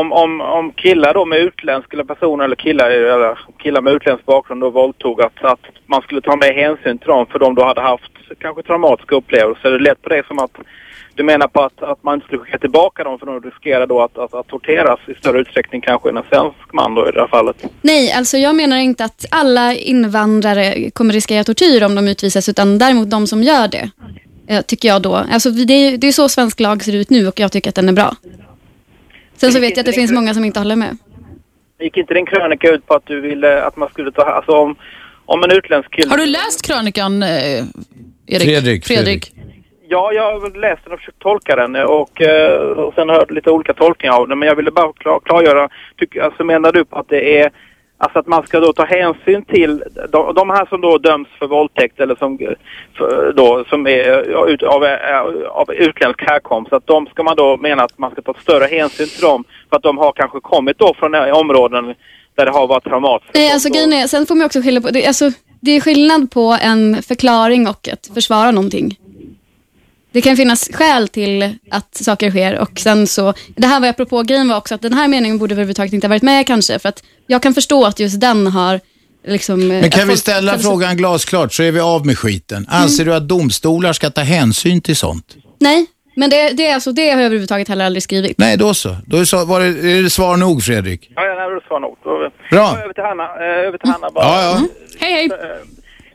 om, 0.00 0.12
om, 0.12 0.40
om 0.40 0.72
killar 0.72 1.14
då 1.14 1.24
med 1.24 1.38
utländsk, 1.38 1.92
eller 1.92 2.04
personer 2.04 2.44
eller 2.44 2.56
killar, 2.56 2.90
eller 2.90 3.38
killar 3.58 3.80
med 3.80 3.92
utländsk 3.92 4.26
bakgrund 4.26 4.60
då 4.60 4.70
våldtog, 4.70 5.22
att, 5.22 5.44
att 5.44 5.60
man 5.86 6.02
skulle 6.02 6.20
ta 6.20 6.36
med 6.36 6.54
hänsyn 6.54 6.98
till 6.98 7.08
dem 7.08 7.26
för 7.26 7.38
de 7.38 7.54
då 7.54 7.64
hade 7.64 7.80
haft 7.80 8.12
kanske 8.38 8.62
traumatiska 8.62 9.14
upplevelser. 9.14 9.70
Det 9.70 9.78
lät 9.78 10.02
på 10.02 10.08
det 10.08 10.26
som 10.26 10.38
att 10.38 10.50
du 11.14 11.22
menar 11.22 11.48
på 11.48 11.62
att, 11.62 11.82
att 11.82 12.02
man 12.02 12.14
inte 12.14 12.26
skulle 12.26 12.42
skicka 12.42 12.58
tillbaka 12.58 13.04
dem 13.04 13.18
för 13.18 13.26
de 13.26 13.40
riskerar 13.40 13.86
då 13.86 14.02
att, 14.02 14.18
att, 14.18 14.34
att 14.34 14.46
torteras 14.48 15.00
i 15.06 15.14
större 15.14 15.40
utsträckning 15.40 15.80
kanske 15.80 16.08
än 16.08 16.16
en 16.16 16.22
svensk 16.28 16.72
man 16.72 16.94
då 16.94 17.08
i 17.08 17.12
det 17.12 17.20
här 17.20 17.28
fallet. 17.28 17.56
Nej, 17.82 18.12
alltså 18.12 18.36
jag 18.36 18.54
menar 18.56 18.76
inte 18.76 19.04
att 19.04 19.26
alla 19.30 19.74
invandrare 19.74 20.90
kommer 20.90 21.14
riskera 21.14 21.44
tortyr 21.44 21.84
om 21.84 21.94
de 21.94 22.08
utvisas, 22.08 22.48
utan 22.48 22.78
däremot 22.78 23.10
de 23.10 23.26
som 23.26 23.42
gör 23.42 23.68
det, 23.68 23.90
eh, 24.48 24.60
tycker 24.62 24.88
jag 24.88 25.02
då. 25.02 25.14
Alltså 25.14 25.50
det 25.50 25.72
är, 25.72 25.98
det 25.98 26.06
är 26.06 26.12
så 26.12 26.28
svensk 26.28 26.60
lag 26.60 26.84
ser 26.84 26.94
ut 26.94 27.10
nu 27.10 27.28
och 27.28 27.40
jag 27.40 27.52
tycker 27.52 27.68
att 27.68 27.74
den 27.74 27.88
är 27.88 27.92
bra. 27.92 28.14
Sen 29.36 29.52
så 29.52 29.60
vet 29.60 29.70
jag 29.70 29.78
att 29.78 29.86
det 29.86 29.92
finns 29.92 30.12
många 30.12 30.34
som 30.34 30.44
inte 30.44 30.60
håller 30.60 30.76
med. 30.76 30.96
Gick 31.80 31.96
inte 31.96 32.14
din 32.14 32.26
krönika 32.26 32.70
ut 32.70 32.86
på 32.86 32.94
att 32.94 33.06
du 33.06 33.20
ville 33.20 33.62
att 33.62 33.76
man 33.76 33.88
skulle 33.88 34.12
ta, 34.12 34.22
alltså 34.22 34.52
om, 34.52 34.76
om 35.26 35.44
en 35.44 35.50
utländsk 35.50 35.90
kille... 35.90 36.10
Har 36.10 36.18
du 36.18 36.26
läst 36.26 36.66
krönikan, 36.66 37.22
eh, 37.22 37.28
Erik? 38.26 38.42
Fredrik, 38.42 38.86
Fredrik. 38.86 39.32
Ja, 39.88 40.12
jag 40.12 40.22
har 40.22 40.60
läst 40.60 40.84
den 40.84 40.92
och 40.92 40.98
försökt 40.98 41.18
tolka 41.18 41.56
den 41.56 41.76
och, 41.76 42.22
eh, 42.22 42.60
och 42.60 42.94
sen 42.94 43.08
hört 43.08 43.30
lite 43.30 43.50
olika 43.50 43.74
tolkningar 43.74 44.14
av 44.14 44.28
den. 44.28 44.38
Men 44.38 44.48
jag 44.48 44.56
ville 44.56 44.70
bara 44.70 44.92
klar, 44.92 45.20
klargöra, 45.24 45.68
tyck, 45.96 46.16
alltså 46.16 46.44
menar 46.44 46.72
du 46.72 46.84
på 46.84 46.98
att 46.98 47.08
det 47.08 47.40
är 47.40 47.50
Alltså 47.98 48.18
att 48.18 48.26
man 48.26 48.46
ska 48.46 48.60
då 48.60 48.72
ta 48.72 48.84
hänsyn 48.84 49.44
till 49.44 49.82
de, 50.12 50.34
de 50.34 50.50
här 50.50 50.66
som 50.66 50.80
då 50.80 50.98
döms 50.98 51.28
för 51.38 51.46
våldtäkt 51.46 52.00
eller 52.00 52.16
som, 52.16 52.38
för, 52.96 53.32
då, 53.36 53.64
som 53.68 53.86
är 53.86 54.48
ut, 54.48 54.62
av, 54.62 54.84
av 55.48 55.72
utländsk 55.72 56.22
härkomst. 56.22 56.72
Att 56.72 56.86
de 56.86 57.06
ska 57.06 57.22
man 57.22 57.36
då 57.36 57.56
mena 57.56 57.82
att 57.82 57.98
man 57.98 58.10
ska 58.10 58.22
ta 58.22 58.34
större 58.42 58.64
hänsyn 58.64 59.06
till 59.08 59.20
dem 59.20 59.44
för 59.70 59.76
att 59.76 59.82
de 59.82 59.98
har 59.98 60.12
kanske 60.12 60.40
kommit 60.40 60.78
då 60.78 60.94
från 60.94 61.14
eh, 61.14 61.38
områden 61.38 61.94
där 62.36 62.44
det 62.44 62.50
har 62.50 62.66
varit 62.66 62.84
traumatiskt. 62.84 63.34
Nej, 63.34 63.52
alltså 63.52 63.68
grejen 63.68 63.92
är, 63.92 64.06
sen 64.06 64.26
får 64.26 64.34
man 64.34 64.46
också 64.46 64.60
skilja 64.62 64.80
på, 64.80 64.90
det, 64.90 65.06
alltså, 65.06 65.30
det 65.60 65.70
är 65.70 65.80
skillnad 65.80 66.30
på 66.30 66.58
en 66.62 67.02
förklaring 67.02 67.68
och 67.68 67.88
att 67.92 68.10
försvara 68.14 68.50
någonting. 68.50 68.98
Det 70.16 70.22
kan 70.22 70.36
finnas 70.36 70.70
skäl 70.72 71.08
till 71.08 71.54
att 71.70 71.94
saker 71.94 72.30
sker 72.30 72.58
och 72.58 72.78
sen 72.78 73.06
så, 73.06 73.34
det 73.56 73.66
här 73.66 73.80
var 73.80 73.88
apropå 73.88 74.22
grejen 74.22 74.48
var 74.48 74.56
också 74.56 74.74
att 74.74 74.82
den 74.82 74.92
här 74.92 75.08
meningen 75.08 75.38
borde 75.38 75.54
överhuvudtaget 75.54 75.92
inte 75.92 76.06
ha 76.06 76.08
varit 76.08 76.22
med 76.22 76.46
kanske 76.46 76.78
för 76.78 76.88
att 76.88 77.02
jag 77.26 77.42
kan 77.42 77.54
förstå 77.54 77.84
att 77.84 78.00
just 78.00 78.20
den 78.20 78.46
har 78.46 78.80
liksom... 79.26 79.68
Men 79.68 79.90
kan 79.90 80.08
vi 80.08 80.16
ställa 80.16 80.58
frågan 80.58 80.96
glasklart 80.96 81.52
så 81.52 81.62
är 81.62 81.72
vi 81.72 81.80
av 81.80 82.06
med 82.06 82.18
skiten. 82.18 82.66
Anser 82.68 83.04
du 83.04 83.14
att 83.14 83.28
domstolar 83.28 83.92
ska 83.92 84.10
ta 84.10 84.20
hänsyn 84.20 84.80
till 84.80 84.96
sånt? 84.96 85.36
Nej, 85.60 85.86
men 86.16 86.30
det, 86.30 86.48
det, 86.48 86.66
är 86.66 86.74
alltså, 86.74 86.92
det 86.92 87.02
har 87.02 87.08
jag 87.08 87.20
överhuvudtaget 87.20 87.68
heller 87.68 87.84
aldrig 87.84 88.02
skrivit. 88.02 88.38
Nej, 88.38 88.56
då 88.56 88.74
så. 88.74 88.96
Då 89.06 89.16
är, 89.16 89.24
så, 89.24 89.44
var 89.44 89.60
det, 89.60 89.66
är 89.66 90.02
det 90.02 90.10
svar 90.10 90.36
nog, 90.36 90.62
Fredrik? 90.62 91.10
Ja, 91.14 91.24
ja, 91.24 91.34
det 91.34 91.60
var 91.70 91.80
nog. 91.80 91.96
Då, 92.04 92.30
Bra. 92.50 92.72
då 92.72 92.82
Över 92.82 92.94
till 92.94 93.04
Hanna. 93.04 93.24
Eh, 93.24 93.66
över 93.66 93.78
till 93.78 93.90
Hanna 93.90 94.10
bara. 94.10 94.24
Ja, 94.24 94.42
ja. 94.42 94.60
Hej, 95.00 95.12
hej. 95.12 95.28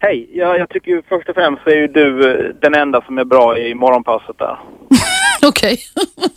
Hej, 0.03 0.29
jag, 0.33 0.59
jag 0.59 0.69
tycker 0.69 0.91
ju 0.91 1.01
först 1.09 1.29
och 1.29 1.35
främst 1.35 1.63
så 1.63 1.69
är 1.69 1.75
ju 1.75 1.87
du 1.87 2.31
eh, 2.31 2.45
den 2.61 2.73
enda 2.75 3.01
som 3.01 3.17
är 3.17 3.23
bra 3.23 3.57
i 3.57 3.75
morgonpasset 3.75 4.37
där. 4.37 4.57
Okej. 5.47 5.77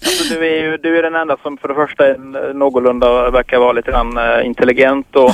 Alltså, 0.04 0.34
du 0.34 0.46
är 0.46 0.62
ju 0.62 0.76
du 0.76 0.98
är 0.98 1.02
den 1.02 1.14
enda 1.14 1.36
som 1.42 1.56
för 1.58 1.68
det 1.68 1.74
första 1.74 2.06
är 2.06 2.18
någorlunda 2.54 3.30
verkar 3.30 3.58
vara 3.58 3.72
lite 3.72 3.90
grann 3.90 4.18
eh, 4.18 4.46
intelligent 4.46 5.16
och, 5.16 5.30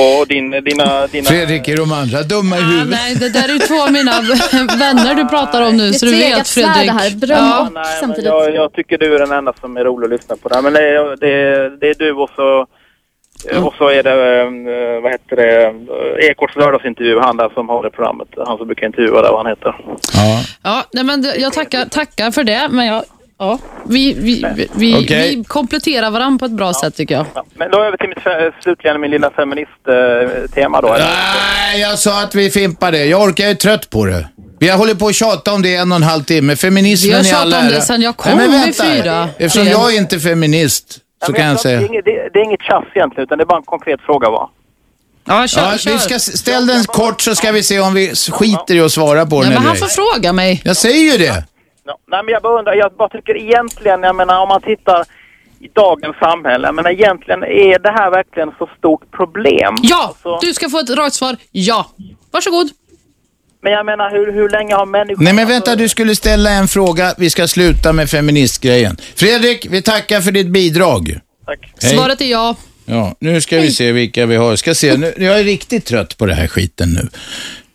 och 0.00 0.26
din, 0.28 0.50
dina, 0.50 1.06
dina... 1.06 1.24
Fredrik, 1.28 1.68
är 1.68 1.76
de 1.76 1.92
andra 1.92 2.22
dumma 2.22 2.56
i 2.56 2.60
Ah, 2.60 2.62
huvudet? 2.62 2.90
nej, 2.90 3.14
det 3.14 3.28
där 3.32 3.48
är 3.48 3.52
ju 3.52 3.58
två 3.58 3.82
av 3.82 3.92
mina 3.92 4.12
vänner 4.78 5.14
du 5.14 5.24
pratar 5.28 5.62
om 5.68 5.76
nu, 5.76 5.86
Det 5.88 5.94
så 5.94 6.06
du 6.06 6.12
vet 6.12 6.48
Fredrik. 6.48 6.86
det 6.86 6.92
här. 6.92 7.16
Beröm 7.16 7.36
Ja. 7.38 7.68
Nej, 7.74 7.84
samtidigt. 8.00 8.24
jag, 8.24 8.54
jag 8.54 8.72
tycker 8.72 8.98
du 8.98 9.14
är 9.14 9.18
den 9.18 9.32
enda 9.32 9.52
som 9.60 9.76
är 9.76 9.84
rolig 9.84 10.04
att 10.06 10.10
lyssna 10.12 10.36
på. 10.36 10.48
Där. 10.48 10.62
Men 10.62 10.72
det 10.72 10.88
är, 10.88 11.16
det, 11.16 11.30
är, 11.32 11.70
det 11.80 11.88
är 11.90 11.94
du 11.98 12.12
och 12.12 12.30
så, 12.36 12.66
och 13.62 13.74
så 13.78 13.88
är 13.88 14.02
det, 14.02 14.40
eh, 14.40 15.02
vad 15.02 15.12
heter 15.12 15.36
det, 15.36 15.64
eh, 15.66 16.30
Ekots 16.30 16.56
lördagsintervju, 16.56 17.18
han 17.20 17.36
där 17.36 17.48
som 17.54 17.68
har 17.68 17.82
det 17.82 17.90
programmet. 17.90 18.28
Han 18.46 18.58
som 18.58 18.66
brukar 18.66 18.86
intervjua 18.86 19.22
där, 19.22 19.30
vad 19.30 19.38
han 19.38 19.46
heter. 19.46 19.74
Ja. 20.14 20.42
Ja, 20.62 20.84
nej, 20.92 21.04
men 21.04 21.32
jag 21.38 21.52
tackar, 21.52 21.84
tackar 21.84 22.30
för 22.30 22.44
det, 22.44 22.68
men 22.70 22.86
jag, 22.86 23.04
ja, 23.38 23.58
vi, 23.84 24.12
vi, 24.12 24.44
vi, 24.56 24.68
vi, 24.74 24.94
Okej. 25.04 25.36
vi 25.36 25.44
kompletterar 25.44 26.10
varandra 26.10 26.38
på 26.38 26.44
ett 26.44 26.52
bra 26.52 26.72
sätt 26.74 26.96
tycker 26.96 27.14
jag. 27.14 27.26
Men 27.54 27.70
då 27.70 27.84
över 27.84 27.96
till 27.96 28.08
mitt, 28.08 28.18
slutligen 28.62 29.00
min 29.00 29.10
lilla 29.10 29.30
feministtema 29.30 30.80
då. 30.80 30.88
eller? 30.94 31.06
Nej, 31.06 31.80
jag 31.80 31.98
sa 31.98 32.22
att 32.22 32.34
vi 32.34 32.50
fimpar 32.50 32.92
det. 32.92 33.04
Jag 33.04 33.22
orkar, 33.22 33.44
jag 33.44 33.50
är 33.50 33.54
trött 33.54 33.90
på 33.90 34.04
det. 34.06 34.28
Vi 34.58 34.68
har 34.68 34.78
hållit 34.78 34.98
på 34.98 35.06
att 35.06 35.14
tjata 35.14 35.52
om 35.52 35.62
det 35.62 35.68
i 35.68 35.76
en 35.76 35.92
och 35.92 35.96
en 35.96 36.02
halv 36.02 36.22
timme. 36.22 36.56
Feminismen 36.56 37.22
Vi 37.22 37.30
har 37.30 37.38
i 37.38 37.42
all 37.42 37.50
tjatat 37.50 37.64
om 37.64 37.74
det 37.74 37.80
sen 37.80 38.02
jag 38.02 38.16
kom 38.16 38.32
Nej, 38.38 38.48
men 38.48 38.60
i 38.60 38.62
vänta. 38.64 38.84
fyra. 38.84 39.28
Eftersom 39.38 39.68
jag 39.68 39.94
är 39.94 39.98
inte 39.98 40.18
feminist 40.18 40.98
Ja, 40.98 41.03
så 41.26 41.32
men 41.32 41.40
kan 41.40 41.48
jag 41.50 41.60
säga... 41.60 41.78
Det 41.78 41.84
är, 41.84 41.88
inget, 41.88 42.04
det, 42.04 42.28
det 42.32 42.38
är 42.40 42.44
inget 42.44 42.62
tjafs 42.62 42.88
egentligen, 42.94 43.24
utan 43.24 43.38
det 43.38 43.44
är 43.44 43.46
bara 43.46 43.56
en 43.58 43.62
konkret 43.64 44.00
fråga 44.00 44.30
va? 44.30 44.50
Ja, 45.24 45.46
kör, 45.46 45.62
Ja, 45.62 45.78
kör. 45.78 45.92
vi 45.92 45.98
ska 45.98 46.18
ställ 46.18 46.66
den 46.66 46.84
kort 46.84 47.20
så 47.20 47.34
ska 47.34 47.52
vi 47.52 47.62
se 47.62 47.80
om 47.80 47.94
vi 47.94 48.14
skiter 48.14 48.74
i 48.74 48.80
att 48.80 48.92
svara 48.92 49.26
på 49.26 49.36
Nej, 49.36 49.44
den 49.44 49.52
men 49.52 49.56
eller 49.62 49.68
han 49.68 49.76
får 49.76 49.86
fråga 50.14 50.32
mig. 50.32 50.62
Jag 50.64 50.76
säger 50.76 51.12
ju 51.12 51.18
det. 51.18 51.44
Ja, 51.86 51.98
nej 52.06 52.22
men 52.24 52.32
jag 52.32 52.42
bara 52.42 52.58
undrar, 52.58 52.74
jag 52.74 52.92
bara 52.92 53.08
tycker 53.08 53.36
egentligen, 53.36 54.02
jag 54.02 54.16
menar 54.16 54.40
om 54.42 54.48
man 54.48 54.60
tittar 54.62 55.04
i 55.60 55.68
dagens 55.72 56.16
samhälle, 56.16 56.72
menar 56.72 56.90
egentligen 56.90 57.44
är 57.44 57.78
det 57.78 57.90
här 57.90 58.10
verkligen 58.10 58.50
så 58.58 58.68
stort 58.78 59.10
problem? 59.10 59.74
Ja, 59.82 60.04
Alltså, 60.08 60.38
du 60.46 60.54
ska 60.54 60.68
få 60.68 60.78
ett 60.78 60.90
rakt 60.90 61.14
svar. 61.14 61.36
Ja. 61.52 61.86
Varsågod. 62.30 62.68
Men 63.64 63.72
jag 63.72 63.86
menar 63.86 64.10
hur, 64.10 64.32
hur 64.32 64.48
länge 64.48 64.74
har 64.74 64.86
människor... 64.86 65.22
Nej 65.24 65.32
men 65.32 65.48
vänta, 65.48 65.76
du 65.76 65.88
skulle 65.88 66.14
ställa 66.16 66.50
en 66.50 66.68
fråga. 66.68 67.14
Vi 67.18 67.30
ska 67.30 67.46
sluta 67.48 67.92
med 67.92 68.10
feministgrejen. 68.10 68.96
Fredrik, 69.16 69.66
vi 69.70 69.82
tackar 69.82 70.20
för 70.20 70.32
ditt 70.32 70.46
bidrag. 70.48 71.18
Tack. 71.46 71.72
Hej. 71.82 71.96
Svaret 71.96 72.20
är 72.20 72.24
ja. 72.24 72.56
Ja, 72.86 73.14
nu 73.20 73.40
ska 73.40 73.56
vi 73.56 73.70
se 73.70 73.92
vilka 73.92 74.26
vi 74.26 74.36
har. 74.36 74.56
Ska 74.56 74.74
se, 74.74 74.96
nu, 74.96 75.14
jag 75.16 75.40
är 75.40 75.44
riktigt 75.44 75.84
trött 75.86 76.18
på 76.18 76.26
det 76.26 76.34
här 76.34 76.46
skiten 76.46 76.88
nu. 76.88 77.08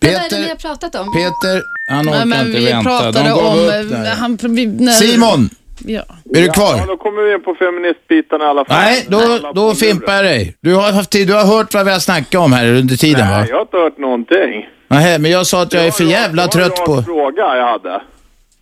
Men 0.02 0.14
vad 0.14 0.22
är 0.22 0.30
det 0.30 0.38
ni 0.38 0.44
Peter, 0.44 0.50
har 0.50 0.56
pratat 0.56 0.96
om? 0.96 1.14
Peter, 1.14 1.62
han 1.90 2.10
orkar 2.10 2.18
Nej, 2.18 2.26
men 2.26 2.48
inte 2.48 2.60
vi 2.60 2.66
vänta. 2.66 2.90
pratade 2.90 3.20
De 3.20 3.30
gav 3.30 3.46
om... 3.46 4.06
Han, 4.18 4.38
vi, 4.56 4.66
när, 4.66 4.92
Simon, 4.92 5.50
Ja. 5.86 6.02
är 6.36 6.42
du 6.42 6.50
kvar? 6.50 6.78
Ja, 6.78 6.86
då 6.86 6.98
kommer 6.98 7.22
vi 7.28 7.34
in 7.34 7.44
på 7.44 7.56
feministbiten 7.56 8.42
i 8.42 8.44
alla 8.44 8.66
fall. 8.66 8.78
Nej, 8.78 9.06
då, 9.08 9.52
då 9.56 9.76
fimpar 9.76 10.14
jag 10.16 10.26
dig. 10.26 10.56
Du 10.62 10.74
har 10.76 10.92
haft 10.92 11.10
tid, 11.10 11.28
du 11.28 11.34
har 11.34 11.46
hört 11.46 11.74
vad 11.74 11.86
vi 11.86 11.92
har 11.92 12.00
snackat 12.00 12.42
om 12.42 12.54
här 12.54 12.68
under 12.74 12.96
tiden 12.96 13.30
va? 13.30 13.38
Nej, 13.38 13.48
jag 13.50 13.56
har 13.56 13.62
inte 13.62 13.78
hört 13.78 13.98
någonting. 13.98 14.66
Nähä, 14.90 15.20
men 15.20 15.32
jag 15.32 15.48
sa 15.48 15.62
att 15.62 15.74
jag 15.74 15.88
är 15.88 15.92
för 15.92 16.04
jävla 16.04 16.48
trött 16.48 16.76
Det 16.76 16.82
var 16.82 16.86
på... 16.86 16.92
en 16.92 16.98
rak 16.98 17.06
fråga 17.06 17.58
jag 17.58 17.68
hade. 17.68 18.02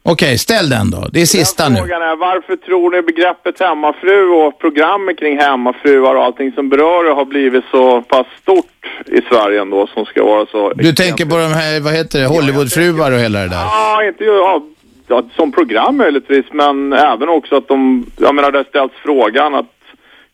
Okej, 0.04 0.38
ställ 0.38 0.70
den 0.70 0.91
då. 0.91 1.08
Det 1.12 1.22
är 1.22 1.26
sista 1.26 1.70
nu. 1.70 1.76
Frågan 1.80 2.02
är 2.02 2.16
varför 2.16 2.56
tror 2.56 2.91
ni 2.91 3.02
begreppet 3.02 3.60
hemmafru 3.60 4.30
och 4.30 4.60
programmet 4.60 5.20
kring 5.20 5.38
hemmafruar 5.40 6.16
och 6.16 6.24
allting 6.24 6.52
som 6.52 6.70
berör 6.70 7.04
det 7.04 7.14
har 7.14 7.26
blivit 7.26 7.64
så 7.72 8.02
pass 8.02 8.28
stort 8.41 8.66
i 9.06 9.22
Sverige 9.30 9.62
ändå 9.62 9.88
som 9.88 10.06
ska 10.06 10.24
vara 10.24 10.45
så... 10.45 10.74
Du 10.76 10.94
tänker 10.94 11.26
på 11.26 11.38
de 11.38 11.54
här, 11.54 11.80
vad 11.80 11.94
heter 11.94 12.20
det, 12.20 12.28
Hollywoodfruar 12.28 13.12
och 13.12 13.20
hela 13.20 13.40
det 13.40 13.48
där? 13.48 13.56
Ja, 13.56 14.04
inte 14.04 14.24
ja, 14.24 14.62
ja, 15.08 15.24
som 15.36 15.52
program 15.52 15.98
möjligtvis, 15.98 16.45
men 16.52 16.94
även 16.94 17.30
också 17.30 17.56
att 17.56 17.68
de, 17.68 18.06
jag 18.18 18.36
menar 18.36 18.52
det 18.52 18.58
har 18.58 18.64
ställts 18.64 18.95
frågan 19.04 19.56
att 19.56 19.66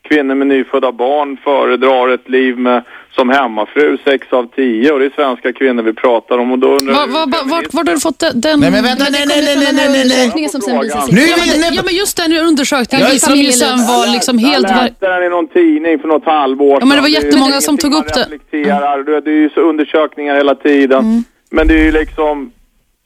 kvinnor 0.08 0.34
med 0.34 0.46
nyfödda 0.46 0.92
barn 0.92 1.36
föredrar 1.44 2.08
ett 2.08 2.28
liv 2.28 2.58
med, 2.58 2.82
som 3.16 3.28
hemmafru, 3.28 3.98
sex 4.04 4.26
av 4.32 4.46
tio, 4.56 4.92
och 4.92 4.98
det 4.98 5.04
är 5.06 5.10
svenska 5.14 5.52
kvinnor 5.52 5.82
vi 5.82 5.92
pratar 5.92 6.38
om 6.38 6.52
och 6.52 6.58
då 6.58 6.68
undrar 6.76 6.94
Var, 6.94 7.06
var, 7.06 7.26
var, 7.26 7.44
vart, 7.44 7.74
var 7.74 7.84
har 7.84 7.94
du 7.94 8.00
fått 8.00 8.18
den? 8.18 8.40
den 8.40 8.60
Nej, 8.60 8.70
men 8.70 8.82
vänta, 8.84 9.04
nej, 9.10 9.24
nej, 9.28 9.42
nej, 9.44 9.56
nej, 9.56 9.72
nej, 9.72 9.88
nej, 10.08 10.32
nej. 10.36 10.48
Som 10.48 10.60
sen 10.60 10.80
visar 10.80 11.00
sig. 11.00 11.14
Nu 11.14 11.20
är 11.20 11.28
Ja, 11.28 11.36
vi 11.44 11.50
men, 11.50 11.56
inne 11.56 11.76
ja, 11.76 11.82
men 11.84 11.94
just 11.94 12.16
den 12.16 12.32
undersökningen 12.32 13.06
visade 13.10 13.34
de 13.34 13.40
ju 13.42 13.52
sen 13.52 13.78
var 13.86 14.12
liksom 14.12 14.38
helt... 14.38 14.68
Jag 14.70 14.84
läste 14.84 15.08
den 15.08 15.22
i 15.24 15.28
någon 15.28 15.48
tidning 15.48 15.98
för 15.98 16.08
något 16.08 16.24
halvår 16.24 16.76
Ja, 16.80 16.86
men 16.86 16.96
det 16.96 17.02
var 17.02 17.08
jättemånga 17.08 17.60
som 17.60 17.78
tog 17.78 17.94
upp 17.94 18.14
det. 18.14 18.20
reflekterar. 18.20 19.20
Det. 19.22 19.30
är 19.30 19.34
ju 19.34 19.50
så 19.50 19.60
undersökningar 19.60 20.34
hela 20.36 20.54
tiden. 20.54 20.98
Mm. 20.98 21.24
Men 21.50 21.68
det 21.68 21.74
är 21.74 21.84
ju 21.84 21.92
liksom, 21.92 22.50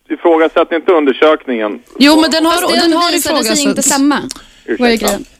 ifrågasätt 0.09 0.73
inte 0.73 0.93
undersökningen. 0.93 1.81
Jo, 1.99 2.21
men 2.21 2.31
den 2.31 2.47
har, 2.47 2.81
den 2.83 2.93
har 2.93 3.13
visade 3.13 3.45
sig 3.45 3.65
inte 3.69 3.81
ifrågasatts. 3.81 3.89
stämma. 3.89 4.19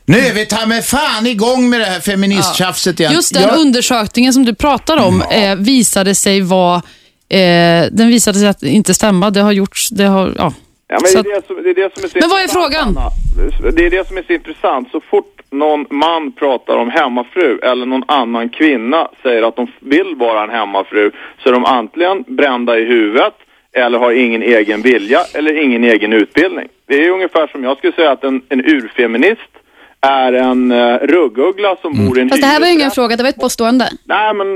Nu 0.09 0.19
är 0.19 0.35
vi 0.35 0.47
ta 0.47 0.67
med 0.67 0.85
fan 0.85 1.27
igång 1.27 1.71
med 1.71 1.81
det 1.81 1.85
här 1.85 2.01
feministtjafset 2.01 3.01
igen. 3.01 3.13
Just 3.13 3.35
den 3.35 3.43
Jag- 3.43 3.59
undersökningen 3.59 4.33
som 4.33 4.45
du 4.45 4.55
pratar 4.55 4.97
om 5.07 5.23
eh, 5.23 5.57
visade 5.57 6.15
sig 6.15 6.41
vara... 6.41 6.77
Eh, 7.29 7.87
den 7.93 8.09
visade 8.09 8.39
sig 8.39 8.49
att 8.49 8.63
inte 8.63 8.95
stämma. 8.95 9.31
Det 9.31 9.41
har 9.41 9.53
gjorts... 9.53 9.89
Det 9.91 10.05
har, 10.05 10.33
ja. 10.39 10.53
Ja, 10.89 10.99
men 11.03 11.11
Så 11.11 11.23
det, 11.23 11.31
är 11.31 11.35
det, 11.41 11.47
som, 11.47 11.63
det 11.63 11.71
är 11.71 11.75
det 11.75 11.95
som 11.95 12.05
är 12.05 12.09
så 12.09 12.19
Men 12.21 12.29
vad 12.29 12.39
är 12.39 12.43
intressant, 12.43 12.65
frågan? 12.75 12.89
Anna. 12.89 13.73
Det 13.73 13.87
är 13.87 13.91
det 13.91 14.09
som 14.09 14.17
är 14.19 14.23
så 14.23 14.33
intressant. 14.33 14.89
Så 14.93 15.01
fort 15.11 15.41
någon 15.51 15.87
man 15.91 16.33
pratar 16.33 16.77
om 16.77 16.91
hemmafru 16.91 17.59
eller 17.63 17.87
någon 17.87 18.05
annan 18.09 18.49
kvinna 18.49 19.09
säger 19.23 19.43
att 19.43 19.57
de 19.57 19.67
vill 19.81 20.15
vara 20.17 20.43
en 20.45 20.51
hemmafru 20.51 21.11
så 21.43 21.49
är 21.49 21.53
de 21.53 21.65
antingen 21.65 22.25
brända 22.27 22.79
i 22.79 22.85
huvudet 22.85 23.35
eller 23.73 23.99
har 23.99 24.13
ingen 24.13 24.43
egen 24.43 24.83
vilja 24.83 25.21
eller 25.35 25.63
ingen 25.65 25.85
egen 25.85 26.13
utbildning. 26.13 26.69
Det 26.87 26.95
är 27.07 27.11
ungefär 27.11 27.47
som 27.47 27.65
jag 27.65 27.79
skulle 27.79 27.93
säga 27.93 28.11
att 28.11 28.25
en, 28.25 28.43
en 28.49 28.65
urfeminist 28.65 29.41
är 30.07 30.33
en 30.33 30.73
uh, 30.73 30.99
rugguggla 30.99 31.77
som 31.83 31.93
Mm. 31.93 32.07
bor 32.09 32.19
i 32.19 32.23
en 32.23 32.29
Fast 32.29 32.43
det 32.43 32.47
här 32.49 32.61
var 32.61 32.67
ju 32.67 32.73
ingen 32.73 32.91
fråga, 32.91 33.17
det 33.17 33.23
var 33.23 33.31
ett 33.31 33.41
påstående. 33.41 33.91
Nej, 34.05 34.35
men 34.35 34.47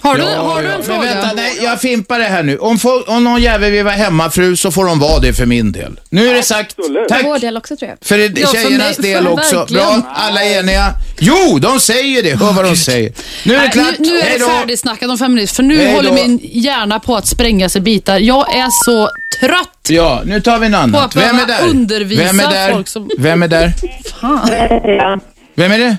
Har 0.00 0.16
du, 0.16 0.22
Ja, 0.22 0.28
har 0.28 0.62
du 0.62 0.68
ja. 0.68 0.72
en 0.72 0.78
Men 0.78 0.86
fråga? 0.86 1.00
vänta, 1.14 1.30
nej, 1.36 1.58
jag 1.62 1.80
fimpar 1.80 2.18
det 2.18 2.24
här 2.24 2.42
nu. 2.42 2.58
Om, 2.58 2.78
folk, 2.78 3.08
om 3.08 3.24
någon 3.24 3.42
jävel 3.42 3.70
vill 3.72 3.84
vara 3.84 3.94
hemmafru 3.94 4.56
så 4.56 4.70
får 4.70 4.84
de 4.84 4.98
vara 4.98 5.18
det 5.18 5.32
för 5.32 5.46
min 5.46 5.72
del. 5.72 6.00
Nu 6.10 6.28
är 6.28 6.34
det 6.34 6.42
sagt. 6.42 6.74
Absolut. 6.78 7.02
För 7.08 7.08
Tack. 7.08 7.24
vår 7.24 7.38
del 7.38 7.56
också 7.56 7.76
tror 7.76 7.88
jag. 7.88 7.98
För 8.08 8.18
det- 8.18 8.40
Ja, 8.40 8.46
för 8.46 8.54
tjejernas 8.56 8.98
mig- 8.98 9.12
del 9.12 9.24
för- 9.24 9.32
också. 9.32 9.56
verkligen. 9.58 10.00
Bra, 10.00 10.10
alla 10.14 10.44
är 10.44 10.58
eniga. 10.60 10.86
Jo, 11.20 11.58
de 11.58 11.80
säger 11.80 12.22
det. 12.22 12.30
Hör 12.44 12.52
vad 12.52 12.64
de 12.64 12.76
säger. 12.76 13.12
Nu 13.46 13.54
är 13.54 13.62
det 13.62 13.68
klart. 13.68 13.98
nu, 13.98 14.08
nu 14.10 14.18
är 14.18 14.38
det 14.38 14.44
färdigsnackat 14.44 15.10
om 15.10 15.18
feminism, 15.18 15.54
för 15.56 15.62
nu 15.62 15.76
Hej 15.76 15.86
då. 15.86 15.92
håller 15.96 16.12
min 16.12 16.40
hjärna 16.42 17.00
på 17.00 17.16
att 17.16 17.26
sprängas 17.26 17.76
i 17.76 17.80
bitar. 17.80 18.18
Jag 18.18 18.56
är 18.56 18.68
så 18.84 19.08
trött 19.40 19.78
Ja, 19.88 20.22
nu 20.24 20.40
tar 20.40 20.58
vi 20.58 20.66
en 20.66 20.72
på 20.72 20.78
annat. 20.78 21.04
att 21.04 21.16
Vem 21.16 21.38
är 21.38 21.46
där? 21.46 21.68
undervisa 21.68 22.22
Vem 22.22 22.40
är 22.40 22.50
där? 22.50 22.72
folk 22.72 22.88
som... 22.88 23.10
Vem 23.18 23.42
är 23.42 23.48
där? 23.48 23.72
Fan. 24.20 25.20
Vem 25.54 25.72
är 25.72 25.78
det? 25.78 25.96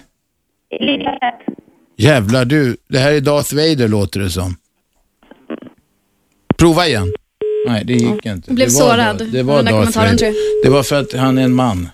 Jävlar 1.98 2.46
du, 2.46 2.78
det 2.90 3.00
här 3.00 3.12
är 3.12 3.20
Darth 3.22 3.56
Vader 3.56 3.88
låter 3.88 4.20
det 4.20 4.30
som. 4.30 4.56
Prova 6.58 6.88
igen. 6.88 7.14
Nej, 7.68 7.84
det 7.86 7.94
gick 7.94 8.26
inte. 8.26 8.42
Jag 8.46 8.56
blev 8.56 8.68
det 8.68 8.72
så 8.74 8.88
var, 8.88 8.98
rädd 8.98 9.28
Det 9.32 9.40
av 9.40 9.46
var 9.46 9.56
den 9.56 9.66
där 9.66 9.72
Darth 9.72 9.94
kommentaren, 9.94 10.06
Vader. 10.12 10.18
tror. 10.18 10.64
Det 10.64 10.70
var 10.70 10.84
för 10.84 11.00
att 11.02 11.14
han 11.14 11.38
är 11.38 11.44
en 11.44 11.54
man. 11.54 11.90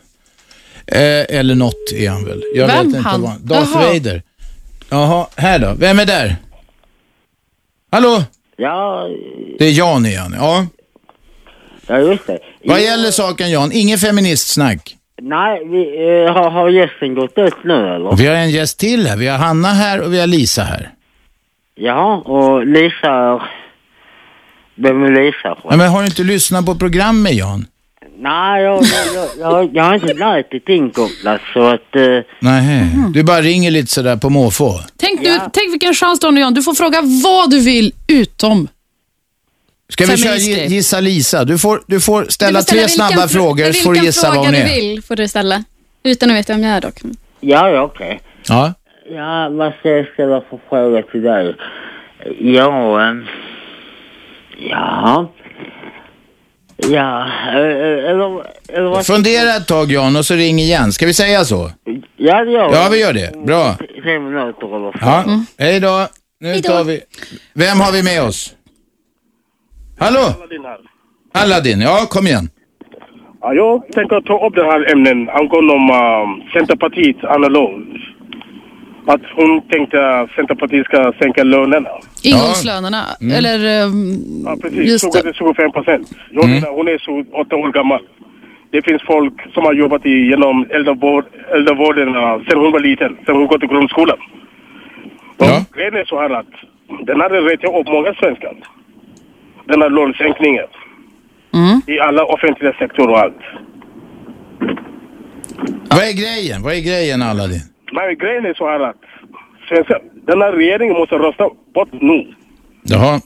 Eh, 0.87 0.99
eller 1.39 1.55
något 1.55 1.91
är 1.95 2.09
han 2.09 2.25
väl. 2.25 2.43
Jag 2.55 2.67
Vem 2.67 2.77
vet 2.77 2.85
inte 2.85 2.99
han? 2.99 3.21
vad 3.21 3.31
han... 3.31 3.45
Darth 3.45 3.71
Jaha. 3.73 3.93
Vader. 3.93 4.23
Jaha, 4.89 5.27
här 5.35 5.59
då. 5.59 5.73
Vem 5.73 5.99
är 5.99 6.05
där? 6.05 6.35
Hallå? 7.91 8.23
Ja, 8.57 9.07
Det 9.59 9.65
är 9.65 9.71
Jan 9.71 10.05
igen, 10.05 10.35
ja. 10.37 10.67
Ja, 11.87 11.99
just 11.99 12.27
det. 12.27 12.39
Vad 12.63 12.81
gäller 12.81 13.11
saken 13.11 13.51
Jan? 13.51 13.71
Ingen 13.73 13.97
feministsnack. 13.97 14.95
Nej, 15.21 15.65
vi, 15.65 15.81
eh, 16.25 16.33
har, 16.33 16.49
har 16.49 16.69
gästen 16.69 17.15
gått 17.15 17.37
ut 17.37 17.63
nu 17.63 17.73
eller? 17.73 18.07
Och 18.07 18.19
vi 18.19 18.27
har 18.27 18.35
en 18.35 18.49
gäst 18.51 18.79
till 18.79 19.07
här. 19.07 19.17
Vi 19.17 19.27
har 19.27 19.37
Hanna 19.37 19.67
här 19.67 20.01
och 20.01 20.13
vi 20.13 20.19
har 20.19 20.27
Lisa 20.27 20.63
här. 20.63 20.89
Ja, 21.75 22.15
och 22.25 22.65
Lisa 22.65 23.07
är... 23.07 23.41
Vem 24.75 25.03
är 25.03 25.25
Lisa? 25.25 25.57
Ja, 25.63 25.77
men 25.77 25.89
har 25.89 25.99
du 25.99 26.05
inte 26.05 26.23
lyssnat 26.23 26.65
på 26.65 26.75
programmet 26.75 27.33
Jan? 27.33 27.65
Nej, 28.19 28.63
jag, 28.63 28.83
jag, 29.15 29.29
jag, 29.39 29.69
jag 29.75 29.83
har 29.83 29.93
inte 29.93 30.13
nätet 30.13 30.69
inkopplat 30.69 31.41
så 31.53 31.67
att... 31.67 31.95
Eh, 31.95 32.01
Nej, 32.39 32.89
du 33.13 33.23
bara 33.23 33.41
ringer 33.41 33.71
lite 33.71 33.91
sådär 33.91 34.15
på 34.17 34.29
måfå. 34.29 34.79
Tänk, 34.97 35.19
du, 35.19 35.39
tänk 35.53 35.71
vilken 35.71 35.93
chans 35.93 36.19
du 36.19 36.27
har 36.27 36.31
nu 36.31 36.41
Jan. 36.41 36.53
Du 36.53 36.63
får 36.63 36.73
fråga 36.73 37.01
vad 37.23 37.49
du 37.49 37.59
vill 37.59 37.93
utom 38.07 38.67
Ska 39.89 40.05
vi 40.05 40.17
köra 40.17 40.35
gi- 40.35 40.67
gissa 40.67 40.99
Lisa? 40.99 41.43
Du 41.45 41.57
får, 41.57 41.81
du 41.87 41.99
får 41.99 42.25
ställa 42.29 42.59
Du 42.59 42.65
får 42.65 42.69
tre 42.71 42.77
vilken 42.79 42.89
snabba 42.89 43.25
fr- 43.25 43.27
frågor 43.27 43.71
så 43.71 43.83
får 43.83 43.89
du 43.89 43.93
vilken 43.93 44.05
gissa 44.05 44.27
vad 44.27 44.33
fråga 44.35 44.47
hon 44.47 44.53
du 44.53 44.59
är. 44.61 44.75
vill 44.75 45.03
får 45.03 45.15
du 45.15 45.27
ställa. 45.27 45.63
Utan 46.03 46.29
att 46.31 46.35
veta 46.37 46.53
vem 46.53 46.63
jag 46.63 46.71
är 46.73 46.81
dock. 46.81 46.95
ja, 47.39 47.69
ja, 47.69 47.81
okej. 47.81 48.19
Ja. 48.47 48.73
Ja, 49.15 49.49
vad 49.49 49.73
ska 49.79 49.89
jag 49.89 50.07
ställa 50.13 50.41
för 50.49 50.59
fråga 50.69 51.01
till 51.11 51.21
dig? 51.21 51.55
Ja, 52.39 53.01
ehm, 53.09 53.25
ja... 54.69 55.31
Ja, 56.79 57.27
eh, 57.49 57.55
eh, 57.57 58.09
eller, 58.11 58.43
eller 58.69 58.89
vad... 58.89 59.05
Fundera 59.05 59.55
ett 59.55 59.67
tag 59.67 59.91
Jan 59.91 60.15
och 60.15 60.25
så 60.25 60.33
ring 60.35 60.59
igen. 60.59 60.91
Ska 60.93 61.05
vi 61.05 61.13
säga 61.13 61.45
så? 61.45 61.71
Ja, 62.17 62.43
det 62.45 62.51
gör 62.51 62.73
Ja, 62.73 62.89
vi 62.91 62.99
gör 62.99 63.13
det. 63.13 63.31
Bra. 63.45 63.75
Tre 64.03 64.19
minuter 64.19 64.75
eller. 64.75 64.93
Ja. 65.01 65.25
Hej 65.57 65.79
då. 65.79 66.07
Nu 66.39 66.59
tar 66.61 66.83
vi... 66.83 67.01
Vem 67.53 67.79
har 67.79 67.91
vi 67.91 68.03
med 68.03 68.23
oss? 68.23 68.53
Hallå? 69.99 70.19
Aladdin, 71.33 71.81
ja 71.81 71.97
kom 72.09 72.27
igen. 72.27 72.49
Ja, 73.41 73.53
jag 73.53 73.91
tänker 73.91 74.21
ta 74.21 74.47
upp 74.47 74.55
det 74.55 74.63
här 74.63 74.91
ämnet 74.91 75.29
angående 75.35 75.73
om, 75.73 75.89
um, 75.89 76.41
Centerpartiet, 76.53 77.23
Anna 77.23 77.47
Lund. 77.47 77.97
Att 79.05 79.21
hon 79.35 79.61
tänkte 79.61 80.19
att 80.19 80.31
Centerpartiet 80.31 80.85
ska 80.85 81.13
sänka 81.21 81.43
lönerna. 81.43 81.89
ingångslönerna. 82.23 83.03
Mm. 83.21 83.33
Eller 83.37 83.83
um, 83.85 84.17
Ja, 84.45 84.57
precis. 84.61 84.79
just 84.91 85.13
20 85.15 85.21
till 85.21 85.33
25 85.33 85.71
procent. 85.71 86.11
Mm. 86.31 86.51
menar, 86.51 86.71
hon 86.71 86.87
är 86.87 86.97
så 86.97 87.23
åtta 87.41 87.55
år 87.55 87.71
gammal. 87.71 88.01
Det 88.71 88.81
finns 88.81 89.01
folk 89.01 89.33
som 89.53 89.63
har 89.65 89.73
jobbat 89.73 90.05
i, 90.05 90.09
genom 90.29 90.65
äldrevård, 90.69 91.25
äldrevården 91.53 92.09
uh, 92.15 92.41
sen 92.49 92.59
hon 92.59 92.71
var 92.71 92.79
liten, 92.79 93.17
sen 93.25 93.35
hon 93.35 93.47
gått 93.47 93.63
i 93.63 93.67
grundskolan. 93.67 94.17
Ja. 95.37 95.65
Grejen 95.75 95.95
är 95.95 96.05
så 96.05 96.19
här 96.21 96.29
att 96.29 96.53
den 97.07 97.19
hade 97.21 97.41
rättat 97.41 97.75
upp 97.79 97.87
många 97.87 98.13
svenskar. 98.13 98.53
Den 99.67 99.81
här 99.81 99.89
lönesänkningen. 99.89 100.67
I 101.87 101.99
alla 101.99 102.23
offentliga 102.25 102.73
sektorer 102.73 103.09
och 103.09 103.19
allt. 103.19 103.41
Vad 105.89 105.99
är 105.99 106.13
grejen? 106.13 106.63
Vad 106.63 106.73
är 106.73 106.81
grejen 106.81 107.21
Aladdin? 107.21 107.61
Men 107.91 108.17
grejen 108.17 108.45
är 108.45 108.53
så 108.53 108.67
här 108.69 108.79
att 108.79 109.01
svenska, 109.69 109.99
den 110.13 110.41
här 110.41 110.51
regeringen 110.51 110.97
måste 110.97 111.15
rösta 111.15 111.49
bort 111.73 111.89
nu. 111.91 112.33
Jaha. 112.83 113.19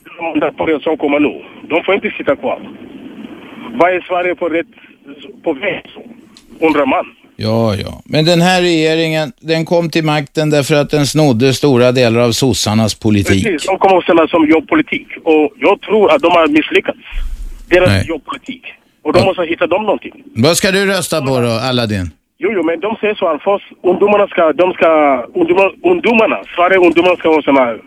De 0.67 0.79
som 0.79 0.97
kommer 0.97 1.19
nu. 1.19 1.45
De 1.69 1.83
får 1.83 1.95
inte 1.95 2.09
sitta 2.17 2.35
kvar. 2.35 2.59
Vad 3.73 3.91
är 3.95 4.01
Sverige 4.01 4.35
på 4.35 4.49
rätt, 4.49 4.67
på 5.43 5.53
väg 5.53 5.85
så? 5.93 6.01
Undrar 6.65 6.85
man. 6.85 7.05
Ja, 7.41 7.75
ja. 7.75 8.01
Men 8.05 8.25
den 8.25 8.41
här 8.41 8.61
regeringen, 8.61 9.31
den 9.39 9.65
kom 9.65 9.89
till 9.89 10.03
makten 10.03 10.49
därför 10.49 10.75
att 10.75 10.89
den 10.89 11.07
snodde 11.07 11.53
stora 11.53 11.91
delar 11.91 12.21
av 12.21 12.31
sossarnas 12.31 12.95
politik. 12.95 13.43
Precis, 13.45 13.67
de 13.67 13.77
kommer 13.77 13.97
att 13.97 14.03
ställa 14.03 14.27
som 14.27 14.49
jobbpolitik. 14.49 15.07
Och 15.23 15.51
jag 15.57 15.81
tror 15.81 16.11
att 16.11 16.21
de 16.21 16.31
har 16.31 16.47
misslyckats. 16.47 16.99
Deras 17.69 17.89
Nej. 17.89 18.05
jobbpolitik. 18.07 18.63
Och 19.03 19.13
de 19.13 19.25
måste 19.25 19.43
hitta 19.43 19.67
dem 19.67 19.83
någonting. 19.83 20.13
Vad 20.35 20.57
ska 20.57 20.71
du 20.71 20.85
rösta 20.85 21.21
på 21.21 21.39
då, 21.39 21.49
Aladdin? 21.69 22.11
Jo, 22.43 22.49
jo, 22.55 22.63
men 22.63 22.79
de 22.79 22.95
säger 23.01 23.15
så 23.15 23.27
här 23.27 23.39
först. 23.43 23.65
Ungdomarna 23.83 24.27
ska, 24.27 24.53
de 24.53 24.73
ska, 24.73 24.89
ungdomar, 25.35 25.71
ungdomarna, 25.91 26.37
Sverige 26.55 26.77
ungdomarna 26.77 27.15
ska 27.15 27.29
ha 27.29 27.41
såna 27.41 27.59
här 27.59 27.77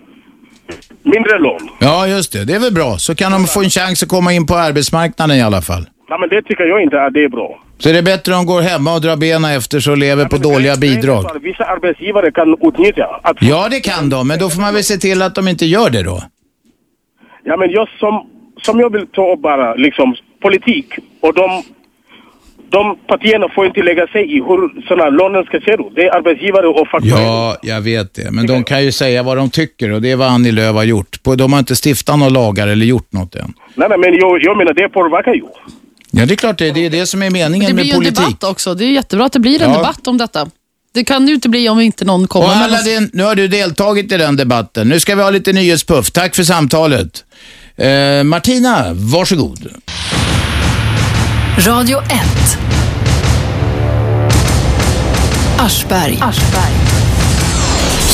mindre 1.02 1.38
lån. 1.38 1.68
Ja, 1.80 2.06
just 2.06 2.32
det. 2.32 2.44
Det 2.44 2.54
är 2.54 2.60
väl 2.60 2.72
bra. 2.72 2.96
Så 2.98 3.14
kan 3.14 3.32
de 3.32 3.46
få 3.46 3.62
en 3.62 3.70
chans 3.70 4.02
att 4.02 4.08
komma 4.08 4.32
in 4.32 4.46
på 4.46 4.54
arbetsmarknaden 4.54 5.36
i 5.36 5.42
alla 5.42 5.62
fall. 5.62 5.86
Nej, 6.08 6.18
men 6.20 6.28
det 6.28 6.42
tycker 6.42 6.64
jag 6.64 6.82
inte 6.82 7.02
att 7.02 7.12
det 7.14 7.24
är 7.24 7.28
bra. 7.28 7.60
Så 7.78 7.88
det 7.88 7.98
är 7.98 8.02
bättre 8.02 8.32
om 8.34 8.46
de 8.46 8.46
går 8.52 8.60
hemma 8.62 8.94
och 8.94 9.00
drar 9.00 9.16
benen 9.16 9.50
efter 9.56 9.80
sig 9.80 9.90
och 9.90 9.98
lever 9.98 10.24
på 10.24 10.36
dåliga 10.36 10.76
bidrag. 10.76 11.26
Att 11.26 11.42
Vissa 11.42 11.64
arbetsgivare 11.64 12.30
kan 12.32 12.56
utnyttja 12.62 13.20
att 13.22 13.36
Ja, 13.40 13.68
det 13.70 13.80
kan 13.80 14.08
de, 14.10 14.28
men 14.28 14.38
då 14.38 14.50
får 14.50 14.60
man 14.60 14.74
väl 14.74 14.84
se 14.84 14.96
till 14.96 15.22
att 15.22 15.34
de 15.34 15.48
inte 15.48 15.66
gör 15.66 15.90
det 15.90 16.02
då. 16.02 16.22
Ja, 17.44 17.56
men 17.56 17.70
jag 17.70 17.88
som, 17.98 18.26
som 18.62 18.80
jag 18.80 18.92
vill 18.92 19.06
ta 19.06 19.32
upp 19.32 19.40
bara, 19.42 19.74
liksom 19.74 20.14
politik 20.42 20.86
och 21.20 21.34
de, 21.34 21.62
de 22.70 22.96
partierna 23.06 23.48
får 23.54 23.66
inte 23.66 23.82
lägga 23.82 24.06
sig 24.06 24.36
i 24.36 24.40
hur 24.40 24.82
sådana 24.88 25.10
löner 25.10 25.44
ska 25.44 25.60
se 25.60 25.72
ut. 25.72 25.92
Det 25.94 26.04
är 26.06 26.16
arbetsgivare 26.16 26.66
och 26.66 26.88
fackföreningar. 26.88 27.30
Ja, 27.32 27.56
jag 27.62 27.80
vet 27.80 28.14
det. 28.14 28.30
Men 28.30 28.46
de 28.46 28.64
kan 28.64 28.84
ju 28.84 28.92
säga 28.92 29.22
vad 29.22 29.36
de 29.36 29.50
tycker 29.50 29.92
och 29.92 30.02
det 30.02 30.10
är 30.10 30.16
vad 30.16 30.28
Annie 30.28 30.52
Lööf 30.52 30.74
har 30.76 30.84
gjort. 30.84 31.18
De 31.38 31.52
har 31.52 31.58
inte 31.58 31.74
stiftat 31.74 32.18
några 32.18 32.30
lagar 32.30 32.68
eller 32.68 32.86
gjort 32.86 33.12
något 33.12 33.34
än. 33.34 33.52
Nej, 33.74 33.88
nej, 33.88 33.98
men 33.98 34.14
jag, 34.14 34.42
jag 34.42 34.56
menar 34.56 34.72
det 34.74 34.88
påverkar 34.88 35.34
ju. 35.34 35.44
Ja, 36.16 36.26
det 36.26 36.34
är 36.34 36.36
klart 36.36 36.58
det. 36.58 36.70
Det 36.70 36.86
är 36.86 36.90
det 36.90 37.06
som 37.06 37.22
är 37.22 37.30
meningen 37.30 37.66
det 37.68 37.74
blir 37.74 37.84
med 37.84 37.86
ju 37.86 37.90
en 37.92 37.96
politik. 37.98 38.16
debatt 38.40 38.44
också. 38.44 38.74
Det 38.74 38.84
är 38.84 38.90
jättebra 38.90 39.26
att 39.26 39.32
det 39.32 39.38
blir 39.40 39.62
en 39.62 39.70
Ja. 39.70 39.76
debatt 39.76 40.06
om 40.06 40.18
detta. 40.18 40.46
Det 40.94 41.04
kan 41.04 41.28
ju 41.28 41.34
inte 41.34 41.48
bli 41.48 41.68
om 41.68 41.80
inte 41.80 42.04
någon 42.04 42.28
kommer 42.28 42.46
Och 42.46 42.56
med 42.56 42.64
Aladdin, 42.64 43.10
nu 43.12 43.22
har 43.22 43.34
du 43.34 43.48
deltagit 43.48 44.12
i 44.12 44.16
den 44.16 44.36
debatten. 44.36 44.88
Nu 44.88 45.00
ska 45.00 45.14
vi 45.14 45.22
ha 45.22 45.30
lite 45.30 45.52
nyhetspuff. 45.52 46.10
Tack 46.10 46.34
för 46.34 46.44
samtalet. 46.44 47.24
Eh, 47.76 48.24
Martina, 48.24 48.86
varsågod. 48.92 49.68
Radio 51.58 51.98
1. 51.98 52.58
Aschberg. 55.58 56.18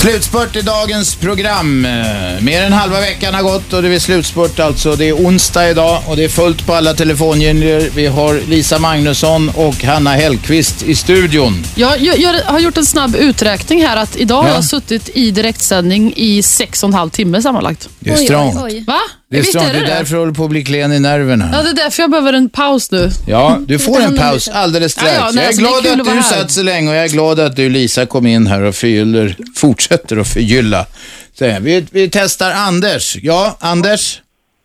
Slutspurt 0.00 0.56
i 0.56 0.62
dagens 0.62 1.14
program. 1.14 1.84
Eh, 1.84 2.40
Mer 2.40 2.62
än 2.62 2.72
halva 2.72 3.00
veckan 3.00 3.34
har 3.34 3.42
gått 3.42 3.72
och 3.72 3.82
det 3.82 3.88
är 3.94 3.98
slutspurt 3.98 4.60
alltså. 4.60 4.96
Det 4.96 5.04
är 5.08 5.12
onsdag 5.12 5.70
idag 5.70 6.02
och 6.06 6.16
det 6.16 6.24
är 6.24 6.28
fullt 6.28 6.66
på 6.66 6.74
alla 6.74 6.94
telefonlinjer. 6.94 7.90
Vi 7.94 8.06
har 8.06 8.40
Lisa 8.48 8.78
Magnusson 8.78 9.48
och 9.48 9.84
Hanna 9.84 10.10
Hellqvist 10.10 10.82
i 10.82 10.94
studion. 10.94 11.64
Jag, 11.74 12.00
jag, 12.00 12.18
jag 12.18 12.32
har 12.44 12.58
gjort 12.58 12.76
en 12.76 12.84
snabb 12.86 13.16
uträkning 13.16 13.82
här 13.86 13.96
att 13.96 14.16
idag 14.16 14.42
har 14.42 14.48
Ja. 14.48 14.54
jag 14.54 14.64
suttit 14.64 15.08
i 15.14 15.30
direktsändning 15.30 16.12
i 16.16 16.42
sex 16.42 16.82
och 16.82 16.88
en 16.88 16.94
halv 16.94 17.10
timme 17.10 17.42
sammanlagt. 17.42 17.88
Det 17.98 18.10
är 18.10 18.14
Oj, 18.14 18.20
oj, 18.20 18.26
strångt. 18.26 18.56
oj. 18.62 18.84
Va? 18.86 18.98
Det 19.30 19.38
är 19.38 19.42
strångt. 19.42 19.72
Det 19.72 19.78
är 19.78 19.80
det? 19.82 19.86
därför 19.86 20.12
du 20.14 20.18
håller 20.20 20.32
på 20.32 20.44
att 20.44 20.50
bli 20.50 20.64
klen 20.64 20.92
i 20.92 21.00
nerverna. 21.00 21.48
Ja, 21.52 21.62
det 21.62 21.68
är 21.68 21.74
därför 21.74 22.02
jag 22.02 22.10
behöver 22.10 22.32
en 22.32 22.48
paus 22.48 22.90
nu. 22.90 23.08
Ja, 23.28 23.58
du 23.66 23.78
får 23.78 24.00
en 24.00 24.16
paus 24.16 24.48
alldeles 24.48 24.92
strax. 24.92 25.10
Ja, 25.12 25.18
ja, 25.26 25.30
nej, 25.34 25.34
jag 25.34 25.44
är 25.44 25.46
alltså, 25.48 25.62
det 25.62 25.66
är 25.68 25.70
glad 25.70 25.82
kul 25.82 25.92
att 25.92 26.00
att 26.00 26.06
du 26.06 26.20
här. 26.20 26.40
satt 26.40 26.50
så 26.50 26.62
länge 26.62 26.90
och 26.90 26.94
jag 26.96 27.04
är 27.04 27.08
glad 27.08 27.40
att 27.40 27.56
du 27.56 27.68
Lisa 27.70 28.06
kom 28.06 28.26
in 28.26 28.46
här 28.46 28.62
och 28.62 28.74
förgyller, 28.74 29.36
fortsätter 29.56 30.16
att 30.16 30.28
förgylla. 30.28 30.86
Så, 31.34 31.56
vi, 31.60 31.86
vi 31.90 32.10
testar 32.10 32.50
Anders. 32.52 33.16
Ja, 33.22 33.56
Anders? 33.60 34.20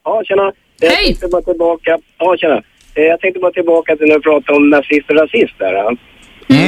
Ja, 0.05 0.21
tjena. 0.25 0.51
Jag 0.79 0.91
tänkte 0.95 1.27
bara 1.27 1.41
tillbaka. 1.41 1.97
Ja, 2.17 2.35
tjena. 2.39 2.55
Eh, 2.95 3.03
Jag 3.03 3.19
tänkte 3.21 3.39
bara 3.39 3.51
tillbaka 3.51 3.95
till 3.95 4.07
när 4.07 4.15
du 4.15 4.21
pratade 4.21 4.57
om 4.57 4.69
nazist 4.69 5.09
och 5.09 5.15
rasist 5.15 5.53
där. 5.59 5.73
ja. 5.73 5.91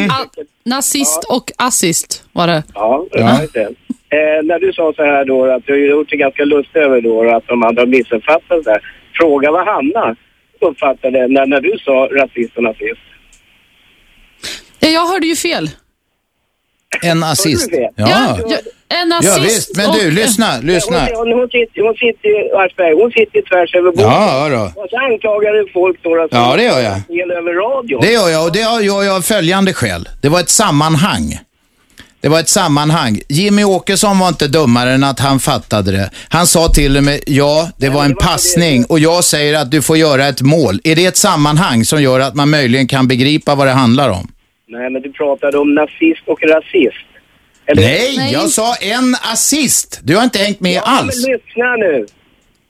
A- 0.09 0.41
nazist 0.65 1.23
och 1.29 1.51
assist 1.57 2.23
var 2.33 2.47
det. 2.47 2.63
Ja, 2.73 3.05
Ja. 3.11 3.41
just 3.41 3.53
det. 3.53 3.69
Eh, 4.09 4.43
när 4.43 4.59
du 4.59 4.73
sa 4.73 4.93
så 4.95 5.03
här 5.03 5.25
då 5.25 5.45
att 5.45 5.65
du 5.65 5.71
har 5.73 5.79
gjort 5.79 6.09
dig 6.09 6.19
ganska 6.19 6.43
lustig 6.45 6.79
över 6.79 7.01
då 7.01 7.35
att 7.35 7.47
de 7.47 7.63
andra 7.63 7.81
har 7.81 7.87
missuppfattat 7.87 8.63
det. 8.63 8.79
Fråga 9.19 9.51
vad 9.51 9.65
Hanna 9.67 10.15
uppfattade 10.61 11.27
när, 11.27 11.45
när 11.45 11.61
du 11.61 11.77
sa 11.85 12.07
rasist 12.11 12.57
och 12.57 12.63
nazist. 12.63 13.01
Ja, 14.79 14.87
jag 14.89 15.07
hörde 15.07 15.27
ju 15.27 15.35
fel. 15.35 15.69
En 17.03 17.23
assist. 17.23 17.69
Ja. 17.73 17.89
Ja, 17.95 18.37
en 18.89 18.97
Ja, 18.99 19.05
nazist 19.05 19.45
visst. 19.45 19.77
Men 19.77 19.91
du, 19.91 20.07
och- 20.07 20.13
lyssna, 20.13 20.59
lyssna. 20.63 20.99
Hon, 20.99 21.27
hon, 21.27 21.39
hon 21.39 21.49
sitter, 21.49 21.81
hon 21.81 21.93
sitter 21.93 22.29
ju, 22.29 22.55
Aschberg, 22.55 22.93
hon 22.93 23.11
sitter 23.11 23.41
tvärs 23.41 23.75
över 23.75 23.91
bordet. 23.91 24.05
Ja, 24.11 24.49
då. 24.49 24.81
Och 24.81 24.89
så 24.89 24.97
anklagar 24.97 25.53
du 25.53 25.67
folk 25.73 26.03
då 26.03 26.21
att 26.23 26.31
Ja, 26.31 26.55
det 26.57 26.63
gör 26.63 26.79
jag. 26.79 27.05
fel 27.07 27.31
över 27.31 27.53
radio. 27.53 27.99
Det 28.01 28.11
gör 28.11 28.29
jag 28.29 28.45
och 28.45 28.51
det 28.51 28.59
gör 28.85 29.03
jag 29.03 29.15
av 29.15 29.21
följande 29.21 29.73
skäl. 29.73 30.09
Det 30.21 30.29
var 30.29 30.39
ett 30.39 30.49
sammanhang. 30.49 31.39
Det 32.21 32.27
var 32.29 32.39
ett 32.39 32.49
sammanhang. 32.49 33.19
Jimmy 33.29 33.63
Åkesson 33.63 34.19
var 34.19 34.27
inte 34.27 34.47
dummare 34.47 34.91
än 34.91 35.03
att 35.03 35.19
han 35.19 35.39
fattade 35.39 35.91
det. 35.91 36.09
Han 36.29 36.47
sa 36.47 36.67
till 36.67 36.97
och 36.97 37.03
med, 37.03 37.19
ja, 37.27 37.69
det 37.77 37.89
var 37.89 38.05
en 38.05 38.15
passning 38.15 38.85
och 38.85 38.99
jag 38.99 39.23
säger 39.23 39.53
att 39.61 39.71
du 39.71 39.81
får 39.81 39.97
göra 39.97 40.27
ett 40.27 40.41
mål. 40.41 40.79
Är 40.83 40.95
det 40.95 41.05
ett 41.05 41.17
sammanhang 41.17 41.85
som 41.85 42.01
gör 42.01 42.19
att 42.19 42.35
man 42.35 42.49
möjligen 42.49 42.87
kan 42.87 43.07
begripa 43.07 43.55
vad 43.55 43.67
det 43.67 43.71
handlar 43.73 44.09
om? 44.09 44.27
Nej, 44.67 44.89
men 44.89 45.01
du 45.01 45.11
pratade 45.11 45.57
om 45.57 45.73
nazist 45.75 46.21
och 46.25 46.39
rasist. 46.43 47.05
Eller- 47.65 47.81
Nej, 47.81 48.29
jag 48.33 48.49
sa 48.49 48.75
en 48.75 49.15
assist. 49.33 49.99
Du 50.03 50.15
har 50.15 50.23
inte 50.23 50.39
hängt 50.39 50.59
med 50.59 50.73
Ja, 50.73 50.81
alls. 50.81 51.25
men 51.25 51.31
lyssna 51.33 51.75
nu. 51.75 52.05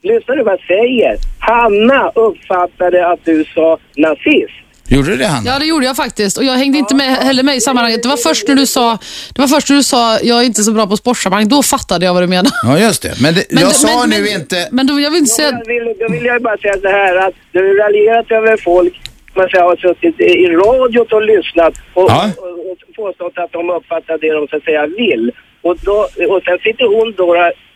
Lyssna 0.03 0.35
nu 0.35 0.43
vad 0.43 0.53
jag 0.53 0.59
säger. 0.67 1.17
Hanna 1.39 2.09
uppfattade 2.09 3.07
att 3.11 3.19
du 3.25 3.45
sa 3.55 3.77
nazist. 3.95 4.66
Gjorde 4.89 5.09
du 5.09 5.17
det 5.17 5.25
Hanna? 5.27 5.49
Ja, 5.51 5.59
det 5.59 5.65
gjorde 5.65 5.85
jag 5.85 5.95
faktiskt. 5.95 6.37
Och 6.37 6.43
jag 6.43 6.53
hängde 6.53 6.77
inte 6.77 6.95
med, 6.95 7.05
heller 7.17 7.43
med 7.43 7.55
i 7.55 7.61
sammanhanget. 7.61 8.03
Det 8.03 8.09
var 8.09 8.17
först 8.17 8.47
när 8.47 8.55
du 8.55 8.65
sa, 8.65 8.97
det 9.35 9.41
var 9.41 9.47
först 9.47 9.69
när 9.69 9.77
du 9.77 9.83
sa 9.83 10.19
jag 10.23 10.41
är 10.41 10.45
inte 10.45 10.63
så 10.63 10.71
bra 10.71 10.87
på 10.87 10.97
sportsammanhang. 10.97 11.47
Då 11.49 11.63
fattade 11.63 12.05
jag 12.05 12.13
vad 12.13 12.23
du 12.23 12.27
menade. 12.27 12.49
Ja, 12.63 12.79
just 12.79 13.01
det. 13.01 13.13
Men, 13.21 13.33
det, 13.33 13.45
Men- 13.49 13.61
jag 13.63 13.75
sa 13.75 13.99
men- 13.99 14.09
nu 14.09 14.21
men- 14.23 14.41
inte... 14.41 14.67
Men 14.71 14.87
då, 14.87 14.99
jag 14.99 15.11
vill 15.11 15.19
inte 15.19 15.31
säga... 15.35 15.51
Då 15.51 15.63
vill, 15.67 15.95
då 15.99 16.07
vill 16.13 16.25
jag 16.25 16.41
bara 16.41 16.57
säga 16.57 16.73
så 16.81 16.87
här 16.87 17.15
att 17.27 17.33
du 17.51 17.77
raljerat 17.77 18.31
över 18.31 18.57
folk 18.57 18.93
man 19.35 19.49
säger, 19.49 19.63
har 19.63 19.75
suttit 19.75 20.19
i 20.19 20.45
radiot 20.47 21.13
och 21.13 21.21
lyssnat 21.21 21.73
och, 21.93 22.09
Ja. 22.11 22.29
och, 22.37 22.71
och 22.71 22.77
påstått 22.95 23.33
att 23.37 23.51
de 23.51 23.69
uppfattar 23.69 24.17
det 24.21 24.31
de 24.33 24.47
så 24.47 24.55
att 24.57 24.63
säga 24.63 24.85
vill. 24.87 25.31
Och, 25.61 25.77
då, 25.81 25.97
och 26.33 26.41
sen 26.45 26.57
sitter 26.63 26.85
hon 26.95 27.13
då 27.17 27.35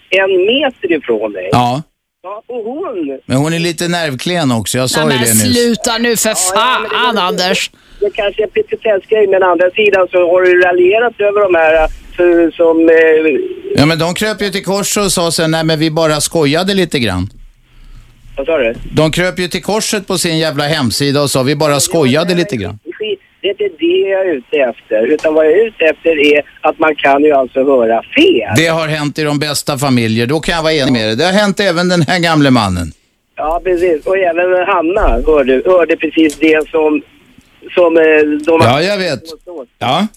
en 0.09 0.31
meter 0.45 0.91
ifrån 0.97 1.33
dig. 1.33 1.49
Ja, 1.51 1.81
Ja, 2.23 2.43
och 2.47 2.63
hon... 2.63 3.19
men 3.25 3.37
hon 3.37 3.53
är 3.53 3.59
lite 3.59 3.87
nervklen 3.87 4.51
också. 4.51 4.77
Jag 4.77 4.89
sa 4.89 5.05
Nej, 5.05 5.17
ju 5.17 5.19
men 5.19 5.37
det 5.37 5.43
nyss. 5.43 5.53
sluta 5.63 5.97
nu 5.97 6.17
för 6.17 6.53
fan, 6.53 7.17
Anders. 7.17 7.71
Det 7.99 8.09
kanske 8.13 8.41
är 8.41 8.45
en 8.45 8.51
petitessgrej, 8.51 9.27
men 9.27 9.43
å 9.43 9.51
andra 9.51 9.69
sidan 9.71 10.07
så 10.11 10.17
har 10.31 10.41
du 10.41 10.61
raljerat 10.61 11.13
över 11.19 11.41
de 11.41 11.55
här 11.55 11.73
eh, 11.83 12.51
som... 12.51 12.89
Eh, 12.89 13.41
Ja, 13.75 13.85
men 13.85 13.99
de 13.99 14.13
kröp 14.13 14.41
ju 14.41 14.49
till 14.49 14.63
kors 14.63 14.97
och 14.97 15.11
sa 15.11 15.31
sen, 15.31 15.51
nej 15.51 15.63
men 15.63 15.79
vi 15.79 15.91
bara 15.91 16.21
skojade 16.21 16.73
lite 16.73 16.99
grann. 16.99 17.29
vad 18.37 18.45
sa 18.45 18.57
du? 18.57 18.73
De 18.93 19.11
kröp 19.11 19.39
ju 19.39 19.47
till 19.47 19.63
korset 19.63 20.07
på 20.07 20.17
sin 20.17 20.37
jävla 20.37 20.63
hemsida 20.67 21.21
och 21.21 21.31
sa 21.31 21.43
vi 21.43 21.55
bara 21.55 21.79
skojade 21.79 22.35
lite 22.35 22.55
grann. 22.55 22.79
Det 23.41 23.47
är 23.47 23.51
inte 23.51 23.77
det 23.79 24.09
jag 24.09 24.21
är 24.21 24.33
ute 24.33 24.57
efter. 24.57 25.05
Utan 25.05 25.33
vad 25.33 25.45
jag 25.45 25.53
är 25.53 25.67
ute 25.67 25.85
efter 25.85 26.33
är 26.33 26.43
att 26.61 26.79
man 26.79 26.95
kan 26.95 27.23
ju 27.23 27.31
alltså 27.31 27.63
höra 27.63 28.03
fel. 28.03 28.53
Det 28.55 28.67
har 28.67 28.87
hänt 28.87 29.19
i 29.19 29.23
de 29.23 29.39
bästa 29.39 29.77
familjer, 29.77 30.27
då 30.27 30.39
kan 30.39 30.55
jag 30.55 30.63
vara 30.63 30.73
enig 30.73 30.93
med 30.93 31.07
dig. 31.07 31.15
Det 31.15 31.25
har 31.25 31.31
hänt 31.33 31.59
även 31.59 31.89
den 31.89 32.01
här 32.01 32.19
gamle 32.19 32.51
mannen. 32.51 32.91
Ja, 33.35 33.61
precis. 33.63 34.05
Och 34.05 34.17
även 34.17 34.67
Hanna 34.67 35.21
hörde, 35.25 35.61
hörde 35.65 35.97
precis 35.97 36.35
det 36.39 36.69
som, 36.69 37.01
som 37.75 37.97
eh, 37.97 38.03
de... 38.45 38.59
Ja, 38.63 38.81
jag 38.81 38.97
vet. 38.97 39.21
Ja, 39.79 40.07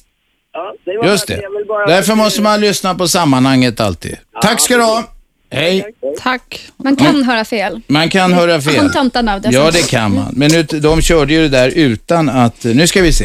Ja, 0.55 0.75
det 0.85 0.97
var 0.99 1.07
just 1.07 1.27
det. 1.27 1.41
Därför 1.87 2.15
måste 2.15 2.43
man 2.43 2.61
lyssna 2.61 2.95
på 2.95 3.09
sammanhanget 3.09 3.81
alltid. 3.81 4.17
Tack 4.43 4.61
ska 4.61 4.77
du 4.77 4.83
ha. 4.83 5.05
Hej. 5.55 5.85
Tack. 6.23 6.61
Man 6.77 6.97
kan 6.97 7.23
höra 7.23 7.45
fel. 7.45 7.81
Man 7.87 8.09
kan 8.09 8.33
höra 8.33 8.61
fel. 8.61 8.81
Kontanterna 8.81 9.35
av 9.35 9.41
det. 9.41 9.49
Ja, 9.53 9.71
det 9.71 9.91
kan 9.91 10.15
man. 10.15 10.33
Men 10.37 10.55
ut, 10.55 10.83
de 10.83 11.03
körde 11.03 11.33
ju 11.33 11.41
det 11.41 11.49
där 11.49 11.73
utan 11.77 12.29
att... 12.29 12.65
Nu 12.65 12.87
ska 12.87 13.03
vi 13.03 13.13
se. 13.13 13.25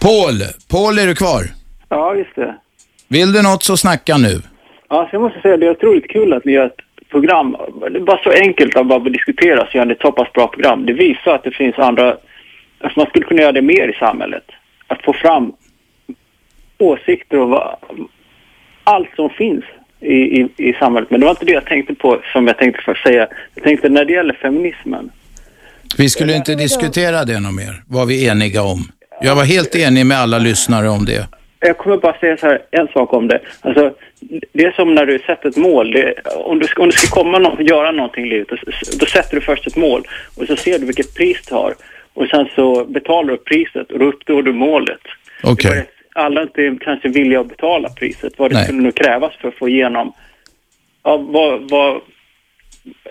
Paul, 0.00 0.42
Paul 0.68 0.98
är 0.98 1.06
du 1.06 1.14
kvar? 1.14 1.42
Ja, 1.88 2.10
visst 2.10 2.34
det. 2.34 2.54
Vill 3.08 3.32
du 3.32 3.42
något 3.42 3.62
så 3.62 3.76
snacka 3.76 4.16
nu. 4.16 4.42
Ja, 4.88 5.08
så 5.10 5.16
jag 5.16 5.22
måste 5.22 5.40
säga 5.40 5.56
det 5.56 5.66
är 5.66 5.70
otroligt 5.70 6.10
kul 6.10 6.32
att 6.32 6.44
ni 6.44 6.52
gör 6.52 6.66
ett 6.66 7.10
program. 7.10 7.56
Det 7.90 7.98
är 7.98 8.00
bara 8.00 8.22
så 8.22 8.30
enkelt 8.30 8.76
att 8.76 8.86
bara 8.86 8.98
diskutera 8.98 9.66
så 9.70 9.78
gör 9.78 9.84
ni 9.84 9.92
ett 9.92 10.00
så 10.00 10.12
pass 10.12 10.32
bra 10.32 10.46
program. 10.48 10.86
Det 10.86 10.92
visar 10.92 11.34
att 11.34 11.44
det 11.44 11.50
finns 11.50 11.78
andra... 11.78 12.16
Alltså 12.80 13.00
man 13.00 13.06
skulle 13.06 13.24
kunna 13.24 13.42
göra 13.42 13.52
det 13.52 13.62
mer 13.62 13.88
i 13.88 13.96
samhället. 13.98 14.44
Att 14.86 15.04
få 15.04 15.12
fram 15.12 15.52
åsikter 16.78 17.38
och 17.38 17.48
vad, 17.48 17.76
allt 18.84 19.08
som 19.16 19.30
finns 19.30 19.64
i, 20.04 20.40
i, 20.40 20.48
i 20.56 20.72
samhället. 20.72 21.10
Men 21.10 21.20
det 21.20 21.26
var 21.26 21.30
inte 21.30 21.44
det 21.44 21.52
jag 21.52 21.64
tänkte 21.66 21.94
på 21.94 22.20
som 22.32 22.46
jag 22.46 22.58
tänkte 22.58 22.82
för 22.82 22.94
säga. 22.94 23.28
Jag 23.54 23.64
tänkte 23.64 23.88
när 23.88 24.04
det 24.04 24.12
gäller 24.12 24.34
feminismen. 24.34 25.10
Vi 25.98 26.08
skulle 26.08 26.36
inte 26.36 26.54
diskutera 26.54 27.24
det 27.24 27.40
något 27.40 27.54
mer, 27.54 27.82
var 27.88 28.06
vi 28.06 28.28
eniga 28.28 28.62
om. 28.62 28.78
Jag 29.22 29.34
var 29.36 29.44
helt 29.44 29.74
enig 29.76 30.06
med 30.06 30.18
alla 30.18 30.38
lyssnare 30.38 30.88
om 30.88 31.04
det. 31.04 31.28
Jag 31.60 31.78
kommer 31.78 31.96
bara 31.96 32.18
säga 32.18 32.36
så 32.36 32.46
här, 32.46 32.58
en 32.70 32.88
sak 32.88 33.12
om 33.12 33.28
det. 33.28 33.40
Alltså, 33.60 33.94
det 34.52 34.64
är 34.64 34.72
som 34.72 34.94
när 34.94 35.06
du 35.06 35.18
sätter 35.18 35.48
ett 35.48 35.56
mål. 35.56 35.90
Det, 35.90 36.14
om, 36.36 36.58
du 36.58 36.66
ska, 36.66 36.82
om 36.82 36.88
du 36.88 36.96
ska 36.96 37.20
komma 37.22 37.38
nå- 37.38 37.56
göra 37.60 37.92
någonting 37.92 38.24
i 38.26 38.28
livet, 38.28 38.48
då, 38.48 38.56
då 39.00 39.06
sätter 39.06 39.34
du 39.34 39.40
först 39.40 39.66
ett 39.66 39.76
mål 39.76 40.02
och 40.36 40.46
så 40.46 40.56
ser 40.56 40.78
du 40.78 40.86
vilket 40.86 41.14
pris 41.14 41.38
du 41.48 41.54
har. 41.54 41.74
Och 42.14 42.26
sen 42.26 42.48
så 42.54 42.84
betalar 42.84 43.30
du 43.30 43.36
priset 43.36 43.90
och 43.92 43.98
då 43.98 44.04
uppnår 44.04 44.42
du 44.42 44.52
målet. 44.52 45.00
Okej. 45.42 45.76
Var- 45.76 45.84
Alla 46.14 46.42
inte 46.42 46.76
kanske 46.84 47.08
villiga 47.08 47.40
att 47.40 47.48
betala 47.48 47.88
priset, 47.88 48.32
vad 48.38 48.50
det 48.50 48.54
Nej. 48.54 48.64
skulle 48.64 48.82
nu 48.82 48.92
krävas 48.92 49.32
för 49.40 49.48
att 49.48 49.54
få 49.54 49.68
igenom 49.68 50.12
ja, 51.04 51.16
vad, 51.16 51.70
vad, 51.70 52.00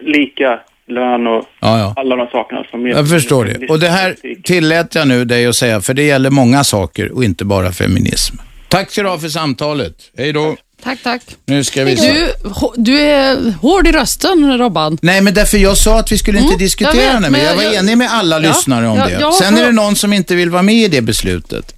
lika 0.01 0.59
lön 0.87 1.27
och 1.27 1.45
Ja, 1.59 1.79
ja. 1.79 1.93
alla 1.97 2.15
de 2.15 2.27
sakerna 2.27 2.63
som... 2.71 2.87
Jag 2.87 3.09
förstår 3.09 3.45
det. 3.45 3.67
Och 3.69 3.79
det 3.79 3.89
här 3.89 4.15
tillät 4.43 4.95
jag 4.95 5.07
nu 5.07 5.25
dig 5.25 5.45
att 5.45 5.55
säga, 5.55 5.81
för 5.81 5.93
det 5.93 6.03
gäller 6.03 6.29
många 6.29 6.63
saker 6.63 7.11
och 7.11 7.23
inte 7.23 7.45
bara 7.45 7.71
feminism. 7.71 8.35
Tack 8.67 8.91
ska 8.91 9.03
du 9.03 9.09
ha 9.09 9.17
för 9.19 9.27
samtalet. 9.29 9.93
Hej 10.17 10.33
då. 10.33 10.55
Tack, 10.83 10.99
tack. 11.03 11.21
Nu 11.45 11.63
ska 11.63 11.83
vi. 11.83 11.95
Du, 11.95 12.27
du 12.75 12.99
är 12.99 13.51
hård 13.61 13.87
i 13.87 13.91
rösten, 13.91 14.57
Robban. 14.57 14.97
Nej, 15.01 15.21
men 15.21 15.33
därför 15.33 15.57
jag 15.57 15.77
sa 15.77 15.99
att 15.99 16.11
vi 16.11 16.17
skulle 16.17 16.37
inte 16.37 16.47
Mm, 16.49 16.59
diskutera 16.59 17.03
jag 17.03 17.13
vet, 17.13 17.23
det, 17.23 17.29
men 17.29 17.41
jag 17.43 17.55
var 17.55 17.63
jag- 17.63 17.75
enig 17.75 17.97
med 17.97 18.07
alla 18.11 18.35
Ja, 18.35 18.47
lyssnare 18.47 18.87
om 18.87 18.97
ja, 18.97 19.07
det. 19.29 19.33
Sen 19.33 19.57
är 19.57 19.65
det 19.65 19.71
någon 19.71 19.95
som 19.95 20.13
inte 20.13 20.35
vill 20.35 20.49
vara 20.49 20.61
med 20.61 20.75
i 20.75 20.87
det 20.87 21.01
beslutet. 21.01 21.75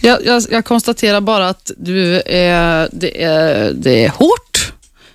Jag, 0.00 0.26
jag, 0.26 0.42
jag 0.50 0.64
konstaterar 0.64 1.20
bara 1.20 1.48
att 1.48 1.70
du 1.76 2.22
är, 2.26 2.88
det, 2.92 3.22
är, 3.22 3.72
det 3.72 4.04
är 4.04 4.08
hårt, 4.08 4.72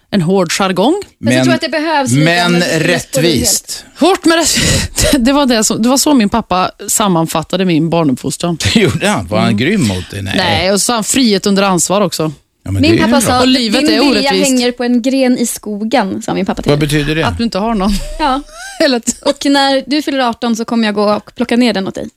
en 0.10 0.22
hård 0.22 0.52
jargong. 0.52 1.02
Fast 1.24 1.36
jag 1.36 1.44
tror 1.44 1.56
att 1.56 1.62
det 1.62 1.70
behövs 1.70 2.12
lite 2.12 2.26
men 2.26 2.62
rättvist. 2.62 3.86
Hårt 4.00 4.26
men 4.26 4.38
rättvist. 4.38 5.12
Det 5.20 5.34
var, 5.34 5.46
det, 5.46 5.64
som, 5.64 5.82
det 5.82 5.90
var 5.90 5.98
så 5.98 6.14
min 6.14 6.30
pappa 6.30 6.72
sammanfattade 6.88 7.66
min 7.66 7.90
barnuppfostran. 7.90 8.58
Det 8.74 8.80
gjorde 8.80 9.08
han. 9.08 9.28
Var 9.28 9.40
han 9.40 9.58
grym 9.58 9.82
mot 9.88 10.12
dig? 10.12 10.22
Nej. 10.22 10.34
Nej, 10.38 10.72
och 10.72 10.82
så 10.82 10.86
sa 10.86 10.94
han 10.94 11.04
frihet 11.04 11.48
under 11.48 11.64
ansvar 11.64 12.02
också. 12.02 12.32
Ja, 12.64 12.72
men 12.72 12.82
Min 12.82 12.98
pappa 12.98 13.22
sa 13.22 13.34
att 13.34 13.48
livet 13.48 13.82
din 13.82 14.02
är 14.02 14.14
vilja 14.14 14.32
hänger 14.32 14.72
på 14.72 14.84
en 14.84 15.02
gren 15.02 15.38
i 15.38 15.46
skogen, 15.46 16.22
sa 16.22 16.34
min 16.34 16.46
pappa 16.46 16.62
till 16.62 16.70
Vad 16.70 16.80
betyder 16.80 17.16
det? 17.16 17.28
Att 17.28 17.38
du 17.38 17.44
inte 17.44 17.60
har 17.60 17.76
någon. 17.76 17.92
Ja. 18.20 18.42
Och 19.26 19.46
när 19.46 19.84
du 19.90 20.02
fyller 20.02 20.20
18 20.20 20.56
så 20.56 20.66
kommer 20.66 20.86
jag 20.86 20.96
gå 20.96 21.14
och 21.14 21.36
plocka 21.36 21.58
ner 21.58 21.74
den 21.74 21.88
åt 21.88 21.96
dig. 21.96 22.10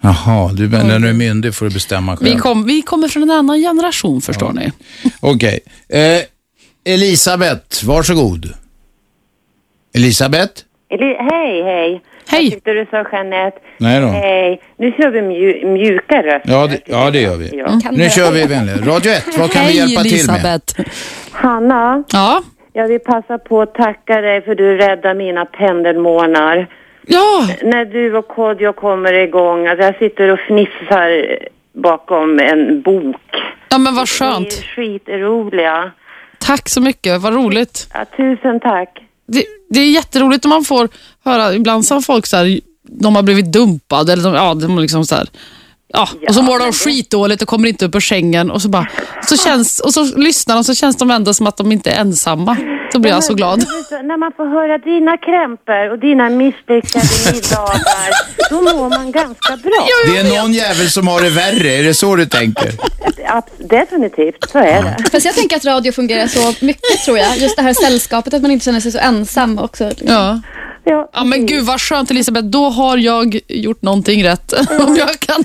Jaha, 0.00 0.52
du, 0.52 0.68
när 0.68 0.98
du 0.98 1.08
är 1.08 1.12
myndig 1.12 1.54
får 1.54 1.66
du 1.66 1.72
bestämma 1.74 2.16
själv. 2.16 2.30
Vi, 2.34 2.36
kom, 2.40 2.64
vi 2.66 2.82
kommer 2.82 3.08
från 3.08 3.22
en 3.22 3.30
annan 3.30 3.58
generation, 3.60 4.20
förstår 4.20 4.52
ni. 4.52 4.72
Okej. 5.20 5.60
Eh, 5.88 6.92
Elisabeth, 6.94 7.84
varsågod. 7.86 8.46
Elisabeth? 9.94 10.52
Eli- 10.90 11.16
hej, 11.30 11.62
hej. 11.62 12.02
Hej. 12.28 12.44
Jag 12.44 12.52
tyckte 12.52 12.72
du 12.72 12.86
sa 12.90 13.04
Jeanette. 13.12 13.58
Nej 13.78 14.00
då. 14.00 14.06
Hej. 14.06 14.60
Nu 14.78 14.92
kör 14.92 15.10
vi 15.10 15.20
mju- 15.20 15.66
mjuka 15.72 16.22
röster. 16.22 16.52
Ja, 16.52 16.66
det, 16.66 16.80
ja, 16.86 17.10
det 17.10 17.20
gör 17.20 17.36
vi. 17.36 17.50
Ja. 17.58 17.80
Nu 17.92 18.10
kör 18.10 18.30
vi 18.32 18.46
vänliga. 18.46 18.76
Radio 18.76 19.12
1, 19.12 19.38
vad 19.38 19.50
kan 19.52 19.66
vi 19.66 19.76
hjälpa 19.76 20.02
till 20.02 20.26
med? 20.26 20.60
Hanna. 21.32 22.04
Ja? 22.12 22.42
Jag 22.72 22.88
vill 22.88 23.00
passa 23.00 23.38
på 23.38 23.62
att 23.62 23.74
tacka 23.74 24.20
dig 24.20 24.42
för 24.44 24.54
du 24.54 24.76
räddar 24.76 25.14
mina 25.14 25.44
pendelmånar. 25.44 26.68
Ja! 27.06 27.48
När 27.62 27.84
du 27.84 28.16
och 28.16 28.28
Kodjo 28.28 28.72
kommer 28.72 29.12
igång, 29.12 29.66
alltså 29.66 29.84
jag 29.84 29.98
sitter 29.98 30.28
och 30.28 30.38
fnissar 30.40 31.38
bakom 31.72 32.38
en 32.38 32.82
bok. 32.82 33.16
Ja, 33.68 33.78
men 33.78 33.94
vad 33.94 34.08
skönt. 34.08 34.48
Ni 34.48 34.56
är 34.56 34.62
skitroliga. 34.62 35.90
Tack 36.38 36.68
så 36.68 36.80
mycket, 36.80 37.20
vad 37.20 37.34
roligt. 37.34 37.88
Ja, 37.94 38.04
tusen 38.16 38.60
tack. 38.60 38.98
Det, 39.26 39.44
det 39.70 39.80
är 39.80 39.90
jätteroligt 39.90 40.44
när 40.44 40.48
man 40.48 40.64
får 40.64 40.88
höra, 41.24 41.54
ibland 41.54 41.84
har 41.90 42.00
folk 42.00 42.26
så 42.26 42.36
här, 42.36 42.60
de 42.82 43.16
har 43.16 43.22
blivit 43.22 43.52
dumpade, 43.52 44.12
eller 44.12 44.24
de, 44.24 44.34
ja, 44.34 44.54
de 44.54 44.78
liksom 44.78 45.04
så 45.04 45.14
här, 45.14 45.26
ja, 45.88 46.08
och 46.28 46.34
så 46.34 46.42
mår 46.42 46.58
de 46.58 46.72
skitdåligt 46.72 47.42
och 47.42 47.48
kommer 47.48 47.68
inte 47.68 47.84
upp 47.84 47.94
ur 47.94 48.00
sängen 48.00 48.50
och 48.50 48.62
så 48.62 48.68
bara, 48.68 48.86
så 49.28 49.36
känns, 49.36 49.80
och 49.80 49.94
så 49.94 50.04
lyssnar 50.04 50.54
de 50.54 50.64
så 50.64 50.74
känns 50.74 50.96
de 50.96 51.10
ändå 51.10 51.34
som 51.34 51.46
att 51.46 51.56
de 51.56 51.72
inte 51.72 51.90
är 51.90 52.00
ensamma. 52.00 52.56
Då 52.92 52.98
blir 52.98 53.10
jag 53.12 53.24
så 53.24 53.34
glad. 53.34 53.58
När 53.90 54.16
man 54.16 54.32
får 54.36 54.46
höra 54.46 54.78
dina 54.78 55.16
krämpor 55.16 55.92
och 55.92 55.98
dina 55.98 56.30
misslyckade 56.30 57.04
middagar, 57.32 58.10
då 58.50 58.62
mår 58.62 58.88
man 58.90 59.12
ganska 59.12 59.56
bra. 59.56 59.86
Det 60.06 60.18
är 60.18 60.42
någon 60.42 60.52
jävel 60.52 60.90
som 60.90 61.08
har 61.08 61.20
det 61.20 61.30
värre, 61.30 61.70
är 61.70 61.82
det 61.82 61.94
så 61.94 62.16
du 62.16 62.26
tänker? 62.26 62.72
Definitivt, 63.68 64.50
så 64.50 64.58
är 64.58 64.82
det. 64.82 64.96
Fast 65.12 65.26
jag 65.26 65.34
tänker 65.34 65.56
att 65.56 65.64
radio 65.64 65.92
fungerar 65.92 66.26
så 66.26 66.64
mycket 66.64 67.04
tror 67.04 67.18
jag. 67.18 67.38
Just 67.38 67.56
det 67.56 67.62
här 67.62 67.74
sällskapet, 67.74 68.34
att 68.34 68.42
man 68.42 68.50
inte 68.50 68.64
känner 68.64 68.80
sig 68.80 68.92
så 68.92 68.98
ensam 68.98 69.58
också. 69.58 69.88
Liksom. 69.88 70.08
Ja. 70.08 70.40
Ja, 70.88 71.24
men 71.24 71.46
gud 71.46 71.64
vad 71.64 71.80
skönt 71.80 72.10
Elisabeth, 72.10 72.46
då 72.46 72.68
har 72.68 72.96
jag 72.96 73.40
gjort 73.48 73.82
någonting 73.82 74.24
rätt. 74.24 74.52
Om 74.86 74.96
jag 74.96 75.20
kan. 75.20 75.44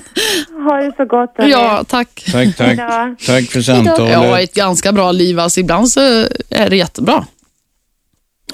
Ha 0.64 0.76
det 0.76 0.92
så 0.96 1.04
gott. 1.04 1.34
hörni. 1.36 1.50
Ja, 1.50 1.84
tack. 1.88 2.24
Tack, 2.32 2.56
tack. 2.56 2.66
Hejdå. 2.66 3.16
Tack 3.26 3.44
för 3.50 3.70
Jag 3.70 3.76
har 3.76 3.84
samtalet. 3.84 4.44
ett 4.44 4.54
ganska 4.54 4.92
bra 4.92 5.12
liv, 5.12 5.38
alltså 5.40 5.60
ibland 5.60 5.90
så 5.90 6.00
är 6.50 6.70
det 6.70 6.76
jättebra. 6.76 7.26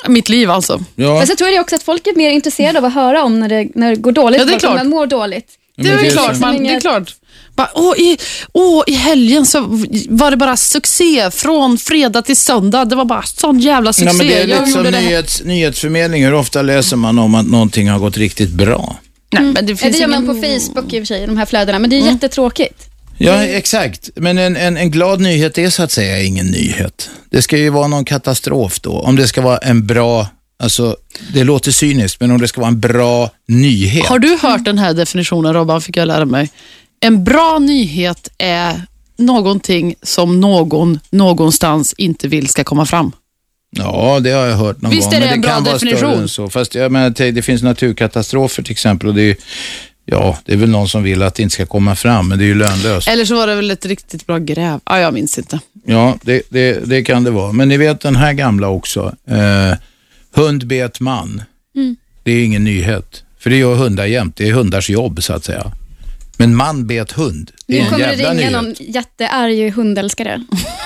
Mitt 0.07 0.29
liv 0.29 0.51
alltså. 0.51 0.81
Ja. 0.95 1.17
Fast 1.19 1.29
jag 1.29 1.39
tror 1.39 1.49
det 1.49 1.57
är 1.57 1.61
också 1.61 1.77
att 1.77 1.83
folk 1.83 2.07
är 2.07 2.17
mer 2.17 2.31
intresserade 2.31 2.79
av 2.79 2.85
att 2.85 2.95
höra 2.95 3.25
om 3.25 3.41
när 3.41 3.49
det, 3.49 3.69
när 3.75 3.91
det 3.91 3.97
går 3.97 4.13
dåligt. 4.13 4.41
Ja, 4.41 4.45
det 4.47 4.55
är 4.55 4.59
klart. 4.59 4.77
Man 4.77 4.89
mår 4.89 5.07
dåligt. 5.07 5.59
Det 5.77 5.89
är, 5.89 6.11
klart, 6.11 6.39
man, 6.41 6.65
det 6.65 6.75
är 6.75 6.81
klart. 6.81 7.15
Bara, 7.59 7.71
åh, 7.75 7.95
i, 7.99 8.19
åh, 8.53 8.85
I 8.87 8.93
helgen 8.93 9.47
så 9.47 9.61
var 10.09 10.31
det 10.31 10.37
bara 10.37 10.57
succé 10.57 11.31
från 11.31 11.79
fredag 11.79 12.23
till 12.23 12.37
söndag. 12.37 12.85
Det 12.85 12.97
var 12.97 13.05
bara 13.05 13.23
sån 13.23 13.61
jävla 13.61 13.93
succé. 13.93 14.07
Ja, 14.07 14.13
men 14.13 14.27
det 14.27 14.35
är 14.35 14.47
lite 14.47 14.67
som 14.67 14.83
nyhets, 14.83 15.43
nyhetsförmedling. 15.45 16.25
Hur 16.25 16.35
ofta 16.35 16.63
läser 16.63 16.97
man 16.97 17.19
om 17.19 17.35
att 17.35 17.47
någonting 17.47 17.89
har 17.89 17.99
gått 17.99 18.17
riktigt 18.17 18.51
bra? 18.51 18.97
Nej, 19.33 19.43
men 19.43 19.67
det 19.67 19.77
finns 19.77 19.97
det 19.97 20.01
gör 20.01 20.09
man 20.09 20.25
ingen... 20.25 20.41
på 20.41 20.49
Facebook 20.49 20.93
i 20.93 20.97
och 20.97 21.01
för 21.01 21.07
sig, 21.07 21.27
de 21.27 21.37
här 21.37 21.47
flödena. 21.47 21.79
Men 21.79 21.91
det 21.91 21.97
är 21.97 22.01
jättetråkigt. 22.01 22.89
Ja, 23.19 23.45
exakt. 23.45 24.11
Men 24.15 24.39
en, 24.39 24.57
en, 24.57 24.77
en 24.77 24.91
glad 24.91 25.21
nyhet 25.21 25.59
är 25.59 25.71
så 25.71 25.83
att 25.83 25.93
säga 25.93 26.23
ingen 26.23 26.47
nyhet. 26.47 27.11
Det 27.31 27.43
ska 27.43 27.57
ju 27.57 27.71
vara 27.71 27.87
någon 27.87 28.05
katastrof 28.05 28.81
då. 28.81 29.01
Om 29.01 29.17
det 29.17 29.29
ska 29.29 29.41
vara 29.41 29.59
en 29.59 29.87
bra 29.87 30.27
Alltså, 30.63 30.97
det 31.33 31.45
låter 31.45 31.73
cyniskt, 31.73 32.21
men 32.21 32.31
om 32.31 32.41
det 32.41 32.49
ska 32.49 32.61
vara 32.61 32.69
en 32.69 32.81
bra 32.81 33.31
nyhet. 33.49 34.07
Har 34.07 34.19
du 34.19 34.39
hört 34.43 34.65
den 34.65 34.79
här 34.79 34.95
definitionen 34.95 35.55
Robban, 35.55 35.81
fick 35.81 35.97
jag 35.97 36.09
lära 36.09 36.25
mig. 36.25 36.51
En 37.01 37.25
bra 37.25 37.59
nyhet 37.59 38.29
är 38.39 38.83
någonting 39.17 39.95
som 40.03 40.41
någon 40.41 40.99
någonstans 41.11 41.93
inte 41.99 42.29
vill 42.29 42.49
ska 42.49 42.65
komma 42.65 42.87
fram. 42.87 43.13
Ja, 43.71 44.21
det 44.21 44.31
har 44.31 44.47
jag 44.47 44.57
hört 44.57 44.83
någon 44.83 44.91
Visst 44.91 45.05
gång. 45.11 45.15
är 45.15 45.21
det 45.21 45.27
men 45.27 45.35
en 45.35 45.41
bra 45.41 45.51
kan 45.51 45.65
vara 45.65 45.77
större 45.79 45.91
definition? 45.91 46.23
än 46.23 46.29
så. 46.29 46.49
Fast 46.49 46.75
jag 46.75 46.93
menar, 46.93 47.11
det 47.11 47.31
det 47.31 47.43
finns 47.43 47.63
naturkatastrofer 47.63 48.63
till 48.63 48.73
exempel 48.73 49.09
och 49.09 49.15
det 49.15 49.23
är, 49.23 49.37
ja, 50.05 50.39
det 50.45 50.53
är 50.53 50.57
väl 50.57 50.71
någon 50.71 50.89
som 50.89 51.03
vill 51.03 51.23
att 51.23 51.35
det 51.35 51.43
inte 51.43 51.53
ska 51.55 51.67
komma 51.67 51.97
fram, 51.97 52.29
men 52.29 52.39
det 52.39 52.45
är 52.45 52.47
ju 52.47 52.55
lönlöst. 52.55 53.09
Eller 53.09 53.25
så 53.25 53.35
var 53.37 53.47
det 53.47 53.55
väl 53.55 53.71
ett 53.71 53.87
riktigt 53.87 54.27
bra 54.27 54.39
gräv. 54.39 54.81
Ah, 54.85 54.99
jag 54.99 55.15
minns 55.15 55.39
inte. 55.39 55.61
Ja, 55.87 56.19
det, 56.23 56.43
det, 56.49 56.89
det 56.89 57.03
kan 57.05 57.25
det 57.25 57.31
vara. 57.31 57.53
Men 57.53 57.69
ni 57.69 57.77
vet 57.77 58.01
den 58.01 58.17
här 58.17 58.33
gamla 58.33 58.69
också. 58.69 59.15
Eh, 59.29 59.79
hund 60.35 60.67
bet 60.67 61.01
man. 61.01 61.43
Mm. 61.77 61.97
Det 62.23 62.33
är 62.33 62.45
ingen 62.45 62.65
nyhet. 62.65 63.23
För 63.39 63.51
det 63.51 63.57
gör 63.57 63.75
hundar 63.75 64.07
jämt. 64.07 64.37
Det 64.37 64.49
är 64.49 64.53
hundars 64.53 64.91
jobb 64.91 65.23
så 65.23 65.33
att 65.33 65.45
säga. 65.45 65.73
Men 66.41 66.55
man 66.57 66.87
bet 66.87 67.13
hund. 67.13 67.51
Det 67.67 67.79
är 67.79 67.83
Nu 67.85 67.91
kommer 67.91 68.07
det 68.07 68.13
ringa 68.15 68.33
nyhet. 68.33 68.53
någon 68.53 68.75
jättearg 68.79 69.73
hundälskare. 69.73 70.45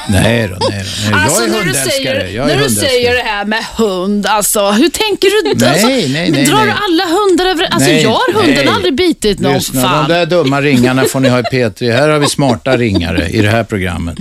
Nej 0.09 0.49
då, 0.49 0.57
nej 0.70 0.85
då. 0.85 1.11
Nej. 1.11 1.20
Alltså, 1.24 1.41
jag 1.43 1.49
är 1.49 1.53
när 1.53 1.59
du 1.59 1.65
hundälskare. 1.65 1.91
säger, 1.91 2.27
jag 2.37 2.45
är 2.45 2.49
när 2.49 2.55
du 2.55 2.61
hundälskare. 2.62 2.89
säger 2.89 3.15
det 3.15 3.23
här 3.23 3.45
med 3.45 3.65
hund, 3.77 4.27
alltså, 4.27 4.70
hur 4.70 4.89
tänker 4.89 5.29
du? 5.45 5.55
Nej, 5.59 5.69
alltså, 5.70 5.87
nej, 5.87 6.09
men 6.12 6.33
nej, 6.33 6.45
drar 6.45 6.57
nej. 6.57 6.66
du 6.66 6.73
alla 6.73 7.05
hundar 7.20 7.47
över... 7.47 7.65
Alltså, 7.65 7.91
Nej, 7.91 8.03
jag 8.03 8.11
har 8.11 8.33
hunden 8.35 8.65
nej. 8.65 8.74
aldrig 8.74 8.95
bitit 8.95 9.41
någon. 9.41 9.55
Lyssna, 9.55 9.83
fan. 9.83 10.09
de 10.09 10.15
där 10.15 10.27
dumma 10.27 10.61
ringarna 10.61 11.05
får 11.05 11.20
ni 11.20 11.29
ha 11.29 11.39
i 11.39 11.43
P3. 11.43 11.93
Här 11.93 12.09
har 12.09 12.19
vi 12.19 12.27
smarta 12.27 12.77
ringare 12.77 13.29
i 13.29 13.43
det 13.43 13.49
här 13.51 13.65
programmet. 13.65 14.19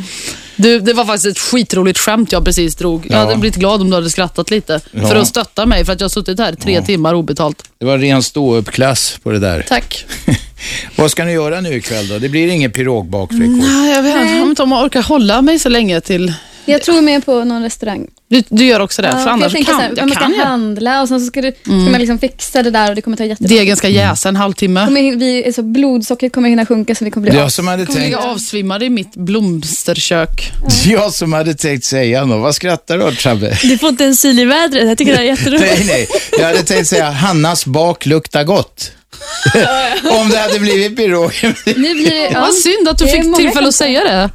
Du, 0.56 0.80
det 0.80 0.94
var 0.94 1.06
faktiskt 1.06 1.26
ett 1.26 1.40
skitroligt 1.40 2.00
skämt 2.00 2.32
jag 2.32 2.46
precis 2.46 2.76
drog. 2.76 3.06
Jag 3.10 3.16
Ja. 3.16 3.18
hade 3.26 3.36
blivit 3.38 3.56
glad 3.56 3.82
om 3.82 3.90
du 3.90 3.96
hade 3.96 4.10
skrattat 4.10 4.52
lite. 4.52 4.80
Ja. 4.92 5.08
För 5.08 5.16
att 5.16 5.28
stötta 5.28 5.66
mig, 5.66 5.86
för 5.86 5.94
att 5.94 6.00
jag 6.00 6.06
har 6.06 6.10
suttit 6.10 6.40
här 6.40 6.54
tre 6.54 6.82
timmar 6.82 7.14
obetalt. 7.14 7.64
Det 7.80 7.86
var 7.86 7.98
ren 7.98 8.24
ståuppklass 8.24 9.18
på 9.24 9.32
det 9.32 9.40
där. 9.40 9.66
Tack. 9.70 10.06
Vad 10.96 11.12
ska 11.12 11.26
ni 11.26 11.32
göra 11.34 11.62
nu 11.62 11.74
ikväll 11.76 12.08
då? 12.08 12.20
Det 12.20 12.30
blir 12.30 12.48
ingen 12.48 12.72
pirogbakfrickor. 12.72 13.48
Nej, 13.48 13.92
jag 13.96 14.04
vet 14.04 14.46
inte 14.48 14.64
om 14.64 14.72
jag 14.72 14.84
orkar 14.86 15.02
hålla 15.02 15.42
mig 15.42 15.60
så 15.60 15.70
länge 15.70 16.02
till... 16.02 16.34
Jag 16.66 16.82
tror 16.82 17.02
med 17.02 17.26
på 17.26 17.44
någon 17.44 17.64
restaurang. 17.64 18.08
Du, 18.30 18.44
du 18.50 18.66
gör 18.66 18.80
också 18.80 19.02
det? 19.02 19.08
Ja, 19.08 19.18
för 19.18 19.30
annars 19.30 19.54
jag 19.54 19.66
kan 19.66 19.76
så 19.76 19.82
här, 19.82 19.90
jag. 19.98 20.08
man 20.08 20.12
ska 20.16 20.20
Kan 20.24 20.34
jag. 20.38 20.46
handla 20.46 21.02
och 21.02 21.08
sen 21.08 21.20
så 21.20 21.26
ska, 21.26 21.42
du, 21.42 21.52
ska 21.62 21.72
Mm. 21.72 21.92
man 21.92 22.00
liksom 22.02 22.20
fixa 22.20 22.64
det 22.64 22.72
där 22.72 22.90
och 22.90 22.96
det 22.96 23.02
kommer 23.02 23.18
ta 23.18 23.26
jättelång 23.26 23.50
Degen 23.58 23.78
ska 23.78 23.90
jäsa 23.90 24.30
en 24.30 24.36
halvtimme. 24.36 24.86
Kommer, 24.86 25.16
vi, 25.16 25.54
så 25.54 25.62
blodsockret 25.64 26.34
kommer 26.34 26.50
hinna 26.50 26.66
sjunka 26.66 26.96
så 26.96 27.06
vi 27.06 27.12
kommer 27.12 27.30
bli 27.30 27.40
Jag 27.40 27.52
som 27.52 27.68
hade 27.68 27.86
kommer 27.86 28.00
ligga 28.02 28.18
tänkt... 28.18 28.30
avsvimmade 28.32 28.86
i 28.86 28.90
mitt 28.90 29.16
blomsterkök. 29.16 30.52
Jag 30.86 31.14
som 31.14 31.34
hade 31.34 31.54
tänkt 31.54 31.86
säga 31.86 32.26
något. 32.26 32.42
Vad 32.42 32.56
skrattar 32.56 32.98
du 32.98 33.04
åt, 33.04 33.14
Shabbe? 33.18 33.58
Du 33.64 33.78
får 33.78 33.90
inte 33.90 34.06
en 34.06 34.16
sil 34.22 34.40
i 34.40 34.46
vädret. 34.46 34.88
Jag 34.88 34.98
tycker 34.98 35.14
det 35.14 35.20
är 35.20 35.24
jätteroligt. 35.38 35.66
Nej, 35.78 35.86
nej. 35.88 36.08
Jag 36.40 36.46
hade 36.48 36.64
tänkt 36.64 36.88
säga 36.88 37.10
Hannas 37.10 37.66
bak 37.66 38.06
luktar 38.06 38.44
gott. 38.44 38.92
Om 40.22 40.30
det 40.30 40.38
hade 40.38 40.60
blivit 40.60 40.96
pirog. 40.98 41.32
Nu 41.66 41.74
blir 41.94 42.10
det, 42.10 42.30
ja, 42.32 42.40
Vad 42.40 42.54
synd 42.54 42.88
att 42.90 42.98
du 42.98 43.06
det 43.06 43.12
är 43.12 43.16
fick 43.16 43.24
många 43.26 43.38
tillfälle 43.38 43.68
att 43.68 43.76
säga 43.76 44.04
det. 44.04 44.30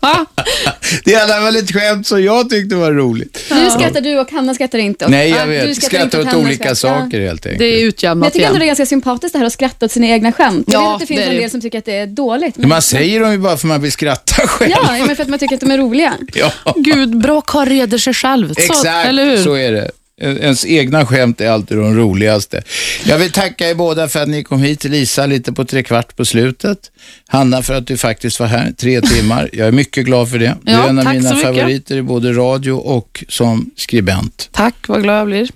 Va? 0.00 0.26
Det 1.04 1.14
är 1.14 1.18
i 1.18 1.20
alla 1.22 1.34
fall 1.34 1.56
ett 1.56 1.72
skämt 1.72 2.06
som 2.06 2.24
jag 2.24 2.50
tyckte 2.50 2.76
var 2.76 2.92
roligt. 2.92 3.44
Nu 3.50 3.70
skrattar 3.70 4.00
du 4.00 4.18
och 4.18 4.30
Hanna 4.30 4.54
skrattar 4.54 4.78
inte. 4.78 5.04
Och, 5.04 5.10
Nej, 5.10 5.28
jag 5.30 5.38
Ja, 5.38 5.44
du 5.46 5.50
vet. 5.66 5.82
skrattar 5.84 6.20
åt 6.20 6.26
Hanna 6.26 6.38
olika 6.38 6.74
skrattar. 6.74 7.04
saker 7.04 7.20
helt 7.20 7.46
enkelt. 7.46 7.58
Det 7.58 7.64
är 7.66 7.78
Men 7.78 7.88
utjämnat 7.88 8.26
jag 8.26 8.32
tycker 8.32 8.46
ändå 8.46 8.58
det 8.58 8.62
är 8.62 8.64
igen. 8.64 8.68
ganska 8.76 8.86
sympatiskt 8.86 9.32
det 9.32 9.38
här 9.38 9.46
att 9.46 9.52
skratta 9.52 9.86
åt 9.86 9.92
sina 9.92 10.06
egna 10.06 10.32
skämt. 10.32 10.64
Jag 10.72 10.82
Ja, 10.82 10.86
vet 10.86 10.94
att 10.94 11.00
det 11.00 11.06
finns 11.06 11.18
det 11.20 11.24
är 11.24 11.28
en 11.28 11.34
det. 11.34 11.40
del 11.40 11.50
som 11.50 11.60
tycker 11.60 11.78
att 11.78 11.84
det 11.84 11.96
är 11.96 12.06
dåligt. 12.06 12.56
Men, 12.56 12.68
Man 12.68 12.82
säger 12.82 13.20
dem 13.20 13.32
ju 13.32 13.38
bara 13.38 13.56
för 13.56 13.66
man 13.66 13.80
vill 13.82 13.92
skratta 13.92 14.46
själv. 14.46 14.70
ja, 14.70 15.04
men 15.06 15.16
för 15.16 15.22
att 15.22 15.28
man 15.28 15.38
tycker 15.38 15.54
att 15.54 15.60
de 15.60 15.70
är 15.70 15.78
roliga. 15.78 16.12
Ja. 16.34 16.52
Gud, 16.76 17.16
bra 17.18 17.40
karl 17.40 17.68
reder 17.68 17.98
sig 17.98 18.14
själv. 18.14 18.54
Så, 18.54 18.60
Exakt, 18.60 19.08
eller 19.08 19.24
hur? 19.24 19.36
så 19.44 19.54
är 19.54 19.72
det. 19.72 19.90
Ens 20.22 20.66
egna 20.66 21.06
skämt 21.06 21.40
är 21.40 21.50
alltid 21.50 21.76
de 21.76 21.96
roligaste. 21.96 22.62
Jag 23.04 23.18
vill 23.18 23.30
tacka 23.32 23.70
er 23.70 23.74
båda 23.74 24.08
för 24.08 24.22
att 24.22 24.28
ni 24.28 24.44
kom 24.44 24.62
hit. 24.62 24.84
Lisa 24.84 25.26
lite 25.26 25.52
på 25.52 25.64
tre 25.64 25.82
kvart 25.82 26.16
på 26.16 26.24
slutet. 26.24 26.78
Hanna 27.26 27.62
för 27.62 27.74
att 27.74 27.86
du 27.86 27.96
faktiskt 27.96 28.40
var 28.40 28.46
här 28.46 28.72
tre 28.72 29.00
timmar. 29.00 29.50
Jag 29.52 29.68
är 29.68 29.72
mycket 29.72 30.04
glad 30.04 30.30
för 30.30 30.38
det. 30.38 30.56
Du 30.62 30.72
Ja, 30.72 30.84
är 30.84 30.88
en 30.88 30.98
av 30.98 31.14
mina 31.14 31.36
favoriter 31.36 31.96
i 31.96 32.02
både 32.02 32.32
radio 32.32 32.72
och 32.72 33.24
som 33.28 33.70
skribent. 33.76 34.48
Tack, 34.52 34.74
vad 34.88 35.02
glad 35.02 35.18
jag 35.18 35.26
blir. 35.26 35.48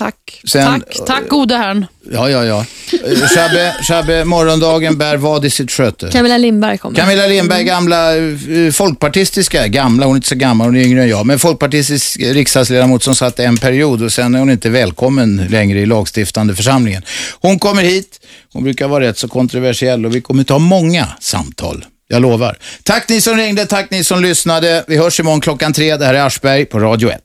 Tack. 0.00 0.40
Sen- 0.44 0.64
tack, 0.80 1.06
tack 1.06 1.28
gode 1.28 1.56
herrn. 1.56 1.86
Ja, 2.12 2.30
ja, 2.30 2.44
ja. 2.44 2.64
Eh, 2.92 3.28
Shabbe, 3.28 3.74
Shabbe, 3.88 4.24
morgondagen 4.24 4.98
bär 4.98 5.16
vad 5.16 5.44
i 5.44 5.50
sitt 5.50 5.70
sköte? 5.70 6.08
Camilla 6.12 6.38
Lindberg 6.38 6.78
kommer. 6.78 6.96
Camilla 6.96 7.26
Lindberg, 7.26 7.64
gamla 7.64 8.16
eh, 8.16 8.70
folkpartistiska, 8.72 9.66
gamla, 9.66 10.06
hon 10.06 10.14
är 10.14 10.16
inte 10.16 10.28
så 10.28 10.34
gammal, 10.34 10.66
hon 10.66 10.76
är 10.76 10.80
yngre 10.84 11.02
än 11.02 11.08
jag, 11.08 11.26
men 11.26 11.38
folkpartistisk 11.38 12.20
riksdagsledamot 12.20 13.02
som 13.02 13.14
satt 13.14 13.38
en 13.40 13.56
period 13.56 14.02
och 14.02 14.12
sen 14.12 14.34
är 14.34 14.38
hon 14.38 14.50
inte 14.50 14.70
välkommen 14.70 15.46
längre 15.50 15.80
i 15.80 15.86
lagstiftande 15.86 16.54
församlingen. 16.54 17.02
Hon 17.40 17.58
kommer 17.58 17.82
hit, 17.82 18.20
hon 18.52 18.64
brukar 18.64 18.88
vara 18.88 19.04
rätt 19.04 19.18
så 19.18 19.28
kontroversiell 19.28 20.06
och 20.06 20.14
vi 20.16 20.20
kommer 20.20 20.44
ta 20.44 20.58
många 20.58 21.06
samtal. 21.20 21.84
Jag 22.12 22.22
lovar. 22.22 22.58
Tack 22.82 23.08
ni 23.08 23.20
som 23.20 23.36
ringde, 23.36 23.66
tack 23.66 23.90
ni 23.90 24.04
som 24.04 24.22
lyssnade. 24.22 24.84
Vi 24.88 24.96
hörs 24.96 25.20
imorgon 25.20 25.40
klockan 25.40 25.72
tre. 25.72 25.96
Det 25.96 26.06
här 26.06 26.14
är 26.14 26.26
Aschberg 26.26 26.64
på 26.64 26.78
Radio 26.78 27.10
1. 27.10 27.18